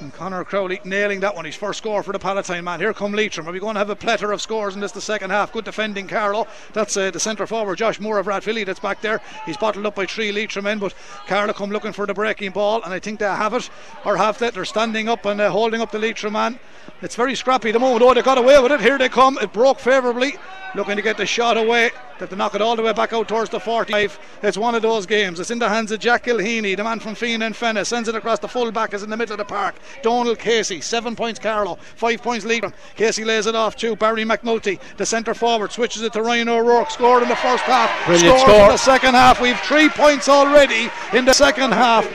And 0.01 0.15
Connor 0.15 0.45
Crowley 0.45 0.81
nailing 0.85 1.21
that 1.21 1.35
one. 1.35 1.45
His 1.45 1.57
first 1.57 1.79
score 1.79 2.03
for 2.03 2.13
the 2.13 2.19
Palatine 2.19 2.65
man. 2.65 2.81
Here 2.81 2.95
come 2.95 3.13
Leitrim. 3.13 3.47
Are 3.47 3.53
we 3.53 3.61
going 3.61 3.75
to 3.75 3.81
have 3.81 3.91
a 3.91 3.97
plethora 3.97 4.33
of 4.33 4.41
scores 4.41 4.75
in 4.75 4.81
this 4.81 4.93
the 4.93 5.01
second 5.01 5.29
half? 5.29 5.53
Good 5.53 5.67
defending, 5.67 6.07
Carlow. 6.07 6.47
That's 6.73 6.97
uh, 6.97 7.11
the 7.11 7.21
centre 7.21 7.47
forward, 7.47 7.77
Josh 7.77 8.01
Moore 8.01 8.19
of 8.19 8.27
Rathvilly, 8.27 8.65
that's 8.65 8.81
back 8.81 9.03
there. 9.03 9.21
He's 9.45 9.59
bottled 9.59 9.85
up 9.85 9.97
by 9.97 10.07
three 10.07 10.33
Leitrim 10.33 10.65
men, 10.65 10.79
but 10.79 10.95
Carlow 11.27 11.53
come 11.53 11.71
looking 11.71 11.93
for 11.93 12.07
the 12.07 12.15
breaking 12.15 12.53
ball, 12.53 12.83
and 12.83 12.95
I 12.95 12.99
think 12.99 13.21
they 13.21 13.27
have 13.27 13.53
it, 13.53 13.69
or 14.07 14.17
have 14.17 14.41
it. 14.41 14.55
They're 14.55 14.65
standing 14.65 15.09
up 15.09 15.27
and 15.27 15.39
uh, 15.39 15.51
holding 15.51 15.83
up 15.83 15.91
the 15.91 15.99
Leitrim 15.99 16.33
man. 16.33 16.59
It's 17.03 17.15
very 17.15 17.35
scrappy 17.35 17.69
at 17.71 17.73
the 17.73 17.79
moment. 17.79 18.03
Oh, 18.03 18.15
they 18.15 18.23
got 18.23 18.39
away 18.39 18.59
with 18.59 18.73
it. 18.73 18.81
Here 18.81 18.99
they 18.99 19.09
come. 19.09 19.39
It 19.39 19.53
broke 19.53 19.79
favourably. 19.79 20.37
Looking 20.75 20.97
to 20.97 21.03
get 21.03 21.17
the 21.17 21.27
shot 21.27 21.57
away. 21.57 21.91
That 22.21 22.31
to 22.31 22.37
knock 22.37 22.55
it 22.55 22.61
all 22.61 22.77
the 22.77 22.83
way 22.83 22.93
back 22.93 23.13
out 23.13 23.29
towards 23.29 23.51
the 23.51 23.59
45. 23.59 24.19
It's 24.43 24.59
one 24.59 24.75
of 24.75 24.83
those 24.83 25.07
games. 25.07 25.41
It's 25.41 25.51
in 25.51 25.59
the 25.59 25.69
hands 25.69 25.91
of 25.91 26.01
Jack 26.01 26.25
Gilheany, 26.25 26.77
the 26.77 26.85
man 26.85 27.01
from 27.01 27.15
Fianna 27.15 27.47
and 27.47 27.55
Fenagh. 27.55 27.87
Sends 27.87 28.09
it 28.09 28.15
across 28.15 28.39
the 28.39 28.49
full 28.49 28.71
back. 28.71 28.93
Is 28.93 29.03
in 29.03 29.11
the 29.11 29.17
middle 29.17 29.33
of 29.33 29.39
the 29.39 29.45
park. 29.47 29.77
Donald 30.03 30.39
Casey, 30.39 30.81
seven 30.81 31.17
points 31.17 31.39
Carlow, 31.39 31.77
five 31.97 32.23
points 32.23 32.45
Leitrim. 32.45 32.73
Casey 32.97 33.25
lays 33.25 33.47
it 33.47 33.55
off 33.55 33.77
to 33.77 33.97
Barry 33.97 34.25
McNulty, 34.25 34.79
the 34.97 35.07
centre 35.07 35.35
forward. 35.35 35.73
Switches 35.73 36.03
it 36.03 36.13
to 36.13 36.23
Ryan 36.23 36.49
O'Rourke. 36.49 36.91
Scored 36.91 37.23
in 37.23 37.29
the 37.29 37.37
first 37.37 37.65
half. 37.65 38.07
Brilliant 38.07 38.39
Scored 38.41 38.51
score. 38.51 38.65
in 38.67 38.73
the 38.73 38.77
second 38.77 39.15
half. 39.15 39.41
We've 39.41 39.59
three 39.61 39.89
points 39.89 40.29
already 40.29 40.91
in 41.13 41.25
the 41.25 41.33
second 41.33 41.73
half. 41.73 42.07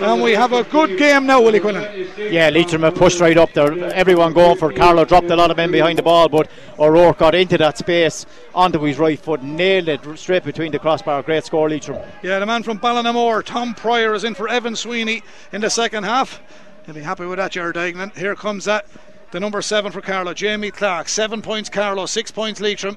And 0.00 0.22
we 0.22 0.32
have 0.32 0.52
a 0.52 0.64
good 0.64 0.98
game 0.98 1.26
now, 1.26 1.40
Willie 1.40 1.60
Quinlan. 1.60 2.08
Yeah, 2.18 2.50
Leitrim 2.50 2.82
have 2.82 2.94
pushed 2.94 3.20
right 3.20 3.36
up 3.36 3.52
there. 3.52 3.72
Everyone 3.94 4.32
going 4.32 4.56
for 4.58 4.72
Carlow, 4.72 5.04
dropped 5.04 5.30
a 5.30 5.36
lot 5.36 5.50
of 5.50 5.56
men 5.56 5.70
behind 5.70 5.98
the 5.98 6.02
ball, 6.02 6.28
but 6.28 6.50
O'Rourke 6.78 7.18
got 7.18 7.34
into 7.34 7.58
that 7.58 7.78
space 7.78 8.26
onto 8.54 8.80
his 8.80 8.98
right 8.98 9.18
foot, 9.18 9.42
nailed 9.42 9.88
it 9.88 10.00
straight 10.18 10.44
between 10.44 10.72
the 10.72 10.78
crossbar. 10.78 11.22
Great 11.22 11.44
score, 11.44 11.68
Leitrim. 11.68 11.98
Yeah, 12.22 12.38
the 12.38 12.46
man 12.46 12.62
from 12.62 12.78
Ballinamore, 12.78 13.44
Tom 13.44 13.74
Pryor, 13.74 14.14
is 14.14 14.24
in 14.24 14.34
for 14.34 14.48
Evan 14.48 14.76
Sweeney 14.76 15.22
in 15.52 15.60
the 15.60 15.70
second 15.70 16.04
half. 16.04 16.40
He'll 16.88 16.94
be 16.94 17.02
happy 17.02 17.26
with 17.26 17.36
that, 17.36 17.50
Jared 17.50 17.76
Dignan. 17.76 18.16
Here 18.16 18.34
comes 18.34 18.64
that, 18.64 18.86
the 19.30 19.38
number 19.38 19.60
seven 19.60 19.92
for 19.92 20.00
Carlow, 20.00 20.32
Jamie 20.32 20.70
Clark. 20.70 21.10
Seven 21.10 21.42
points 21.42 21.68
Carlow, 21.68 22.06
six 22.06 22.30
points 22.30 22.62
Leitrim. 22.62 22.96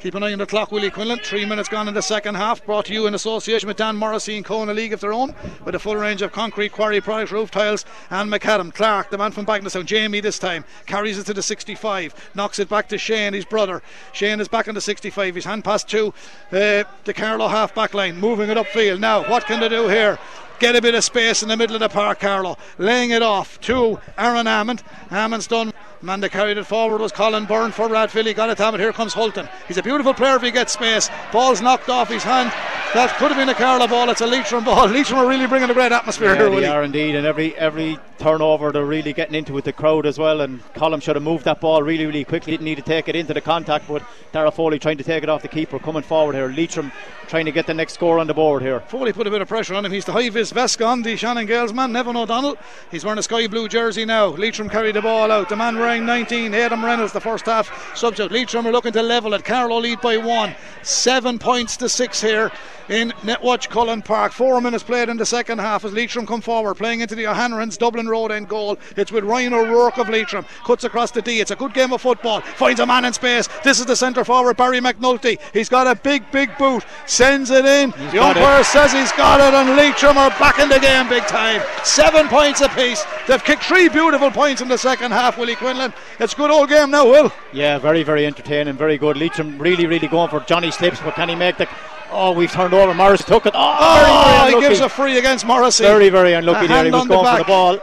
Keep 0.00 0.14
an 0.14 0.22
eye 0.22 0.32
on 0.32 0.38
the 0.38 0.46
clock, 0.46 0.72
Willie 0.72 0.90
Quinlan. 0.90 1.18
Three 1.18 1.44
minutes 1.44 1.68
gone 1.68 1.88
in 1.88 1.92
the 1.92 2.00
second 2.00 2.36
half. 2.36 2.64
Brought 2.64 2.86
to 2.86 2.94
you 2.94 3.06
in 3.06 3.12
association 3.12 3.66
with 3.66 3.76
Dan 3.76 3.96
Morrissey 3.96 4.36
and 4.36 4.46
Kona 4.46 4.72
League 4.72 4.94
of 4.94 5.00
their 5.00 5.12
own, 5.12 5.34
with 5.66 5.74
a 5.74 5.78
full 5.78 5.96
range 5.96 6.22
of 6.22 6.32
concrete 6.32 6.72
quarry 6.72 7.02
products, 7.02 7.30
roof 7.30 7.50
tiles, 7.50 7.84
and 8.08 8.32
macadam. 8.32 8.72
Clark, 8.72 9.10
the 9.10 9.18
man 9.18 9.32
from 9.32 9.44
Bagenalstown, 9.44 9.84
Jamie 9.84 10.20
this 10.20 10.38
time, 10.38 10.64
carries 10.86 11.18
it 11.18 11.26
to 11.26 11.34
the 11.34 11.42
65, 11.42 12.30
knocks 12.34 12.58
it 12.58 12.70
back 12.70 12.88
to 12.88 12.96
Shane, 12.96 13.34
his 13.34 13.44
brother. 13.44 13.82
Shane 14.14 14.40
is 14.40 14.48
back 14.48 14.68
on 14.68 14.74
the 14.74 14.80
65. 14.80 15.34
His 15.34 15.44
hand 15.44 15.64
pass 15.64 15.84
to 15.84 16.14
uh, 16.50 16.84
the 17.04 17.14
Carlow 17.14 17.48
half 17.48 17.74
back 17.74 17.92
line, 17.92 18.18
moving 18.18 18.48
it 18.48 18.56
upfield. 18.56 19.00
Now, 19.00 19.28
what 19.28 19.44
can 19.44 19.60
they 19.60 19.68
do 19.68 19.86
here? 19.86 20.18
Get 20.58 20.74
a 20.74 20.82
bit 20.82 20.94
of 20.94 21.04
space 21.04 21.42
in 21.42 21.48
the 21.48 21.56
middle 21.56 21.76
of 21.76 21.80
the 21.80 21.88
park, 21.88 22.20
Carlow. 22.20 22.56
Laying 22.78 23.10
it 23.10 23.22
off 23.22 23.60
to 23.62 24.00
Aaron 24.18 24.46
Amond. 24.46 24.82
Amond's 25.10 25.46
done. 25.46 25.72
Man 26.00 26.20
that 26.20 26.30
carried 26.30 26.56
it 26.58 26.64
forward 26.64 27.00
was 27.00 27.10
Colin 27.10 27.44
Byrne 27.44 27.72
for 27.72 27.88
Rathvilly. 27.88 28.26
He 28.26 28.34
got 28.34 28.50
it 28.50 28.56
to 28.58 28.62
Amond. 28.64 28.78
Here 28.78 28.92
comes 28.92 29.14
Hulton. 29.14 29.48
He's 29.66 29.78
a 29.78 29.82
beautiful 29.82 30.14
player 30.14 30.36
if 30.36 30.42
he 30.42 30.50
gets 30.50 30.72
space. 30.72 31.10
Ball's 31.32 31.60
knocked 31.60 31.88
off 31.88 32.08
his 32.08 32.22
hand. 32.22 32.50
That 32.94 33.14
could 33.18 33.28
have 33.32 33.36
been 33.36 33.48
a 33.48 33.54
Carlow 33.54 33.86
ball. 33.88 34.08
It's 34.10 34.20
a 34.20 34.26
Leitrim 34.26 34.64
ball. 34.64 34.86
Leitrim 34.88 35.18
are 35.18 35.28
really 35.28 35.46
bringing 35.46 35.70
a 35.70 35.74
great 35.74 35.92
atmosphere 35.92 36.28
Yeah, 36.30 36.34
here, 36.36 36.44
they 36.44 36.54
Willie. 36.54 36.66
are 36.66 36.82
indeed, 36.82 37.14
and 37.14 37.26
every 37.26 37.56
every 37.56 37.98
turnover 38.18 38.72
they're 38.72 38.84
really 38.84 39.12
getting 39.12 39.34
into 39.34 39.52
with 39.52 39.64
the 39.64 39.72
crowd 39.72 40.06
as 40.06 40.18
well. 40.18 40.40
And 40.40 40.60
Column 40.74 41.00
should 41.00 41.16
have 41.16 41.22
moved 41.22 41.44
that 41.44 41.60
ball 41.60 41.82
really, 41.82 42.06
really 42.06 42.24
quickly. 42.24 42.52
Didn't 42.52 42.64
need 42.64 42.76
to 42.76 42.82
take 42.82 43.08
it 43.08 43.16
into 43.16 43.34
the 43.34 43.40
contact, 43.40 43.88
but 43.88 44.02
Dara 44.32 44.50
Foley 44.50 44.78
trying 44.78 44.98
to 44.98 45.04
take 45.04 45.22
it 45.22 45.28
off 45.28 45.42
the 45.42 45.48
keeper, 45.48 45.78
coming 45.78 46.02
forward 46.02 46.34
here. 46.34 46.48
Leitrim 46.48 46.92
trying 47.28 47.44
to 47.44 47.52
get 47.52 47.66
the 47.66 47.74
next 47.74 47.92
score 47.92 48.18
on 48.18 48.26
the 48.26 48.34
board 48.34 48.62
here. 48.62 48.80
Foley 48.80 49.12
put 49.12 49.26
a 49.26 49.30
bit 49.30 49.42
of 49.42 49.48
pressure 49.48 49.74
on 49.74 49.84
him. 49.84 49.92
He's 49.92 50.04
the 50.04 50.12
high 50.12 50.30
vis 50.30 50.50
vest 50.50 50.78
the 50.78 51.16
Shannon 51.16 51.46
Gaels 51.46 51.72
man, 51.72 51.92
Nevin 51.92 52.16
O'Donnell. 52.16 52.56
He's 52.90 53.04
wearing 53.04 53.18
a 53.18 53.22
sky 53.22 53.46
blue 53.46 53.68
jersey 53.68 54.04
now. 54.04 54.26
Leitrim 54.26 54.68
carry 54.68 54.92
the 54.92 55.02
ball 55.02 55.30
out. 55.30 55.48
The 55.48 55.56
man 55.56 55.78
wearing 55.78 56.06
19, 56.06 56.54
Adam 56.54 56.84
Reynolds, 56.84 57.12
the 57.12 57.20
first 57.20 57.46
half 57.46 57.96
subject. 57.96 58.32
Leitrim 58.32 58.66
are 58.66 58.72
looking 58.72 58.92
to 58.92 59.02
level 59.02 59.34
it. 59.34 59.44
Carlow 59.44 59.78
lead 59.78 60.00
by 60.00 60.16
one. 60.16 60.54
Seven 60.82 61.38
points 61.38 61.76
to 61.78 61.88
six 61.88 62.20
here 62.20 62.50
in 62.88 63.10
Netwatch 63.22 63.68
Cullen 63.68 64.02
Park. 64.02 64.32
Four 64.32 64.60
minutes 64.60 64.82
played 64.82 65.08
in 65.08 65.16
the 65.16 65.26
second 65.26 65.58
half 65.58 65.84
as 65.84 65.92
Leitrim 65.92 66.26
come 66.26 66.40
forward, 66.40 66.76
playing 66.76 67.00
into 67.00 67.14
the 67.14 67.26
O'Hanlon's 67.26 67.76
Dublin 67.76 68.07
Road 68.08 68.32
end 68.32 68.48
goal. 68.48 68.78
It's 68.96 69.12
with 69.12 69.24
Ryan 69.24 69.54
O'Rourke 69.54 69.98
of 69.98 70.08
Leitrim. 70.08 70.44
Cuts 70.64 70.84
across 70.84 71.10
the 71.10 71.22
D. 71.22 71.40
It's 71.40 71.50
a 71.50 71.56
good 71.56 71.74
game 71.74 71.92
of 71.92 72.00
football. 72.00 72.40
Finds 72.40 72.80
a 72.80 72.86
man 72.86 73.04
in 73.04 73.12
space. 73.12 73.48
This 73.64 73.78
is 73.80 73.86
the 73.86 73.96
centre 73.96 74.24
forward, 74.24 74.56
Barry 74.56 74.80
McNulty. 74.80 75.38
He's 75.52 75.68
got 75.68 75.86
a 75.86 75.94
big, 75.94 76.30
big 76.30 76.56
boot. 76.58 76.84
Sends 77.06 77.50
it 77.50 77.64
in. 77.64 77.90
the 77.90 78.10
got 78.14 78.36
umpire 78.36 78.64
says 78.64 78.92
he's 78.92 79.12
got 79.12 79.40
it, 79.40 79.54
and 79.54 79.76
Leitrim 79.76 80.18
are 80.18 80.30
back 80.30 80.58
in 80.58 80.68
the 80.68 80.78
game 80.78 81.08
big 81.08 81.24
time. 81.24 81.60
Seven 81.84 82.28
points 82.28 82.60
apiece. 82.60 83.04
They've 83.26 83.42
kicked 83.44 83.64
three 83.64 83.88
beautiful 83.88 84.30
points 84.30 84.60
in 84.62 84.68
the 84.68 84.78
second 84.78 85.12
half, 85.12 85.38
Willie 85.38 85.56
Quinlan. 85.56 85.92
It's 86.18 86.32
a 86.32 86.36
good 86.36 86.50
old 86.50 86.68
game 86.68 86.90
now, 86.90 87.06
Will. 87.08 87.32
Yeah, 87.52 87.78
very, 87.78 88.02
very 88.02 88.26
entertaining, 88.26 88.74
very 88.76 88.98
good. 88.98 89.16
Leitrim 89.16 89.58
really, 89.58 89.86
really 89.86 90.08
going 90.08 90.30
for 90.30 90.40
Johnny 90.40 90.70
Slips, 90.70 91.00
but 91.00 91.14
can 91.14 91.28
he 91.28 91.34
make 91.34 91.56
the. 91.56 91.68
Oh, 92.10 92.32
we've 92.32 92.50
turned 92.50 92.72
over. 92.72 92.94
Morris 92.94 93.22
took 93.22 93.44
it. 93.44 93.52
Oh, 93.54 93.76
Oh, 93.80 94.38
very, 94.40 94.50
very 94.52 94.62
he 94.62 94.68
gives 94.68 94.80
a 94.80 94.88
free 94.88 95.18
against 95.18 95.44
Morrissey. 95.46 95.84
very, 95.84 96.08
very 96.08 96.32
unlucky 96.32 96.66
there. 96.66 96.84
He 96.84 96.90
was 96.90 97.02
on 97.02 97.08
the 97.08 97.14
going 97.14 97.26
for 97.32 97.38
the 97.38 97.44
ball. 97.44 97.78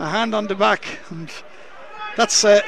A 0.00 0.08
hand 0.08 0.34
on 0.34 0.46
the 0.46 0.54
back 0.54 0.82
and 1.10 1.30
that's 2.16 2.42
uh, 2.42 2.62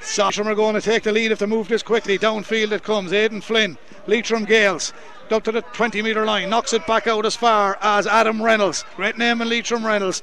Leitrim 0.00 0.46
are 0.46 0.54
going 0.54 0.76
to 0.76 0.80
take 0.80 1.02
the 1.02 1.10
lead 1.10 1.32
if 1.32 1.40
they 1.40 1.46
move 1.46 1.66
this 1.66 1.82
quickly. 1.82 2.16
Downfield 2.16 2.70
it 2.70 2.84
comes 2.84 3.12
Aidan 3.12 3.40
Flynn 3.40 3.76
Leitrim 4.06 4.44
Gaels 4.44 4.92
up 5.32 5.42
to 5.42 5.50
the 5.50 5.62
20 5.62 6.02
metre 6.02 6.24
line 6.24 6.48
knocks 6.48 6.72
it 6.72 6.86
back 6.86 7.08
out 7.08 7.26
as 7.26 7.34
far 7.34 7.76
as 7.82 8.06
Adam 8.06 8.40
Reynolds. 8.40 8.84
Great 8.94 9.18
name 9.18 9.42
in 9.42 9.48
Leitrim 9.48 9.84
Reynolds 9.84 10.22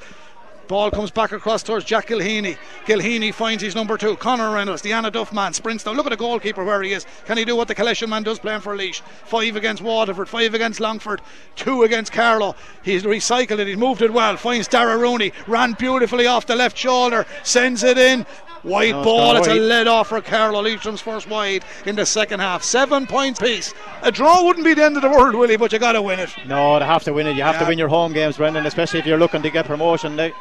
Ball 0.67 0.89
comes 0.89 1.11
back 1.11 1.31
across 1.31 1.61
towards 1.63 1.85
Jack 1.85 2.07
Gilheany. 2.07 2.57
Gilheany 2.85 3.33
finds 3.33 3.61
his 3.61 3.75
number 3.75 3.97
two, 3.97 4.15
Connor 4.17 4.51
Reynolds, 4.51 4.81
the 4.81 4.91
Annaduff 4.91 5.31
man, 5.31 5.53
sprints 5.53 5.83
down. 5.83 5.95
Look 5.95 6.05
at 6.07 6.09
the 6.09 6.17
goalkeeper 6.17 6.63
where 6.63 6.81
he 6.81 6.93
is. 6.93 7.05
Can 7.25 7.37
he 7.37 7.45
do 7.45 7.55
what 7.55 7.67
the 7.67 7.75
collection 7.75 8.09
man 8.09 8.23
does 8.23 8.39
playing 8.39 8.61
for 8.61 8.75
Laois? 8.75 9.01
Five 9.25 9.55
against 9.55 9.81
Waterford, 9.81 10.27
five 10.27 10.53
against 10.53 10.79
Longford, 10.79 11.21
two 11.55 11.83
against 11.83 12.11
Carlow. 12.11 12.55
He's 12.83 13.03
recycled 13.03 13.59
it, 13.59 13.67
he's 13.67 13.77
moved 13.77 14.01
it 14.01 14.11
well. 14.11 14.37
Finds 14.37 14.67
Dara 14.67 14.97
Rooney, 14.97 15.33
ran 15.47 15.73
beautifully 15.73 16.25
off 16.27 16.45
the 16.47 16.55
left 16.55 16.77
shoulder, 16.77 17.25
sends 17.43 17.83
it 17.83 17.97
in. 17.97 18.25
White 18.63 18.95
No, 18.95 19.03
ball, 19.03 19.33
gone 19.33 19.37
it's 19.37 19.47
a 19.47 19.53
lead 19.53 19.85
off 19.85 20.07
for 20.07 20.19
Carlow. 20.21 20.63
Leitrim's 20.63 20.99
first 20.99 21.29
wide 21.29 21.63
in 21.85 21.95
the 21.95 22.03
second 22.05 22.39
half. 22.39 22.63
Seven 22.63 23.05
points 23.05 23.39
piece. 23.39 23.75
A 24.01 24.11
draw 24.11 24.43
wouldn't 24.43 24.65
be 24.65 24.73
the 24.73 24.83
end 24.83 24.95
of 24.95 25.03
the 25.03 25.09
world, 25.09 25.35
Willie, 25.35 25.55
but 25.55 25.71
you 25.71 25.77
got 25.77 25.91
to 25.91 26.01
win 26.01 26.19
it. 26.19 26.31
No, 26.47 26.79
they 26.79 26.85
have 26.85 27.03
to 27.03 27.13
win 27.13 27.27
it. 27.27 27.35
You 27.35 27.43
have 27.43 27.53
Yeah. 27.55 27.59
to 27.59 27.65
win 27.67 27.77
your 27.77 27.89
home 27.89 28.11
games, 28.11 28.37
Brendan, 28.37 28.65
especially 28.65 28.99
if 28.99 29.05
you're 29.05 29.19
looking 29.19 29.43
to 29.43 29.51
get 29.51 29.67
promotion. 29.67 30.17
Like, 30.17 30.33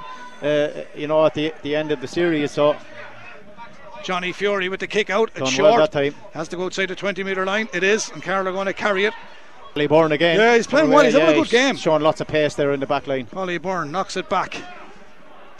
uh, 0.42 0.68
you 0.94 1.06
know, 1.06 1.24
at 1.26 1.34
the 1.34 1.52
the 1.62 1.74
end 1.74 1.92
of 1.92 2.00
the 2.00 2.08
series. 2.08 2.50
So 2.50 2.76
Johnny 4.04 4.32
Fury 4.32 4.68
with 4.68 4.80
the 4.80 4.86
kick 4.86 5.10
out. 5.10 5.30
It's 5.34 5.50
short. 5.50 5.92
well. 5.94 6.10
Has 6.32 6.48
to 6.48 6.56
go 6.56 6.66
outside 6.66 6.86
the 6.86 6.94
20 6.94 7.24
metre 7.24 7.46
line. 7.46 7.68
It 7.72 7.82
is, 7.82 8.10
and 8.10 8.22
Carlow 8.22 8.50
are 8.50 8.52
going 8.52 8.66
to 8.66 8.74
carry 8.74 9.06
it. 9.06 9.14
Lee 9.74 9.86
Byrne 9.86 10.12
again. 10.12 10.38
Yeah, 10.38 10.54
he's 10.54 10.66
playing 10.66 10.90
well. 10.90 11.04
He's 11.04 11.14
having 11.14 11.36
a 11.36 11.42
good 11.42 11.50
game. 11.50 11.76
Showing 11.76 12.02
lots 12.02 12.20
of 12.20 12.28
pace 12.28 12.54
there 12.54 12.72
in 12.72 12.80
the 12.80 12.86
back 12.86 13.06
line. 13.06 13.26
Ollie 13.34 13.58
Byrne 13.58 13.90
knocks 13.90 14.16
it 14.16 14.28
back 14.28 14.56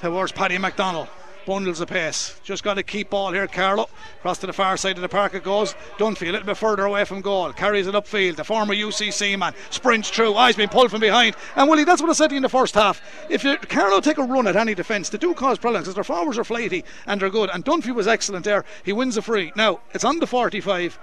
towards 0.00 0.30
Paddy 0.30 0.59
McDonald. 0.59 1.09
Bundles 1.47 1.80
of 1.80 1.88
pace. 1.88 2.40
Just 2.42 2.64
got 2.64 2.74
to 2.74 2.82
keep 2.82 3.11
ball 3.11 3.32
here, 3.32 3.47
Carlow. 3.47 3.88
Across 4.18 4.38
to 4.38 4.47
the 4.47 4.53
far 4.53 4.76
side 4.76 4.97
of 4.97 5.03
the 5.03 5.09
park 5.09 5.34
it 5.34 5.45
goes. 5.45 5.74
Dunphy 5.99 6.28
a 6.28 6.32
little 6.32 6.47
bit 6.47 6.57
further 6.57 6.84
away 6.84 7.05
from 7.05 7.20
goal. 7.20 7.53
Carries 7.53 7.86
it 7.86 7.95
upfield. 7.95 8.36
The 8.36 8.45
former 8.45 8.74
UCC 8.74 9.38
man 9.38 9.55
sprints 9.70 10.11
through. 10.11 10.34
Oh, 10.34 10.47
he's 10.47 10.66
pulled 10.68 10.90
from 10.90 11.01
behind. 11.01 11.36
And 11.57 11.68
Willie, 11.68 11.84
that's 11.84 12.01
what 12.01 12.11
I 12.11 12.14
said 12.14 12.32
in 12.32 12.42
the 12.42 12.49
first 12.49 12.74
half. 12.74 13.03
If 13.28 13.45
you, 13.45 13.57
Carlow 13.57 14.01
take 14.01 14.18
a 14.18 14.22
run 14.22 14.47
at 14.47 14.57
any 14.57 14.74
defence, 14.74 15.11
they 15.11 15.18
do 15.18 15.34
cause 15.34 15.59
problems 15.59 15.84
because 15.84 15.95
their 15.95 16.05
forwards 16.05 16.38
are 16.38 16.45
flighty 16.45 16.84
and 17.07 17.20
they're 17.20 17.30
good. 17.30 17.51
And 17.53 17.64
Dunphy 17.64 17.95
was 17.95 18.09
excellent 18.09 18.45
there. 18.45 18.64
He 18.84 18.92
wins 18.92 19.16
a 19.16 19.22
free. 19.22 19.53
Now, 19.55 19.80
it's 19.92 20.05
on 20.05 20.20
the 20.20 20.26
45. 20.26 20.99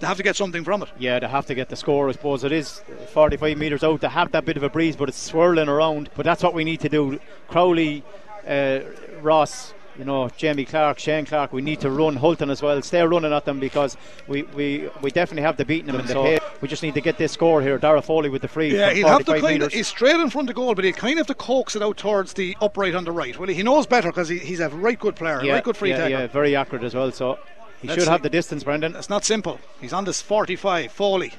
They 0.00 0.06
have 0.06 0.16
to 0.16 0.22
get 0.22 0.36
something 0.36 0.64
from 0.64 0.82
it. 0.82 0.88
Yeah, 0.98 1.18
they 1.18 1.28
have 1.28 1.44
to 1.46 1.54
get 1.54 1.68
the 1.68 1.76
score. 1.76 2.08
I 2.08 2.12
suppose 2.12 2.42
it 2.42 2.52
is 2.52 2.82
45 3.12 3.58
metres 3.58 3.84
out. 3.84 4.00
They 4.00 4.08
have 4.08 4.32
that 4.32 4.46
bit 4.46 4.56
of 4.56 4.62
a 4.62 4.70
breeze, 4.70 4.96
but 4.96 5.10
it's 5.10 5.18
swirling 5.18 5.68
around. 5.68 6.08
But 6.16 6.24
that's 6.24 6.42
what 6.42 6.54
we 6.54 6.64
need 6.64 6.80
to 6.80 6.88
do. 6.88 7.20
Crowley 7.48 8.02
uh, 8.46 8.80
Ross. 9.22 9.74
You 9.98 10.04
know, 10.04 10.30
Jamie 10.30 10.64
Clark, 10.64 10.98
Shane 10.98 11.26
Clark, 11.26 11.52
we 11.52 11.60
need 11.60 11.80
to 11.80 11.90
run 11.90 12.16
Hulton 12.16 12.48
as 12.48 12.62
well. 12.62 12.80
Stay 12.80 13.02
running 13.02 13.32
at 13.32 13.44
them 13.44 13.58
because 13.58 13.98
we, 14.28 14.44
we, 14.44 14.88
we 15.02 15.10
definitely 15.10 15.42
have 15.42 15.56
to 15.58 15.64
beat 15.64 15.84
them 15.84 15.96
in 15.96 16.06
the 16.06 16.14
pace. 16.14 16.40
We 16.62 16.68
just 16.68 16.82
need 16.82 16.94
to 16.94 17.02
get 17.02 17.18
this 17.18 17.32
score 17.32 17.60
here. 17.60 17.76
Dara 17.76 18.00
Foley 18.00 18.30
with 18.30 18.40
the 18.40 18.48
free. 18.48 18.74
Yeah, 18.74 18.92
he'll 18.92 19.08
have 19.08 19.26
to 19.26 19.40
kind 19.40 19.62
of, 19.62 19.72
he's 19.72 19.88
straight 19.88 20.16
in 20.16 20.30
front 20.30 20.48
of 20.48 20.54
goal, 20.54 20.74
but 20.74 20.84
he'll 20.84 20.94
kind 20.94 21.14
of 21.14 21.26
have 21.26 21.26
to 21.26 21.34
coax 21.34 21.76
it 21.76 21.82
out 21.82 21.98
towards 21.98 22.32
the 22.32 22.56
upright 22.62 22.94
on 22.94 23.04
the 23.04 23.12
right. 23.12 23.36
Well, 23.36 23.48
he 23.48 23.62
knows 23.62 23.86
better 23.86 24.08
because 24.08 24.28
he, 24.28 24.38
he's 24.38 24.60
a 24.60 24.70
right 24.70 24.98
good 24.98 25.16
player, 25.16 25.42
yeah, 25.44 25.54
right 25.54 25.64
good 25.64 25.76
free 25.76 25.90
yeah, 25.90 25.96
taker. 25.98 26.08
yeah, 26.10 26.26
very 26.28 26.56
accurate 26.56 26.84
as 26.84 26.94
well. 26.94 27.10
So 27.10 27.38
he 27.82 27.88
Let's 27.88 28.00
should 28.00 28.10
have 28.10 28.22
the 28.22 28.30
distance, 28.30 28.64
Brendan. 28.64 28.94
It's 28.94 29.10
not 29.10 29.24
simple. 29.24 29.58
He's 29.80 29.92
on 29.92 30.04
this 30.04 30.22
45. 30.22 30.92
Foley 30.92 31.32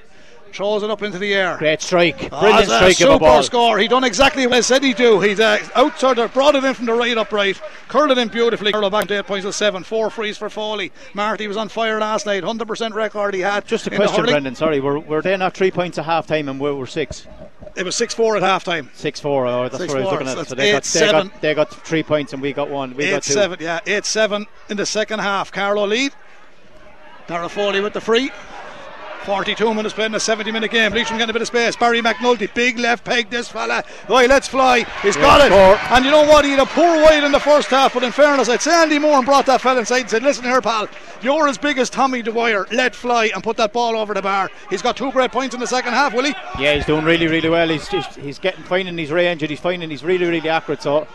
throws 0.54 0.84
it 0.84 0.89
up 0.89 1.02
into 1.02 1.18
the 1.20 1.34
air. 1.34 1.58
Great 1.58 1.82
strike, 1.82 2.30
Oh, 2.32 2.39
brilliant 2.39 2.64
a 2.64 2.66
strike 2.66 2.82
of 2.84 2.89
a 2.89 2.93
super 2.93 3.20
ball. 3.20 3.43
score. 3.43 3.80
He 3.80 3.88
done 3.88 4.04
exactly 4.04 4.45
what 4.47 4.56
I 4.58 4.62
said 4.62 4.84
he'd 4.84 4.97
do. 4.97 5.20
He's 5.20 5.39
uh, 5.39 5.60
out 5.76 5.99
sort 5.99 6.18
brought 6.34 6.56
it 6.56 6.64
in 6.64 6.74
from 6.74 6.86
the 6.86 6.93
right 6.93 7.18
upright, 7.18 7.62
curled 7.88 8.12
it 8.12 8.18
in 8.18 8.28
beautifully. 8.28 8.72
Curled 8.72 8.91
back 8.91 9.08
to 9.08 9.20
eight 9.20 9.26
points 9.26 9.45
to 9.45 9.54
seven. 9.54 9.84
Four 9.84 10.10
frees 10.10 10.38
for 10.38 10.49
Foley. 10.49 10.91
Marty 11.14 11.47
was 11.47 11.58
on 11.58 11.70
fire 11.70 11.99
last 11.99 12.26
night. 12.26 12.43
100% 12.43 12.93
record 12.93 13.34
he 13.34 13.41
had. 13.41 13.66
Just 13.66 13.88
a 13.88 13.89
question. 13.89 14.26
Brendan. 14.26 14.56
Sorry, 14.56 14.80
were, 14.80 14.99
were 14.99 15.22
they 15.22 15.36
not 15.38 15.54
three 15.54 15.72
points 15.72 15.97
at 15.97 16.06
half 16.06 16.28
time 16.28 16.47
and 16.49 16.60
we 16.60 16.72
were 16.72 16.88
six? 16.88 17.28
It 17.76 17.84
was 17.84 17.95
6 17.95 18.14
4 18.16 18.36
at 18.36 18.43
half 18.43 18.66
time. 18.66 18.89
Six 18.93 19.22
four. 19.22 19.47
Oh, 19.47 19.64
that's 19.70 19.78
Six 19.78 19.93
what 19.93 20.02
I 20.02 20.04
was 20.06 20.12
looking 20.12 20.28
at. 20.28 20.47
So 20.47 20.56
they 20.56 20.72
got, 20.74 20.78
eight, 20.80 20.84
they 20.84 20.99
seven. 20.99 21.28
got 21.30 21.41
they 21.41 21.54
got 21.54 21.74
three 21.86 22.04
points 22.04 22.34
and 22.34 22.41
we 22.41 22.52
got 22.52 22.70
one. 22.70 22.93
We 22.95 23.06
got 23.06 23.18
8 23.18 23.24
two. 23.24 23.34
7. 23.34 23.58
Yeah, 23.62 23.80
8 23.86 24.04
7 24.06 24.45
in 24.70 24.76
the 24.78 24.86
second 24.86 25.20
half. 25.20 25.54
Carlow 25.54 25.88
lead. 25.88 26.12
Dara 27.28 27.47
Foley 27.47 27.80
with 27.80 27.93
the 27.93 28.02
free. 28.02 28.30
42 29.26 29.74
minutes 29.74 29.94
played 29.94 30.08
in 30.08 30.16
a 30.16 30.20
70 30.20 30.52
minute 30.52 30.72
game. 30.72 30.92
Leitrim 30.94 31.18
getting 31.18 31.30
a 31.30 31.34
bit 31.34 31.42
of 31.42 31.48
space. 31.48 31.76
Barry 31.76 32.02
McNulty, 32.02 32.52
big 32.54 32.80
left 32.80 33.06
peg, 33.06 33.30
this 33.30 33.50
fella. 33.50 33.84
Right, 34.10 34.28
let's 34.28 34.48
fly. 34.48 34.84
He's 35.02 35.16
got 35.16 35.42
it. 35.42 35.52
score. 35.52 35.78
And 35.96 36.06
you 36.06 36.12
know 36.12 36.24
what? 36.24 36.44
He 36.46 36.52
had 36.52 36.60
a 36.60 36.66
poor 36.66 37.04
wide 37.04 37.24
in 37.24 37.32
the 37.32 37.40
first 37.40 37.70
half, 37.70 37.94
but 37.94 38.04
in 38.04 38.12
fairness, 38.12 38.50
I'd 38.50 38.62
say 38.62 38.74
Andy 38.74 39.00
Moore 39.00 39.22
brought 39.24 39.46
that 39.46 39.62
fella 39.62 39.80
inside 39.80 40.02
and 40.02 40.10
said, 40.10 40.24
Listen 40.24 40.44
here, 40.46 40.62
pal, 40.62 40.88
you're 41.22 41.48
as 41.48 41.58
big 41.58 41.78
as 41.78 41.90
Tommy 41.90 42.22
Dwyer. 42.22 42.68
Let 42.72 42.96
fly 42.96 43.32
and 43.34 43.44
put 43.44 43.58
that 43.58 43.74
ball 43.74 43.96
over 43.96 44.14
the 44.14 44.22
bar. 44.22 44.50
He's 44.70 44.82
got 44.82 44.98
two 44.98 45.12
great 45.12 45.32
points 45.32 45.54
in 45.54 45.62
the 45.62 45.68
second 45.68 45.94
half, 45.94 46.14
will 46.14 46.26
he? 46.26 46.34
Yeah, 46.60 46.76
he's 46.76 46.86
doing 46.86 47.06
really, 47.06 47.28
really 47.28 47.50
well. 47.50 47.70
He's 47.70 47.88
just, 47.88 48.18
he's 48.18 48.40
getting 48.40 48.64
finding 48.64 48.98
his 48.98 49.12
range 49.12 49.44
and 49.44 49.50
he's 49.50 49.60
finding 49.60 49.90
he's 49.90 50.04
really, 50.04 50.26
really 50.26 50.50
accurate. 50.50 50.82
So 50.82 51.08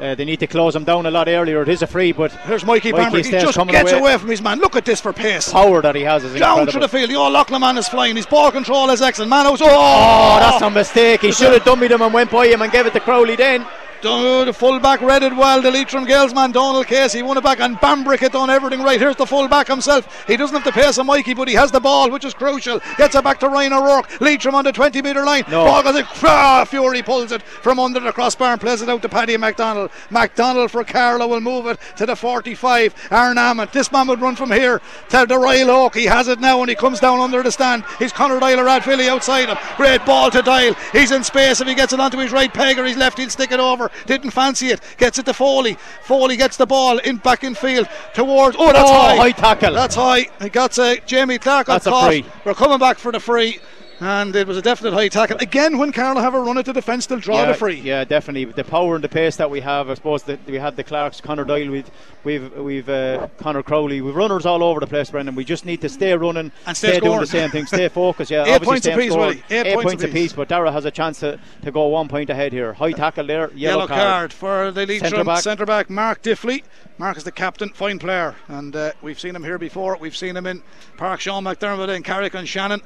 uh, 0.00 0.14
they 0.14 0.24
need 0.24 0.40
to 0.40 0.46
close 0.46 0.74
him 0.74 0.84
down 0.84 1.06
a 1.06 1.10
lot 1.10 1.28
earlier. 1.28 1.62
It 1.62 1.68
is 1.68 1.82
a 1.82 1.86
free, 1.86 2.12
but 2.12 2.32
Here's 2.32 2.64
Mikey, 2.64 2.92
Mikey. 2.92 3.22
He 3.22 3.30
just 3.30 3.56
gets 3.56 3.92
away. 3.92 4.00
away. 4.00 4.18
from 4.18 4.28
his 4.28 4.42
man. 4.42 4.58
Look 4.58 4.74
at 4.76 4.84
this 4.84 5.00
for 5.00 5.12
pace. 5.12 5.50
power 5.52 5.80
that 5.82 5.94
he 5.94 6.02
has 6.02 6.24
is 6.24 6.32
Down 6.38 6.58
incredible. 6.60 6.72
to 6.72 6.78
the 6.80 6.88
field. 6.88 7.10
The 7.10 7.14
old 7.16 7.32
Leighlin 7.32 7.60
man 7.60 7.78
is 7.78 7.88
flying. 7.88 8.16
His 8.16 8.26
ball 8.26 8.50
control 8.50 8.90
is 8.90 9.00
excellent. 9.02 9.30
Manos. 9.30 9.60
Oh, 9.62 9.66
Oh, 9.70 10.38
that's 10.40 10.62
a 10.62 10.70
mistake. 10.70 11.20
He 11.22 11.32
should 11.32 11.52
have 11.52 11.62
dummied 11.62 11.90
him 11.90 12.02
and 12.02 12.12
went 12.12 12.30
by 12.30 12.46
him 12.48 12.62
and 12.62 12.72
gave 12.72 12.86
it 12.86 12.92
to 12.94 13.00
Crowley 13.00 13.36
then. 13.36 13.66
The 14.04 14.52
fullback 14.52 15.00
read 15.00 15.22
it 15.22 15.34
well. 15.34 15.62
The 15.62 15.70
Leitrim 15.70 16.04
Gaels 16.04 16.34
man, 16.34 16.52
Donald 16.52 16.86
Casey, 16.86 17.22
won 17.22 17.38
it 17.38 17.42
back, 17.42 17.58
and 17.60 17.76
Bambrick 17.76 18.18
had 18.18 18.32
done 18.32 18.50
everything 18.50 18.82
right. 18.82 19.00
Here's 19.00 19.16
the 19.16 19.24
fullback 19.24 19.66
himself. 19.66 20.26
He 20.26 20.36
doesn't 20.36 20.54
have 20.54 20.62
the 20.62 20.78
pace 20.78 20.98
of 20.98 21.06
Mikey, 21.06 21.32
but 21.32 21.48
he 21.48 21.54
has 21.54 21.70
the 21.70 21.80
ball, 21.80 22.10
which 22.10 22.26
is 22.26 22.34
crucial. 22.34 22.82
Gets 22.98 23.14
it 23.14 23.24
back 23.24 23.40
to 23.40 23.48
Ryan 23.48 23.72
O'Rourke. 23.72 24.20
Leitrim 24.20 24.54
on 24.54 24.64
the 24.64 24.72
20 24.72 25.00
metre 25.00 25.24
line. 25.24 25.44
No. 25.48 25.64
Ball 25.64 25.82
goes. 25.82 26.04
Ah, 26.22 26.66
Fury 26.68 27.02
pulls 27.02 27.32
it 27.32 27.40
from 27.40 27.78
under 27.78 27.98
the 27.98 28.12
crossbar 28.12 28.52
and 28.52 28.60
plays 28.60 28.82
it 28.82 28.90
out 28.90 29.00
to 29.00 29.08
Paddy 29.08 29.38
McDonald. 29.38 29.90
McDonald 30.10 30.70
for 30.70 30.84
Carlow 30.84 31.26
will 31.26 31.40
move 31.40 31.66
it 31.66 31.78
to 31.96 32.04
the 32.04 32.14
45. 32.14 33.08
Aaron 33.10 33.38
Amond. 33.38 33.72
This 33.72 33.90
man 33.90 34.06
would 34.08 34.20
run 34.20 34.36
from 34.36 34.50
here 34.50 34.82
to 35.08 35.24
the 35.26 35.38
Royal 35.38 35.70
Oak. 35.70 35.94
He 35.96 36.04
has 36.04 36.28
it 36.28 36.40
now 36.40 36.60
and 36.60 36.68
he 36.68 36.76
comes 36.76 37.00
down 37.00 37.20
under 37.20 37.42
the 37.42 37.50
stand. 37.50 37.84
He's 37.98 38.12
Conor 38.12 38.38
Doyle 38.38 38.58
Rathvilly 38.58 39.08
outside 39.08 39.48
him. 39.48 39.56
Great 39.78 40.04
ball 40.04 40.30
to 40.30 40.42
Doyle. 40.42 40.74
He's 40.92 41.10
in 41.10 41.24
space. 41.24 41.62
If 41.62 41.68
he 41.68 41.74
gets 41.74 41.94
it 41.94 42.00
onto 42.00 42.18
his 42.18 42.32
right 42.32 42.52
peg 42.52 42.78
or 42.78 42.84
his 42.84 42.98
left, 42.98 43.16
he'll 43.16 43.30
stick 43.30 43.50
it 43.50 43.60
over. 43.60 43.90
Didn't 44.06 44.30
fancy 44.30 44.68
it. 44.68 44.80
Gets 44.98 45.18
it 45.18 45.26
to 45.26 45.34
Foley. 45.34 45.76
Foley 46.02 46.36
gets 46.36 46.56
the 46.56 46.66
ball 46.66 46.98
in 46.98 47.16
back 47.16 47.44
in 47.44 47.54
field 47.54 47.88
towards. 48.14 48.56
Oh, 48.58 48.72
that's 48.72 48.90
Oh, 48.90 48.92
high. 48.92 49.16
high 49.16 49.32
tackle. 49.32 49.74
That's 49.74 49.94
high. 49.94 50.28
He 50.42 50.48
got 50.48 50.78
uh, 50.78 50.96
Jamie 51.06 51.38
Clark 51.38 51.68
on 51.68 51.74
That's 51.76 51.86
a 51.86 51.90
caught. 51.90 52.08
free. 52.08 52.24
We're 52.44 52.54
coming 52.54 52.78
back 52.78 52.98
for 52.98 53.12
the 53.12 53.20
free. 53.20 53.60
And 54.04 54.36
it 54.36 54.46
was 54.46 54.58
a 54.58 54.62
definite 54.62 54.92
high 54.92 55.08
tackle. 55.08 55.38
Again, 55.38 55.78
when 55.78 55.90
Carlow 55.90 56.20
have 56.20 56.34
a 56.34 56.40
run 56.40 56.58
at 56.58 56.66
the 56.66 56.74
defence, 56.74 57.06
they'll 57.06 57.18
draw 57.18 57.40
yeah, 57.40 57.46
the 57.46 57.54
free. 57.54 57.80
Yeah, 57.80 58.04
definitely. 58.04 58.44
The 58.44 58.62
power 58.62 58.96
and 58.96 59.02
the 59.02 59.08
pace 59.08 59.36
that 59.36 59.50
we 59.50 59.60
have, 59.60 59.88
I 59.88 59.94
suppose 59.94 60.24
that 60.24 60.44
we 60.46 60.56
had 60.56 60.76
the 60.76 60.84
Clarks, 60.84 61.22
Connor 61.22 61.46
Doyle, 61.46 61.70
we've 61.70 61.90
we've 62.22 62.54
we've 62.58 62.88
uh, 62.90 63.28
Connor 63.38 63.62
Crowley, 63.62 64.02
we've 64.02 64.14
runners 64.14 64.44
all 64.44 64.62
over 64.62 64.78
the 64.78 64.86
place, 64.86 65.10
Brendan. 65.10 65.34
We 65.34 65.46
just 65.46 65.64
need 65.64 65.80
to 65.80 65.88
stay 65.88 66.12
running, 66.12 66.52
And 66.66 66.76
stay 66.76 67.00
doing 67.00 67.18
the 67.20 67.26
same 67.26 67.48
thing, 67.48 67.64
stay 67.64 67.88
focused. 68.02 68.30
Yeah, 68.30 68.44
Eight 68.44 68.60
points 68.60 68.82
stay 68.82 68.92
apiece. 68.92 69.12
Willie. 69.12 69.42
Eight 69.48 69.72
points 69.72 69.84
points 69.84 70.04
apiece. 70.04 70.34
but 70.34 70.48
Dara 70.48 70.70
has 70.70 70.84
a 70.84 70.90
chance 70.90 71.20
to, 71.20 71.40
to 71.62 71.72
go 71.72 71.86
one 71.86 72.08
point 72.08 72.28
ahead 72.28 72.52
here. 72.52 72.74
High 72.74 72.92
tackle 72.92 73.26
there, 73.26 73.50
yellow, 73.54 73.78
Yellow 73.78 73.86
card 73.86 74.34
for 74.34 74.70
the 74.70 74.84
Leitrim 74.84 75.12
Centre-back. 75.12 75.40
centre 75.40 75.64
back 75.64 75.88
Mark 75.88 76.22
Diffley. 76.22 76.62
Mark 76.98 77.16
is 77.16 77.24
the 77.24 77.32
captain, 77.32 77.70
fine 77.70 77.98
player, 77.98 78.34
and 78.48 78.76
uh, 78.76 78.92
we've 79.00 79.18
seen 79.18 79.34
him 79.34 79.44
here 79.44 79.56
before. 79.56 79.96
We've 79.96 80.14
seen 80.14 80.36
him 80.36 80.44
in 80.46 80.62
Park 80.98 81.20
Sean 81.20 81.44
McDermott 81.44 81.88
and 81.88 82.04
Carrick-on-Shannon. 82.04 82.82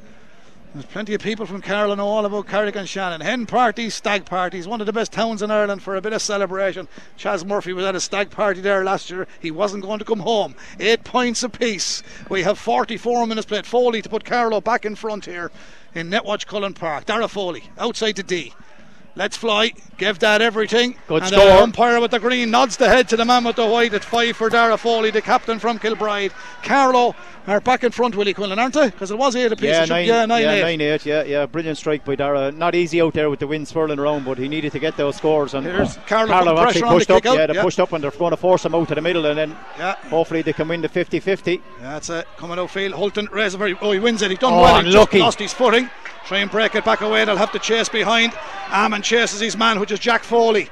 There's 0.75 0.85
plenty 0.85 1.15
of 1.15 1.23
people 1.23 1.47
from 1.47 1.63
Carlow 1.63 1.95
know 1.95 2.07
all 2.07 2.27
about 2.27 2.47
Carrick-on-Shannon. 2.47 3.23
Hen 3.23 3.47
parties, 3.47 3.95
stag 3.95 4.27
parties, 4.27 4.69
one 4.69 4.81
of 4.81 4.87
the 4.87 4.93
best 4.93 5.13
towns 5.13 5.41
in 5.41 5.51
Ireland 5.51 5.83
for 5.83 5.97
a 5.97 6.03
bit 6.03 6.13
of 6.13 6.21
celebration. 6.21 6.89
Chaz 7.19 7.43
Murphy 7.43 7.73
was 7.73 7.87
at 7.87 7.95
a 7.95 8.01
stag 8.01 8.31
party 8.31 8.61
there 8.61 8.85
last 8.85 9.09
year. 9.09 9.27
He 9.41 9.51
wasn't 9.51 9.83
going 9.83 9.99
to 9.99 10.05
come 10.05 10.21
home. 10.21 10.55
Eight 10.79 11.05
points 11.05 11.43
apiece. 11.43 12.03
We 12.29 12.43
have 12.43 12.59
44 12.59 13.27
minutes 13.27 13.47
played. 13.47 13.65
Foley 13.65 14.03
to 14.03 14.11
put 14.11 14.27
Carlow 14.27 14.61
back 14.61 14.85
in 14.85 14.95
front 14.95 15.25
here 15.25 15.51
in 15.95 16.11
Netwatch 16.11 16.47
Cullen 16.47 16.75
Park. 16.75 17.07
Dara 17.07 17.29
Foley 17.29 17.71
outside 17.79 18.17
the 18.17 18.23
D. 18.23 18.53
Let's 19.19 19.37
fly. 19.37 19.73
Give 19.97 20.17
that 20.21 20.41
everything. 20.41 20.95
Good 21.09 21.25
and 21.25 21.35
uh, 21.35 21.37
score. 21.41 21.45
The 21.49 21.61
umpire 21.61 22.01
with 22.01 22.13
the 22.13 22.21
green 22.21 22.53
nods 22.53 22.77
the 22.77 22.89
head 22.89 23.09
to 23.09 23.17
the 23.17 23.25
man 23.25 23.43
with 23.43 23.57
the 23.57 23.67
white. 23.67 23.93
It's 23.93 24.07
five 24.07 24.37
for 24.37 24.49
Dara 24.49 24.79
Foley, 24.79 25.11
the 25.11 25.21
captain 25.21 25.59
from 25.59 25.81
Kilbride. 25.81 26.31
Carlow 26.63 27.17
are 27.49 27.61
back 27.61 27.83
in 27.83 27.91
front, 27.91 28.15
Willie 28.15 28.33
Quinlan, 28.33 28.61
aren't 28.61 28.75
they? 28.75 28.91
Because 28.91 29.11
it 29.11 29.19
was 29.19 29.35
eight 29.35 29.51
apiece. 29.51 29.71
Yeah, 29.71 29.87
nine, 29.87 30.07
yeah, 30.07 30.25
nine, 30.25 30.43
yeah, 30.43 30.53
eight. 30.53 30.63
nine, 30.63 30.81
eight. 30.81 31.05
Yeah, 31.05 31.25
yeah, 31.25 31.47
brilliant 31.47 31.79
strike 31.79 32.05
by 32.05 32.15
Dara. 32.15 32.53
Not 32.53 32.77
easy 32.77 33.03
out 33.03 33.15
there 33.15 33.29
with 33.29 33.41
the 33.41 33.49
wind 33.49 33.67
swirling 33.67 33.99
around, 33.99 34.25
but 34.25 34.39
he 34.39 34.47
needed 34.47 34.71
to 34.71 34.79
get 34.79 34.97
those 34.97 35.17
scores. 35.17 35.53
And 35.53 35.67
Here's 35.67 35.97
Carlow 36.07 36.29
Carlow 36.29 36.55
putting 36.55 36.69
actually 36.69 36.81
pressure 36.83 36.87
on 36.87 36.93
the 36.93 36.99
pushed 36.99 37.11
up. 37.11 37.25
Yeah, 37.25 37.47
they 37.49 37.55
yeah. 37.55 37.63
pushed 37.63 37.81
up, 37.81 37.93
and 37.93 38.05
they're 38.05 38.13
going 38.13 38.31
to 38.31 38.37
force 38.37 38.65
him 38.65 38.75
out 38.77 38.87
to 38.87 38.95
the 38.95 39.01
middle, 39.03 39.27
and 39.27 39.37
then 39.37 39.57
Yeah. 39.81 39.97
hopefully 40.11 40.43
they 40.43 40.53
can 40.53 40.69
win 40.69 40.81
the 40.81 40.89
50-50. 40.89 41.55
Yeah, 41.55 41.61
That's 41.83 42.09
it. 42.09 42.29
Coming 42.37 42.61
out 42.61 42.71
field. 42.71 42.95
Hulton 42.95 43.27
raised 43.33 43.59
very. 43.59 43.77
Oh, 43.81 43.91
he 43.91 43.99
wins 43.99 44.23
it. 44.23 44.31
He's 44.31 44.39
done 44.39 44.53
Oh, 44.53 44.63
well. 44.63 45.07
He 45.07 45.19
lost 45.19 45.41
his 45.41 45.53
footing. 45.53 45.91
Try 46.29 46.41
and 46.41 46.51
break 46.51 46.75
it 46.75 46.85
back 46.85 47.01
away. 47.01 47.25
They'll 47.25 47.39
have 47.39 47.53
to 47.53 47.59
chase 47.59 47.89
behind. 47.89 48.33
Amond 48.67 49.03
chases 49.09 49.41
his 49.41 49.57
man, 49.57 49.81
which 49.81 49.91
is 49.91 49.99
Jack 49.99 50.23
Foley. 50.23 50.69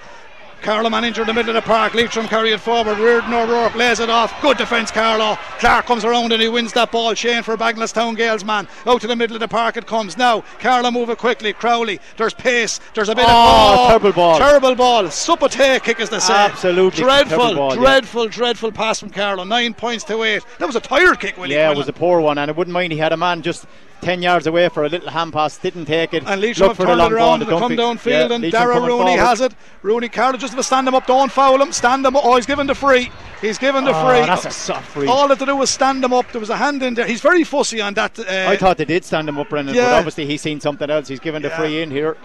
Carlow 0.62 0.88
man 0.90 1.04
in 1.04 1.12
the 1.12 1.32
middle 1.34 1.50
of 1.50 1.62
the 1.62 1.62
park. 1.62 1.94
Leitrim 1.94 2.26
carry 2.26 2.50
it 2.50 2.58
forward. 2.60 2.98
Riordan 2.98 3.32
O'Rourke 3.32 3.74
lays 3.74 4.00
it 4.00 4.08
off. 4.10 4.40
Good 4.42 4.56
defence, 4.56 4.90
Carlow. 4.90 5.36
Clark 5.58 5.86
comes 5.86 6.04
around 6.04 6.32
and 6.32 6.42
he 6.42 6.48
wins 6.48 6.72
that 6.72 6.90
ball. 6.90 7.14
Shane 7.14 7.42
for 7.42 7.56
Bagenalstown 7.56 8.16
Gaels 8.16 8.42
man. 8.44 8.66
Out 8.86 9.00
to 9.02 9.06
the 9.06 9.14
middle 9.14 9.36
of 9.36 9.40
the 9.40 9.48
park 9.48 9.76
it 9.76 9.86
comes. 9.86 10.16
Now, 10.16 10.40
Carlow 10.58 10.90
move 10.90 11.10
it 11.10 11.18
quickly. 11.18 11.52
Crowley. 11.52 12.00
There's 12.16 12.34
pace. 12.34 12.80
There's 12.94 13.10
a 13.10 13.14
bit 13.14 13.26
Oh, 13.28 13.82
of. 13.84 13.88
terrible 13.88 14.12
ball. 14.12 14.38
Terrible 14.38 14.74
ball. 14.74 15.10
Suppate 15.10 15.82
kick 15.84 16.00
as 16.00 16.10
they 16.10 16.18
say. 16.18 16.34
Absolutely 16.34 17.02
Dreadful, 17.02 17.54
ball, 17.54 17.74
yeah. 17.74 17.80
dreadful, 17.80 18.26
dreadful 18.28 18.72
pass 18.72 18.98
from 18.98 19.10
Carlow. 19.10 19.44
Nine 19.44 19.72
points 19.74 20.04
to 20.04 20.22
eight. 20.24 20.42
That 20.58 20.66
was 20.66 20.74
a 20.76 20.80
tired 20.80 21.20
kick, 21.20 21.36
Willie. 21.36 21.54
Yeah, 21.54 21.70
it 21.70 21.76
was 21.76 21.88
a 21.88 21.92
poor 21.92 22.20
one, 22.20 22.38
and 22.38 22.50
I 22.50 22.54
wouldn't 22.54 22.72
mind 22.72 22.92
he 22.92 22.98
had 22.98 23.12
a 23.12 23.16
man 23.16 23.42
just 23.42 23.66
10 24.02 24.22
yards 24.22 24.46
away 24.46 24.68
for 24.68 24.84
a 24.84 24.88
little 24.88 25.10
hand 25.10 25.32
pass, 25.32 25.56
didn't 25.58 25.86
take 25.86 26.14
it. 26.14 26.22
And 26.26 26.40
Leitrim 26.40 26.68
have 26.68 26.76
turned 26.76 27.00
it 27.00 27.12
around 27.12 27.40
to 27.40 27.48
and 27.50 27.58
come 27.58 27.72
downfield, 27.72 28.06
Yeah, 28.28 28.34
and 28.34 28.42
Leitrim 28.44 28.50
Dara 28.50 28.74
Rooney 28.80 28.88
forward. 29.16 29.18
has 29.18 29.40
it. 29.40 29.52
Rooney 29.82 30.08
Carter 30.08 30.38
just 30.38 30.56
to 30.56 30.62
stand 30.62 30.86
him 30.86 30.94
up, 30.94 31.06
don't 31.06 31.32
foul 31.32 31.60
him, 31.60 31.72
stand 31.72 32.04
him 32.06 32.14
up. 32.14 32.24
Oh, 32.24 32.36
he's 32.36 32.46
given 32.46 32.66
the 32.66 32.74
free. 32.74 33.10
He's 33.40 33.58
given 33.58 33.84
the 33.84 33.92
Oh, 33.94 34.06
free. 34.06 34.20
that's 34.26 34.44
a 34.44 34.50
soft 34.50 34.88
free. 34.88 35.06
All 35.08 35.22
they 35.28 35.32
had 35.32 35.38
to 35.40 35.46
do 35.46 35.56
was 35.56 35.70
stand 35.70 36.04
him 36.04 36.12
up. 36.12 36.30
There 36.32 36.40
was 36.40 36.50
a 36.50 36.56
hand 36.56 36.82
in 36.82 36.94
there. 36.94 37.06
He's 37.06 37.20
very 37.20 37.42
fussy 37.44 37.80
on 37.80 37.94
that. 37.94 38.18
Uh, 38.18 38.22
I 38.48 38.56
thought 38.56 38.76
they 38.76 38.84
did 38.84 39.04
stand 39.04 39.28
him 39.28 39.38
up, 39.38 39.48
Brendan, 39.48 39.74
but 39.74 39.92
obviously 39.94 40.26
he's 40.26 40.42
seen 40.42 40.60
something 40.60 40.88
else. 40.90 41.08
He's 41.08 41.20
given 41.20 41.42
the 41.42 41.48
Yeah. 41.48 41.56
free 41.58 41.82
in 41.82 41.90
here. 41.90 42.16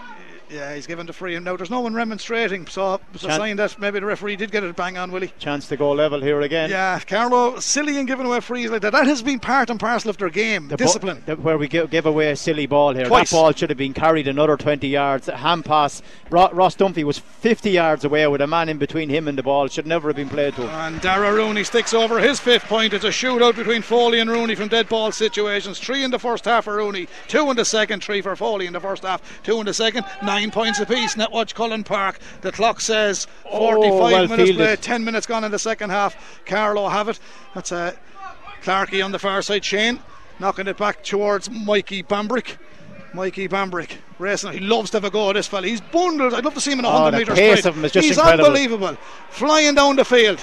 Yeah, 0.52 0.74
he's 0.74 0.86
given 0.86 1.06
the 1.06 1.12
free. 1.12 1.34
And 1.34 1.44
now 1.44 1.56
there's 1.56 1.70
no 1.70 1.80
one 1.80 1.94
remonstrating, 1.94 2.66
so 2.66 3.00
it's 3.14 3.24
a 3.24 3.28
sign 3.32 3.56
that 3.56 3.78
maybe 3.78 4.00
the 4.00 4.06
referee 4.06 4.36
did 4.36 4.50
get 4.52 4.62
it 4.62 4.76
bang 4.76 4.98
on, 4.98 5.10
Willie. 5.10 5.32
Chance 5.38 5.68
to 5.68 5.76
go 5.76 5.92
level 5.92 6.20
here 6.20 6.40
again. 6.42 6.68
Yeah, 6.70 6.98
Carlow 7.00 7.58
silly 7.60 7.96
and 7.98 8.06
giving 8.06 8.26
away 8.26 8.40
frees 8.40 8.70
like 8.70 8.82
that. 8.82 8.92
That 8.92 9.06
has 9.06 9.22
been 9.22 9.40
part 9.40 9.70
and 9.70 9.80
parcel 9.80 10.10
of 10.10 10.18
their 10.18 10.28
game. 10.28 10.68
The 10.68 10.76
Discipline. 10.76 11.22
the- 11.26 11.36
where 11.36 11.56
we 11.56 11.68
give, 11.68 11.90
give 11.90 12.04
away 12.06 12.30
a 12.30 12.36
silly 12.36 12.66
ball 12.66 12.94
here. 12.94 13.06
Twice. 13.06 13.30
That 13.30 13.36
ball 13.36 13.52
should 13.52 13.70
have 13.70 13.78
been 13.78 13.94
carried 13.94 14.28
another 14.28 14.56
20 14.56 14.86
yards. 14.86 15.28
A 15.28 15.36
hand 15.38 15.64
pass. 15.64 16.02
Ro- 16.30 16.50
Ross 16.52 16.76
Dunphy 16.76 17.04
was 17.04 17.18
50 17.18 17.70
yards 17.70 18.04
away 18.04 18.26
with 18.26 18.40
a 18.40 18.46
man 18.46 18.68
in 18.68 18.76
between 18.78 19.08
him 19.08 19.28
and 19.28 19.38
the 19.38 19.42
ball. 19.42 19.68
Should 19.68 19.86
never 19.86 20.08
have 20.08 20.16
been 20.16 20.28
played 20.28 20.54
to 20.56 20.62
him. 20.62 20.70
And 20.70 21.00
Dara 21.00 21.32
Rooney 21.32 21.64
sticks 21.64 21.94
over 21.94 22.18
his 22.18 22.38
fifth 22.40 22.64
point. 22.64 22.92
It's 22.92 23.04
a 23.04 23.08
shootout 23.08 23.56
between 23.56 23.80
Foley 23.82 24.18
and 24.20 24.28
Rooney 24.30 24.54
from 24.54 24.68
dead 24.68 24.88
ball 24.88 25.12
situations. 25.12 25.78
Three 25.78 26.04
in 26.04 26.10
the 26.10 26.18
first 26.18 26.44
half 26.44 26.64
for 26.64 26.76
Rooney, 26.76 27.08
two 27.28 27.48
in 27.50 27.56
the 27.56 27.64
second, 27.64 28.02
three 28.04 28.20
for 28.20 28.36
Foley 28.36 28.66
in 28.66 28.72
the 28.72 28.80
first 28.80 29.02
half, 29.02 29.22
two 29.42 29.58
in 29.60 29.66
the 29.66 29.74
second, 29.74 30.04
nine 30.22 30.41
points 30.50 30.80
apiece. 30.80 31.14
Netwatch 31.14 31.54
Cullen 31.54 31.84
Park. 31.84 32.18
The 32.40 32.50
clock 32.52 32.80
says 32.80 33.26
45 33.50 33.52
Oh, 33.54 33.98
well 34.00 34.10
minutes 34.28 34.36
fielded. 34.36 34.56
played, 34.56 34.82
10 34.82 35.04
minutes 35.04 35.26
gone 35.26 35.44
in 35.44 35.50
the 35.52 35.58
second 35.58 35.90
half. 35.90 36.16
Carlow 36.46 36.88
have 36.88 37.08
it. 37.08 37.18
That's 37.54 37.70
uh, 37.72 37.94
Clarkey 38.62 39.04
on 39.04 39.12
the 39.12 39.18
far 39.18 39.42
side. 39.42 39.64
Shane 39.64 40.00
knocking 40.38 40.66
it 40.66 40.76
back 40.76 41.02
towards 41.04 41.50
Mikey 41.50 42.02
Bambrick. 42.02 42.56
Mikey 43.14 43.46
Bambrick 43.48 43.90
racing. 44.18 44.52
He 44.52 44.60
loves 44.60 44.90
to 44.90 44.96
have 44.96 45.04
a 45.04 45.10
go 45.10 45.28
at 45.30 45.34
this 45.34 45.46
fella. 45.46 45.66
He's 45.66 45.80
bundled. 45.82 46.32
I'd 46.34 46.44
love 46.44 46.54
to 46.54 46.60
see 46.60 46.72
him 46.72 46.78
in 46.78 46.84
a 46.86 46.88
Oh, 46.88 47.02
100 47.02 47.12
the 47.12 47.18
metre 47.18 47.34
pace 47.34 47.66
of 47.66 47.76
him 47.76 47.84
is 47.84 47.92
just 47.92 48.06
He's 48.06 48.16
incredible. 48.16 48.46
unbelievable. 48.46 48.94
Flying 49.30 49.74
down 49.74 49.96
the 49.96 50.04
field. 50.04 50.40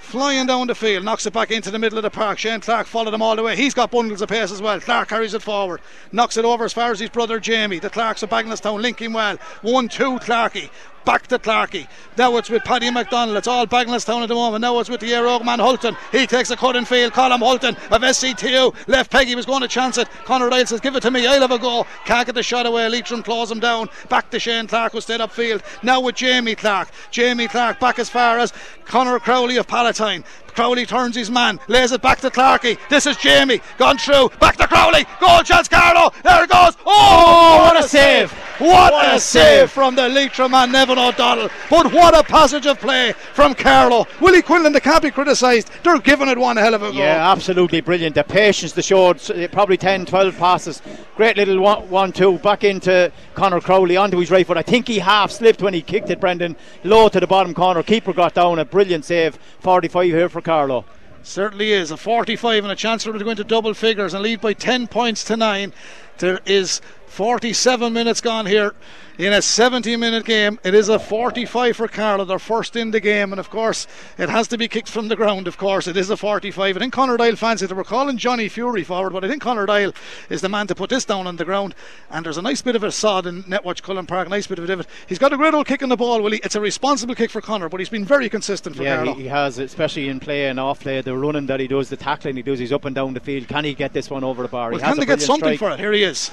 Flying 0.00 0.46
down 0.46 0.66
the 0.68 0.74
field, 0.74 1.04
knocks 1.04 1.26
it 1.26 1.32
back 1.32 1.50
into 1.50 1.70
the 1.70 1.78
middle 1.78 1.98
of 1.98 2.02
the 2.02 2.10
park. 2.10 2.38
Shane 2.38 2.60
Clark 2.60 2.86
followed 2.86 3.12
him 3.12 3.20
all 3.20 3.36
the 3.36 3.42
way. 3.42 3.56
He's 3.56 3.74
got 3.74 3.90
bundles 3.90 4.22
of 4.22 4.28
pace 4.30 4.50
as 4.50 4.62
well. 4.62 4.80
Clark 4.80 5.08
carries 5.08 5.34
it 5.34 5.42
forward, 5.42 5.80
knocks 6.12 6.36
it 6.36 6.44
over 6.44 6.64
as 6.64 6.72
far 6.72 6.90
as 6.90 7.00
his 7.00 7.10
brother 7.10 7.38
Jamie. 7.38 7.78
The 7.78 7.90
Clarks 7.90 8.22
of 8.22 8.30
Bagenalstown 8.30 8.80
linking 8.80 9.12
well. 9.12 9.36
1 9.62 9.88
2 9.88 10.18
Clarky. 10.20 10.70
Back 11.08 11.26
to 11.28 11.38
Clarky. 11.38 11.88
Now 12.18 12.36
it's 12.36 12.50
with 12.50 12.64
Paddy 12.64 12.90
McDonald. 12.90 13.38
It's 13.38 13.46
all 13.48 13.66
Bagenalstown 13.66 14.20
at 14.20 14.28
the 14.28 14.34
moment. 14.34 14.60
Now 14.60 14.78
it's 14.78 14.90
with 14.90 15.00
the 15.00 15.10
Éire 15.10 15.24
Óg 15.24 15.42
man 15.42 15.58
Hulton. 15.58 15.96
He 16.12 16.26
takes 16.26 16.50
a 16.50 16.56
cut 16.56 16.76
in 16.76 16.84
field. 16.84 17.14
Colin 17.14 17.40
Hulton 17.40 17.76
of 17.90 18.02
SCTU. 18.02 18.74
Left 18.88 19.10
Peggy 19.10 19.34
was 19.34 19.46
going 19.46 19.62
to 19.62 19.68
chance 19.68 19.96
it. 19.96 20.06
Conor 20.26 20.50
Ryle 20.50 20.66
says, 20.66 20.80
Give 20.80 20.94
it 20.96 21.00
to 21.00 21.10
me. 21.10 21.26
I'll 21.26 21.40
have 21.40 21.50
a 21.50 21.58
go. 21.58 21.86
Can't 22.04 22.26
get 22.26 22.34
the 22.34 22.42
shot 22.42 22.66
away. 22.66 22.90
Leitrim 22.90 23.22
claws 23.22 23.50
him 23.50 23.58
down. 23.58 23.88
Back 24.10 24.28
to 24.32 24.38
Shane 24.38 24.66
Clark 24.66 24.92
who 24.92 25.00
stayed 25.00 25.20
upfield. 25.20 25.62
Now 25.82 26.02
with 26.02 26.14
Jamie 26.14 26.54
Clark. 26.54 26.90
Jamie 27.10 27.48
Clark 27.48 27.80
back 27.80 27.98
as 27.98 28.10
far 28.10 28.38
as 28.38 28.52
Conor 28.84 29.18
Crowley 29.18 29.56
of 29.56 29.66
Palatine. 29.66 30.24
Crowley 30.48 30.84
turns 30.84 31.16
his 31.16 31.30
man, 31.30 31.58
lays 31.68 31.92
it 31.92 32.02
back 32.02 32.20
to 32.20 32.28
Clarkey. 32.28 32.78
This 32.90 33.06
is 33.06 33.16
Jamie, 33.16 33.60
gone 33.78 33.96
through, 33.96 34.30
back 34.40 34.56
to 34.56 34.66
Crowley, 34.66 35.06
goal 35.20 35.40
chance, 35.42 35.68
Carlow. 35.68 36.10
There 36.24 36.42
it 36.44 36.50
goes. 36.50 36.76
Oh, 36.84 37.70
what 37.72 37.82
a 37.82 37.88
save. 37.88 38.34
What, 38.58 38.92
What 38.92 39.06
a, 39.14 39.20
save. 39.20 39.42
save. 39.42 39.70
from 39.70 39.94
the 39.94 40.08
Leitrim 40.08 40.50
man, 40.50 40.72
Nevin 40.72 40.98
O'Donnell. 40.98 41.48
But 41.70 41.92
what 41.92 42.16
a 42.18 42.24
passage 42.24 42.66
of 42.66 42.80
play 42.80 43.12
from 43.32 43.54
Carlow. 43.54 44.06
Willie 44.20 44.42
Quinlan, 44.42 44.72
they 44.72 44.80
can't 44.80 45.02
be 45.02 45.10
criticised. 45.12 45.70
They're 45.84 45.98
giving 46.00 46.28
it 46.28 46.36
one 46.38 46.56
hell 46.56 46.74
of 46.74 46.82
a 46.82 46.90
go. 46.90 46.98
Yeah, 46.98 47.30
absolutely 47.30 47.80
brilliant. 47.80 48.16
The 48.16 48.24
patience 48.24 48.72
they 48.72 48.82
showed, 48.82 49.18
uh, 49.30 49.46
probably 49.48 49.76
10, 49.76 50.06
12 50.06 50.36
passes. 50.38 50.82
Great 51.14 51.36
little 51.36 51.60
one, 51.60 51.88
one 51.88 52.12
two 52.12 52.38
back 52.38 52.64
into 52.64 53.12
Connor 53.34 53.60
Crowley 53.60 53.96
onto 53.96 54.18
his 54.18 54.30
right 54.30 54.46
foot. 54.46 54.56
I 54.56 54.62
think 54.62 54.88
he 54.88 54.98
half 54.98 55.30
slipped 55.30 55.62
when 55.62 55.74
he 55.74 55.80
kicked 55.82 56.10
it, 56.10 56.18
Brendan. 56.20 56.56
Low 56.84 57.08
to 57.08 57.20
the 57.20 57.26
bottom 57.26 57.54
corner. 57.54 57.82
Keeper 57.82 58.12
got 58.12 58.34
down. 58.34 58.58
A 58.58 58.64
brilliant 58.64 59.04
save. 59.04 59.38
45 59.60 60.04
here 60.06 60.28
for 60.28 60.40
Carlow. 60.40 60.84
Certainly 61.22 61.72
is. 61.72 61.90
A 61.90 61.96
45 61.96 62.64
and 62.64 62.72
a 62.72 62.76
chance 62.76 63.04
for 63.04 63.10
them 63.12 63.18
to 63.18 63.24
go 63.24 63.30
into 63.32 63.44
double 63.44 63.74
figures 63.74 64.14
and 64.14 64.22
lead 64.22 64.40
by 64.40 64.52
10 64.52 64.86
points 64.88 65.22
to 65.24 65.36
9. 65.36 65.72
There 66.18 66.40
is 66.46 66.80
47 67.08 67.92
minutes 67.92 68.20
gone 68.20 68.46
here 68.46 68.74
in 69.18 69.32
a 69.32 69.42
70 69.42 69.96
minute 69.96 70.24
game. 70.24 70.58
It 70.62 70.74
is 70.74 70.88
a 70.88 70.98
45 70.98 71.76
for 71.76 71.88
Carlow. 71.88 72.24
They're 72.24 72.38
first 72.38 72.76
in 72.76 72.92
the 72.92 73.00
game, 73.00 73.32
and 73.32 73.40
of 73.40 73.50
course, 73.50 73.86
it 74.16 74.28
has 74.28 74.46
to 74.48 74.58
be 74.58 74.68
kicked 74.68 74.88
from 74.88 75.08
the 75.08 75.16
ground. 75.16 75.48
Of 75.48 75.58
course, 75.58 75.88
it 75.88 75.96
is 75.96 76.08
a 76.08 76.16
45. 76.16 76.76
I 76.76 76.78
think 76.78 76.92
Conor 76.92 77.16
Doyle 77.16 77.34
fancy 77.34 77.64
it. 77.64 77.68
They 77.68 77.74
were 77.74 77.84
calling 77.84 78.16
Johnny 78.16 78.48
Fury 78.48 78.84
forward, 78.84 79.12
but 79.12 79.24
I 79.24 79.28
think 79.28 79.42
Conor 79.42 79.66
Doyle 79.66 79.92
is 80.30 80.40
the 80.40 80.48
man 80.48 80.68
to 80.68 80.74
put 80.74 80.90
this 80.90 81.04
down 81.04 81.26
on 81.26 81.36
the 81.36 81.44
ground. 81.44 81.74
And 82.10 82.24
there's 82.24 82.38
a 82.38 82.42
nice 82.42 82.62
bit 82.62 82.76
of 82.76 82.84
a 82.84 82.92
sod 82.92 83.26
in 83.26 83.42
Netwatch 83.44 83.82
Cullen 83.82 84.06
Park, 84.06 84.28
a 84.28 84.30
nice 84.30 84.46
bit 84.46 84.58
of 84.58 84.64
a 84.64 84.68
divot. 84.68 84.86
He's 85.08 85.18
got 85.18 85.32
a 85.32 85.36
great 85.36 85.54
old 85.54 85.66
kick 85.66 85.82
in 85.82 85.88
the 85.88 85.96
ball, 85.96 86.22
Willie. 86.22 86.40
It's 86.44 86.54
a 86.54 86.60
responsible 86.60 87.14
kick 87.14 87.30
for 87.30 87.40
Conor, 87.40 87.68
but 87.68 87.80
he's 87.80 87.88
been 87.88 88.04
very 88.04 88.28
consistent 88.28 88.76
for 88.76 88.84
yeah, 88.84 89.04
he, 89.04 89.22
he 89.22 89.28
has, 89.28 89.58
especially 89.58 90.08
in 90.08 90.20
play 90.20 90.46
and 90.46 90.60
off 90.60 90.80
play. 90.80 91.00
The 91.00 91.16
running 91.16 91.46
that 91.46 91.58
he 91.58 91.66
does, 91.66 91.88
the 91.88 91.96
tackling 91.96 92.36
he 92.36 92.42
does, 92.42 92.58
he's 92.58 92.72
up 92.72 92.84
and 92.84 92.94
down 92.94 93.14
the 93.14 93.20
field. 93.20 93.48
Can 93.48 93.64
he 93.64 93.74
get 93.74 93.92
this 93.92 94.10
one 94.10 94.22
over 94.22 94.42
the 94.42 94.48
bar? 94.48 94.70
Well, 94.70 94.78
he 94.78 94.84
has 94.84 94.94
can 94.94 95.00
they 95.00 95.06
get 95.06 95.20
something 95.20 95.56
strike. 95.56 95.58
for 95.58 95.70
it? 95.74 95.80
Here 95.80 95.92
he 95.92 96.04
is. 96.04 96.30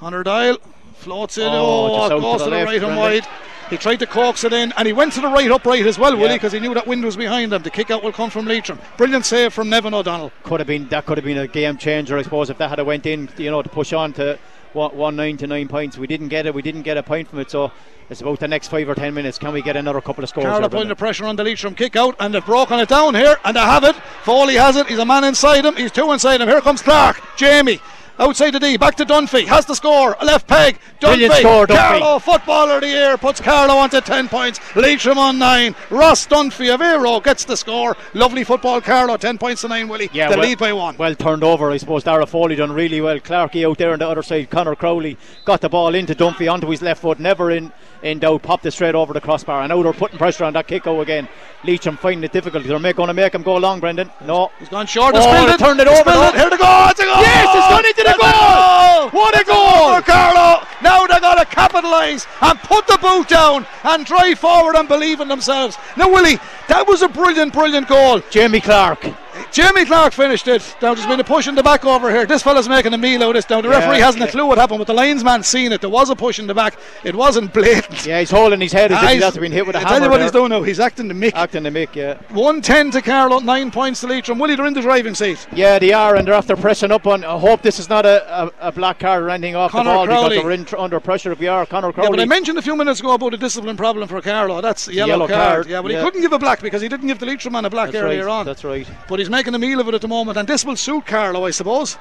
Doyle 0.00 0.58
floats 0.96 1.38
it. 1.38 1.44
Oh, 1.46 1.48
Oh, 1.48 1.96
just 1.98 2.10
it 2.10 2.14
out 2.14 2.20
goes 2.22 2.38
to 2.38 2.44
the 2.44 2.50
left, 2.50 2.66
right 2.66 2.82
and 2.82 2.96
wide. 2.96 3.26
He 3.70 3.76
tried 3.76 3.96
to 3.96 4.06
coax 4.06 4.44
it 4.44 4.52
in, 4.54 4.72
and 4.78 4.86
he 4.86 4.94
went 4.94 5.12
to 5.12 5.20
the 5.20 5.28
right 5.28 5.50
upright 5.50 5.84
as 5.84 5.98
well, 5.98 6.16
Willie, 6.16 6.36
because 6.36 6.52
he 6.52 6.58
knew 6.60 6.72
that 6.72 6.86
wind 6.86 7.04
was 7.04 7.16
behind 7.18 7.52
him. 7.52 7.62
The 7.62 7.70
kick 7.70 7.90
out 7.90 8.02
will 8.02 8.12
come 8.12 8.30
from 8.30 8.46
Leitrim. 8.46 8.78
Brilliant 8.96 9.26
save 9.26 9.52
from 9.52 9.68
Nevin 9.68 9.92
O'Donnell. 9.92 10.32
Could 10.42 10.60
have 10.60 10.66
been 10.66 10.88
that 10.88 11.04
could 11.04 11.18
have 11.18 11.24
been 11.24 11.36
a 11.38 11.46
game 11.46 11.76
changer, 11.76 12.16
I 12.16 12.22
suppose, 12.22 12.48
if 12.48 12.56
that 12.58 12.70
had 12.70 12.80
went 12.86 13.04
in. 13.04 13.28
You 13.36 13.50
know, 13.50 13.60
to 13.60 13.68
push 13.68 13.92
on 13.92 14.14
to 14.14 14.38
one, 14.72 14.96
one 14.96 15.16
nine 15.16 15.36
to 15.38 15.46
nine 15.46 15.68
points. 15.68 15.98
We 15.98 16.06
didn't 16.06 16.28
get 16.28 16.46
it. 16.46 16.54
We 16.54 16.62
didn't 16.62 16.82
get 16.82 16.96
a 16.96 17.02
point 17.02 17.28
from 17.28 17.40
it. 17.40 17.50
So 17.50 17.70
it's 18.08 18.22
about 18.22 18.40
the 18.40 18.48
next 18.48 18.68
five 18.68 18.88
or 18.88 18.94
ten 18.94 19.12
minutes. 19.12 19.38
Can 19.38 19.52
we 19.52 19.60
get 19.60 19.76
another 19.76 20.00
couple 20.00 20.24
of 20.24 20.30
scores? 20.30 20.46
Here, 20.46 20.68
putting 20.70 20.88
the 20.88 20.96
pressure 20.96 21.26
on 21.26 21.36
the 21.36 21.44
Leitrim 21.44 21.74
kick 21.74 21.94
out, 21.94 22.16
and 22.20 22.32
they've 22.34 22.44
broken 22.46 22.78
it 22.80 22.88
down 22.88 23.14
here, 23.14 23.36
and 23.44 23.54
they 23.54 23.60
have 23.60 23.84
it. 23.84 23.96
Foley 24.22 24.54
has 24.54 24.76
it. 24.76 24.86
He's 24.86 24.98
a 24.98 25.04
man 25.04 25.24
inside 25.24 25.66
him. 25.66 25.76
He's 25.76 25.92
two 25.92 26.10
inside 26.12 26.40
him. 26.40 26.48
Here 26.48 26.62
comes 26.62 26.80
Clark. 26.80 27.20
Jamie. 27.36 27.80
Outside 28.20 28.50
the 28.50 28.58
D, 28.58 28.76
back 28.76 28.96
to 28.96 29.04
Dunphy, 29.04 29.46
has 29.46 29.64
the 29.64 29.74
score, 29.74 30.16
left 30.24 30.48
peg, 30.48 30.78
Dunphy, 31.00 31.30
score, 31.38 31.66
Dunphy. 31.68 31.76
Carlow, 32.00 32.18
footballer 32.18 32.74
of 32.76 32.80
the 32.80 32.88
year, 32.88 33.16
puts 33.16 33.40
Carlow 33.40 33.74
onto 33.76 34.00
10 34.00 34.28
points, 34.28 34.58
Leitrim 34.74 35.18
on 35.18 35.38
9, 35.38 35.74
Ross 35.90 36.26
Dunphy 36.26 36.74
of 36.74 36.80
Éire 36.80 36.98
Óg 37.06 37.22
gets 37.22 37.44
the 37.44 37.56
score, 37.56 37.96
lovely 38.14 38.42
football, 38.42 38.80
Carlow, 38.80 39.16
10 39.16 39.38
points 39.38 39.60
to 39.60 39.68
9, 39.68 39.86
Willie, 39.86 40.10
Yeah, 40.12 40.30
the 40.30 40.36
well- 40.36 40.46
lead 40.48 40.58
by 40.58 40.72
1. 40.72 40.96
Well 40.98 41.14
turned 41.14 41.44
over, 41.44 41.70
I 41.70 41.76
suppose. 41.76 42.02
Dara 42.02 42.26
Foley 42.26 42.56
done 42.56 42.72
really 42.72 43.00
well. 43.00 43.20
Clarkey 43.20 43.64
out 43.68 43.78
there 43.78 43.92
on 43.92 44.00
the 44.00 44.08
other 44.08 44.22
side. 44.22 44.50
Connor 44.50 44.74
Crowley 44.74 45.16
got 45.44 45.60
the 45.60 45.68
ball 45.68 45.94
into 45.94 46.14
Dunphy 46.14 46.52
onto 46.52 46.68
his 46.68 46.82
left 46.82 47.02
foot, 47.02 47.20
never 47.20 47.52
in, 47.52 47.72
in 48.02 48.18
doubt. 48.18 48.42
Popped 48.42 48.66
it 48.66 48.70
straight 48.72 48.94
over 48.94 49.12
the 49.12 49.20
crossbar. 49.20 49.62
And 49.62 49.70
now 49.70 49.82
they're 49.82 49.92
putting 49.92 50.18
pressure 50.18 50.44
on 50.44 50.52
that 50.54 50.66
kick 50.66 50.86
out 50.86 51.00
again. 51.00 51.28
Leitrim 51.64 51.96
finding 51.96 52.22
it 52.24 52.32
difficult. 52.32 52.64
They're 52.64 52.78
going 52.92 53.08
to 53.08 53.14
make 53.14 53.34
him 53.34 53.42
go 53.42 53.56
long, 53.56 53.80
Brendan. 53.80 54.10
No. 54.24 54.50
He's 54.58 54.68
gone 54.68 54.86
short, 54.86 55.14
Oh, 55.16 55.20
oh, 55.20 55.46
they 55.46 55.54
it, 55.54 55.58
turned 55.58 55.80
it 55.80 55.86
They 55.88 56.00
over, 56.00 56.10
it. 56.10 56.34
here 56.34 56.50
to 56.50 56.56
go, 56.56 56.86
it's 56.90 57.00
a 57.00 57.04
goal! 57.04 57.20
Yes, 57.20 57.48
it's 57.56 57.68
gone 57.68 57.86
into 57.86 58.02
the 58.04 58.14
a 58.14 58.18
goal! 58.18 59.10
What 59.10 59.40
a 59.40 59.44
goal! 59.44 59.94
for 59.96 60.02
Carlow, 60.02 60.64
now 60.82 61.06
they're 61.06 61.20
going 61.20 61.38
to 61.38 61.44
capitalise 61.46 62.26
and 62.40 62.58
put 62.60 62.86
the 62.86 62.98
boot 62.98 63.28
down 63.28 63.66
and 63.84 64.04
drive 64.06 64.38
forward 64.38 64.76
and 64.76 64.88
believe 64.88 65.20
in 65.20 65.28
themselves. 65.28 65.76
Now, 65.96 66.08
Willie, 66.10 66.38
that 66.68 66.86
was 66.86 67.02
a 67.02 67.08
brilliant, 67.08 67.52
brilliant 67.52 67.88
goal. 67.88 68.20
Jamie 68.30 68.60
Clark. 68.60 69.04
Jamie 69.52 69.84
Clark 69.84 70.12
finished 70.12 70.48
it. 70.48 70.62
Now 70.82 70.94
there's 70.94 71.06
been 71.06 71.20
a 71.20 71.24
push 71.24 71.46
in 71.46 71.54
the 71.54 71.62
back 71.62 71.84
over 71.84 72.10
here. 72.10 72.26
This 72.26 72.42
fella's 72.42 72.68
making 72.68 72.92
a 72.92 72.98
meal 72.98 73.22
out 73.22 73.28
of 73.30 73.34
this. 73.34 73.48
Now 73.48 73.60
the 73.60 73.68
Yeah, 73.68 73.78
referee 73.78 74.00
hasn't 74.00 74.24
a 74.24 74.26
clue 74.26 74.44
what 74.46 74.58
happened, 74.58 74.78
but 74.78 74.88
the 74.88 74.94
linesman 74.94 75.44
seen 75.44 75.70
it. 75.70 75.80
There 75.80 75.88
was 75.88 76.10
a 76.10 76.16
push 76.16 76.40
in 76.40 76.48
the 76.48 76.54
back. 76.54 76.76
It 77.04 77.14
wasn't 77.14 77.54
blatant. 77.54 78.04
Yeah, 78.04 78.18
he's 78.18 78.32
holding 78.32 78.60
his 78.60 78.72
head 78.72 78.90
as 78.90 78.96
if 79.00 79.02
he's 79.08 79.10
he's- 79.18 79.22
after 79.24 79.40
being 79.40 79.52
hit 79.52 79.64
with 79.64 79.76
a 79.76 79.78
I 79.78 79.82
hammer. 79.82 79.90
tell 79.92 80.02
you 80.02 80.10
what 80.10 80.16
there. 80.16 80.24
he's 80.24 80.32
doing 80.32 80.48
now. 80.48 80.62
He's 80.64 80.80
acting 80.80 81.06
the 81.06 81.14
mick. 81.14 81.34
Acting 81.34 81.62
the 81.62 81.70
mick, 81.70 81.94
yeah. 81.94 82.14
110 82.30 82.90
to 82.90 83.00
Carlow, 83.00 83.38
9 83.38 83.70
points 83.70 84.00
to 84.00 84.08
Leitrim. 84.08 84.40
Willie, 84.40 84.56
they're 84.56 84.66
in 84.66 84.74
the 84.74 84.80
driving 84.82 85.14
seat. 85.14 85.46
Yeah, 85.54 85.78
they 85.78 85.92
are, 85.92 86.16
and 86.16 86.26
they're 86.26 86.34
after 86.34 86.56
pressing 86.56 86.90
up 86.90 87.06
on. 87.06 87.22
I 87.24 87.38
hope 87.38 87.62
this 87.62 87.78
is 87.78 87.88
not 87.88 88.06
a, 88.06 88.42
a, 88.44 88.68
a 88.68 88.72
black 88.72 88.98
card 88.98 89.22
or 89.22 89.30
anything 89.30 89.54
off 89.54 89.70
Conor 89.70 89.84
the 89.90 89.94
ball 89.94 90.06
Crowley. 90.06 90.28
because 90.30 90.42
they're 90.42 90.50
in, 90.50 90.64
tr- 90.68 90.76
under 90.76 91.00
pressure 91.00 91.32
if 91.32 91.38
we 91.40 91.46
are. 91.48 91.66
Connor 91.66 91.88
Yeah, 91.88 91.92
Crowley. 91.92 92.10
but 92.10 92.20
I 92.20 92.24
mentioned 92.26 92.58
a 92.58 92.62
few 92.62 92.76
minutes 92.76 93.00
ago 93.00 93.12
about 93.12 93.34
a 93.34 93.36
discipline 93.36 93.76
problem 93.76 94.06
for 94.08 94.20
Carlow. 94.20 94.60
That's 94.60 94.88
a 94.88 94.94
yellow, 94.94 95.08
yellow 95.08 95.26
card. 95.28 95.38
card, 95.38 95.66
Yeah, 95.66 95.82
but 95.82 95.90
he 95.90 95.96
couldn't 95.96 96.20
give 96.20 96.32
a 96.32 96.38
black 96.38 96.60
because 96.60 96.82
he 96.82 96.88
didn't 96.88 97.06
give 97.08 97.18
the 97.18 97.26
Leitrim 97.26 97.52
man 97.52 97.64
a 97.64 97.70
black 97.70 97.90
That's 97.90 98.02
earlier 98.04 98.26
right. 98.26 98.32
on. 98.40 98.46
That's 98.46 98.64
right. 98.64 98.86
But 99.08 99.18
he's 99.18 99.30
making 99.30 99.54
a 99.54 99.58
meal 99.58 99.80
of 99.80 99.88
it 99.88 99.94
at 99.94 100.00
the 100.00 100.08
moment, 100.08 100.38
and 100.38 100.46
this 100.48 100.64
will 100.64 100.76
suit 100.76 101.06
Carlow, 101.06 101.44
I 101.46 101.50
suppose. 101.50 101.96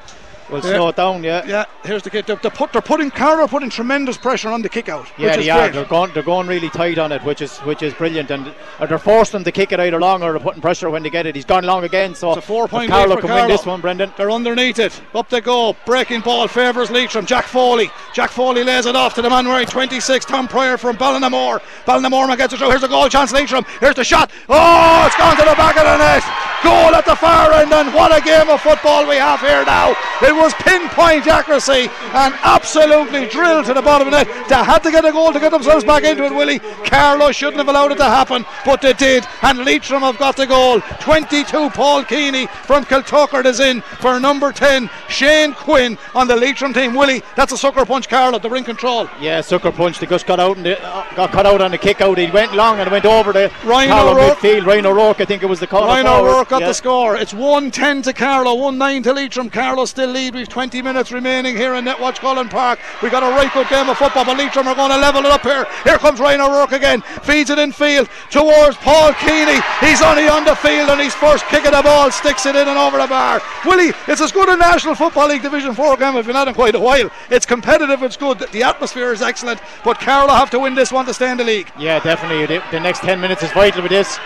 We'll 0.49 0.63
Yeah. 0.65 0.75
slow 0.77 0.87
it 0.89 0.95
down, 0.95 1.23
yeah. 1.23 1.43
Yeah, 1.45 1.65
here's 1.83 2.03
the 2.03 2.09
kick. 2.09 2.25
Put, 2.27 2.41
they're 2.71 2.81
putting 2.81 3.11
Carlow 3.11 3.43
are 3.43 3.47
putting 3.47 3.69
tremendous 3.69 4.17
pressure 4.17 4.49
on 4.49 4.61
the 4.61 4.69
kick 4.69 4.87
out. 4.89 5.05
Yeah, 5.17 5.27
which 5.31 5.37
is 5.39 5.45
they 5.45 5.49
are. 5.51 5.59
great. 5.59 5.73
They're 5.73 5.85
going. 5.85 6.11
They're 6.13 6.23
going 6.23 6.47
really 6.47 6.69
tight 6.69 6.97
on 6.97 7.11
it, 7.11 7.21
which 7.23 7.41
is 7.41 7.57
which 7.59 7.83
is 7.83 7.93
brilliant. 7.93 8.31
And 8.31 8.53
they're 8.87 8.97
forcing 8.97 9.33
them 9.39 9.43
to 9.43 9.51
kick 9.51 9.71
it 9.71 9.79
either 9.79 9.99
long 9.99 10.23
or 10.23 10.31
they're 10.31 10.39
putting 10.39 10.61
pressure 10.61 10.89
when 10.89 11.03
they 11.03 11.09
get 11.09 11.25
it. 11.25 11.35
He's 11.35 11.45
gone 11.45 11.63
long 11.65 11.83
again. 11.83 12.15
So 12.15 12.29
It's 12.29 12.37
a 12.39 12.41
four-point 12.41 12.85
if 12.85 12.91
Carlow 12.91 13.17
can 13.17 13.29
win 13.29 13.47
this 13.47 13.65
one, 13.65 13.81
Brendan. 13.81 14.13
They're 14.15 14.31
underneath 14.31 14.79
it. 14.79 14.99
Up 15.13 15.29
they 15.29 15.41
go. 15.41 15.75
Breaking 15.85 16.21
ball 16.21 16.47
favours 16.47 16.89
Leitrim. 16.91 17.25
Jack 17.25 17.45
Foley. 17.45 17.91
Jack 18.13 18.29
Foley 18.29 18.63
lays 18.63 18.85
it 18.85 18.95
off 18.95 19.13
to 19.15 19.21
the 19.21 19.29
man 19.29 19.47
wearing 19.47 19.67
26, 19.67 20.25
Tom 20.25 20.47
Pryor 20.47 20.77
from 20.77 20.95
Ballinamore. 20.97 21.59
Ballinamore 21.85 22.35
gets 22.37 22.53
it 22.53 22.57
through. 22.57 22.69
Here's 22.69 22.83
a 22.83 22.87
goal 22.87 23.09
chance, 23.09 23.31
Leitrim. 23.33 23.65
Here's 23.79 23.95
the 23.95 24.03
shot. 24.03 24.31
Oh, 24.49 25.03
it's 25.05 25.15
gone 25.17 25.35
to 25.35 25.43
the 25.43 25.55
back 25.55 25.75
of 25.77 25.83
the 25.83 25.97
net. 25.97 26.23
Goal 26.63 26.95
at 26.95 27.05
the 27.05 27.15
far 27.15 27.51
end, 27.53 27.71
and 27.71 27.93
what 27.93 28.15
a 28.15 28.19
game 28.21 28.49
of 28.49 28.59
football 28.61 29.05
we 29.07 29.15
have 29.15 29.39
here 29.41 29.63
now. 29.65 29.91
It 30.21 30.33
was 30.37 30.53
pinpoint 30.55 31.27
accuracy 31.27 31.89
and 32.13 32.33
absolutely 32.43 33.27
drilled 33.27 33.65
to 33.65 33.73
the 33.73 33.81
bottom 33.81 34.07
of 34.07 34.11
the 34.13 34.23
net. 34.23 34.47
They 34.49 34.55
had 34.55 34.79
to 34.83 34.91
get 34.91 35.05
a 35.05 35.11
goal 35.11 35.33
to 35.33 35.39
get 35.39 35.51
themselves 35.51 35.83
back 35.83 36.03
into 36.03 36.23
it, 36.25 36.33
Willie. 36.33 36.59
Carlow 36.85 37.31
shouldn't 37.31 37.57
have 37.57 37.67
allowed 37.69 37.91
it 37.91 37.97
to 37.97 38.03
happen, 38.05 38.45
but 38.65 38.81
they 38.81 38.93
did, 38.93 39.25
and 39.41 39.59
Leitrim 39.65 40.01
have 40.01 40.17
got 40.17 40.35
the 40.37 40.45
goal. 40.47 40.79
22, 40.99 41.69
Paul 41.71 42.03
Keeney 42.03 42.47
from 42.65 42.85
Kiltoghert 42.85 43.45
is 43.45 43.59
in 43.59 43.81
for 43.81 44.19
number 44.19 44.51
10, 44.51 44.89
Shane 45.09 45.53
Quinn 45.53 45.97
on 46.15 46.27
the 46.27 46.35
Leitrim 46.35 46.73
team. 46.73 46.93
Willie, 46.93 47.23
that's 47.35 47.51
a 47.51 47.57
sucker 47.57 47.85
punch, 47.85 48.07
Carlow, 48.09 48.39
the 48.39 48.49
ring 48.49 48.63
control. 48.63 49.09
Yeah, 49.19 49.41
sucker 49.41 49.71
punch. 49.71 49.99
They 49.99 50.05
just 50.07 50.25
got 50.27 50.39
out 50.39 50.57
and 50.57 50.67
uh, 50.67 51.05
got 51.15 51.31
cut 51.31 51.45
out 51.45 51.61
on 51.61 51.71
the 51.71 51.77
kick 51.77 52.01
out. 52.01 52.17
He 52.17 52.29
went 52.31 52.53
long 52.55 52.79
and 52.79 52.89
went 52.91 53.05
over 53.05 53.33
the 53.33 53.51
Ryan 53.63 53.91
O'Rourke. 53.91 54.37
midfield. 54.39 54.65
Ryan 54.65 54.85
O'Rourke, 54.85 55.21
I 55.21 55.25
think 55.25 55.43
it 55.43 55.47
was 55.47 55.59
the 55.59 55.67
corner 55.67 55.87
Ryan 55.87 56.05
forward. 56.05 56.29
O'Rourke 56.29 56.49
got 56.49 56.61
Yeah. 56.61 56.67
the 56.67 56.73
score. 56.73 57.15
It's 57.15 57.33
1-10 57.33 58.01
to 58.03 58.13
Carlow, 58.13 58.55
1-9 58.55 59.03
to 59.03 59.13
Leitrim. 59.13 59.49
Carlow 59.49 59.85
still 59.85 60.09
lead 60.27 60.41
with 60.41 60.49
20 60.49 60.81
minutes 60.81 61.11
remaining 61.11 61.55
here 61.55 61.75
in 61.75 61.85
Netwatch 61.85 62.19
Cullen 62.19 62.49
Park. 62.49 62.79
we've 63.01 63.11
got 63.11 63.23
a 63.23 63.33
right 63.37 63.51
good 63.53 63.69
game 63.69 63.87
of 63.87 63.97
football, 63.97 64.25
but 64.25 64.37
Leitrim 64.37 64.67
are 64.67 64.75
going 64.75 64.91
to 64.91 64.97
level 64.97 65.21
it 65.21 65.31
up 65.31 65.41
here. 65.41 65.65
Here 65.85 65.97
comes 65.97 66.19
Ryan 66.19 66.41
O'Rourke 66.41 66.73
again, 66.73 67.01
feeds 67.23 67.49
it 67.49 67.57
in 67.59 67.71
field 67.71 68.09
towards 68.29 68.75
Paul 68.77 69.13
Keeney. 69.13 69.59
He's 69.79 70.01
only 70.01 70.27
on 70.27 70.43
the 70.43 70.55
field 70.55 70.89
and 70.89 70.99
his 70.99 71.13
first 71.13 71.45
kick 71.45 71.65
of 71.65 71.71
the 71.71 71.81
ball 71.81 72.11
sticks 72.11 72.45
it 72.45 72.55
in 72.57 72.67
and 72.67 72.77
over 72.77 72.97
the 72.97 73.07
bar. 73.07 73.41
Willie, 73.65 73.93
it's 74.07 74.19
as 74.19 74.33
good 74.33 74.49
a 74.49 74.57
National 74.57 74.95
Football 74.95 75.29
League 75.29 75.43
Division 75.43 75.73
4 75.73 75.95
game 75.95 76.17
as 76.17 76.25
we've 76.25 76.35
had 76.35 76.49
in 76.49 76.53
quite 76.53 76.75
a 76.75 76.79
while. 76.79 77.09
It's 77.29 77.45
competitive, 77.45 78.03
it's 78.03 78.17
good, 78.17 78.39
the 78.51 78.63
atmosphere 78.63 79.13
is 79.13 79.21
excellent, 79.21 79.61
but 79.85 79.99
Carlow 79.99 80.33
have 80.33 80.49
to 80.49 80.59
win 80.59 80.75
this 80.75 80.91
one 80.91 81.05
to 81.05 81.13
stay 81.13 81.31
in 81.31 81.37
the 81.37 81.45
league. 81.45 81.71
Yeah, 81.79 81.99
definitely. 81.99 82.47
The 82.47 82.79
next 82.79 82.99
10 82.99 83.21
minutes 83.21 83.43
is 83.43 83.51
vital 83.53 83.81
with 83.81 83.91
this. 83.91 84.19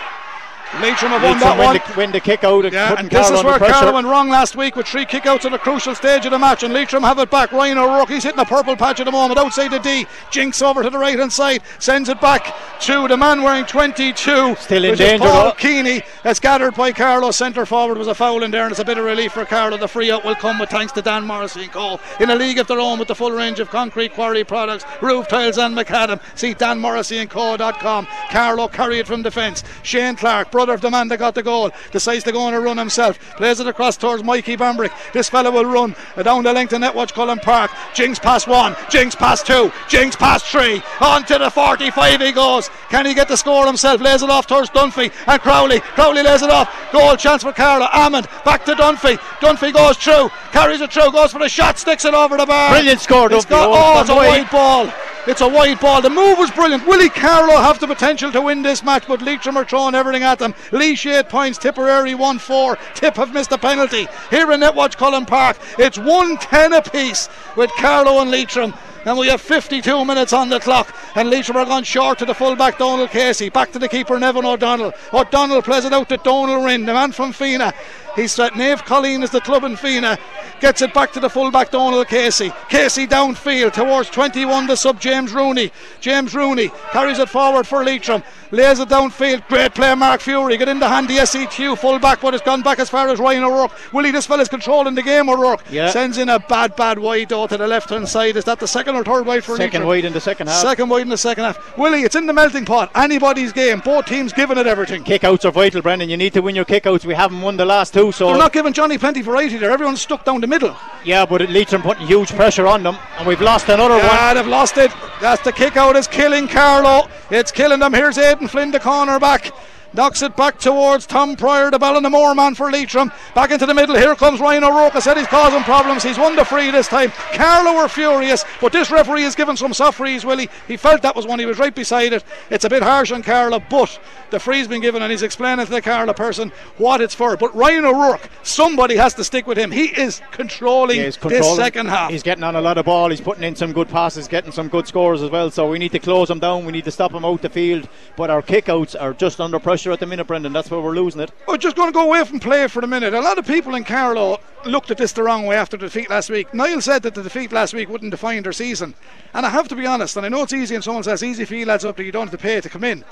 Leitrim 0.79 1.11
have 1.11 1.21
won 1.21 1.33
Leitrim 1.33 1.39
that 1.39 1.57
win 1.57 1.65
one. 1.65 1.75
the, 1.75 1.97
win 1.97 2.11
the 2.11 2.19
kick 2.19 2.43
out 2.43 2.65
and 2.65 2.73
Yeah, 2.73 2.95
and 2.97 3.09
this 3.09 3.29
is 3.29 3.43
where. 3.43 3.59
Carlow 3.59 3.93
went 3.93 4.07
wrong 4.07 4.29
last 4.29 4.55
week 4.55 4.75
with 4.75 4.87
three 4.87 5.05
kickouts 5.05 5.45
at 5.45 5.53
a 5.53 5.59
crucial 5.59 5.93
stage 5.95 6.25
of 6.25 6.31
the 6.31 6.39
match, 6.39 6.63
and 6.63 6.73
Leitrim 6.73 7.03
have 7.03 7.19
it 7.19 7.29
back. 7.29 7.51
Ryan 7.51 7.77
O'Rourke, 7.77 8.09
he's 8.09 8.23
hitting 8.23 8.39
a 8.39 8.45
purple 8.45 8.75
patch 8.75 8.99
at 8.99 9.05
the 9.05 9.11
moment 9.11 9.39
outside 9.39 9.69
the 9.69 9.79
D. 9.79 10.07
Jinks 10.31 10.61
over 10.61 10.81
to 10.83 10.89
the 10.89 10.97
right 10.97 11.17
hand 11.19 11.31
side, 11.31 11.61
sends 11.79 12.09
it 12.09 12.21
back 12.21 12.55
to 12.81 13.07
the 13.07 13.17
man 13.17 13.43
wearing 13.43 13.65
22. 13.65 14.55
Still 14.55 14.85
in 14.85 14.95
danger, 14.95 15.23
Paul. 15.23 15.51
Keeney. 15.53 16.01
It's 16.23 16.39
gathered 16.39 16.75
by 16.75 16.91
Carlow. 16.91 17.31
Centre 17.31 17.65
forward 17.65 17.97
was 17.97 18.07
a 18.07 18.15
foul 18.15 18.43
in 18.43 18.51
there, 18.51 18.63
and 18.63 18.71
it's 18.71 18.79
a 18.79 18.85
bit 18.85 18.97
of 18.97 19.05
relief 19.05 19.33
for 19.33 19.45
Carlow. 19.45 19.77
The 19.77 19.87
free 19.87 20.11
out 20.11 20.23
will 20.23 20.35
come 20.35 20.59
with 20.59 20.69
thanks 20.69 20.93
to 20.93 21.01
Dan 21.01 21.25
Morrissey 21.25 21.63
and 21.63 21.71
Co. 21.71 21.99
In 22.19 22.29
a 22.29 22.35
league 22.35 22.57
of 22.57 22.67
their 22.67 22.79
own 22.79 22.97
with 22.97 23.07
the 23.07 23.15
full 23.15 23.31
range 23.31 23.59
of 23.59 23.69
concrete 23.69 24.13
quarry 24.13 24.43
products, 24.43 24.85
roof 25.01 25.27
tiles, 25.27 25.57
and 25.57 25.75
macadam. 25.75 26.19
See 26.35 26.53
Dan 26.53 26.79
Morrissey 26.79 27.17
and 27.17 27.29
Co.com. 27.29 28.07
Carlow 28.29 28.67
carry 28.67 28.99
it 28.99 29.07
from 29.07 29.21
defence. 29.21 29.63
Shane 29.83 30.15
Clark, 30.15 30.51
brother 30.61 30.73
of 30.75 30.81
the 30.81 30.91
man 30.91 31.07
that 31.07 31.17
got 31.17 31.33
the 31.33 31.41
goal, 31.41 31.71
decides 31.91 32.23
to 32.23 32.31
go 32.31 32.41
on 32.41 32.53
a 32.53 32.59
run 32.61 32.77
himself. 32.77 33.17
Plays 33.37 33.59
it 33.59 33.65
across 33.65 33.97
towards 33.97 34.23
Mikey 34.23 34.55
Bambrick. 34.57 34.91
This 35.11 35.27
fella 35.27 35.49
will 35.49 35.65
run 35.65 35.95
down 36.21 36.43
the 36.43 36.53
length 36.53 36.71
of 36.73 36.81
Netwatch 36.81 37.13
Cullen 37.13 37.39
Park. 37.39 37.71
Jinks 37.95 38.19
past 38.19 38.47
one, 38.47 38.75
Jinks 38.91 39.15
past 39.15 39.47
two, 39.47 39.71
Jinks 39.89 40.15
past 40.15 40.45
three. 40.45 40.83
On 40.99 41.23
to 41.25 41.39
the 41.39 41.49
45 41.49 42.21
he 42.21 42.31
goes. 42.31 42.69
Can 42.89 43.07
he 43.07 43.15
get 43.15 43.27
the 43.27 43.37
score 43.37 43.65
himself? 43.65 44.01
Lays 44.01 44.21
it 44.21 44.29
off 44.29 44.45
towards 44.45 44.69
Dunphy 44.69 45.11
and 45.25 45.41
Crowley. 45.41 45.79
Crowley 45.79 46.21
lays 46.21 46.43
it 46.43 46.51
off. 46.51 46.69
Goal 46.91 47.15
chance 47.15 47.41
for 47.41 47.53
Carlow. 47.53 47.87
Amond 47.87 48.27
back 48.45 48.63
to 48.65 48.73
Dunphy. 48.75 49.17
Dunphy 49.39 49.73
goes 49.73 49.97
through, 49.97 50.29
carries 50.51 50.81
it 50.81 50.93
through, 50.93 51.11
goes 51.11 51.31
for 51.31 51.39
the 51.39 51.49
shot, 51.49 51.79
sticks 51.79 52.05
it 52.05 52.13
over 52.13 52.37
the 52.37 52.45
bar. 52.45 52.69
Brilliant 52.73 53.01
score, 53.01 53.33
It's 53.33 53.45
Dunphy. 53.45 53.49
got, 53.49 53.69
Oh, 53.69 53.93
oh, 53.97 54.01
it's 54.01 54.09
a 54.11 54.15
wide. 54.15 54.27
wide 54.43 54.51
ball. 54.51 54.93
It's 55.27 55.41
a 55.41 55.47
wide 55.47 55.79
ball. 55.79 56.01
The 56.01 56.09
move 56.09 56.39
was 56.39 56.49
brilliant. 56.49 56.87
Willie 56.87 57.07
Carlow 57.07 57.57
have 57.61 57.79
the 57.79 57.85
potential 57.85 58.31
to 58.31 58.41
win 58.41 58.63
this 58.63 58.83
match, 58.83 59.03
but 59.07 59.21
Leitrim 59.21 59.55
are 59.55 59.63
throwing 59.63 59.93
everything 59.93 60.23
at 60.23 60.39
them. 60.39 60.50
Laois 60.71 61.05
8 61.05 61.29
points, 61.29 61.57
Tipperary 61.57 62.15
1 62.15 62.39
4. 62.39 62.77
Tip 62.95 63.15
have 63.15 63.33
missed 63.33 63.51
a 63.51 63.57
penalty. 63.57 64.07
Here 64.29 64.51
in 64.51 64.59
Netwatch 64.61 64.97
Cullen 64.97 65.25
Park, 65.25 65.57
it's 65.77 65.97
1 65.97 66.37
10 66.37 66.73
apiece 66.73 67.29
with 67.55 67.71
Carlow 67.77 68.21
and 68.21 68.31
Leitrim. 68.31 68.73
And 69.03 69.17
we 69.17 69.27
have 69.29 69.41
52 69.41 70.05
minutes 70.05 70.31
on 70.31 70.49
the 70.49 70.59
clock. 70.59 70.95
And 71.15 71.29
Leitrim 71.29 71.57
are 71.57 71.65
gone 71.65 71.83
short 71.83 72.19
to 72.19 72.25
the 72.25 72.35
fullback 72.35 72.77
Donald 72.77 73.09
Casey. 73.09 73.49
Back 73.49 73.71
to 73.71 73.79
the 73.79 73.89
keeper 73.89 74.19
Nevin 74.19 74.45
O'Donnell. 74.45 74.93
O'Donnell 75.11 75.63
plays 75.63 75.85
it 75.85 75.93
out 75.93 76.07
to 76.09 76.17
Donald 76.17 76.63
Rinn, 76.63 76.85
the 76.85 76.93
man 76.93 77.11
from 77.11 77.33
Fenagh. 77.33 77.73
He's 78.15 78.37
at 78.39 78.53
Naomh 78.53 78.79
Caillín 78.79 79.23
is 79.23 79.29
the 79.29 79.41
club 79.41 79.63
in 79.63 79.75
Fenagh. 79.75 80.19
Gets 80.59 80.81
it 80.81 80.93
back 80.93 81.11
to 81.13 81.19
the 81.19 81.29
fullback 81.29 81.71
Donald 81.71 82.07
Casey. 82.07 82.51
Casey 82.69 83.07
downfield 83.07 83.73
towards 83.73 84.09
21 84.09 84.67
the 84.67 84.75
sub 84.75 84.99
James 84.99 85.31
Rooney. 85.33 85.71
James 85.99 86.35
Rooney 86.35 86.69
carries 86.91 87.17
it 87.19 87.29
forward 87.29 87.65
for 87.65 87.83
Leitrim. 87.83 88.21
Lays 88.51 88.79
it 88.79 88.89
downfield. 88.89 89.47
Great 89.47 89.73
play 89.73 89.95
Mark 89.95 90.21
Fury. 90.21 90.57
Get 90.57 90.67
in 90.67 90.79
the 90.79 90.87
handy 90.89 91.15
SEQ 91.25 91.77
fullback 91.77 92.21
but 92.21 92.33
it's 92.33 92.43
gone 92.43 92.61
back 92.61 92.79
as 92.79 92.89
far 92.89 93.07
as 93.09 93.17
Ryan 93.19 93.43
O'Rourke. 93.43 93.71
Willie 93.93 94.11
this 94.11 94.27
fella's 94.27 94.49
controlling 94.49 94.93
the 94.93 95.01
game 95.01 95.29
O'Rourke. 95.29 95.63
Yeah. 95.71 95.89
Sends 95.89 96.17
in 96.17 96.29
a 96.29 96.37
bad 96.39 96.75
bad 96.75 96.99
wide 96.99 97.29
though 97.29 97.47
to 97.47 97.57
the 97.57 97.67
left 97.67 97.89
hand 97.89 98.07
side. 98.07 98.35
Is 98.35 98.43
that 98.45 98.59
the 98.59 98.67
second 98.67 98.95
or 98.95 99.03
third 99.03 99.25
wide 99.25 99.43
for 99.43 99.55
Second 99.55 99.81
Leitrim? 99.81 99.87
wide 99.87 100.05
in 100.05 100.13
the 100.13 100.21
second 100.21 100.47
half. 100.47 100.57
Second 100.61 100.89
wide 100.89 101.03
in 101.03 101.09
the 101.09 101.17
second 101.17 101.45
half. 101.45 101.77
Willie, 101.77 102.01
it's 102.03 102.15
in 102.15 102.25
the 102.27 102.33
melting 102.33 102.65
pot. 102.65 102.91
Anybody's 102.93 103.51
game. 103.53 103.79
Both 103.79 104.05
teams 104.05 104.31
giving 104.33 104.57
it 104.57 104.67
everything. 104.67 105.03
Kickouts 105.03 105.45
are 105.45 105.51
vital, 105.51 105.81
Brendan. 105.81 106.09
You 106.09 106.17
need 106.17 106.33
to 106.33 106.41
win 106.41 106.55
your 106.55 106.65
kickouts. 106.65 107.05
We 107.05 107.15
haven't 107.15 107.41
won 107.41 107.57
the 107.57 107.65
last 107.65 107.93
two, 107.93 108.00
so 108.09 108.27
They're 108.27 108.37
not 108.37 108.53
giving 108.53 108.73
Johnny 108.73 108.97
plenty 108.97 109.21
variety 109.21 109.57
there. 109.57 109.69
Everyone's 109.69 110.01
stuck 110.01 110.23
down 110.25 110.41
the 110.41 110.47
middle. 110.47 110.75
yeah. 111.05 111.25
But 111.25 111.47
Leitrim 111.49 111.81
putting 111.83 112.07
huge 112.07 112.33
pressure 112.33 112.65
on 112.65 112.81
them, 112.81 112.97
and 113.19 113.27
we've 113.27 113.41
lost 113.41 113.69
another 113.69 113.95
one. 113.95 114.03
Yeah, 114.05 114.33
they've 114.33 114.47
lost 114.47 114.77
it. 114.77 114.91
That's 115.19 115.43
the 115.43 115.51
kick 115.51 115.77
out 115.77 115.95
is 115.95 116.07
killing 116.07 116.47
Carlow. 116.47 117.07
It's 117.29 117.51
killing 117.51 117.79
them. 117.79 117.93
Here's 117.93 118.17
Aidan 118.17 118.47
Flynn, 118.47 118.71
the 118.71 118.79
corner 118.79 119.19
back. 119.19 119.51
Knocks 119.93 120.21
it 120.21 120.37
back 120.37 120.57
towards 120.57 121.05
Tom 121.05 121.35
Pryor, 121.35 121.69
the 121.69 121.77
Ballinamore 121.77 122.33
man 122.33 122.55
for 122.55 122.71
Leitrim. 122.71 123.11
Back 123.35 123.51
into 123.51 123.65
the 123.65 123.73
middle. 123.73 123.97
Here 123.97 124.15
comes 124.15 124.39
Ryan 124.39 124.63
O'Rourke. 124.63 124.95
I 124.95 124.99
said 124.99 125.17
he's 125.17 125.27
causing 125.27 125.63
problems. 125.63 126.01
He's 126.01 126.17
won 126.17 126.37
the 126.37 126.45
free 126.45 126.71
this 126.71 126.87
time. 126.87 127.11
Carlow 127.33 127.75
were 127.75 127.89
furious, 127.89 128.45
but 128.61 128.71
this 128.71 128.89
referee 128.89 129.23
has 129.23 129.35
given 129.35 129.57
some 129.57 129.73
soft 129.73 129.97
frees, 129.97 130.23
Willie. 130.23 130.49
He 130.65 130.77
felt 130.77 131.01
that 131.01 131.13
was 131.13 131.27
one. 131.27 131.39
He 131.39 131.45
was 131.45 131.59
right 131.59 131.75
beside 131.75 132.13
it. 132.13 132.23
It's 132.49 132.63
a 132.63 132.69
bit 132.69 132.83
harsh 132.83 133.11
on 133.11 133.21
Carlow, 133.21 133.61
but 133.69 133.99
the 134.29 134.39
free's 134.39 134.65
been 134.65 134.79
given 134.79 135.01
and 135.01 135.11
he's 135.11 135.23
explaining 135.23 135.65
to 135.65 135.71
the 135.71 135.81
Carlow 135.81 136.13
person 136.13 136.53
what 136.77 137.01
it's 137.01 137.13
for. 137.13 137.35
But 137.35 137.53
Ryan 137.53 137.83
O'Rourke, 137.83 138.29
somebody 138.43 138.95
has 138.95 139.13
to 139.15 139.25
stick 139.25 139.45
with 139.45 139.57
him. 139.57 139.71
He 139.71 139.87
is 139.87 140.21
controlling 140.31 140.99
Yeah, 140.99 141.05
he's 141.05 141.17
this 141.17 141.55
second 141.57 141.87
half. 141.87 142.11
He's 142.11 142.23
getting 142.23 142.45
on 142.45 142.55
a 142.55 142.61
lot 142.61 142.77
of 142.77 142.85
ball. 142.85 143.09
He's 143.09 143.19
putting 143.19 143.43
in 143.43 143.57
some 143.57 143.73
good 143.73 143.89
passes, 143.89 144.29
getting 144.29 144.53
some 144.53 144.69
good 144.69 144.87
scores 144.87 145.21
as 145.21 145.29
well. 145.29 145.51
So 145.51 145.69
we 145.69 145.79
need 145.79 145.91
to 145.91 145.99
close 145.99 146.29
him 146.29 146.39
down. 146.39 146.63
We 146.63 146.71
need 146.71 146.85
to 146.85 146.91
stop 146.91 147.11
him 147.11 147.25
out 147.25 147.41
the 147.41 147.49
field. 147.49 147.89
But 148.15 148.29
our 148.29 148.41
kickouts 148.41 148.95
are 148.97 149.13
just 149.13 149.41
under 149.41 149.59
pressure 149.59 149.80
at 149.89 149.99
the 149.99 150.05
minute, 150.05 150.27
Brendan. 150.27 150.53
That's 150.53 150.69
where 150.69 150.79
we're 150.79 150.91
losing 150.91 151.21
it. 151.21 151.31
We're 151.47 151.57
just 151.57 151.75
going 151.75 151.89
to 151.89 151.93
go 151.93 152.03
away 152.03 152.23
from 152.25 152.39
play 152.39 152.67
for 152.67 152.81
a 152.81 152.87
minute. 152.87 153.13
A 153.13 153.19
lot 153.19 153.39
of 153.39 153.47
people 153.47 153.73
in 153.73 153.83
Carlow 153.83 154.39
looked 154.65 154.91
at 154.91 154.97
this 154.97 155.13
the 155.13 155.23
wrong 155.23 155.47
way 155.47 155.55
after 155.55 155.77
the 155.77 155.87
defeat 155.87 156.09
last 156.09 156.29
week. 156.29 156.53
Niall 156.53 156.81
said 156.81 157.01
that 157.03 157.15
the 157.15 157.23
defeat 157.23 157.51
last 157.51 157.73
week 157.73 157.89
wouldn't 157.89 158.11
define 158.11 158.43
their 158.43 158.53
season. 158.53 158.93
And 159.33 159.45
I 159.45 159.49
have 159.49 159.67
to 159.69 159.75
be 159.75 159.87
honest, 159.87 160.17
and 160.17 160.25
I 160.25 160.29
know 160.29 160.43
it's 160.43 160.53
easy 160.53 160.75
and 160.75 160.83
someone 160.83 161.03
says 161.03 161.23
easy 161.23 161.45
for 161.45 161.55
you 161.55 161.65
lads 161.65 161.85
up 161.85 161.97
that 161.97 162.03
you 162.03 162.11
don't 162.11 162.27
have 162.29 162.39
to 162.39 162.43
pay 162.43 162.61
to 162.61 162.69
come 162.69 162.83
in. 162.83 163.03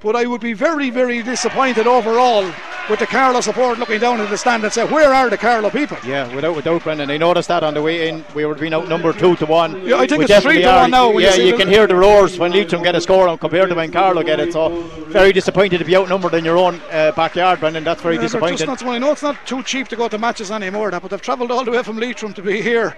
But 0.00 0.16
I 0.16 0.26
would 0.26 0.40
be 0.42 0.52
very, 0.52 0.90
very 0.90 1.22
disappointed 1.22 1.86
overall 1.86 2.44
with 2.90 2.98
the 2.98 3.06
Carlow 3.06 3.40
support 3.40 3.78
looking 3.78 3.98
down 3.98 4.20
at 4.20 4.28
the 4.28 4.36
stand 4.36 4.62
and 4.62 4.70
say, 4.70 4.84
where 4.86 5.14
are 5.14 5.30
the 5.30 5.38
Carlow 5.38 5.70
people? 5.70 5.96
Yeah, 6.06 6.32
without 6.34 6.54
without 6.54 6.82
Brendan. 6.84 7.10
I 7.10 7.16
noticed 7.16 7.48
that 7.48 7.62
on 7.64 7.72
the 7.72 7.80
way 7.80 8.08
in. 8.10 8.22
We 8.34 8.44
were 8.44 8.54
being 8.54 8.74
outnumbered 8.74 9.18
two 9.18 9.34
to 9.36 9.46
one. 9.46 9.86
Yeah, 9.86 9.96
I 9.96 10.06
think 10.06 10.18
We 10.18 10.24
it's 10.26 10.44
three 10.44 10.60
to 10.60 10.70
are. 10.70 10.80
one 10.82 10.90
now 10.90 11.06
when 11.08 11.20
you 11.22 11.30
Yeah, 11.30 11.36
you 11.36 11.56
can 11.56 11.68
hear 11.68 11.86
the 11.86 11.94
roars 11.96 12.38
when 12.38 12.52
Leitrim 12.52 12.82
get 12.82 12.94
a 12.94 13.00
score 13.00 13.28
on 13.28 13.38
compared 13.38 13.70
to 13.70 13.74
when 13.76 13.90
Carlow 13.90 14.22
get 14.22 14.40
it. 14.40 14.52
So 14.52 14.82
very 15.08 15.32
disappointed 15.32 15.78
to 15.78 15.84
be 15.86 15.96
outnumbered 15.96 16.34
in 16.34 16.44
your 16.44 16.58
own 16.58 16.78
uh, 16.92 17.12
backyard, 17.12 17.60
Brendan. 17.60 17.84
That's 17.84 18.02
very 18.02 18.16
Yeah, 18.16 18.22
disappointing. 18.22 18.58
Just 18.58 18.84
not, 18.84 18.94
I 18.94 18.98
know 18.98 19.12
it's 19.12 19.22
not 19.22 19.38
too 19.46 19.62
cheap 19.62 19.88
to 19.88 19.96
go 19.96 20.08
to 20.08 20.18
matches 20.18 20.50
anymore, 20.50 20.90
that, 20.90 21.00
but 21.00 21.10
they've 21.10 21.22
travelled 21.22 21.50
all 21.50 21.64
the 21.64 21.70
way 21.70 21.82
from 21.82 21.98
Leitrim 21.98 22.34
to 22.34 22.42
be 22.42 22.60
here. 22.60 22.94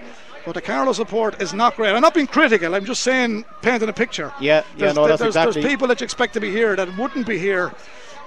But 0.47 0.53
the 0.53 0.61
Carlow 0.61 0.93
support 0.93 1.41
is 1.41 1.53
not 1.53 1.75
great. 1.75 1.93
I'm 1.93 2.01
not 2.01 2.13
being 2.13 2.25
critical. 2.25 2.73
I'm 2.73 2.85
just 2.85 3.03
saying, 3.03 3.43
painting 3.61 3.89
a 3.89 3.93
picture. 3.93 4.31
Yeah, 4.39 4.63
yeah, 4.63 4.63
there's, 4.77 4.95
no, 4.95 5.05
that's 5.05 5.19
there's, 5.19 5.31
exactly- 5.35 5.61
there's 5.61 5.73
people 5.73 5.89
that 5.89 5.99
you 5.99 6.05
expect 6.05 6.35
to 6.35 6.39
be 6.39 6.49
here 6.49 6.73
that 6.73 6.97
wouldn't 6.97 7.27
be 7.27 7.37
here. 7.37 7.73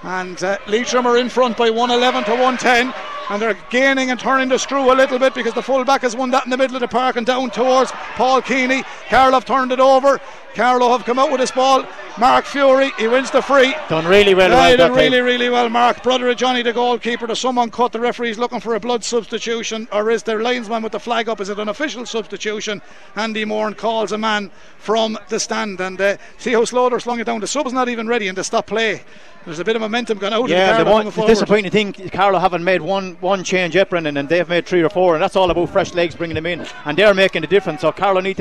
And 0.03 0.41
uh, 0.43 0.59
Leitrim 0.67 1.07
are 1.07 1.17
in 1.17 1.29
front 1.29 1.57
by 1.57 1.71
111 1.71 2.25
to 2.25 2.31
110. 2.33 2.93
And 3.29 3.41
they're 3.41 3.57
gaining 3.69 4.11
and 4.11 4.19
turning 4.19 4.49
the 4.49 4.57
screw 4.57 4.91
a 4.91 4.95
little 4.95 5.19
bit 5.19 5.33
because 5.33 5.53
the 5.53 5.61
fullback 5.61 6.01
has 6.01 6.15
won 6.15 6.31
that 6.31 6.45
in 6.45 6.49
the 6.49 6.57
middle 6.57 6.75
of 6.75 6.81
the 6.81 6.87
park 6.87 7.15
and 7.15 7.25
down 7.25 7.49
towards 7.49 7.91
Paul 8.15 8.41
Keeney. 8.41 8.83
Carlow 9.09 9.33
have 9.33 9.45
turned 9.45 9.71
it 9.71 9.79
over. 9.79 10.19
Carlow 10.53 10.89
have 10.89 11.05
come 11.05 11.17
out 11.17 11.31
with 11.31 11.39
this 11.39 11.51
ball. 11.51 11.85
Mark 12.17 12.43
Fury, 12.43 12.91
he 12.97 13.07
wins 13.07 13.31
the 13.31 13.41
free. 13.41 13.73
Done 13.87 14.05
really 14.05 14.35
well. 14.35 14.49
Yeah, 14.49 14.71
he 14.71 14.75
that 14.75 14.87
did 14.87 14.87
time. 14.89 14.97
really, 14.97 15.21
really 15.21 15.49
well, 15.49 15.69
Mark. 15.69 16.03
Brother 16.03 16.27
of 16.27 16.35
Johnny, 16.35 16.61
the 16.61 16.73
goalkeeper. 16.73 17.25
Does 17.25 17.39
someone 17.39 17.71
cut? 17.71 17.93
The 17.93 18.01
referee's 18.01 18.37
looking 18.37 18.59
for 18.59 18.75
a 18.75 18.79
blood 18.79 19.03
substitution, 19.05 19.87
or 19.93 20.11
is 20.11 20.23
there 20.23 20.41
linesman 20.41 20.83
with 20.83 20.91
the 20.91 20.99
flag 20.99 21.29
up? 21.29 21.39
Is 21.39 21.47
it 21.47 21.57
an 21.57 21.69
official 21.69 22.05
substitution? 22.05 22.81
Andy 23.15 23.45
Moore 23.45 23.71
calls 23.73 24.11
a 24.11 24.17
man 24.17 24.51
from 24.77 25.17
the 25.29 25.39
stand, 25.39 25.79
and 25.79 25.99
uh, 26.01 26.17
see 26.37 26.51
how 26.51 26.65
slow 26.65 26.89
they're 26.89 26.99
slung 26.99 27.21
it 27.21 27.25
down. 27.25 27.39
The 27.39 27.47
sub's 27.47 27.71
not 27.71 27.87
even 27.87 28.07
ready, 28.07 28.27
and 28.27 28.37
they 28.37 28.43
stop 28.43 28.67
play. 28.67 29.03
There's 29.45 29.59
a 29.59 29.63
bit 29.63 29.75
of 29.75 29.81
momentum 29.81 30.17
gone 30.17 30.33
out. 30.33 30.49
Yeah, 30.49 30.71
of 30.71 30.77
the, 30.79 30.83
the, 30.83 30.91
one, 30.91 31.05
the 31.05 31.25
disappointing 31.25 31.71
thing, 31.71 31.93
Carlow 31.93 32.39
haven't 32.39 32.63
made 32.63 32.81
one 32.81 33.10
one 33.19 33.43
change 33.43 33.75
Brendan, 33.89 34.17
and 34.17 34.29
they've 34.29 34.47
made 34.47 34.65
three 34.65 34.81
or 34.81 34.89
four, 34.89 35.15
and 35.15 35.23
that's 35.23 35.35
all 35.35 35.49
about 35.51 35.69
fresh 35.69 35.93
legs 35.93 36.15
bringing 36.15 36.35
them 36.35 36.45
in, 36.45 36.65
and 36.85 36.97
they're 36.97 37.13
making 37.13 37.43
a 37.43 37.47
difference. 37.47 37.81
So 37.81 37.91
Carlow 37.91 38.21
need 38.21 38.37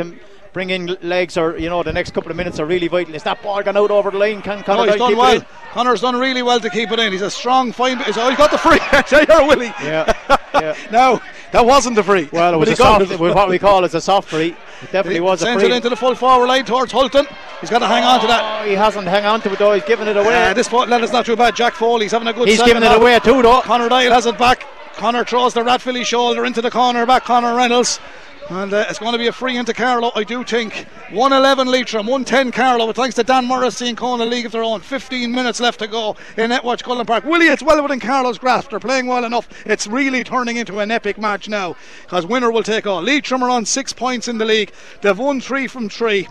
to 0.50 0.54
bring 0.54 0.70
in 0.70 0.96
legs, 1.02 1.36
or 1.36 1.56
you 1.58 1.68
know, 1.68 1.82
the 1.82 1.92
next 1.92 2.12
couple 2.14 2.30
of 2.30 2.36
minutes 2.36 2.58
are 2.58 2.66
really 2.66 2.88
vital. 2.88 3.14
Is 3.14 3.22
that 3.22 3.42
ball 3.42 3.62
gone 3.62 3.76
out 3.76 3.90
over 3.90 4.10
the 4.10 4.18
line? 4.18 4.42
Can 4.42 4.58
Oh, 4.58 4.62
Conor 4.62 4.86
he's 4.86 4.96
done 4.96 5.16
well. 5.16 5.44
Connor's 5.72 6.00
done 6.00 6.16
really 6.16 6.42
well 6.42 6.60
to 6.60 6.70
keep 6.70 6.90
it 6.90 6.98
in. 6.98 7.12
He's 7.12 7.22
a 7.22 7.30
strong, 7.30 7.72
fine. 7.72 7.98
He's, 7.98 8.18
oh, 8.18 8.28
he's 8.28 8.38
got 8.38 8.50
the 8.50 8.58
free. 8.58 8.78
there, 9.26 9.46
Willie. 9.46 9.72
Yeah, 9.82 10.12
yeah. 10.54 10.76
No, 10.90 11.20
that 11.52 11.64
wasn't 11.64 11.96
the 11.96 12.02
free. 12.02 12.28
Well, 12.32 12.54
it 12.54 12.56
was 12.56 12.68
a 12.68 12.76
soft, 12.76 13.18
what 13.18 13.48
we 13.48 13.58
call 13.58 13.84
is 13.84 13.94
a 13.94 14.00
soft 14.00 14.28
free. 14.28 14.56
It 14.82 14.92
definitely 14.92 15.20
was 15.20 15.42
a 15.42 15.46
Sends 15.46 15.62
free. 15.62 15.72
it 15.72 15.76
into 15.76 15.88
the 15.88 15.96
full 15.96 16.14
forward 16.14 16.46
line 16.48 16.64
towards 16.64 16.92
Hulton. 16.92 17.26
He's 17.60 17.70
got 17.70 17.80
to 17.80 17.86
hang 17.86 18.04
on 18.04 18.20
to 18.20 18.26
that. 18.26 18.62
Oh, 18.62 18.66
he 18.66 18.74
hasn't 18.74 19.06
hung 19.06 19.24
on 19.24 19.40
to 19.42 19.52
it 19.52 19.58
though. 19.58 19.74
He's 19.74 19.84
giving 19.84 20.08
it 20.08 20.16
away. 20.16 20.50
Uh, 20.50 20.54
this 20.54 20.68
ball, 20.68 20.90
is 20.92 21.12
not 21.12 21.26
too 21.26 21.36
bad. 21.36 21.54
Jack 21.54 21.74
Foley's 21.74 22.12
having 22.12 22.28
a 22.28 22.32
good 22.32 22.48
He's 22.48 22.62
giving 22.62 22.82
it 22.82 22.92
away 22.92 23.18
too 23.20 23.42
though. 23.42 23.60
Connor 23.62 23.88
Doyle 23.88 24.10
has 24.12 24.26
it 24.26 24.38
back. 24.38 24.66
Connor 24.94 25.24
throws 25.24 25.54
the 25.54 25.62
Rathvilly 25.62 26.04
shoulder 26.04 26.44
into 26.44 26.60
the 26.60 26.70
corner 26.70 27.06
back. 27.06 27.24
Connor 27.24 27.54
Reynolds. 27.54 28.00
And 28.50 28.72
uh, 28.72 28.84
it's 28.88 28.98
going 28.98 29.12
to 29.12 29.18
be 29.18 29.28
a 29.28 29.32
free 29.32 29.56
into 29.56 29.72
Carlow, 29.72 30.10
I 30.16 30.24
do 30.24 30.42
think. 30.42 30.74
111 31.12 31.68
Leitrim, 31.68 32.06
110 32.06 32.50
Carlow. 32.50 32.88
But 32.88 32.96
thanks 32.96 33.14
to 33.14 33.22
Dan 33.22 33.46
Morrissey 33.46 33.88
and 33.88 33.96
Kona 33.96 34.24
League 34.26 34.44
of 34.44 34.50
their 34.50 34.64
own. 34.64 34.80
15 34.80 35.30
minutes 35.30 35.60
left 35.60 35.78
to 35.78 35.86
go 35.86 36.16
in 36.36 36.50
Netwatch 36.50 36.82
Cullen 36.82 37.06
Park. 37.06 37.22
Willie, 37.22 37.46
it's 37.46 37.62
well 37.62 37.80
within 37.80 38.00
Carlow's 38.00 38.38
grasp. 38.38 38.70
They're 38.70 38.80
playing 38.80 39.06
well 39.06 39.24
enough. 39.24 39.48
It's 39.64 39.86
really 39.86 40.24
turning 40.24 40.56
into 40.56 40.80
an 40.80 40.90
epic 40.90 41.16
match 41.16 41.48
now. 41.48 41.76
Because 42.02 42.26
winner 42.26 42.50
will 42.50 42.64
take 42.64 42.88
all. 42.88 43.00
Leitrim 43.00 43.44
are 43.44 43.50
on 43.50 43.66
six 43.66 43.92
points 43.92 44.26
in 44.26 44.38
the 44.38 44.44
league. 44.44 44.72
They've 45.00 45.16
won 45.16 45.40
three 45.40 45.68
from 45.68 45.88
three. 45.88 46.26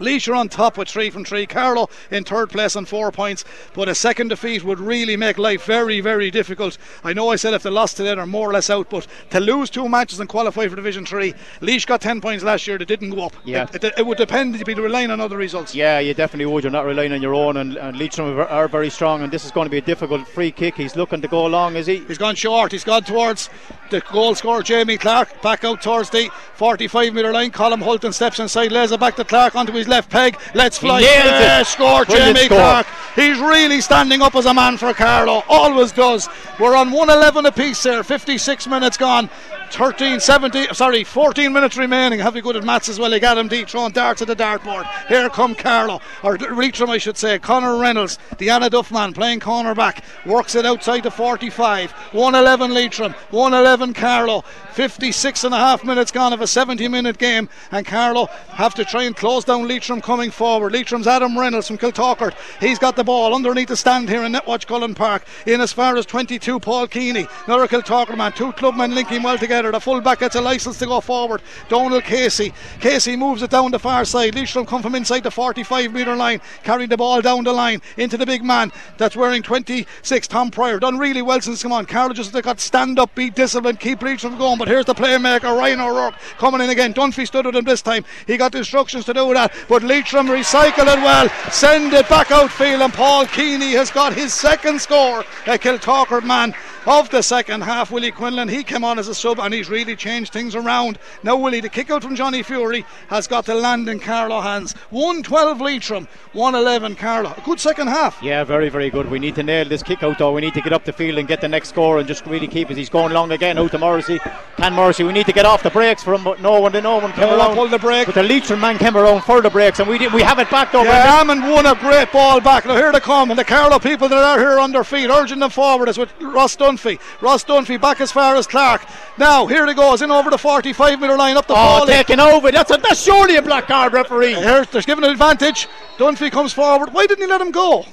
Laois 0.00 0.28
are 0.28 0.34
on 0.34 0.48
top 0.48 0.78
with 0.78 0.88
three 0.88 1.10
from 1.10 1.24
three. 1.24 1.46
Carlow 1.46 1.88
in 2.10 2.24
third 2.24 2.50
place 2.50 2.76
on 2.76 2.84
four 2.84 3.12
points. 3.12 3.44
But 3.74 3.88
a 3.88 3.94
second 3.94 4.28
defeat 4.28 4.64
would 4.64 4.80
really 4.80 5.16
make 5.16 5.38
life 5.38 5.64
very, 5.64 6.00
very 6.00 6.30
difficult. 6.30 6.78
I 7.04 7.12
know 7.12 7.30
I 7.30 7.36
said 7.36 7.54
if 7.54 7.62
they 7.62 7.70
lost 7.70 7.96
today, 7.96 8.14
they're 8.14 8.26
more 8.26 8.50
or 8.50 8.52
less 8.52 8.70
out. 8.70 8.90
But 8.90 9.06
to 9.30 9.40
lose 9.40 9.70
two 9.70 9.88
matches 9.88 10.20
and 10.20 10.28
qualify 10.28 10.68
for 10.68 10.76
Division 10.76 11.04
Three, 11.06 11.34
Laois 11.60 11.86
got 11.86 12.00
10 12.00 12.20
points 12.20 12.44
last 12.44 12.66
year. 12.66 12.78
They 12.78 12.84
didn't 12.84 13.10
go 13.10 13.26
up. 13.26 13.34
Yeah. 13.44 13.66
It, 13.74 13.84
it, 13.84 13.94
it 13.98 14.06
would 14.06 14.18
depend. 14.18 14.56
You'd 14.56 14.66
be 14.66 14.74
relying 14.74 15.10
on 15.10 15.20
other 15.20 15.36
results. 15.36 15.74
Yeah, 15.74 15.98
you 15.98 16.14
definitely 16.14 16.46
would. 16.46 16.64
You're 16.64 16.70
not 16.70 16.86
relying 16.86 17.12
on 17.12 17.22
your 17.22 17.34
own, 17.34 17.56
and, 17.56 17.76
and 17.76 17.98
Leitrim 17.98 18.38
are, 18.38 18.68
very 18.68 18.90
strong. 18.90 19.22
And 19.22 19.32
this 19.32 19.44
is 19.44 19.50
going 19.50 19.66
to 19.66 19.70
be 19.70 19.78
a 19.78 19.82
difficult 19.82 20.26
free 20.28 20.50
kick. 20.50 20.76
He's 20.76 20.96
looking 20.96 21.20
to 21.20 21.28
go 21.28 21.46
long, 21.46 21.76
is 21.76 21.86
he? 21.86 21.98
He's 22.04 22.18
gone 22.18 22.34
short. 22.34 22.72
He's 22.72 22.84
gone 22.84 23.02
towards 23.02 23.50
the 23.90 24.00
goal 24.12 24.34
scorer, 24.34 24.62
Jamie 24.62 24.96
Clark. 24.96 25.42
Back 25.42 25.64
out 25.64 25.82
towards 25.82 26.10
the 26.10 26.30
45 26.54 27.12
metre 27.12 27.32
line. 27.32 27.50
Colin 27.50 27.80
Hulton 27.80 28.12
steps 28.12 28.38
inside, 28.38 28.72
lays 28.72 28.92
it 28.92 29.00
back 29.00 29.16
to 29.16 29.24
Clark 29.24 29.54
onto 29.54 29.72
his 29.72 29.81
left 29.88 30.10
peg. 30.10 30.38
Let's 30.54 30.78
fly. 30.78 31.00
nailed 31.00 31.26
it. 31.26 31.30
Yeah, 31.30 31.62
score, 31.62 32.04
Brilliant 32.04 32.36
Jamie 32.36 32.46
score. 32.46 32.58
Clark. 32.58 32.86
He's 33.14 33.38
really 33.38 33.80
standing 33.80 34.22
up 34.22 34.34
as 34.34 34.46
a 34.46 34.54
man 34.54 34.78
for 34.78 34.94
Carlow. 34.94 35.42
Always 35.48 35.92
does. 35.92 36.28
We're 36.58 36.74
on 36.74 36.90
111 36.90 37.46
apiece 37.46 37.82
there. 37.82 38.02
56 38.02 38.66
minutes 38.66 38.96
gone. 38.96 39.28
13, 39.72 40.20
17, 40.20 40.74
sorry, 40.74 41.02
14 41.02 41.52
minutes 41.52 41.78
remaining. 41.78 42.18
Have 42.18 42.36
you 42.36 42.42
good 42.42 42.56
at 42.56 42.64
maths 42.64 42.90
as 42.90 42.98
well? 42.98 43.10
He 43.10 43.18
got 43.18 43.38
him 43.38 43.48
deep, 43.48 43.68
throwing 43.68 43.92
darts 43.92 44.20
at 44.20 44.28
the 44.28 44.36
dartboard. 44.36 44.86
Here 45.08 45.30
come 45.30 45.54
Carlow, 45.54 46.00
or 46.22 46.36
Leitrim, 46.36 46.90
I 46.90 46.98
should 46.98 47.16
say. 47.16 47.38
Connor 47.38 47.78
Reynolds, 47.78 48.18
the 48.36 48.48
Annaduff 48.48 48.92
man 48.92 49.14
playing 49.14 49.40
cornerback, 49.40 50.02
works 50.26 50.54
it 50.54 50.66
outside 50.66 51.04
the 51.04 51.10
45. 51.10 51.90
111 51.90 52.74
Leitrim, 52.74 53.14
111 53.30 53.94
Carlow. 53.94 54.44
56 54.72 55.44
and 55.44 55.54
a 55.54 55.58
half 55.58 55.84
minutes 55.84 56.10
gone 56.10 56.32
of 56.32 56.40
a 56.40 56.46
70 56.46 56.88
minute 56.88 57.18
game, 57.18 57.48
and 57.70 57.86
Carlow 57.86 58.26
have 58.50 58.74
to 58.74 58.84
try 58.84 59.04
and 59.04 59.16
close 59.16 59.44
down 59.44 59.68
Leitrim 59.68 60.00
coming 60.00 60.30
forward. 60.30 60.72
Leitrim's 60.72 61.06
Adam 61.06 61.38
Reynolds 61.38 61.68
from 61.68 61.78
Kiltoghert. 61.78 62.34
He's 62.60 62.78
got 62.78 62.96
the 62.96 63.04
ball 63.04 63.34
underneath 63.34 63.68
the 63.68 63.76
stand 63.76 64.08
here 64.08 64.24
in 64.24 64.32
Netwatch 64.32 64.66
Cullen 64.66 64.94
Park. 64.94 65.24
In 65.46 65.60
as 65.60 65.72
far 65.72 65.96
as 65.96 66.06
22, 66.06 66.60
Paul 66.60 66.86
Keeney. 66.88 67.26
Another 67.46 67.68
Kiltoghert 67.68 68.16
man. 68.16 68.32
Two 68.32 68.52
clubmen 68.52 68.94
linking 68.94 69.22
well 69.22 69.38
together. 69.38 69.61
The 69.70 69.80
fullback 69.80 70.20
gets 70.20 70.34
a 70.34 70.40
license 70.40 70.78
to 70.78 70.86
go 70.86 71.00
forward. 71.00 71.42
Donald 71.68 72.02
Casey. 72.04 72.52
Casey 72.80 73.16
moves 73.16 73.42
it 73.42 73.50
down 73.50 73.70
the 73.70 73.78
far 73.78 74.04
side. 74.04 74.34
Leitrim 74.34 74.66
come 74.66 74.82
from 74.82 74.94
inside 74.94 75.22
the 75.22 75.30
45 75.30 75.92
metre 75.92 76.16
line, 76.16 76.40
carrying 76.62 76.88
the 76.88 76.96
ball 76.96 77.20
down 77.20 77.44
the 77.44 77.52
line 77.52 77.80
into 77.96 78.16
the 78.16 78.26
big 78.26 78.42
man 78.42 78.72
that's 78.96 79.14
wearing 79.14 79.42
26, 79.42 80.26
Tom 80.28 80.50
Pryor. 80.50 80.80
Done 80.80 80.98
really 80.98 81.22
well 81.22 81.40
since 81.40 81.62
come 81.62 81.72
on. 81.72 81.86
Carlow 81.86 82.14
just 82.14 82.32
got 82.42 82.60
stand 82.60 82.98
up, 82.98 83.14
be 83.14 83.30
disciplined, 83.30 83.78
keep 83.78 84.02
Leitrim 84.02 84.36
going. 84.38 84.58
But 84.58 84.68
here's 84.68 84.86
the 84.86 84.94
playmaker, 84.94 85.56
Ryan 85.56 85.80
O'Rourke, 85.80 86.14
coming 86.38 86.60
in 86.60 86.70
again. 86.70 86.94
Dunphy 86.94 87.26
stood 87.26 87.46
with 87.46 87.54
him 87.54 87.64
this 87.64 87.82
time. 87.82 88.04
He 88.26 88.36
got 88.36 88.54
instructions 88.54 89.04
to 89.04 89.14
do 89.14 89.32
that. 89.34 89.52
But 89.68 89.82
Leitrim 89.82 90.26
recycle 90.26 90.92
it 90.92 91.02
well, 91.02 91.28
send 91.50 91.92
it 91.92 92.08
back 92.08 92.30
outfield, 92.30 92.82
and 92.82 92.92
Paul 92.92 93.26
Keeney 93.26 93.72
has 93.72 93.90
got 93.90 94.12
his 94.12 94.32
second 94.32 94.80
score. 94.80 95.20
A 95.46 95.58
Kiltoghert 95.58 96.24
man 96.24 96.54
of 96.86 97.10
the 97.10 97.22
second 97.22 97.62
half. 97.62 97.90
Willie 97.90 98.10
Quinlan, 98.10 98.48
he 98.48 98.62
came 98.64 98.84
on 98.84 98.98
as 98.98 99.08
a 99.08 99.14
sub 99.14 99.38
and 99.38 99.52
he's 99.54 99.70
really 99.70 99.96
changed 99.96 100.32
things 100.32 100.54
around. 100.54 100.98
Now, 101.22 101.36
Willie, 101.36 101.60
the 101.60 101.68
kick 101.68 101.90
out 101.90 102.02
from 102.02 102.16
Johnny 102.16 102.42
Fury 102.42 102.84
has 103.08 103.26
got 103.26 103.44
to 103.46 103.54
land 103.54 103.88
in 103.88 104.00
Carlow 104.00 104.40
hands. 104.40 104.72
112 104.90 105.60
Leitrim, 105.60 106.08
111 106.32 106.96
Carlow. 106.96 107.34
A 107.36 107.40
good 107.42 107.60
second 107.60 107.88
half. 107.88 108.18
Yeah, 108.22 108.44
very, 108.44 108.68
very 108.68 108.90
good. 108.90 109.10
We 109.10 109.18
need 109.18 109.34
to 109.36 109.42
nail 109.42 109.64
this 109.68 109.82
kick 109.82 110.02
out, 110.02 110.18
though. 110.18 110.32
We 110.32 110.40
need 110.40 110.54
to 110.54 110.60
get 110.60 110.72
up 110.72 110.84
the 110.84 110.92
field 110.92 111.18
and 111.18 111.28
get 111.28 111.40
the 111.40 111.48
next 111.48 111.68
score 111.70 111.98
and 111.98 112.08
just 112.08 112.26
really 112.26 112.48
keep 112.48 112.70
it. 112.70 112.76
He's 112.76 112.88
going 112.88 113.12
long 113.12 113.32
again 113.32 113.58
out 113.58 113.70
to 113.72 113.78
Morrissey. 113.78 114.18
Can 114.56 114.72
Morrissey? 114.74 115.04
We 115.04 115.12
need 115.12 115.26
to 115.26 115.32
get 115.32 115.44
off 115.46 115.62
the 115.62 115.70
brekes 115.70 116.02
from, 116.02 116.24
but 116.24 116.40
no 116.40 116.60
one, 116.60 116.72
no 116.72 116.96
one 116.98 117.12
came 117.12 117.28
No 117.28 117.36
around. 117.38 117.54
pulled 117.54 117.70
the 117.70 117.78
brake. 117.78 118.06
But 118.06 118.14
the 118.14 118.22
Leitrim 118.22 118.60
man 118.60 118.78
came 118.78 118.96
around 118.96 119.22
for 119.22 119.40
the 119.40 119.50
brakes, 119.50 119.78
and 119.80 119.88
we 119.88 119.98
did, 119.98 120.12
we 120.12 120.22
have 120.22 120.38
it 120.38 120.50
back 120.50 120.72
though. 120.72 120.82
Yeah, 120.82 121.22
Amond 121.22 121.50
won 121.52 121.66
a 121.66 121.74
great 121.74 122.10
ball 122.12 122.40
back. 122.40 122.66
Now 122.66 122.76
here 122.76 122.92
they 122.92 123.00
come, 123.00 123.30
and 123.30 123.38
the 123.38 123.44
Carlow 123.44 123.78
people 123.78 124.08
that 124.08 124.18
are 124.22 124.38
here 124.38 124.58
on 124.58 124.72
their 124.72 124.84
feet, 124.84 125.08
urging 125.10 125.38
them 125.38 125.50
forward 125.50 125.88
is 125.88 125.98
with 125.98 126.10
Ross 126.20 126.52
Dunphy. 126.76 126.98
Ross 127.20 127.44
Dunphy 127.44 127.80
back 127.80 128.00
as 128.00 128.12
far 128.12 128.36
as 128.36 128.46
Clark. 128.46 128.84
Now 129.18 129.46
here 129.46 129.66
he 129.66 129.74
goes 129.74 130.02
in 130.02 130.10
over 130.10 130.30
the 130.30 130.38
45 130.38 131.00
metre 131.00 131.16
line 131.16 131.36
up 131.36 131.46
the 131.46 131.52
Oh, 131.54 131.56
ball. 131.56 131.86
taking 131.86 132.20
over. 132.20 132.50
That's 132.50 132.70
a, 132.70 132.76
that's 132.76 133.02
surely 133.02 133.36
a 133.36 133.42
black 133.42 133.66
card, 133.66 133.92
referee. 133.92 134.34
Here's 134.34 134.68
there's 134.68 134.86
given 134.86 135.04
an 135.04 135.10
advantage. 135.10 135.68
Dunphy 135.98 136.30
comes 136.30 136.52
forward. 136.52 136.92
Why 136.92 137.06
didn't 137.06 137.22
he 137.24 137.26
let 137.30 137.40
him 137.40 137.50
go? 137.50 137.84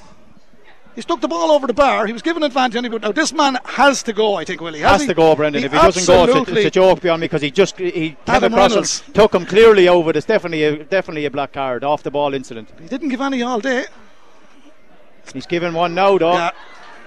He 0.96 1.02
stuck 1.02 1.20
the 1.20 1.28
ball 1.28 1.52
over 1.52 1.68
the 1.68 1.72
bar. 1.72 2.06
He 2.06 2.12
was 2.12 2.20
given 2.20 2.42
advantage. 2.42 2.82
Now 3.00 3.12
this 3.12 3.32
man 3.32 3.58
has 3.64 4.02
to 4.02 4.12
go. 4.12 4.34
I 4.34 4.44
think 4.44 4.60
Willie 4.60 4.80
Has 4.80 5.02
he? 5.02 5.06
to 5.06 5.14
go, 5.14 5.36
Brendan. 5.36 5.60
He 5.62 5.66
if 5.66 5.72
he 5.72 5.78
doesn't 5.78 6.06
go, 6.06 6.24
it's 6.40 6.50
a, 6.50 6.56
it's 6.56 6.66
a 6.66 6.70
joke 6.70 7.00
beyond 7.00 7.20
me 7.20 7.26
because 7.26 7.42
he 7.42 7.50
just 7.50 7.78
he 7.78 8.16
came 8.26 8.44
across 8.44 8.70
Reynolds. 8.70 9.00
him, 9.02 9.12
took 9.14 9.34
him 9.34 9.46
clearly 9.46 9.88
over. 9.88 10.10
It's 10.10 10.26
definitely 10.26 10.64
a, 10.64 10.82
definitely 10.84 11.26
a 11.26 11.30
black 11.30 11.52
card 11.52 11.84
off 11.84 12.02
the 12.02 12.10
ball 12.10 12.34
incident. 12.34 12.68
He 12.80 12.88
didn't 12.88 13.10
give 13.10 13.20
any 13.20 13.40
all 13.42 13.60
day. 13.60 13.86
He's 15.32 15.46
given 15.46 15.74
one 15.74 15.94
now, 15.94 16.18
though. 16.18 16.32
Yeah, 16.32 16.50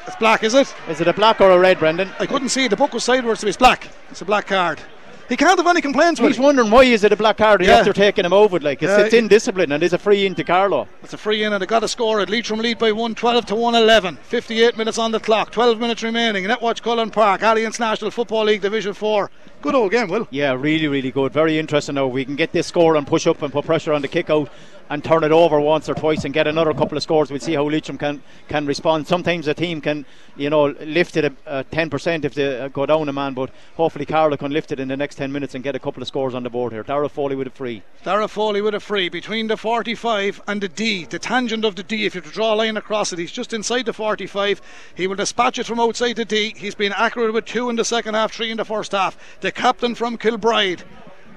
it's 0.08 0.16
black, 0.18 0.44
is 0.44 0.54
it? 0.54 0.74
Is 0.90 1.02
it 1.02 1.08
a 1.08 1.14
black 1.14 1.42
or 1.42 1.52
a 1.52 1.60
red, 1.60 1.80
Brendan? 1.80 2.10
I 2.20 2.26
couldn't 2.26 2.50
see. 2.50 2.68
The 2.68 2.76
book 2.76 2.94
was 2.94 3.04
sideways, 3.04 3.40
so 3.40 3.48
it's 3.48 3.58
black. 3.58 3.90
It's 4.10 4.22
a 4.22 4.26
black 4.26 4.48
card. 4.48 4.80
He 5.30 5.38
can't 5.38 5.58
have 5.58 5.68
any 5.68 5.82
complaints 5.82 6.20
with 6.20 6.32
He's 6.34 6.40
wondering 6.40 6.70
why 6.70 6.84
is 6.84 7.04
it 7.04 7.12
a 7.12 7.16
black 7.16 7.38
card 7.38 7.62
Yeah. 7.64 7.78
after 7.78 7.94
taking 7.94 8.26
him 8.26 8.34
over. 8.34 8.60
Like 8.60 8.84
it's, 8.84 8.90
Yeah, 8.90 9.06
it's 9.06 9.14
indiscipline 9.14 9.72
and 9.72 9.82
it's 9.82 9.94
a 9.94 9.98
free 9.98 10.26
into 10.26 10.44
Carlow. 10.44 10.88
It's 11.02 11.14
a 11.14 11.18
free 11.18 11.44
in 11.44 11.54
and 11.54 11.62
they 11.62 11.66
got 11.66 11.84
a 11.84 11.88
score 11.88 12.20
at 12.20 12.30
Leitrim 12.30 12.60
lead 12.60 12.78
by 12.78 12.91
112 12.91 13.45
to 13.48 13.56
111. 13.56 14.18
58 14.24 14.78
minutes 14.78 14.98
on 14.98 15.12
the 15.12 15.20
clock, 15.20 15.52
12 15.52 15.80
minutes 15.80 16.04
remaining. 16.04 16.44
Netwatch 16.45 16.82
Cullen 16.82 17.10
Park, 17.10 17.41
Allianz 17.41 17.80
National 17.80 18.12
Football 18.12 18.45
League 18.45 18.62
Division 18.62 18.94
4. 18.94 19.32
Good 19.62 19.76
old 19.76 19.91
game, 19.91 20.10
Will. 20.10 20.28
Yeah, 20.30 20.54
really, 20.54 20.88
really 20.88 21.12
good. 21.12 21.32
Very 21.32 21.58
interesting. 21.58 21.95
Now 21.95 22.08
we 22.08 22.26
can 22.26 22.36
get 22.36 22.52
this 22.52 22.68
score 22.68 22.95
and 22.98 23.08
push 23.08 23.26
up 23.28 23.41
and 23.41 23.52
put 23.54 23.66
pressure 23.66 23.94
on 23.94 24.02
the 24.02 24.10
kick 24.10 24.30
out 24.30 24.50
and 24.90 25.02
turn 25.02 25.24
it 25.24 25.32
over 25.32 25.60
once 25.62 25.88
or 25.88 25.94
twice 25.95 26.26
and 26.26 26.34
get 26.34 26.45
another 26.45 26.74
couple 26.74 26.98
of 26.98 27.04
scores. 27.04 27.32
We'll 27.32 27.40
see 27.40 27.54
how 27.54 27.64
Leitrim 27.70 27.98
can 27.98 28.22
can 28.50 28.66
respond. 28.66 29.08
Sometimes 29.08 29.48
a 29.48 29.54
team 29.54 29.80
can, 29.80 30.06
you 30.36 30.50
know, 30.50 30.66
lift 30.66 31.16
it 31.16 31.32
a 31.45 31.64
ten 31.64 31.90
percent 31.90 32.26
if 32.26 32.34
they 32.34 32.60
uh, 32.60 32.68
go 32.68 32.86
down 32.86 33.08
a 33.08 33.14
man, 33.14 33.34
but 33.34 33.50
hopefully 33.76 34.06
Carlow 34.06 34.36
can 34.36 34.52
lift 34.52 34.74
it 34.74 34.82
in 34.82 34.90
the 34.90 34.98
next 34.98 35.12
ten 35.15 35.31
minutes 35.31 35.56
and 35.56 35.64
get 35.64 35.76
a 35.76 35.80
couple 35.80 36.02
of 36.02 36.07
scores 36.07 36.34
on 36.34 36.44
the 36.44 36.49
board 36.49 36.73
here. 36.73 36.84
Dara 36.84 37.10
Foley 37.10 37.35
with 37.35 37.48
a 37.48 37.52
free. 37.52 37.84
Dara 38.03 38.27
Foley 38.27 38.61
with 38.61 38.76
a 38.76 38.80
free 38.80 39.10
between 39.10 39.48
the 39.48 39.57
45 39.57 40.41
and 40.48 40.61
the 40.61 40.68
D, 40.68 41.06
the 41.06 41.19
tangent 41.19 41.65
of 41.65 41.76
the 41.76 41.84
D. 41.84 42.06
If 42.06 42.15
you 42.15 42.22
draw 42.22 42.53
a 42.53 42.56
line 42.56 42.77
across 42.77 43.14
it, 43.14 43.19
he's 43.19 43.31
just 43.31 43.53
inside 43.53 43.85
the 43.85 43.94
45. 43.94 44.61
He 44.95 45.07
will 45.07 45.15
dispatch 45.15 45.60
it 45.60 45.65
from 45.65 45.80
outside 45.80 46.15
the 46.15 46.26
D. 46.26 46.53
He's 46.56 46.76
been 46.76 46.94
accurate 46.94 47.34
with 47.34 47.45
two 47.45 47.69
in 47.69 47.76
the 47.76 47.85
second 47.85 48.14
half, 48.14 48.31
three 48.31 48.52
in 48.52 48.57
the 48.57 48.65
first 48.65 48.91
half. 48.91 49.18
The 49.41 49.52
captain 49.52 49.95
from 49.95 50.18
Kilbride, 50.18 50.84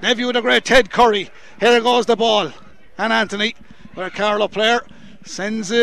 nephew 0.01 0.27
of 0.27 0.33
the 0.33 0.41
great 0.41 0.65
Ted 0.65 0.89
Curry. 0.89 1.29
Here 1.59 1.81
goes 1.81 2.05
the 2.05 2.15
ball. 2.15 2.51
And 2.97 3.13
Anthony, 3.13 3.55
a 3.95 4.09
Carlow 4.09 4.47
player. 4.47 4.81
Sends 5.27 5.71
it, 5.71 5.75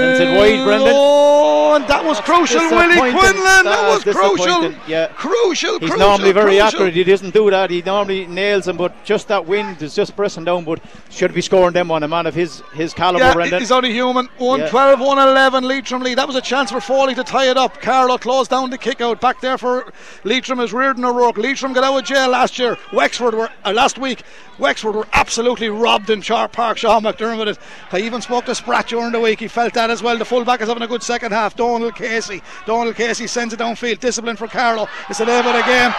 Sends 0.00 0.20
it 0.20 0.36
wide, 0.36 0.64
Brendan. 0.64 0.92
Oh, 0.94 1.74
and 1.76 1.86
that 1.86 2.04
was 2.04 2.20
crucial, 2.20 2.60
Willie. 2.60 2.96
Quinlan. 2.96 3.20
That 3.44 3.62
That's 3.64 4.04
was 4.04 4.16
crucial. 4.16 4.72
yeah. 4.88 5.06
Crucial, 5.08 5.78
He's 5.78 5.90
crucial. 5.90 5.98
normally 5.98 6.32
very 6.32 6.56
crucial. 6.58 6.66
accurate. 6.66 6.94
He 6.94 7.04
doesn't 7.04 7.32
do 7.32 7.50
that. 7.50 7.70
He 7.70 7.82
normally 7.82 8.26
nails 8.26 8.64
them, 8.64 8.76
but 8.76 9.04
just 9.04 9.28
that 9.28 9.46
wind 9.46 9.80
is 9.82 9.94
just 9.94 10.16
pressing 10.16 10.44
down. 10.44 10.64
But 10.64 10.80
should 11.10 11.32
be 11.32 11.40
scoring 11.40 11.72
them 11.72 11.90
on 11.90 12.02
a 12.02 12.08
man 12.08 12.26
of 12.26 12.34
his 12.34 12.60
his 12.74 12.92
caliber, 12.92 13.24
Yeah, 13.24 13.34
Brendan. 13.34 13.60
he's 13.60 13.70
only 13.72 13.92
human. 13.92 14.26
112, 14.38 14.98
111, 15.00 15.64
Leitrim 15.64 16.02
lead. 16.02 16.18
That 16.18 16.26
was 16.26 16.36
a 16.36 16.40
chance 16.40 16.70
for 16.72 16.80
Foley 16.80 17.14
to 17.14 17.22
tie 17.24 17.48
it 17.50 17.56
up. 17.56 17.80
Carlow 17.80 18.18
closed 18.18 18.50
down 18.50 18.70
the 18.70 18.78
kick 18.78 19.00
out. 19.00 19.20
Back 19.20 19.40
there 19.40 19.56
for 19.58 19.92
Leitrim 20.24 20.58
is 20.60 20.72
Riordan 20.72 21.04
O'Rourke. 21.04 21.38
Leitrim 21.38 21.72
got 21.72 21.84
out 21.84 21.96
of 21.96 22.04
jail 22.04 22.28
last 22.28 22.58
year. 22.58 22.76
Wexford 22.92 23.34
were, 23.34 23.48
uh, 23.64 23.72
last 23.72 23.98
week, 23.98 24.22
Wexford 24.58 24.94
were 24.94 25.06
absolutely 25.12 25.68
robbed 25.68 26.10
in 26.10 26.20
Sharp 26.20 26.52
Park. 26.52 26.76
Sean 26.78 27.02
McDermott. 27.02 27.58
I 27.92 27.98
even 28.00 28.20
spoke 28.20 28.44
to 28.46 28.54
Spratt 28.54 28.79
during 28.88 29.12
the 29.12 29.20
week. 29.20 29.40
He 29.40 29.48
felt 29.48 29.74
that 29.74 29.90
as 29.90 30.02
well. 30.02 30.16
The 30.16 30.24
fullback 30.24 30.60
is 30.60 30.68
having 30.68 30.82
a 30.82 30.86
good 30.86 31.02
second 31.02 31.32
half. 31.32 31.56
Donald 31.56 31.94
Casey. 31.94 32.42
Donald 32.66 32.96
Casey 32.96 33.26
sends 33.26 33.54
it 33.54 33.60
downfield. 33.60 34.00
Discipline 34.00 34.36
for 34.36 34.48
Carlow. 34.48 34.88
It's 35.08 35.20
of 35.20 35.26
the 35.26 35.62
game. 35.66 35.94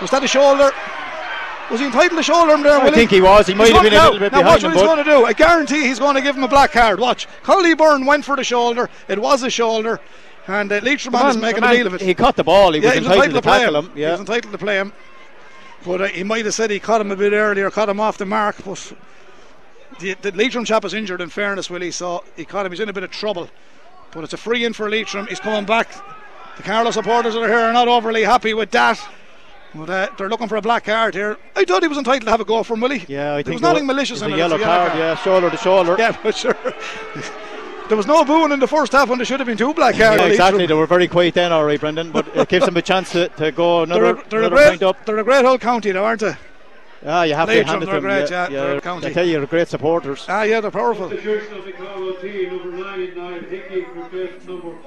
Was 0.00 0.10
that 0.10 0.22
a 0.22 0.28
shoulder? 0.28 0.70
Was 1.70 1.80
he 1.80 1.86
entitled 1.86 2.18
to 2.18 2.22
shoulder 2.22 2.54
him 2.54 2.62
there? 2.62 2.78
I 2.78 2.90
think 2.90 3.10
he 3.10 3.20
was. 3.20 3.46
He 3.46 3.54
might 3.54 3.66
He's 3.66 3.74
have 3.74 3.82
been 3.82 3.92
a 3.92 4.02
little 4.04 4.18
bit 4.18 4.32
now, 4.32 4.38
behind 4.38 4.46
watch 4.46 4.64
him, 4.64 4.70
what 4.70 4.78
he's 4.78 4.86
going 4.86 5.04
to 5.04 5.04
do. 5.04 5.24
I 5.26 5.32
guarantee 5.34 5.82
he's 5.86 5.98
going 5.98 6.14
to 6.14 6.22
give 6.22 6.34
him 6.34 6.42
a 6.42 6.48
black 6.48 6.72
card. 6.72 6.98
Watch. 6.98 7.26
Collie 7.42 7.74
Byrne 7.74 8.06
went 8.06 8.24
for 8.24 8.36
the 8.36 8.44
shoulder. 8.44 8.88
It 9.06 9.18
was 9.18 9.42
a 9.42 9.50
shoulder. 9.50 10.00
And 10.46 10.72
uh, 10.72 10.76
is 10.76 11.36
making 11.36 11.60
man, 11.60 11.74
a 11.74 11.76
deal 11.76 11.86
of 11.88 11.94
it. 11.94 12.00
He 12.00 12.14
caught 12.14 12.36
the 12.36 12.44
ball. 12.44 12.72
He 12.72 12.80
yeah, 12.80 12.86
was 12.86 12.94
he 12.94 13.00
was 13.00 13.08
entitled 13.08 13.34
to 13.34 13.42
play 13.42 13.58
tackle 13.58 13.76
him. 13.76 13.84
him. 13.84 13.96
He 13.96 14.02
was 14.02 14.20
entitled 14.20 14.52
to 14.52 14.58
play 14.58 14.76
him. 14.78 14.92
But 15.84 16.00
uh, 16.00 16.06
he 16.06 16.24
might 16.24 16.46
have 16.46 16.54
said 16.54 16.70
he 16.70 16.80
caught 16.80 17.02
him 17.02 17.12
a 17.12 17.16
bit 17.16 17.34
earlier, 17.34 17.70
caught 17.70 17.90
him 17.90 18.00
off 18.00 18.16
the 18.16 18.24
mark. 18.24 18.56
But 18.64 18.94
the, 19.98 20.14
the 20.14 20.32
Leitrim 20.32 20.64
chap 20.64 20.84
is 20.84 20.94
injured, 20.94 21.20
in 21.20 21.28
fairness, 21.28 21.70
Willie. 21.70 21.90
So 21.90 22.24
he 22.36 22.44
caught 22.44 22.66
him. 22.66 22.72
He's 22.72 22.80
in 22.80 22.88
a 22.88 22.92
bit 22.92 23.04
of 23.04 23.10
trouble. 23.10 23.48
But 24.12 24.24
it's 24.24 24.32
a 24.32 24.38
free 24.38 24.64
in 24.64 24.72
for 24.72 24.88
Leitrim. 24.88 25.26
He's 25.26 25.40
coming 25.40 25.66
back. 25.66 25.88
The 26.56 26.62
Carlow 26.62 26.90
supporters 26.90 27.34
that 27.34 27.42
are 27.42 27.48
here 27.48 27.58
are 27.58 27.72
not 27.72 27.88
overly 27.88 28.24
happy 28.24 28.54
with 28.54 28.70
that. 28.72 28.98
But 29.74 29.90
uh, 29.90 30.08
they're 30.16 30.30
looking 30.30 30.48
for 30.48 30.56
a 30.56 30.62
black 30.62 30.84
card 30.84 31.14
here. 31.14 31.36
I 31.54 31.64
thought 31.64 31.82
he 31.82 31.88
was 31.88 31.98
entitled 31.98 32.24
to 32.24 32.30
have 32.30 32.40
a 32.40 32.44
go 32.44 32.62
from 32.62 32.80
Willie. 32.80 33.04
Yeah, 33.06 33.32
I 33.32 33.34
there 33.34 33.44
think 33.44 33.54
was 33.54 33.62
nothing 33.62 33.86
malicious 33.86 34.22
in 34.22 34.30
it. 34.30 34.34
a 34.34 34.36
yellow 34.38 34.58
card. 34.58 34.98
Yeah, 34.98 35.14
shoulder 35.16 35.50
to 35.50 35.56
shoulder. 35.56 35.94
Yeah, 35.98 36.12
for 36.12 36.32
sure. 36.32 36.54
there 37.88 37.96
was 37.96 38.06
no 38.06 38.24
booing 38.24 38.52
in 38.52 38.60
the 38.60 38.66
first 38.66 38.92
half 38.92 39.08
when 39.10 39.18
there 39.18 39.26
should 39.26 39.40
have 39.40 39.46
been 39.46 39.58
two 39.58 39.74
black 39.74 39.94
cards. 39.96 40.22
Yeah, 40.22 40.28
exactly. 40.28 40.66
They 40.66 40.74
were 40.74 40.86
very 40.86 41.06
quiet 41.06 41.34
then, 41.34 41.52
all 41.52 41.64
right, 41.64 41.78
Brendan. 41.78 42.12
But 42.12 42.34
it 42.34 42.48
gives 42.48 42.64
them 42.64 42.76
a 42.78 42.82
chance 42.82 43.12
to, 43.12 43.28
to 43.28 43.52
go 43.52 43.84
They're 43.86 44.04
a, 44.04 44.28
they're, 44.30 44.42
a 44.44 44.50
great, 44.50 44.68
point 44.68 44.82
up. 44.82 45.04
they're 45.04 45.18
a 45.18 45.24
great 45.24 45.44
old 45.44 45.60
county, 45.60 45.92
though, 45.92 46.04
aren't 46.04 46.22
they? 46.22 46.34
Ah, 47.06 47.22
you 47.22 47.34
have 47.34 47.48
to 47.48 47.54
Leitrim, 47.54 47.68
hand 47.68 47.82
it 47.82 47.86
they're 47.86 47.94
to 47.96 48.00
them. 48.00 48.10
great, 48.10 48.30
yeah, 48.30 48.48
yeah, 48.50 48.60
they're 48.64 48.74
yeah, 48.74 48.80
county. 48.80 49.06
I 49.06 49.12
tell 49.12 49.26
you, 49.26 49.38
they're 49.38 49.46
great 49.46 49.68
supporters. 49.68 50.26
Ah, 50.28 50.42
yeah, 50.42 50.60
they're 50.60 50.70
powerful. 50.70 51.08
Substitution 51.08 51.56
of 51.56 51.64
the 51.64 51.72
Carlow 51.72 52.12
team, 52.14 52.56
number 52.56 52.72
9, 52.72 53.16
9, 53.16 53.44
Hickey, 53.44 53.86
number 54.46 54.76
4, 54.76 54.77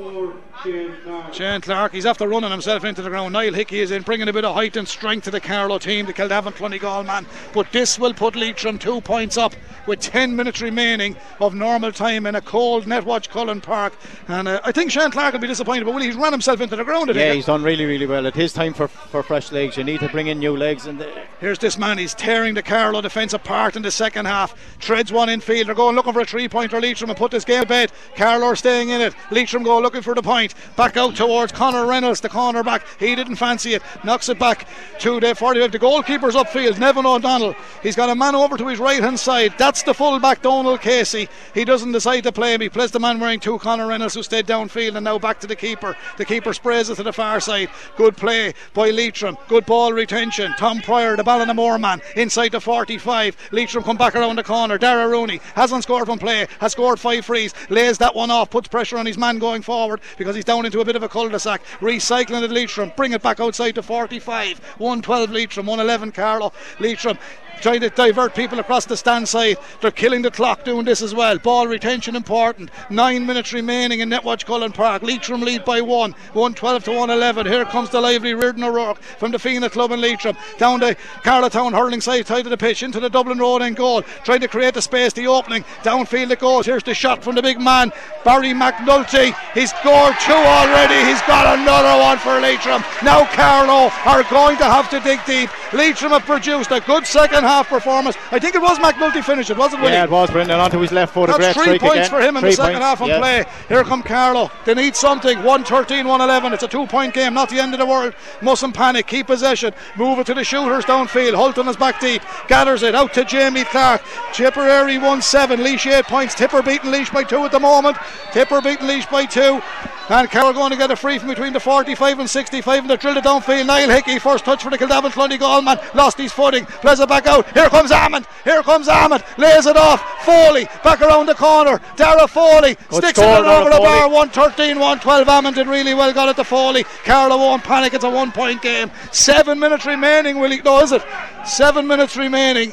Shane 0.64 1.62
Clark. 1.62 1.94
He's 1.94 2.06
after 2.06 2.28
running 2.28 2.52
himself 2.52 2.84
into 2.84 3.02
the 3.02 3.10
ground. 3.10 3.34
Niall 3.34 3.54
Hickey 3.54 3.80
is 3.80 3.92
in, 3.92 4.04
bringing 4.04 4.28
a 4.28 4.34
bit 4.34 4.46
of 4.46 4.54
height 4.54 4.78
and 4.78 4.88
strength 4.88 5.24
to 5.26 5.32
the 5.32 5.40
Carlow 5.40 5.80
team, 5.80 6.06
the 6.06 6.14
Kildavin 6.14 6.54
Clonegall 6.54 7.06
man. 7.06 7.26
But 7.54 7.72
this 7.72 7.98
will 7.98 8.14
put 8.14 8.36
Leitrim 8.36 8.78
two 8.78 9.02
points 9.02 9.38
up 9.38 9.56
with 9.88 10.00
10 10.00 10.36
minutes 10.36 10.62
remaining 10.62 11.16
of 11.40 11.56
normal 11.56 11.92
time 11.92 12.26
in 12.26 12.36
a 12.36 12.42
cold 12.42 12.86
Netwatch 12.86 13.30
Cullen 13.30 13.62
Park. 13.62 13.94
And 14.28 14.48
uh, 14.48 14.62
I 14.64 14.72
think 14.72 14.92
Shane 14.92 15.12
Clark 15.12 15.34
will 15.34 15.40
be 15.40 15.48
disappointed, 15.48 15.86
but 15.86 15.94
Willie, 15.94 16.08
he's 16.08 16.16
run 16.16 16.32
himself 16.32 16.62
into 16.62 16.76
the 16.76 16.84
ground. 16.84 17.08
Yeah, 17.10 17.14
think. 17.14 17.36
he's 17.36 17.46
done 17.46 17.64
really, 17.64 17.86
really 17.86 18.06
well. 18.06 18.26
It 18.26 18.38
is 18.38 18.54
time 18.54 18.74
for, 18.74 18.88
for 18.88 19.24
fresh 19.24 19.52
legs. 19.52 19.78
You 19.78 19.84
need 19.84 20.00
to 20.02 20.10
bring 20.10 20.28
in 20.28 20.40
new 20.40 20.56
legs. 20.56 20.86
And 20.86 21.06
Here's 21.40 21.60
this 21.60 21.78
man, 21.78 21.98
he's 21.98 22.14
tearing 22.14 22.54
the 22.54 22.62
Carlow 22.62 23.02
defence 23.02 23.34
apart 23.34 23.76
in 23.76 23.82
the 23.82 23.92
second 23.92 24.26
half. 24.26 24.56
Treads 24.80 25.12
one 25.12 25.30
infield, 25.30 25.68
they're 25.68 25.76
going 25.76 25.96
looking 25.96 26.14
for 26.14 26.22
a 26.22 26.26
three 26.26 26.48
pointer. 26.48 26.80
Leitrim 26.80 27.10
and 27.10 27.18
put 27.18 27.32
this 27.32 27.46
game 27.46 27.62
to 27.62 27.68
bed. 27.68 27.92
Carlow 28.16 28.54
staying 28.54 28.90
in 28.90 29.02
it. 29.02 29.16
Leitrim 29.32 29.64
go 29.64 29.80
looking 29.80 30.02
for 30.02 30.14
the 30.14 30.22
point. 30.22 30.51
Back 30.76 30.98
out 30.98 31.16
towards 31.16 31.52
Connor 31.52 31.86
Reynolds, 31.86 32.22
the 32.22 32.30
corner 32.30 32.64
back. 32.64 32.86
He 33.00 33.16
didn't 33.16 33.36
fancy 33.36 33.74
it. 33.74 33.82
Knocks 34.04 34.30
it 34.30 34.40
back 34.40 34.68
to 35.00 35.20
the 35.20 35.36
45. 35.36 35.72
The 35.72 35.80
goalkeeper's 35.80 36.36
upfield, 36.36 36.80
Nevin 36.80 37.06
O'Donnell. 37.06 37.56
He's 37.84 37.96
got 37.96 38.10
a 38.10 38.16
man 38.16 38.36
over 38.36 38.58
to 38.58 38.68
his 38.68 38.80
right 38.80 39.02
hand 39.02 39.20
side. 39.20 39.54
That's 39.58 39.84
the 39.84 39.94
full 39.94 40.20
back, 40.20 40.42
Donald 40.42 40.82
Casey. 40.82 41.30
He 41.54 41.66
doesn't 41.66 41.92
decide 41.92 42.22
to 42.22 42.32
play 42.32 42.54
him. 42.54 42.62
He 42.62 42.70
plays 42.70 42.92
the 42.92 43.00
man 43.00 43.20
wearing 43.20 43.40
two, 43.40 43.60
Connor 43.60 43.88
Reynolds, 43.88 44.16
who 44.16 44.24
stayed 44.24 44.48
downfield 44.48 44.96
and 44.96 45.04
now 45.04 45.20
back 45.20 45.40
to 45.42 45.48
the 45.48 45.56
keeper. 45.56 45.96
The 46.18 46.26
keeper 46.26 46.54
sprays 46.54 46.90
it 46.90 46.96
to 46.96 47.04
the 47.04 47.14
far 47.14 47.40
side. 47.40 47.70
Good 47.98 48.18
play 48.18 48.54
by 48.74 48.90
Leitrim. 48.90 49.38
Good 49.48 49.66
ball 49.66 49.94
retention. 49.94 50.54
Tom 50.58 50.82
Pryor, 50.82 51.16
the 51.16 51.24
ball 51.24 51.42
in 51.42 51.48
Ballinamore 51.48 51.80
man, 51.80 52.02
inside 52.16 52.52
the 52.52 52.62
45. 52.62 53.36
Leitrim 53.52 53.84
come 53.84 53.98
back 53.98 54.16
around 54.16 54.38
the 54.38 54.44
corner. 54.44 54.78
Dara 54.78 55.08
Rooney 55.08 55.40
hasn't 55.56 55.84
scored 55.84 56.06
from 56.06 56.20
play, 56.20 56.48
has 56.60 56.72
scored 56.72 57.00
five 57.00 57.26
frees, 57.26 57.54
lays 57.70 57.98
that 57.98 58.16
one 58.16 58.32
off, 58.32 58.50
puts 58.50 58.68
pressure 58.68 58.98
on 58.98 59.06
his 59.06 59.18
man 59.18 59.40
going 59.40 59.62
forward 59.62 60.02
because 60.18 60.36
he's 60.42 60.46
down 60.46 60.66
into 60.66 60.80
a 60.80 60.86
bit 60.86 60.96
of 60.96 61.04
a 61.04 61.10
cul-de-sac. 61.10 61.62
Recycling 61.82 62.42
it, 62.42 62.50
Leitrim, 62.50 62.92
bring 62.96 63.12
it 63.12 63.22
back 63.22 63.40
outside 63.40 63.76
to 63.76 63.84
45. 63.84 64.58
112 64.80 65.30
Leitrim, 65.30 65.68
111 65.68 66.12
Carlow. 66.12 66.52
Leitrim 66.80 67.20
trying 67.60 67.82
to 67.82 67.90
divert 67.90 68.36
people 68.36 68.60
across 68.60 68.86
the 68.86 68.98
stand 68.98 69.28
side. 69.28 69.58
They're 69.82 69.92
killing 69.92 70.22
the 70.22 70.32
clock 70.32 70.64
doing 70.64 70.86
this 70.86 71.02
as 71.02 71.14
well. 71.14 71.38
Ball 71.38 71.68
retention 71.68 72.16
important. 72.16 72.72
Nine 72.90 73.26
minutes 73.26 73.54
remaining 73.54 74.00
in 74.00 74.10
Netwatch 74.10 74.46
Cullen 74.46 74.72
Park. 74.72 75.04
Leitrim 75.04 75.42
lead 75.42 75.66
by 75.66 75.82
one. 75.82 76.12
112 76.34 76.84
to 76.86 76.92
111. 76.92 77.48
Here 77.48 77.66
comes 77.66 77.90
the 77.90 78.02
lively 78.02 78.34
Riordan 78.34 78.64
O'Rourke 78.64 79.02
from 79.02 79.32
the 79.32 79.38
Fenagh 79.38 79.72
Club 79.72 79.92
in 79.92 80.02
Leitrim. 80.02 80.36
Down 80.58 80.80
to 80.82 80.96
Carlatown 81.24 81.74
hurling 81.74 82.02
side 82.02 82.28
side 82.28 82.46
of 82.46 82.50
the 82.50 82.58
pitch 82.58 82.84
into 82.84 83.00
the 83.00 83.10
Dublin 83.10 83.38
Road 83.38 83.62
end 83.62 83.76
goal. 83.76 84.02
Trying 84.24 84.42
to 84.42 84.48
create 84.48 84.74
the 84.74 84.82
space, 84.82 85.14
the 85.14 85.28
opening. 85.28 85.64
Downfield 85.84 86.32
it 86.32 86.40
goes. 86.40 86.66
Here's 86.66 86.84
the 86.84 86.94
shot 86.94 87.24
from 87.24 87.36
the 87.36 87.42
big 87.42 87.60
man, 87.60 87.92
Barry 88.24 88.54
McNulty. 88.54 89.36
He's 89.54 89.70
scored 89.72 90.16
two 90.20 90.34
already. 90.34 90.96
He's 91.08 91.22
got 91.24 91.58
another 91.60 92.02
one 92.02 92.18
for 92.18 92.40
Leitrim. 92.40 92.84
Now 93.04 93.26
Carlow 93.26 93.92
are 94.06 94.24
going 94.30 94.58
to 94.58 94.66
have 94.66 94.90
to 94.92 95.00
dig 95.00 95.20
deep. 95.26 95.50
Leitrim 95.74 96.12
have 96.12 96.26
produced 96.26 96.72
a 96.72 96.80
good 96.82 97.08
second 97.08 97.44
half 97.44 97.70
performance. 97.70 98.18
I 98.32 98.40
think 98.40 98.56
it 98.56 98.62
was 98.62 98.78
McNulty 98.80 99.24
finished 99.24 99.50
it, 99.50 99.58
wasn't 99.58 99.84
it? 99.84 99.90
Yeah, 99.90 100.04
it 100.04 100.10
was 100.10 100.30
Brendan 100.30 100.60
onto 100.60 100.80
his 100.80 100.92
left 100.92 101.14
foot. 101.14 101.28
That's 101.28 101.54
three 101.54 101.80
points 101.80 102.08
again. 102.08 102.10
for 102.10 102.22
him 102.22 102.36
in 102.36 102.42
Three 102.42 102.52
the 102.52 102.56
second 102.58 102.82
points, 102.82 102.86
half 102.86 103.02
on 103.02 103.10
play. 103.10 103.46
Here 103.70 103.84
come 103.84 104.04
Carlow. 104.04 104.52
They 104.66 104.74
need 104.74 104.96
something. 104.96 105.38
113, 105.38 106.08
111. 106.08 106.54
It's 106.54 106.64
a 106.64 106.68
two 106.68 106.86
point 106.88 107.14
game, 107.14 107.34
not 107.34 107.50
the 107.50 107.60
end 107.60 107.74
of 107.74 107.80
the 107.80 107.86
world. 107.86 108.14
Mustn't 108.42 108.76
panic. 108.76 109.08
Keep 109.08 109.28
possession. 109.28 109.74
Move 109.96 110.20
it 110.20 110.26
to 110.28 110.34
the 110.34 110.44
shooters 110.44 110.86
downfield. 110.86 111.36
Hulton 111.36 111.68
is 111.68 111.78
back 111.78 112.00
deep. 112.00 112.22
Gathers 112.48 112.84
it 112.84 112.96
out 112.96 113.14
to 113.14 113.24
Jamie 113.24 113.64
Clark. 113.64 114.02
Tipperary 114.34 114.98
1 114.98 115.22
7. 115.22 115.60
Laois 115.62 115.86
8 115.88 116.06
points. 116.06 116.36
Tipper 116.36 116.62
beating 116.62 116.92
Laois 116.92 117.12
by 117.14 117.24
2 117.24 117.46
at 117.46 117.52
the 117.52 117.60
moment. 117.60 117.98
Tipper 118.34 118.62
beating 118.62 118.88
Laois 118.88 119.10
by 119.10 119.26
2. 119.26 119.62
And 120.10 120.30
Carlow 120.30 120.54
going 120.54 120.72
to 120.72 120.78
get 120.78 120.92
a 120.92 120.96
free 120.96 121.18
from 121.20 121.30
between 121.30 121.54
the 121.54 121.60
45 121.60 122.20
and 122.20 122.30
65 122.30 122.80
and 122.80 122.90
they 122.90 122.98
drilled 122.98 123.18
it 123.18 123.24
downfield. 123.24 123.66
Niall 123.66 123.90
Hickey, 123.90 124.20
first 124.20 124.46
touch 124.46 124.64
for 124.64 124.70
the 124.70 124.78
Kildavin 124.78 125.12
Cloney 125.12 125.64
man, 125.64 125.80
lost 125.94 126.18
his 126.18 126.32
footing, 126.32 126.66
plays 126.66 127.00
it 127.00 127.08
back 127.08 127.28
out. 127.28 127.52
Here 127.54 127.70
comes 127.70 127.92
Amond, 127.92 128.26
here 128.44 128.62
comes 128.64 128.88
Amond, 128.88 129.24
lays 129.38 129.66
it 129.66 129.78
off. 129.78 130.02
Foley 130.26 130.66
back 130.84 131.02
around 131.02 131.28
the 131.28 131.36
corner. 131.36 131.80
Dara 131.96 132.28
Foley 132.28 132.76
Good 132.90 133.04
sticks 133.04 133.20
score, 133.20 133.36
it 133.36 133.46
over 133.46 133.70
Dara 133.70 133.76
the 133.76 133.80
bar. 133.80 134.02
Foley. 134.02 134.16
113, 134.16 134.80
112. 134.80 135.28
Amond 135.28 135.56
did 135.56 135.68
really 135.68 135.94
well, 135.94 136.12
got 136.14 136.30
it 136.30 136.36
to 136.36 136.44
Foley. 136.44 136.84
Carlow 137.04 137.38
won't 137.38 137.64
panic, 137.64 137.94
it's 137.94 138.04
a 138.04 138.10
one 138.10 138.32
point 138.32 138.62
game. 138.62 138.92
Seven 139.12 139.60
minutes 139.60 139.86
remaining, 139.86 140.40
Willie. 140.40 140.62
No, 140.62 140.80
is 140.80 140.92
it? 140.92 141.04
Seven 141.46 141.88
minutes 141.88 142.18
remaining. 142.18 142.72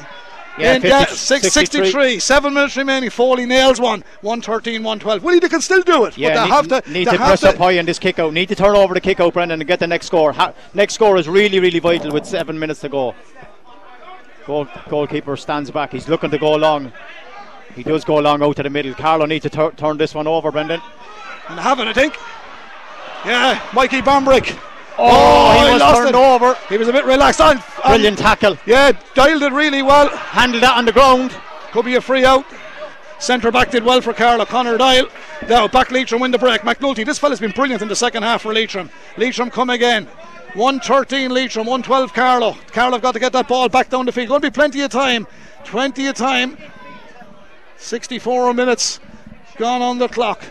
Yeah, 0.59 0.74
in 0.74 0.76
uh, 0.78 0.80
50 0.80 0.89
that, 0.89 1.09
six, 1.10 1.52
63. 1.52 1.85
63, 1.86 2.18
seven 2.20 2.55
minutes 2.55 2.76
remaining. 2.76 3.10
Foley 3.10 3.47
nails 3.47 3.80
one, 3.80 4.02
113, 4.22 4.82
112. 4.82 5.22
Willie, 5.22 5.39
they 5.39 5.48
can 5.48 5.60
still 5.60 5.82
do 5.82 6.05
it, 6.06 6.16
Yeah, 6.18 6.28
but 6.28 6.35
they 6.35 6.44
need, 6.44 6.51
have 6.51 6.68
to. 6.85 6.90
need 6.93 7.05
to 7.09 7.16
press 7.16 7.40
to, 7.40 7.51
up 7.51 7.56
high 7.56 7.78
on 7.78 7.85
this 7.86 7.98
kick 7.98 8.18
out. 8.18 8.32
Need 8.32 8.48
to 8.48 8.55
turn 8.55 8.74
over 8.76 8.94
the 8.94 9.01
kick 9.01 9.20
out, 9.20 9.32
Brendan, 9.35 9.60
and 9.60 9.68
get 9.68 9.78
the 9.78 9.86
next 9.86 10.06
score. 10.06 10.32
Ha- 10.32 10.52
next 10.74 10.94
score 10.94 11.16
is 11.16 11.28
really, 11.28 11.60
really 11.60 11.78
vital 11.78 12.12
with 12.12 12.26
seven 12.26 12.59
minutes 12.59 12.80
to 12.80 12.89
go. 12.89 13.14
Goal, 14.47 14.66
goalkeeper 14.89 15.36
stands 15.36 15.70
back. 15.70 15.93
He's 15.93 16.09
looking 16.09 16.30
to 16.30 16.39
go 16.39 16.55
long. 16.55 16.93
He 17.74 17.82
does 17.82 18.05
go 18.05 18.16
long 18.16 18.43
out 18.43 18.56
to 18.56 18.62
the 18.62 18.70
middle. 18.70 18.94
Carlow 18.94 19.26
needs 19.26 19.43
to 19.43 19.51
tur- 19.51 19.72
turn 19.72 19.98
this 19.98 20.14
one 20.14 20.26
over, 20.26 20.51
Brendan. 20.51 20.80
And 21.48 21.60
have 21.60 21.78
it, 21.80 21.86
I 21.86 21.93
think. 21.93 22.16
Yeah, 23.24 23.60
Mikey 23.74 24.01
Bambrick. 24.01 24.59
Oh, 25.00 25.52
he 25.52 25.58
oh, 25.60 25.66
he 25.66 25.72
was 25.74 25.80
lost 25.80 25.96
turned 25.98 26.08
it. 26.08 26.14
over. 26.14 26.54
He 26.68 26.76
was 26.76 26.88
a 26.88 26.92
bit 26.92 27.04
relaxed 27.04 27.40
on. 27.40 27.58
on- 27.58 27.62
Brilliant 27.92 28.18
tackle. 28.18 28.58
Yeah, 28.66 28.92
dialed 29.14 29.42
it 29.42 29.52
really 29.52 29.82
well. 29.82 30.08
Handled 30.08 30.62
that 30.62 30.76
on 30.76 30.84
the 30.84 30.92
ground. 30.92 31.34
Could 31.72 31.84
be 31.84 31.94
a 31.94 32.00
free 32.00 32.24
out. 32.24 32.44
Centre 33.20 33.50
back 33.50 33.70
did 33.70 33.84
well 33.84 34.00
for 34.00 34.12
Carlow. 34.12 34.44
Connor 34.44 34.76
Doyle. 34.78 35.08
Now 35.48 35.66
back 35.68 35.90
Leitrim 35.90 36.20
win 36.20 36.30
the 36.30 36.38
break. 36.38 36.62
McNulty. 36.62 37.04
This 37.04 37.18
fella's 37.18 37.40
been 37.40 37.50
brilliant 37.50 37.82
in 37.82 37.88
the 37.88 37.96
second 37.96 38.22
half 38.22 38.42
for 38.42 38.52
Leitrim. 38.52 38.90
Leitrim 39.16 39.50
come 39.50 39.70
again. 39.70 40.06
113 40.54 41.30
Leitrim, 41.30 41.66
112 41.66 42.14
Carlow. 42.14 42.56
Carlow 42.72 42.92
have 42.92 43.02
got 43.02 43.12
to 43.12 43.20
get 43.20 43.32
that 43.32 43.46
ball 43.48 43.68
back 43.68 43.90
down 43.90 44.06
the 44.06 44.12
field. 44.12 44.28
Going 44.28 44.40
to 44.40 44.50
be 44.50 44.54
plenty 44.54 44.80
of 44.80 44.90
time. 44.90 45.26
Plenty 45.64 46.06
of 46.06 46.14
time. 46.14 46.56
64 47.76 48.54
minutes 48.54 48.98
gone 49.56 49.82
on 49.82 49.98
the 49.98 50.08
clock. 50.08 50.42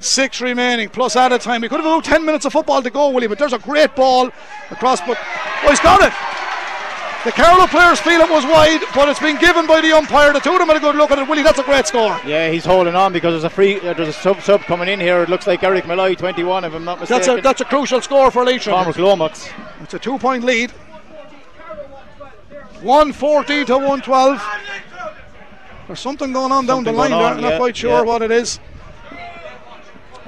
Six 0.00 0.40
remaining 0.40 0.88
plus 0.88 1.16
added 1.16 1.40
time. 1.40 1.62
We 1.62 1.68
could 1.68 1.80
have 1.80 1.86
about 1.86 2.04
10 2.04 2.24
minutes 2.24 2.44
of 2.44 2.52
football 2.52 2.82
to 2.82 2.90
go, 2.90 3.10
Willie, 3.10 3.26
but 3.26 3.38
there's 3.38 3.52
a 3.52 3.58
great 3.58 3.96
ball 3.96 4.30
across. 4.70 5.00
But 5.00 5.18
oh, 5.20 5.68
he's 5.68 5.80
got 5.80 6.02
it. 6.02 6.12
The 7.24 7.32
Carlow 7.32 7.66
players 7.66 7.98
feel 7.98 8.20
it 8.20 8.30
was 8.30 8.44
wide, 8.44 8.80
but 8.94 9.08
it's 9.08 9.18
been 9.18 9.38
given 9.38 9.66
by 9.66 9.80
the 9.80 9.92
umpire. 9.92 10.32
The 10.32 10.38
two 10.38 10.52
of 10.52 10.60
them 10.60 10.68
had 10.68 10.76
a 10.76 10.80
good 10.80 10.94
look 10.94 11.10
at 11.10 11.18
it. 11.18 11.28
Willie, 11.28 11.42
that's 11.42 11.58
a 11.58 11.64
great 11.64 11.84
score. 11.84 12.16
Yeah, 12.24 12.48
he's 12.48 12.64
holding 12.64 12.94
on 12.94 13.12
because 13.12 13.32
there's 13.32 13.44
a 13.44 13.50
free, 13.50 13.80
uh, 13.80 13.92
there's 13.92 14.08
a 14.08 14.12
sub 14.12 14.40
sub 14.40 14.60
coming 14.62 14.88
in 14.88 15.00
here. 15.00 15.22
It 15.24 15.28
looks 15.28 15.46
like 15.46 15.64
Eric 15.64 15.88
Malloy, 15.88 16.14
21, 16.14 16.64
if 16.64 16.72
I'm 16.72 16.84
not 16.84 17.00
mistaken. 17.00 17.26
That's 17.26 17.38
a 17.38 17.42
that's 17.42 17.60
a 17.60 17.64
crucial 17.64 18.00
score 18.00 18.30
for 18.30 18.44
Leitrim. 18.44 18.76
Cormac 18.76 18.98
Lomax. 18.98 19.50
It's 19.80 19.94
a 19.94 19.98
two 19.98 20.16
point 20.18 20.44
lead. 20.44 20.70
140 22.82 23.64
to 23.64 23.72
112. 23.74 24.42
There's 25.88 26.00
something 26.00 26.32
going 26.32 26.52
on 26.52 26.66
down 26.66 26.84
the 26.84 26.92
line. 26.92 27.12
I'm 27.12 27.40
not 27.40 27.58
quite 27.58 27.76
sure 27.76 27.90
yeah. 27.90 28.02
what 28.02 28.22
it 28.22 28.30
is. 28.30 28.60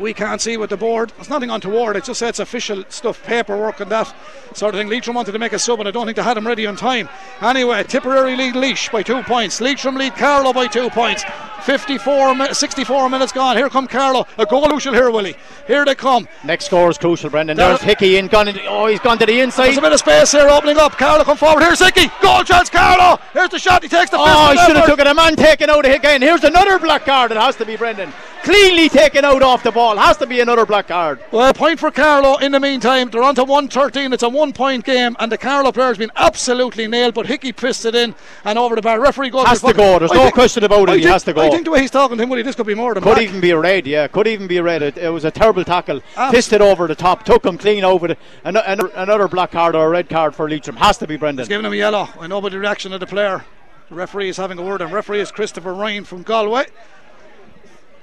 We 0.01 0.15
can't 0.15 0.41
see 0.41 0.57
with 0.57 0.71
the 0.71 0.77
board. 0.79 1.13
There's 1.17 1.29
nothing 1.29 1.51
untoward. 1.51 1.95
It 1.97 2.05
just 2.05 2.21
says 2.21 2.41
official 2.41 2.85
stuff, 2.89 3.23
paperwork 3.25 3.81
and 3.81 3.91
that 3.91 4.13
sort 4.55 4.75
of 4.75 4.81
thing. 4.81 4.89
Leitrim 4.89 5.15
wanted 5.15 5.33
to 5.33 5.39
make 5.39 5.53
a 5.53 5.59
sub, 5.59 5.79
and 5.79 5.87
I 5.87 5.91
don't 5.93 6.07
think 6.07 6.17
they 6.17 6.23
had 6.23 6.37
him 6.39 6.47
ready 6.47 6.67
on 6.67 6.75
time. 6.77 7.09
Anyway, 7.43 7.85
Tipperary 7.85 8.35
lead 8.35 8.55
Laois 8.55 8.91
by 8.91 9.03
two 9.03 9.23
points. 9.25 9.61
Leitrim 9.61 9.97
lead 9.97 10.15
Carlow 10.17 10.53
by 10.55 10.67
two 10.69 10.89
points. 10.91 11.23
54, 11.65 12.55
64 12.55 13.11
minutes 13.11 13.33
gone. 13.33 13.57
Here 13.57 13.69
come 13.69 13.87
Carlow. 13.87 14.27
A 14.39 14.47
goal 14.47 14.67
crucial 14.69 14.95
here, 14.95 15.11
Willie. 15.11 15.37
Here 15.67 15.85
they 15.85 15.95
come. 15.95 16.27
Next 16.45 16.65
score 16.67 16.89
is 16.91 16.97
crucial, 16.97 17.29
Brendan. 17.29 17.59
There- 17.59 17.69
There's 17.69 17.83
Hickey 17.83 18.17
in, 18.17 18.29
gone 18.29 18.49
in, 18.49 18.59
oh, 18.67 18.87
he's 18.87 19.01
gone 19.01 19.19
to 19.19 19.27
the 19.27 19.41
inside. 19.41 19.67
There's 19.67 19.79
a 19.79 19.83
bit 19.83 19.93
of 19.93 19.99
space 19.99 20.33
here 20.33 20.49
opening 20.49 20.79
up. 20.79 20.93
Carlow 20.93 21.25
come 21.25 21.37
forward. 21.37 21.63
Here's 21.63 21.79
Hickey. 21.79 22.11
Goal 22.23 22.43
chance, 22.43 22.71
Carlow. 22.71 23.19
Here's 23.35 23.51
the 23.51 23.59
shot. 23.59 23.83
He 23.83 23.89
takes 23.91 24.11
the 24.11 24.17
Oh, 24.19 24.51
he 24.53 24.59
should 24.67 24.77
have 24.77 24.87
took 24.87 24.99
it. 24.99 25.07
A 25.07 25.15
man 25.15 25.37
taken 25.37 25.69
out 25.69 25.85
again. 25.85 26.23
Here's 26.23 26.45
another 26.45 26.79
black 26.79 27.05
card. 27.05 27.31
It 27.31 27.37
has 27.37 27.57
to 27.57 27.67
be 27.67 27.77
Brendan. 27.77 28.13
Cleanly 28.43 28.89
taken 28.89 29.25
out 29.25 29.43
off 29.43 29.63
the 29.63 29.71
ball. 29.71 29.97
Has 29.99 30.17
to 30.17 30.27
be 30.27 30.41
another 30.41 30.65
black 30.65 30.89
card. 30.89 31.21
Well, 31.31 31.53
point 31.53 31.79
for 31.79 31.91
Carlow 31.91 32.39
in 32.39 32.53
the 32.53 32.61
meantime. 32.61 33.11
They're 33.11 33.23
on 33.23 33.35
to 33.35 33.45
113. 33.45 34.13
It's 34.15 34.23
a 34.23 34.29
one 34.31 34.53
point 34.55 34.85
game, 34.85 35.15
and 35.21 35.31
the 35.31 35.37
Carlow 35.37 35.73
player's 35.73 35.99
been 35.99 36.11
absolutely 36.17 36.87
nailed, 36.89 37.13
but 37.13 37.27
Hickey 37.27 37.53
pissed 37.53 37.85
it 37.85 37.95
in 37.95 38.15
and 38.45 38.59
over 38.59 38.75
the 38.77 38.83
bar. 38.83 38.99
Referee 38.99 39.29
goes. 39.31 39.47
Has 39.47 39.61
to 39.61 39.75
go. 39.75 39.99
There's 39.99 40.11
I 40.11 40.15
no 40.15 40.23
think- 40.23 40.35
question 40.35 40.65
about 40.65 40.89
it. 40.89 40.93
I 40.93 40.97
He 40.97 41.03
think- 41.03 41.13
has 41.13 41.23
to 41.25 41.33
go. 41.35 41.43
I 41.43 41.51
think 41.51 41.65
the 41.65 41.71
way 41.71 41.81
he's 41.83 41.91
talking 41.91 42.17
to 42.17 42.23
him, 42.23 42.31
Willie, 42.31 42.43
this 42.43 42.55
could 42.57 42.67
be 42.67 42.75
more 42.75 42.95
than 42.95 43.03
Could 43.03 43.11
black. 43.17 43.23
even 43.23 43.41
be 43.41 43.51
a 43.51 43.59
red, 43.59 43.87
yeah. 43.87 44.07
Could 44.09 44.27
even 44.27 44.47
be 44.47 44.57
a 44.57 44.63
red. 44.63 44.81
It, 44.83 44.97
it 44.97 45.11
was 45.11 45.25
a 45.27 45.31
terrible 45.31 45.65
tackle. 45.65 46.01
Abs- 46.17 46.35
Pissed 46.35 46.53
it 46.55 46.63
over 46.63 46.87
the 46.87 46.95
top. 46.95 47.25
Took 47.25 47.45
him 47.45 47.59
clean 47.59 47.85
over 47.85 48.09
the. 48.09 48.17
An, 48.45 48.57
an, 48.57 48.81
another 48.95 49.29
black 49.29 49.51
card 49.53 49.75
or 49.77 49.87
a 49.87 49.91
red 49.91 50.09
card 50.09 50.35
for 50.35 50.49
Leitrim. 50.49 50.77
Has 50.77 50.97
to 50.99 51.07
be 51.07 51.17
Brendan. 51.19 51.43
He's 51.43 51.49
giving 51.49 51.67
him 51.67 51.73
a 51.73 51.77
yellow. 51.77 52.09
I 52.19 52.27
know 52.27 52.41
by 52.41 52.49
the 52.49 52.59
reaction 52.59 52.93
of 52.95 53.01
the 53.01 53.07
player. 53.07 53.45
The 53.91 53.97
referee 53.97 54.29
is 54.31 54.37
having 54.39 54.57
a 54.59 54.63
word, 54.63 54.81
and 54.81 54.93
referee 54.93 55.21
is 55.21 55.31
Christopher 55.31 55.75
Ryan 55.75 56.05
from 56.05 56.23
Galway. 56.23 56.67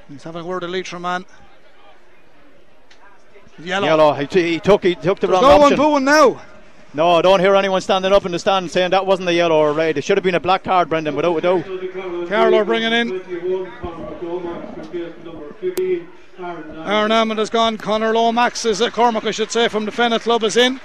He's 0.09 0.23
having 0.23 0.41
a 0.41 0.45
word 0.45 0.61
with 0.63 0.71
Leitrim 0.71 1.01
man. 1.01 1.25
Yellow. 3.59 3.87
Yellow. 3.87 4.13
He, 4.13 4.27
t- 4.27 4.53
he 4.53 4.59
took. 4.59 4.83
He 4.83 4.95
took 4.95 5.19
the 5.19 5.27
There's 5.27 5.41
wrong 5.41 5.49
no 5.49 5.57
one 5.57 5.73
option. 5.73 5.77
booing 5.77 6.03
now. 6.05 6.41
No, 6.93 7.15
I 7.15 7.21
don't 7.21 7.39
hear 7.39 7.53
anyone 7.55 7.81
standing 7.81 8.13
up 8.13 8.25
in 8.25 8.31
the 8.31 8.39
stand 8.39 8.71
saying 8.71 8.91
that 8.91 9.05
wasn't 9.05 9.27
a 9.29 9.33
yellow 9.33 9.57
or 9.57 9.73
red. 9.73 9.97
It 9.97 10.03
should 10.03 10.17
have 10.17 10.23
been 10.23 10.35
a 10.35 10.39
black 10.39 10.63
card, 10.63 10.89
Brendan, 10.89 11.15
without 11.15 11.35
a 11.35 11.41
doubt. 11.41 12.29
Carlow 12.29 12.63
bringing 12.63 12.93
in. 12.93 13.19
21, 13.19 13.71
Conor 13.81 14.07
McLomax 14.15 14.85
for 14.85 14.91
case 14.91 15.13
number 15.25 15.53
15. 15.53 16.07
Aaron. 16.39 17.11
Amond 17.11 17.37
has 17.39 17.49
gone. 17.49 17.77
Connor 17.77 18.13
Lomax 18.13 18.63
is 18.65 18.81
uh, 18.81 18.89
Cormac, 18.89 19.25
I 19.25 19.31
should 19.31 19.51
say, 19.51 19.67
from 19.67 19.85
the 19.85 19.91
Fennet 19.91 20.21
Club 20.21 20.43
is 20.43 20.55
in. 20.55 20.79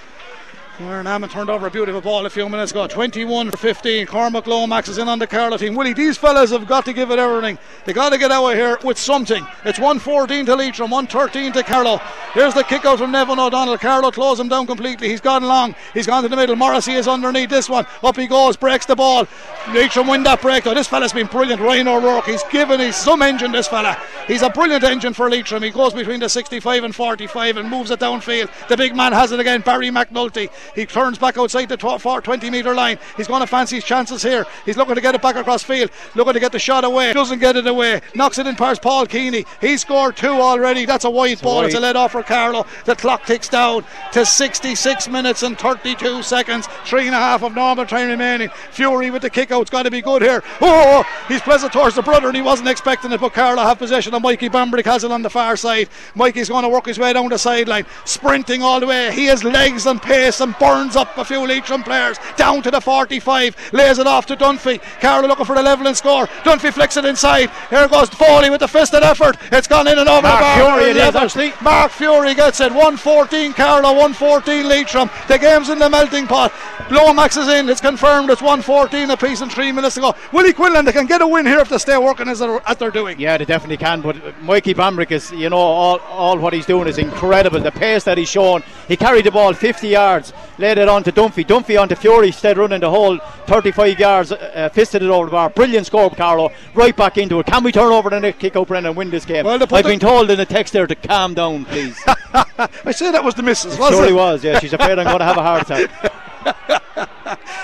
Aaron 0.89 1.07
Amond 1.07 1.31
turned 1.31 1.51
over 1.51 1.67
a 1.67 1.71
beautiful 1.71 2.01
ball 2.01 2.27
a 2.27 2.31
few 2.31 2.49
minutes 2.49 2.73
ago. 2.73 2.87
21 2.87 3.51
for 3.51 3.57
15. 3.57 4.07
Cormac 4.07 4.47
Lomax 4.47 4.89
is 4.89 4.99
in 4.99 5.09
on 5.09 5.19
the 5.19 5.27
Carlow 5.27 5.57
team. 5.57 5.75
Willie, 5.75 5.93
these 5.93 6.17
fellas 6.17 6.51
have 6.51 6.67
got 6.67 6.85
to 6.85 6.93
give 6.93 7.11
it 7.11 7.19
everything. 7.19 7.59
They 7.85 7.93
got 7.93 8.11
to 8.11 8.19
get 8.19 8.31
out 8.31 8.51
of 8.51 8.55
here 8.55 8.79
with 8.83 8.99
something. 8.99 9.47
It's 9.65 9.79
114 9.79 10.47
to 10.47 10.57
Leitrim, 10.57 10.91
113 10.91 11.53
to 11.53 11.63
Carlow. 11.63 11.99
Here's 12.35 12.55
the 12.55 12.65
kick 12.65 12.85
out 12.85 12.99
from 12.99 13.13
Nevin 13.13 13.39
O'Donnell. 13.39 13.79
Carlow 13.79 14.11
close 14.11 14.41
him 14.41 14.49
down 14.49 14.67
completely. 14.67 15.09
He's 15.09 15.21
gone 15.21 15.45
long. 15.45 15.75
He's 15.95 16.07
gone 16.07 16.23
to 16.23 16.29
the 16.29 16.37
middle. 16.37 16.57
Morrissey 16.57 16.93
is 16.93 17.07
underneath 17.07 17.51
this 17.51 17.69
one. 17.69 17.87
Up 18.03 18.17
he 18.17 18.27
goes, 18.27 18.57
breaks 18.57 18.87
the 18.87 18.97
ball. 18.97 19.29
Leitrim 19.69 20.09
win 20.09 20.23
that 20.25 20.41
break. 20.41 20.65
This 20.65 20.89
fella's 20.89 21.13
been 21.13 21.27
brilliant. 21.27 21.61
Ryan 21.61 21.89
O'Rourke. 21.89 22.27
He's 22.27 22.43
given 22.45 22.81
he's 22.81 22.97
some 22.97 23.23
engine, 23.23 23.53
this 23.53 23.69
fella. 23.69 24.01
He's 24.27 24.43
a 24.43 24.51
brilliant 24.51 24.85
engine 24.85 25.13
for 25.13 25.31
Leitrim. 25.31 25.63
He 25.63 25.71
goes 25.71 25.93
between 25.95 26.21
the 26.21 26.29
65 26.29 26.85
and 26.85 26.95
45 26.95 27.57
and 27.59 27.69
moves 27.69 27.91
it 27.91 28.01
downfield. 28.01 28.51
The 28.69 28.77
big 28.77 28.97
man 28.97 29.13
has 29.13 29.33
it 29.33 29.41
again. 29.41 29.61
Barry 29.61 29.91
McNulty. 29.91 30.51
He 30.75 30.87
turns 30.87 31.19
back 31.19 31.39
outside 31.39 31.69
the 31.69 31.77
tw- 31.77 32.01
for 32.01 32.21
20 32.21 32.51
metre 32.51 32.75
line. 32.75 32.99
He's 33.17 33.29
going 33.29 33.41
to 33.41 33.47
fancy 33.47 33.77
his 33.77 33.85
chances 33.85 34.23
here. 34.23 34.47
He's 34.65 34.77
looking 34.77 34.95
to 34.95 35.01
get 35.01 35.15
it 35.15 35.23
back 35.23 35.37
across 35.37 35.63
field. 35.63 35.91
Looking 36.15 36.35
to 36.35 36.41
get 36.41 36.53
the 36.53 36.59
shot 36.59 36.85
away. 36.85 37.13
Doesn't 37.13 37.39
get 37.39 37.57
it 37.57 37.67
away. 37.67 38.01
Knocks 38.15 38.39
it 38.39 38.47
in 38.47 38.57
past 38.57 38.83
Paul 38.83 39.07
Keeney. 39.07 39.45
He 39.61 39.77
scored 39.77 40.17
two 40.17 40.29
already. 40.29 40.87
That's 40.87 41.05
a 41.05 41.11
wide 41.11 41.41
ball. 41.41 41.65
It's 41.65 41.75
a 41.75 41.79
wide. 41.79 41.83
let 41.83 41.97
off 41.97 42.13
for 42.13 42.23
Carlow. 42.23 42.67
The 42.85 42.97
clock 42.97 43.27
ticks 43.27 43.49
down 43.49 43.85
to 44.13 44.25
66 44.25 45.09
minutes 45.09 45.43
and 45.43 45.59
32 45.59 46.23
seconds. 46.23 46.67
Three 46.85 47.07
and 47.07 47.15
a 47.15 47.19
half 47.19 47.43
of 47.43 47.55
normal 47.55 47.87
time 47.87 48.09
remaining. 48.09 48.49
Fury 48.71 49.11
with 49.11 49.23
the 49.23 49.31
kick 49.31 49.51
out's 49.51 49.71
got 49.71 49.83
to 49.85 49.91
be 49.91 50.01
good 50.01 50.23
here. 50.23 50.43
Oh, 50.61 50.73
oh, 50.73 51.05
oh, 51.05 51.25
he's 51.29 51.41
pleasant 51.43 51.73
towards 51.73 51.97
the 51.97 52.03
brother 52.03 52.29
and 52.29 52.37
he 52.37 52.43
wasn't 52.43 52.69
expecting 52.69 53.13
it, 53.13 53.21
but 53.21 53.33
Carlow 53.33 53.63
have 53.63 53.79
possession 53.79 54.15
of 54.15 54.23
Mikey 54.23 54.49
Bambrick 54.49 54.85
has 54.85 55.05
it 55.05 55.11
on 55.11 55.23
the 55.23 55.31
far 55.31 55.57
side. 55.57 55.89
Mikey's 56.15 56.49
going 56.49 56.63
to 56.63 56.69
work 56.69 56.87
his 56.87 56.99
way 56.99 57.13
down 57.13 57.29
the 57.29 57.39
sideline, 57.39 57.87
sprinting 58.05 58.63
all 58.63 58.81
the 58.81 58.87
way. 58.87 59.13
He 59.13 59.27
has 59.27 59.45
legs 59.45 59.87
and 59.87 60.01
pace 60.01 60.41
and 60.41 60.55
burns 60.63 60.95
up 60.95 61.19
a 61.19 61.25
few 61.25 61.45
Leitrim 61.45 61.83
players 61.83 62.19
down 62.37 62.63
to 62.63 62.71
the 62.71 62.81
45, 62.81 63.73
lays 63.73 63.99
it 63.99 64.07
off 64.07 64.27
to 64.27 64.37
Dunphy. 64.37 64.81
Carlow 65.01 65.27
looking 65.27 65.45
for 65.45 65.57
the 65.57 65.63
levelling 65.63 65.95
score. 65.95 66.29
Dunphy 66.45 66.73
flicks 66.73 66.97
it 66.97 67.05
inside. 67.05 67.51
Here 67.69 67.89
goes 67.89 68.09
Foley 68.11 68.49
with 68.49 68.61
the 68.61 68.69
fisted 68.69 69.03
effort. 69.03 69.37
It's 69.51 69.67
gone 69.67 69.89
in 69.89 69.99
and 69.99 70.09
over 70.09 70.23
Mark 70.23 70.39
the 70.39 70.45
bar. 70.45 70.79
Fury 70.79 70.91
it 70.91 70.97
is, 70.97 71.03
Level. 71.03 71.21
actually. 71.21 71.53
Mark 71.61 71.91
Fury 71.91 72.35
gets 72.35 72.61
it. 72.61 72.71
114 72.71 73.53
Carlow, 73.55 73.91
114 73.91 74.69
Leitrim. 74.69 75.11
The 75.27 75.39
game's 75.39 75.69
in 75.69 75.81
the 75.81 75.91
melting 75.91 76.29
pot. 76.29 76.53
Lomax 76.93 77.37
is 77.37 77.49
in. 77.49 77.69
It's 77.69 77.81
confirmed. 77.81 78.31
It's 78.31 78.41
114 78.43 79.11
apiece 79.11 79.41
and 79.41 79.51
three 79.51 79.73
minutes 79.73 79.97
to 79.97 80.01
go. 80.01 80.15
Willie 80.33 80.53
Quinlan, 80.53 80.85
they 80.85 80.93
can 80.93 81.07
get 81.07 81.23
a 81.23 81.27
win 81.27 81.45
here 81.45 81.59
if 81.59 81.71
they 81.71 81.79
stay 81.79 81.99
working 81.99 82.29
as 82.29 82.39
they're, 82.39 82.63
as 82.69 82.77
they're 82.77 82.91
doing. 82.93 83.19
Yeah, 83.19 83.37
they 83.37 83.45
definitely 83.47 83.79
can. 83.79 84.01
But 84.01 84.41
Mikey 84.43 84.75
Bambrick 84.75 85.11
is, 85.11 85.33
you 85.33 85.51
know, 85.51 85.57
all, 85.59 85.99
all 86.01 86.39
what 86.39 86.53
he's 86.53 86.67
doing 86.67 86.87
is 86.87 86.99
incredible. 86.99 87.59
The 87.61 87.73
pace 87.73 88.05
that 88.05 88.17
he's 88.17 88.29
shown. 88.31 88.63
He 88.87 88.97
carried 88.97 89.25
the 89.25 89.31
ball 89.33 89.55
50 89.55 89.89
yards, 89.89 90.33
laid 90.63 90.79
it 90.79 90.89
on 90.89 91.03
to 91.03 91.13
Dunphy. 91.13 91.45
Dunphy 91.45 91.79
on 91.79 91.89
to 91.89 91.97
Fury, 91.97 92.29
instead 92.29 92.57
running 92.57 92.81
the 92.81 92.89
whole 92.89 93.19
35 93.47 93.99
yards, 93.99 94.31
uh, 94.33 94.71
fisted 94.73 95.03
it 95.03 95.09
over 95.11 95.27
the 95.27 95.33
bar. 95.33 95.51
Brilliant 95.51 95.87
score, 95.87 96.09
Carlow. 96.09 96.51
Right 96.73 96.97
back 96.97 97.19
into 97.19 97.41
it. 97.41 97.47
Can 97.47 97.65
we 97.65 97.73
turn 97.73 97.93
over 97.93 98.09
the 98.09 98.21
next 98.21 98.39
kick 98.39 98.55
out, 98.57 98.69
Brendan, 98.69 98.91
and 98.91 98.97
win 98.97 99.11
this 99.11 99.25
game? 99.25 99.45
Well, 99.45 99.61
I've 99.61 99.85
been 99.85 99.99
told 99.99 100.31
in 100.31 100.39
a 100.39 100.47
text 100.47 100.73
there 100.73 100.87
to 100.87 100.95
calm 100.95 101.35
down, 101.35 101.65
please. 101.65 102.01
I 102.07 102.93
say 102.93 103.11
that 103.11 103.25
was 103.25 103.35
the 103.35 103.43
missus, 103.43 103.77
was 103.77 103.91
Surely 103.91 104.11
it? 104.13 104.15
was, 104.15 104.45
yeah. 104.45 104.61
She's 104.61 104.73
afraid 104.73 104.99
I'm 104.99 105.07
going 105.07 105.19
to 105.19 105.25
have 105.25 105.37
a 105.37 105.43
heart 105.43 105.63
attack. 105.69 105.91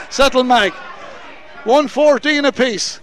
Settle 0.11 0.43
Mag. 0.43 0.73
114 1.65 2.45
apiece. 2.47 3.01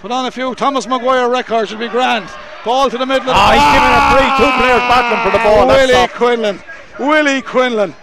Put 0.00 0.12
on 0.12 0.26
a 0.26 0.30
few 0.30 0.54
Thomas 0.54 0.86
Maguire 0.86 1.28
records, 1.28 1.72
it'll 1.72 1.80
be 1.80 1.88
grand. 1.88 2.28
Ball 2.64 2.90
to 2.90 2.98
the 2.98 3.06
middle 3.06 3.20
of 3.22 3.26
the 3.26 3.32
Ah, 3.34 3.52
he's 3.56 3.72
giving 3.72 3.94
a 3.96 4.02
free. 4.12 4.28
Two 4.44 4.52
players 4.58 4.80
battling 4.90 5.22
for 5.24 5.38
the 5.38 5.42
ball. 5.42 5.66
Willie. 5.66 6.08
Quinlan. 6.08 6.60
Willie 6.98 7.42
Quinlan. 7.42 7.94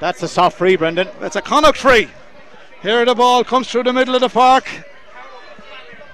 That's 0.00 0.22
a 0.22 0.28
soft 0.28 0.58
free, 0.58 0.76
Brendan. 0.76 1.08
That's 1.20 1.36
a 1.36 1.42
Connacht 1.42 1.78
free. 1.78 2.08
Here 2.82 3.04
the 3.04 3.14
ball 3.14 3.42
comes 3.42 3.68
through 3.68 3.82
the 3.82 3.92
middle 3.92 4.14
of 4.14 4.20
the 4.20 4.28
park. 4.28 4.68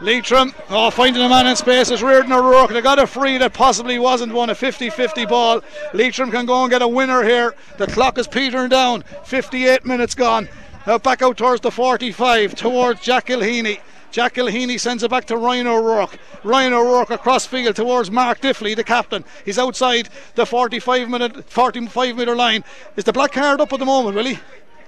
Leitrim, 0.01 0.53
oh, 0.71 0.91
finding 0.91 1.23
a 1.23 1.29
man 1.29 1.47
in 1.47 1.57
space 1.57 1.91
is 1.91 2.03
Riordan 2.03 2.33
O'Rourke. 2.33 2.71
They 2.71 2.81
got 2.81 2.99
a 2.99 3.07
free 3.07 3.39
that 3.39 3.53
possibly 3.53 3.99
wasn't 3.99 4.33
one, 4.33 4.51
a 4.51 4.55
50 4.55 4.91
50 4.91 5.27
ball. 5.27 5.63
Leitrim 5.93 6.31
can 6.31 6.47
go 6.47 6.63
and 6.63 6.71
get 6.71 6.83
a 6.83 6.89
winner 6.89 7.23
here. 7.23 7.55
The 7.79 7.87
clock 7.87 8.19
is 8.19 8.27
petering 8.27 8.71
down, 8.71 9.03
58 9.25 9.85
minutes 9.85 10.15
gone. 10.15 10.49
Now 10.87 10.99
back 10.99 11.23
out 11.23 11.37
towards 11.37 11.61
the 11.61 11.71
45, 11.71 12.55
towards 12.55 13.01
Jack 13.01 13.27
Gilheany. 13.27 13.81
Jack 14.15 14.35
Gilheany 14.35 14.79
sends 14.79 15.03
it 15.03 15.11
back 15.11 15.25
to 15.25 15.37
Ryan 15.37 15.67
O'Rourke. 15.67 16.21
Ryan 16.45 16.73
O'Rourke 16.73 17.11
across 17.11 17.47
field 17.47 17.75
towards 17.75 18.13
Mark 18.13 18.41
Diffley, 18.41 18.77
the 18.77 18.85
captain. 18.85 19.25
He's 19.45 19.59
outside 19.59 20.09
the 20.37 20.47
45 20.47 21.11
minute, 21.11 21.51
45 21.51 22.17
metre 22.17 22.37
line. 22.37 22.63
Is 22.95 23.03
the 23.03 23.13
black 23.13 23.33
card 23.33 23.61
up 23.61 23.73
at 23.73 23.81
the 23.81 23.85
moment, 23.85 24.15
will 24.15 24.27
he? 24.27 24.39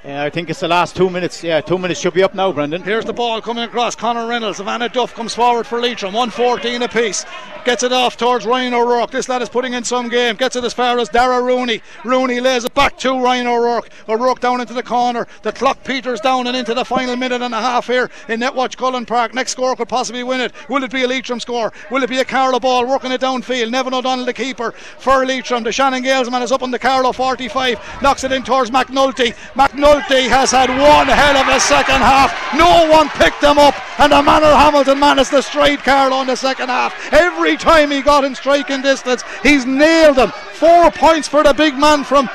Yeah, 0.06 0.22
I 0.22 0.30
think 0.30 0.48
it's 0.48 0.60
the 0.60 0.68
last 0.68 0.94
two 0.94 1.10
minutes. 1.10 1.42
Yeah, 1.42 1.60
two 1.60 1.78
minutes 1.78 1.98
should 1.98 2.14
be 2.14 2.22
up 2.22 2.32
now, 2.32 2.52
Brendan. 2.52 2.84
Here's 2.84 3.04
the 3.04 3.12
ball 3.12 3.42
coming 3.42 3.64
across. 3.64 3.96
Connor 3.96 4.28
Reynolds. 4.28 4.58
Savannah 4.58 4.88
Duff 4.88 5.12
comes 5.12 5.34
forward 5.34 5.66
for 5.66 5.80
Leitrim. 5.80 6.12
114 6.12 6.82
apiece. 6.82 7.26
Gets 7.64 7.82
it 7.82 7.92
off 7.92 8.16
towards 8.16 8.46
Ryan 8.46 8.74
O'Rourke. 8.74 9.10
This 9.10 9.28
lad 9.28 9.42
is 9.42 9.48
putting 9.48 9.72
in 9.72 9.82
some 9.82 10.08
game. 10.08 10.36
Gets 10.36 10.54
it 10.54 10.62
as 10.62 10.72
far 10.72 10.96
as 11.00 11.08
Dara 11.08 11.42
Rooney. 11.42 11.82
Rooney 12.04 12.38
lays 12.38 12.64
it 12.64 12.72
back 12.72 12.96
to 12.98 13.20
Ryan 13.20 13.48
O'Rourke. 13.48 13.88
O'Rourke 14.08 14.38
down 14.38 14.60
into 14.60 14.74
the 14.74 14.82
corner. 14.84 15.26
The 15.42 15.50
clock 15.50 15.82
peters 15.82 16.20
down 16.20 16.46
and 16.46 16.56
into 16.56 16.72
the 16.72 16.84
final 16.84 17.16
minute 17.16 17.42
and 17.42 17.52
a 17.52 17.60
half 17.60 17.88
here 17.88 18.08
in 18.28 18.38
Netwatch 18.38 18.76
Cullen 18.76 19.06
Park. 19.06 19.34
Next 19.34 19.50
score 19.50 19.74
could 19.74 19.88
possibly 19.88 20.22
win 20.22 20.40
it. 20.40 20.52
Will 20.68 20.84
it 20.84 20.92
be 20.92 21.02
a 21.02 21.08
Leitrim 21.08 21.40
score? 21.40 21.72
Will 21.90 22.04
it 22.04 22.10
be 22.10 22.20
a 22.20 22.24
Carlow 22.24 22.60
ball 22.60 22.86
working 22.86 23.10
it 23.10 23.20
downfield? 23.20 23.72
Nevin 23.72 23.94
O'Donnell, 23.94 24.24
the 24.24 24.32
keeper 24.32 24.70
for 24.70 25.26
Leitrim. 25.26 25.64
The 25.64 25.72
Shannon 25.72 26.04
Gaelsman 26.04 26.42
is 26.42 26.52
up 26.52 26.62
on 26.62 26.70
the 26.70 26.78
Carlow 26.78 27.10
45. 27.10 28.00
Knocks 28.02 28.22
it 28.22 28.30
in 28.30 28.44
towards 28.44 28.70
McNulty. 28.70 29.34
McNulty 29.54 29.95
has 30.04 30.50
had 30.50 30.68
one 30.70 31.06
hell 31.06 31.36
of 31.36 31.48
a 31.48 31.60
second 31.60 32.00
half. 32.00 32.32
No 32.54 32.88
one 32.90 33.08
picked 33.10 33.40
them 33.40 33.58
up. 33.58 33.74
And 33.98 34.12
the 34.12 34.22
Manorhamilton 34.22 34.98
man 34.98 35.18
is 35.18 35.30
the 35.30 35.42
straight 35.42 35.80
Carlow 35.80 36.20
in 36.20 36.26
the 36.26 36.36
second 36.36 36.68
half. 36.68 37.12
Every 37.12 37.56
time 37.56 37.90
he 37.90 38.02
got 38.02 38.24
in 38.24 38.34
striking 38.34 38.82
distance, 38.82 39.24
he's 39.42 39.64
nailed 39.64 40.16
them. 40.16 40.30
Four 40.54 40.90
points 40.90 41.28
for 41.28 41.42
the 41.42 41.54
big 41.54 41.76
man 41.76 42.04
from 42.04 42.28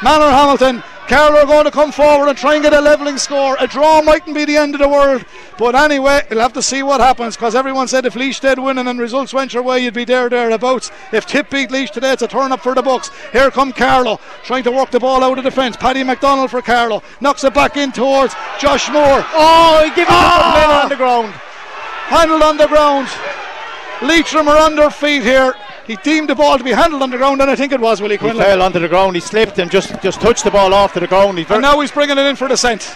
Manorhamilton. 0.00 0.82
Carlow 1.08 1.40
are 1.40 1.46
going 1.46 1.66
to 1.66 1.70
come 1.70 1.92
forward 1.92 2.28
and 2.28 2.38
try 2.38 2.54
and 2.54 2.62
get 2.62 2.72
a 2.72 2.80
levelling 2.80 3.18
score. 3.18 3.56
A 3.60 3.66
draw 3.66 4.00
mightn't 4.00 4.34
be 4.34 4.46
the 4.46 4.56
end 4.56 4.74
of 4.74 4.80
the 4.80 4.88
world, 4.88 5.24
but 5.58 5.74
anyway, 5.74 6.22
we'll 6.30 6.40
have 6.40 6.54
to 6.54 6.62
see 6.62 6.82
what 6.82 7.00
happens 7.00 7.36
because 7.36 7.54
everyone 7.54 7.88
said 7.88 8.06
if 8.06 8.14
Laois 8.14 8.40
did 8.40 8.58
winning 8.58 8.78
and 8.78 8.88
then 8.88 8.96
results 8.96 9.34
went 9.34 9.52
your 9.52 9.62
way, 9.62 9.80
you'd 9.80 9.92
be 9.92 10.06
there 10.06 10.30
thereabouts. 10.30 10.90
If 11.12 11.26
Tip 11.26 11.50
beat 11.50 11.70
Laois 11.70 11.90
today, 11.90 12.12
it's 12.12 12.22
a 12.22 12.28
turn 12.28 12.52
up 12.52 12.60
for 12.60 12.74
the 12.74 12.80
Bucks. 12.82 13.10
Here 13.32 13.50
come 13.50 13.72
Carlow 13.72 14.18
trying 14.44 14.64
to 14.64 14.72
work 14.72 14.90
the 14.90 14.98
ball 15.00 15.22
out 15.22 15.36
of 15.36 15.44
defence. 15.44 15.76
Paddy 15.76 16.02
McDonald 16.04 16.50
for 16.50 16.62
Carlow 16.62 17.02
knocks 17.20 17.44
it 17.44 17.52
back 17.52 17.76
in 17.76 17.92
towards 17.92 18.34
Josh 18.58 18.90
Moore. 18.90 19.24
Oh, 19.34 19.82
he 19.84 19.94
gives 19.94 20.08
Ah! 20.10 20.56
it 20.56 20.70
up 20.70 20.84
on 20.84 20.88
the 20.88 20.96
ground. 20.96 21.32
Handled 22.08 22.42
on 22.42 22.56
the 22.56 22.66
ground. 22.66 23.08
Leitrim 24.02 24.48
are 24.48 24.58
on 24.58 24.74
their 24.74 24.90
feet 24.90 25.22
here. 25.22 25.54
He 25.86 25.96
deemed 25.96 26.30
the 26.30 26.34
ball 26.34 26.56
to 26.56 26.64
be 26.64 26.72
handled 26.72 27.02
on 27.02 27.10
the 27.10 27.18
ground, 27.18 27.42
and 27.42 27.50
I 27.50 27.56
think 27.56 27.72
it 27.72 27.80
was 27.80 28.00
Willie 28.00 28.16
He 28.16 28.30
fell 28.30 28.62
onto 28.62 28.78
the 28.78 28.88
ground. 28.88 29.16
He 29.16 29.20
slipped 29.20 29.58
and 29.58 29.70
just 29.70 30.00
just 30.02 30.20
touched 30.20 30.44
the 30.44 30.50
ball 30.50 30.72
off 30.72 30.94
to 30.94 31.00
the 31.00 31.06
ground. 31.06 31.36
He's 31.36 31.46
very, 31.46 31.56
And 31.56 31.62
now 31.62 31.78
he's 31.80 31.90
bringing 31.90 32.16
it 32.16 32.24
in 32.24 32.36
for 32.36 32.48
the 32.48 32.54
dissent. 32.54 32.94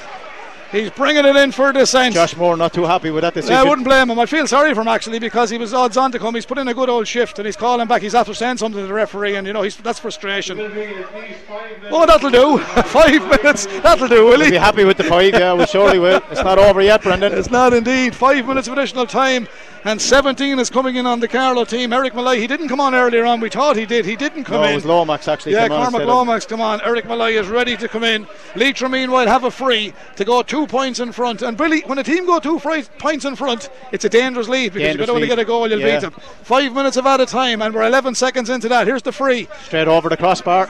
He's 0.70 0.90
bringing 0.90 1.24
it 1.24 1.34
in 1.34 1.50
for 1.50 1.72
dissent. 1.72 2.14
Josh 2.14 2.36
Moore 2.36 2.54
not 2.56 2.74
too 2.74 2.84
happy 2.84 3.10
with 3.10 3.22
that 3.22 3.32
decision. 3.32 3.54
Yeah, 3.54 3.62
I 3.62 3.64
wouldn't 3.64 3.86
blame 3.86 4.10
him. 4.10 4.18
I 4.18 4.26
feel 4.26 4.46
sorry 4.46 4.74
for 4.74 4.82
him 4.82 4.88
actually 4.88 5.18
because 5.18 5.48
he 5.48 5.56
was 5.56 5.72
odds 5.72 5.96
on 5.96 6.12
to 6.12 6.18
come. 6.18 6.34
He's 6.34 6.44
put 6.44 6.58
in 6.58 6.68
a 6.68 6.74
good 6.74 6.90
old 6.90 7.08
shift 7.08 7.38
and 7.38 7.46
he's 7.46 7.56
calling 7.56 7.86
back. 7.88 8.02
He's 8.02 8.14
after 8.14 8.34
saying 8.34 8.58
something 8.58 8.80
to 8.82 8.86
the 8.86 8.92
referee, 8.92 9.36
and 9.36 9.46
you 9.46 9.54
know 9.54 9.62
he's 9.62 9.76
that's 9.78 9.98
frustration. 9.98 10.58
Will 10.58 10.68
be 10.68 10.82
at 10.82 11.14
least 11.14 11.40
five 11.48 11.70
minutes. 11.70 11.86
Oh, 11.90 12.04
that'll 12.06 12.30
do. 12.30 12.58
Five 12.88 13.22
minutes. 13.42 13.66
That'll 13.82 14.08
do, 14.08 14.26
will 14.26 14.38
Be 14.38 14.46
he? 14.46 14.54
happy 14.56 14.84
with 14.84 14.96
the 14.98 15.04
five. 15.04 15.32
Yeah, 15.32 15.54
we 15.54 15.64
surely 15.66 15.98
will. 15.98 16.20
It's 16.30 16.42
not 16.42 16.58
over 16.58 16.80
yet, 16.82 17.02
Brendan. 17.02 17.32
It's 17.32 17.50
not 17.50 17.72
indeed. 17.72 18.14
Five 18.14 18.46
minutes 18.46 18.66
of 18.68 18.74
additional 18.74 19.06
time, 19.06 19.46
and 19.84 20.00
17 20.00 20.58
is 20.58 20.68
coming 20.70 20.96
in 20.96 21.06
on 21.06 21.20
the 21.20 21.28
Carlow 21.28 21.64
team. 21.64 21.92
Eric 21.92 22.14
Malay, 22.14 22.38
he 22.40 22.46
didn't 22.46 22.68
come 22.68 22.80
on 22.80 22.94
earlier 22.94 23.24
on. 23.24 23.40
We 23.40 23.48
thought 23.50 23.76
he 23.76 23.86
did. 23.86 24.04
He 24.04 24.16
didn't 24.16 24.44
come 24.44 24.56
No, 24.60 24.64
in. 24.64 24.72
it 24.72 24.74
was 24.74 24.84
Lomax 24.84 25.28
actually. 25.28 25.52
Yeah, 25.52 25.68
came 25.68 25.72
on 25.78 25.90
Cormac 25.92 26.06
Lomax, 26.08 26.46
come 26.46 26.60
on. 26.60 26.80
Eric 26.82 27.06
Malay 27.06 27.34
is 27.34 27.48
ready 27.48 27.76
to 27.76 27.88
come 27.88 28.04
in. 28.04 28.26
Leitrim, 28.56 28.92
meanwhile, 28.92 29.26
have 29.26 29.44
a 29.44 29.50
free 29.50 29.92
to 30.16 30.24
go 30.24 30.42
two 30.42 30.57
points 30.66 31.00
in 31.00 31.12
front. 31.12 31.42
And 31.42 31.56
Billy, 31.56 31.80
when 31.86 31.98
a 31.98 32.02
team 32.02 32.26
go 32.26 32.38
two 32.40 32.58
fri- 32.58 32.84
points 32.98 33.24
in 33.24 33.36
front, 33.36 33.70
it's 33.92 34.04
a 34.04 34.08
dangerous 34.08 34.48
lead 34.48 34.72
because 34.72 34.88
Dangerous 34.88 35.00
you 35.00 35.06
don't 35.06 35.14
want 35.16 35.22
to 35.24 35.28
get 35.28 35.38
a 35.38 35.44
goal, 35.44 35.68
you'll 35.68 35.80
Yeah. 35.80 35.94
beat 35.96 36.00
them. 36.02 36.12
Five 36.42 36.72
minutes 36.74 36.96
of 36.96 37.06
added 37.06 37.28
time, 37.28 37.62
and 37.62 37.74
we're 37.74 37.82
11 37.86 38.14
seconds 38.14 38.50
into 38.50 38.68
that. 38.68 38.86
Here's 38.86 39.02
the 39.02 39.12
free. 39.12 39.48
Straight 39.64 39.88
over 39.88 40.08
the 40.08 40.16
crossbar. 40.16 40.68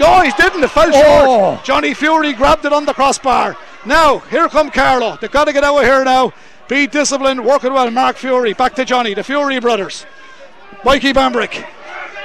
No, 0.00 0.20
he 0.22 0.30
didn't. 0.32 0.64
It 0.64 0.70
fell 0.70 0.90
Oh. 0.92 1.24
short. 1.54 1.64
Johnny 1.64 1.94
Fury 1.94 2.32
grabbed 2.32 2.64
it 2.64 2.72
on 2.72 2.84
the 2.84 2.94
crossbar. 2.94 3.56
Now, 3.84 4.18
here 4.30 4.48
come 4.48 4.70
Carlow. 4.70 5.18
They've 5.20 5.30
got 5.30 5.44
to 5.44 5.52
get 5.52 5.62
out 5.64 5.76
of 5.78 5.84
here 5.84 6.04
now. 6.04 6.32
Be 6.66 6.86
disciplined, 6.86 7.44
work 7.44 7.62
it 7.64 7.72
well. 7.72 7.90
Mark 7.90 8.16
Fury, 8.16 8.54
back 8.54 8.74
to 8.76 8.84
Johnny, 8.84 9.14
the 9.14 9.22
Fury 9.22 9.60
brothers. 9.60 10.06
Mikey 10.84 11.12
Bambrick. 11.12 11.64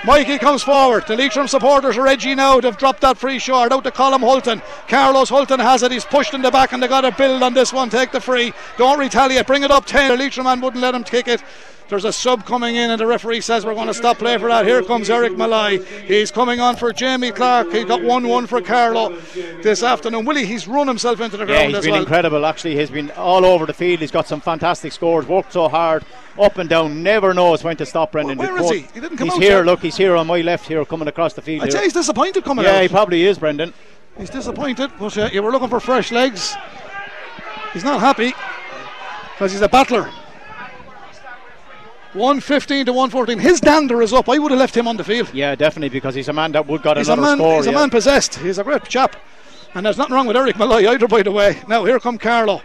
Mikey 0.05 0.37
comes 0.37 0.63
forward. 0.63 1.05
The 1.07 1.15
Leitrim 1.17 1.47
supporters 1.47 1.97
are 1.97 2.07
edgy 2.07 2.33
now. 2.33 2.61
They've 2.61 2.77
dropped 2.77 3.01
that 3.01 3.17
free 3.17 3.37
short 3.37 3.73
out 3.73 3.83
to 3.83 3.91
Colin 3.91 4.21
Hulton. 4.21 4.61
Carlow's 4.87 5.29
Hulton 5.29 5.59
has 5.59 5.83
it. 5.83 5.91
He's 5.91 6.05
pushed 6.05 6.33
in 6.33 6.41
the 6.41 6.51
back 6.51 6.71
and 6.71 6.81
they 6.81 6.87
got 6.87 7.03
a 7.03 7.11
build 7.11 7.43
on 7.43 7.53
this 7.53 7.73
one. 7.73 7.89
Take 7.89 8.11
the 8.11 8.21
free. 8.21 8.53
Don't 8.77 8.97
retaliate. 8.97 9.45
Bring 9.45 9.63
it 9.63 9.71
up 9.71 9.85
10. 9.85 10.11
The 10.11 10.17
Leitrim 10.17 10.45
man 10.45 10.61
wouldn't 10.61 10.81
let 10.81 10.95
him 10.95 11.03
kick 11.03 11.27
it. 11.27 11.43
There's 11.89 12.05
a 12.05 12.13
sub 12.13 12.45
coming 12.45 12.75
in, 12.75 12.91
and 12.91 12.99
the 13.01 13.07
referee 13.07 13.41
says 13.41 13.65
we're 13.65 13.73
going 13.73 13.87
to 13.87 13.95
stop 13.95 14.19
play 14.19 14.37
for 14.37 14.47
that. 14.47 14.63
Here 14.65 14.83
comes 14.83 15.09
Eric 15.09 15.33
Malai. 15.33 15.83
He's 16.05 16.29
coming 16.29 16.59
on 16.59 16.75
for 16.75 16.93
Jamie 16.93 17.31
Clark. 17.31 17.71
He 17.71 17.83
got 17.83 18.03
1 18.03 18.27
1 18.27 18.45
for 18.45 18.61
Carlow 18.61 19.17
this 19.63 19.81
afternoon. 19.81 20.23
Willie, 20.25 20.45
he's 20.45 20.67
run 20.67 20.87
himself 20.87 21.19
into 21.19 21.37
the 21.37 21.47
ground 21.47 21.61
Yeah, 21.61 21.67
he's 21.67 21.77
as 21.77 21.83
been 21.85 21.93
well. 21.93 22.01
incredible. 22.01 22.45
Actually, 22.45 22.75
he's 22.77 22.91
been 22.91 23.09
all 23.11 23.43
over 23.43 23.65
the 23.65 23.73
field. 23.73 24.01
He's 24.01 24.11
got 24.11 24.27
some 24.27 24.39
fantastic 24.39 24.91
scores. 24.91 25.25
Worked 25.25 25.53
so 25.53 25.67
hard, 25.67 26.05
up 26.39 26.59
and 26.59 26.69
down. 26.69 27.01
Never 27.01 27.33
knows 27.33 27.63
when 27.63 27.75
to 27.77 27.87
stop. 27.87 28.11
Brendan. 28.11 28.37
Where 28.37 28.55
The 28.55 28.69
he? 28.71 28.79
He 28.81 28.99
didn't 28.99 29.17
come 29.17 29.27
he's 29.27 29.37
out 29.37 29.41
here. 29.41 29.57
yet. 29.57 29.65
Look, 29.65 29.81
he's 29.81 29.97
here 29.97 30.15
on 30.15 30.27
my 30.27 30.41
left 30.41 30.67
here, 30.67 30.85
coming 30.85 31.07
across 31.07 31.33
the 31.33 31.41
field. 31.41 31.63
I'd 31.63 31.71
say 31.71 31.83
he's 31.85 31.93
disappointed 31.93 32.43
coming 32.43 32.65
yeah, 32.65 32.71
out. 32.71 32.75
Yeah, 32.75 32.81
he 32.83 32.87
probably 32.89 33.23
is, 33.25 33.39
Brendan. 33.39 33.73
He's 34.15 34.29
disappointed, 34.29 34.91
but 34.99 35.17
uh, 35.17 35.29
you 35.33 35.41
were 35.41 35.51
looking 35.51 35.69
for 35.69 35.79
fresh 35.79 36.11
legs. 36.11 36.55
He's 37.73 37.83
not 37.83 37.99
happy 37.99 38.33
because 39.33 39.51
he's 39.53 39.61
a 39.61 39.69
battler. 39.69 40.11
115 42.13 42.85
to 42.87 42.93
114. 42.93 43.37
His 43.39 43.59
dander 43.61 44.01
is 44.01 44.13
up. 44.13 44.27
I 44.29 44.39
would 44.39 44.51
have 44.51 44.59
left 44.59 44.75
him 44.75 44.87
on 44.87 44.97
the 44.97 45.03
field. 45.03 45.31
Yeah, 45.33 45.55
definitely 45.55 45.89
because 45.89 46.15
he's 46.15 46.27
a 46.27 46.33
man 46.33 46.51
that 46.53 46.65
would 46.67 46.81
got 46.81 46.97
He's 46.97 47.07
a 47.09 47.13
another 47.13 47.27
man. 47.29 47.37
score. 47.37 47.55
he's 47.57 47.67
a 47.67 47.71
man 47.71 47.89
possessed. 47.89 48.35
He's 48.35 48.57
a 48.57 48.63
great 48.63 48.83
chap, 48.85 49.15
and 49.75 49.85
there's 49.85 49.97
nothing 49.97 50.15
wrong 50.15 50.25
with 50.27 50.35
Eric 50.35 50.57
Malloy 50.57 50.87
either. 50.89 51.07
By 51.07 51.21
the 51.23 51.31
way, 51.31 51.61
now 51.67 51.85
here 51.85 51.99
come 51.99 52.17
Carlow. 52.17 52.61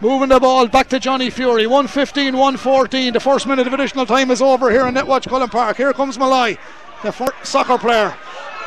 Moving 0.00 0.28
the 0.28 0.38
ball 0.40 0.66
back 0.66 0.88
to 0.90 0.98
Johnny 1.00 1.30
Fury. 1.30 1.66
115, 1.66 2.34
114. 2.36 3.12
The 3.14 3.20
first 3.20 3.46
minute 3.46 3.66
of 3.66 3.72
additional 3.72 4.04
time 4.04 4.30
is 4.30 4.42
over 4.42 4.70
here 4.70 4.86
in 4.86 4.94
Netwatch 4.94 5.26
Cullen 5.28 5.48
Park. 5.48 5.76
Here 5.78 5.92
comes 5.94 6.18
Malloy, 6.18 6.58
the 7.02 7.12
soccer 7.44 7.78
player. 7.78 8.14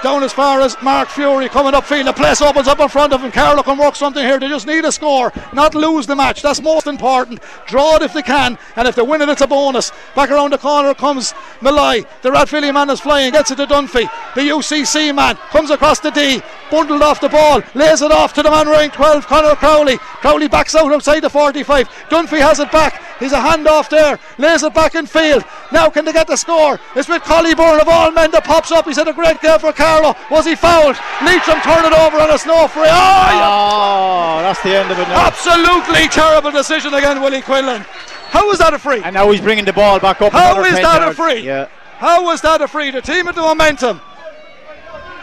Down 0.02 0.24
as 0.24 0.32
far 0.32 0.62
as 0.62 0.82
Mark 0.82 1.10
Fury 1.10 1.50
coming 1.50 1.74
upfield. 1.74 2.06
The 2.06 2.14
place 2.14 2.42
opens 2.42 2.68
up 2.70 2.80
in 2.80 2.88
front 2.88 3.12
of 3.12 3.22
him. 3.22 3.32
Carlow 3.32 3.64
can 3.64 3.78
work 3.78 3.96
something 3.96 4.24
here. 4.24 4.40
They 4.40 4.48
just 4.48 4.66
need 4.66 4.86
a 4.86 4.92
score, 4.92 5.34
not 5.52 5.76
lose 5.76 6.08
the 6.08 6.16
match. 6.16 6.42
That's 6.42 6.62
most 6.62 6.88
important. 6.88 7.42
Draw 7.68 7.98
it 7.98 8.04
if 8.04 8.14
they 8.14 8.22
can, 8.22 8.58
and 8.78 8.88
if 8.88 8.96
they 8.96 9.02
win 9.02 9.22
it, 9.22 9.28
it's 9.28 9.42
a 9.42 9.48
bonus. 9.48 9.92
Back 10.16 10.32
around 10.32 10.54
the 10.54 10.58
corner 10.58 10.94
comes 10.94 11.34
Malloy. 11.62 12.04
The 12.22 12.30
Rathvilly 12.30 12.74
man 12.74 12.90
is 12.90 13.02
flying, 13.02 13.34
gets 13.34 13.52
it 13.52 13.58
to 13.58 13.66
Dunphy. 13.66 14.10
The 14.36 14.42
UCC 14.42 15.14
man 15.14 15.36
comes 15.52 15.70
across 15.70 16.00
the 16.00 16.12
D, 16.12 16.42
bundled 16.72 17.02
off 17.02 17.20
the 17.20 17.30
ball, 17.30 17.62
lays 17.74 18.02
it 18.02 18.12
off 18.12 18.34
to 18.34 18.44
the 18.44 18.52
man 18.52 18.68
wearing 18.68 18.92
12, 18.92 19.28
Conor 19.28 19.56
Crowley. 19.56 19.98
Crowley 19.98 20.48
backs 20.48 20.76
out 20.76 20.94
outside 20.94 21.22
the 21.22 21.30
45. 21.30 21.90
Dunphy 22.10 22.40
has 22.40 22.60
it 22.60 22.72
back. 22.72 23.04
He's 23.20 23.34
a 23.34 23.38
handoff 23.38 23.90
there, 23.90 24.18
lays 24.38 24.64
it 24.64 24.74
back 24.74 24.96
in 24.96 25.06
field. 25.06 25.44
Now 25.74 25.90
can 25.90 26.06
they 26.06 26.14
get 26.14 26.28
the 26.28 26.38
score? 26.38 26.80
It's 26.96 27.10
with 27.10 27.22
Collie 27.24 27.54
Byrne 27.54 27.82
of 27.82 27.90
all 27.90 28.12
men 28.12 28.32
that 28.32 28.46
pops 28.46 28.72
up. 28.72 28.86
He's 28.86 28.96
had 28.96 29.10
a 29.10 29.14
great 29.14 29.42
game 29.42 29.60
for 29.60 29.74
Carlow. 29.90 30.16
Was 30.30 30.46
he 30.46 30.56
fouled? 30.56 30.96
Leitrim 31.26 31.60
turn 31.62 31.86
it 31.86 31.94
over 31.94 32.18
on 32.18 32.30
a 32.32 32.38
snow 32.38 32.68
free. 32.68 32.86
Oh. 32.86 33.30
Oh, 33.42 34.42
that's 34.42 34.62
the 34.62 34.76
end 34.76 34.92
of 34.92 35.00
it 35.00 35.08
now. 35.08 35.28
Absolutely 35.28 36.08
terrible 36.08 36.52
decision 36.52 36.94
again, 36.94 37.22
Willie 37.22 37.42
Quinlan. 37.42 37.82
How 38.30 38.48
was 38.48 38.60
that 38.60 38.74
a 38.74 38.80
free? 38.80 39.02
And 39.04 39.14
now 39.14 39.30
he's 39.32 39.42
bringing 39.42 39.66
the 39.66 39.74
ball 39.74 40.00
back 40.00 40.22
up. 40.22 40.32
How 40.34 40.64
is 40.64 40.74
10 40.74 40.84
that 40.84 41.08
a 41.08 41.14
free? 41.14 41.40
Yeah. 41.40 41.68
How 41.98 42.24
was 42.24 42.42
that 42.42 42.62
a 42.62 42.68
free? 42.68 42.92
The 42.92 43.02
team 43.02 43.28
at 43.28 43.36
the 43.36 43.42
momentum. 43.42 44.02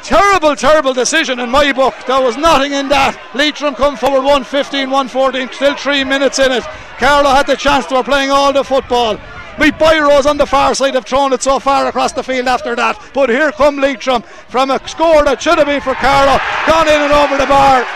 Terrible, 0.02 0.54
terrible 0.54 0.92
decision 0.92 1.40
in 1.40 1.50
my 1.50 1.72
book. 1.72 1.94
There 2.06 2.20
was 2.20 2.36
nothing 2.36 2.72
in 2.72 2.88
that. 2.90 3.18
Leitrim 3.34 3.74
come 3.74 3.96
forward 3.96 4.22
115, 4.22 4.90
114, 4.90 5.52
still 5.52 5.74
three 5.76 6.04
minutes 6.04 6.38
in 6.38 6.52
it. 6.52 6.64
Carlow 6.98 7.30
had 7.30 7.46
the 7.46 7.56
chance. 7.56 7.86
to 7.86 7.94
were 7.94 8.04
playing 8.04 8.30
all 8.30 8.52
the 8.52 8.62
football. 8.62 9.18
My 9.58 9.70
Byros 9.70 10.26
on 10.26 10.36
the 10.36 10.46
far 10.46 10.74
side 10.74 10.94
have 10.94 11.06
thrown 11.06 11.32
it 11.32 11.42
so 11.42 11.58
far 11.58 11.86
across 11.86 12.12
the 12.12 12.22
field 12.22 12.46
after 12.46 12.76
that. 12.76 13.00
But 13.14 13.30
here 13.30 13.52
come 13.52 13.78
Leitrim 13.78 14.22
from 14.48 14.70
a 14.70 14.86
score 14.88 15.24
that 15.24 15.40
should 15.40 15.58
have 15.58 15.66
been 15.66 15.80
for 15.80 15.94
Carlow. 15.94 16.38
Gone 16.66 16.88
in 16.88 17.00
and 17.00 17.12
over 17.12 17.38
the 17.38 17.46
bar. 17.46 17.86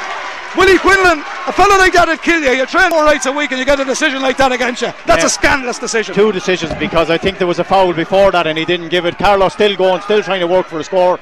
Willie 0.57 0.79
Quinlan, 0.79 1.21
a 1.47 1.53
fellow 1.53 1.77
like 1.77 1.93
that 1.93 2.09
would 2.09 2.23
kill 2.23 2.41
you. 2.41 2.51
You 2.51 2.67
train 2.67 2.91
four 2.91 3.05
nights 3.05 3.27
a 3.27 3.33
week 3.33 3.51
and 3.53 3.59
you 3.61 3.65
get 3.65 3.79
a 3.79 3.85
decision 3.85 4.21
like 4.21 4.37
that 4.39 4.51
against 4.51 4.83
you. 4.83 4.93
That's 5.07 5.23
Yeah. 5.23 5.27
a 5.27 5.29
scandalous 5.29 5.79
decision. 5.79 6.15
Two 6.15 6.33
decisions 6.33 6.75
because 6.75 7.09
I 7.11 7.19
think 7.19 7.39
there 7.39 7.47
was 7.47 7.61
a 7.61 7.65
foul 7.65 7.93
before 7.93 8.33
that 8.33 8.47
and 8.49 8.59
he 8.59 8.65
didn't 8.65 8.89
give 8.89 9.05
it. 9.07 9.17
Carlow's 9.19 9.53
still 9.53 9.77
going, 9.77 10.01
still 10.03 10.23
trying 10.23 10.41
to 10.41 10.49
work 10.49 10.67
for 10.67 10.81
a 10.81 10.85
score. 10.85 11.21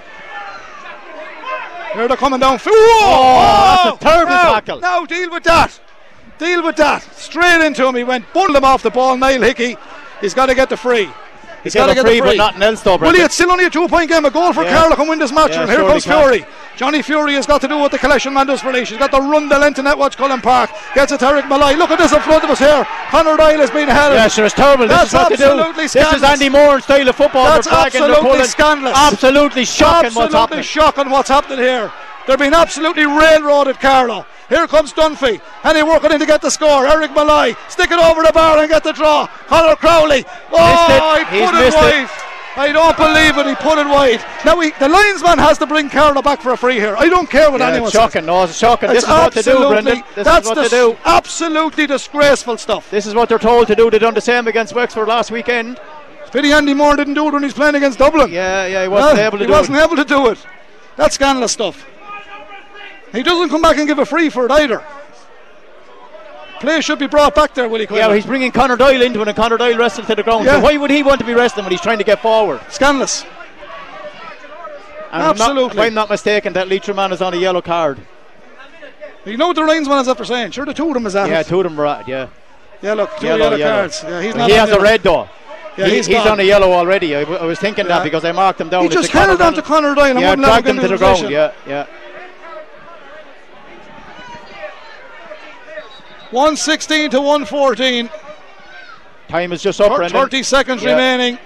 Here 1.92 2.06
they're 2.08 2.16
coming 2.16 2.40
down. 2.40 2.58
Whoa! 2.58 2.70
Oh, 2.72 3.84
that's 3.84 3.96
a 3.96 4.04
terrible 4.08 4.32
now, 4.32 4.52
tackle. 4.54 4.80
Now 4.80 5.04
deal 5.04 5.30
with 5.30 5.42
that. 5.44 5.78
Deal 6.38 6.62
with 6.62 6.76
that. 6.76 7.02
Straight 7.16 7.60
into 7.66 7.86
him. 7.86 7.96
He 7.96 8.04
went, 8.04 8.24
bundled 8.32 8.56
him 8.56 8.64
off 8.64 8.82
the 8.82 8.90
ball. 8.90 9.16
Niall 9.16 9.42
Hickey. 9.42 9.76
He's 10.20 10.34
got 10.34 10.46
to 10.46 10.54
get 10.54 10.68
the 10.68 10.76
free. 10.76 11.08
He's 11.64 11.74
got 11.74 11.86
to 11.86 11.94
get 11.94 12.04
free, 12.04 12.20
the 12.20 12.26
free. 12.26 12.36
but 12.38 12.52
nothing 12.52 12.62
else 12.62 12.82
though, 12.82 12.92
Willie, 12.92 13.00
Brendan. 13.18 13.24
it's 13.26 13.34
still 13.34 13.50
only 13.50 13.64
a 13.64 13.70
two-point 13.70 14.08
game. 14.08 14.24
A 14.24 14.30
goal 14.30 14.52
for 14.52 14.62
Yeah. 14.62 14.76
Carlow 14.78 14.94
can 14.94 15.08
win 15.08 15.18
this 15.18 15.32
match. 15.32 15.50
Yeah, 15.50 15.62
and 15.62 15.70
here 15.70 15.80
comes 15.80 16.04
can. 16.04 16.22
Fury. 16.22 16.46
Johnny 16.76 17.02
Fury 17.02 17.34
has 17.34 17.46
got 17.46 17.60
to 17.62 17.68
do 17.68 17.76
what 17.78 17.90
the 17.90 17.98
collection 17.98 18.32
man 18.32 18.46
does 18.46 18.60
for 18.60 18.72
Laois. 18.72 18.88
He's 18.88 18.96
got 18.96 19.10
to 19.10 19.18
run 19.20 19.48
the 19.48 19.58
length 19.58 19.78
of 19.80 19.84
Netwatch 19.84 20.16
Cullen 20.16 20.40
Park. 20.40 20.70
Gets 20.94 21.10
it 21.10 21.18
to 21.18 21.26
Eric 21.26 21.48
Malloy. 21.48 21.74
Look 21.74 21.90
at 21.90 21.98
this 21.98 22.12
in 22.12 22.20
front 22.20 22.44
of 22.44 22.50
us 22.50 22.60
here. 22.60 22.86
Conor 23.10 23.36
Doyle 23.36 23.58
has 23.58 23.70
been 23.72 23.88
held. 23.88 24.14
Yeah, 24.14 24.28
sure, 24.28 24.44
it's 24.44 24.54
terrible. 24.54 24.86
This 24.86 25.10
That's 25.10 25.32
is 25.32 25.38
they 25.40 25.44
do. 25.44 25.50
absolutely 25.50 25.82
This 25.84 25.96
is 25.96 26.00
scandalous. 26.02 26.30
Andy 26.30 26.48
Moore 26.48 26.80
style 26.80 27.08
of 27.08 27.16
football. 27.16 27.44
That's 27.44 27.66
they're 27.66 27.74
flagging, 27.90 28.00
they're 28.02 28.10
absolutely 28.12 28.44
scandalous. 28.46 28.96
Absolutely 28.96 29.64
shocking 29.64 30.06
absolutely 30.06 30.22
what's 30.22 30.34
happening. 30.34 30.62
shocking 30.62 31.10
what's 31.10 31.28
happening 31.28 31.58
here. 31.58 31.92
They're 32.28 32.36
being 32.36 32.52
absolutely 32.52 33.06
railroaded, 33.06 33.80
Carlow. 33.80 34.26
Here 34.50 34.66
comes 34.66 34.92
Dunphy, 34.92 35.40
and 35.64 35.76
he 35.78 35.82
working 35.82 36.12
in 36.12 36.20
to 36.20 36.26
get 36.26 36.42
the 36.42 36.50
score. 36.50 36.86
Eric 36.86 37.14
Malloy, 37.14 37.54
stick 37.70 37.90
it 37.90 37.98
over 37.98 38.22
the 38.22 38.32
bar 38.34 38.58
and 38.58 38.68
get 38.68 38.84
the 38.84 38.92
draw. 38.92 39.26
Conor 39.46 39.76
Crowley, 39.76 40.26
oh, 40.52 41.24
he 41.30 41.38
He's 41.38 41.46
put 41.50 41.54
it 41.58 41.64
missed 41.64 41.78
it. 41.78 42.10
I 42.56 42.70
don't 42.72 42.96
believe 42.98 43.38
it. 43.38 43.46
He 43.46 43.54
put 43.54 43.78
it 43.78 43.86
wide. 43.86 44.20
Now 44.44 44.60
he, 44.60 44.72
the 44.78 44.88
linesman 44.90 45.38
has 45.38 45.56
to 45.58 45.66
bring 45.66 45.88
Carlow 45.88 46.20
back 46.20 46.42
for 46.42 46.52
a 46.52 46.56
free 46.56 46.74
here. 46.74 46.96
I 46.98 47.08
don't 47.08 47.30
care 47.30 47.50
what 47.50 47.60
Yeah, 47.60 47.68
anyone 47.68 47.86
it's 47.86 47.92
says. 47.94 48.02
shocking. 48.12 48.26
No, 48.26 48.42
it's 48.44 48.58
shocking. 48.58 48.90
It's 48.90 49.04
This 49.04 49.04
is 49.04 49.08
what 49.10 49.32
they 49.32 49.42
do, 49.42 49.68
Brendan. 49.68 50.02
This 50.14 50.24
that's 50.26 50.46
is 50.50 50.54
what 50.56 50.62
they 50.62 50.68
do. 50.68 50.96
Absolutely 51.06 51.86
disgraceful 51.86 52.58
stuff. 52.58 52.90
This 52.90 53.06
is 53.06 53.14
what 53.14 53.30
they're 53.30 53.38
told 53.38 53.68
to 53.68 53.74
do. 53.74 53.90
They've 53.90 54.00
done 54.00 54.12
the 54.14 54.20
same 54.20 54.46
against 54.48 54.74
Wexford 54.74 55.08
last 55.08 55.30
weekend. 55.30 55.80
Pity 56.32 56.52
Andy 56.52 56.74
Moore 56.74 56.94
didn't 56.96 57.14
do 57.14 57.26
it 57.28 57.32
when 57.32 57.42
he's 57.42 57.54
playing 57.54 57.76
against 57.76 57.98
Dublin. 58.00 58.30
Yeah, 58.30 58.66
yeah, 58.66 58.82
he 58.82 58.88
wasn't 58.88 59.16
Well, 59.18 59.26
able 59.26 59.38
to 59.38 59.44
do 59.44 59.44
it. 59.44 59.46
he 59.46 59.52
do 59.54 59.58
wasn't 59.58 59.78
it. 59.78 59.84
able 59.84 59.96
to 59.96 60.04
do 60.04 60.26
it. 60.28 60.38
That's 60.96 61.14
scandalous 61.14 61.52
stuff. 61.52 61.86
He 63.12 63.22
doesn't 63.22 63.48
come 63.48 63.62
back 63.62 63.76
and 63.78 63.86
give 63.86 63.98
a 63.98 64.06
free 64.06 64.28
for 64.28 64.44
it 64.46 64.50
either. 64.52 64.82
Play 66.60 66.80
should 66.80 66.98
be 66.98 67.06
brought 67.06 67.34
back 67.34 67.54
there, 67.54 67.68
Willie 67.68 67.82
Yeah, 67.84 67.86
Quinlan. 67.86 68.06
well, 68.08 68.14
he's 68.16 68.26
bringing 68.26 68.50
Conor 68.50 68.76
Doyle 68.76 69.00
into 69.00 69.20
it, 69.22 69.28
and 69.28 69.36
Conor 69.36 69.56
Doyle 69.58 69.76
wrestled 69.78 70.08
to 70.08 70.14
the 70.16 70.22
ground. 70.24 70.44
Yeah. 70.44 70.54
So 70.56 70.60
why 70.60 70.76
would 70.76 70.90
he 70.90 71.02
want 71.04 71.20
to 71.20 71.24
be 71.26 71.32
wrestling 71.32 71.64
when 71.64 71.70
he's 71.70 71.80
trying 71.80 71.98
to 71.98 72.04
get 72.04 72.20
forward? 72.20 72.60
Scandalous. 72.68 73.24
And 75.12 75.22
I'm 75.22 75.36
not- 75.36 75.40
Absolutely. 75.40 75.78
if 75.78 75.86
I'm 75.86 75.94
not 75.94 76.10
mistaken, 76.10 76.52
that 76.54 76.68
Leitrim 76.68 76.96
man 76.96 77.12
is 77.12 77.22
on 77.22 77.32
a 77.32 77.36
yellow 77.36 77.62
card. 77.62 77.98
You 79.24 79.36
know 79.36 79.48
what 79.48 79.56
the 79.56 79.62
linesman 79.62 79.98
is 79.98 80.08
after 80.08 80.24
saying? 80.24 80.50
Sure, 80.50 80.66
the 80.66 80.74
two 80.74 80.88
of 80.88 80.94
them 80.94 81.06
is 81.06 81.14
at 81.16 81.28
Yeah, 81.28 81.40
it. 81.40 81.46
two 81.46 81.58
of 81.60 81.64
them 81.64 81.76
were 81.76 81.86
at, 81.86 82.08
yeah. 82.08 82.26
Yeah, 82.82 82.94
look, 82.94 83.16
two 83.18 83.26
Yellow, 83.26 83.38
yellow, 83.44 83.56
yellow. 83.56 83.74
cards. 83.80 84.04
Yeah, 84.06 84.22
he's 84.22 84.34
not 84.34 84.50
he 84.50 84.56
has 84.56 84.68
yellow. 84.68 84.80
a 84.80 84.84
red 84.84 85.02
though. 85.02 85.28
Yeah, 85.76 85.86
He- 85.86 85.96
he's 85.96 86.06
he's 86.06 86.26
on 86.26 86.40
a 86.40 86.42
yellow 86.42 86.72
already. 86.72 87.14
I, 87.16 87.20
w- 87.20 87.38
I 87.38 87.44
was 87.44 87.58
thinking 87.58 87.86
Yeah. 87.86 87.98
that 87.98 88.04
because 88.04 88.24
I 88.24 88.32
marked 88.32 88.60
him 88.60 88.68
down. 88.68 88.82
He 88.82 88.88
just 88.88 89.10
held 89.10 89.40
on 89.40 89.54
to. 89.54 89.62
Conor 89.62 89.94
Doyle 89.94 90.04
and 90.10 90.20
Yeah, 90.20 90.30
wouldn't 90.30 90.46
let 90.46 90.58
him 90.58 90.62
dragged 90.64 90.68
him 90.68 90.76
to 90.76 90.82
into 90.82 90.96
the 90.96 90.98
ground. 90.98 91.30
Yeah, 91.30 91.50
yeah. 91.66 91.86
116 96.30 97.10
to 97.10 97.18
114. 97.20 98.10
Time 99.28 99.52
is 99.52 99.62
just 99.62 99.80
up, 99.80 99.90
Thir- 99.92 99.96
Brendan. 99.96 100.20
30 100.20 100.42
seconds 100.42 100.82
Yeah. 100.82 100.90
remaining. 100.92 101.38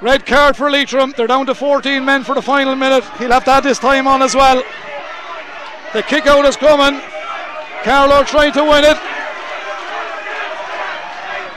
Red 0.00 0.26
card 0.26 0.56
for 0.56 0.70
Leitrim. 0.70 1.14
They're 1.16 1.26
down 1.26 1.46
to 1.46 1.54
14 1.54 2.04
men 2.04 2.22
for 2.22 2.34
the 2.34 2.42
final 2.42 2.76
minute. 2.76 3.02
He'll 3.18 3.30
have 3.32 3.44
to 3.44 3.50
add 3.52 3.64
his 3.64 3.78
time 3.78 4.06
on 4.06 4.22
as 4.22 4.34
well. 4.34 4.62
The 5.92 6.02
kick 6.02 6.26
out 6.26 6.44
is 6.44 6.56
coming. 6.56 7.00
Carlow 7.82 8.22
trying 8.24 8.52
to 8.52 8.64
win 8.64 8.84
it. 8.84 8.98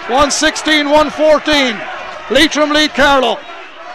116 0.08 0.90
114. 0.90 1.80
Leitrim 2.32 2.72
lead 2.72 2.94
Carlow. 2.94 3.38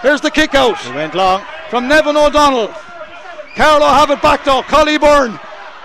Here's 0.03 0.20
the 0.20 0.31
kick 0.31 0.55
out 0.55 0.77
He 0.78 0.93
went 0.93 1.15
long. 1.15 1.43
from 1.70 1.89
Nevin 1.89 2.16
O'Donnell. 2.16 2.73
Carlow 3.57 3.86
have 3.89 4.11
it 4.11 4.20
back 4.20 4.45
though. 4.45 4.62
Collie 4.62 4.99
Byrne 4.99 5.39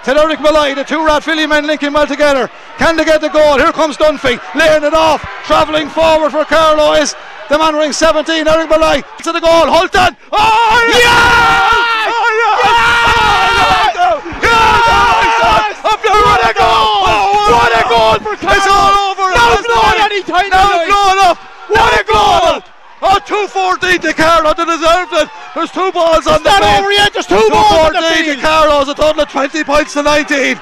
to 0.03 0.15
Eric 0.15 0.39
Malloy. 0.41 0.76
The 0.76 0.84
two 0.84 0.99
Rathvilly 0.99 1.47
men 1.47 1.65
linking 1.67 1.93
well 1.93 2.07
together. 2.07 2.49
Can 2.77 2.95
they 2.95 3.05
get 3.05 3.21
the 3.21 3.30
goal? 3.30 3.57
Here 3.57 3.71
comes 3.71 3.97
Dunphy, 3.97 4.39
laying 4.55 4.84
it 4.84 4.93
off. 4.93 5.21
Travelling 5.45 5.89
forward 5.89 6.31
for 6.31 6.45
Carlow 6.45 6.93
is 6.93 7.15
the 7.49 7.57
man 7.57 7.76
wearing 7.76 7.91
17, 7.93 8.47
Eric 8.47 8.69
Malloy. 8.69 9.01
To 9.23 9.31
the 9.31 9.41
goal. 9.41 9.67
Hulton. 9.67 10.15
Oh, 10.31 10.80
yes! 10.88 12.09
Oh, 12.09 12.30
yes! 12.39 13.95
Yes! 14.43 15.76
Up 15.84 15.99
there, 16.03 16.13
what 16.13 16.41
a 16.45 16.53
goal! 16.53 17.03
Oh, 17.09 17.49
what 17.51 17.71
a 17.73 17.84
goal 17.89 18.15
for 18.23 18.35
Carlow! 18.38 18.57
It's 18.57 18.67
all 18.69 18.95
over. 19.11 19.27
Now 19.34 19.53
It's 19.57 19.67
blow 19.67 19.81
any 19.99 20.21
time 20.23 20.49
Now 20.49 20.69
tonight. 20.69 20.88
blow 20.88 21.07
it 21.11 21.19
up. 21.26 21.38
What 21.69 21.91
a 21.99 22.03
goal! 22.05 22.69
Oh, 23.01 23.17
214 23.26 24.01
to 24.01 24.13
Carlow. 24.13 24.53
They 24.53 24.65
deserved 24.65 25.13
it. 25.13 25.30
There's 25.55 25.71
two 25.71 25.91
balls 25.91 26.27
on 26.27 26.43
the 26.43 26.49
not 26.49 26.61
field. 26.63 26.80
over 26.84 26.91
yet. 26.91 27.13
There's 27.13 27.27
two 27.27 27.47
balls 27.49 27.71
on 27.88 27.93
the 27.93 27.99
214 28.03 28.26
to 28.26 28.31
field. 28.35 28.41
Carlow's 28.43 28.88
a 28.89 28.95
total 28.95 29.21
of 29.23 29.30
20 29.30 29.63
points 29.63 29.93
to 29.93 30.03
19. 30.03 30.59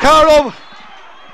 Carlow, 0.00 0.52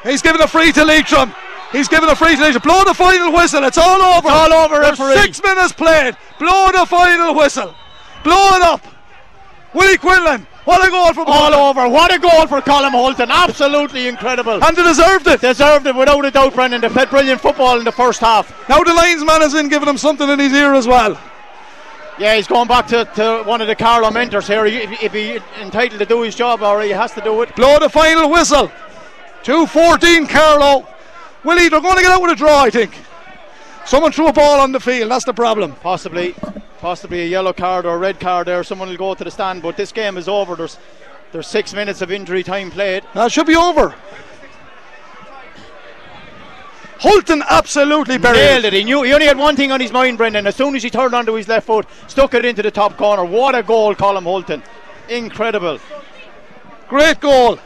he's 0.02 0.22
given 0.22 0.40
a 0.42 0.48
free 0.48 0.72
to 0.72 0.84
Leitrim. 0.84 1.32
He's 1.70 1.88
given 1.88 2.08
a 2.08 2.16
free 2.16 2.34
to 2.36 2.42
Leitrim. 2.42 2.62
Blow 2.62 2.82
the 2.84 2.94
final 2.94 3.32
whistle. 3.32 3.62
It's 3.64 3.78
all 3.78 4.00
over. 4.02 4.28
all 4.28 4.52
over, 4.52 4.80
There's 4.80 4.98
referee. 4.98 5.22
six 5.22 5.42
minutes 5.42 5.72
played. 5.72 6.16
Blow 6.38 6.70
the 6.72 6.86
final 6.86 7.34
whistle. 7.34 7.74
Blow 8.24 8.56
it 8.56 8.62
up. 8.62 8.82
Willie 9.72 9.98
Quinlan. 9.98 10.46
What 10.64 10.86
a 10.86 10.90
goal 10.90 11.12
from 11.12 11.26
All 11.26 11.48
Quinlan. 11.48 11.60
over. 11.60 11.88
What 11.88 12.14
a 12.14 12.18
goal 12.18 12.46
for 12.46 12.62
Colin 12.62 12.92
Hulton. 12.92 13.30
Absolutely 13.30 14.08
incredible. 14.08 14.64
And 14.64 14.76
they 14.76 14.82
deserved 14.82 15.26
it. 15.26 15.40
Deserved 15.42 15.86
it 15.86 15.94
without 15.94 16.24
a 16.24 16.30
doubt, 16.30 16.54
Brendan. 16.54 16.80
They 16.80 16.88
played 16.88 17.10
brilliant 17.10 17.40
football 17.40 17.78
in 17.78 17.84
the 17.84 17.92
first 17.92 18.20
half. 18.20 18.50
Now 18.68 18.82
the 18.82 18.94
linesman 18.94 19.42
is 19.42 19.54
in 19.54 19.68
giving 19.68 19.88
him 19.88 19.98
something 19.98 20.28
in 20.28 20.38
his 20.38 20.52
ear 20.54 20.72
as 20.72 20.86
well. 20.86 21.20
Yeah, 22.18 22.36
he's 22.36 22.46
going 22.46 22.68
back 22.68 22.86
to, 22.88 23.04
to 23.16 23.42
one 23.44 23.60
of 23.60 23.66
the 23.66 23.74
Carlow 23.74 24.10
mentors 24.10 24.46
here. 24.46 24.64
He, 24.64 24.78
if 25.04 25.12
he 25.12 25.38
entitled 25.60 25.98
to 25.98 26.06
do 26.06 26.22
his 26.22 26.34
job, 26.34 26.62
or 26.62 26.80
he 26.80 26.90
has 26.90 27.12
to 27.12 27.20
do 27.20 27.42
it. 27.42 27.54
Blow 27.56 27.78
the 27.78 27.88
final 27.88 28.30
whistle. 28.30 28.70
2-14 29.42 30.28
Carlow. 30.28 30.86
Willie, 31.42 31.68
they're 31.68 31.80
going 31.80 31.96
to 31.96 32.02
get 32.02 32.12
out 32.12 32.22
with 32.22 32.30
a 32.30 32.36
draw, 32.36 32.62
I 32.62 32.70
think. 32.70 32.96
Someone 33.86 34.12
threw 34.12 34.28
a 34.28 34.32
ball 34.32 34.60
on 34.60 34.72
the 34.72 34.80
field. 34.80 35.10
That's 35.10 35.24
the 35.24 35.34
problem. 35.34 35.72
Possibly, 35.76 36.34
possibly 36.78 37.22
a 37.22 37.26
yellow 37.26 37.52
card 37.52 37.84
or 37.84 37.96
a 37.96 37.98
red 37.98 38.18
card 38.18 38.46
there. 38.46 38.64
Someone 38.64 38.88
will 38.88 38.96
go 38.96 39.14
to 39.14 39.24
the 39.24 39.30
stand, 39.30 39.62
but 39.62 39.76
this 39.76 39.92
game 39.92 40.16
is 40.16 40.28
over. 40.28 40.56
There's 40.56 40.78
there's 41.32 41.48
six 41.48 41.74
minutes 41.74 42.00
of 42.00 42.12
injury 42.12 42.44
time 42.44 42.70
played. 42.70 43.02
That 43.12 43.32
should 43.32 43.46
be 43.46 43.56
over. 43.56 43.94
Hulton 47.00 47.42
absolutely 47.50 48.18
buried 48.18 48.38
Nailed 48.38 48.64
it. 48.66 48.72
He 48.72 48.84
knew 48.84 49.02
he 49.02 49.12
only 49.12 49.26
had 49.26 49.36
one 49.36 49.56
thing 49.56 49.72
on 49.72 49.80
his 49.80 49.92
mind, 49.92 50.16
Brendan. 50.16 50.46
As 50.46 50.54
soon 50.54 50.76
as 50.76 50.82
he 50.82 50.90
turned 50.90 51.12
onto 51.12 51.34
his 51.34 51.48
left 51.48 51.66
foot, 51.66 51.86
stuck 52.06 52.34
it 52.34 52.44
into 52.44 52.62
the 52.62 52.70
top 52.70 52.96
corner. 52.96 53.24
What 53.24 53.54
a 53.54 53.62
goal, 53.62 53.94
Colin 53.94 54.24
Hulton! 54.24 54.62
Incredible. 55.08 55.80
Great 56.88 57.20
goal. 57.20 57.58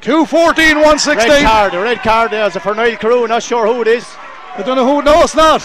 2-14, 0.00 0.74
116. 0.74 1.28
Red 1.28 1.42
card, 1.44 1.74
a 1.74 1.80
red 1.80 1.98
card 2.00 2.32
there 2.32 2.42
as 2.42 2.56
a 2.56 2.60
for 2.60 2.74
Niall 2.74 2.96
Carew. 2.96 3.26
Not 3.26 3.42
sure 3.42 3.66
who 3.66 3.80
it 3.80 3.88
is. 3.88 4.06
I 4.58 4.62
don't 4.62 4.76
know 4.76 4.86
who. 4.86 5.02
No, 5.02 5.22
it's 5.22 5.34
not. 5.34 5.62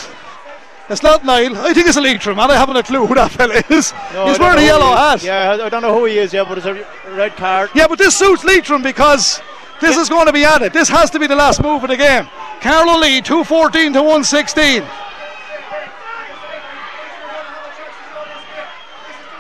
It's 0.90 1.04
not 1.04 1.24
Niall. 1.24 1.56
I 1.58 1.74
think 1.74 1.88
it's 1.88 1.96
a 1.96 2.02
Leitrim, 2.02 2.38
and 2.38 2.52
I 2.52 2.58
haven't 2.58 2.76
a 2.76 2.84
clue 2.84 3.06
who 3.06 3.16
that 3.16 3.32
fella 3.32 3.64
is. 3.70 3.94
No, 4.14 4.28
He's 4.28 4.38
wearing 4.40 4.60
a 4.60 4.66
yellow 4.66 4.94
hat. 4.94 5.24
Yeah, 5.24 5.58
I- 5.64 5.70
don't 5.70 5.82
know 5.82 5.94
who 5.98 6.06
he 6.06 6.18
is. 6.18 6.34
Yeah, 6.34 6.44
but 6.44 6.58
it's 6.58 6.68
a 6.68 6.86
red 7.12 7.36
card. 7.38 7.70
Yeah, 7.74 7.88
but 7.88 7.98
this 7.98 8.18
suits 8.18 8.44
Leitrim 8.44 8.82
because 8.82 9.42
this 9.80 9.96
is 9.96 10.10
going 10.10 10.26
to 10.28 10.34
be 10.34 10.44
added. 10.44 10.74
This 10.74 10.90
has 10.90 11.10
to 11.12 11.20
be 11.20 11.28
the 11.28 11.36
last 11.36 11.62
move 11.64 11.82
of 11.84 11.90
the 11.90 11.96
game. 11.96 12.28
Carlow 12.60 13.00
lead 13.00 13.24
214 13.24 13.94
to 13.94 14.00
116. 14.02 14.84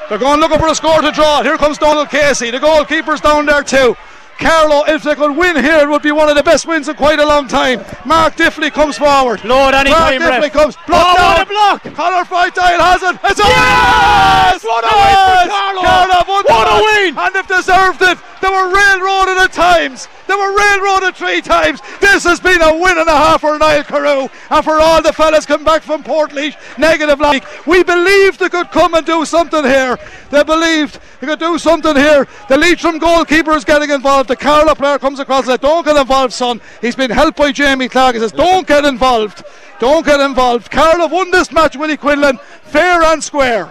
They're 0.07 0.17
going 0.17 0.39
looking 0.39 0.59
for 0.59 0.67
a 0.67 0.75
score 0.75 1.01
to 1.01 1.11
draw. 1.11 1.41
Here 1.41 1.57
comes 1.57 1.77
Donald 1.77 2.09
Casey. 2.09 2.51
The 2.51 2.59
goalkeeper's 2.59 3.21
down 3.21 3.45
there 3.45 3.63
too. 3.63 3.95
Carlow, 4.39 4.83
if 4.87 5.03
they 5.03 5.13
could 5.15 5.35
win 5.37 5.55
here, 5.55 5.77
it 5.79 5.89
would 5.89 6.01
be 6.01 6.11
one 6.11 6.27
of 6.29 6.35
the 6.35 6.41
best 6.43 6.65
wins 6.65 6.87
in 6.89 6.95
quite 6.95 7.19
a 7.19 7.25
long 7.25 7.47
time. 7.47 7.83
Mark 8.05 8.35
Diffley 8.35 8.71
comes 8.71 8.97
forward. 8.97 9.43
Lord, 9.45 9.75
any 9.75 9.91
Mark 9.91 10.01
time, 10.03 10.21
Diffley 10.21 10.41
ref. 10.41 10.53
comes. 10.53 10.75
Oh, 10.77 10.83
Blocked 10.87 11.19
what 11.19 11.37
down. 11.37 11.41
a 11.41 11.45
block! 11.45 11.95
Conor 11.95 12.25
Freitile 12.25 12.79
has 12.79 13.03
it. 13.03 13.19
It's 13.23 13.39
Yes! 13.39 14.63
over. 14.65 14.67
What 14.71 14.83
a 14.83 14.87
win 14.97 15.15
for 15.45 15.51
Carlow. 15.53 15.81
Carlow 15.81 16.23
won 16.27 16.43
What 16.47 16.67
a 16.67 16.83
win. 16.83 17.17
And 17.17 17.35
they've 17.35 17.47
deserved 17.47 18.01
it. 18.01 18.17
They 18.41 18.49
were 18.49 18.73
railroaded 18.73 19.37
at 19.37 19.53
times. 19.53 20.07
They 20.27 20.33
were 20.33 20.57
railroaded 20.57 21.15
three 21.15 21.41
times. 21.41 21.79
This 21.99 22.23
has 22.23 22.39
been 22.39 22.61
a 22.61 22.73
win 22.75 22.97
and 22.97 23.07
a 23.07 23.11
half 23.15 23.41
for 23.41 23.57
Niall 23.59 23.83
Carew 23.83 24.27
and 24.49 24.63
for 24.65 24.79
all 24.79 25.01
the 25.03 25.13
fellas 25.13 25.45
come 25.45 25.63
back 25.63 25.83
from 25.83 26.03
Portlaoise. 26.03 26.55
Negative 26.79 27.19
like 27.19 27.43
we 27.67 27.83
believed 27.83 28.39
they 28.39 28.49
could 28.49 28.71
come 28.71 28.95
and 28.95 29.05
do 29.05 29.25
something 29.25 29.63
here. 29.63 29.99
They 30.31 30.43
believed 30.43 30.99
they 31.19 31.27
could 31.27 31.39
do 31.39 31.59
something 31.59 31.95
here. 31.95 32.27
The 32.47 32.57
Leitrim 32.57 32.97
goalkeeper 32.97 33.51
is 33.51 33.65
getting 33.65 33.91
involved. 33.91 34.30
The 34.31 34.37
Carlow 34.37 34.75
player 34.75 34.97
comes 34.97 35.19
across 35.19 35.39
and 35.39 35.47
says, 35.47 35.59
"Don't 35.59 35.85
get 35.85 35.97
involved, 35.97 36.31
son." 36.31 36.61
He's 36.79 36.95
been 36.95 37.11
helped 37.11 37.35
by 37.35 37.51
Jamie 37.51 37.89
Clark. 37.89 38.13
He 38.15 38.21
says, 38.21 38.31
"Don't 38.31 38.65
get 38.65 38.85
involved. 38.85 39.43
Don't 39.81 40.05
get 40.05 40.21
involved." 40.21 40.71
Carlow 40.71 41.07
won 41.07 41.31
this 41.31 41.51
match. 41.51 41.75
Willie 41.75 41.97
Quinlan, 41.97 42.39
fair 42.63 43.03
and 43.03 43.21
square. 43.21 43.69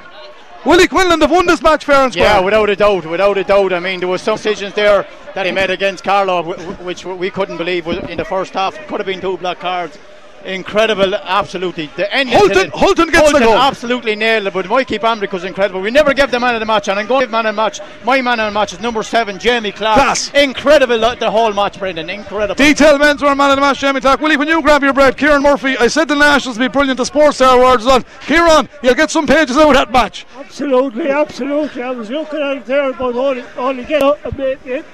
Willie 0.66 0.86
Quinlan, 0.86 1.18
they've 1.18 1.30
won 1.30 1.46
this 1.46 1.62
match 1.62 1.86
fair 1.86 2.02
and 2.04 2.12
square. 2.12 2.26
Yeah, 2.28 2.40
without 2.40 2.68
a 2.68 2.76
doubt, 2.76 3.06
without 3.06 3.38
a 3.38 3.44
doubt. 3.44 3.72
I 3.72 3.80
mean, 3.80 4.00
there 4.00 4.08
was 4.10 4.20
some 4.20 4.36
decisions 4.36 4.74
there 4.74 5.06
that 5.34 5.46
he 5.46 5.52
made 5.52 5.70
against 5.70 6.04
Carlow, 6.04 6.42
wh- 6.42 6.60
wh- 6.60 6.84
which 6.84 7.06
we 7.06 7.30
couldn't 7.30 7.56
believe 7.56 7.86
in 7.86 8.18
the 8.18 8.24
first 8.26 8.52
half. 8.52 8.76
Could 8.86 9.00
have 9.00 9.06
been 9.06 9.22
two 9.22 9.38
black 9.38 9.60
cards. 9.60 9.96
Incredible, 10.44 11.14
absolutely. 11.14 11.90
The 11.96 12.12
ending. 12.14 12.32
to 12.32 12.38
Hulton- 12.40 12.70
the- 12.70 12.76
Hulton 12.78 13.10
gets 13.10 13.32
the 13.32 13.40
goal. 13.40 13.54
absolutely 13.58 14.16
nailed 14.16 14.46
it. 14.46 14.52
But 14.54 14.68
Mikey 14.68 14.98
Bambrick 14.98 15.32
was 15.32 15.44
incredible. 15.44 15.80
We 15.80 15.90
never 15.90 16.14
gave 16.14 16.30
the 16.30 16.40
man 16.40 16.54
of 16.54 16.60
the 16.60 16.66
match, 16.66 16.88
and 16.88 16.98
I'm 16.98 17.06
going 17.06 17.20
to 17.20 17.26
give 17.26 17.30
man 17.30 17.46
of 17.46 17.54
the 17.54 17.62
match. 17.62 17.80
My 18.04 18.20
man 18.22 18.40
of 18.40 18.46
the 18.46 18.58
match 18.58 18.72
is 18.72 18.80
number 18.80 19.02
seven, 19.02 19.38
Jamie 19.38 19.72
Clark. 19.72 19.96
Class. 19.96 20.30
Incredible 20.34 20.98
the 21.16 21.30
whole 21.30 21.52
match, 21.52 21.78
Brendan. 21.78 22.08
Incredible. 22.08 22.54
Detail 22.54 22.98
Menswear 22.98 23.36
man 23.36 23.50
of 23.50 23.56
the 23.56 23.60
match, 23.60 23.80
Jamie 23.80 24.00
Clark. 24.00 24.20
Willie, 24.20 24.36
when 24.36 24.48
you 24.48 24.62
grab 24.62 24.82
your 24.82 24.92
bread, 24.92 25.16
Kieran 25.16 25.42
Murphy, 25.42 25.76
I 25.78 25.88
said 25.88 26.08
the 26.08 26.14
Nationals 26.14 26.58
would 26.58 26.64
be 26.64 26.72
brilliant. 26.72 26.96
The 26.98 27.04
Sports 27.06 27.36
Star 27.36 27.58
Awards 27.58 27.86
on. 27.86 28.04
Kieran, 28.26 28.68
you'll 28.82 28.94
get 28.94 29.10
some 29.10 29.26
pages 29.26 29.56
out 29.56 29.68
of 29.68 29.74
that 29.74 29.92
match. 29.92 30.26
Absolutely, 30.38 31.10
absolutely. 31.10 31.82
I 31.82 31.90
was 31.90 32.10
looking 32.10 32.40
at 32.40 32.56
it 32.58 32.66
there, 32.66 32.92
but 32.92 33.14
only, 33.14 33.44
only 33.56 33.84
get 33.84 34.02
a, 34.02 34.16
a 34.26 34.32
bit, 34.32 34.58
it, 34.64 34.84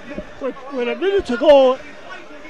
with, 0.41 0.55
with 0.73 0.89
a 0.89 0.97
minute 0.97 1.27
to 1.27 1.37
go. 1.37 1.79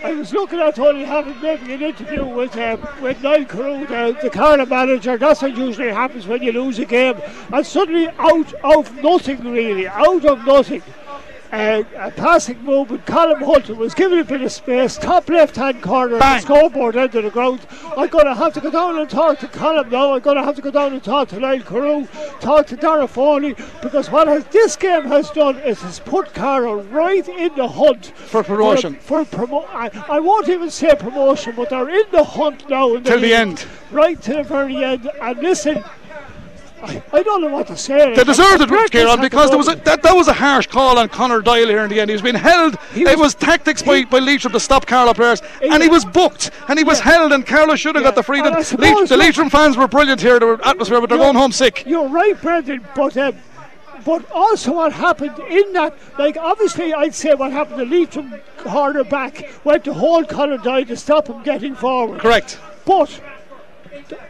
I 0.03 0.13
was 0.13 0.33
looking 0.33 0.61
at 0.61 0.79
only 0.79 1.05
having 1.05 1.41
maybe 1.41 1.73
an 1.75 1.83
interview 1.83 2.25
with 2.25 2.57
um, 2.57 2.87
with 3.03 3.23
Niall 3.23 3.45
Carew, 3.45 3.87
the, 3.87 4.17
the 4.23 4.31
Carlow 4.31 4.67
manager. 4.67 5.17
That's 5.17 5.43
what 5.43 5.57
usually 5.57 5.91
happens 5.91 6.27
when 6.27 6.43
you 6.43 6.53
lose 6.53 6.79
a 6.79 6.85
game. 6.85 7.21
And 7.53 7.67
suddenly, 7.67 8.09
out 8.19 8.53
of 8.63 8.95
nothing, 9.03 9.41
really, 9.51 9.89
out 9.89 10.25
of 10.25 10.45
nothing, 10.47 10.83
uh, 11.53 11.83
a 11.97 12.11
passing 12.13 12.63
move 12.63 12.77
movement. 12.77 13.07
Colin 13.07 13.39
Hulton 13.39 13.79
was 13.79 13.95
given 13.95 14.19
a 14.19 14.25
bit 14.25 14.43
of 14.43 14.53
space, 14.53 14.97
top 14.97 15.29
left 15.29 15.57
hand 15.57 15.83
corner, 15.83 16.19
Bang. 16.19 16.37
the 16.37 16.43
scoreboard 16.43 16.97
end 16.97 17.15
of 17.15 17.25
the 17.25 17.31
ground. 17.31 17.61
I'm 17.97 18.09
going 18.09 18.27
to 18.27 18.35
have 18.35 18.53
to 18.55 18.61
go 18.61 18.71
down 18.71 18.99
and 18.99 19.09
talk 19.09 19.39
to 19.41 19.49
Colin 19.49 19.89
now. 19.89 20.15
I'm 20.15 20.21
going 20.21 20.37
to 20.37 20.43
have 20.43 20.57
to 20.57 20.63
go 20.63 20.71
down 20.71 20.93
and 20.93 21.03
talk 21.03 21.29
to 21.29 21.41
Niall 21.41 21.61
Carew, 21.61 22.07
talk 22.41 22.67
to 22.69 22.77
Dara 22.77 23.09
Foley, 23.09 23.55
because 23.83 24.11
what 24.11 24.29
has, 24.29 24.45
this 24.47 24.77
game 24.77 25.05
has 25.05 25.31
done 25.31 25.57
is 25.61 25.81
has 25.83 26.01
put 26.01 26.35
Carlow 26.35 26.83
right 26.83 27.27
in 27.29 27.55
the 27.55 27.69
hunt 27.69 28.07
For 28.07 28.43
promotion. 28.43 28.97
For, 28.97 29.25
for 29.25 29.47
promo- 29.47 29.69
I, 29.69 29.91
I 30.09 30.21
won't 30.21 30.49
even 30.49 30.71
say 30.71 30.95
promotion, 30.95 31.55
but 31.57 31.71
they're 31.71 31.89
in 31.89 32.11
the 32.11 32.25
hunt 32.25 32.69
now. 32.69 32.95
In 32.95 33.03
the 33.03 33.17
the 33.17 33.35
end. 33.35 33.67
Right 33.91 34.21
to 34.23 34.35
the 34.35 34.43
very 34.43 34.85
end. 34.85 35.11
And 35.21 35.39
listen. 35.39 35.83
I, 36.87 37.03
I 37.13 37.23
don't 37.23 37.41
know 37.43 37.49
what 37.49 37.67
to 37.69 37.77
say. 37.77 38.15
They 38.15 38.25
deserved 38.25 38.63
it, 38.63 38.69
Breakfast 38.69 38.93
Kieran, 38.93 39.17
the 39.17 39.23
because 39.23 39.49
there 39.51 39.59
was 39.59 39.69
a, 39.69 39.75
that, 39.77 40.03
that 40.03 40.15
was 40.15 40.29
a 40.29 40.33
harsh 40.33 40.67
call 40.67 40.99
on 40.99 41.09
Connor 41.09 41.41
Doyle 41.43 41.67
here 41.69 41.83
in 41.85 41.91
the 41.91 42.01
end. 42.01 42.11
He 42.11 42.15
was 42.15 42.23
being 42.23 42.35
held. 42.35 42.79
He 42.95 43.03
it 43.03 43.19
was- 43.19 43.35
tactics 43.35 43.83
by, 43.83 44.05
by 44.05 44.19
Leitrim 44.19 44.53
to 44.53 44.61
stop 44.61 44.87
Carlow 44.87 45.15
players, 45.15 45.43
He- 45.61 45.69
and 45.69 45.83
he 45.83 45.89
was 45.89 46.05
booked, 46.05 46.51
and 46.69 46.79
he 46.79 46.85
was 46.85 46.99
Yeah. 46.99 47.05
held, 47.05 47.33
and 47.33 47.47
Carlow 47.47 47.77
should 47.77 47.95
have 47.97 48.03
Yeah. 48.05 48.09
got 48.11 48.15
the 48.15 48.23
freedom. 48.23 48.55
Le- 48.55 49.07
the 49.07 49.17
Leitrim 49.17 49.51
fans 49.51 49.77
were 49.77 49.89
brilliant 49.89 50.21
here. 50.21 50.39
Were 50.41 50.65
atmosphere, 50.67 51.01
but 51.01 51.09
they're 51.09 51.19
going 51.19 51.35
home 51.37 51.53
sick. 51.53 51.85
You're 51.87 52.09
right, 52.09 52.41
Brendan, 52.41 52.87
but 52.95 53.17
um, 53.17 53.35
but 54.05 54.25
also 54.31 54.73
what 54.75 54.93
happened 54.93 55.37
in 55.51 55.73
that, 55.73 55.97
like 56.19 56.37
obviously 56.37 56.95
I'd 56.95 57.15
say 57.15 57.35
what 57.35 57.51
happened 57.53 57.79
to 57.79 57.85
Leitrim 57.99 58.35
corner 58.59 59.03
back 59.03 59.51
went 59.65 59.85
to 59.85 59.93
hold 59.95 60.29
Conor 60.29 60.59
Doyle 60.59 60.85
to 60.85 60.97
stop 60.97 61.27
him 61.27 61.43
getting 61.43 61.75
forward. 61.75 62.21
Correct. 62.21 62.59
But 62.85 63.21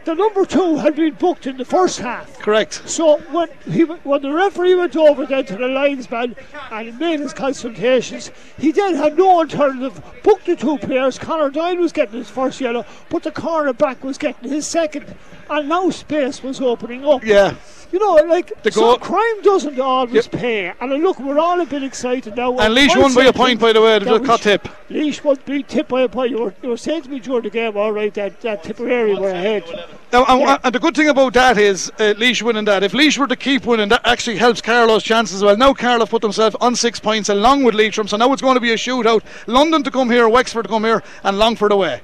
the 0.05 0.13
number 0.13 0.45
two 0.45 0.77
had 0.77 0.95
been 0.95 1.13
booked 1.15 1.47
in 1.47 1.57
the 1.57 1.65
first 1.65 1.99
half. 1.99 2.39
Correct. 2.39 2.87
So 2.87 3.17
when 3.31 3.49
he 3.69 3.83
when 3.83 4.21
the 4.21 4.31
referee 4.31 4.75
went 4.75 4.95
over 4.95 5.25
then 5.25 5.45
to 5.45 5.57
the 5.57 5.67
linesman 5.67 6.35
and 6.71 6.99
made 6.99 7.19
his 7.19 7.33
consultations, 7.33 8.31
he 8.57 8.71
then 8.71 8.95
had 8.95 9.17
no 9.17 9.39
alternative. 9.39 10.01
Booked 10.23 10.45
the 10.45 10.55
two 10.55 10.77
players. 10.77 11.17
Conor 11.17 11.49
Doyle 11.49 11.77
was 11.77 11.91
getting 11.91 12.19
his 12.19 12.29
first 12.29 12.59
yellow, 12.61 12.85
but 13.09 13.23
the 13.23 13.31
corner 13.31 13.73
back 13.73 14.03
was 14.03 14.17
getting 14.17 14.49
his 14.49 14.67
second, 14.67 15.15
and 15.49 15.69
now 15.69 15.89
space 15.89 16.43
was 16.43 16.61
opening 16.61 17.05
up. 17.05 17.23
Yeah. 17.23 17.55
You 17.91 17.99
know, 17.99 18.15
like 18.27 18.51
The 18.63 18.71
so 18.71 18.97
crime 18.97 19.41
doesn't 19.43 19.79
always 19.79 20.27
pay. 20.27 20.73
And 20.81 20.91
look, 21.03 21.19
we're 21.19 21.39
all 21.39 21.61
a 21.61 21.65
bit 21.65 21.83
excited 21.83 22.35
now. 22.35 22.57
And 22.57 22.73
Laois 22.73 22.99
won 22.99 23.13
by 23.13 23.25
a 23.25 23.33
point, 23.33 23.59
by 23.59 23.71
the 23.73 23.81
way. 23.81 23.99
The 23.99 24.19
cut 24.19 24.41
tip. 24.41 24.67
Laois 24.89 25.23
was 25.23 25.37
beat 25.39 25.67
tip 25.69 25.87
by 25.87 26.01
a 26.01 26.09
point. 26.09 26.31
You 26.31 26.39
were, 26.41 26.53
you 26.61 26.69
were 26.69 26.77
saying 26.77 27.03
to 27.03 27.09
me 27.09 27.19
during 27.19 27.43
the 27.43 27.49
game, 27.49 27.77
all 27.77 27.91
right, 27.93 28.13
that, 28.15 28.41
that 28.41 28.63
Tipperary 28.63 29.15
were 29.15 29.29
ahead. 29.29 29.63
Now, 30.11 30.25
and, 30.25 30.41
Yeah. 30.41 30.57
and 30.63 30.75
the 30.75 30.79
good 30.79 30.95
thing 30.95 31.09
about 31.09 31.33
that 31.33 31.57
is 31.57 31.89
uh, 31.99 32.13
Laois 32.17 32.41
winning 32.41 32.65
that. 32.65 32.83
If 32.83 32.93
Laois 32.93 33.17
were 33.17 33.27
to 33.27 33.35
keep 33.35 33.65
winning, 33.65 33.89
that 33.89 34.01
actually 34.05 34.37
helps 34.37 34.61
Carlow's 34.61 35.03
chances 35.03 35.37
as 35.37 35.43
well. 35.43 35.55
Now 35.55 35.73
Carlow 35.73 36.05
put 36.05 36.21
themselves 36.21 36.55
on 36.59 36.75
six 36.75 36.99
points 36.99 37.29
along 37.29 37.63
with 37.63 37.73
Leitrim, 37.75 38.07
so 38.07 38.17
now 38.17 38.31
it's 38.33 38.41
going 38.41 38.55
to 38.55 38.61
be 38.61 38.71
a 38.73 38.77
shootout. 38.77 39.23
London 39.47 39.83
to 39.83 39.91
come 39.91 40.09
here, 40.09 40.27
Wexford 40.27 40.65
to 40.65 40.69
come 40.69 40.83
here, 40.83 41.03
and 41.23 41.39
Longford 41.39 41.71
away. 41.71 42.01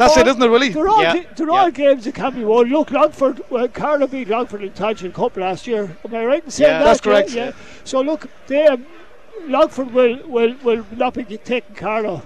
That's 0.00 0.16
it, 0.16 0.26
isn't 0.26 0.42
it, 0.42 0.48
Willie? 0.48 0.70
They're 0.70 0.88
all, 0.88 1.02
Yeah, 1.02 1.14
ga- 1.18 1.26
they're 1.36 1.50
all 1.50 1.64
yeah. 1.64 1.70
games 1.70 2.04
that 2.06 2.14
can 2.14 2.34
be 2.34 2.42
won. 2.44 2.68
Look, 2.68 2.90
Longford, 2.90 3.42
well, 3.50 3.68
Carlow 3.68 4.06
beat 4.06 4.28
Longford 4.28 4.62
in 4.64 4.72
Tangent 4.72 5.12
Cup 5.14 5.36
last 5.36 5.66
year. 5.66 5.96
Am 6.04 6.14
I 6.14 6.24
right 6.24 6.42
in 6.44 6.50
saying 6.50 6.70
Yeah. 6.70 6.78
that? 6.78 6.84
That's 6.86 7.00
correct. 7.02 7.30
Yeah. 7.32 7.52
So 7.84 8.00
look, 8.00 8.26
they, 8.46 8.66
um, 8.66 8.86
Longford 9.46 9.92
will, 9.92 10.18
will, 10.26 10.54
will 10.64 10.86
not 10.96 11.14
be 11.14 11.24
taking 11.24 11.74
Carlow. 11.74 12.22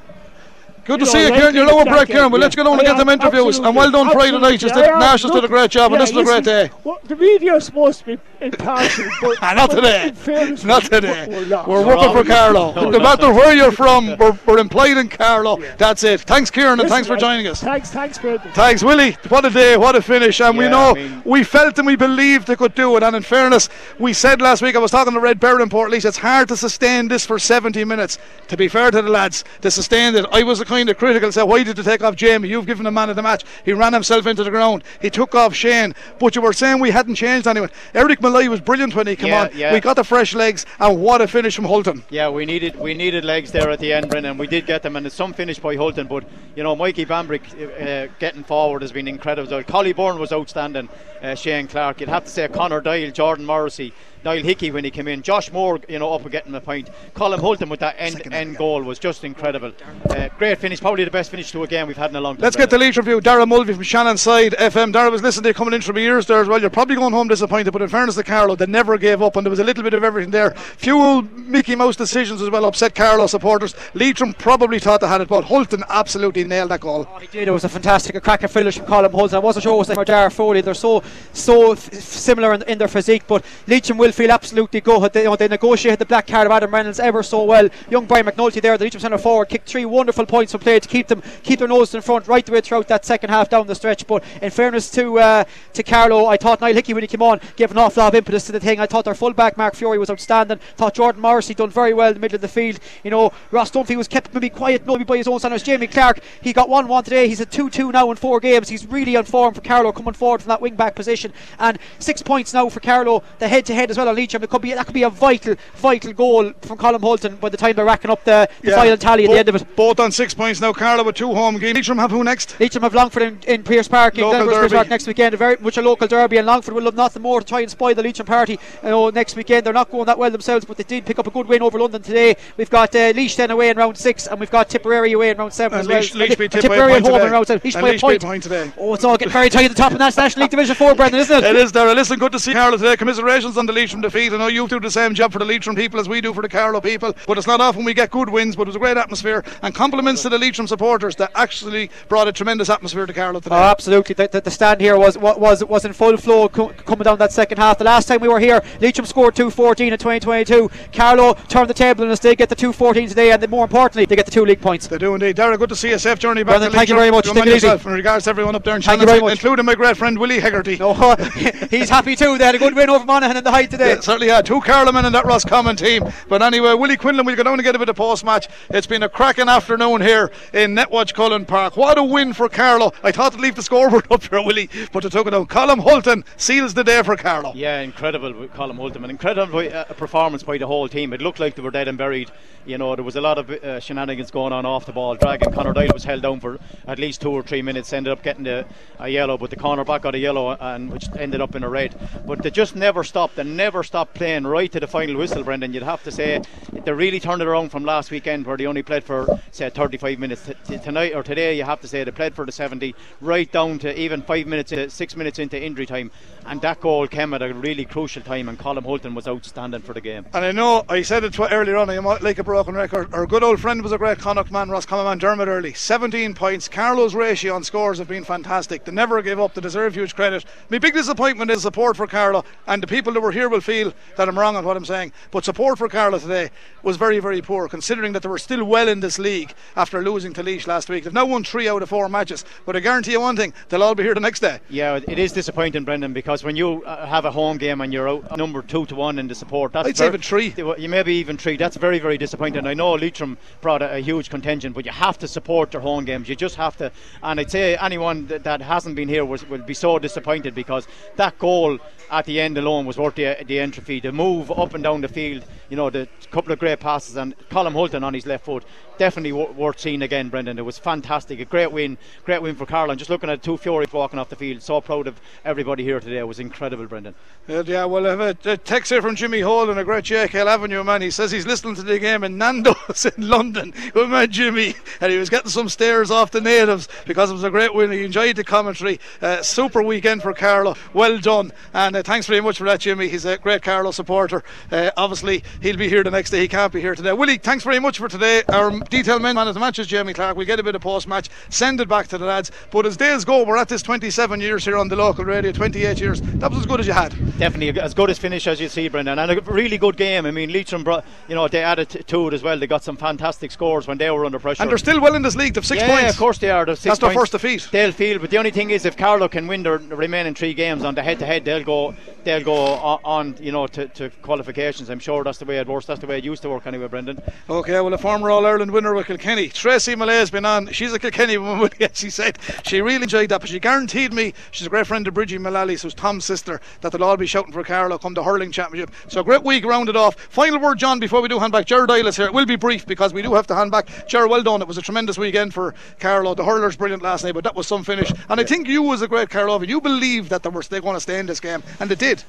Good 0.84 1.00
to 1.00 1.06
you 1.06 1.10
see 1.10 1.18
know, 1.18 1.24
you, 1.24 1.32
Kieran. 1.34 1.54
You're 1.54 1.64
like 1.66 1.74
lower 1.74 1.84
that 1.84 1.96
break, 1.96 2.08
Kieran. 2.08 2.30
We'll 2.30 2.40
yeah. 2.40 2.46
let 2.46 2.56
you 2.56 2.56
go 2.56 2.64
down 2.64 2.76
oh, 2.76 2.78
and 2.78 2.86
get 2.86 2.98
them 2.98 3.08
interviews. 3.08 3.58
And 3.58 3.66
absolutely, 3.66 3.78
well 3.78 3.90
done 3.90 4.12
Friday 4.12 4.38
night. 4.38 4.62
You 4.62 4.68
absolutely. 4.68 4.82
did, 4.82 4.90
I 4.90 4.94
am. 4.94 5.00
Nash 5.00 5.22
did 5.22 5.44
a 5.44 5.48
great 5.48 5.70
job, 5.70 5.92
and 5.92 6.00
yeah, 6.00 6.06
this 6.06 6.10
is 6.10 6.16
a 6.16 6.24
great 6.24 6.44
day. 6.44 6.70
well, 6.84 6.98
the 7.04 7.16
media 7.16 7.54
is 7.54 7.64
supposed 7.64 8.00
to 8.00 8.04
be 8.04 8.18
impartial, 8.40 9.06
but 9.20 9.40
not 9.54 9.70
today. 9.70 10.08
in 10.08 10.14
fairness, 10.14 10.64
Not 10.64 10.82
we- 10.84 10.88
today. 10.90 11.26
We're, 11.28 11.46
not. 11.46 11.68
We're 11.68 11.86
working 11.86 12.12
for 12.12 12.24
Carlow. 12.24 12.74
No 12.94 13.00
matter 13.00 13.32
where 13.32 13.54
you're 13.54 13.72
from, 13.72 14.16
we're, 14.18 14.38
we're 14.46 14.58
employed 14.58 14.96
in 14.96 15.08
Carlow. 15.08 15.58
That's 15.78 16.04
it. 16.04 16.20
Thanks, 16.20 16.50
Kieran, 16.50 16.78
and 16.78 16.88
thanks 16.88 17.08
for 17.08 17.16
joining 17.16 17.46
us. 17.48 17.60
Thanks, 17.60 17.90
thanks, 17.90 18.18
Brendan. 18.18 18.52
Thanks, 18.52 18.84
Willie. 18.84 19.16
What 19.28 19.44
a 19.44 19.50
day, 19.50 19.76
what 19.76 19.96
a 19.96 20.02
finish. 20.02 20.40
And 20.40 20.56
we 20.56 20.68
know 20.68 20.90
I 20.90 20.94
mean- 20.94 21.22
we 21.24 21.42
felt 21.42 21.78
and 21.78 21.86
we 21.86 21.96
believed 21.96 22.46
they 22.46 22.56
could 22.56 22.74
do 22.74 22.96
it. 22.96 23.02
And 23.02 23.16
in 23.16 23.22
fairness, 23.22 23.68
we 23.98 24.12
said 24.12 24.40
last 24.40 24.62
week, 24.62 24.76
I 24.76 24.78
was 24.78 24.90
talking 24.90 25.14
to 25.14 25.20
Red 25.20 25.40
Bear 25.40 25.60
in 25.60 25.68
Port 25.68 25.92
it's 25.92 26.18
hard 26.18 26.48
to 26.48 26.56
sustain 26.56 27.08
this 27.08 27.24
for 27.24 27.38
70 27.38 27.84
minutes. 27.84 28.18
To 28.48 28.56
be 28.56 28.68
fair 28.68 28.90
to 28.90 29.02
the 29.02 29.08
lads, 29.08 29.44
to 29.62 29.70
sustain 29.70 30.14
it. 30.14 30.26
I 30.32 30.42
was 30.42 30.60
a 30.60 30.64
kind 30.74 30.88
of 30.88 30.96
critical, 30.98 31.30
said, 31.30 31.44
Why 31.44 31.62
did 31.62 31.78
you 31.78 31.84
take 31.84 32.02
off 32.02 32.16
Jamie? 32.16 32.48
You've 32.48 32.66
given 32.66 32.82
the 32.84 32.90
man 32.90 33.08
of 33.08 33.14
the 33.14 33.22
match. 33.22 33.44
He 33.64 33.72
ran 33.72 33.92
himself 33.92 34.26
into 34.26 34.42
the 34.42 34.50
ground. 34.50 34.82
He 35.00 35.08
took 35.08 35.32
off 35.34 35.54
Shane. 35.54 35.94
But 36.18 36.34
you 36.34 36.42
were 36.42 36.52
saying 36.52 36.80
we 36.80 36.90
hadn't 36.90 37.14
changed 37.14 37.46
anyone. 37.46 37.70
Eric 37.94 38.20
Malloy 38.20 38.48
was 38.48 38.60
brilliant 38.60 38.92
when 38.96 39.06
he 39.06 39.14
came 39.14 39.28
Yeah, 39.28 39.42
on. 39.42 39.50
yeah. 39.54 39.72
We 39.72 39.78
got 39.78 39.94
the 39.94 40.02
fresh 40.02 40.34
legs, 40.34 40.66
and 40.80 41.00
what 41.00 41.20
a 41.20 41.28
finish 41.28 41.54
from 41.54 41.66
Hulton. 41.66 42.02
Yeah, 42.10 42.28
we 42.28 42.44
needed 42.44 42.74
we 42.76 42.92
needed 42.92 43.24
legs 43.24 43.52
there 43.52 43.70
at 43.70 43.78
the 43.78 43.92
end, 43.92 44.08
Brendan. 44.08 44.36
We 44.36 44.48
did 44.48 44.66
get 44.66 44.82
them, 44.82 44.96
and 44.96 45.06
it's 45.06 45.14
some 45.14 45.32
finish 45.32 45.60
by 45.60 45.76
Hulton. 45.76 46.08
But 46.08 46.24
you 46.56 46.64
know, 46.64 46.74
Mikey 46.74 47.06
Bambrick 47.06 47.44
uh, 47.54 48.12
getting 48.18 48.42
forward 48.42 48.82
has 48.82 48.90
been 48.90 49.06
incredible. 49.06 49.48
So 49.48 49.62
Collie 49.62 49.92
Byrne 49.92 50.18
was 50.18 50.32
outstanding. 50.32 50.88
Uh, 51.22 51.36
Shane 51.36 51.68
Clark, 51.68 52.00
you'd 52.00 52.08
have 52.08 52.24
to 52.24 52.30
say 52.30 52.48
Connor 52.48 52.80
Doyle, 52.80 53.10
Jordan 53.12 53.46
Morrissey, 53.46 53.94
Niall 54.24 54.42
Hickey 54.42 54.70
when 54.70 54.84
he 54.84 54.90
came 54.90 55.06
in, 55.08 55.22
Josh 55.22 55.52
Moore, 55.52 55.80
you 55.88 55.98
know, 55.98 56.12
up 56.12 56.22
and 56.22 56.30
getting 56.30 56.52
the 56.52 56.60
point. 56.60 56.90
Colin 57.14 57.40
Hulton 57.40 57.68
with 57.68 57.80
that 57.80 57.96
end 57.98 58.32
end 58.32 58.56
goal 58.56 58.82
was 58.82 58.98
just 58.98 59.24
incredible. 59.24 59.72
Uh, 60.10 60.28
great 60.38 60.58
finish, 60.58 60.80
probably 60.80 61.04
the 61.04 61.10
best 61.10 61.30
finish 61.30 61.52
to 61.52 61.62
a 61.62 61.66
game 61.66 61.86
we've 61.86 61.96
had 61.96 62.10
in 62.10 62.16
a 62.16 62.20
long 62.20 62.36
time. 62.36 62.42
Let's 62.42 62.56
get 62.56 62.70
the 62.70 62.78
Brendan. 62.78 62.88
lead 62.88 62.96
review. 62.96 63.20
Dara 63.20 63.46
Mulvey 63.46 63.74
from 63.74 63.82
Shannonside 63.82 64.54
FM. 64.56 64.92
Dara 64.92 65.10
was 65.10 65.22
listening 65.22 65.44
to 65.44 65.48
you 65.50 65.54
coming 65.54 65.74
in 65.74 65.82
from 65.82 65.98
years 65.98 66.26
there 66.26 66.40
as 66.40 66.48
well. 66.48 66.60
You're 66.60 66.70
probably 66.70 66.96
going 66.96 67.12
home 67.12 67.28
disappointed, 67.28 67.70
but 67.72 67.82
in 67.82 67.88
fairness 67.88 68.14
to 68.16 68.22
Carlow, 68.22 68.56
they 68.56 68.66
never 68.66 68.96
gave 68.98 69.22
up, 69.22 69.36
and 69.36 69.44
there 69.44 69.50
was 69.50 69.58
a 69.60 69.64
little 69.64 69.82
bit 69.82 69.94
of 69.94 70.02
everything 70.02 70.30
there. 70.30 70.52
Few 70.52 71.00
old 71.00 71.30
Mickey 71.36 71.76
Mouse 71.76 71.96
decisions 71.96 72.40
as 72.40 72.50
well 72.50 72.64
upset 72.64 72.94
Carlow 72.94 73.26
supporters. 73.26 73.74
Leitrim 73.94 74.32
probably 74.34 74.78
thought 74.78 75.00
they 75.00 75.08
had 75.08 75.20
it, 75.20 75.28
but 75.28 75.44
Hulton 75.44 75.84
absolutely 75.88 76.44
nailed 76.44 76.70
that 76.70 76.80
goal. 76.80 77.04
He 77.20 77.26
did. 77.26 77.48
It 77.48 77.50
was 77.50 77.64
a 77.64 77.68
fantastic, 77.68 78.14
a 78.14 78.20
cracking 78.20 78.48
finish 78.48 78.78
from 78.78 78.86
Colin 78.86 79.10
Hulton. 79.10 79.36
I 79.36 79.40
wasn't 79.40 79.64
sure 79.64 79.74
it 79.74 79.78
was 79.78 79.88
like 79.90 80.06
Dara 80.06 80.30
Foley. 80.30 80.60
They're 80.62 80.74
so 80.74 81.02
so 81.32 81.72
f- 81.72 81.92
similar 81.92 82.54
in, 82.54 82.62
in 82.62 82.78
their 82.78 82.88
physique, 82.88 83.24
but 83.26 83.44
Leitrim 83.66 83.98
will 83.98 84.12
feel 84.14 84.30
absolutely 84.30 84.80
good. 84.80 85.12
They, 85.12 85.22
you 85.22 85.28
know, 85.28 85.36
they 85.36 85.48
negotiated 85.48 85.98
the 85.98 86.06
black 86.06 86.26
card 86.26 86.46
of 86.46 86.52
Adam 86.52 86.72
Reynolds 86.72 87.00
ever 87.00 87.22
so 87.22 87.44
well. 87.44 87.68
Young 87.90 88.06
Brian 88.06 88.26
McNulty 88.26 88.62
there, 88.62 88.78
the 88.78 88.84
Leitrim 88.84 89.00
centre 89.00 89.18
forward, 89.18 89.48
kicked 89.48 89.68
three 89.68 89.84
wonderful 89.84 90.26
points 90.26 90.52
from 90.52 90.60
play 90.60 90.80
to 90.80 90.88
keep 90.88 91.08
them 91.08 91.22
keep 91.42 91.58
their 91.58 91.68
nose 91.68 91.94
in 91.94 92.00
front 92.00 92.28
right 92.28 92.44
the 92.44 92.52
way 92.52 92.60
throughout 92.60 92.88
that 92.88 93.04
second 93.04 93.30
half 93.30 93.48
down 93.48 93.66
the 93.66 93.74
stretch. 93.74 94.06
But 94.06 94.24
in 94.40 94.50
fairness 94.50 94.90
to 94.92 95.18
uh, 95.18 95.44
to 95.74 95.82
Carlow, 95.82 96.26
I 96.26 96.36
thought 96.36 96.60
Niall 96.60 96.74
Hickey 96.74 96.94
when 96.94 97.02
he 97.02 97.08
came 97.08 97.22
on 97.22 97.40
gave 97.56 97.70
an 97.70 97.78
awful 97.78 98.02
lot 98.02 98.14
of 98.14 98.18
impetus 98.18 98.46
to 98.46 98.52
the 98.52 98.60
thing. 98.60 98.80
I 98.80 98.86
thought 98.86 99.04
their 99.04 99.14
fullback 99.14 99.56
Mark 99.56 99.74
Fury 99.74 99.98
was 99.98 100.10
outstanding. 100.10 100.58
Thought 100.76 100.94
Jordan 100.94 101.20
Morrissey 101.20 101.54
done 101.54 101.70
very 101.70 101.94
well 101.94 102.08
in 102.08 102.14
the 102.14 102.20
middle 102.20 102.36
of 102.36 102.42
the 102.42 102.48
field. 102.48 102.78
You 103.02 103.10
know, 103.10 103.32
Ross 103.50 103.70
Dunphy 103.70 103.96
was 103.96 104.08
kept 104.08 104.32
maybe 104.32 104.48
quiet, 104.50 104.86
maybe 104.86 105.04
by 105.04 105.16
his 105.16 105.28
own 105.28 105.38
standards. 105.38 105.64
Jamie 105.64 105.86
Clark, 105.86 106.20
he 106.40 106.52
got 106.52 106.68
one 106.68 106.88
one 106.88 107.04
today. 107.04 107.28
He's 107.28 107.40
a 107.40 107.46
two 107.46 107.70
two 107.70 107.92
now 107.92 108.10
in 108.10 108.16
four 108.16 108.40
games. 108.40 108.68
He's 108.68 108.86
really 108.86 109.16
on 109.16 109.24
form 109.24 109.54
for 109.54 109.60
Carlow 109.60 109.92
coming 109.92 110.14
forward 110.14 110.42
from 110.42 110.48
that 110.50 110.60
wing 110.60 110.76
back 110.76 110.94
position. 110.94 111.32
And 111.58 111.78
six 111.98 112.22
points 112.22 112.52
now 112.54 112.68
for 112.68 112.80
Carlo, 112.80 113.22
the 113.38 113.48
head 113.48 113.66
to 113.66 113.74
head 113.74 113.90
as 113.90 113.96
well 113.96 114.03
on 114.08 114.16
Leitrim. 114.16 114.42
It 114.42 114.50
could 114.50 114.62
be 114.62 114.72
that 114.74 114.86
could 114.86 114.94
be 114.94 115.02
a 115.02 115.10
vital 115.10 115.54
vital 115.76 116.12
goal 116.12 116.52
from 116.62 116.78
Colin 116.78 117.00
Hulton 117.00 117.36
by 117.36 117.48
the 117.48 117.56
time 117.56 117.74
they're 117.76 117.84
racking 117.84 118.10
up 118.10 118.24
the, 118.24 118.48
the 118.62 118.70
Yeah. 118.70 118.76
final 118.76 118.96
tally 118.96 119.24
at 119.24 119.28
Bo- 119.28 119.32
the 119.34 119.38
end 119.40 119.48
of 119.48 119.54
it. 119.56 119.76
Both 119.76 120.00
on 120.00 120.12
six 120.12 120.34
points 120.34 120.60
now. 120.60 120.72
Carlow 120.72 121.04
with 121.04 121.16
two 121.16 121.34
home 121.34 121.58
games. 121.58 121.74
Leitrim 121.74 121.98
have 121.98 122.10
who 122.10 122.24
next? 122.24 122.58
Leitrim 122.60 122.82
have 122.82 122.94
Longford 122.94 123.22
in, 123.22 123.38
in 123.46 123.62
Pierce 123.62 123.88
Park 123.88 124.18
in 124.18 124.24
Pierce. 124.30 124.72
Park 124.72 124.88
next 124.88 125.06
weekend. 125.06 125.34
A 125.34 125.36
very 125.36 125.56
much 125.60 125.76
a 125.76 125.82
local 125.82 126.06
derby, 126.06 126.36
and 126.38 126.46
Longford 126.46 126.74
will 126.74 126.82
love 126.82 126.94
nothing 126.94 127.22
more 127.22 127.40
to 127.40 127.46
try 127.46 127.60
and 127.60 127.70
spoil 127.70 127.94
the 127.94 128.02
Leitrim 128.02 128.26
party. 128.26 128.58
You 128.82 128.88
know, 128.90 129.10
next 129.10 129.36
weekend 129.36 129.66
they're 129.66 129.72
not 129.72 129.90
going 129.90 130.06
that 130.06 130.18
well 130.18 130.30
themselves, 130.30 130.64
but 130.64 130.76
they 130.76 130.84
did 130.84 131.04
pick 131.06 131.18
up 131.18 131.26
a 131.26 131.30
good 131.30 131.46
win 131.46 131.62
over 131.62 131.78
London 131.78 132.02
today. 132.02 132.36
We've 132.56 132.70
got 132.70 132.94
uh, 132.94 133.12
Laois 133.14 133.36
then 133.36 133.50
away 133.50 133.70
in 133.70 133.76
round 133.76 133.96
six, 133.96 134.26
and 134.26 134.38
we've 134.40 134.50
got 134.50 134.68
Tipperary 134.68 135.12
away 135.12 135.30
in 135.30 135.36
round 135.38 135.52
seven 135.52 135.78
And 135.80 135.90
as 135.90 136.12
well. 136.12 136.26
Laois- 136.26 136.28
Laois 136.28 136.36
beat 136.38 136.54
Uh, 136.54 136.60
Tip 136.60 136.68
by 136.70 136.76
a 136.76 136.78
Tipperary 136.78 136.92
at 136.94 137.02
home 137.02 137.12
today. 137.12 137.26
in 137.26 137.32
round 137.32 137.46
seven. 137.46 137.60
Laois 137.70 137.72
by 137.74 137.88
a 137.88 137.92
Laois 137.92 138.00
point. 138.00 138.22
point 138.22 138.42
today. 138.42 138.72
Oh, 138.78 138.94
it's 138.94 139.04
all 139.04 139.16
getting 139.16 139.32
very 139.32 139.50
tight 139.50 139.64
at 139.64 139.68
the 139.70 139.74
top, 139.76 139.92
and 139.92 140.00
that's 140.00 140.16
National 140.16 140.42
League 140.44 140.50
Division 140.50 140.74
Four, 140.74 140.94
Brendan, 140.94 141.20
isn't 141.20 141.44
it? 141.44 141.44
It 141.44 141.56
is, 141.56 141.72
Dara. 141.72 141.94
Listen, 141.94 142.18
good 142.18 142.32
to 142.32 142.38
see 142.38 142.52
Carlow 142.52 142.76
today. 142.76 142.96
Commiserations 142.96 143.56
on 143.56 143.66
the 143.66 143.72
Leitrim 143.84 144.00
defeat. 144.00 144.32
I 144.32 144.38
know 144.38 144.46
you 144.46 144.66
do 144.66 144.80
the 144.80 144.90
same 144.90 145.12
job 145.12 145.30
for 145.30 145.38
the 145.38 145.44
Leitrim 145.44 145.76
people 145.76 146.00
as 146.00 146.08
we 146.08 146.22
do 146.22 146.32
for 146.32 146.40
the 146.40 146.48
Carlow 146.48 146.80
people, 146.80 147.14
but 147.26 147.36
it's 147.36 147.46
not 147.46 147.60
often 147.60 147.84
we 147.84 147.92
get 147.92 148.10
good 148.10 148.30
wins. 148.30 148.56
But 148.56 148.62
it 148.62 148.68
was 148.68 148.76
a 148.76 148.78
great 148.78 148.96
atmosphere, 148.96 149.44
and 149.60 149.74
compliments 149.74 150.22
to 150.22 150.30
the 150.30 150.38
Leitrim 150.38 150.66
supporters 150.66 151.16
that 151.16 151.30
actually 151.34 151.90
brought 152.08 152.26
a 152.26 152.32
tremendous 152.32 152.70
atmosphere 152.70 153.04
to 153.04 153.12
Carlow 153.12 153.40
today. 153.40 153.54
Oh, 153.54 153.58
absolutely. 153.58 154.14
The, 154.14 154.28
the, 154.28 154.40
the 154.40 154.50
stand 154.50 154.80
here 154.80 154.96
was 154.96 155.18
was 155.18 155.62
was 155.64 155.84
in 155.84 155.92
full 155.92 156.16
flow 156.16 156.48
co- 156.48 156.70
coming 156.70 157.04
down 157.04 157.18
that 157.18 157.30
second 157.30 157.58
half. 157.58 157.76
The 157.76 157.84
last 157.84 158.08
time 158.08 158.22
we 158.22 158.28
were 158.28 158.40
here, 158.40 158.62
Leitrim 158.80 159.04
scored 159.04 159.36
214 159.36 159.92
in 159.92 159.98
2022. 159.98 160.70
Carlow 160.90 161.34
turned 161.48 161.68
the 161.68 161.74
table 161.74 162.08
and 162.08 162.16
they 162.16 162.34
get 162.34 162.48
the 162.48 162.54
214 162.54 163.10
today, 163.10 163.32
and 163.32 163.50
more 163.50 163.64
importantly, 163.64 164.06
they 164.06 164.16
get 164.16 164.24
the 164.24 164.32
two 164.32 164.46
league 164.46 164.62
points. 164.62 164.86
They 164.86 164.96
do 164.96 165.12
indeed. 165.12 165.36
Dara, 165.36 165.58
good 165.58 165.68
to 165.68 165.76
see 165.76 165.90
you. 165.90 165.98
Safe 165.98 166.18
journey 166.18 166.42
back 166.42 166.52
Brendan, 166.52 166.70
to 166.70 166.76
thank 166.78 166.88
you 166.88 166.94
very 166.94 167.10
much. 167.10 167.26
Take 167.26 167.46
it 167.46 167.48
easy. 167.48 167.68
And 167.68 167.84
regards 167.84 168.24
to 168.24 168.30
everyone 168.30 168.54
up 168.54 168.64
there 168.64 168.76
in 168.76 168.80
Shannon, 168.80 169.00
you 169.00 169.06
very 169.06 169.20
much. 169.20 169.32
including 169.32 169.66
my 169.66 169.74
great 169.74 169.98
friend 169.98 170.18
Willie 170.18 170.40
Hegarty. 170.40 170.78
Oh, 170.80 171.14
he's 171.70 171.90
happy 171.90 172.16
too. 172.16 172.38
They 172.38 172.44
had 172.44 172.54
a 172.54 172.58
good 172.58 172.74
win 172.74 172.88
over 172.88 173.04
Monaghan 173.04 173.36
in 173.36 173.44
the 173.44 173.50
height 173.50 173.73
today. 173.78 173.94
Yeah, 173.94 174.00
certainly 174.00 174.28
had 174.28 174.46
two 174.46 174.60
Carlomen 174.60 175.04
in 175.04 175.12
that 175.12 175.24
Ross 175.24 175.44
Roscommon 175.44 175.76
team. 175.76 176.04
But 176.28 176.42
anyway, 176.42 176.74
Willie 176.74 176.96
Quinlan, 176.96 177.26
we'll 177.26 177.36
go 177.36 177.42
down 177.42 177.54
and 177.54 177.62
get 177.62 177.74
a 177.74 177.78
bit 177.78 177.88
of 177.88 177.96
post 177.96 178.24
match. 178.24 178.48
It's 178.70 178.86
been 178.86 179.02
a 179.02 179.08
cracking 179.08 179.48
afternoon 179.48 180.00
here 180.00 180.30
in 180.52 180.74
Netwatch 180.74 181.12
Cullen 181.12 181.44
Park. 181.44 181.76
What 181.76 181.98
a 181.98 182.04
win 182.04 182.32
for 182.32 182.48
Carlow. 182.48 182.92
I 183.02 183.12
thought 183.12 183.32
to 183.32 183.38
leave 183.38 183.56
the 183.56 183.62
scoreboard 183.62 184.06
up 184.10 184.22
here, 184.22 184.42
Willie, 184.42 184.70
but 184.92 185.02
they 185.02 185.08
took 185.08 185.26
it 185.26 185.30
down. 185.30 185.46
Colin 185.46 185.80
Hulton 185.80 186.24
seals 186.36 186.74
the 186.74 186.84
day 186.84 187.02
for 187.02 187.16
Carlow. 187.16 187.52
Yeah, 187.54 187.80
incredible 187.80 188.32
with 188.32 188.54
Colin 188.54 188.76
Hulton. 188.76 189.02
An 189.04 189.10
incredible 189.10 189.58
uh, 189.58 189.84
performance 189.84 190.42
by 190.42 190.58
the 190.58 190.66
whole 190.66 190.88
team. 190.88 191.12
It 191.12 191.20
looked 191.20 191.40
like 191.40 191.56
they 191.56 191.62
were 191.62 191.70
dead 191.70 191.88
and 191.88 191.98
buried. 191.98 192.30
You 192.66 192.78
know, 192.78 192.94
there 192.94 193.04
was 193.04 193.16
a 193.16 193.20
lot 193.20 193.36
of 193.36 193.50
uh, 193.50 193.80
shenanigans 193.80 194.30
going 194.30 194.52
on 194.52 194.64
off 194.64 194.86
the 194.86 194.92
ball. 194.92 195.16
Dragon 195.16 195.52
Connor 195.52 195.74
Doyle 195.74 195.90
was 195.92 196.04
held 196.04 196.22
down 196.22 196.40
for 196.40 196.58
at 196.86 196.98
least 196.98 197.20
two 197.20 197.30
or 197.30 197.42
three 197.42 197.60
minutes. 197.60 197.92
Ended 197.92 198.12
up 198.12 198.22
getting 198.22 198.44
the, 198.44 198.64
a 198.98 199.08
yellow, 199.08 199.36
but 199.36 199.50
the 199.50 199.56
cornerback 199.56 200.02
got 200.02 200.14
a 200.14 200.18
yellow, 200.18 200.56
and 200.58 200.90
which 200.90 201.06
ended 201.18 201.42
up 201.42 201.54
in 201.54 201.62
a 201.62 201.68
red. 201.68 201.94
But 202.24 202.42
they 202.42 202.50
just 202.50 202.74
never 202.74 203.04
stopped. 203.04 203.36
They 203.36 203.44
never 203.44 203.63
stopped 203.64 204.14
playing 204.14 204.46
right 204.46 204.70
to 204.70 204.78
the 204.78 204.86
final 204.86 205.16
whistle. 205.16 205.42
Brendan, 205.42 205.72
you'd 205.72 205.82
have 205.82 206.02
to 206.04 206.12
say 206.12 206.42
they 206.84 206.92
really 206.92 207.18
turned 207.18 207.40
it 207.40 207.48
around 207.48 207.70
from 207.70 207.82
last 207.82 208.10
weekend, 208.10 208.46
where 208.46 208.58
they 208.58 208.66
only 208.66 208.82
played 208.82 209.02
for 209.02 209.40
say 209.52 209.70
35 209.70 210.18
minutes. 210.18 210.50
T- 210.66 210.78
tonight 210.78 211.14
or 211.14 211.22
today, 211.22 211.56
you 211.56 211.64
have 211.64 211.80
to 211.80 211.88
say 211.88 212.04
they 212.04 212.10
played 212.10 212.34
for 212.34 212.44
the 212.44 212.52
70, 212.52 212.94
right 213.22 213.50
down 213.50 213.78
to 213.78 213.98
even 213.98 214.20
five 214.20 214.46
minutes, 214.46 214.72
six 214.92 215.16
minutes 215.16 215.38
into 215.38 215.58
injury 215.60 215.86
time, 215.86 216.10
and 216.46 216.60
that 216.60 216.80
goal 216.80 217.06
came 217.06 217.34
at 217.34 217.42
a 217.42 217.52
really 217.52 217.84
crucial 217.84 218.22
time. 218.22 218.48
And 218.48 218.58
Colin 218.58 218.84
Hulton 218.84 219.14
was 219.14 219.26
outstanding 219.28 219.82
for 219.82 219.92
the 219.92 220.00
game. 220.00 220.26
And 220.34 220.44
I 220.44 220.52
know 220.52 220.84
I 220.88 221.02
said 221.02 221.24
it 221.24 221.38
earlier 221.38 221.76
on, 221.76 221.90
I 221.90 221.94
am 221.94 222.04
like 222.04 222.38
a 222.38 222.44
broken 222.44 222.74
record. 222.74 223.12
Our 223.12 223.26
good 223.26 223.42
old 223.42 223.60
friend 223.60 223.82
was 223.82 223.92
a 223.92 223.98
great 223.98 224.18
Connacht 224.18 224.50
man, 224.50 224.70
Roscommon 224.70 225.06
man, 225.06 225.18
Dermot 225.18 225.48
Earley. 225.48 225.74
17 225.74 226.34
points. 226.34 226.68
Carlow's 226.68 227.14
ratio 227.14 227.54
on 227.54 227.64
scores 227.64 227.98
have 227.98 228.08
been 228.08 228.24
fantastic. 228.24 228.84
They 228.84 228.92
never 228.92 229.22
gave 229.22 229.40
up. 229.40 229.54
They 229.54 229.60
deserve 229.60 229.94
huge 229.94 230.14
credit. 230.14 230.44
My 230.70 230.78
big 230.78 230.94
disappointment 230.94 231.50
is 231.50 231.62
support 231.62 231.96
for 231.96 232.06
Carlow, 232.06 232.44
and 232.66 232.82
the 232.82 232.86
people 232.86 233.12
that 233.12 233.20
were 233.20 233.32
here 233.32 233.48
will 233.48 233.60
feel 233.60 233.92
that 234.16 234.28
I'm 234.28 234.38
wrong 234.38 234.56
on 234.56 234.64
what 234.64 234.76
I'm 234.76 234.84
saying. 234.84 235.12
But 235.30 235.44
support 235.44 235.78
for 235.78 235.88
Carlow 235.88 236.18
today 236.18 236.50
was 236.82 236.96
very, 236.96 237.18
very 237.18 237.40
poor, 237.42 237.68
considering 237.68 238.12
that 238.12 238.22
they 238.22 238.28
were 238.28 238.38
still 238.38 238.64
well 238.64 238.88
in 238.88 239.00
this 239.00 239.18
league 239.18 239.54
after 239.76 240.02
losing 240.02 240.32
to 240.34 240.42
Laois 240.42 240.66
last 240.66 240.88
week. 240.88 241.04
They've 241.04 241.12
now 241.12 241.26
won 241.26 241.44
three 241.44 241.68
out 241.68 241.82
of 241.82 241.88
four 241.88 242.08
matches. 242.08 242.44
But 242.66 242.76
I 242.76 242.80
guarantee 242.80 243.12
you 243.12 243.20
one 243.20 243.36
thing, 243.36 243.54
they'll 243.68 243.82
all 243.82 243.94
be 243.94 244.02
here 244.02 244.14
the 244.14 244.20
next 244.20 244.40
day. 244.40 244.60
Yeah, 244.68 245.00
it 245.08 245.18
is 245.18 245.32
disappointing, 245.32 245.84
Brendan, 245.84 246.12
because 246.12 246.33
when 246.42 246.56
you 246.56 246.82
uh, 246.84 247.06
have 247.06 247.24
a 247.26 247.30
home 247.30 247.58
game 247.58 247.80
and 247.80 247.92
you're 247.92 248.08
out 248.08 248.36
number 248.36 248.62
two 248.62 248.86
to 248.86 248.94
one 248.94 249.18
in 249.18 249.28
the 249.28 249.34
support, 249.34 249.72
that's 249.72 249.88
I'd 249.88 249.96
say 249.96 250.06
even 250.06 250.20
three. 250.20 250.54
You 250.56 250.88
maybe 250.88 251.14
even 251.14 251.36
three. 251.36 251.56
That's 251.56 251.76
very, 251.76 251.98
very 251.98 252.18
disappointing. 252.18 252.66
I 252.66 252.74
know 252.74 252.92
Leitrim 252.92 253.36
brought 253.60 253.82
a, 253.82 253.96
a 253.96 253.98
huge 253.98 254.30
contingent, 254.30 254.74
but 254.74 254.86
you 254.86 254.92
have 254.92 255.18
to 255.18 255.28
support 255.28 255.70
their 255.70 255.80
home 255.80 256.04
games. 256.04 256.28
You 256.28 256.34
just 256.34 256.56
have 256.56 256.76
to. 256.78 256.90
And 257.22 257.38
I'd 257.38 257.50
say 257.50 257.76
anyone 257.76 258.26
that, 258.28 258.44
that 258.44 258.62
hasn't 258.62 258.96
been 258.96 259.08
here 259.08 259.24
was, 259.24 259.48
will 259.48 259.58
be 259.58 259.74
so 259.74 259.98
disappointed 259.98 260.54
because 260.54 260.88
that 261.16 261.38
goal 261.38 261.78
at 262.10 262.24
the 262.24 262.40
end 262.40 262.58
alone 262.58 262.86
was 262.86 262.98
worth 262.98 263.14
the, 263.14 263.36
the 263.46 263.60
entry 263.60 263.84
fee. 263.84 264.00
The 264.00 264.12
move 264.12 264.50
up 264.50 264.74
and 264.74 264.82
down 264.82 265.00
the 265.00 265.08
field, 265.08 265.44
you 265.68 265.76
know, 265.76 265.90
the 265.90 266.08
couple 266.30 266.52
of 266.52 266.58
great 266.58 266.80
passes 266.80 267.16
and 267.16 267.34
Colin 267.48 267.72
Hulton 267.72 268.02
on 268.02 268.12
his 268.12 268.26
left 268.26 268.44
foot, 268.44 268.64
definitely 268.98 269.30
w- 269.30 269.52
worth 269.52 269.78
seeing 269.78 270.02
again, 270.02 270.28
Brendan. 270.28 270.58
It 270.58 270.64
was 270.64 270.78
fantastic. 270.78 271.38
A 271.40 271.44
great 271.44 271.70
win, 271.70 271.96
great 272.24 272.42
win 272.42 272.56
for 272.56 272.66
Carlow. 272.66 272.94
Just 272.94 273.10
looking 273.10 273.30
at 273.30 273.42
two 273.42 273.56
Fury 273.56 273.86
walking 273.92 274.18
off 274.18 274.28
the 274.28 274.36
field, 274.36 274.62
so 274.62 274.80
proud 274.80 275.06
of 275.06 275.20
everybody 275.44 275.84
here 275.84 276.00
today. 276.00 276.22
It 276.24 276.28
was 276.28 276.40
incredible, 276.40 276.86
Brendan. 276.86 277.14
Uh, 277.46 277.62
yeah, 277.64 277.84
well, 277.84 278.06
a, 278.06 278.34
a 278.46 278.56
text 278.56 278.90
here 278.90 279.02
from 279.02 279.14
Jimmy 279.14 279.40
Hall 279.40 279.70
in 279.70 279.76
a 279.76 279.84
great 279.84 280.04
JKL 280.04 280.46
Avenue, 280.46 280.82
man. 280.82 281.02
He 281.02 281.10
says 281.10 281.30
he's 281.30 281.46
listening 281.46 281.74
to 281.74 281.82
the 281.82 281.98
game 281.98 282.24
in 282.24 282.38
Nando's 282.38 283.04
in 283.16 283.28
London. 283.28 283.74
Good 283.92 284.08
man, 284.08 284.30
Jimmy. 284.30 284.74
And 285.02 285.12
he 285.12 285.18
was 285.18 285.28
getting 285.28 285.50
some 285.50 285.68
stares 285.68 286.10
off 286.10 286.30
the 286.30 286.40
natives 286.40 286.88
because 287.04 287.28
it 287.28 287.34
was 287.34 287.44
a 287.44 287.50
great 287.50 287.74
win. 287.74 287.92
He 287.92 288.06
enjoyed 288.06 288.36
the 288.36 288.44
commentary. 288.44 289.00
Uh, 289.20 289.42
super 289.42 289.82
weekend 289.82 290.22
for 290.22 290.32
Carlow. 290.32 290.76
Well 290.94 291.18
done. 291.18 291.52
And 291.74 291.94
uh, 291.94 292.02
thanks 292.02 292.26
very 292.26 292.40
much 292.40 292.56
for 292.56 292.64
that, 292.64 292.80
Jimmy. 292.80 293.08
He's 293.08 293.26
a 293.26 293.36
great 293.36 293.60
Carlow 293.60 293.90
supporter. 293.90 294.42
Uh, 294.72 294.92
obviously, 294.96 295.44
he'll 295.60 295.76
be 295.76 295.90
here 295.90 296.02
the 296.02 296.10
next 296.10 296.30
day. 296.30 296.40
He 296.40 296.48
can't 296.48 296.72
be 296.72 296.80
here 296.80 296.94
today. 296.94 297.12
Willie, 297.12 297.36
thanks 297.36 297.64
very 297.64 297.80
much 297.80 297.98
for 297.98 298.08
today. 298.08 298.42
Our 298.48 298.80
detailed 298.80 299.20
man 299.20 299.34
man 299.34 299.46
of 299.46 299.52
the 299.52 299.60
match. 299.60 299.78
is 299.78 299.86
Jamie 299.86 300.14
Clark. 300.14 300.38
We'll 300.38 300.46
get 300.46 300.58
a 300.58 300.62
bit 300.62 300.74
of 300.74 300.80
post 300.80 301.06
match, 301.06 301.28
send 301.50 301.82
it 301.82 301.88
back 301.88 302.08
to 302.08 302.16
the 302.16 302.24
lads. 302.24 302.50
But 302.70 302.86
as 302.86 302.96
days 302.96 303.26
go, 303.26 303.44
we're 303.44 303.58
at 303.58 303.68
this 303.68 303.82
27 303.82 304.40
years 304.40 304.64
here 304.64 304.78
on 304.78 304.88
the 304.88 304.96
local 304.96 305.26
radio, 305.26 305.52
28 305.52 306.00
years. 306.00 306.13
That 306.20 306.50
was 306.50 306.60
as 306.60 306.66
good 306.66 306.80
as 306.80 306.86
you 306.86 306.92
had. 306.92 307.10
Definitely 307.38 307.80
as 307.80 307.94
good 307.94 308.10
as 308.10 308.18
finish 308.18 308.46
as 308.46 308.60
you 308.60 308.68
see, 308.68 308.88
Brendan, 308.88 309.18
and 309.18 309.30
a 309.30 309.40
really 309.42 309.78
good 309.78 309.96
game. 309.96 310.26
I 310.26 310.30
mean, 310.30 310.52
Leitrim, 310.52 310.84
brought, 310.84 311.04
you 311.28 311.34
know, 311.34 311.48
they 311.48 311.62
added 311.62 311.88
to 311.88 312.28
it 312.28 312.34
as 312.34 312.42
well. 312.42 312.58
They 312.58 312.66
got 312.66 312.84
some 312.84 312.96
fantastic 312.96 313.50
scores 313.50 313.86
when 313.86 313.98
they 313.98 314.10
were 314.10 314.24
under 314.24 314.38
pressure. 314.38 314.62
And 314.62 314.70
they're 314.70 314.78
still 314.78 315.00
well 315.00 315.14
in 315.14 315.22
this 315.22 315.36
league. 315.36 315.54
They've 315.54 315.64
six 315.64 315.82
yeah, 315.82 315.88
points. 315.88 316.12
of 316.12 316.18
course 316.18 316.38
they 316.38 316.50
are. 316.50 316.64
That's 316.64 316.82
their 316.82 317.10
first 317.10 317.32
defeat. 317.32 317.68
They'll 317.70 317.92
feel, 317.92 318.18
but 318.18 318.30
the 318.30 318.38
only 318.38 318.50
thing 318.50 318.70
is, 318.70 318.84
if 318.84 318.96
Carlow 318.96 319.28
can 319.28 319.46
win 319.46 319.62
their 319.62 319.78
remaining 319.78 320.34
three 320.34 320.54
games 320.54 320.84
on 320.84 320.94
the 320.94 321.02
head-to-head, 321.02 321.44
they'll 321.44 321.64
go, 321.64 321.94
they'll 322.24 322.44
go 322.44 322.56
on, 322.56 323.36
you 323.40 323.52
know, 323.52 323.66
to, 323.68 323.88
to 323.88 324.10
qualifications. 324.22 324.90
I'm 324.90 324.98
sure 324.98 325.24
that's 325.24 325.38
the 325.38 325.44
way 325.44 325.58
it 325.58 325.66
works. 325.66 325.86
That's 325.86 326.00
the 326.00 326.06
way 326.06 326.18
it 326.18 326.24
used 326.24 326.42
to 326.42 326.50
work 326.50 326.66
anyway, 326.66 326.88
Brendan. 326.88 327.22
Okay, 327.48 327.80
well, 327.80 327.92
a 327.92 327.98
former 327.98 328.30
All 328.30 328.46
Ireland 328.46 328.70
winner 328.70 328.94
with 328.94 329.06
Kilkenny, 329.06 329.48
Tracy 329.48 329.94
Mallay's 329.94 330.30
been 330.30 330.44
on. 330.44 330.70
She's 330.72 330.92
a 330.92 330.98
Kilkenny 330.98 331.38
woman. 331.38 331.70
Yes, 331.78 331.98
she 331.98 332.10
said 332.10 332.38
she 332.64 332.80
really 332.80 333.02
enjoyed 333.02 333.28
that, 333.30 333.40
but 333.40 333.50
she 333.50 333.58
guaranteed 333.58 334.12
me 334.12 334.32
she's 334.52 334.66
a 334.66 334.70
great 334.70 334.86
friend 334.86 335.06
of 335.08 335.14
Bridgie 335.14 335.38
Mullally, 335.38 335.76
who's 335.76 335.94
Tom's 336.04 336.26
sister, 336.26 336.60
that 336.82 336.92
they'll 336.92 337.02
all 337.02 337.16
be 337.16 337.24
shouting 337.24 337.50
for 337.50 337.64
Carlow 337.64 337.96
come 337.96 338.12
the 338.12 338.22
hurling 338.22 338.52
championship. 338.52 338.94
So 339.08 339.22
a 339.22 339.24
great 339.24 339.42
week 339.42 339.64
rounded 339.64 339.96
off. 339.96 340.20
Final 340.20 340.58
word, 340.58 340.78
John, 340.78 341.00
before 341.00 341.22
we 341.22 341.28
do 341.28 341.38
hand 341.38 341.50
back. 341.50 341.64
Jared 341.64 341.88
Doyle 341.88 342.06
is 342.06 342.14
here. 342.14 342.26
It 342.26 342.34
will 342.34 342.44
be 342.44 342.56
brief 342.56 342.84
because 342.84 343.14
we 343.14 343.22
do 343.22 343.32
have 343.32 343.46
to 343.46 343.54
hand 343.54 343.70
back. 343.70 343.88
Jared, 344.06 344.30
well 344.30 344.42
done. 344.42 344.60
It 344.60 344.68
was 344.68 344.76
a 344.76 344.82
tremendous 344.82 345.16
weekend 345.16 345.54
for 345.54 345.74
Carlow. 345.98 346.34
The 346.34 346.44
hurlers 346.44 346.76
brilliant 346.76 347.02
last 347.02 347.24
night, 347.24 347.32
but 347.32 347.42
that 347.44 347.56
was 347.56 347.66
some 347.66 347.84
finish. 347.84 348.12
And 348.28 348.38
I 348.38 348.44
think 348.44 348.68
you, 348.68 348.82
was 348.82 349.00
a 349.00 349.08
great 349.08 349.30
Carlow, 349.30 349.62
you 349.62 349.80
believed 349.80 350.28
that 350.28 350.42
they 350.42 350.50
were 350.50 350.62
they 350.62 350.78
going 350.78 350.92
to 350.92 351.00
stay 351.00 351.18
in 351.18 351.24
this 351.24 351.40
game, 351.40 351.62
and 351.80 351.90
they 351.90 351.94
did. 351.94 352.22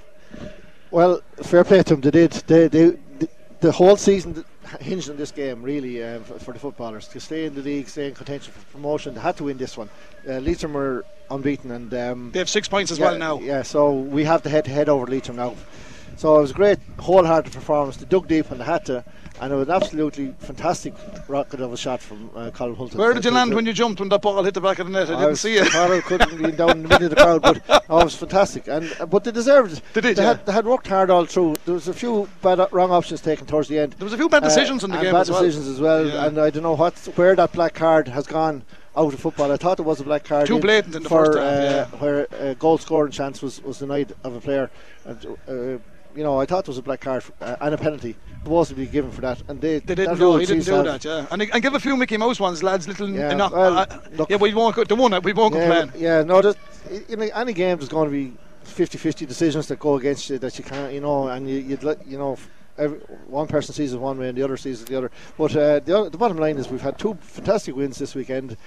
Well, 0.89 1.19
fair 1.43 1.65
play 1.65 1.83
to 1.83 1.95
them. 1.95 1.99
They 1.99 2.11
did. 2.11 2.31
They, 2.31 2.69
they, 2.69 2.85
the, 3.19 3.29
the 3.59 3.71
whole 3.73 3.97
season 3.97 4.45
hinged 4.81 5.09
on 5.09 5.17
this 5.17 5.31
game, 5.31 5.61
really, 5.61 6.03
uh, 6.03 6.19
for, 6.19 6.39
for 6.39 6.53
the 6.53 6.59
footballers 6.59 7.07
to 7.09 7.19
stay 7.19 7.45
in 7.45 7.55
the 7.55 7.61
league, 7.61 7.87
stay 7.87 8.07
in 8.07 8.15
contention 8.15 8.53
for 8.53 8.71
promotion. 8.71 9.13
They 9.13 9.21
had 9.21 9.37
to 9.37 9.45
win 9.45 9.57
this 9.57 9.77
one. 9.77 9.89
Uh, 10.27 10.39
Leitrim 10.39 10.73
were 10.73 11.05
unbeaten, 11.29 11.71
and 11.71 11.93
um, 11.93 12.31
They 12.31 12.39
have 12.39 12.49
six 12.49 12.67
points 12.67 12.91
as 12.91 12.99
yeah, 12.99 13.05
well 13.05 13.17
now. 13.17 13.39
Yeah, 13.39 13.63
so 13.63 13.93
we 13.93 14.23
have 14.25 14.41
the 14.43 14.49
head-to-head 14.49 14.89
over 14.89 15.05
Leitrim 15.05 15.37
now. 15.37 15.55
So 16.17 16.37
it 16.37 16.41
was 16.41 16.51
a 16.51 16.53
great, 16.53 16.79
wholehearted 16.99 17.51
performance. 17.51 17.97
They 17.97 18.05
dug 18.05 18.27
deep 18.27 18.49
and 18.49 18.61
they 18.61 18.65
had 18.65 18.85
to, 18.85 19.03
and 19.41 19.51
it 19.51 19.55
was 19.55 19.67
an 19.67 19.73
absolutely 19.73 20.33
fantastic 20.39 20.93
rocket 21.27 21.59
of 21.59 21.73
a 21.73 21.77
shot 21.77 22.01
from 22.01 22.29
uh, 22.35 22.51
Colin 22.51 22.75
Hulton. 22.75 22.97
Where 22.97 23.13
did 23.13 23.25
you 23.25 23.31
land 23.31 23.53
when 23.53 23.65
you 23.65 23.73
jumped 23.73 23.99
when 23.99 24.09
that 24.09 24.21
ball 24.21 24.43
hit 24.43 24.53
the 24.53 24.61
back 24.61 24.79
of 24.79 24.87
the 24.87 24.93
net? 24.93 25.09
I, 25.09 25.13
I 25.13 25.15
didn't 25.17 25.29
was- 25.31 25.41
see 25.41 25.55
it. 25.55 25.67
Carl 25.71 26.01
couldn't 26.01 26.41
be 26.41 26.51
down 26.51 26.71
in 26.71 26.83
the 26.83 26.87
middle 26.89 27.05
of 27.05 27.09
the 27.09 27.15
crowd, 27.15 27.41
but 27.41 27.61
oh, 27.89 28.01
it 28.01 28.03
was 28.05 28.15
fantastic. 28.15 28.67
And 28.67 28.95
uh, 28.99 29.05
but 29.05 29.23
they 29.23 29.31
deserved 29.31 29.73
it. 29.73 29.81
They 29.93 30.01
did, 30.01 30.17
They, 30.17 30.23
yeah. 30.23 30.29
had, 30.29 30.45
they 30.45 30.51
had 30.53 30.65
worked 30.65 30.87
hard 30.87 31.09
all 31.09 31.25
through. 31.25 31.55
There 31.65 31.73
was 31.73 31.87
a 31.87 31.93
few 31.93 32.29
bad 32.41 32.59
uh, 32.59 32.67
wrong 32.71 32.91
options 32.91 33.21
taken 33.21 33.45
towards 33.45 33.67
the 33.67 33.79
end. 33.79 33.93
There 33.93 34.05
was 34.05 34.13
a 34.13 34.17
few 34.17 34.29
bad 34.29 34.43
decisions 34.43 34.83
in 34.83 34.91
the 34.91 34.97
game 34.97 35.11
bad 35.11 35.21
as 35.21 35.31
well. 35.31 35.43
decisions 35.43 35.67
as 35.67 35.79
well. 35.79 36.07
Yeah. 36.07 36.25
And 36.25 36.39
I 36.39 36.49
don't 36.49 36.63
know 36.63 36.75
what 36.75 36.95
where 37.15 37.35
that 37.35 37.51
black 37.51 37.73
card 37.73 38.07
has 38.07 38.27
gone 38.27 38.63
out 38.97 39.13
of 39.13 39.19
football. 39.19 39.51
I 39.51 39.57
thought 39.57 39.79
it 39.79 39.83
was 39.83 39.99
a 39.99 40.03
black 40.03 40.23
card. 40.23 40.47
Too 40.47 40.59
blatant 40.59 40.95
in 40.95 41.03
the 41.03 41.09
for, 41.09 41.25
first 41.25 41.37
half, 41.37 41.47
uh, 41.47 41.95
yeah. 41.97 42.01
where 42.01 42.27
a 42.39 42.55
goal 42.55 42.77
scoring 42.77 43.11
chance 43.11 43.41
was, 43.41 43.61
was 43.61 43.79
denied 43.79 44.13
of 44.23 44.35
a 44.35 44.41
player. 44.41 44.71
And, 45.05 45.25
uh, 45.47 45.81
you 46.15 46.23
know, 46.23 46.39
I 46.39 46.45
thought 46.45 46.59
it 46.65 46.67
was 46.67 46.77
a 46.77 46.81
black 46.81 47.01
card 47.01 47.23
for, 47.23 47.33
uh, 47.41 47.55
and 47.61 47.73
a 47.73 47.77
penalty 47.77 48.15
supposed 48.43 48.69
to 48.69 48.75
be 48.75 48.85
given 48.85 49.11
for 49.11 49.21
that. 49.21 49.41
And 49.47 49.59
they, 49.59 49.79
They 49.79 49.95
didn't 49.95 50.17
do. 50.17 50.37
He 50.37 50.45
didn't 50.45 50.65
do 50.65 50.83
that. 50.83 51.03
Yeah, 51.03 51.25
and, 51.31 51.41
and 51.41 51.61
give 51.61 51.73
a 51.73 51.79
few 51.79 51.97
Mickey 51.97 52.17
Mouse 52.17 52.39
ones, 52.39 52.63
lads. 52.63 52.87
Little. 52.87 53.09
Yeah, 53.09 53.33
knock- 53.33 53.53
well, 53.53 53.77
uh, 53.79 53.85
look- 54.13 54.29
yeah, 54.29 54.37
we 54.37 54.53
won't. 54.53 54.75
Go, 54.75 54.83
the 54.83 54.95
one 54.95 55.11
that 55.11 55.23
we 55.23 55.33
won't 55.33 55.55
yeah, 55.55 55.81
complain. 55.81 56.01
Yeah, 56.01 56.23
no, 56.23 56.41
there's, 56.41 56.55
in 57.09 57.21
any 57.21 57.53
game 57.53 57.77
there's 57.77 57.89
going 57.89 58.09
to 58.09 58.11
be 58.11 58.37
50-50 58.65 59.27
decisions 59.27 59.67
that 59.67 59.79
go 59.79 59.95
against 59.95 60.29
you 60.29 60.37
that 60.39 60.57
you 60.57 60.63
can't, 60.63 60.93
you 60.93 61.01
know, 61.01 61.27
and 61.27 61.49
you, 61.49 61.57
you'd 61.57 61.83
let, 61.83 62.05
you 62.07 62.17
know, 62.17 62.37
every, 62.77 62.97
one 63.27 63.47
person 63.47 63.73
sees 63.73 63.93
it 63.93 63.97
one 63.99 64.17
way 64.17 64.29
and 64.29 64.37
the 64.37 64.43
other 64.43 64.57
sees 64.57 64.81
it 64.81 64.87
the 64.87 64.97
other. 64.97 65.11
But 65.37 65.55
uh, 65.55 65.79
the, 65.79 65.97
other, 65.97 66.09
the 66.09 66.17
bottom 66.17 66.37
line 66.37 66.57
is 66.57 66.69
we've 66.69 66.81
had 66.81 66.97
two 66.97 67.17
fantastic 67.21 67.75
wins 67.75 67.97
this 67.97 68.15
weekend. 68.15 68.57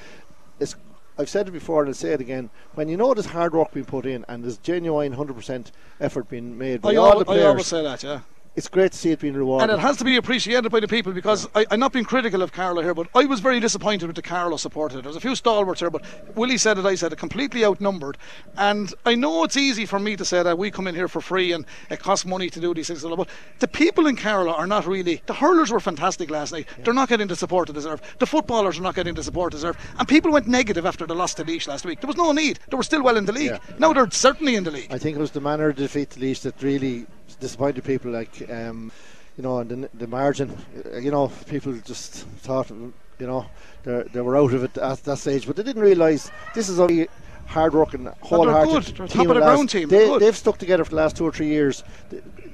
It's, 0.61 0.75
I've 1.19 1.29
said 1.29 1.49
it 1.49 1.51
before 1.51 1.83
and 1.83 1.89
I'll 1.89 1.95
say 1.95 2.13
it 2.13 2.21
again. 2.21 2.51
When 2.75 2.89
you 2.89 2.97
know 2.97 3.13
there's 3.13 3.27
hard 3.27 3.53
work 3.53 3.73
being 3.73 3.87
put 3.87 4.07
in 4.07 4.25
and 4.29 4.45
there's 4.45 4.59
genuine 4.59 5.15
100% 5.17 5.73
effort 6.01 6.29
being 6.29 6.57
made 6.57 6.81
by 6.81 6.93
I, 6.93 6.97
all 6.97 7.13
al- 7.13 7.25
the 7.25 7.33
I 7.33 7.43
always 7.43 7.67
say 7.67 7.83
that. 7.83 8.03
Yeah. 8.03 8.21
It's 8.59 8.67
great 8.67 8.91
to 8.91 8.99
see 8.99 9.13
it 9.13 9.21
being 9.21 9.35
rewarded. 9.35 9.71
And 9.71 9.79
it 9.79 9.81
has 9.81 9.97
to 9.99 10.05
be 10.05 10.17
appreciated 10.17 10.69
by 10.73 10.81
the 10.81 10.89
people 10.89 11.13
because 11.13 11.49
I, 11.55 11.65
I'm 11.71 11.79
not 11.79 11.93
being 11.93 12.05
critical 12.05 12.43
of 12.43 12.51
Carlow 12.51 12.83
here, 12.83 12.93
but 12.93 13.07
I 13.15 13.25
was 13.25 13.39
very 13.39 13.61
disappointed 13.61 14.09
with 14.09 14.17
the 14.17 14.23
Carlow 14.23 14.57
supporters. 14.57 15.01
There 15.01 15.09
was 15.09 15.15
a 15.15 15.21
few 15.21 15.37
stalwarts 15.37 15.79
here, 15.79 15.91
but 15.91 16.05
Willie 16.35 16.59
said 16.59 16.77
it, 16.77 16.85
I 16.85 16.97
said 16.97 17.13
it, 17.13 17.21
completely 17.21 17.65
outnumbered. 17.65 18.19
And 18.57 18.93
I 19.07 19.15
know 19.15 19.45
it's 19.45 19.57
easy 19.57 19.87
for 19.87 20.01
me 20.01 20.17
to 20.17 20.25
say 20.25 20.43
that 20.43 20.59
we 20.59 20.73
come 20.73 20.89
in 20.89 20.97
here 20.97 21.07
for 21.07 21.21
free 21.21 21.53
and 21.53 21.67
it 21.89 22.01
costs 22.01 22.27
money 22.27 22.51
to 22.51 22.59
do 22.59 22.75
these 22.75 22.89
things, 22.89 23.05
but 23.05 23.29
the 23.61 23.69
people 23.69 24.09
in 24.09 24.17
Carlow 24.17 24.53
are 24.53 24.67
not 24.67 24.89
really. 24.89 25.23
The 25.27 25.35
hurlers 25.35 25.71
were 25.71 25.79
fantastic 25.79 26.29
last 26.29 26.53
night. 26.53 26.67
They're 26.83 26.93
not 26.93 27.11
getting 27.11 27.29
the 27.29 27.37
support 27.37 27.69
they 27.69 27.75
deserve. 27.75 28.03
The 28.19 28.27
footballers 28.27 28.77
are 28.77 28.83
not 28.83 28.97
getting 28.97 29.15
the 29.15 29.23
support 29.23 29.53
they 29.53 29.59
deserve. 29.59 29.77
And 30.01 30.09
people 30.09 30.33
went 30.33 30.49
negative 30.49 30.85
after 30.85 31.07
the 31.07 31.15
loss 31.15 31.33
to 31.35 31.45
Laois 31.45 31.69
last 31.69 31.85
week. 31.85 32.01
There 32.01 32.09
was 32.09 32.17
no 32.17 32.33
need. 32.33 32.59
They 32.71 32.77
were 32.77 32.83
still 32.83 33.05
well 33.05 33.17
in 33.17 33.25
the 33.25 33.33
league. 33.33 33.53
Yeah. 33.53 33.77
Now 33.79 33.93
they're 33.93 34.11
certainly 34.11 34.57
in 34.57 34.65
the 34.65 34.73
league. 34.73 34.93
I 34.93 34.99
think 34.99 35.17
it 35.17 35.21
was 35.21 35.31
the 35.31 35.41
manner 35.41 35.69
of 35.69 35.77
defeat 35.77 36.11
to 36.11 36.21
Laois 36.21 36.43
that 36.43 36.61
really 36.61 37.07
disappointed 37.41 37.85
people. 37.85 38.11
Like, 38.11 38.49
um, 38.51 38.91
you 39.37 39.43
know, 39.43 39.59
and 39.59 39.71
the, 39.85 39.91
the 39.95 40.07
margin. 40.07 40.57
uh, 40.95 40.99
You 40.99 41.11
know, 41.11 41.29
people 41.49 41.73
just 41.85 42.13
thought, 42.43 42.71
you 42.71 42.93
know, 43.27 43.47
they 43.85 44.03
they 44.13 44.21
were 44.21 44.37
out 44.37 44.53
of 44.53 44.65
it 44.65 44.77
at 44.79 45.03
that 45.05 45.19
stage, 45.19 45.47
but 45.47 45.57
they 45.57 45.63
didn't 45.63 45.83
realise 45.83 46.31
this 46.55 46.69
is 46.69 46.79
only 46.81 47.09
hard 47.47 47.73
working, 47.73 48.05
wholehearted 48.21 48.85
good. 48.87 48.97
They're 48.97 49.07
team 49.09 49.29
the 49.29 49.35
last- 49.41 49.73
team. 49.73 49.89
They're 49.89 50.01
They, 50.19 50.19
they've 50.19 50.37
stuck 50.37 50.59
together 50.59 50.85
for 50.85 50.91
the 50.91 50.97
last 50.97 51.17
two 51.17 51.25
or 51.25 51.33
three 51.33 51.49
years. 51.49 51.83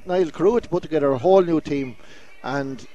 Niall 0.07 0.31
Carew 0.31 0.55
had 0.55 0.69
put 0.71 0.83
together 0.83 1.11
a 1.13 1.19
whole 1.19 1.43
new 1.43 1.61
team, 1.61 1.97
and 2.43 2.87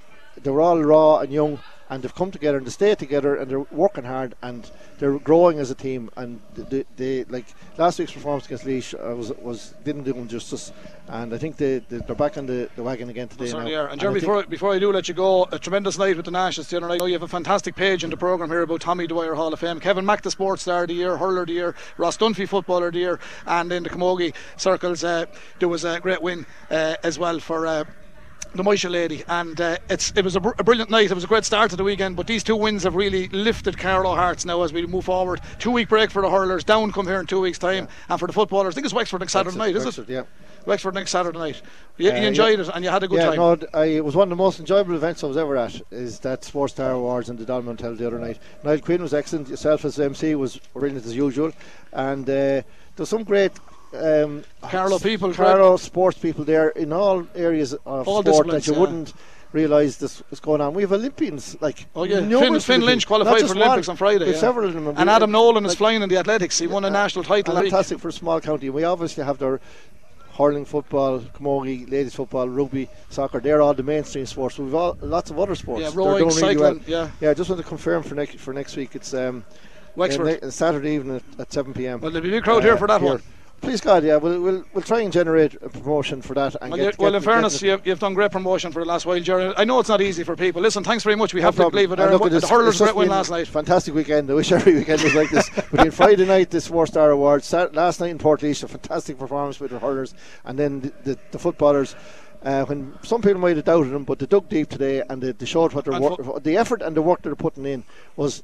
they 0.41 0.51
were 0.51 0.61
all 0.61 0.81
raw 0.83 1.19
and 1.19 1.31
young. 1.33 1.59
And 1.89 2.03
they've 2.03 2.13
come 2.13 2.31
together 2.31 2.57
and 2.57 2.67
they 2.67 2.71
stay 2.71 2.93
together 2.95 3.35
and 3.35 3.49
they're 3.49 3.59
working 3.71 4.03
hard 4.03 4.35
and 4.41 4.69
they're 4.99 5.17
growing 5.17 5.59
as 5.59 5.71
a 5.71 5.75
team. 5.75 6.09
And 6.15 6.39
they, 6.55 6.85
they 6.97 7.23
like 7.25 7.45
last 7.77 7.97
week's 7.97 8.11
performance 8.11 8.45
against 8.45 8.65
Laois 8.65 8.93
uh, 8.93 9.15
was 9.15 9.31
was 9.41 9.73
didn't 9.83 10.03
do 10.03 10.13
them 10.13 10.27
justice. 10.27 10.71
And 11.07 11.33
I 11.33 11.39
think 11.39 11.57
they, 11.57 11.79
they 11.79 11.97
they're 11.97 12.15
back 12.15 12.37
on 12.37 12.45
the, 12.45 12.69
the 12.75 12.83
wagon 12.83 13.09
again 13.09 13.27
today 13.27 13.47
certainly 13.47 13.71
now. 13.71 13.81
are. 13.81 13.87
And 13.87 13.99
Jeremy, 13.99 14.19
think- 14.19 14.31
before, 14.31 14.43
before 14.43 14.73
I 14.73 14.79
do 14.79 14.91
let 14.91 15.07
you 15.07 15.15
go, 15.15 15.47
a 15.51 15.57
tremendous 15.57 15.97
night 15.97 16.15
with 16.15 16.25
the 16.25 16.31
Nationals 16.31 16.69
the 16.69 16.77
other 16.77 16.87
night. 16.87 16.95
I 16.95 16.97
know 16.97 17.05
you 17.05 17.13
have 17.13 17.23
a 17.23 17.27
fantastic 17.27 17.75
page 17.75 18.03
in 18.03 18.11
the 18.11 18.17
programme 18.17 18.49
here 18.49 18.61
about 18.61 18.81
Tommy 18.81 19.07
Dwyer 19.07 19.33
Hall 19.33 19.51
of 19.51 19.59
Fame, 19.59 19.79
Kevin 19.79 20.05
Mack, 20.05 20.21
the 20.21 20.29
Sports 20.31 20.61
Star 20.61 20.83
of 20.83 20.89
the 20.89 20.93
Year, 20.93 21.17
Hurler 21.17 21.41
of 21.41 21.47
the 21.47 21.53
Year, 21.53 21.75
Ross 21.97 22.17
Dunphy, 22.17 22.47
Footballer 22.47 22.87
of 22.87 22.93
the 22.93 22.99
Year, 22.99 23.19
and 23.47 23.71
in 23.71 23.83
the 23.83 23.89
Camogie 23.89 24.35
circles, 24.57 25.03
uh, 25.03 25.25
there 25.57 25.69
was 25.69 25.83
a 25.83 25.99
great 25.99 26.21
win 26.21 26.45
uh, 26.69 26.95
as 27.03 27.17
well 27.17 27.39
for. 27.39 27.85
The 28.55 28.63
Moisha 28.63 28.89
lady, 28.89 29.23
and 29.27 29.61
uh, 29.61 29.77
it's 29.91 30.11
it 30.15 30.23
was 30.23 30.35
a, 30.35 30.39
br- 30.39 30.49
a 30.57 30.63
brilliant 30.63 30.89
night. 30.89 31.11
It 31.11 31.13
was 31.13 31.23
a 31.23 31.27
great 31.27 31.45
start 31.45 31.69
to 31.69 31.75
the 31.75 31.83
weekend, 31.83 32.15
but 32.15 32.25
these 32.25 32.43
two 32.43 32.55
wins 32.55 32.81
have 32.83 32.95
really 32.95 33.27
lifted 33.27 33.77
Carlow 33.77 34.15
hearts 34.15 34.43
now 34.43 34.63
as 34.63 34.73
we 34.73 34.85
move 34.87 35.05
forward. 35.05 35.39
Two 35.59 35.69
week 35.69 35.87
break 35.87 36.09
for 36.09 36.23
the 36.23 36.29
hurlers, 36.31 36.63
down 36.63 36.91
come 36.91 37.05
here 37.05 37.19
in 37.19 37.27
two 37.27 37.39
weeks' 37.39 37.59
time, 37.59 37.87
and 38.09 38.19
for 38.19 38.25
the 38.25 38.33
footballers, 38.33 38.73
I 38.73 38.75
think 38.75 38.85
it's 38.85 38.93
Wexford 38.93 39.19
next 39.19 39.33
Saturday 39.33 39.55
night, 39.55 39.75
is 39.75 39.99
it? 39.99 40.09
Yeah. 40.09 40.23
Wexford 40.65 40.95
next 40.95 41.11
Saturday 41.11 41.37
night. 41.37 41.61
You, 41.97 42.09
Uh, 42.11 42.15
you 42.15 42.27
enjoyed 42.27 42.57
yeah. 42.59 42.65
it 42.65 42.71
and 42.73 42.83
you 42.83 42.89
had 42.89 43.03
a 43.03 43.07
good 43.07 43.19
yeah, 43.19 43.25
time. 43.27 43.35
no, 43.37 43.57
I, 43.73 43.85
it 43.85 44.03
was 44.03 44.15
one 44.15 44.25
of 44.25 44.29
the 44.29 44.35
most 44.43 44.59
enjoyable 44.59 44.95
events 44.95 45.23
I 45.23 45.27
was 45.27 45.37
ever 45.37 45.55
at. 45.55 45.79
Is 45.91 46.19
that 46.21 46.43
Sports 46.43 46.73
Star 46.73 46.91
Awards 46.91 47.29
in 47.29 47.37
the 47.37 47.45
Dolmen 47.45 47.77
Hotel 47.77 47.95
the 47.95 48.07
other 48.07 48.19
night. 48.19 48.39
Niall 48.63 48.79
Quinn 48.79 49.01
was 49.01 49.13
excellent. 49.13 49.47
Yourself 49.47 49.85
as 49.85 49.99
MC 49.99 50.33
was 50.35 50.57
brilliant 50.73 51.05
as 51.05 51.15
usual, 51.15 51.51
and 51.93 52.27
uh, 52.29 52.61
there's 52.95 53.09
some 53.09 53.23
great. 53.23 53.51
Um, 53.93 54.43
Carlow 54.61 54.99
people, 54.99 55.33
Carlow 55.33 55.77
sports 55.77 56.17
people 56.17 56.43
there 56.45 56.69
in 56.69 56.93
all 56.93 57.27
areas 57.35 57.73
of 57.73 58.07
All 58.07 58.21
sport 58.23 58.47
that 58.47 58.67
you 58.67 58.73
yeah. 58.73 58.79
wouldn't 58.79 59.13
realise 59.51 59.97
this 59.97 60.21
was 60.29 60.39
going 60.39 60.61
on. 60.61 60.73
We 60.75 60.83
have 60.83 60.91
Olympians 60.91 61.57
like 61.59 61.87
Oh 61.95 62.03
yeah, 62.03 62.19
Finn, 62.19 62.59
Finn 62.59 62.81
Lynch 62.81 63.07
qualified 63.07 63.47
for 63.47 63.55
Olympics 63.55 63.87
one. 63.87 63.93
on 63.93 63.97
Friday. 63.97 64.31
Yeah. 64.31 64.37
several 64.37 64.67
of 64.67 64.73
them, 64.75 64.93
And 64.95 65.09
Adam 65.09 65.31
Nolan 65.31 65.65
is 65.65 65.73
flying 65.75 66.03
in 66.03 66.09
the 66.09 66.17
athletics. 66.17 66.59
He 66.59 66.67
won 66.67 66.85
a 66.85 66.89
national 66.89 67.23
title. 67.23 67.55
fantastic 67.55 67.99
for 67.99 68.09
a 68.09 68.13
small 68.13 68.39
county. 68.39 68.69
We 68.69 68.83
obviously 68.83 69.23
have 69.23 69.39
their 69.39 69.59
hurling, 70.37 70.65
football, 70.65 71.19
camogie, 71.19 71.89
ladies 71.89 72.15
football, 72.15 72.47
rugby, 72.47 72.87
soccer. 73.09 73.39
They're 73.39 73.61
all 73.61 73.73
the 73.73 73.83
mainstream 73.83 74.25
sports. 74.25 74.57
We've 74.59 74.73
all 74.75 74.97
lots 75.01 75.31
of 75.31 75.39
other 75.39 75.55
sports. 75.55 75.81
Yeah, 75.81 75.91
rowing, 75.93 76.19
doing 76.19 76.29
really 76.29 76.39
cycling. 76.55 76.77
well. 76.77 76.83
Yeah, 76.87 77.11
Yeah, 77.19 77.31
I 77.31 77.33
just 77.33 77.49
want 77.49 77.61
to 77.61 77.67
confirm 77.67 78.03
for 78.03 78.13
next 78.15 78.35
for 78.37 78.53
next 78.53 78.77
week. 78.77 78.95
It's 78.95 79.13
um, 79.15 79.43
Wexford. 79.95 80.43
uh, 80.43 80.51
Saturday 80.51 80.91
evening 80.95 81.17
at, 81.17 81.41
at 81.41 81.51
7 81.53 81.73
p.m. 81.73 81.99
well, 81.99 82.11
there'll 82.11 82.23
be 82.23 82.29
a 82.29 82.37
big 82.37 82.43
crowd 82.43 82.63
here 82.63 82.77
for 82.77 82.87
that 82.87 83.01
one. 83.01 83.21
Please 83.61 83.81
God, 83.81 84.03
yeah, 84.03 84.15
we'll, 84.17 84.41
we'll 84.41 84.63
we'll 84.73 84.83
try 84.83 85.01
and 85.01 85.11
generate 85.11 85.53
a 85.55 85.69
promotion 85.69 86.21
for 86.21 86.33
that. 86.33 86.55
And 86.61 86.71
Well, 86.71 86.77
get, 86.77 86.97
well 86.97 87.11
get- 87.11 87.17
in 87.17 87.23
fairness, 87.23 87.61
you've, 87.61 87.85
you've 87.85 87.99
done 87.99 88.13
great 88.13 88.31
promotion 88.31 88.71
for 88.71 88.79
the 88.83 88.85
last 88.87 89.05
while, 89.05 89.19
Jerry. 89.19 89.53
I 89.57 89.63
know 89.65 89.79
it's 89.79 89.89
not 89.89 90.01
easy 90.01 90.23
for 90.23 90.35
people. 90.35 90.61
Listen, 90.61 90.83
thanks 90.83 91.03
very 91.03 91.15
much. 91.15 91.33
We 91.33 91.41
No 91.41 91.47
have 91.47 91.55
to 91.55 91.61
problem. 91.61 91.79
leave 91.79 91.91
it 91.91 91.97
there. 91.97 92.11
look, 92.11 92.21
the 92.29 92.37
it's- 92.37 92.49
hurlers 92.49 92.77
great 92.79 92.95
win 92.95 93.09
last 93.09 93.29
night. 93.29 93.47
Fantastic 93.47 93.93
weekend. 93.93 94.29
I 94.31 94.33
wish 94.33 94.51
every 94.51 94.75
weekend 94.75 95.01
was 95.01 95.13
like 95.13 95.29
this. 95.29 95.49
Between 95.71 95.91
Friday 95.91 96.25
night, 96.25 96.49
this 96.49 96.67
Four 96.67 96.87
Star 96.87 97.11
Awards, 97.11 97.45
Sat- 97.45 97.75
last 97.75 97.99
night 97.99 98.11
in 98.11 98.17
Port 98.17 98.43
a 98.43 98.53
fantastic 98.53 99.17
performance 99.19 99.59
with 99.59 99.71
the 99.71 99.79
hurlers, 99.79 100.13
and 100.45 100.57
then 100.57 100.81
the, 100.81 100.93
the, 101.03 101.19
the 101.31 101.39
footballers. 101.39 101.95
Uh, 102.41 102.63
when 102.65 102.93
some 103.03 103.21
people 103.21 103.41
might 103.41 103.57
have 103.57 103.65
doubted 103.65 103.91
them, 103.91 104.05
but 104.05 104.17
they 104.17 104.25
dug 104.25 104.47
deep 104.47 104.69
today 104.69 105.03
and 105.09 105.21
they, 105.21 105.33
they 105.33 105.45
showed 105.45 105.73
what 105.73 105.83
their 105.83 105.93
And 105.95 106.05
work, 106.05 106.41
the 106.43 106.55
effort 106.55 106.81
and 106.81 106.95
the 106.95 107.01
work 107.01 107.21
they're 107.21 107.35
putting 107.35 107.65
in 107.65 107.83
was 108.15 108.43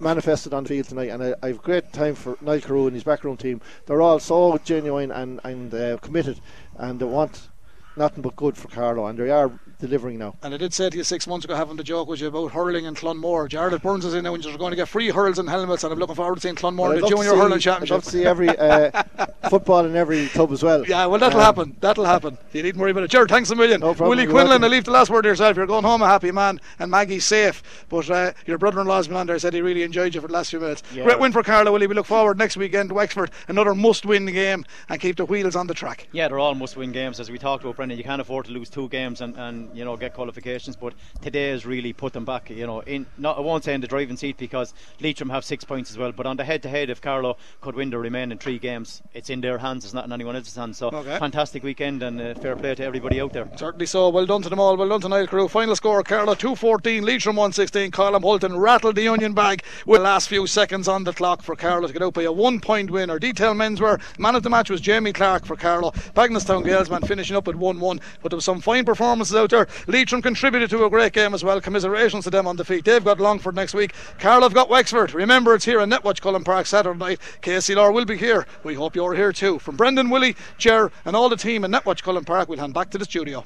manifested 0.00 0.54
on 0.54 0.64
the 0.64 0.68
field 0.68 0.88
tonight. 0.88 1.10
And 1.10 1.22
I, 1.22 1.34
I 1.42 1.48
have 1.48 1.62
great 1.62 1.92
time 1.92 2.14
for 2.14 2.36
Niall 2.40 2.60
Carew 2.60 2.86
and 2.86 2.94
his 2.94 3.04
backroom 3.04 3.36
team. 3.36 3.60
They're 3.86 4.02
all 4.02 4.18
so 4.18 4.58
genuine 4.64 5.10
and 5.10 5.40
and 5.44 5.72
uh, 5.74 5.98
committed, 5.98 6.40
and 6.76 7.00
they 7.00 7.06
want 7.06 7.48
nothing 7.96 8.22
but 8.22 8.36
good 8.36 8.56
for 8.56 8.68
Carlow, 8.68 9.06
and 9.06 9.18
they 9.18 9.30
are 9.30 9.50
delivering 9.78 10.18
now. 10.18 10.34
And 10.42 10.54
I 10.54 10.56
did 10.56 10.72
say 10.72 10.88
to 10.88 10.96
you 10.96 11.04
six 11.04 11.26
months 11.26 11.44
ago, 11.44 11.54
having 11.54 11.76
the 11.76 11.84
joke 11.84 12.08
with 12.08 12.20
you 12.20 12.28
about 12.28 12.52
hurling 12.52 12.86
and 12.86 12.96
Clonmore. 12.96 13.48
Jarlath 13.48 13.82
Burns 13.82 14.04
is 14.04 14.14
in 14.14 14.24
now, 14.24 14.34
and 14.34 14.44
you're 14.44 14.56
going 14.56 14.70
to 14.70 14.76
get 14.76 14.88
free 14.88 15.10
hurls 15.10 15.38
and 15.38 15.48
helmets, 15.48 15.84
and 15.84 15.92
I'm 15.92 15.98
looking 15.98 16.14
forward 16.14 16.36
to 16.36 16.40
seeing 16.40 16.54
Clonmore 16.54 16.94
in 16.94 17.00
the 17.00 17.08
junior 17.08 17.30
see, 17.30 17.36
hurling 17.36 17.58
championship. 17.58 17.92
I'd 17.92 17.96
love 17.96 18.04
to 18.04 18.10
see 18.10 18.24
every 18.24 18.48
uh, 18.48 19.02
football 19.50 19.84
in 19.84 19.96
every 19.96 20.28
club 20.28 20.52
as 20.52 20.62
well. 20.62 20.86
Yeah, 20.86 21.06
well, 21.06 21.18
that'll 21.18 21.40
um, 21.40 21.44
happen. 21.44 21.76
That'll 21.80 22.04
happen. 22.04 22.38
You 22.52 22.62
needn't 22.62 22.80
worry 22.80 22.90
about 22.90 23.04
it. 23.04 23.10
Jared, 23.10 23.28
thanks 23.28 23.50
a 23.50 23.56
million. 23.56 23.80
No 23.80 23.94
problem. 23.94 24.16
Willie 24.16 24.30
Quinlan, 24.30 24.64
I 24.64 24.68
leave 24.68 24.84
the 24.84 24.90
last 24.90 25.10
word 25.10 25.22
to 25.22 25.28
yourself. 25.28 25.56
You're 25.56 25.66
going 25.66 25.84
home 25.84 26.02
a 26.02 26.06
happy 26.06 26.32
man, 26.32 26.60
and 26.78 26.90
Maggie's 26.90 27.24
safe. 27.24 27.62
But 27.88 28.10
uh, 28.10 28.32
your 28.46 28.58
brother-in-law's 28.58 29.08
been 29.08 29.16
on 29.16 29.26
there. 29.26 29.38
Said 29.38 29.54
he 29.54 29.60
really 29.60 29.82
enjoyed 29.82 30.14
you 30.14 30.20
for 30.20 30.28
the 30.28 30.32
last 30.34 30.50
few 30.50 30.60
minutes. 30.60 30.82
Yeah. 30.94 31.04
Great 31.04 31.20
win 31.20 31.32
for 31.32 31.42
Carlow, 31.42 31.72
Willie. 31.72 31.86
We 31.86 31.94
look 31.94 32.06
forward 32.06 32.38
next 32.38 32.56
weekend 32.56 32.90
to 32.90 32.94
Wexford. 32.94 33.30
Another 33.48 33.74
must-win 33.74 34.26
game, 34.26 34.64
and 34.88 35.00
keep 35.00 35.16
the 35.16 35.24
wheels 35.24 35.56
on 35.56 35.66
the 35.66 35.74
track. 35.74 36.08
Yeah, 36.12 36.28
they're 36.28 36.38
all 36.38 36.54
must-win 36.54 36.92
games, 36.92 37.20
as 37.20 37.30
we 37.30 37.38
talked 37.38 37.64
about, 37.64 37.76
Brendan. 37.86 37.98
You 37.98 38.04
can't 38.04 38.20
afford 38.20 38.46
to 38.46 38.52
lose 38.52 38.68
two 38.68 38.88
games 38.88 39.20
and, 39.20 39.36
and 39.36 39.76
you 39.76 39.84
know 39.84 39.96
get 39.96 40.14
qualifications, 40.14 40.76
but 40.76 40.92
today 41.22 41.50
has 41.50 41.64
really 41.64 41.92
put 41.92 42.12
them 42.12 42.24
back. 42.24 42.50
You 42.50 42.66
know, 42.66 42.80
in 42.80 43.06
not 43.16 43.38
I 43.38 43.40
won't 43.40 43.64
say 43.64 43.74
in 43.74 43.80
the 43.80 43.86
driving 43.86 44.16
seat 44.16 44.36
because 44.38 44.74
Leitrim 45.00 45.30
have 45.30 45.44
six 45.44 45.64
points 45.64 45.90
as 45.90 45.98
well, 45.98 46.12
but 46.12 46.26
on 46.26 46.36
the 46.36 46.44
head-to-head, 46.44 46.90
if 46.90 47.00
Carlow 47.00 47.36
could 47.60 47.76
win 47.76 47.90
the 47.90 47.98
remaining 47.98 48.38
three 48.38 48.58
games, 48.58 49.02
it's 49.14 49.30
in 49.30 49.40
their 49.40 49.58
hands. 49.58 49.84
It's 49.84 49.94
not 49.94 50.04
in 50.04 50.12
anyone 50.12 50.34
else's 50.34 50.56
hands. 50.56 50.78
So 50.78 50.88
okay. 50.88 51.18
fantastic 51.18 51.62
weekend 51.62 52.02
and 52.02 52.20
uh, 52.20 52.34
fair 52.34 52.56
play 52.56 52.74
to 52.74 52.84
everybody 52.84 53.20
out 53.20 53.32
there. 53.32 53.48
Certainly 53.56 53.86
so. 53.86 54.08
Well 54.08 54.26
done 54.26 54.42
to 54.42 54.48
them 54.48 54.60
all. 54.60 54.76
Well 54.76 54.88
done 54.88 55.02
to 55.02 55.08
Niall 55.08 55.26
Carew. 55.28 55.48
Final 55.48 55.76
score: 55.76 56.02
Carlow 56.02 56.34
214, 56.34 57.04
Leitrim 57.04 57.36
116. 57.36 57.92
Colm 57.92 58.22
Hulton 58.22 58.56
rattled 58.56 58.96
the 58.96 59.08
onion 59.08 59.32
bag 59.32 59.62
with 59.84 60.00
the 60.00 60.04
last 60.04 60.28
few 60.28 60.46
seconds 60.46 60.88
on 60.88 61.04
the 61.04 61.12
clock 61.12 61.42
for 61.42 61.54
Carlow 61.54 61.86
to 61.86 61.92
get 61.92 62.02
out 62.02 62.14
by 62.14 62.22
a 62.22 62.32
one-point 62.32 62.90
winner. 62.90 63.18
Detail 63.18 63.54
menswear 63.54 64.00
man 64.18 64.34
of 64.34 64.42
the 64.42 64.50
match 64.50 64.70
was 64.70 64.80
Jamie 64.80 65.12
Clark 65.12 65.46
for 65.46 65.56
Carlow. 65.56 65.92
Bagenalstown 66.14 66.64
Gaelsman 66.64 67.06
finishing 67.06 67.36
up 67.36 67.48
at 67.48 67.54
1-1, 67.78 68.00
but 68.22 68.30
there 68.30 68.36
was 68.36 68.44
some 68.44 68.60
fine 68.60 68.84
performances 68.84 69.36
out 69.36 69.50
there. 69.50 69.66
Leitrim 69.86 70.22
contributed 70.22 70.70
to 70.70 70.84
a 70.84 70.90
great 70.90 71.12
game 71.12 71.34
as 71.34 71.44
well. 71.44 71.60
Commiserations 71.60 72.24
to 72.24 72.30
them 72.30 72.46
on 72.46 72.56
defeat. 72.56 72.84
They've 72.84 73.04
got 73.04 73.20
Longford 73.20 73.54
next 73.54 73.74
week. 73.74 73.94
Carlow 74.18 74.42
have 74.42 74.54
got 74.54 74.68
Wexford. 74.68 75.14
Remember, 75.14 75.54
it's 75.54 75.64
here 75.64 75.80
in 75.80 75.90
Netwatch 75.90 76.20
Cullen 76.20 76.44
Park 76.44 76.66
Saturday 76.66 76.98
night. 76.98 77.20
KCLR 77.42 77.92
will 77.92 78.04
be 78.04 78.16
here. 78.16 78.46
We 78.64 78.74
hope 78.74 78.96
you're 78.96 79.14
here 79.14 79.32
too. 79.32 79.58
From 79.58 79.76
Brendan, 79.76 80.10
Willie, 80.10 80.36
Ger, 80.58 80.90
and 81.04 81.16
all 81.16 81.28
the 81.28 81.36
team 81.36 81.64
in 81.64 81.70
Netwatch 81.70 82.02
Cullen 82.02 82.24
Park, 82.24 82.48
we'll 82.48 82.58
hand 82.58 82.74
back 82.74 82.90
to 82.90 82.98
the 82.98 83.04
studio. 83.04 83.44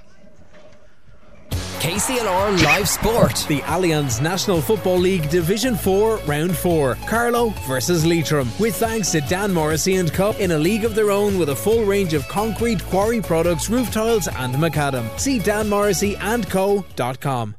KCLR 1.81 2.63
Live 2.63 2.89
Sport. 2.91 3.47
The 3.49 3.61
Allianz 3.61 4.21
National 4.21 4.61
Football 4.61 4.99
League 4.99 5.31
Division 5.31 5.75
4 5.75 6.19
Round 6.27 6.55
4. 6.55 6.97
Carlow 7.07 7.55
versus 7.67 8.05
Leitrim. 8.05 8.51
With 8.59 8.77
thanks 8.77 9.13
to 9.13 9.23
Dan 9.23 9.51
Morrissey 9.51 9.97
and 9.97 10.13
Co. 10.13 10.33
in 10.33 10.51
a 10.51 10.59
league 10.59 10.85
of 10.85 10.95
their 10.95 11.11
own 11.11 11.39
with 11.39 11.49
a 11.49 11.57
full 11.57 11.85
range 11.85 12.13
of 12.13 12.29
concrete 12.29 12.85
quarry 12.85 13.23
products, 13.23 13.71
roof 13.71 13.91
tiles 13.91 14.29
and 14.29 14.55
macadam. 14.57 15.09
See 15.19 15.39
danmorrisseyandco.com. 15.39 17.55